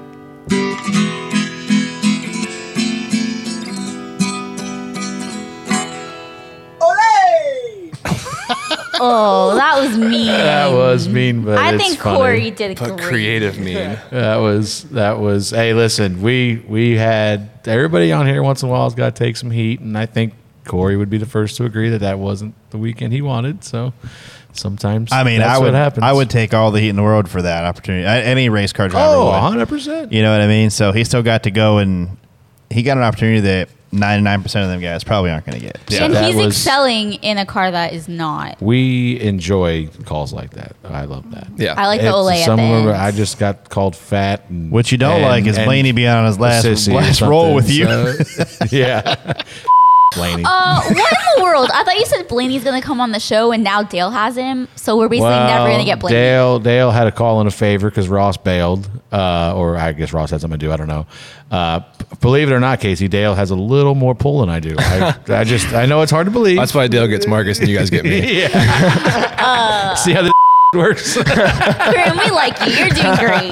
Oh, 8.99 9.55
that 9.55 9.79
was 9.79 9.97
mean. 10.11 10.27
that 10.27 10.71
was 10.71 11.07
mean, 11.07 11.43
but 11.45 11.57
I 11.57 11.73
it's 11.73 11.83
think 11.83 11.99
funny. 11.99 12.17
Corey 12.17 12.51
did 12.51 12.77
But 12.77 12.97
great. 12.97 13.07
creative 13.09 13.57
mean. 13.59 13.97
That 14.11 14.37
was 14.37 14.83
that 14.85 15.19
was. 15.19 15.49
Hey, 15.51 15.73
listen, 15.73 16.21
we 16.21 16.63
we 16.67 16.97
had 16.97 17.49
everybody 17.65 18.11
on 18.11 18.27
here 18.27 18.43
once 18.43 18.63
in 18.63 18.69
a 18.69 18.71
while 18.71 18.83
has 18.85 18.95
got 18.95 19.15
to 19.15 19.23
take 19.23 19.37
some 19.37 19.51
heat, 19.51 19.79
and 19.79 19.97
I 19.97 20.05
think 20.05 20.33
Corey 20.65 20.97
would 20.97 21.09
be 21.09 21.17
the 21.17 21.25
first 21.25 21.57
to 21.57 21.65
agree 21.65 21.89
that 21.89 21.99
that 21.99 22.19
wasn't 22.19 22.53
the 22.71 22.77
weekend 22.77 23.13
he 23.13 23.21
wanted. 23.21 23.63
So 23.63 23.93
sometimes 24.53 25.11
I 25.11 25.23
mean, 25.23 25.39
that's 25.39 25.59
I 25.59 25.63
would 25.63 25.73
happens. 25.73 26.03
I 26.03 26.11
would 26.11 26.29
take 26.29 26.53
all 26.53 26.71
the 26.71 26.79
heat 26.81 26.89
in 26.89 26.95
the 26.97 27.03
world 27.03 27.29
for 27.29 27.41
that 27.41 27.63
opportunity. 27.65 28.05
Any 28.05 28.49
race 28.49 28.73
car 28.73 28.87
driver 28.89 29.13
Oh, 29.15 29.25
100 29.27 29.67
percent. 29.67 30.11
You 30.11 30.21
know 30.21 30.31
what 30.31 30.41
I 30.41 30.47
mean? 30.47 30.69
So 30.69 30.91
he 30.91 31.03
still 31.03 31.23
got 31.23 31.43
to 31.43 31.51
go 31.51 31.77
and 31.77 32.17
he 32.71 32.83
got 32.83 32.97
an 32.97 33.03
opportunity 33.03 33.41
that 33.41 33.69
99% 33.91 34.45
of 34.45 34.51
them 34.69 34.79
guys 34.79 35.03
probably 35.03 35.31
aren't 35.31 35.45
going 35.45 35.59
to 35.59 35.65
get. 35.65 35.77
Yeah. 35.89 36.05
and 36.05 36.13
that 36.13 36.27
he's 36.27 36.35
was- 36.35 36.47
excelling 36.55 37.15
in 37.15 37.37
a 37.37 37.45
car 37.45 37.69
that 37.71 37.91
is 37.93 38.07
not. 38.07 38.61
We 38.61 39.19
enjoy 39.19 39.89
calls 40.05 40.31
like 40.31 40.51
that. 40.51 40.77
I 40.85 41.03
love 41.03 41.29
that. 41.31 41.47
Yeah. 41.57 41.73
I 41.77 41.87
like 41.87 41.99
the 41.99 42.07
It's- 42.07 42.15
Olay 42.15 42.39
at 42.39 42.45
some 42.45 42.57
the 42.57 42.63
end. 42.63 42.89
I 42.89 43.11
just 43.11 43.37
got 43.37 43.69
called 43.69 43.95
fat. 43.97 44.45
And, 44.49 44.71
What 44.71 44.91
you 44.93 44.97
don't 44.97 45.15
and- 45.15 45.23
like 45.23 45.45
is 45.45 45.57
Blaney 45.57 45.91
being 45.91 46.07
on 46.07 46.25
his 46.25 46.39
last, 46.39 46.63
a 46.63 46.69
sissy 46.69 46.93
or 46.93 47.01
last 47.01 47.19
roll 47.21 47.53
with 47.53 47.69
you. 47.69 47.85
so- 48.23 48.65
yeah. 48.71 49.41
Blaney. 50.15 50.43
Uh, 50.45 50.81
what 50.81 50.89
in 51.13 51.19
the 51.37 51.43
world? 51.43 51.69
I 51.73 51.83
thought 51.83 51.95
you 51.97 52.05
said 52.05 52.27
Blaney's 52.27 52.63
gonna 52.63 52.81
come 52.81 52.99
on 52.99 53.11
the 53.11 53.19
show, 53.19 53.51
and 53.51 53.63
now 53.63 53.83
Dale 53.83 54.09
has 54.11 54.35
him. 54.35 54.67
So 54.75 54.97
we're 54.97 55.09
basically 55.09 55.29
never 55.29 55.69
gonna 55.69 55.85
get 55.85 55.99
Blaney. 55.99 56.15
Dale 56.15 56.59
Dale 56.59 56.91
had 56.91 57.07
a 57.07 57.11
call 57.11 57.41
in 57.41 57.47
a 57.47 57.51
favor 57.51 57.89
because 57.89 58.09
Ross 58.09 58.37
bailed, 58.37 58.89
uh, 59.11 59.55
or 59.55 59.77
I 59.77 59.93
guess 59.93 60.13
Ross 60.13 60.31
had 60.31 60.41
something 60.41 60.59
to 60.59 60.65
do. 60.65 60.71
I 60.71 60.77
don't 60.77 60.87
know. 60.87 61.05
Uh, 61.49 61.81
believe 62.21 62.49
it 62.49 62.53
or 62.53 62.59
not, 62.59 62.79
Casey, 62.79 63.07
Dale 63.07 63.35
has 63.35 63.51
a 63.51 63.55
little 63.55 63.95
more 63.95 64.15
pull 64.15 64.39
than 64.41 64.49
I 64.49 64.59
do. 64.59 64.75
I, 64.77 65.15
I 65.29 65.43
just 65.43 65.73
I 65.73 65.85
know 65.85 66.01
it's 66.01 66.11
hard 66.11 66.25
to 66.25 66.31
believe. 66.31 66.57
That's 66.57 66.73
why 66.73 66.87
Dale 66.87 67.07
gets 67.07 67.27
Marcus 67.27 67.59
and 67.59 67.67
you 67.69 67.77
guys 67.77 67.89
get 67.89 68.03
me. 68.03 68.47
Uh, 69.43 69.95
See 69.95 70.13
how 70.13 70.21
the 70.21 70.31
works. 70.73 71.15
Grim, 71.23 72.17
we 72.17 72.31
like 72.31 72.59
you. 72.61 72.73
You're 72.73 72.89
doing 72.89 73.15
great. 73.17 73.51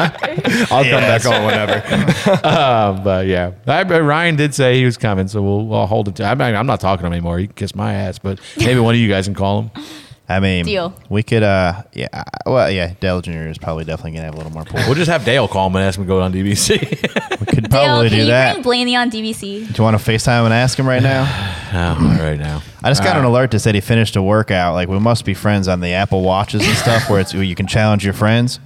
I'll 0.72 0.84
come 0.84 1.02
back 1.02 1.26
on 1.26 1.46
whenever. 1.46 1.84
uh, 2.44 3.02
but 3.04 3.28
yeah, 3.28 3.52
I, 3.68 3.84
but 3.84 4.02
Ryan 4.04 4.36
did 4.36 4.56
say 4.56 4.78
he 4.78 4.86
was 4.86 4.98
coming, 4.98 5.28
so 5.28 5.42
we'll, 5.42 5.66
we'll 5.66 5.86
hold 5.86 6.08
it. 6.08 6.16
To, 6.16 6.24
I 6.24 6.36
mean, 6.36 6.56
I'm 6.56 6.68
not 6.68 6.80
talking 6.80 7.02
to 7.04 7.08
him 7.08 7.14
anymore. 7.14 7.40
He 7.40 7.48
can 7.48 7.56
kiss 7.56 7.76
my 7.76 7.94
ass, 7.94 8.20
but 8.20 8.40
maybe 8.58 8.80
one 8.80 8.96
of 8.96 9.00
you 9.00 9.10
guys 9.10 9.26
can 9.26 9.36
call 9.36 9.64
him. 9.64 9.84
I 10.30 10.40
mean, 10.40 10.64
Deal. 10.64 10.94
we 11.10 11.24
could. 11.24 11.42
uh 11.42 11.82
Yeah. 11.92 12.24
Well, 12.46 12.70
yeah. 12.70 12.94
Dale 13.00 13.22
Jr. 13.22 13.48
is 13.50 13.58
probably 13.58 13.84
definitely 13.84 14.12
gonna 14.12 14.26
have 14.26 14.36
a 14.36 14.38
little 14.38 14.52
more 14.52 14.64
pull. 14.64 14.80
We'll 14.86 14.94
just 14.94 15.10
have 15.10 15.26
Dale 15.26 15.48
call 15.48 15.68
him 15.68 15.76
and 15.76 15.84
ask 15.84 15.98
him 15.98 16.06
to 16.06 16.08
go 16.08 16.22
on 16.22 16.32
DBC. 16.32 16.80
we 16.80 16.86
could 16.88 17.08
probably 17.08 17.70
Dale, 17.70 17.70
probably 17.70 18.10
can 18.10 18.18
do 18.18 18.24
you 18.24 18.28
that. 18.28 18.54
bring 18.54 18.64
Blaney 18.64 18.96
on 18.96 19.10
DBC? 19.10 19.68
Do 19.68 19.74
you 19.76 19.84
want 19.84 20.00
to 20.00 20.12
FaceTime 20.12 20.46
and 20.46 20.54
ask 20.54 20.78
him 20.78 20.88
right 20.88 21.02
now? 21.02 21.24
oh, 21.74 22.18
right 22.22 22.38
now. 22.38 22.62
I 22.84 22.92
just 22.92 23.04
got 23.04 23.16
All 23.16 23.22
an 23.24 23.26
alert 23.26 23.50
that 23.52 23.60
said 23.60 23.74
he 23.74 23.82
finished 23.82 24.16
a 24.16 24.22
workout. 24.22 24.76
Like 24.76 24.88
we 24.88 25.00
must 25.00 25.26
be 25.26 25.34
friends 25.34 25.68
on 25.68 25.80
the 25.80 25.94
Apple 25.94 26.22
Watches 26.22 26.66
and 26.66 26.78
stuff, 26.78 27.10
where 27.10 27.20
it's 27.20 27.34
where 27.34 27.44
you 27.44 27.56
can 27.56 27.66
challenge 27.68 28.06
your 28.06 28.14
friends. 28.14 28.60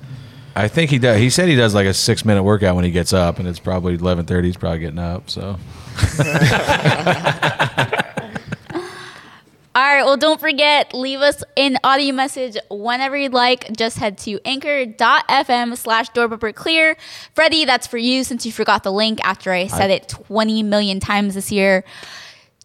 I 0.56 0.68
think 0.68 0.92
he 0.92 1.00
does. 1.00 1.18
He 1.18 1.30
said 1.30 1.48
he 1.48 1.56
does 1.56 1.74
like 1.74 1.88
a 1.88 1.94
six 1.94 2.26
minute 2.26 2.44
workout 2.44 2.76
when 2.76 2.84
he 2.86 2.92
gets 2.92 3.14
up, 3.14 3.40
and 3.40 3.48
it's 3.48 3.60
probably 3.60 3.96
eleven 3.96 4.26
thirty. 4.26 4.50
He's 4.50 4.58
probably 4.58 4.80
getting 4.80 5.00
up. 5.00 5.30
So 5.30 5.58
All 9.76 9.82
right. 9.82 10.04
Well, 10.06 10.18
don't 10.18 10.40
forget, 10.40 10.94
leave 10.94 11.20
us 11.22 11.44
an 11.58 11.78
audio 11.84 12.14
message 12.14 12.58
whenever 12.70 13.18
you'd 13.18 13.34
like. 13.34 13.76
Just 13.76 13.98
head 13.98 14.20
to 14.20 14.40
anchor.fm 14.46 15.76
slash 15.78 16.10
clear. 16.54 16.96
Freddie, 17.34 17.66
that's 17.66 17.88
for 17.88 17.98
you 17.98 18.24
since 18.24 18.46
you 18.46 18.52
forgot 18.52 18.84
the 18.84 18.92
link 18.92 19.20
after 19.26 19.52
I 19.52 19.66
said 19.66 19.90
I- 19.90 19.96
it 19.96 20.08
20 20.10 20.62
million 20.62 21.00
times 21.00 21.34
this 21.34 21.52
year. 21.52 21.84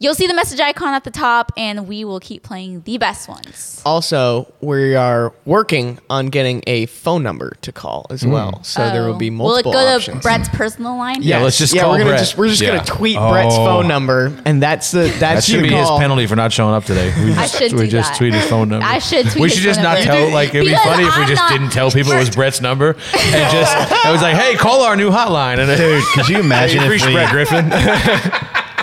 You'll 0.00 0.14
see 0.14 0.28
the 0.28 0.34
message 0.34 0.60
icon 0.60 0.94
at 0.94 1.02
the 1.02 1.10
top, 1.10 1.50
and 1.56 1.88
we 1.88 2.04
will 2.04 2.20
keep 2.20 2.44
playing 2.44 2.82
the 2.82 2.98
best 2.98 3.28
ones. 3.28 3.82
Also, 3.84 4.52
we 4.60 4.94
are 4.94 5.32
working 5.44 5.98
on 6.08 6.26
getting 6.28 6.62
a 6.68 6.86
phone 6.86 7.24
number 7.24 7.54
to 7.62 7.72
call 7.72 8.06
as 8.10 8.22
hmm. 8.22 8.30
well. 8.30 8.62
So 8.62 8.90
there 8.92 9.02
will 9.08 9.16
be 9.16 9.28
Oh. 9.28 9.34
Will 9.44 9.56
it 9.56 9.64
go 9.64 9.72
options. 9.72 10.18
to 10.18 10.22
Brett's 10.22 10.48
personal 10.50 10.96
line? 10.96 11.22
Yes. 11.22 11.74
yeah, 11.74 11.88
we're 11.88 11.98
gonna 11.98 12.16
just 12.16 12.38
we're 12.38 12.46
just 12.46 12.62
Yeah. 12.62 12.76
gonna 12.76 12.84
tweet 12.84 13.16
Oh. 13.18 13.28
Brett's 13.32 13.56
phone 13.56 13.88
number, 13.88 14.32
and 14.44 14.62
that's 14.62 14.92
the 14.92 15.12
that 15.18 15.42
should 15.42 15.54
your 15.54 15.62
be 15.64 15.74
his 15.74 15.88
call. 15.88 15.98
penalty 15.98 16.28
for 16.28 16.36
not 16.36 16.52
showing 16.52 16.74
up 16.74 16.84
today. 16.84 17.12
We 17.24 17.32
I 17.32 17.34
just, 17.42 17.58
should 17.58 17.72
we 17.72 17.80
do 17.80 17.86
just 17.88 18.12
that. 18.12 18.18
tweet 18.18 18.34
his 18.34 18.44
phone 18.48 18.68
number. 18.68 18.86
I 18.86 19.00
should 19.00 19.24
tweet 19.26 19.34
We 19.42 19.48
his 19.48 19.54
should 19.54 19.64
just 19.64 19.80
phone 19.80 19.84
not 19.84 19.98
number. 19.98 20.12
tell. 20.12 20.30
Like 20.32 20.50
it'd 20.50 20.62
be 20.62 20.68
Because 20.70 20.84
funny 20.84 21.04
if 21.08 21.16
we 21.16 21.22
I'm 21.22 21.28
just 21.28 21.42
not- 21.42 21.50
didn't 21.50 21.70
tell 21.70 21.90
people 21.90 22.12
it 22.12 22.18
was 22.20 22.30
Brett's 22.36 22.60
number 22.60 22.90
and 22.90 23.52
just 23.52 24.04
I 24.06 24.12
was 24.12 24.22
like, 24.22 24.36
hey, 24.36 24.54
call 24.54 24.82
our 24.82 24.94
new 24.94 25.10
hotline. 25.10 25.58
And 25.58 25.76
Dude, 25.76 26.04
could 26.14 26.28
you 26.28 26.38
imagine 26.38 26.84
if 26.84 26.86
free 27.02 27.04
we- 27.08 27.14
Brett 27.14 27.30
Griffin? 27.32 27.72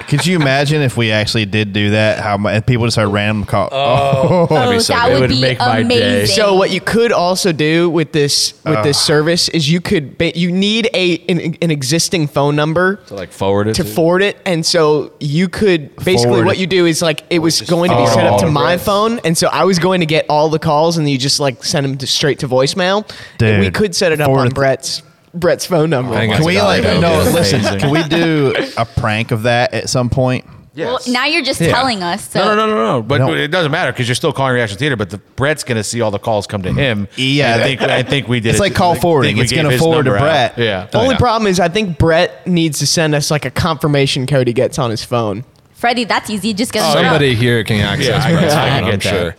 Could 0.07 0.25
you 0.25 0.35
imagine 0.39 0.81
if 0.81 0.95
we 0.97 1.11
actually 1.11 1.45
did 1.45 1.73
do 1.73 1.89
that? 1.91 2.19
How 2.19 2.37
mu- 2.37 2.49
and 2.49 2.65
people 2.65 2.85
just 2.85 2.95
start 2.95 3.09
random 3.09 3.43
call? 3.45 3.69
Oh. 3.71 4.47
oh, 4.49 4.53
that'd 4.53 4.69
be 4.71 4.75
Oh, 4.75 4.79
so 4.79 4.93
that 4.93 5.07
good. 5.09 5.13
would 5.13 5.17
It 5.17 5.21
would 5.21 5.29
be 5.35 5.41
make 5.41 5.59
my 5.59 5.75
day. 5.77 5.81
amazing. 5.81 6.35
So 6.35 6.53
what 6.55 6.69
you 6.71 6.79
could 6.81 7.11
also 7.11 7.51
do 7.51 7.89
with 7.89 8.11
this 8.11 8.53
with 8.65 8.83
this 8.83 8.97
uh. 8.97 9.03
service 9.05 9.49
is 9.49 9.69
you 9.69 9.81
could 9.81 10.17
ba- 10.17 10.37
you 10.37 10.51
need 10.51 10.89
a 10.93 11.17
an, 11.27 11.55
an 11.61 11.71
existing 11.71 12.27
phone 12.27 12.55
number 12.55 12.97
to 13.07 13.15
like 13.15 13.31
forward 13.31 13.67
it 13.67 13.73
to 13.75 13.83
forward 13.83 14.21
it, 14.21 14.37
and 14.45 14.65
so 14.65 15.11
you 15.19 15.49
could 15.49 15.95
basically 15.97 16.25
Forward 16.25 16.45
what 16.45 16.57
it. 16.57 16.61
you 16.61 16.67
do 16.67 16.85
is 16.85 17.01
like 17.01 17.23
it 17.29 17.39
was 17.39 17.61
going 17.61 17.89
to 17.89 17.97
be 17.97 18.05
set 18.07 18.25
up 18.27 18.39
to 18.41 18.45
Oh, 18.45 18.51
my 18.51 18.73
right. 18.75 18.79
phone, 18.79 19.19
and 19.25 19.35
so 19.37 19.47
I 19.47 19.63
was 19.63 19.79
going 19.79 20.01
to 20.01 20.05
get 20.05 20.25
all 20.29 20.49
the 20.49 20.59
calls, 20.59 20.97
and 20.97 21.09
you 21.09 21.17
just 21.17 21.39
like 21.39 21.63
send 21.63 21.83
them 21.85 21.97
to, 21.97 22.05
straight 22.07 22.39
to 22.39 22.47
voicemail. 22.47 23.09
And 23.41 23.59
we 23.59 23.65
Dude, 23.65 23.73
could 23.73 23.95
set 23.95 24.11
it 24.11 24.21
up 24.21 24.27
forward 24.27 24.41
on 24.41 24.47
it- 24.47 24.53
Brett's 24.55 25.01
Brett's 25.35 25.65
phone 25.65 25.89
number. 25.89 26.15
Can 26.15 26.43
we 26.43 26.61
like 26.61 26.83
no? 26.83 27.17
Listen, 27.33 27.61
can 27.79 27.89
we 27.91 28.03
do 28.03 28.53
a 28.77 28.85
prank 28.85 29.31
of 29.31 29.43
that 29.43 29.73
at 29.73 29.89
some 29.89 30.09
point? 30.09 30.45
Well, 30.77 30.99
now 31.07 31.23
you're 31.25 31.41
just 31.43 31.61
Yeah. 31.61 31.69
telling 31.71 32.03
us. 32.03 32.31
So 32.31 32.39
no, 32.43 32.53
no, 32.53 32.67
no, 32.67 32.75
no, 32.75 32.85
no. 32.97 33.01
But 33.01 33.19
No. 33.21 33.33
it 33.33 33.47
doesn't 33.47 33.71
matter 33.71 33.93
because 33.93 34.09
you're 34.09 34.15
still 34.15 34.33
calling 34.33 34.53
Reaction 34.55 34.77
Theater. 34.77 34.97
But 34.97 35.09
the 35.09 35.19
Brett's 35.37 35.63
going 35.63 35.77
to 35.77 35.83
see 35.85 36.01
all 36.01 36.11
the 36.11 36.19
calls 36.19 36.47
come 36.47 36.63
to 36.63 36.73
him. 36.73 37.07
Yeah, 37.15 37.53
And 37.53 37.61
I 37.61 37.65
think 37.65 37.81
I 37.81 38.03
think 38.03 38.27
we 38.27 38.41
did. 38.41 38.49
It's 38.49 38.57
it- 38.57 38.61
like 38.61 38.75
call 38.75 38.91
I 38.91 38.93
think 38.95 39.01
forwarding. 39.01 39.35
we 39.37 39.43
It's 39.43 39.51
gave 39.53 39.59
gonna 39.63 39.71
his 39.71 39.79
forward 39.81 40.03
to 40.03 40.11
number 40.11 40.17
out. 40.27 40.55
Brett. 40.55 40.57
Yeah. 40.57 40.87
The 40.91 40.97
only 40.99 41.15
problem 41.15 41.47
is 41.47 41.61
I 41.61 41.69
think 41.69 41.97
Brett 41.97 42.45
needs 42.45 42.79
to 42.79 42.87
send 42.87 43.15
us 43.15 43.31
like 43.31 43.45
a 43.45 43.51
confirmation 43.51 44.27
code 44.27 44.47
he 44.47 44.53
gets 44.53 44.77
on 44.77 44.89
his 44.89 45.01
phone. 45.03 45.45
Freddie, 45.73 46.03
that's 46.03 46.29
easy. 46.29 46.53
Just 46.53 46.73
get 46.73 46.83
oh, 46.83 46.93
Somebody 46.93 47.35
here 47.35 47.63
can 47.63 47.79
access 47.79 48.07
Yeah, 48.07 48.17
I 48.25 48.31
Brett's 48.33 48.53
get- 48.53 48.57
I 48.63 48.69
phone, 48.69 48.83
get 48.83 48.93
I'm 48.93 48.99
that. 48.99 49.03
sure. 49.03 49.35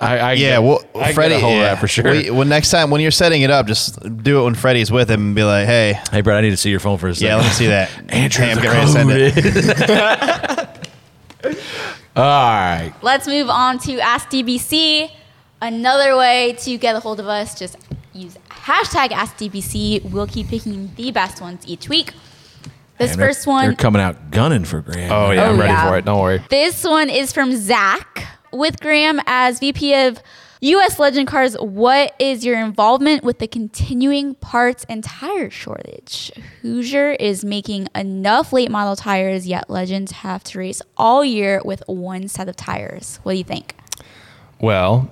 I, 0.00 0.18
I 0.18 0.32
yeah, 0.34 0.50
get- 0.50 0.58
well, 0.62 0.82
I 0.94 1.12
get 1.12 1.32
a 1.32 1.40
hold 1.40 1.54
of 1.56 1.60
that 1.62 1.80
for 1.80 1.88
sure. 1.88 2.10
We, 2.12 2.30
well, 2.30 2.46
next 2.46 2.70
time 2.70 2.90
when 2.90 3.00
you're 3.00 3.10
setting 3.10 3.42
it 3.42 3.50
up, 3.50 3.66
just 3.66 3.98
do 4.22 4.40
it 4.40 4.44
when 4.44 4.54
Freddie's 4.54 4.92
with 4.92 5.10
him 5.10 5.20
and 5.20 5.34
be 5.34 5.42
like, 5.42 5.66
"Hey, 5.66 5.98
hey, 6.12 6.20
Brett, 6.20 6.36
I 6.36 6.40
need 6.42 6.50
to 6.50 6.56
see 6.56 6.70
your 6.70 6.78
phone 6.80 6.98
for 6.98 7.08
a 7.08 7.14
second. 7.14 7.26
yeah, 7.26 7.36
let 7.36 7.44
me 7.46 7.50
see 7.50 7.66
that." 7.66 7.90
Andrew, 8.12 8.44
Hey, 8.44 8.50
I'm 8.52 8.56
the 8.56 8.62
getting 8.62 9.08
ready 9.08 9.32
to 9.32 9.52
send 9.52 9.90
it. 9.90 10.68
All 12.16 12.24
right. 12.24 12.92
Let's 13.02 13.26
move 13.26 13.48
on 13.48 13.78
to 13.80 13.98
Ask 14.00 14.28
DBC. 14.30 15.10
Another 15.60 16.16
way 16.16 16.54
to 16.60 16.78
get 16.78 16.94
a 16.94 17.00
hold 17.00 17.18
of 17.20 17.26
us, 17.26 17.58
just 17.58 17.76
use 18.12 18.36
hashtag 18.50 19.08
AskDBC. 19.08 20.10
We'll 20.10 20.26
keep 20.28 20.48
picking 20.48 20.92
the 20.96 21.10
best 21.10 21.40
ones 21.40 21.64
each 21.66 21.88
week. 21.88 22.12
This 22.98 23.10
Man, 23.10 23.18
they're- 23.18 23.26
first 23.28 23.46
one, 23.46 23.64
They're 23.66 23.74
coming 23.74 24.02
out 24.02 24.30
gunning 24.30 24.64
for 24.64 24.80
Graham. 24.80 25.10
Oh 25.12 25.30
yeah, 25.30 25.44
Oh, 25.46 25.50
I'm 25.50 25.58
ready 25.60 25.72
yeah. 25.72 25.88
for 25.88 25.98
it. 25.98 26.04
Don't 26.04 26.20
worry. 26.20 26.42
this 26.50 26.84
one 26.84 27.08
is 27.10 27.32
from 27.32 27.54
Zach 27.56 28.24
with 28.52 28.80
Graham 28.80 29.20
as 29.26 29.58
VP 29.60 29.94
of 29.94 30.22
U.S. 30.60 30.98
Legend 30.98 31.28
Cars. 31.28 31.54
What 31.54 32.14
is 32.18 32.44
your 32.44 32.58
involvement 32.58 33.22
with 33.22 33.38
the 33.38 33.46
continuing 33.46 34.34
parts 34.34 34.84
and 34.88 35.04
tire 35.04 35.50
shortage? 35.50 36.32
Hoosier 36.62 37.12
is 37.12 37.44
making 37.44 37.88
enough 37.94 38.52
late 38.52 38.70
model 38.70 38.96
tires, 38.96 39.46
yet 39.46 39.70
Legends 39.70 40.10
have 40.12 40.42
to 40.44 40.58
race 40.58 40.82
all 40.96 41.24
year 41.24 41.62
with 41.64 41.82
one 41.86 42.26
set 42.26 42.48
of 42.48 42.56
tires. 42.56 43.20
What 43.22 43.32
do 43.32 43.38
you 43.38 43.44
think? 43.44 43.76
Well, 44.60 45.08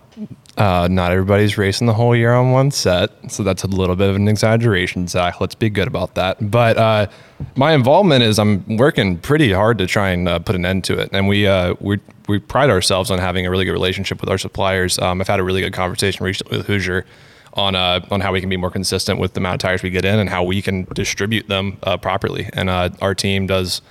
uh, 0.57 0.89
not 0.91 1.13
everybody's 1.13 1.59
racing 1.59 1.87
the 1.87 1.93
whole 1.93 2.17
year 2.17 2.33
on 2.33 2.51
one 2.51 2.71
set, 2.71 3.11
so 3.31 3.43
that's 3.43 3.63
a 3.63 3.69
little 3.69 3.95
bit 3.95 4.09
of 4.09 4.17
an 4.17 4.27
exaggeration, 4.27 5.07
Zach. 5.07 5.41
Let's 5.41 5.55
be 5.55 5.71
good 5.71 5.87
about 5.87 6.15
that. 6.15 6.51
But 6.51 6.77
uh, 6.77 7.07
my 7.55 7.73
involvement 7.73 8.25
is 8.25 8.39
I'm 8.39 8.77
working 8.77 9.19
pretty 9.19 9.53
hard 9.53 9.79
to 9.79 9.87
try 9.87 10.11
and 10.11 10.29
uh, 10.29 10.39
put 10.41 10.57
an 10.57 10.65
end 10.65 10.85
to 10.85 10.99
it, 10.99 11.11
and 11.13 11.29
we 11.29 11.47
uh, 11.47 11.75
we 11.81 12.01
we 12.27 12.39
pride 12.39 12.70
ourselves 12.70 13.11
on 13.11 13.19
having 13.19 13.47
a 13.47 13.51
really 13.51 13.65
good 13.65 13.73
relationship 13.73 14.20
with 14.20 14.31
our 14.31 14.39
suppliers. 14.39 14.98
Um, 14.98 15.20
I've 15.20 15.28
had 15.28 15.40
a 15.40 15.44
really 15.44 15.61
good 15.61 15.73
conversation 15.73 16.24
recently 16.24 16.59
with 16.59 16.66
Hoosier 16.66 17.07
on 17.55 17.74
uh, 17.74 18.05
on 18.11 18.20
how 18.20 18.32
we 18.32 18.40
can 18.40 18.48
be 18.48 18.57
more 18.57 18.70
consistent 18.70 19.19
with 19.19 19.35
the 19.35 19.40
amount 19.40 19.55
of 19.55 19.61
tires 19.61 19.82
we 19.82 19.90
get 19.90 20.05
in 20.05 20.19
and 20.19 20.28
how 20.28 20.44
we 20.44 20.61
can 20.62 20.85
distribute 20.94 21.48
them 21.48 21.78
uh, 21.82 21.97
properly. 21.97 22.48
And 22.53 22.69
uh, 22.69 22.90
our 23.01 23.15
team 23.15 23.47
does 23.47 23.82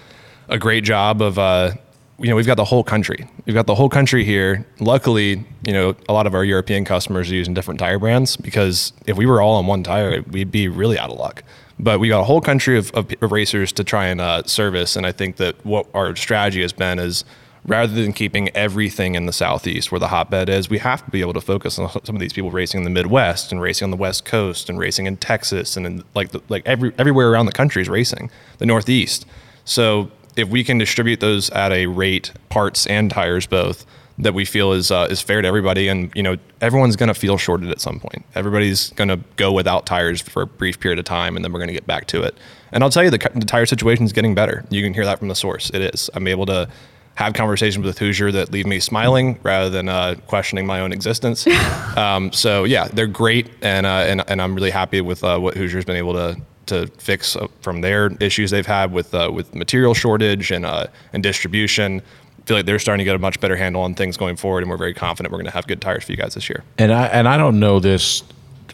a 0.49 0.57
great 0.57 0.83
job 0.83 1.21
of 1.21 1.39
uh, 1.39 1.71
you 2.19 2.29
know 2.29 2.35
we've 2.35 2.45
got 2.45 2.55
the 2.55 2.65
whole 2.65 2.83
country 2.83 3.27
we've 3.45 3.55
got 3.55 3.65
the 3.65 3.75
whole 3.75 3.89
country 3.89 4.23
here 4.23 4.65
luckily 4.79 5.43
you 5.65 5.73
know 5.73 5.95
a 6.07 6.13
lot 6.13 6.25
of 6.25 6.33
our 6.33 6.45
european 6.45 6.85
customers 6.85 7.29
are 7.29 7.35
using 7.35 7.53
different 7.53 7.79
tire 7.79 7.99
brands 7.99 8.37
because 8.37 8.93
if 9.05 9.17
we 9.17 9.25
were 9.25 9.41
all 9.41 9.55
on 9.55 9.67
one 9.67 9.83
tire 9.83 10.21
we'd 10.31 10.51
be 10.51 10.67
really 10.67 10.97
out 10.97 11.09
of 11.09 11.17
luck 11.17 11.43
but 11.77 11.99
we 11.99 12.07
got 12.07 12.21
a 12.21 12.23
whole 12.23 12.39
country 12.39 12.77
of, 12.77 12.89
of, 12.91 13.11
racers 13.21 13.73
to 13.73 13.83
try 13.83 14.05
and 14.05 14.21
uh, 14.21 14.41
service 14.43 14.95
and 14.95 15.05
i 15.05 15.11
think 15.11 15.35
that 15.35 15.55
what 15.65 15.87
our 15.93 16.15
strategy 16.15 16.61
has 16.61 16.71
been 16.71 16.99
is 16.99 17.25
rather 17.65 17.93
than 17.93 18.13
keeping 18.13 18.49
everything 18.55 19.15
in 19.15 19.25
the 19.25 19.33
southeast 19.33 19.91
where 19.91 19.99
the 19.99 20.09
hotbed 20.09 20.49
is 20.49 20.69
we 20.69 20.77
have 20.77 21.03
to 21.03 21.11
be 21.11 21.21
able 21.21 21.33
to 21.33 21.41
focus 21.41 21.79
on 21.79 21.89
some 22.03 22.15
of 22.15 22.19
these 22.19 22.33
people 22.33 22.51
racing 22.51 22.79
in 22.79 22.83
the 22.83 22.89
midwest 22.89 23.51
and 23.51 23.59
racing 23.61 23.85
on 23.85 23.91
the 23.91 23.97
west 23.97 24.23
coast 24.25 24.69
and 24.69 24.77
racing 24.77 25.05
in 25.05 25.17
texas 25.17 25.75
and 25.75 25.85
in 25.85 26.03
like 26.13 26.29
the, 26.29 26.41
like 26.49 26.65
every 26.65 26.93
everywhere 26.97 27.31
around 27.31 27.45
the 27.45 27.51
country 27.51 27.81
is 27.81 27.89
racing 27.89 28.29
the 28.59 28.65
northeast 28.65 29.25
so 29.65 30.11
if 30.35 30.49
we 30.49 30.63
can 30.63 30.77
distribute 30.77 31.19
those 31.19 31.49
at 31.51 31.71
a 31.71 31.87
rate, 31.87 32.31
parts 32.49 32.85
and 32.87 33.09
tires 33.09 33.47
both, 33.47 33.85
that 34.17 34.33
we 34.33 34.45
feel 34.45 34.71
is 34.71 34.91
uh, 34.91 35.07
is 35.09 35.21
fair 35.21 35.41
to 35.41 35.47
everybody, 35.47 35.89
and 35.89 36.09
you 36.15 36.23
know 36.23 36.37
everyone's 36.61 36.95
going 36.95 37.07
to 37.07 37.13
feel 37.13 37.37
shorted 37.37 37.69
at 37.69 37.81
some 37.81 37.99
point. 37.99 38.23
Everybody's 38.33 38.91
going 38.91 39.09
to 39.09 39.19
go 39.35 39.51
without 39.51 39.85
tires 39.85 40.21
for 40.21 40.43
a 40.43 40.47
brief 40.47 40.79
period 40.79 40.99
of 40.99 41.05
time, 41.05 41.35
and 41.35 41.43
then 41.43 41.51
we're 41.51 41.59
going 41.59 41.67
to 41.67 41.73
get 41.73 41.85
back 41.85 42.07
to 42.07 42.23
it. 42.23 42.37
And 42.71 42.83
I'll 42.83 42.89
tell 42.89 43.03
you, 43.03 43.09
the, 43.09 43.17
the 43.35 43.45
tire 43.45 43.65
situation 43.65 44.05
is 44.05 44.13
getting 44.13 44.33
better. 44.33 44.65
You 44.69 44.81
can 44.81 44.93
hear 44.93 45.05
that 45.05 45.19
from 45.19 45.27
the 45.27 45.35
source. 45.35 45.69
It 45.71 45.81
is. 45.81 46.09
I'm 46.13 46.27
able 46.27 46.45
to 46.45 46.69
have 47.15 47.33
conversations 47.33 47.85
with 47.85 47.97
Hoosier 47.97 48.31
that 48.33 48.51
leave 48.51 48.65
me 48.65 48.79
smiling 48.79 49.39
rather 49.41 49.69
than 49.69 49.87
uh, 49.89 50.15
questioning 50.27 50.65
my 50.65 50.81
own 50.81 50.91
existence. 50.91 51.47
um, 51.97 52.31
so 52.31 52.63
yeah, 52.65 52.87
they're 52.89 53.07
great, 53.07 53.49
and 53.61 53.85
uh, 53.85 54.05
and 54.07 54.23
and 54.29 54.41
I'm 54.41 54.53
really 54.53 54.69
happy 54.71 55.01
with 55.01 55.23
uh, 55.23 55.39
what 55.39 55.55
Hoosier's 55.55 55.85
been 55.85 55.95
able 55.97 56.13
to 56.13 56.37
to 56.67 56.87
fix 56.97 57.35
uh, 57.35 57.47
from 57.61 57.81
their 57.81 58.07
issues 58.19 58.51
they've 58.51 58.65
had 58.65 58.91
with 58.91 59.13
uh, 59.13 59.31
with 59.33 59.55
material 59.55 59.93
shortage 59.93 60.51
and 60.51 60.65
uh, 60.65 60.87
and 61.13 61.23
distribution. 61.23 62.01
I 62.41 62.47
feel 62.47 62.57
like 62.57 62.65
they're 62.67 62.77
starting 62.79 62.99
to 62.99 63.05
get 63.05 63.15
a 63.15 63.19
much 63.19 63.39
better 63.39 63.55
handle 63.55 63.81
on 63.81 63.95
things 63.95 64.17
going 64.17 64.35
forward, 64.35 64.61
and 64.63 64.69
we're 64.69 64.77
very 64.77 64.93
confident 64.93 65.31
we're 65.31 65.39
going 65.39 65.45
to 65.45 65.51
have 65.51 65.65
good 65.67 65.81
tires 65.81 66.03
for 66.03 66.11
you 66.11 66.17
guys 66.17 66.35
this 66.35 66.47
year. 66.49 66.63
And 66.77 66.91
I 66.91 67.05
and 67.07 67.27
I 67.27 67.37
don't 67.37 67.59
know 67.59 67.79
this. 67.79 68.23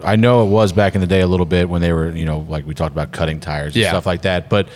I 0.03 0.15
know 0.15 0.43
it 0.43 0.49
was 0.49 0.73
back 0.73 0.95
in 0.95 1.01
the 1.01 1.07
day 1.07 1.22
a 1.22 1.27
little 1.27 1.45
bit 1.45 1.69
when 1.69 1.81
they 1.81 1.93
were, 1.93 2.09
you 2.11 2.26
know, 2.26 2.39
like 2.49 2.65
we 2.65 2.73
talked 2.73 2.91
about 2.93 3.11
cutting 3.11 3.39
tires 3.39 3.76
and 3.76 3.84
Yeah. 3.84 3.89
stuff 3.89 4.05
like 4.07 4.23
that. 4.23 4.49
But 4.49 4.68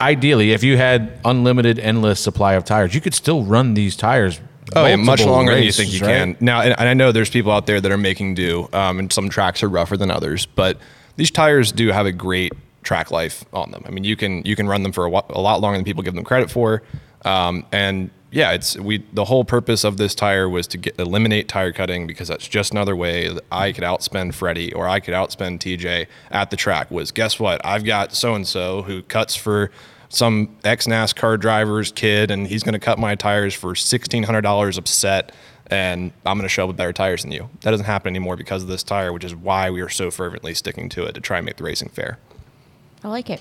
ideally, 0.00 0.52
if 0.52 0.62
you 0.62 0.76
had 0.76 1.18
unlimited, 1.24 1.78
endless 1.78 2.20
supply 2.20 2.54
of 2.54 2.64
tires, 2.64 2.94
you 2.94 3.00
could 3.00 3.14
still 3.14 3.44
run 3.44 3.74
these 3.74 3.96
tires. 3.96 4.40
Oh 4.74 4.86
yeah, 4.86 4.96
much 4.96 5.24
longer 5.24 5.54
than 5.54 5.64
you 5.64 5.72
think 5.72 5.92
you 5.92 6.00
right? 6.00 6.36
can. 6.36 6.36
Now, 6.40 6.60
and, 6.60 6.78
and 6.78 6.88
I 6.88 6.94
know 6.94 7.10
there's 7.10 7.30
people 7.30 7.50
out 7.50 7.66
there 7.66 7.80
that 7.80 7.90
are 7.90 7.98
making 7.98 8.34
do, 8.34 8.68
um, 8.72 8.98
and 9.00 9.12
some 9.12 9.28
tracks 9.28 9.62
are 9.62 9.68
rougher 9.68 9.96
than 9.96 10.10
others, 10.10 10.46
but 10.46 10.78
these 11.16 11.30
tires 11.30 11.72
do 11.72 11.88
have 11.88 12.06
a 12.06 12.12
great 12.12 12.52
track 12.82 13.10
life 13.10 13.44
on 13.52 13.72
them. 13.72 13.82
I 13.86 13.90
mean, 13.90 14.04
you 14.04 14.16
can 14.16 14.42
you 14.44 14.54
can 14.54 14.68
run 14.68 14.82
them 14.82 14.92
for 14.92 15.06
a, 15.06 15.10
a 15.10 15.40
lot 15.40 15.60
longer 15.60 15.76
than 15.76 15.84
people 15.84 16.02
give 16.02 16.14
them 16.14 16.24
credit 16.24 16.50
for, 16.50 16.82
um, 17.24 17.66
and 17.72 18.10
yeah, 18.32 18.52
it's 18.52 18.76
we. 18.76 19.04
The 19.12 19.24
whole 19.24 19.44
purpose 19.44 19.82
of 19.82 19.96
this 19.96 20.14
tire 20.14 20.48
was 20.48 20.66
to 20.68 20.78
get 20.78 20.98
eliminate 20.98 21.48
tire 21.48 21.72
cutting 21.72 22.06
because 22.06 22.28
that's 22.28 22.46
just 22.46 22.70
another 22.70 22.94
way 22.94 23.28
that 23.28 23.44
I 23.50 23.72
could 23.72 23.82
outspend 23.82 24.34
Freddie 24.34 24.72
or 24.72 24.88
I 24.88 25.00
could 25.00 25.14
outspend 25.14 25.58
TJ 25.58 26.06
at 26.30 26.50
the 26.50 26.56
track. 26.56 26.90
Was 26.90 27.10
guess 27.10 27.40
what? 27.40 27.60
I've 27.64 27.84
got 27.84 28.14
so 28.14 28.34
and 28.34 28.46
so 28.46 28.82
who 28.82 29.02
cuts 29.02 29.34
for 29.34 29.70
some 30.10 30.56
ex 30.64 30.86
NASCAR 30.86 31.40
driver's 31.40 31.90
kid, 31.92 32.30
and 32.30 32.46
he's 32.46 32.62
going 32.62 32.72
to 32.74 32.78
cut 32.78 32.98
my 32.98 33.16
tires 33.16 33.54
for 33.54 33.74
sixteen 33.74 34.22
hundred 34.22 34.42
dollars 34.42 34.78
a 34.78 34.86
set. 34.86 35.32
and 35.66 36.12
I'm 36.24 36.36
going 36.36 36.44
to 36.44 36.48
show 36.48 36.64
up 36.64 36.68
with 36.68 36.76
better 36.76 36.92
tires 36.92 37.22
than 37.22 37.32
you. 37.32 37.48
That 37.62 37.72
doesn't 37.72 37.86
happen 37.86 38.10
anymore 38.10 38.36
because 38.36 38.62
of 38.62 38.68
this 38.68 38.82
tire, 38.84 39.12
which 39.12 39.24
is 39.24 39.34
why 39.34 39.70
we 39.70 39.80
are 39.80 39.88
so 39.88 40.10
fervently 40.10 40.54
sticking 40.54 40.88
to 40.90 41.04
it 41.04 41.14
to 41.14 41.20
try 41.20 41.38
and 41.38 41.46
make 41.46 41.56
the 41.56 41.64
racing 41.64 41.88
fair. 41.88 42.18
I 43.02 43.08
like 43.08 43.28
it. 43.30 43.40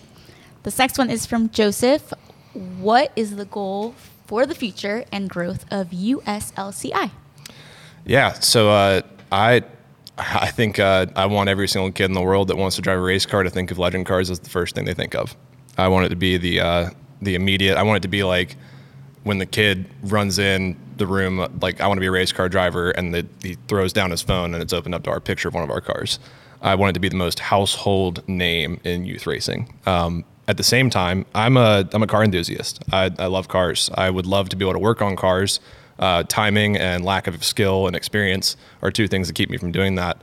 The 0.64 0.74
next 0.78 0.98
one 0.98 1.10
is 1.10 1.26
from 1.26 1.50
Joseph. 1.50 2.12
What 2.54 3.12
is 3.16 3.36
the 3.36 3.46
goal 3.46 3.94
for 4.30 4.46
the 4.46 4.54
future 4.54 5.04
and 5.12 5.28
growth 5.28 5.66
of 5.72 5.90
USLCI? 5.90 7.10
Yeah, 8.06 8.34
so 8.34 8.70
uh, 8.70 9.02
I 9.32 9.64
I 10.20 10.52
think 10.52 10.78
uh, 10.78 11.08
I 11.16 11.26
want 11.26 11.50
every 11.50 11.68
single 11.68 11.92
kid 11.92 12.06
in 12.06 12.14
the 12.14 12.22
world 12.22 12.50
that 12.50 12.56
wants 12.56 12.76
to 12.76 12.84
drive 12.84 13.00
a 13.00 13.02
race 13.02 13.26
car 13.26 13.42
to 13.42 13.50
think 13.50 13.72
of 13.72 13.80
legend 13.80 14.06
cars 14.06 14.30
as 14.30 14.40
the 14.40 14.50
first 14.52 14.76
thing 14.76 14.86
they 14.86 14.94
think 14.94 15.16
of. 15.16 15.36
I 15.80 15.88
want 15.88 16.06
it 16.06 16.10
to 16.10 16.16
be 16.16 16.38
the 16.38 16.60
uh, 16.60 16.90
the 17.24 17.34
immediate. 17.34 17.76
I 17.76 17.82
want 17.82 17.98
it 17.98 18.02
to 18.04 18.08
be 18.08 18.24
like 18.24 18.56
when 19.24 19.40
the 19.40 19.48
kid 19.48 19.90
runs 20.04 20.38
in 20.38 20.78
the 20.98 21.08
room, 21.08 21.60
like 21.60 21.82
I 21.82 21.88
want 21.88 21.98
to 21.98 22.02
be 22.02 22.08
a 22.08 22.12
race 22.12 22.32
car 22.32 22.50
driver, 22.50 22.92
and 22.92 23.12
the, 23.12 23.26
he 23.42 23.58
throws 23.68 23.94
down 23.94 24.12
his 24.12 24.22
phone 24.22 24.54
and 24.54 24.62
it's 24.62 24.74
opened 24.74 24.94
up 24.94 25.02
to 25.06 25.10
our 25.10 25.20
picture 25.20 25.48
of 25.48 25.56
one 25.56 25.64
of 25.64 25.72
our 25.72 25.82
cars. 25.82 26.20
I 26.62 26.76
want 26.76 26.92
it 26.92 26.94
to 26.94 27.00
be 27.00 27.10
the 27.10 27.16
most 27.16 27.40
household 27.40 28.28
name 28.28 28.80
in 28.84 29.06
youth 29.06 29.26
racing. 29.26 29.74
Um, 29.88 30.24
at 30.50 30.58
the 30.58 30.64
same 30.64 30.90
time, 30.90 31.28
I'm 31.36 31.58
a 31.58 31.88
I'm 31.94 32.02
a 32.02 32.08
car 32.08 32.24
enthusiast. 32.24 32.84
I, 32.92 33.12
I 33.20 33.28
love 33.28 33.48
cars. 33.48 33.90
I 33.94 34.10
would 34.10 34.26
love 34.26 34.50
to 34.50 34.56
be 34.56 34.66
able 34.66 34.74
to 34.74 34.80
work 34.80 35.00
on 35.02 35.16
cars. 35.16 35.60
Uh, 36.00 36.24
timing 36.24 36.76
and 36.76 37.06
lack 37.06 37.28
of 37.28 37.44
skill 37.44 37.86
and 37.86 37.96
experience 37.96 38.58
are 38.82 38.90
two 38.90 39.08
things 39.08 39.28
that 39.28 39.36
keep 39.36 39.50
me 39.50 39.58
from 39.58 39.72
doing 39.72 39.96
that. 39.96 40.18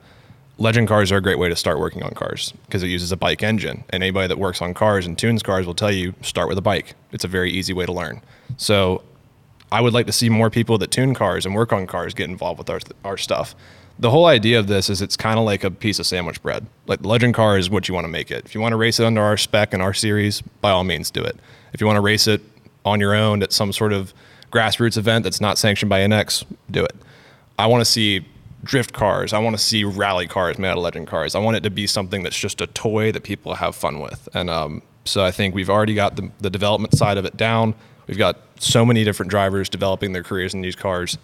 Legend 0.57 0.87
cars 0.87 1.11
are 1.11 1.17
a 1.17 1.21
great 1.21 1.39
way 1.39 1.47
to 1.47 1.55
start 1.55 1.79
working 1.79 2.03
on 2.03 2.11
cars 2.11 2.51
because 2.65 2.83
it 2.83 2.87
uses 2.87 3.11
a 3.11 3.15
bike 3.15 3.41
engine. 3.41 3.85
And 3.89 4.03
anybody 4.03 4.27
that 4.27 4.37
works 4.37 4.61
on 4.61 4.73
cars 4.73 5.05
and 5.05 5.17
tunes 5.17 5.43
cars 5.43 5.65
will 5.65 5.75
tell 5.75 5.91
you 5.91 6.13
start 6.21 6.49
with 6.49 6.57
a 6.57 6.63
bike. 6.63 6.95
It's 7.13 7.23
a 7.23 7.29
very 7.29 7.51
easy 7.51 7.71
way 7.71 7.85
to 7.85 7.93
learn. 7.93 8.21
So 8.57 9.03
I 9.71 9.79
would 9.79 9.93
like 9.93 10.07
to 10.07 10.11
see 10.11 10.29
more 10.29 10.49
people 10.49 10.77
that 10.79 10.91
tune 10.91 11.13
cars 11.13 11.45
and 11.45 11.55
work 11.55 11.71
on 11.71 11.87
cars 11.87 12.13
get 12.13 12.29
involved 12.29 12.57
with 12.57 12.69
our, 12.69 12.79
our 13.05 13.17
stuff. 13.17 13.55
The 13.99 14.11
whole 14.11 14.27
idea 14.27 14.59
of 14.59 14.67
this 14.67 14.89
is 14.89 15.01
it's 15.01 15.17
kind 15.17 15.39
of 15.39 15.45
like 15.45 15.63
a 15.63 15.71
piece 15.71 15.97
of 15.99 16.05
sandwich 16.05 16.41
bread. 16.41 16.67
Like 16.85 17.01
the 17.01 17.07
legend 17.07 17.33
car 17.33 17.57
is 17.57 17.69
what 17.69 17.87
you 17.87 17.95
want 17.95 18.05
to 18.05 18.09
make 18.09 18.29
it. 18.29 18.45
If 18.45 18.53
you 18.53 18.61
want 18.61 18.73
to 18.73 18.77
race 18.77 18.99
it 18.99 19.05
under 19.05 19.21
our 19.21 19.37
spec 19.37 19.73
and 19.73 19.81
our 19.81 19.93
series, 19.93 20.41
by 20.41 20.71
all 20.71 20.83
means 20.83 21.09
do 21.09 21.23
it. 21.23 21.37
If 21.73 21.81
you 21.81 21.87
want 21.87 21.97
to 21.97 22.01
race 22.01 22.27
it 22.27 22.41
on 22.85 22.99
your 22.99 23.15
own 23.15 23.41
at 23.41 23.51
some 23.51 23.73
sort 23.73 23.93
of 23.93 24.13
grassroots 24.51 24.97
event 24.97 25.23
that's 25.23 25.41
not 25.41 25.57
sanctioned 25.57 25.89
by 25.89 26.01
NX, 26.01 26.45
do 26.69 26.83
it. 26.83 26.95
I 27.57 27.65
want 27.65 27.81
to 27.81 27.85
see 27.85 28.25
drift 28.63 28.93
cars. 28.93 29.33
I 29.33 29.39
want 29.39 29.57
to 29.57 29.61
see 29.61 29.83
rally 29.83 30.27
cars 30.27 30.57
made 30.59 30.69
out 30.69 30.77
of 30.77 30.83
legend 30.83 31.07
cars. 31.07 31.35
I 31.35 31.39
want 31.39 31.57
it 31.57 31.61
to 31.61 31.69
be 31.69 31.87
something 31.87 32.23
that's 32.23 32.37
just 32.37 32.61
a 32.61 32.67
toy 32.67 33.11
that 33.11 33.23
people 33.23 33.55
have 33.55 33.75
fun 33.75 33.99
with. 33.99 34.29
And 34.33 34.49
um, 34.49 34.81
so 35.05 35.23
I 35.23 35.31
think 35.31 35.55
we've 35.55 35.69
already 35.69 35.95
got 35.95 36.15
the, 36.15 36.31
the 36.39 36.49
development 36.49 36.95
side 36.95 37.17
of 37.17 37.25
it 37.25 37.35
down. 37.35 37.73
We've 38.07 38.17
got 38.17 38.37
so 38.59 38.85
many 38.85 39.03
different 39.03 39.29
drivers 39.29 39.69
developing 39.69 40.13
their 40.13 40.23
careers 40.23 40.53
in 40.53 40.61
these 40.61 40.75
cars. 40.75 41.17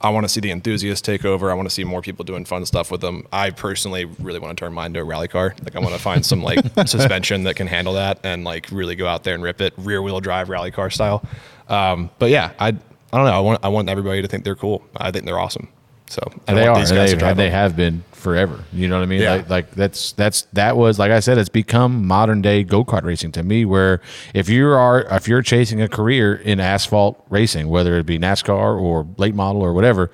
I 0.00 0.10
want 0.10 0.24
to 0.24 0.28
see 0.28 0.40
the 0.40 0.50
enthusiasts 0.50 1.02
take 1.02 1.24
over. 1.24 1.50
I 1.50 1.54
want 1.54 1.68
to 1.68 1.74
see 1.74 1.82
more 1.84 2.02
people 2.02 2.24
doing 2.24 2.44
fun 2.44 2.64
stuff 2.66 2.90
with 2.90 3.00
them. 3.00 3.26
I 3.32 3.50
personally 3.50 4.04
really 4.04 4.38
want 4.38 4.56
to 4.56 4.64
turn 4.64 4.72
mine 4.72 4.90
into 4.90 5.00
a 5.00 5.04
rally 5.04 5.26
car. 5.28 5.54
Like 5.64 5.74
I 5.74 5.80
want 5.80 5.94
to 5.94 6.00
find 6.00 6.24
some 6.24 6.42
like 6.42 6.60
suspension 6.86 7.44
that 7.44 7.56
can 7.56 7.66
handle 7.66 7.94
that 7.94 8.20
and 8.22 8.44
like 8.44 8.68
really 8.70 8.94
go 8.94 9.06
out 9.06 9.24
there 9.24 9.34
and 9.34 9.42
rip 9.42 9.60
it 9.60 9.74
rear 9.76 10.00
wheel 10.00 10.20
drive 10.20 10.48
rally 10.48 10.70
car 10.70 10.90
style. 10.90 11.24
Um, 11.68 12.10
but 12.18 12.30
yeah, 12.30 12.52
I 12.58 12.68
I 12.68 13.16
don't 13.16 13.26
know. 13.26 13.32
I 13.32 13.40
want 13.40 13.64
I 13.64 13.68
want 13.68 13.88
everybody 13.88 14.22
to 14.22 14.28
think 14.28 14.44
they're 14.44 14.54
cool. 14.54 14.84
I 14.96 15.10
think 15.10 15.24
they're 15.24 15.38
awesome. 15.38 15.68
So 16.08 16.22
they 16.46 16.66
are. 16.66 16.84
They, 16.86 17.14
they 17.34 17.50
have 17.50 17.76
been 17.76 18.02
forever. 18.12 18.64
You 18.72 18.88
know 18.88 18.96
what 18.96 19.02
I 19.02 19.06
mean? 19.06 19.20
Yeah. 19.20 19.34
Like, 19.34 19.50
like 19.50 19.70
that's 19.72 20.12
that's 20.12 20.42
that 20.52 20.76
was 20.76 20.98
like 20.98 21.10
I 21.10 21.20
said, 21.20 21.38
it's 21.38 21.48
become 21.48 22.06
modern 22.06 22.42
day 22.42 22.64
go 22.64 22.84
kart 22.84 23.04
racing 23.04 23.32
to 23.32 23.42
me. 23.42 23.64
Where 23.64 24.00
if 24.34 24.48
you 24.48 24.68
are 24.68 25.06
if 25.10 25.28
you're 25.28 25.42
chasing 25.42 25.80
a 25.80 25.88
career 25.88 26.34
in 26.34 26.60
asphalt 26.60 27.24
racing, 27.28 27.68
whether 27.68 27.96
it 27.98 28.06
be 28.06 28.18
NASCAR 28.18 28.80
or 28.80 29.06
late 29.16 29.34
model 29.34 29.62
or 29.62 29.72
whatever. 29.72 30.10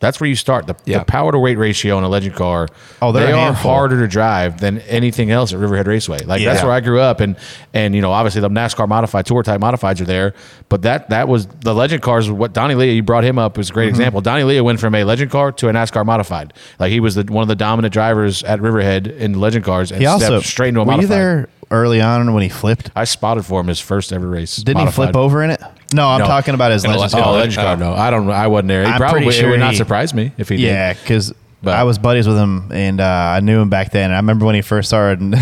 That's 0.00 0.18
where 0.18 0.28
you 0.28 0.34
start. 0.34 0.66
The, 0.66 0.74
the 0.98 1.04
power 1.04 1.30
to 1.30 1.38
weight 1.38 1.58
ratio 1.58 1.98
in 1.98 2.04
a 2.04 2.08
legend 2.08 2.34
car. 2.34 2.68
Oh, 3.02 3.12
they 3.12 3.32
are 3.32 3.52
harder 3.52 4.00
to 4.00 4.08
drive 4.08 4.58
than 4.58 4.78
anything 4.80 5.30
else 5.30 5.52
at 5.52 5.58
Riverhead 5.58 5.86
Raceway. 5.86 6.20
Like 6.24 6.42
that's 6.42 6.62
where 6.64 6.72
I 6.72 6.80
grew 6.80 7.00
up, 7.00 7.20
and 7.20 7.36
and 7.74 7.94
you 7.94 8.00
know 8.00 8.10
obviously 8.10 8.40
the 8.40 8.48
NASCAR 8.48 8.88
modified 8.88 9.26
tour 9.26 9.42
type 9.42 9.60
modifieds 9.60 10.00
are 10.00 10.06
there, 10.06 10.34
but 10.70 10.82
that 10.82 11.10
that 11.10 11.28
was 11.28 11.46
the 11.46 11.74
legend 11.74 12.00
cars. 12.02 12.30
What 12.30 12.54
Donny 12.54 12.74
Lia, 12.74 12.92
you 12.92 13.02
brought 13.02 13.24
him 13.24 13.38
up 13.38 13.58
was 13.58 13.68
a 13.68 13.72
great 13.74 13.86
Mhm. 13.88 13.90
example. 13.90 14.20
Donny 14.22 14.42
Lia 14.44 14.64
went 14.64 14.80
from 14.80 14.94
a 14.94 15.04
legend 15.04 15.30
car 15.30 15.52
to 15.52 15.68
a 15.68 15.72
NASCAR 15.72 16.06
modified. 16.06 16.54
Like 16.78 16.90
he 16.92 17.00
was 17.00 17.14
the, 17.14 17.24
one 17.24 17.42
of 17.42 17.48
the 17.48 17.54
dominant 17.56 17.92
drivers 17.92 18.42
at 18.42 18.60
Riverhead 18.62 19.06
in 19.06 19.38
legend 19.38 19.66
cars, 19.66 19.92
and 19.92 20.00
He 20.00 20.06
also 20.06 20.40
straight 20.40 20.68
into 20.70 20.80
a 20.80 20.84
modified. 20.86 21.46
There 21.70 21.78
early 21.78 22.00
on 22.00 22.32
when 22.34 22.42
he 22.42 22.48
flipped? 22.48 22.90
I 22.94 23.04
spotted 23.04 23.44
for 23.44 23.60
him 23.60 23.68
his 23.68 23.80
first 23.80 24.12
ever 24.12 24.26
race. 24.26 24.56
Didn't 24.56 24.78
he 24.78 24.84
modified. 24.84 25.06
flip 25.12 25.16
over 25.16 25.42
in 25.42 25.50
it? 25.50 25.60
No, 25.92 26.06
I'm 26.08 26.20
talking 26.20 26.54
about 26.54 26.72
his 26.72 26.86
legend 26.86 27.10
car. 27.12 27.22
Oh, 27.24 27.32
legend 27.32 27.54
car. 27.56 27.76
No, 27.76 27.92
I 27.94 28.10
don't. 28.10 28.30
I 28.30 28.46
wasn't 28.46 28.68
there. 28.68 28.84
He 28.84 28.90
I'm 28.90 28.98
probably 28.98 29.20
pretty 29.22 29.36
it 29.38 29.40
sure 29.40 29.50
would 29.50 29.60
not 29.60 29.72
he- 29.72 29.76
surprise 29.78 30.14
me 30.14 30.32
if 30.38 30.48
he 30.48 30.56
did. 30.56 30.62
Yeah, 30.64 30.92
because 30.92 31.32
I 31.64 31.82
was 31.84 31.98
buddies 31.98 32.26
with 32.26 32.38
him 32.38 32.70
and 32.72 33.00
uh, 33.02 33.04
I 33.04 33.40
knew 33.40 33.60
him 33.60 33.68
back 33.68 33.90
then. 33.92 34.04
And 34.04 34.14
I 34.14 34.16
remember 34.16 34.46
when 34.46 34.54
he 34.54 34.62
first 34.62 34.88
started, 34.88 35.20
and 35.20 35.34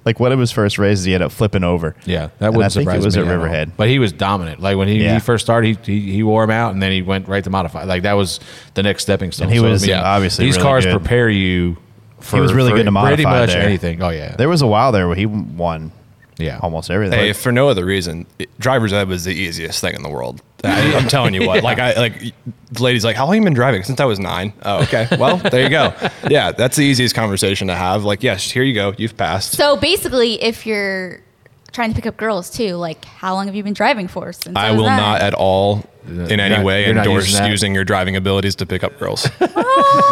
like 0.06 0.18
one 0.20 0.32
of 0.32 0.38
his 0.38 0.50
first 0.52 0.78
races, 0.78 1.04
he 1.04 1.12
ended 1.12 1.26
up 1.26 1.32
flipping 1.32 1.64
over. 1.64 1.94
Yeah, 2.06 2.30
that 2.38 2.46
And 2.48 2.56
would 2.56 2.64
I 2.64 2.68
think 2.70 2.84
surprise 2.88 3.02
it 3.02 3.04
was 3.04 3.16
me 3.16 3.22
at 3.22 3.28
at 3.28 3.30
all. 3.32 3.36
Riverhead. 3.42 3.76
But 3.76 3.88
he 3.88 3.98
was 3.98 4.12
dominant. 4.12 4.60
Like 4.60 4.76
when 4.78 4.88
he, 4.88 5.02
Yeah. 5.02 5.14
he 5.14 5.20
first 5.20 5.44
started, 5.44 5.76
he, 5.86 6.00
he 6.00 6.12
he 6.12 6.22
wore 6.22 6.44
him 6.44 6.50
out, 6.50 6.72
and 6.72 6.82
then 6.82 6.92
he 6.92 7.02
went 7.02 7.28
right 7.28 7.44
to 7.44 7.50
modify. 7.50 7.84
Like 7.84 8.02
that 8.04 8.14
was 8.14 8.40
the 8.74 8.82
next 8.82 9.02
stepping 9.02 9.32
stone. 9.32 9.46
And 9.48 9.52
he 9.52 9.58
So, 9.58 9.68
was, 9.68 9.86
yeah, 9.86 10.02
obviously 10.02 10.46
these 10.46 10.56
really 10.56 10.62
cars 10.66 10.84
good. 10.86 10.92
prepare 10.98 11.28
you. 11.28 11.76
For, 12.20 12.36
he 12.36 12.40
was 12.40 12.52
really 12.54 12.70
for 12.70 12.76
good 12.76 12.84
to 12.84 12.90
modify 12.90 13.08
pretty 13.08 13.24
much 13.24 13.50
there. 13.50 13.62
anything. 13.62 14.02
Oh 14.02 14.08
yeah, 14.10 14.34
there 14.36 14.48
was 14.48 14.62
a 14.62 14.66
while 14.66 14.92
there 14.92 15.06
where 15.06 15.16
he 15.16 15.26
won. 15.26 15.92
Yeah, 16.38 16.58
almost 16.62 16.90
everything. 16.90 17.18
Hey, 17.18 17.30
if 17.30 17.38
for 17.38 17.50
no 17.50 17.68
other 17.70 17.84
reason, 17.86 18.26
it- 18.38 18.50
driver's 18.58 18.92
ed 18.92 19.08
was 19.08 19.24
the 19.24 19.32
easiest 19.32 19.80
thing 19.80 19.94
in 19.94 20.02
the 20.02 20.10
world. 20.10 20.42
I, 20.64 20.94
I'm 20.94 21.08
telling 21.08 21.32
you 21.32 21.46
what. 21.46 21.62
Like 21.62 21.78
I 21.78 21.94
like 21.94 22.20
the 22.72 22.82
lady's 22.82 23.04
like, 23.06 23.16
how 23.16 23.24
long 23.26 23.36
you 23.36 23.42
been 23.42 23.54
driving 23.54 23.82
since 23.84 24.00
I 24.00 24.04
was 24.04 24.18
nine? 24.18 24.52
Oh, 24.62 24.82
okay. 24.82 25.08
Well, 25.18 25.38
there 25.38 25.62
you 25.62 25.70
go. 25.70 25.94
Yeah, 26.28 26.52
that's 26.52 26.76
the 26.76 26.84
easiest 26.84 27.14
conversation 27.14 27.68
to 27.68 27.74
have. 27.74 28.04
Like, 28.04 28.22
yes, 28.22 28.50
here 28.50 28.64
you 28.64 28.74
go. 28.74 28.92
You've 28.98 29.16
passed. 29.16 29.52
So 29.52 29.76
basically, 29.78 30.42
if 30.42 30.66
you're 30.66 31.20
trying 31.76 31.90
to 31.90 31.94
pick 31.94 32.06
up 32.06 32.16
girls 32.16 32.50
too, 32.50 32.74
like 32.74 33.04
how 33.04 33.34
long 33.34 33.46
have 33.46 33.54
you 33.54 33.62
been 33.62 33.74
driving 33.74 34.08
for? 34.08 34.32
Since 34.32 34.56
I 34.56 34.72
will 34.72 34.84
that? 34.84 34.96
not 34.96 35.20
at 35.20 35.34
all 35.34 35.84
in 36.08 36.40
any 36.40 36.56
not- 36.56 36.64
way 36.64 36.86
endorse 36.86 37.28
using 37.28 37.46
using 37.46 37.74
your 37.74 37.84
driving 37.84 38.16
abilities 38.16 38.56
to 38.56 38.66
pick 38.66 38.82
up 38.82 38.98
girls. 38.98 39.28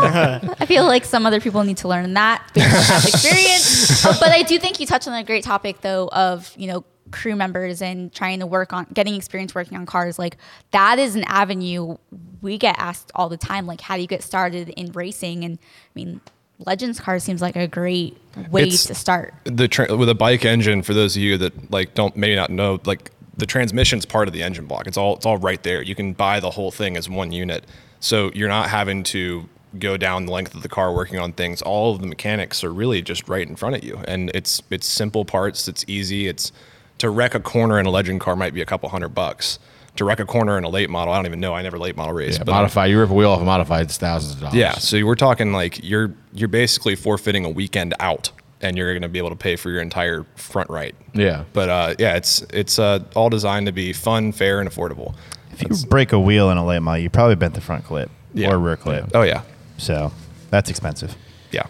Ah. 0.07 0.41
I 0.61 0.67
feel 0.67 0.85
like 0.85 1.05
some 1.05 1.27
other 1.27 1.41
people 1.41 1.63
need 1.65 1.79
to 1.79 1.89
learn 1.89 2.15
that 2.15 2.47
based 2.55 2.91
on 2.93 3.03
experience. 3.09 4.05
But 4.21 4.31
I 4.31 4.43
do 4.43 4.59
think 4.59 4.79
you 4.79 4.87
touched 4.87 5.09
on 5.09 5.15
a 5.15 5.25
great 5.25 5.43
topic 5.45 5.81
though 5.81 6.09
of, 6.13 6.53
you 6.57 6.67
know, 6.67 6.85
crew 7.11 7.35
members 7.37 7.81
and 7.81 8.13
trying 8.13 8.41
to 8.41 8.47
work 8.47 8.73
on 8.73 8.87
getting 8.93 9.15
experience 9.15 9.55
working 9.55 9.77
on 9.79 9.87
cars. 9.87 10.19
Like 10.19 10.37
that 10.73 10.99
is 10.99 11.17
an 11.17 11.25
avenue 11.25 11.97
we 12.43 12.59
get 12.59 12.77
asked 12.79 13.11
all 13.15 13.29
the 13.29 13.37
time. 13.37 13.67
Like, 13.67 13.81
how 13.81 13.97
do 13.97 14.03
you 14.03 14.09
get 14.09 14.23
started 14.23 14.69
in 14.71 14.93
racing? 14.93 15.45
And 15.45 15.59
I 15.59 15.93
mean, 15.95 16.21
Legends 16.59 17.01
car 17.01 17.19
seems 17.19 17.43
like 17.43 17.57
a 17.57 17.67
great 17.67 18.17
way 18.51 18.63
It's- 18.63 18.85
to 18.85 18.95
start. 18.95 19.35
the 19.45 19.67
tra- 19.69 19.95
with 19.97 20.09
a 20.09 20.15
bike 20.15 20.45
engine 20.45 20.83
for 20.83 20.95
those 20.95 21.17
of 21.17 21.23
you 21.23 21.37
that 21.39 21.71
like 21.71 21.95
don't 21.95 22.17
maybe 22.17 22.37
not 22.37 22.51
know 22.51 22.81
like 22.85 23.11
the 23.37 23.47
transmission's 23.47 24.05
part 24.07 24.29
of 24.29 24.35
the 24.35 24.43
engine 24.43 24.67
block. 24.67 24.87
It's 24.87 24.97
all 24.97 25.17
it's 25.17 25.27
all 25.27 25.39
right 25.39 25.63
there. 25.63 25.83
You 25.83 25.95
can 25.95 26.13
buy 26.13 26.39
the 26.41 26.51
whole 26.51 26.71
thing 26.71 26.97
as 26.97 27.09
one 27.09 27.33
unit. 27.33 27.65
So 28.01 28.31
you're 28.35 28.49
not 28.49 28.69
having 28.71 29.03
to 29.05 29.49
go 29.81 29.97
down 29.97 30.27
the 30.27 30.33
length 30.33 30.55
of 30.55 30.63
the 30.63 30.69
car 30.69 30.93
working 30.95 31.19
on 31.19 31.33
things. 31.33 31.61
All 31.61 31.93
of 31.95 32.01
the 32.01 32.07
mechanics 32.07 32.63
are 32.63 32.73
really 32.73 33.03
just 33.03 33.29
right 33.29 33.47
in 33.49 33.57
front 33.57 33.75
of 33.75 33.83
you. 33.83 34.01
And 34.07 34.31
it's 34.35 34.63
it's 34.71 34.87
simple 34.87 35.25
parts. 35.25 35.67
It's 35.67 35.85
easy. 35.89 36.29
It's 36.29 36.53
to 36.99 37.11
wreck 37.11 37.35
a 37.35 37.41
corner 37.41 37.81
in 37.81 37.87
a 37.87 37.91
legend 37.91 38.21
car 38.21 38.37
might 38.37 38.55
be 38.55 38.61
a 38.63 38.65
couple 38.67 38.89
hundred 38.91 39.09
bucks 39.09 39.59
to 39.97 40.05
wreck 40.05 40.19
a 40.21 40.25
corner 40.25 40.59
in 40.59 40.65
a 40.65 40.69
late 40.69 40.91
model 40.91 41.13
i 41.13 41.17
don't 41.17 41.27
even 41.27 41.41
know 41.41 41.55
i 41.55 41.63
never 41.63 41.79
late 41.79 41.97
model 41.97 42.13
race 42.15 42.37
Yeah, 42.39 42.45
but 42.45 42.53
I'm- 42.53 42.63
modify. 42.63 42.87
You 42.87 42.99
rip 43.01 43.11
a 43.11 43.15
wheel 43.15 43.31
off 43.31 43.41
a 43.41 43.45
modified, 43.45 43.83
it's 43.87 43.97
thousands 43.97 44.35
of 44.35 44.41
dollars. 44.41 44.55
yeah, 44.57 44.73
so 44.73 45.05
we're 45.05 45.15
talking 45.15 45.53
like 45.53 45.81
you're 45.85 46.13
you're 46.33 46.49
basically 46.49 46.97
forfeiting 46.97 47.45
a 47.45 47.51
weekend 47.51 47.95
out, 48.01 48.31
and 48.61 48.77
you're 48.77 48.93
going 48.93 49.03
to 49.03 49.09
be 49.09 49.19
able 49.19 49.31
to 49.31 49.37
pay 49.37 49.55
for 49.57 49.71
your 49.71 49.81
entire 49.83 50.25
front 50.37 50.69
right. 50.71 50.95
Yeah. 51.13 51.45
but 51.53 51.69
uh, 51.69 51.95
yeah, 51.99 52.17
it's 52.17 52.43
it's 52.53 52.79
uh, 52.79 53.05
all 53.15 53.31
designed 53.31 53.67
to 53.67 53.73
be 53.73 53.93
fun, 53.93 54.33
fair, 54.33 54.61
and 54.61 54.69
affordable. 54.69 55.15
If 55.53 55.63
you 55.63 55.87
break 55.89 56.13
a 56.13 56.19
wheel 56.19 56.51
in 56.51 56.57
a 56.59 56.65
late 56.67 56.81
model, 56.81 57.01
you 57.01 57.09
probably 57.11 57.37
bent 57.37 57.55
the 57.55 57.61
front 57.61 57.85
clip 57.85 58.11
Yeah. 58.33 58.51
or 58.53 58.59
rear 58.59 58.77
clip. 58.77 59.11
Oh 59.15 59.23
yeah, 59.23 59.43
So 59.77 60.11
that's 60.51 60.69
expensive. 60.71 61.15
yeah. 61.53 61.67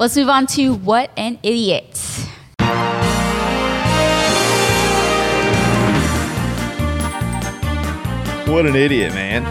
Let's 0.00 0.16
move 0.16 0.28
on 0.28 0.46
to 0.48 0.74
what 0.74 1.10
an 1.16 1.38
idiot. 1.44 2.00
What 8.46 8.66
an 8.66 8.76
idiot, 8.76 9.14
man. 9.14 9.42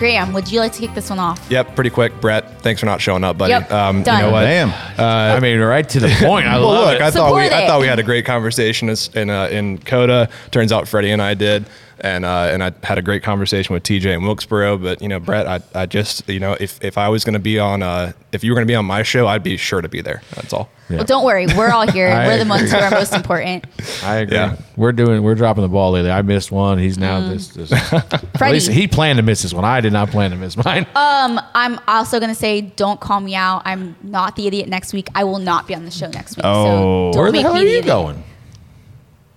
Graham, 0.00 0.32
would 0.32 0.50
you 0.50 0.60
like 0.60 0.72
to 0.72 0.80
kick 0.80 0.94
this 0.94 1.10
one 1.10 1.18
off? 1.18 1.46
Yep, 1.50 1.74
pretty 1.74 1.90
quick, 1.90 2.20
Brett. 2.22 2.62
Thanks 2.62 2.80
for 2.80 2.86
not 2.86 3.00
showing 3.00 3.22
up, 3.22 3.36
buddy. 3.36 3.50
Yep, 3.50 3.70
um, 3.70 4.02
done. 4.02 4.18
You 4.18 4.26
know 4.26 4.32
what? 4.32 4.44
Damn. 4.44 4.70
Uh, 4.98 5.36
I 5.36 5.40
mean, 5.40 5.60
right 5.60 5.88
to 5.90 6.00
the 6.00 6.08
point. 6.20 6.46
I 6.46 6.58
well, 6.58 6.68
love 6.68 6.86
look, 6.86 6.94
it. 6.96 7.02
I 7.02 7.10
thought 7.10 7.34
we 7.36 7.44
Support 7.44 7.62
I 7.62 7.66
thought 7.66 7.80
we 7.82 7.86
had 7.86 7.98
a 7.98 8.02
great 8.02 8.24
conversation 8.24 8.88
in 8.88 9.30
uh, 9.30 9.48
in 9.48 9.76
COTA. 9.78 10.30
Turns 10.50 10.72
out 10.72 10.88
Freddie 10.88 11.10
and 11.10 11.20
I 11.20 11.34
did. 11.34 11.66
And 12.02 12.24
uh, 12.24 12.48
and 12.50 12.62
I 12.62 12.72
had 12.82 12.98
a 12.98 13.02
great 13.02 13.22
conversation 13.22 13.72
with 13.74 13.82
TJ 13.82 14.14
in 14.14 14.22
Wilkesboro. 14.22 14.78
But 14.78 15.02
you 15.02 15.08
know, 15.08 15.20
Brett, 15.20 15.46
I, 15.46 15.60
I 15.74 15.86
just 15.86 16.28
you 16.28 16.40
know 16.40 16.56
if, 16.58 16.82
if 16.82 16.98
I 16.98 17.08
was 17.08 17.24
going 17.24 17.34
to 17.34 17.38
be 17.40 17.58
on 17.58 17.82
uh, 17.82 18.12
if 18.32 18.44
you 18.44 18.50
were 18.50 18.54
going 18.54 18.66
to 18.66 18.70
be 18.70 18.74
on 18.74 18.84
my 18.84 19.02
show, 19.02 19.26
I'd 19.26 19.42
be 19.42 19.56
sure 19.56 19.80
to 19.80 19.88
be 19.88 20.00
there. 20.00 20.22
That's 20.34 20.52
all. 20.52 20.70
Well, 20.88 21.04
don't 21.04 21.24
worry. 21.24 21.46
We're 21.46 21.70
all 21.70 21.86
here. 21.86 22.08
We're 22.26 22.42
the 22.42 22.48
ones 22.48 22.72
who 22.72 22.78
are 22.78 22.90
most 22.90 23.14
important. 23.14 23.64
I 24.02 24.16
agree. 24.16 24.36
Yeah. 24.36 24.56
We're 24.76 24.92
doing. 24.92 25.22
We're 25.22 25.34
dropping 25.36 25.62
the 25.62 25.68
ball 25.68 25.92
lately. 25.92 26.10
I 26.10 26.22
missed 26.22 26.50
one. 26.50 26.78
He's 26.78 26.98
now 26.98 27.28
this. 27.28 27.48
this 27.48 27.72
at 27.72 28.40
least 28.40 28.68
he 28.72 28.88
planned 28.88 29.18
to 29.18 29.22
miss 29.22 29.42
this 29.42 29.54
one. 29.54 29.64
I 29.64 29.80
did 29.80 29.92
not 29.92 30.10
plan 30.10 30.30
to 30.32 30.36
miss 30.36 30.56
mine. 30.56 30.86
Um, 30.94 31.40
I'm 31.54 31.78
also 31.86 32.18
gonna 32.18 32.34
say, 32.34 32.60
don't 32.62 33.00
call 33.00 33.20
me 33.20 33.34
out. 33.34 33.62
I'm 33.64 33.96
not 34.02 34.36
the 34.36 34.46
idiot 34.46 34.68
next 34.68 34.92
week. 34.92 35.08
I 35.14 35.24
will 35.24 35.38
not 35.38 35.68
be 35.68 35.74
on 35.74 35.84
the 35.84 35.90
show 35.90 36.08
next 36.08 36.36
week. 36.36 36.44
Oh. 36.44 37.12
so 37.12 37.12
don't 37.12 37.22
Where 37.22 37.26
the 37.30 37.38
make 37.38 37.42
hell 37.42 37.54
me 37.54 37.60
are 37.60 37.64
you 37.64 37.68
idiot. 37.70 37.86
going? 37.86 38.24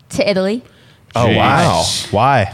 To 0.10 0.30
Italy. 0.30 0.64
Oh 1.16 1.36
wow! 1.36 1.84
Why? 2.12 2.52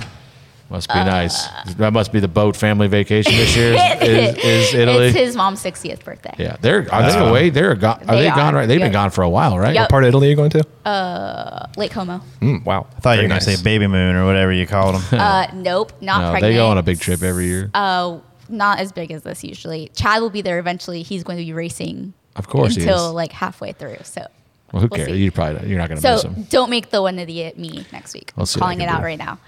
Must 0.69 0.87
be 0.87 0.93
nice. 0.93 1.47
That 1.77 1.93
must 1.93 2.11
be 2.13 2.19
the 2.19 2.27
boat 2.27 2.55
family 2.55 2.87
vacation 2.87 3.33
this 3.33 3.55
year. 3.55 3.73
Is, 4.01 4.37
is 4.37 4.73
Italy? 4.75 5.07
It's 5.07 5.17
his 5.17 5.35
mom's 5.35 5.63
60th 5.63 6.03
birthday. 6.03 6.35
yeah, 6.37 6.57
they're 6.61 6.87
are 6.93 7.11
they 7.11 7.17
away? 7.27 7.49
They're 7.49 7.73
gone. 7.73 8.01
Are 8.07 8.15
They 8.15 8.21
they, 8.23 8.27
are. 8.29 8.35
gone? 8.35 8.53
Right? 8.53 8.67
They've 8.67 8.77
been 8.77 8.87
Yep. 8.87 8.93
gone 8.93 9.09
for 9.09 9.23
a 9.23 9.29
while, 9.29 9.57
right? 9.57 9.73
Yep. 9.73 9.81
What 9.85 9.89
part 9.89 10.03
of 10.03 10.09
Italy 10.09 10.27
are 10.27 10.29
you 10.29 10.35
going 10.35 10.51
to? 10.51 10.63
Uh, 10.85 11.65
Lake 11.75 11.89
Como. 11.91 12.21
Mm, 12.39 12.63
wow. 12.65 12.85
I 12.95 12.99
thought 12.99 13.11
you 13.13 13.15
Very 13.17 13.25
were 13.25 13.29
gonna 13.29 13.41
say 13.41 13.61
baby 13.63 13.87
moon 13.87 14.15
or 14.15 14.25
whatever 14.27 14.51
you 14.53 14.67
called 14.67 14.93
them. 15.01 15.19
Uh, 15.19 15.47
nope, 15.55 15.91
not 16.01 16.21
no, 16.21 16.31
pregnant. 16.31 16.51
they 16.51 16.55
go 16.55 16.67
on 16.67 16.77
a 16.77 16.83
big 16.83 16.99
trip 16.99 17.23
every 17.23 17.47
year. 17.47 17.71
Uh, 17.73 18.19
not 18.47 18.77
as 18.79 18.91
big 18.91 19.09
as 19.11 19.23
this 19.23 19.43
usually. 19.43 19.89
Chad 19.95 20.21
will 20.21 20.29
be 20.29 20.41
there 20.43 20.59
eventually. 20.59 21.01
He's 21.01 21.23
going 21.23 21.39
to 21.39 21.43
be 21.45 21.51
racing. 21.53 22.13
Of 22.35 22.47
course 22.47 22.75
he 22.75 22.81
until 22.81 23.07
is. 23.07 23.13
like 23.13 23.31
halfway 23.31 23.71
through. 23.71 23.97
So. 24.03 24.27
Well, 24.71 24.81
who 24.81 24.87
we'll 24.91 24.97
cares? 24.97 25.09
see. 25.09 25.17
You 25.23 25.31
probably 25.31 25.69
you're 25.69 25.77
not 25.79 25.89
going 25.89 25.99
to 26.01 26.11
miss 26.11 26.21
So 26.21 26.27
them. 26.29 26.43
don't 26.49 26.69
make 26.69 26.89
the 26.91 27.01
one 27.01 27.17
idiot 27.19 27.57
me 27.57 27.85
next 27.91 28.13
week. 28.13 28.31
We'll 28.35 28.45
see 28.45 28.59
calling 28.59 28.81
it 28.81 28.87
out 28.89 28.99
do. 28.99 29.05
right 29.05 29.17
now. 29.19 29.39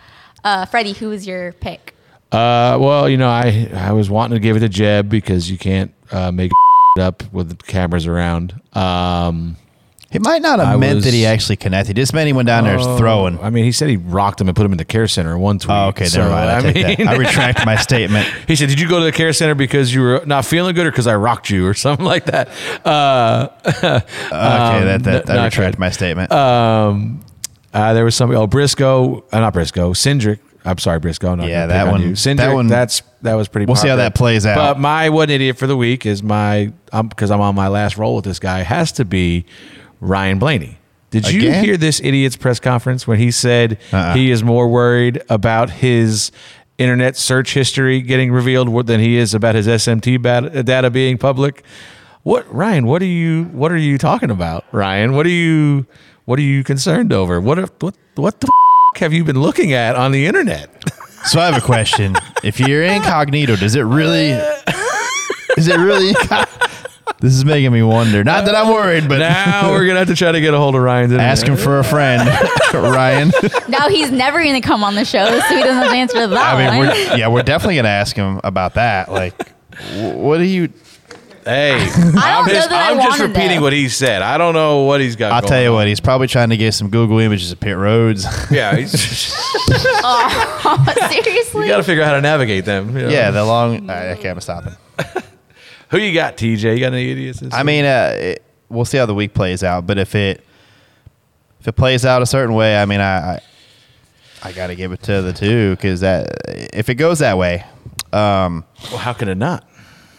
Uh, 0.43 0.65
Freddie, 0.65 0.93
who 0.93 1.11
is 1.11 1.27
your 1.27 1.53
pick? 1.53 1.95
Uh, 2.31 2.77
well, 2.79 3.07
you 3.09 3.17
know, 3.17 3.29
I 3.29 3.69
I 3.75 3.91
was 3.91 4.09
wanting 4.09 4.35
to 4.35 4.39
give 4.39 4.55
it 4.57 4.61
to 4.61 4.69
Jeb 4.69 5.09
because 5.09 5.51
you 5.51 5.57
can't 5.57 5.93
uh, 6.11 6.31
make 6.31 6.51
it 6.97 7.01
up 7.01 7.23
with 7.33 7.49
the 7.49 7.55
cameras 7.55 8.07
around. 8.07 8.59
Um, 8.73 9.57
He 10.11 10.19
might 10.19 10.41
not 10.41 10.59
have 10.59 10.67
I 10.67 10.75
meant 10.75 11.03
that 11.03 11.13
he 11.13 11.25
actually 11.25 11.55
connected. 11.55 11.95
He 11.95 12.01
just 12.01 12.13
meant 12.13 12.27
he 12.27 12.33
went 12.33 12.45
down 12.47 12.65
there 12.65 12.77
Oh, 12.77 12.97
throwing. 12.97 13.39
I 13.39 13.49
mean, 13.49 13.63
he 13.63 13.71
said 13.71 13.89
he 13.89 13.95
rocked 13.97 14.41
him 14.41 14.47
and 14.49 14.55
put 14.57 14.65
him 14.65 14.73
in 14.73 14.77
the 14.77 14.83
care 14.85 15.07
center 15.07 15.31
in 15.31 15.39
one 15.39 15.57
tweet. 15.57 15.71
Oh, 15.73 15.87
okay, 15.87 16.05
So, 16.05 16.19
never 16.19 16.31
mind. 16.31 16.49
I, 16.49 16.71
take 16.73 16.97
that. 16.97 17.07
I 17.07 17.15
retract 17.15 17.65
my 17.65 17.75
statement. 17.87 18.27
He 18.47 18.55
said, 18.57 18.67
"Did 18.67 18.79
you 18.79 18.89
go 18.89 18.99
to 18.99 19.05
the 19.05 19.11
care 19.13 19.31
center 19.31 19.55
because 19.55 19.93
you 19.93 20.01
were 20.01 20.23
not 20.25 20.43
feeling 20.45 20.75
good, 20.75 20.85
or 20.85 20.91
because 20.91 21.07
I 21.07 21.15
rocked 21.15 21.49
you, 21.49 21.65
or 21.65 21.73
something 21.75 22.05
like 22.05 22.25
that?" 22.25 22.49
Uh, 22.85 23.47
okay, 23.65 24.01
that, 24.31 25.01
that, 25.03 25.29
I 25.29 25.45
retract 25.45 25.79
my 25.79 25.89
statement. 25.89 26.31
Um, 26.31 27.21
uh, 27.73 27.93
there 27.93 28.03
was 28.05 28.15
somebody. 28.15 28.37
Oh, 28.37 28.47
Briscoe, 28.47 29.23
uh, 29.31 29.39
not 29.39 29.53
Briscoe, 29.53 29.91
Cindric. 29.93 30.39
I'm 30.63 30.77
sorry, 30.77 30.99
Briscoe. 30.99 31.33
Not 31.35 31.47
Yeah, 31.47 31.61
gonna 31.61 31.73
that 31.73 31.83
pick 31.85 31.87
on 31.87 31.91
one- 32.01 32.01
You. 32.09 32.15
Cindric, 32.15 32.37
that 32.37 32.53
one- 32.53 32.67
That's 32.67 33.01
that 33.23 33.33
was 33.35 33.47
pretty. 33.47 33.65
We'll 33.65 33.75
see 33.77 33.87
how 33.87 33.93
popular. 33.95 34.09
that 34.09 34.15
plays 34.15 34.45
out. 34.45 34.55
But 34.55 34.79
my 34.79 35.09
one 35.09 35.29
idiot 35.29 35.57
for 35.57 35.65
the 35.67 35.77
week 35.77 36.05
is 36.05 36.21
my 36.21 36.71
because 37.09 37.31
I'm 37.31 37.41
on 37.41 37.55
my 37.55 37.67
last 37.69 37.97
roll 37.97 38.15
with 38.17 38.25
this 38.25 38.39
guy 38.39 38.59
has 38.59 38.91
to 38.93 39.05
be 39.05 39.45
Ryan 40.01 40.37
Blaney. 40.39 40.77
Did 41.11 41.29
you 41.31 41.39
Again? 41.49 41.63
hear 41.65 41.77
this 41.77 41.99
idiot's 42.01 42.35
press 42.37 42.59
conference 42.59 43.05
when 43.07 43.17
he 43.19 43.31
said 43.31 43.77
Uh-uh. 43.93 44.13
he 44.13 44.31
is 44.31 44.43
more 44.43 44.67
worried 44.69 45.21
about 45.29 45.69
his 45.69 46.31
internet 46.77 47.15
search 47.17 47.53
history 47.53 48.01
getting 48.01 48.31
revealed 48.31 48.87
than 48.87 48.99
he 48.99 49.17
is 49.17 49.33
about 49.33 49.55
his 49.55 49.67
SMT 49.67 50.65
data 50.65 50.89
being 50.89 51.17
public? 51.17 51.63
What 52.23 52.51
Ryan? 52.53 52.85
What 52.85 53.01
are 53.01 53.05
you? 53.05 53.45
What 53.45 53.71
are 53.71 53.77
you 53.77 53.97
talking 53.97 54.29
about, 54.31 54.63
Ryan? 54.71 55.13
What 55.13 55.25
are 55.25 55.29
you? 55.29 55.85
What 56.25 56.37
are 56.39 56.43
you 56.43 56.63
concerned 56.63 57.11
over? 57.11 57.41
What? 57.41 57.57
What? 57.81 57.95
What 58.15 58.39
the 58.41 58.47
f- 58.93 58.99
have 59.01 59.11
you 59.13 59.23
been 59.23 59.41
looking 59.41 59.73
at 59.73 59.95
on 59.95 60.11
the 60.11 60.25
internet? 60.25 60.69
So 61.23 61.39
I 61.39 61.45
have 61.45 61.55
a 61.55 61.63
question. 61.63 62.15
if 62.43 62.59
you're 62.59 62.81
incognito, 62.81 63.55
does 63.55 63.75
it 63.75 63.81
really? 63.83 64.29
Is 65.57 65.67
it 65.67 65.77
really? 65.77 66.15
This 67.21 67.33
is 67.33 67.45
making 67.45 67.71
me 67.71 67.83
wonder. 67.83 68.23
Not 68.23 68.45
that 68.45 68.55
I'm 68.55 68.67
worried, 68.73 69.07
but 69.07 69.19
now 69.19 69.71
we're 69.71 69.85
gonna 69.87 69.99
have 69.99 70.07
to 70.09 70.15
try 70.15 70.31
to 70.31 70.41
get 70.41 70.53
a 70.53 70.57
hold 70.57 70.75
of 70.75 70.81
Ryan. 70.81 71.17
ask 71.19 71.45
him 71.47 71.55
for 71.55 71.79
a 71.79 71.83
friend, 71.83 72.27
Ryan. 72.73 73.31
Now 73.69 73.87
he's 73.89 74.11
never 74.11 74.41
going 74.43 74.59
to 74.59 74.67
come 74.67 74.83
on 74.83 74.95
the 74.95 75.05
show, 75.05 75.25
so 75.25 75.55
he 75.55 75.61
doesn't 75.63 75.75
have 75.81 75.91
to 75.91 75.95
answer 75.97 76.27
that 76.27 76.55
I 76.55 76.57
mean, 76.57 76.77
one. 76.79 76.87
we're, 76.89 77.17
yeah, 77.17 77.27
we're 77.27 77.43
definitely 77.43 77.75
gonna 77.77 77.87
ask 77.89 78.15
him 78.15 78.41
about 78.43 78.73
that. 78.73 79.11
Like, 79.11 79.33
what 79.93 80.39
do 80.39 80.43
you? 80.43 80.69
Hey, 81.43 81.73
I 81.73 81.79
I'm 81.79 81.91
don't 82.11 82.47
know 82.47 82.53
just, 82.53 82.69
that 82.69 82.91
I 82.91 82.93
I'm 82.93 83.01
just 83.01 83.19
repeating 83.19 83.57
that. 83.57 83.61
what 83.61 83.73
he 83.73 83.89
said. 83.89 84.21
I 84.21 84.37
don't 84.37 84.53
know 84.53 84.83
what 84.83 85.01
he's 85.01 85.15
got. 85.15 85.31
I'll 85.31 85.41
going 85.41 85.49
tell 85.49 85.61
you 85.63 85.69
on. 85.69 85.73
what. 85.75 85.87
He's 85.87 85.99
probably 85.99 86.27
trying 86.27 86.49
to 86.51 86.57
get 86.57 86.73
some 86.75 86.89
Google 86.91 87.17
images 87.17 87.51
of 87.51 87.59
pit 87.59 87.75
roads. 87.77 88.25
Yeah, 88.51 88.75
he's, 88.75 88.93
oh, 90.03 91.09
seriously? 91.09 91.63
you 91.65 91.71
got 91.71 91.77
to 91.77 91.83
figure 91.83 92.03
out 92.03 92.09
how 92.09 92.13
to 92.15 92.21
navigate 92.21 92.65
them. 92.65 92.95
you 92.95 93.03
know. 93.03 93.09
yeah, 93.09 93.31
the 93.31 93.43
long. 93.43 93.89
I 93.89 94.15
can't 94.17 94.41
stop 94.43 94.65
him. 94.65 94.75
Who 95.91 95.97
you 95.97 96.13
got, 96.13 96.37
TJ? 96.37 96.73
You 96.73 96.79
got 96.79 96.93
any 96.93 97.11
idiots? 97.11 97.43
I 97.51 97.63
mean, 97.63 97.85
uh, 97.85 98.15
it, 98.17 98.43
we'll 98.69 98.85
see 98.85 98.97
how 98.97 99.05
the 99.05 99.13
week 99.13 99.33
plays 99.33 99.63
out. 99.63 99.85
But 99.85 99.97
if 99.97 100.15
it 100.15 100.43
if 101.59 101.67
it 101.67 101.73
plays 101.73 102.05
out 102.05 102.21
a 102.21 102.25
certain 102.25 102.55
way, 102.55 102.81
I 102.81 102.85
mean, 102.85 103.01
I 103.01 103.33
I, 103.33 103.39
I 104.43 104.51
got 104.53 104.67
to 104.67 104.75
give 104.75 104.93
it 104.93 105.03
to 105.03 105.21
the 105.21 105.33
two 105.33 105.75
because 105.75 105.99
that 105.99 106.27
if 106.73 106.89
it 106.89 106.95
goes 106.95 107.19
that 107.19 107.37
way, 107.37 107.65
um, 108.13 108.65
well, 108.89 108.99
how 108.99 109.13
can 109.13 109.27
it 109.27 109.37
not? 109.37 109.67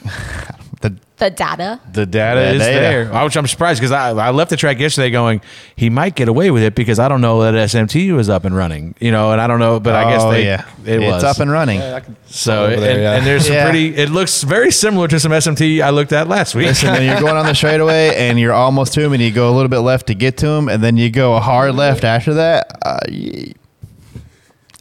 the 0.83 0.97
the 1.17 1.31
data. 1.31 1.81
The 1.93 2.05
data 2.05 2.41
The 2.41 2.47
is 2.55 2.59
data. 2.61 2.81
there, 2.81 3.25
which 3.25 3.37
I'm 3.37 3.47
surprised 3.47 3.81
because 3.81 3.93
I, 3.93 4.11
I 4.11 4.31
left 4.31 4.51
the 4.51 4.57
track 4.57 4.81
yesterday 4.81 5.09
going 5.11 5.41
he 5.77 5.89
might 5.89 6.17
get 6.17 6.27
away 6.29 6.51
with 6.51 6.65
it 6.65 6.75
because 6.75 6.99
I 6.99 7.07
don't 7.09 7.21
know 7.21 7.43
that 7.43 7.55
SMT 7.55 8.13
was 8.15 8.29
up 8.29 8.45
and 8.45 8.55
running, 8.57 8.97
you 8.99 9.13
know, 9.13 9.31
and 9.31 9.41
I 9.41 9.47
don't 9.47 9.61
know, 9.61 9.79
but 9.79 9.95
I 9.95 10.11
guess 10.11 10.23
Oh, 10.23 10.31
they 10.33 10.45
yeah. 10.45 10.67
it 10.85 11.01
It's 11.01 11.13
was 11.13 11.23
up 11.25 11.39
and 11.39 11.49
running. 11.51 11.81
So 12.27 12.65
over 12.65 12.73
and, 12.75 12.83
there, 12.83 13.01
yeah. 13.01 13.15
and 13.15 13.25
there's 13.27 13.45
some 13.47 13.55
Yeah. 13.55 13.65
pretty. 13.71 13.95
It 13.97 14.11
looks 14.11 14.43
very 14.43 14.73
similar 14.73 15.07
to 15.09 15.21
some 15.21 15.31
SMT 15.33 15.81
I 15.81 15.91
looked 15.91 16.13
at 16.13 16.27
last 16.29 16.55
week. 16.57 16.67
Listen, 16.67 16.91
when 16.91 17.05
you're 17.05 17.21
going 17.21 17.37
on 17.37 17.47
the 17.47 17.55
straightaway 17.55 18.15
and 18.29 18.39
you're 18.41 18.53
almost 18.53 18.93
to 18.95 19.01
him, 19.03 19.13
and 19.13 19.23
you 19.23 19.31
go 19.31 19.49
a 19.49 19.55
little 19.55 19.69
bit 19.71 19.79
left 19.81 20.09
to 20.09 20.15
get 20.15 20.37
to 20.39 20.49
him, 20.49 20.69
and 20.69 20.83
then 20.83 20.97
you 20.97 21.09
go 21.11 21.37
a 21.37 21.41
hard 21.41 21.75
left 21.77 22.03
after 22.05 22.35
that. 22.35 22.79
Uh, 22.85 22.99
y- 23.09 23.53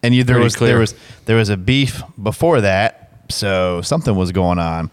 and 0.04 0.16
you 0.16 0.24
there 0.24 0.36
Pretty 0.38 0.44
was 0.46 0.56
clear. 0.56 0.72
there 0.72 0.80
was 0.80 0.96
there 1.26 1.36
was 1.38 1.50
a 1.50 1.58
beef 1.58 2.02
before 2.22 2.62
that, 2.62 3.26
so 3.30 3.82
something 3.82 4.16
was 4.16 4.32
going 4.32 4.58
on. 4.58 4.90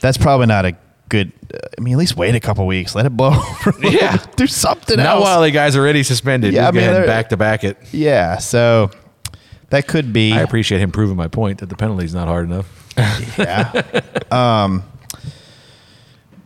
That's 0.00 0.18
probably 0.18 0.46
not 0.46 0.64
a 0.64 0.76
good. 1.08 1.32
I 1.78 1.80
mean, 1.80 1.94
at 1.94 1.98
least 1.98 2.16
wait 2.16 2.34
a 2.34 2.40
couple 2.40 2.66
weeks, 2.66 2.94
let 2.94 3.06
it 3.06 3.16
blow. 3.16 3.30
a 3.66 3.70
little 3.70 3.90
Yeah. 3.92 4.16
bit, 4.18 4.36
do 4.36 4.46
something 4.46 4.96
Not 4.96 5.06
else. 5.06 5.22
while 5.24 5.42
the 5.42 5.50
guys 5.50 5.74
are 5.76 5.80
already 5.80 6.02
suspended. 6.02 6.52
Yeah, 6.52 6.62
Yeah, 6.62 6.68
I 6.68 6.70
mean, 6.72 6.74
go 6.74 6.80
ahead 6.80 6.94
and 6.94 7.02
they're- 7.04 7.06
back 7.06 7.28
to 7.30 7.36
back 7.36 7.64
it. 7.64 7.78
yeah, 7.92 8.38
so 8.38 8.90
that 9.70 9.86
could 9.86 10.12
be. 10.12 10.32
I 10.32 10.40
appreciate 10.42 10.80
him 10.80 10.90
proving 10.92 11.16
my 11.16 11.28
point 11.28 11.58
that 11.60 11.66
the 11.68 11.76
penalty's 11.76 12.14
not 12.14 12.28
hard 12.28 12.44
enough. 12.46 12.66
yeah. 13.38 13.82
Um, 14.30 14.82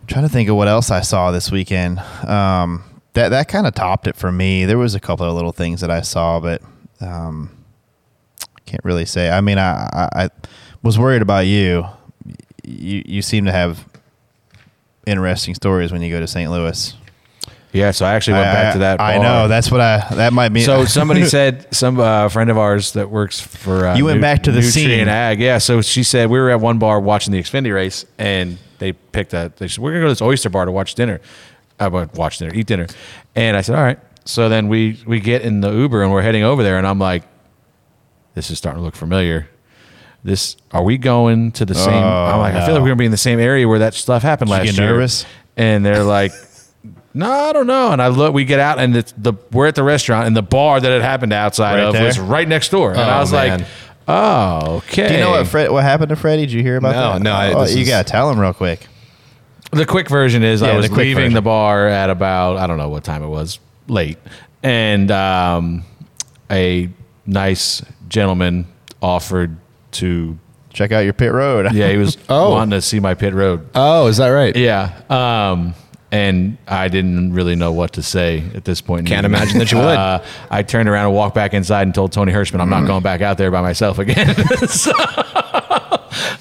trying 0.06 0.24
to 0.24 0.28
think 0.28 0.48
of 0.48 0.56
what 0.56 0.68
else 0.68 0.90
I 0.90 1.00
saw 1.00 1.30
this 1.30 1.50
weekend. 1.50 1.98
Um, 2.26 2.84
that 3.14 3.28
that 3.30 3.48
kind 3.48 3.66
of 3.66 3.74
topped 3.74 4.06
it 4.06 4.16
for 4.16 4.30
me. 4.32 4.64
There 4.64 4.78
was 4.78 4.94
a 4.94 5.00
couple 5.00 5.26
of 5.26 5.34
little 5.34 5.52
things 5.52 5.80
that 5.80 5.90
I 5.90 6.00
saw, 6.02 6.40
but 6.40 6.62
um, 7.00 7.50
can't 8.66 8.84
really 8.84 9.04
say. 9.06 9.30
I 9.30 9.40
mean, 9.40 9.58
I, 9.58 9.88
I, 9.92 10.24
I 10.24 10.30
was 10.82 10.98
worried 10.98 11.22
about 11.22 11.46
you. 11.46 11.86
You 12.64 13.02
you 13.06 13.22
seem 13.22 13.44
to 13.46 13.52
have 13.52 13.86
interesting 15.06 15.54
stories 15.54 15.92
when 15.92 16.02
you 16.02 16.10
go 16.10 16.20
to 16.20 16.26
St. 16.26 16.50
Louis. 16.50 16.94
Yeah, 17.72 17.90
so 17.92 18.04
I 18.04 18.14
actually 18.14 18.34
went 18.34 18.48
I- 18.48 18.52
back 18.52 18.72
to 18.74 18.78
that. 18.80 19.00
I 19.00 19.16
bar. 19.16 19.24
know 19.24 19.48
that's 19.48 19.70
what 19.70 19.80
I. 19.80 20.06
That 20.14 20.32
might 20.32 20.50
be. 20.50 20.60
So 20.62 20.84
somebody 20.86 21.24
said 21.24 21.74
some 21.74 21.98
uh, 21.98 22.28
friend 22.28 22.50
of 22.50 22.58
ours 22.58 22.92
that 22.92 23.10
works 23.10 23.40
for 23.40 23.86
uh, 23.86 23.96
You 23.96 24.04
went 24.04 24.20
back 24.20 24.42
to 24.44 24.52
the 24.52 24.62
scene. 24.62 25.08
Ag. 25.08 25.40
Yeah, 25.40 25.58
so 25.58 25.80
she 25.80 26.02
said 26.02 26.28
we 26.30 26.38
were 26.38 26.50
at 26.50 26.60
one 26.60 26.78
bar 26.78 27.00
watching 27.00 27.32
the 27.32 27.40
Xfinity 27.42 27.74
race, 27.74 28.04
and 28.18 28.58
they 28.78 28.92
picked 28.92 29.32
a. 29.32 29.50
They 29.56 29.68
said 29.68 29.82
we're 29.82 29.92
gonna 29.92 30.02
go 30.02 30.08
to 30.08 30.12
this 30.12 30.22
oyster 30.22 30.50
bar 30.50 30.66
to 30.66 30.72
watch 30.72 30.94
dinner. 30.94 31.20
I 31.80 31.88
went 31.88 32.14
watch 32.14 32.38
dinner, 32.38 32.52
eat 32.54 32.66
dinner, 32.66 32.86
and 33.34 33.56
I 33.56 33.62
said 33.62 33.74
all 33.74 33.82
right. 33.82 33.98
So 34.26 34.48
then 34.50 34.68
we 34.68 35.02
we 35.06 35.18
get 35.18 35.40
in 35.42 35.62
the 35.62 35.72
Uber 35.72 36.02
and 36.02 36.12
we're 36.12 36.22
heading 36.22 36.44
over 36.44 36.62
there, 36.62 36.76
and 36.76 36.86
I'm 36.86 36.98
like, 36.98 37.22
this 38.34 38.50
is 38.50 38.58
starting 38.58 38.80
to 38.80 38.84
look 38.84 38.94
familiar. 38.96 39.48
This 40.24 40.56
are 40.70 40.82
we 40.84 40.98
going 40.98 41.50
to 41.52 41.64
the 41.64 41.74
same? 41.74 41.92
I'm 41.92 42.38
like, 42.38 42.54
I 42.54 42.64
feel 42.64 42.74
like 42.74 42.82
we're 42.82 42.88
gonna 42.90 42.96
be 42.96 43.04
in 43.06 43.10
the 43.10 43.16
same 43.16 43.40
area 43.40 43.66
where 43.66 43.80
that 43.80 43.94
stuff 43.94 44.22
happened 44.22 44.50
Did 44.50 44.54
you 44.54 44.58
last 44.66 44.76
get 44.76 44.78
year. 44.82 44.90
nervous? 44.92 45.24
And 45.56 45.84
they're 45.84 46.04
like, 46.04 46.32
no, 47.14 47.30
I 47.30 47.52
don't 47.52 47.66
know. 47.66 47.90
And 47.92 48.00
I 48.00 48.06
look, 48.08 48.32
we 48.32 48.44
get 48.44 48.60
out, 48.60 48.78
and 48.78 48.96
it's 48.96 49.12
the 49.18 49.32
we're 49.50 49.66
at 49.66 49.74
the 49.74 49.82
restaurant, 49.82 50.26
and 50.28 50.36
the 50.36 50.42
bar 50.42 50.80
that 50.80 50.92
it 50.92 51.02
happened 51.02 51.32
outside 51.32 51.74
Right 51.74 51.84
of 51.86 51.92
there? 51.94 52.04
was 52.06 52.18
right 52.20 52.46
next 52.46 52.70
door. 52.70 52.92
And 52.92 53.00
Oh, 53.00 53.04
I 53.04 53.18
was 53.20 53.32
man. 53.32 53.58
like, 53.60 53.68
oh, 54.06 54.76
okay. 54.76 55.08
Do 55.08 55.14
you 55.14 55.20
know 55.20 55.30
what 55.32 55.46
Fred? 55.48 55.70
What 55.72 55.82
happened 55.82 56.10
to 56.10 56.16
Freddie? 56.16 56.42
Did 56.42 56.52
you 56.52 56.62
hear 56.62 56.76
about 56.76 56.92
No, 56.94 57.12
that? 57.14 57.22
no, 57.22 57.32
I- 57.32 57.52
Oh, 57.54 57.62
this 57.64 57.74
you 57.74 57.82
is- 57.82 57.88
gotta 57.88 58.08
tell 58.08 58.30
him 58.30 58.38
real 58.38 58.52
quick. 58.52 58.86
The 59.72 59.86
quick 59.86 60.08
version 60.08 60.42
is 60.44 60.62
I 60.62 60.68
Yeah, 60.68 60.76
was 60.76 60.86
quick 60.88 60.98
leaving 60.98 61.14
version. 61.24 61.34
the 61.34 61.42
bar 61.42 61.88
at 61.88 62.10
about 62.10 62.58
I 62.58 62.66
don't 62.68 62.76
know 62.78 62.90
what 62.90 63.02
time 63.04 63.22
it 63.24 63.28
was, 63.28 63.58
late, 63.88 64.18
and 64.62 65.10
um, 65.10 65.82
a 66.50 66.90
nice 67.26 67.82
gentleman 68.08 68.66
offered 69.00 69.56
to. 69.92 70.38
Check 70.72 70.90
out 70.90 71.00
your 71.00 71.12
pit 71.12 71.32
road. 71.32 71.70
Yeah, 71.74 71.90
he 71.90 71.98
was 71.98 72.16
Oh. 72.30 72.52
wanting 72.52 72.70
to 72.70 72.80
see 72.80 72.98
my 72.98 73.12
pit 73.12 73.34
road. 73.34 73.68
Oh, 73.74 74.06
is 74.06 74.16
that 74.16 74.28
right? 74.28 74.56
Yeah. 74.56 75.02
Um, 75.10 75.74
and 76.10 76.56
I 76.66 76.88
didn't 76.88 77.34
really 77.34 77.56
know 77.56 77.72
what 77.72 77.92
to 77.94 78.02
say 78.02 78.42
at 78.54 78.64
this 78.64 78.80
point. 78.80 79.00
in 79.00 79.06
Can't 79.06 79.26
imagine 79.26 79.58
that 79.58 79.70
you 79.70 79.76
would. 79.76 79.84
Uh, 79.86 80.22
I 80.50 80.62
turned 80.62 80.88
around 80.88 81.06
and 81.08 81.14
walked 81.14 81.34
back 81.34 81.52
inside 81.52 81.82
and 81.82 81.94
told 81.94 82.12
Tony 82.12 82.32
Hirschman 82.32 82.60
I'm 82.60 82.70
not 82.70 82.86
going 82.86 83.02
back 83.02 83.20
out 83.20 83.36
there 83.36 83.50
by 83.50 83.60
myself 83.60 83.98
again. 83.98 84.34
So, 84.68 84.92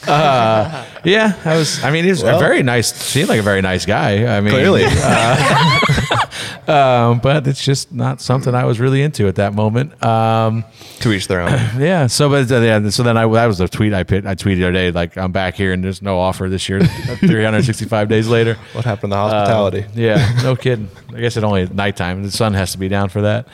uh, 0.08 0.86
yeah, 1.04 1.34
I 1.46 1.58
was. 1.58 1.84
I 1.84 1.92
mean, 1.92 2.04
he 2.04 2.10
was 2.10 2.24
Well. 2.24 2.38
a 2.38 2.40
very 2.40 2.64
nice. 2.64 2.94
Seemed 2.94 3.30
like 3.30 3.40
a 3.40 3.44
very 3.44 3.62
nice 3.62 3.86
guy. 3.86 4.38
I 4.38 4.42
mean, 4.42 4.52
Clearly. 4.54 4.84
uh, 4.86 6.20
um, 6.68 7.20
but 7.20 7.48
it's 7.48 7.64
just 7.64 7.92
not 7.92 8.22
something 8.22 8.54
I 8.54 8.66
was 8.66 8.80
really 8.80 9.02
into 9.02 9.28
at 9.28 9.36
that 9.36 9.54
moment. 9.54 10.04
Um, 10.04 10.64
to 11.02 11.12
each 11.12 11.28
their 11.28 11.42
own. 11.42 11.52
yeah. 11.80 12.08
So, 12.08 12.30
but 12.30 12.52
uh, 12.52 12.60
yeah. 12.62 12.90
So 12.90 13.04
then 13.04 13.18
I 13.18 13.28
that 13.28 13.46
was 13.48 13.58
the 13.58 13.68
tweet 13.68 13.94
I 13.94 14.04
put. 14.04 14.26
I 14.26 14.36
tweeted 14.36 14.58
the 14.58 14.64
other 14.66 14.74
day 14.74 14.92
like 14.92 15.18
I'm 15.18 15.32
back 15.32 15.56
here 15.56 15.74
and 15.74 15.84
there's 15.84 16.02
no 16.02 16.20
offer 16.20 16.50
this 16.50 16.70
year. 16.70 16.82
365 16.86 18.08
days 18.08 18.28
later. 18.28 18.58
What 18.74 18.86
happened 18.86 19.12
to 19.14 19.18
hospitality? 19.18 19.84
Uh, 19.84 19.88
yeah. 19.96 20.40
No 20.44 20.56
kidding. 20.56 20.90
I 21.14 21.20
guess 21.20 21.38
it 21.38 21.44
only 21.44 21.64
at 21.64 21.74
nighttime. 21.74 22.24
The 22.24 22.32
sun 22.32 22.54
has 22.54 22.72
to 22.74 22.78
be 22.78 22.88
down 22.88 23.10
for 23.10 23.22
that. 23.22 23.48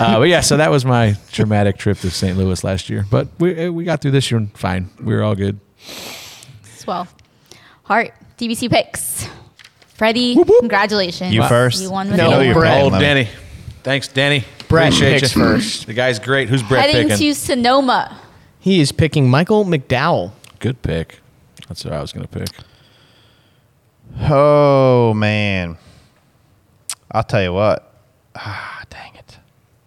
Uh, 0.00 0.18
but 0.18 0.28
yeah. 0.28 0.40
So 0.40 0.56
that 0.56 0.70
was 0.70 0.84
my 0.84 1.16
dramatic 1.32 1.78
trip 1.78 1.98
to 1.98 2.10
St. 2.10 2.36
Louis 2.36 2.62
last 2.64 2.90
year. 2.90 3.06
But 3.10 3.28
we 3.38 3.66
uh, 3.66 3.72
we 3.72 3.84
got 3.84 4.00
through 4.00 4.12
this 4.12 4.30
year 4.30 4.46
fine. 4.54 4.90
We 5.00 5.14
were 5.14 5.22
all 5.22 5.34
good. 5.34 5.60
Swell. 6.76 7.08
Heart. 7.84 8.12
DBC 8.36 8.70
picks. 8.70 9.26
Freddie, 9.94 10.36
congratulations. 10.60 11.34
You 11.34 11.42
first. 11.48 11.82
You 11.82 11.90
won 11.90 12.06
You 12.06 12.12
with 12.12 12.20
know 12.20 12.38
me. 12.38 12.46
you're 12.46 12.66
Oh, 12.66 12.90
Danny. 12.90 13.28
Thanks, 13.82 14.06
Danny. 14.08 14.44
Brett 14.68 14.88
Appreciate 14.92 15.20
picks 15.22 15.34
you. 15.34 15.42
first. 15.42 15.86
The 15.86 15.94
guy's 15.94 16.18
great. 16.20 16.48
Who's 16.48 16.62
Brett 16.62 16.90
Heading 16.90 17.08
picking? 17.08 17.32
to 17.32 17.34
Sonoma. 17.34 18.20
He 18.60 18.80
is 18.80 18.92
picking 18.92 19.28
Michael 19.28 19.64
McDowell. 19.64 20.32
Good 20.60 20.82
pick. 20.82 21.18
That's 21.68 21.84
what 21.84 21.92
I 21.94 22.00
was 22.00 22.12
going 22.12 22.26
to 22.26 22.38
pick. 22.38 22.48
Oh 24.30 25.14
man, 25.14 25.76
I'll 27.10 27.22
tell 27.24 27.42
you 27.42 27.52
what. 27.52 27.92
Ah, 28.36 28.82
dang 28.90 29.14
it! 29.16 29.38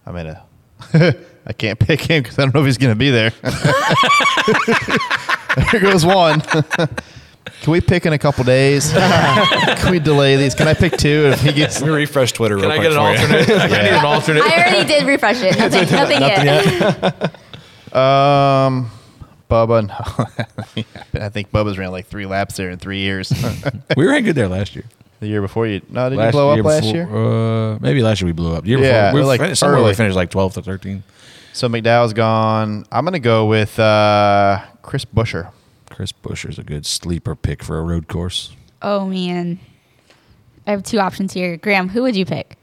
I'm 0.06 0.16
in 0.16 0.26
a. 0.28 0.44
I 1.46 1.52
can't 1.52 1.78
pick 1.78 2.00
him 2.02 2.22
because 2.22 2.38
I 2.38 2.42
don't 2.42 2.54
know 2.54 2.60
if 2.60 2.66
he's 2.66 2.78
going 2.78 2.92
to 2.92 2.98
be 2.98 3.10
there. 3.10 3.32
there 5.70 5.80
goes 5.80 6.04
one. 6.06 6.40
Can 6.40 7.70
we 7.72 7.80
pick 7.80 8.06
in 8.06 8.12
a 8.12 8.18
couple 8.18 8.42
days? 8.44 8.92
Can 8.92 9.90
we 9.92 9.98
delay 10.00 10.36
these? 10.36 10.54
Can 10.54 10.66
I 10.68 10.74
pick 10.74 10.96
two 10.96 11.30
if 11.32 11.40
he 11.42 11.52
gets? 11.52 11.80
Let 11.80 11.88
me 11.88 11.94
refresh 11.94 12.32
Twitter 12.32 12.56
real 12.56 12.64
Can 12.64 12.72
I 12.72 12.76
quick 12.78 12.90
get 12.90 12.98
an 12.98 13.16
for 13.16 13.32
you. 13.32 13.44
alternate? 13.46 13.70
I 13.72 13.82
need 13.82 13.88
an 13.98 14.04
alternate. 14.04 14.42
I 14.44 14.56
already 14.68 14.88
did 14.88 15.04
refresh 15.06 15.42
it. 15.42 15.56
Nothing, 15.58 15.90
nothing, 15.90 16.20
yet. 16.20 17.34
Um, 17.94 18.90
Bubba. 19.50 19.86
No. 19.86 20.84
I 21.20 21.28
think 21.28 21.50
Bubba's 21.52 21.78
ran 21.78 21.90
like 21.90 22.06
three 22.06 22.26
laps 22.26 22.56
there 22.56 22.70
in 22.70 22.78
three 22.78 22.98
years. 23.00 23.32
we 23.96 24.06
were 24.06 24.20
good 24.20 24.34
there 24.34 24.48
last 24.48 24.74
year. 24.74 24.84
The 25.20 25.28
year 25.28 25.40
before 25.42 25.66
you? 25.66 25.82
No, 25.90 26.08
did 26.10 26.18
you 26.18 26.30
blow 26.32 26.50
up 26.50 26.64
last 26.64 26.82
before- 26.92 26.94
year? 26.96 27.74
Uh, 27.74 27.78
maybe 27.80 28.02
last 28.02 28.20
year 28.20 28.26
we 28.26 28.32
blew 28.32 28.54
up. 28.54 28.64
The 28.64 28.70
year 28.70 28.78
Yeah, 28.80 29.10
before, 29.10 29.14
we 29.14 29.20
were 29.20 29.26
like 29.26 29.40
finished, 29.40 29.60
somewhere 29.60 29.82
we 29.82 29.94
finished 29.94 30.16
like 30.16 30.30
12 30.30 30.54
to 30.54 30.62
13. 30.62 31.02
So 31.52 31.68
McDowell's 31.68 32.12
gone. 32.14 32.86
I'm 32.90 33.04
gonna 33.04 33.20
go 33.20 33.46
with 33.46 33.78
uh, 33.78 34.62
Chris 34.82 35.04
Buescher. 35.04 35.50
Chris 35.90 36.12
Buescher's 36.12 36.58
a 36.58 36.62
good 36.64 36.84
sleeper 36.86 37.34
pick 37.34 37.62
for 37.62 37.78
a 37.78 37.82
road 37.82 38.08
course. 38.08 38.52
Oh, 38.80 39.06
man. 39.06 39.60
I 40.66 40.70
have 40.72 40.82
two 40.82 40.98
options 41.00 41.32
here. 41.32 41.56
Graham, 41.56 41.88
who 41.88 42.02
would 42.02 42.16
you 42.16 42.24
pick? 42.24 42.56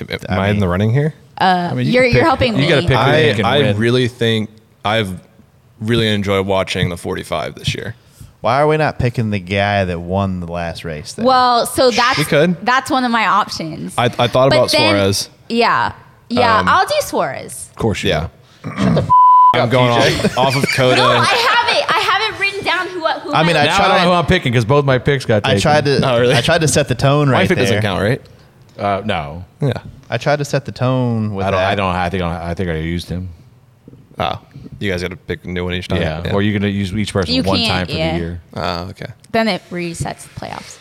Am 0.00 0.06
am 0.10 0.38
I 0.38 0.48
in 0.48 0.58
the 0.60 0.68
running 0.68 0.92
here? 0.92 1.14
Uh, 1.38 1.72
mean, 1.74 1.86
you 1.86 1.92
you're, 1.92 2.04
can 2.04 2.12
you're 2.14 2.24
helping 2.24 2.54
you 2.54 2.60
me. 2.62 2.68
gotta 2.68 2.80
pick 2.82 3.36
who 3.36 3.42
you 3.42 3.44
I, 3.44 3.56
I 3.56 3.58
win. 3.62 3.76
really 3.78 4.08
think 4.08 4.50
I've 4.84 5.20
really 5.80 6.08
enjoyed 6.08 6.46
watching 6.46 6.88
the 6.88 6.96
45 6.96 7.54
this 7.56 7.74
year. 7.74 7.94
Why 8.40 8.60
are 8.60 8.66
we 8.68 8.76
not 8.76 8.98
picking 9.00 9.30
the 9.30 9.38
guy 9.40 9.84
that 9.84 9.98
won 10.00 10.38
the 10.40 10.46
last 10.46 10.84
race? 10.84 11.12
Then? 11.14 11.24
Well, 11.26 11.66
so 11.66 11.90
that's 11.90 12.18
We 12.18 12.24
could. 12.24 12.64
that's 12.64 12.90
one 12.90 13.04
of 13.04 13.10
my 13.10 13.26
options. 13.26 13.94
I, 13.98 14.04
I 14.04 14.08
thought 14.28 14.50
But 14.50 14.56
about 14.56 14.70
then- 14.70 14.90
Suarez. 14.92 15.30
Yeah, 15.48 15.94
yeah. 16.28 16.58
Um, 16.58 16.68
I'll 16.68 16.86
do 16.86 16.94
Suarez. 17.00 17.68
Of 17.70 17.76
course, 17.76 18.02
you 18.04 18.10
Yeah. 18.10 18.28
will. 18.64 19.08
I'm 19.54 19.68
going 19.70 19.90
off, 19.90 20.38
off 20.38 20.56
of 20.56 20.64
COTA. 20.74 20.96
No, 20.96 21.08
I 21.08 21.24
have 21.24 21.68
it. 21.76 21.90
I 21.90 21.98
have 22.00 22.34
it 22.34 22.40
written 22.40 22.64
down. 22.64 22.86
Who? 22.88 23.00
who 23.00 23.32
I 23.32 23.42
mean, 23.44 23.56
I 23.56 23.60
my- 23.60 23.66
Now 23.66 23.84
I 23.84 23.88
don't 23.88 23.96
know 23.98 24.04
who 24.04 24.12
I'm 24.12 24.26
picking 24.26 24.52
because 24.52 24.64
both 24.64 24.84
my 24.84 24.98
picks 24.98 25.24
got 25.24 25.44
taken. 25.44 25.56
I 25.56 25.60
tried 25.60 25.84
to. 25.86 26.00
Oh, 26.08 26.20
really? 26.20 26.34
I 26.34 26.40
tried 26.40 26.60
to 26.60 26.68
set 26.68 26.88
the 26.88 26.94
tone 26.94 27.28
right 27.28 27.38
now. 27.38 27.42
My 27.42 27.46
pick 27.48 27.56
there. 27.56 27.66
doesn't 27.66 27.82
count, 27.82 28.02
right? 28.02 28.20
Uh, 28.76 29.02
no, 29.04 29.44
Yeah. 29.60 29.72
I 30.10 30.18
tried 30.18 30.36
to 30.36 30.44
set 30.44 30.64
the 30.64 30.72
tone 30.72 31.34
with 31.34 31.44
I 31.46 31.50
don't. 31.50 31.58
that. 31.60 31.68
I 31.70 31.74
don't. 31.74 31.94
I 31.94 32.08
think. 32.10 32.22
I 32.22 32.54
think 32.54 32.68
I 32.70 32.76
used 32.76 33.08
him. 33.08 33.30
Oh, 34.18 34.40
you 34.80 34.90
guys 34.90 35.02
got 35.02 35.10
to 35.12 35.16
pick 35.16 35.44
a 35.44 35.48
new 35.48 35.64
one 35.64 35.74
each 35.74 35.88
time. 35.88 36.00
Yeah. 36.02 36.32
Or 36.34 36.42
you're 36.42 36.58
gonna 36.58 36.70
use 36.70 36.92
each 36.92 37.12
person 37.12 37.34
You 37.34 37.42
one 37.42 37.58
can't, 37.58 37.68
time 37.68 37.86
for 37.86 37.92
yeah. 37.98 38.12
the 38.12 38.18
year. 38.18 38.40
Oh, 38.54 38.82
okay. 38.90 39.12
Then 39.32 39.48
it 39.48 39.62
resets 39.70 40.22
the 40.24 40.40
playoffs. 40.40 40.78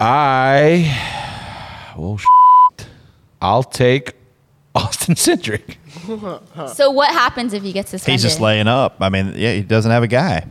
I. 0.00 1.22
Well, 1.96 2.20
I'll 3.40 3.62
take 3.62 4.12
Austin 4.74 5.14
Cindric. 5.14 5.76
so 6.74 6.90
what 6.90 7.10
happens 7.10 7.52
if 7.52 7.62
he 7.62 7.72
gets 7.72 7.90
suspended? 7.90 8.20
He's 8.20 8.22
just 8.22 8.40
laying 8.40 8.68
up. 8.68 8.96
I 9.00 9.08
mean, 9.08 9.32
yeah, 9.36 9.54
he 9.54 9.62
doesn't 9.62 9.90
have 9.90 10.02
a 10.02 10.08
guy. 10.08 10.46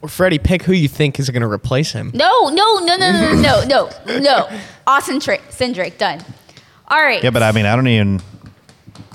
Or 0.00 0.08
Freddie, 0.08 0.38
pick 0.38 0.62
who 0.62 0.72
you 0.72 0.88
think 0.88 1.18
is 1.18 1.28
going 1.30 1.42
to 1.42 1.50
replace 1.50 1.92
him. 1.92 2.12
No, 2.14 2.48
no, 2.50 2.78
no, 2.78 2.96
no, 2.96 3.10
no, 3.12 3.64
no, 3.64 3.64
no, 4.06 4.18
no. 4.18 4.60
Austin 4.86 5.18
Tra- 5.18 5.38
Cindric, 5.50 5.98
done. 5.98 6.20
All 6.86 7.00
right. 7.02 7.22
Yeah, 7.22 7.30
but 7.30 7.42
I 7.42 7.52
mean, 7.52 7.66
I 7.66 7.74
don't 7.74 7.88
even. 7.88 8.20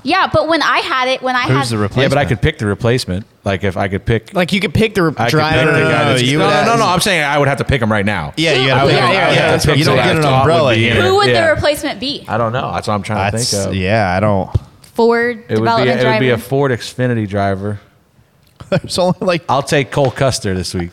Yeah, 0.02 0.28
but 0.30 0.48
when 0.48 0.60
I 0.60 0.80
had 0.80 1.08
it, 1.08 1.22
when 1.22 1.34
I 1.34 1.44
Who's 1.44 1.56
had 1.56 1.66
the 1.68 1.78
replacement? 1.78 2.02
Yeah, 2.02 2.08
but 2.10 2.18
I 2.18 2.26
could 2.26 2.42
pick 2.42 2.58
the 2.58 2.66
replacement. 2.66 3.26
Like 3.42 3.64
if 3.64 3.78
I 3.78 3.88
could 3.88 4.04
pick, 4.04 4.34
like 4.34 4.52
you 4.52 4.60
could 4.60 4.74
pick 4.74 4.94
the 4.94 5.02
re- 5.04 5.12
driver. 5.12 5.72
pick 5.72 5.72
the 5.74 5.80
guy 5.80 6.04
that's- 6.04 6.22
you 6.22 6.38
no, 6.38 6.46
would 6.46 6.52
no, 6.52 6.64
no, 6.64 6.76
no, 6.76 6.86
I'm 6.86 7.00
saying 7.00 7.24
I 7.24 7.38
would 7.38 7.48
have 7.48 7.58
to 7.58 7.64
pick 7.64 7.80
him 7.80 7.90
right 7.90 8.04
now. 8.04 8.34
Yeah, 8.36 8.52
you 8.52 8.64
I 8.64 8.66
gotta 8.68 8.92
yeah, 8.92 9.12
yeah, 9.12 9.32
yeah, 9.32 9.56
to 9.56 9.66
pick 9.66 9.78
you 9.78 9.84
don't 9.84 9.96
get 9.96 10.16
an 10.16 10.24
umbrella 10.24 10.76
would 10.76 10.78
who 10.78 11.16
would 11.16 11.34
the 11.34 11.50
replacement 11.54 12.00
be? 12.00 12.24
I 12.28 12.36
don't 12.36 12.52
know. 12.52 12.70
That's 12.72 12.86
what 12.86 12.94
I'm 12.94 13.02
trying 13.02 13.32
to 13.32 13.38
think 13.38 13.66
of. 13.66 13.74
yeah, 13.74 14.14
I 14.14 14.20
don't. 14.20 14.54
Ford 14.94 15.36
It 15.36 15.40
would 15.40 15.48
be. 15.48 15.54
development 15.56 15.90
A, 15.90 15.92
it 15.92 16.00
driver. 16.02 16.14
would 16.14 16.20
be 16.20 16.30
a 16.30 16.38
Ford 16.38 16.70
Xfinity 16.72 17.28
driver. 17.28 17.80
There's 18.70 18.98
only 18.98 19.18
like 19.20 19.42
I'll 19.48 19.62
take 19.62 19.90
Cole 19.90 20.10
Custer 20.10 20.54
this 20.54 20.72
week. 20.74 20.92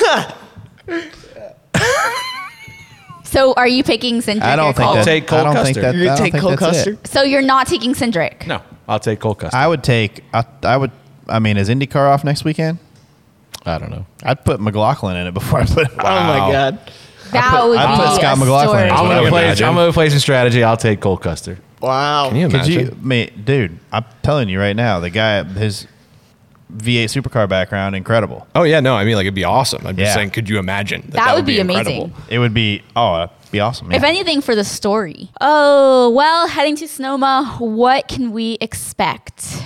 so 3.24 3.52
are 3.54 3.68
you 3.68 3.82
picking 3.84 4.20
Cindric? 4.20 4.42
I 4.42 4.54
or 4.54 4.56
don't 4.56 4.76
think 4.76 4.86
I'll 4.88 4.94
that. 4.96 5.04
take 5.04 5.26
Cole 5.26 5.38
I 5.38 5.44
don't 5.44 5.54
think 5.64 5.76
Custer. 5.76 5.80
that. 5.82 5.94
You're 5.94 6.04
gonna 6.06 6.14
I 6.14 6.16
don't 6.16 6.24
take 6.24 6.32
think 6.32 6.42
Cole 6.42 6.56
that's 6.56 6.86
it. 6.86 7.00
Custer? 7.02 7.08
So 7.18 7.22
you're 7.22 7.42
not 7.42 7.66
taking 7.66 7.94
Cindric? 7.94 8.46
No, 8.46 8.60
I'll 8.88 9.00
take 9.00 9.20
Cole 9.20 9.34
Custer. 9.34 9.56
I 9.56 9.66
would 9.66 9.82
take. 9.84 10.24
I, 10.34 10.44
I 10.62 10.76
would. 10.76 10.90
I 11.28 11.38
mean, 11.38 11.56
is 11.56 11.68
IndyCar 11.68 12.10
off 12.12 12.24
next 12.24 12.44
weekend? 12.44 12.78
I 13.64 13.78
don't 13.78 13.90
know. 13.90 14.06
I'd 14.22 14.44
put 14.44 14.60
McLaughlin 14.60 15.16
in 15.16 15.26
it 15.26 15.34
before 15.34 15.60
I 15.60 15.64
put. 15.66 15.88
Oh 15.92 15.96
my 15.96 16.50
God. 16.52 16.78
That 17.32 17.50
put- 17.60 17.68
would 17.70 17.78
I'd 17.78 17.96
be 17.96 18.02
put 18.04 18.14
Scott 18.20 18.36
a 18.36 18.40
McLaughlin 18.40 18.82
in 18.88 18.88
story. 18.88 19.00
I'm 19.08 19.08
gonna 19.16 19.28
play. 19.30 19.48
I'm 19.50 19.74
gonna 19.74 19.92
play 19.92 20.10
some 20.10 20.18
strategy. 20.18 20.64
I'll 20.64 20.76
take 20.76 21.00
Cole 21.00 21.16
Custer. 21.18 21.58
Wow. 21.80 22.28
Can 22.28 22.36
you 22.36 22.46
Could 22.48 22.54
imagine? 22.54 22.80
you, 22.86 22.96
mate, 23.00 23.44
dude? 23.44 23.78
I'm 23.92 24.04
telling 24.22 24.48
you 24.48 24.58
right 24.60 24.76
now, 24.76 25.00
the 25.00 25.10
guy, 25.10 25.42
his 25.44 25.86
V8 26.76 27.04
supercar 27.06 27.48
background, 27.48 27.96
incredible. 27.96 28.46
oh 28.54 28.62
yeah, 28.62 28.80
no. 28.80 28.94
I 28.94 29.04
mean, 29.04 29.16
like 29.16 29.24
it'd 29.24 29.34
be 29.34 29.44
awesome. 29.44 29.86
I'm 29.86 29.98
Yeah. 29.98 30.04
just 30.04 30.14
saying, 30.14 30.30
could 30.30 30.48
you 30.48 30.58
imagine? 30.58 31.02
That, 31.06 31.12
That 31.24 31.34
would 31.36 31.46
be 31.46 31.58
incredible. 31.58 32.04
amazing. 32.04 32.22
It 32.28 32.38
would 32.38 32.54
be. 32.54 32.82
Oh, 32.94 33.24
it'd 33.24 33.30
be 33.50 33.60
awesome. 33.60 33.90
If 33.92 34.02
anything, 34.04 34.40
for 34.40 34.54
the 34.54 34.62
story. 34.64 35.30
Oh, 35.40 36.10
well, 36.10 36.46
heading 36.46 36.76
to 36.76 36.86
Sonoma, 36.86 37.56
what 37.58 38.06
can 38.08 38.30
we 38.30 38.56
expect 38.60 39.64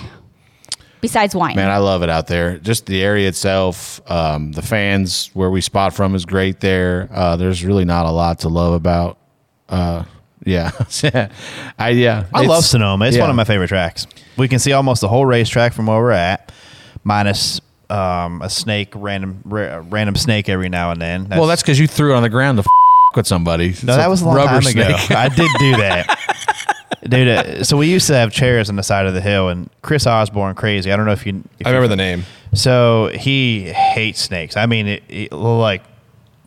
besides 1.01 1.35
wine? 1.35 1.55
Man, 1.55 1.69
I 1.69 1.77
love 1.77 2.01
it 2.01 2.09
out 2.09 2.25
there. 2.27 2.57
Just 2.57 2.87
the 2.87 3.03
area 3.03 3.27
itself, 3.27 4.01
um, 4.09 4.51
the 4.53 4.63
fans 4.63 5.29
where 5.35 5.51
we 5.51 5.61
spot 5.61 5.93
from 5.93 6.15
is 6.15 6.25
great 6.25 6.59
there. 6.61 7.07
Uh, 7.13 7.35
there's 7.35 7.63
really 7.63 7.85
not 7.85 8.07
a 8.07 8.11
lot 8.11 8.39
to 8.39 8.49
love 8.49 8.73
about. 8.73 9.17
Uh, 9.69 10.03
yeah, 11.03 11.29
I 11.79 11.89
yeah. 11.89 12.25
I 12.33 12.41
it's- 12.41 12.47
love 12.47 12.63
Sonoma. 12.65 13.05
It's 13.05 13.15
yeah. 13.17 13.21
one 13.23 13.29
of 13.29 13.35
my 13.35 13.43
favorite 13.45 13.67
tracks. 13.67 14.05
We 14.37 14.47
can 14.47 14.59
see 14.59 14.73
almost 14.73 15.01
the 15.01 15.07
whole 15.07 15.25
racetrack 15.25 15.73
from 15.73 15.87
where 15.87 15.99
we're 15.99 16.11
at, 16.11 16.51
minus 17.03 17.61
um, 17.89 18.41
a 18.41 18.49
snake, 18.49 18.89
random 18.95 19.41
ra- 19.45 19.81
random 19.89 20.15
snake 20.15 20.49
every 20.49 20.69
now 20.69 20.91
and 20.91 21.01
then. 21.01 21.27
well, 21.29 21.47
that's 21.47 21.61
because 21.61 21.79
you 21.79 21.87
threw 21.87 22.13
it 22.13 22.17
on 22.17 22.23
the 22.23 22.29
ground 22.29 22.57
to 22.57 22.61
f- 22.61 23.15
with 23.15 23.25
somebody. 23.27 23.69
It's 23.69 23.83
no, 23.83 23.95
that 23.95 24.09
was 24.09 24.21
a 24.21 24.25
long 24.25 24.35
rubber 24.35 24.61
time 24.61 24.71
ago. 24.71 24.95
I 25.09 25.29
did 25.29 25.49
do 25.59 25.71
that. 25.77 26.19
Dude, 27.07 27.27
uh, 27.27 27.63
so 27.63 27.77
we 27.77 27.87
used 27.89 28.07
to 28.07 28.13
have 28.15 28.31
chairs 28.31 28.69
on 28.69 28.75
the 28.75 28.83
side 28.83 29.05
of 29.05 29.13
the 29.13 29.21
hill, 29.21 29.49
and 29.49 29.69
Chris 29.81 30.05
Osborne, 30.07 30.55
crazy. 30.55 30.91
I 30.91 30.95
don't 30.97 31.05
know 31.05 31.11
if 31.11 31.25
you. 31.25 31.43
If 31.59 31.65
I 31.67 31.69
remember 31.69 31.87
the 31.87 31.95
name. 31.95 32.23
So 32.53 33.11
he 33.13 33.63
hates 33.71 34.19
snakes. 34.21 34.57
I 34.57 34.65
mean, 34.65 34.87
it, 34.87 35.03
it 35.09 35.31
like 35.33 35.83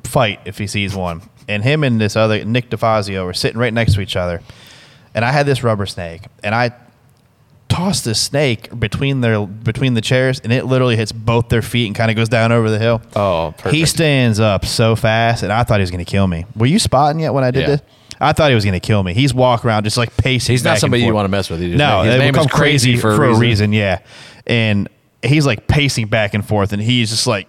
fight 0.04 0.40
if 0.46 0.58
he 0.58 0.66
sees 0.66 0.94
one. 0.96 1.22
And 1.48 1.62
him 1.62 1.82
and 1.82 2.00
this 2.00 2.14
other 2.14 2.44
Nick 2.44 2.70
DeFazio 2.70 3.24
were 3.24 3.32
sitting 3.34 3.58
right 3.58 3.72
next 3.72 3.94
to 3.94 4.00
each 4.00 4.16
other. 4.16 4.42
And 5.14 5.24
I 5.24 5.32
had 5.32 5.46
this 5.46 5.62
rubber 5.64 5.86
snake, 5.86 6.22
and 6.44 6.54
I 6.54 6.72
tossed 7.68 8.04
this 8.04 8.20
snake 8.20 8.78
between 8.78 9.20
their 9.20 9.44
between 9.46 9.94
the 9.94 10.00
chairs, 10.00 10.40
and 10.40 10.52
it 10.52 10.66
literally 10.66 10.96
hits 10.96 11.12
both 11.12 11.48
their 11.48 11.62
feet 11.62 11.86
and 11.86 11.94
kind 11.96 12.10
of 12.10 12.16
goes 12.16 12.28
down 12.28 12.52
over 12.52 12.70
the 12.70 12.78
hill. 12.78 13.00
Oh, 13.16 13.54
perfect. 13.56 13.74
He 13.74 13.84
stands 13.86 14.38
up 14.40 14.64
so 14.64 14.94
fast, 14.94 15.42
and 15.42 15.52
I 15.52 15.64
thought 15.64 15.80
he 15.80 15.82
was 15.82 15.90
going 15.90 16.04
to 16.04 16.10
kill 16.10 16.26
me. 16.26 16.44
Were 16.56 16.66
you 16.66 16.78
spotting 16.78 17.20
yet 17.20 17.32
when 17.34 17.44
I 17.44 17.50
did 17.50 17.60
Yeah. 17.62 17.66
this? 17.68 17.82
I 18.20 18.32
thought 18.32 18.50
he 18.50 18.54
was 18.56 18.64
going 18.64 18.78
to 18.78 18.84
kill 18.86 19.02
me. 19.02 19.14
He's 19.14 19.32
walking 19.32 19.68
around 19.68 19.84
just 19.84 19.96
like 19.96 20.16
pacing. 20.16 20.52
He's 20.52 20.64
not 20.64 20.78
somebody 20.78 21.04
you 21.04 21.14
want 21.14 21.24
to 21.24 21.30
mess 21.30 21.48
with. 21.48 21.60
He 21.60 21.68
just- 21.68 21.78
No, 21.78 22.02
his 22.02 22.12
they 22.14 22.18
name 22.18 22.32
become 22.32 22.46
is 22.46 22.52
crazy 22.52 22.96
for 22.96 23.10
a 23.24 23.34
reason. 23.38 23.72
Yeah, 23.72 24.00
and 24.46 24.88
he's 25.22 25.46
like 25.46 25.66
pacing 25.68 26.08
back 26.08 26.34
and 26.34 26.44
forth, 26.46 26.72
and 26.72 26.82
he's 26.82 27.10
just 27.10 27.26
like 27.26 27.46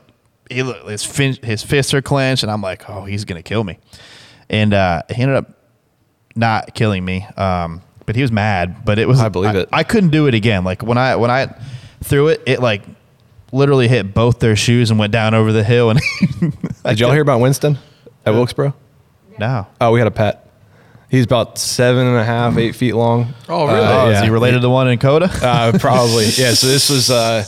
he 0.49 0.63
look 0.63 0.87
his 0.87 1.03
fin- 1.03 1.37
his 1.43 1.63
fists 1.63 1.93
are 1.93 2.01
clenched, 2.01 2.43
and 2.43 2.51
I'm 2.51 2.61
like, 2.61 2.89
oh, 2.89 3.05
he's 3.05 3.25
gonna 3.25 3.43
kill 3.43 3.63
me. 3.63 3.77
and 4.49 4.73
uh, 4.73 5.03
he 5.09 5.21
ended 5.21 5.37
up 5.37 5.51
not 6.35 6.73
killing 6.73 7.03
me. 7.05 7.25
Um, 7.37 7.81
but 8.05 8.15
he 8.15 8.21
was 8.21 8.31
mad. 8.31 8.83
But 8.85 8.97
it 8.99 9.07
was 9.07 9.19
I 9.19 9.29
believe 9.29 9.55
it. 9.55 9.69
I 9.71 9.83
couldn't 9.83 10.09
do 10.09 10.27
it 10.27 10.33
again. 10.33 10.63
Like 10.63 10.81
when 10.83 10.97
I 10.97 11.15
when 11.15 11.29
I 11.31 11.55
threw 12.03 12.27
it, 12.29 12.41
it 12.47 12.59
like 12.59 12.81
literally 13.51 13.87
hit 13.87 14.13
both 14.13 14.39
their 14.39 14.55
shoes 14.55 14.89
and 14.89 14.99
went 14.99 15.11
down 15.13 15.33
over 15.33 15.51
the 15.51 15.63
hill. 15.63 15.89
And 15.91 15.99
Did 16.85 16.99
y'all 16.99 17.11
hear 17.11 17.21
about 17.21 17.39
Winston 17.41 17.77
at 18.25 18.33
Wilkesboro? 18.33 18.73
No. 19.37 19.67
Oh, 19.79 19.91
we 19.91 19.99
had 19.99 20.07
a 20.07 20.11
pet. 20.11 20.45
He's 21.09 21.25
about 21.25 21.57
seven 21.57 22.05
and 22.05 22.17
a 22.17 22.23
half, 22.23 22.57
eight 22.57 22.75
feet 22.75 22.93
long. 22.93 23.33
Oh, 23.47 23.65
really? 23.65 23.79
Oh, 23.79 24.09
is 24.11 24.21
he 24.21 24.29
related 24.29 24.57
to 24.57 24.61
the 24.61 24.69
one 24.69 24.87
in 24.89 24.99
COTA? 24.99 25.25
Uh, 25.41 25.77
probably. 25.79 26.25
yeah. 26.25 26.51
So 26.53 26.67
this 26.67 26.89
was. 26.89 27.09
Uh, 27.09 27.43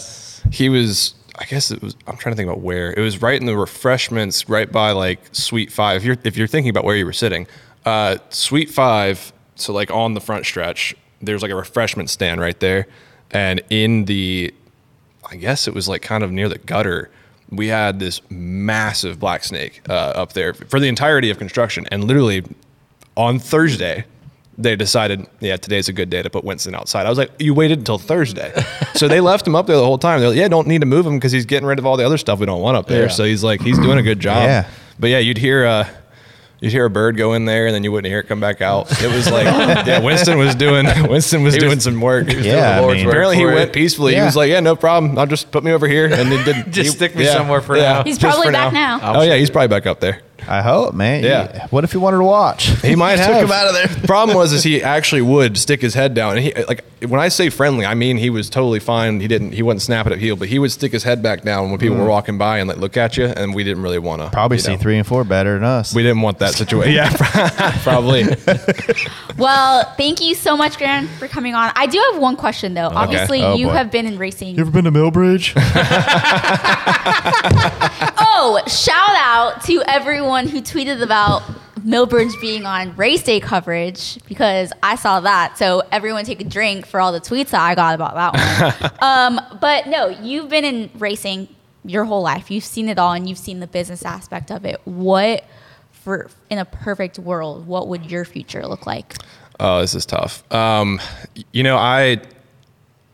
he 0.51 0.69
was. 0.69 1.13
I 1.41 1.45
guess 1.45 1.71
it 1.71 1.81
was. 1.81 1.95
I'm 2.05 2.17
trying 2.17 2.33
to 2.33 2.37
think 2.37 2.47
about 2.47 2.61
where. 2.61 2.93
It 2.93 3.01
was 3.01 3.19
right 3.19 3.39
in 3.39 3.47
the 3.47 3.57
refreshments, 3.57 4.47
right 4.47 4.71
by 4.71 4.91
like 4.91 5.19
Suite 5.31 5.71
Five. 5.71 5.97
If 5.97 6.03
you're 6.03 6.17
if 6.23 6.37
you're 6.37 6.47
thinking 6.47 6.69
about 6.69 6.83
where 6.83 6.95
you 6.95 7.05
were 7.05 7.13
sitting, 7.13 7.47
uh, 7.83 8.17
Suite 8.29 8.69
Five. 8.69 9.33
So 9.55 9.73
like 9.73 9.89
on 9.89 10.13
the 10.13 10.21
front 10.21 10.45
stretch, 10.45 10.95
there's 11.19 11.41
like 11.41 11.49
a 11.49 11.55
refreshment 11.55 12.11
stand 12.11 12.41
right 12.41 12.59
there, 12.59 12.85
and 13.31 13.59
in 13.71 14.05
the, 14.05 14.53
I 15.29 15.35
guess 15.35 15.67
it 15.67 15.73
was 15.73 15.89
like 15.89 16.03
kind 16.03 16.23
of 16.23 16.31
near 16.31 16.47
the 16.47 16.59
gutter. 16.59 17.09
We 17.49 17.67
had 17.67 17.99
this 17.99 18.21
massive 18.29 19.19
black 19.19 19.43
snake 19.43 19.81
uh, 19.89 19.93
up 19.93 20.33
there 20.33 20.53
for 20.53 20.79
the 20.79 20.87
entirety 20.87 21.31
of 21.31 21.39
construction, 21.39 21.87
and 21.91 22.03
literally 22.03 22.43
on 23.17 23.39
Thursday, 23.39 24.05
they 24.61 24.75
decided, 24.75 25.25
yeah, 25.39 25.57
today's 25.57 25.89
a 25.89 25.93
good 25.93 26.09
day 26.09 26.21
to 26.21 26.29
put 26.29 26.43
Winston 26.43 26.75
outside. 26.75 27.05
I 27.05 27.09
was 27.09 27.17
like, 27.17 27.31
you 27.39 27.53
waited 27.53 27.79
until 27.79 27.97
Thursday. 27.97 28.53
so 28.93 29.07
they 29.07 29.19
left 29.21 29.45
him 29.47 29.55
up 29.55 29.67
there 29.67 29.75
the 29.77 29.83
whole 29.85 29.97
time. 29.97 30.19
They're 30.19 30.29
like, 30.29 30.37
yeah, 30.37 30.47
don't 30.47 30.67
need 30.67 30.81
to 30.81 30.87
move 30.87 31.05
him 31.05 31.15
because 31.17 31.31
he's 31.31 31.45
getting 31.45 31.67
rid 31.67 31.79
of 31.79 31.85
all 31.85 31.97
the 31.97 32.05
other 32.05 32.17
stuff 32.17 32.39
we 32.39 32.45
don't 32.45 32.61
want 32.61 32.77
up 32.77 32.87
there. 32.87 33.03
Yeah. 33.03 33.07
So 33.09 33.23
he's 33.23 33.43
like, 33.43 33.61
he's 33.61 33.77
doing 33.79 33.97
a 33.97 34.03
good 34.03 34.19
job. 34.19 34.43
Yeah. 34.43 34.69
But 34.99 35.09
yeah, 35.09 35.19
you'd 35.19 35.37
hear, 35.37 35.65
uh, 35.65 35.87
you'd 36.59 36.71
hear 36.71 36.85
a 36.85 36.89
bird 36.91 37.17
go 37.17 37.33
in 37.33 37.45
there 37.45 37.65
and 37.65 37.73
then 37.73 37.83
you 37.83 37.91
wouldn't 37.91 38.09
hear 38.11 38.19
it 38.19 38.27
come 38.27 38.39
back 38.39 38.61
out. 38.61 38.91
It 39.01 39.11
was 39.11 39.29
like, 39.31 39.45
yeah, 39.87 39.99
Winston 39.99 40.37
was 40.37 40.53
doing, 40.53 40.85
Winston 41.09 41.41
was 41.43 41.55
He 41.55 41.59
doing 41.59 41.75
was- 41.75 41.83
some 41.83 41.99
work. 41.99 42.27
he 42.27 42.35
was 42.35 42.45
doing 42.45 42.55
Yeah, 42.57 42.75
the 42.75 42.81
Lord's 42.83 42.93
I 42.93 42.97
mean- 42.97 43.05
work 43.07 43.13
apparently 43.13 43.35
he 43.37 43.43
for 43.43 43.53
went 43.55 43.69
you. 43.69 43.73
peacefully. 43.73 44.15
He 44.15 44.21
was 44.21 44.35
like, 44.35 44.49
yeah, 44.49 44.59
no 44.59 44.75
problem. 44.75 45.17
I'll 45.17 45.25
just 45.25 45.49
put 45.51 45.63
me 45.63 45.71
over 45.71 45.87
here. 45.87 46.05
And 46.05 46.31
then 46.31 46.45
did 46.45 46.71
Just 46.71 46.91
he- 46.91 46.95
stick 46.97 47.15
me 47.15 47.25
somewhere 47.25 47.61
for 47.61 47.75
now. 47.75 48.03
He's 48.03 48.19
probably 48.19 48.45
for 48.47 48.51
back 48.51 48.73
now. 48.73 48.99
Oh 49.01 49.21
yeah, 49.23 49.35
he's 49.37 49.49
probably 49.49 49.69
back 49.69 49.87
up 49.87 49.99
there. 49.99 50.21
I 50.47 50.61
hope, 50.61 50.93
man. 50.93 51.23
Yeah. 51.23 51.67
What 51.67 51.83
if 51.83 51.91
he 51.91 51.97
wanted 51.97 52.17
to 52.17 52.23
watch? 52.23 52.65
He 52.81 52.95
might 53.05 53.19
have. 53.19 53.33
Took 53.35 53.45
him 53.45 53.51
out 53.51 53.67
of 53.67 53.73
there. 53.73 53.87
Problem 54.07 54.35
was, 54.37 54.51
is 54.53 54.63
he 54.63 54.81
actually 54.83 55.21
would 55.21 55.57
stick 55.57 55.81
his 55.81 55.93
head 55.93 56.13
down, 56.13 56.37
and 56.37 56.45
he 56.45 56.53
like 56.65 56.83
when 57.07 57.19
I 57.19 57.29
say 57.29 57.49
friendly, 57.49 57.85
I 57.85 57.95
mean 57.95 58.17
he 58.17 58.29
was 58.29 58.49
totally 58.49 58.79
fine. 58.79 59.19
He 59.21 59.27
didn't, 59.27 59.53
he 59.53 59.63
wasn't 59.63 59.81
snapping 59.83 60.13
at 60.13 60.19
heel, 60.19 60.35
but 60.35 60.47
he 60.49 60.59
would 60.59 60.71
stick 60.71 60.91
his 60.91 61.03
head 61.03 61.23
back 61.23 61.41
down 61.41 61.69
when 61.71 61.79
people 61.79 61.95
Mhm. 61.97 62.01
were 62.01 62.07
walking 62.09 62.37
by 62.37 62.57
and 62.59 62.67
like 62.67 62.77
look 62.77 62.97
at 62.97 63.17
you, 63.17 63.25
and 63.25 63.55
we 63.55 63.63
didn't 63.63 63.81
really 63.83 63.99
want 63.99 64.21
to 64.21 64.29
Probably 64.29 64.57
see 64.57 64.75
three 64.77 64.97
and 64.97 65.07
four 65.07 65.23
better 65.23 65.53
than 65.55 65.63
us. 65.63 65.93
We 65.95 66.03
didn't 66.03 66.21
want 66.21 66.39
that 66.39 66.53
situation. 66.53 66.93
yeah, 66.93 67.09
probably. 67.83 68.25
Well, 69.37 69.83
thank 69.97 70.21
you 70.21 70.35
so 70.35 70.55
much, 70.57 70.77
Grant, 70.77 71.09
for 71.11 71.27
coming 71.27 71.55
on. 71.55 71.71
I 71.75 71.87
do 71.87 71.97
have 72.11 72.21
one 72.21 72.35
question 72.35 72.73
though. 72.73 72.89
Obviously, 72.89 73.41
Oh, 73.43 73.55
you 73.55 73.67
boy. 73.67 73.73
have 73.73 73.91
been 73.91 74.05
in 74.05 74.17
racing. 74.17 74.55
You 74.55 74.61
ever 74.61 74.71
been 74.71 74.85
to 74.85 74.91
Millbridge? 74.91 75.53
Oh, 78.33 78.61
shout 78.67 79.15
out 79.15 79.63
to 79.65 79.83
everyone 79.87 80.47
who 80.47 80.61
tweeted 80.61 81.01
about 81.03 81.41
Millbridge 81.81 82.39
being 82.39 82.65
on 82.65 82.95
race 82.95 83.23
day 83.23 83.39
coverage 83.39 84.23
because 84.25 84.71
I 84.81 84.95
saw 84.95 85.19
that. 85.19 85.57
So 85.57 85.83
everyone 85.91 86.25
take 86.25 86.39
a 86.39 86.45
drink 86.45 86.85
for 86.85 86.99
all 87.01 87.11
the 87.11 87.19
tweets 87.19 87.49
that 87.49 87.61
I 87.61 87.75
got 87.75 87.95
about 87.95 88.33
that 88.33 88.81
one. 88.81 88.91
um, 89.01 89.59
but 89.59 89.87
no, 89.87 90.07
you've 90.07 90.49
been 90.49 90.63
in 90.63 90.89
racing 90.95 91.49
your 91.83 92.05
whole 92.05 92.21
life. 92.21 92.49
You've 92.49 92.63
seen 92.63 92.87
it 92.87 92.99
all 92.99 93.13
and 93.13 93.27
you've 93.27 93.37
seen 93.37 93.59
the 93.59 93.67
business 93.67 94.05
aspect 94.05 94.51
of 94.51 94.65
it. 94.65 94.79
What 94.85 95.43
for 95.91 96.29
in 96.49 96.57
a 96.57 96.65
perfect 96.65 97.19
world, 97.19 97.67
what 97.67 97.87
would 97.87 98.09
your 98.09 98.25
future 98.25 98.65
look 98.65 98.85
like? 98.85 99.15
Oh, 99.59 99.81
this 99.81 99.93
is 99.93 100.05
tough. 100.05 100.43
Um, 100.53 101.01
you 101.51 101.63
know, 101.63 101.77
I 101.77 102.21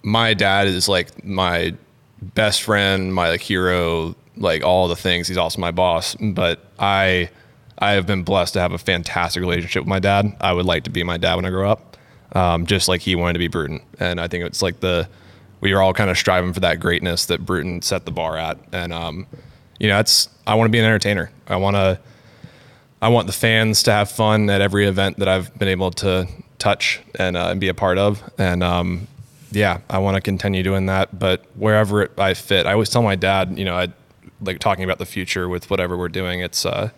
my 0.03 0.33
dad 0.33 0.67
is 0.67 0.87
like 0.87 1.23
my 1.23 1.73
best 2.21 2.63
friend, 2.63 3.13
my 3.13 3.29
like 3.29 3.41
hero, 3.41 4.15
like 4.37 4.63
all 4.63 4.87
the 4.87 4.95
things. 4.95 5.27
He's 5.27 5.37
also 5.37 5.59
my 5.59 5.71
boss. 5.71 6.15
But 6.15 6.63
I 6.79 7.29
I 7.79 7.91
have 7.91 8.07
been 8.07 8.23
blessed 8.23 8.53
to 8.53 8.59
have 8.59 8.71
a 8.71 8.77
fantastic 8.77 9.41
relationship 9.41 9.83
with 9.83 9.89
my 9.89 9.99
dad. 9.99 10.35
I 10.41 10.53
would 10.53 10.65
like 10.65 10.83
to 10.85 10.89
be 10.89 11.03
my 11.03 11.17
dad 11.17 11.35
when 11.35 11.45
I 11.45 11.49
grow 11.49 11.69
up, 11.69 11.97
um, 12.33 12.65
just 12.65 12.87
like 12.87 13.01
he 13.01 13.15
wanted 13.15 13.33
to 13.33 13.39
be 13.39 13.47
Bruton. 13.47 13.81
And 13.99 14.19
I 14.19 14.27
think 14.27 14.43
it's 14.45 14.61
like 14.61 14.79
the 14.79 15.07
we 15.61 15.73
are 15.73 15.81
all 15.81 15.93
kind 15.93 16.09
of 16.09 16.17
striving 16.17 16.53
for 16.53 16.59
that 16.61 16.79
greatness 16.79 17.25
that 17.25 17.45
Bruton 17.45 17.81
set 17.81 18.05
the 18.05 18.11
bar 18.11 18.37
at. 18.37 18.57
And 18.71 18.93
um, 18.93 19.27
you 19.79 19.87
know, 19.87 19.99
it's 19.99 20.29
I 20.45 20.55
want 20.55 20.67
to 20.67 20.71
be 20.71 20.79
an 20.79 20.85
entertainer. 20.85 21.31
I 21.47 21.57
want 21.57 21.75
to. 21.75 21.99
I 22.99 23.09
want 23.09 23.27
the 23.27 23.33
fans 23.33 23.83
to 23.83 23.91
have 23.91 24.09
fun 24.09 24.49
at 24.49 24.59
every 24.59 24.87
event 24.87 25.19
that 25.19 25.27
I've 25.27 25.55
been 25.59 25.67
able 25.67 25.91
to 25.91 26.27
touch 26.57 26.99
and, 27.13 27.37
uh, 27.37 27.49
and 27.49 27.59
be 27.59 27.67
a 27.67 27.73
part 27.75 27.99
of. 27.99 28.27
And 28.39 28.63
um, 28.63 29.07
yeah, 29.51 29.81
I 29.87 29.99
want 29.99 30.15
to 30.15 30.21
continue 30.21 30.63
doing 30.63 30.87
that. 30.87 31.17
But 31.17 31.45
wherever 31.55 32.01
it, 32.01 32.11
I 32.17 32.33
fit, 32.33 32.65
I 32.65 32.73
always 32.73 32.89
tell 32.89 33.03
my 33.03 33.15
dad, 33.15 33.57
you 33.57 33.65
know, 33.65 33.77
I 33.77 33.89
like 34.41 34.59
talking 34.59 34.83
about 34.83 34.99
the 34.99 35.05
future 35.05 35.49
with 35.49 35.69
whatever 35.69 35.97
we're 35.97 36.09
doing. 36.09 36.41
It's 36.41 36.65
uh, 36.65 36.89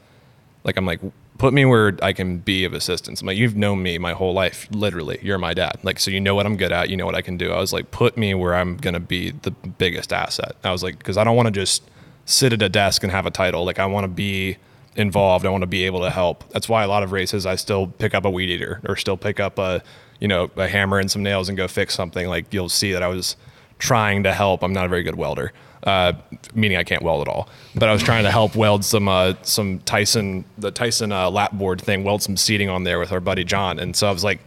like 0.64 0.78
I'm 0.78 0.86
like, 0.86 1.00
put 1.38 1.54
me 1.54 1.66
where 1.66 1.98
I 2.02 2.14
can 2.14 2.38
be 2.38 2.66
of 2.66 2.74
assistance. 2.74 3.22
I'm 3.22 3.28
like, 3.28 3.38
you've 3.38 3.56
known 3.56 3.82
me 3.82 3.98
my 3.98 4.14
whole 4.14 4.34
life, 4.34 4.68
literally. 4.72 5.20
You're 5.22 5.38
my 5.38 5.54
dad. 5.54 5.80
Like, 5.84 6.00
so 6.00 6.12
you 6.12 6.20
know 6.20 6.36
what 6.36 6.46
I'm 6.46 6.58
good 6.58 6.72
at. 6.72 6.90
You 6.90 6.98
know 6.98 7.06
what 7.06 7.16
I 7.16 7.22
can 7.22 7.38
do. 7.38 7.52
I 7.52 7.60
was 7.60 7.72
like, 7.72 7.92
put 7.92 8.18
me 8.18 8.34
where 8.34 8.56
I'm 8.56 8.78
gonna 8.78 9.00
be 9.00 9.32
the 9.32 9.52
biggest 9.52 10.12
asset. 10.12 10.56
I 10.64 10.72
was 10.72 10.84
like, 10.84 10.98
because 10.98 11.18
I 11.18 11.24
don't 11.24 11.36
want 11.36 11.48
to 11.48 11.52
just 11.52 11.84
sit 12.26 12.54
at 12.54 12.62
a 12.62 12.70
desk 12.70 13.04
and 13.04 13.12
have 13.12 13.26
a 13.26 13.32
title. 13.32 13.64
Like, 13.64 13.80
I 13.80 13.86
want 13.86 14.04
to 14.04 14.10
be 14.10 14.58
involved. 14.96 15.46
I 15.46 15.50
want 15.50 15.62
to 15.62 15.68
be 15.68 15.86
able 15.86 16.02
to 16.02 16.10
help. 16.10 16.48
That's 16.50 16.68
why 16.68 16.84
a 16.84 16.88
lot 16.88 17.04
of 17.04 17.12
races 17.12 17.46
I 17.46 17.56
still 17.56 17.88
pick 17.88 18.14
up 18.14 18.26
a 18.26 18.30
weed 18.30 18.50
eater 18.50 18.82
or 18.88 18.96
still 18.96 19.18
pick 19.18 19.40
up 19.40 19.58
a, 19.58 19.82
you 20.20 20.28
know, 20.28 20.52
a 20.58 20.68
hammer 20.68 21.00
and 21.00 21.10
some 21.10 21.24
nails 21.24 21.48
and 21.48 21.58
go 21.58 21.68
fix 21.68 21.96
something. 21.96 22.28
Like 22.28 22.54
you'll 22.54 22.70
see 22.70 22.92
that 22.92 23.02
I 23.02 23.08
was 23.08 23.36
trying 23.78 24.24
to 24.24 24.34
help. 24.34 24.62
I'm 24.62 24.74
not 24.74 24.86
a 24.86 24.90
very 24.90 25.04
good 25.04 25.16
welder, 25.16 25.54
uh, 25.84 26.14
meaning 26.54 26.78
I 26.78 26.84
can't 26.84 27.02
weld 27.02 27.22
at 27.22 27.28
all. 27.28 27.48
But 27.76 27.90
I 27.90 27.94
was 27.94 28.04
trying 28.04 28.24
to 28.24 28.32
help 28.32 28.56
weld 28.56 28.84
some 28.86 29.08
uh, 29.08 29.34
some 29.44 29.80
Tyson 29.80 30.46
the 30.58 30.72
Tyson 30.72 31.12
uh, 31.12 31.30
lap 31.30 31.52
board 31.54 31.82
thing, 31.82 32.04
weld 32.04 32.22
some 32.24 32.36
seating 32.38 32.70
on 32.70 32.84
there 32.84 33.00
with 33.00 33.12
our 33.12 33.20
buddy 33.20 33.44
John. 33.44 33.80
And 33.80 33.96
so 33.96 34.08
I 34.08 34.12
was 34.12 34.24
like, 34.24 34.40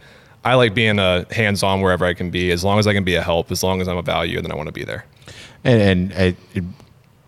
I 0.43 0.55
like 0.55 0.73
being 0.73 0.99
a 0.99 1.25
hands 1.33 1.63
on 1.63 1.81
wherever 1.81 2.05
I 2.05 2.13
can 2.13 2.29
be, 2.29 2.51
as 2.51 2.63
long 2.63 2.79
as 2.79 2.87
I 2.87 2.93
can 2.93 3.03
be 3.03 3.15
a 3.15 3.21
help, 3.23 3.51
as 3.51 3.63
long 3.63 3.81
as 3.81 3.87
I'm 3.87 3.97
a 3.97 4.01
value, 4.01 4.37
and 4.37 4.45
then 4.45 4.51
I 4.51 4.55
want 4.55 4.67
to 4.67 4.73
be 4.73 4.83
there. 4.83 5.05
and, 5.63 5.81
and 5.81 6.11
it, 6.13 6.35
it- 6.53 6.63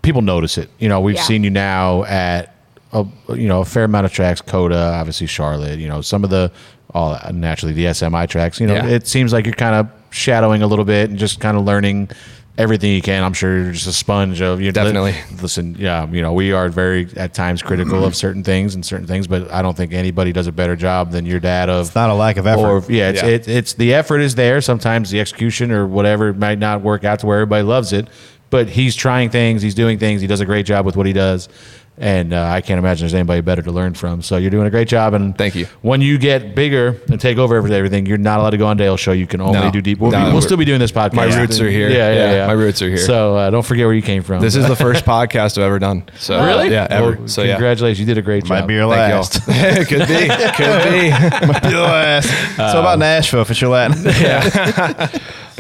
people 0.02 0.22
notice 0.22 0.57
it. 0.60 0.69
You 0.77 0.88
know, 0.88 0.99
we've 1.02 1.15
Yeah. 1.15 1.23
seen 1.23 1.44
you 1.44 1.49
now 1.49 2.03
at 2.03 2.53
a 2.94 3.06
you 3.30 3.48
know 3.48 3.61
a 3.61 3.65
fair 3.65 3.86
amount 3.86 4.06
of 4.06 4.14
tracks, 4.14 4.40
COTA, 4.41 4.77
obviously 4.77 5.26
Charlotte. 5.27 5.80
You 5.80 5.88
know, 5.88 6.02
some 6.02 6.23
of 6.23 6.30
the 6.30 6.52
all 6.94 7.19
naturally 7.34 7.73
the 7.73 7.86
SMI 7.86 8.27
tracks. 8.30 8.60
You 8.61 8.68
know, 8.68 8.76
Yeah. 8.76 8.86
it 8.88 9.07
seems 9.07 9.34
like 9.34 9.45
you're 9.45 9.56
kind 9.56 9.76
of 9.76 9.90
shadowing 10.11 10.61
a 10.61 10.68
little 10.68 10.86
bit 10.86 11.10
and 11.10 11.18
just 11.19 11.40
kind 11.40 11.57
of 11.57 11.65
learning 11.65 12.10
everything 12.57 12.91
you 12.91 13.02
can. 13.02 13.23
I'm 13.23 13.34
sure 13.34 13.64
you're 13.64 13.72
just 13.73 13.88
a 13.88 13.94
sponge 13.94 14.41
of 14.41 14.61
you. 14.61 14.72
Definitely. 14.72 15.15
Listen, 15.41 15.76
yeah, 15.77 16.07
you 16.07 16.22
know, 16.22 16.34
we 16.34 16.53
are 16.53 16.69
very 16.69 17.07
at 17.18 17.34
times 17.34 17.61
critical 17.61 18.06
of 18.06 18.15
certain 18.15 18.44
things 18.44 18.76
and 18.76 18.86
certain 18.86 19.07
things, 19.07 19.27
but 19.27 19.52
I 19.52 19.61
don't 19.61 19.76
think 19.76 19.94
anybody 19.94 20.32
does 20.32 20.48
a 20.48 20.52
better 20.52 20.76
job 20.76 21.11
than 21.11 21.26
your 21.26 21.40
dad 21.40 21.69
of. 21.69 21.88
It's 21.88 21.95
not 21.95 22.10
a 22.10 22.14
lack 22.14 22.38
of 22.38 22.48
effort. 22.48 22.88
Or, 22.88 22.91
yeah, 22.91 23.10
it's, 23.10 23.22
Yeah. 23.22 23.30
It, 23.30 23.48
it's 23.48 23.73
the 23.73 23.94
effort 23.94 24.19
is 24.19 24.36
there. 24.36 24.61
Sometimes 24.61 25.11
the 25.11 25.19
execution 25.19 25.72
or 25.72 25.86
whatever 25.86 26.34
might 26.34 26.60
not 26.60 26.82
work 26.82 27.03
out 27.03 27.19
to 27.19 27.26
where 27.26 27.38
everybody 27.38 27.64
loves 27.64 27.91
it, 27.91 28.07
but 28.49 28.69
he's 28.69 28.95
trying 28.95 29.30
things, 29.30 29.61
he's 29.61 29.76
doing 29.76 29.99
things, 29.99 30.22
he 30.22 30.27
does 30.27 30.40
a 30.40 30.45
great 30.45 30.65
job 30.65 30.86
with 30.86 30.95
what 30.95 31.06
he 31.06 31.14
does, 31.14 31.49
and 31.97 32.34
uh, 32.34 32.43
I 32.43 32.61
can't 32.61 32.77
imagine 32.77 33.03
there's 33.05 33.13
anybody 33.13 33.39
better 33.41 33.61
to 33.61 33.72
learn 33.72 33.93
from. 33.93 34.22
So 34.22 34.35
you're 34.38 34.51
doing 34.51 34.67
a 34.67 34.69
great 34.69 34.88
job, 34.88 35.13
and 35.13 35.38
Thank 35.38 35.55
you. 35.55 35.65
When 35.81 36.01
you 36.01 36.17
get 36.17 36.53
bigger 36.55 36.99
and 37.10 37.20
take 37.21 37.37
over 37.37 37.55
everything, 37.55 38.05
you're 38.05 38.18
not 38.18 38.39
alled 38.41 38.52
to 38.52 38.57
go 38.57 38.68
on 38.68 38.76
Dale's 38.78 38.99
show. 38.99 39.11
You 39.13 39.28
can 39.28 39.39
only 39.41 39.60
No. 39.60 39.71
do 39.71 39.81
deep. 39.81 39.99
We'll, 39.99 40.11
No, 40.11 40.26
be- 40.26 40.31
we'll 40.34 40.41
still 40.41 40.57
be 40.57 40.65
doing 40.65 40.79
this 40.79 40.91
podcast. 40.91 41.13
My 41.15 41.39
roots 41.39 41.60
are 41.61 41.70
here. 41.70 41.89
Yeah, 41.89 41.95
yeah, 42.11 42.13
Yeah, 42.13 42.34
yeah. 42.34 42.47
my 42.47 42.53
roots 42.53 42.81
are 42.81 42.87
here. 42.89 42.97
So 42.97 43.36
uh, 43.37 43.49
don't 43.49 43.65
forget 43.65 43.86
where 43.86 43.95
you 43.95 44.02
came 44.02 44.23
from. 44.23 44.41
This 44.41 44.55
is 44.55 44.68
the 44.68 44.76
first 44.86 45.05
podcast 45.05 45.57
I've 45.57 45.63
ever 45.63 45.79
done. 45.79 46.03
So 46.20 46.44
really, 46.45 46.70
yeah, 46.71 46.87
ever. 46.89 47.15
Well, 47.18 47.28
so 47.28 47.44
yeah, 47.44 47.53
congratulations, 47.55 47.99
you 47.99 48.05
did 48.05 48.18
a 48.18 48.21
great 48.21 48.44
job. 48.44 48.49
Might 48.60 48.68
be 48.68 48.73
your 48.73 48.89
Thank 48.94 49.13
last. 49.13 49.47
y'all. 49.47 49.86
Could 49.86 50.07
be. 50.07 50.28
Could 50.55 50.84
be. 50.91 51.10
Might 51.47 51.61
be 51.63 51.70
your 51.70 51.81
last. 51.81 52.28
so 52.57 52.79
about 52.79 52.99
Nashville, 52.99 53.41
if 53.41 53.52
it's 53.52 53.61
your 53.61 53.71
Latin. 53.71 54.03
Yeah. 54.05 55.07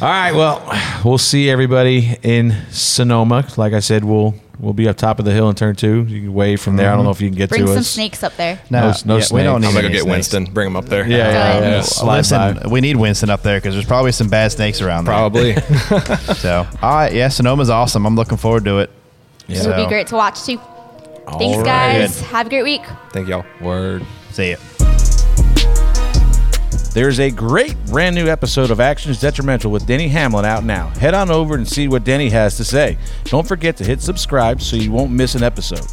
All 0.01 0.09
right. 0.09 0.33
Well, 0.33 0.61
we'll 1.05 1.17
see 1.17 1.49
everybody 1.49 2.17
in 2.21 2.53
Sonoma. 2.71 3.47
Like 3.55 3.71
I 3.73 3.79
said, 3.79 4.03
we'll 4.03 4.35
we'll 4.59 4.73
be 4.73 4.87
up 4.87 4.97
top 4.97 5.19
of 5.19 5.25
the 5.25 5.31
hill 5.31 5.49
in 5.49 5.55
turn 5.55 5.75
two. 5.75 6.03
You 6.03 6.21
can 6.21 6.33
wave 6.33 6.61
from 6.61 6.75
there. 6.75 6.87
I 6.87 6.91
don't 6.91 6.99
mm-hmm. 6.99 7.05
know 7.05 7.11
if 7.11 7.21
you 7.21 7.29
can 7.29 7.37
get 7.37 7.49
to 7.49 7.55
Bring 7.55 7.65
to 7.65 7.71
some 7.71 7.79
us. 7.79 7.87
snakes 7.87 8.23
up 8.23 8.35
there. 8.37 8.59
No, 8.69 8.93
no 9.05 9.17
yeah, 9.17 9.25
we 9.31 9.43
don't 9.43 9.61
need. 9.61 9.67
I'm 9.67 9.73
gonna 9.73 9.81
go 9.81 9.87
any 9.87 9.89
get 9.89 10.01
snakes. 10.01 10.05
Winston. 10.05 10.45
Bring 10.45 10.67
him 10.67 10.75
up 10.75 10.85
there. 10.85 11.07
Yeah, 11.07 11.17
yeah, 11.17 11.59
Good. 11.59 11.65
yeah. 11.65 11.81
Slide 11.81 12.17
Listen, 12.17 12.57
by. 12.57 12.67
we 12.67 12.81
need 12.81 12.95
Winston 12.97 13.29
up 13.29 13.43
there 13.43 13.57
because 13.57 13.73
there's 13.73 13.85
probably 13.85 14.11
some 14.11 14.29
bad 14.29 14.51
snakes 14.51 14.81
around 14.81 15.05
there. 15.05 15.13
Probably. 15.13 15.55
So, 16.35 16.67
all 16.81 16.95
right, 16.95 17.13
yeah, 17.13 17.27
Sonoma's 17.27 17.69
awesome. 17.69 18.05
I'm 18.05 18.15
looking 18.15 18.37
forward 18.37 18.65
to 18.65 18.79
it. 18.79 18.91
It 19.47 19.65
would 19.65 19.75
be 19.75 19.87
great 19.87 20.07
to 20.07 20.15
watch 20.15 20.43
too. 20.43 20.57
Thanks, 20.57 21.57
All 21.57 21.63
guys. 21.63 22.21
right. 22.21 22.29
Have 22.29 22.47
a 22.47 22.49
great 22.49 22.63
week. 22.63 22.83
Thank 23.11 23.27
y'all. 23.27 23.45
Word. 23.61 24.05
See 24.31 24.51
ya. 24.51 24.57
There's 26.95 27.19
a 27.19 27.29
great 27.29 27.75
brand 27.85 28.15
new 28.15 28.27
episode 28.27 28.71
of 28.71 28.79
Actions 28.79 29.19
Detrimental 29.19 29.69
with 29.69 29.85
Denny 29.85 30.07
Hamlin 30.07 30.45
out 30.45 30.63
now. 30.63 30.87
Head 30.91 31.13
on 31.13 31.29
over 31.29 31.55
and 31.55 31.67
see 31.67 31.87
what 31.87 32.03
Denny 32.05 32.29
has 32.29 32.57
to 32.57 32.63
say. 32.63 32.97
Don't 33.25 33.47
forget 33.47 33.77
to 33.77 33.83
hit 33.83 34.01
subscribe 34.01 34.61
so 34.61 34.77
you 34.77 34.91
won't 34.91 35.11
miss 35.11 35.35
an 35.35 35.43
episode. 35.43 35.85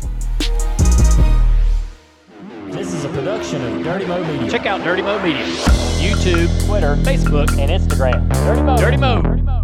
This 2.71 2.95
is 2.95 3.05
a 3.05 3.09
production 3.09 3.43
production 3.43 3.79
of 3.79 3.85
Dirty 3.85 4.07
Mo 4.07 4.25
Media. 4.25 4.51
Check 4.51 4.67
out 4.67 4.83
Dirty 4.83 5.03
Mo 5.03 5.23
Media 5.23 5.43
on 5.43 6.01
YouTube, 6.01 6.67
Twitter, 6.67 6.97
Facebook, 6.97 7.51
and 7.59 7.71
Instagram. 7.71 8.29
Dirty 8.33 8.63
Mo. 8.63 8.77
Dirty 8.77 8.97
Mo. 9.43 9.62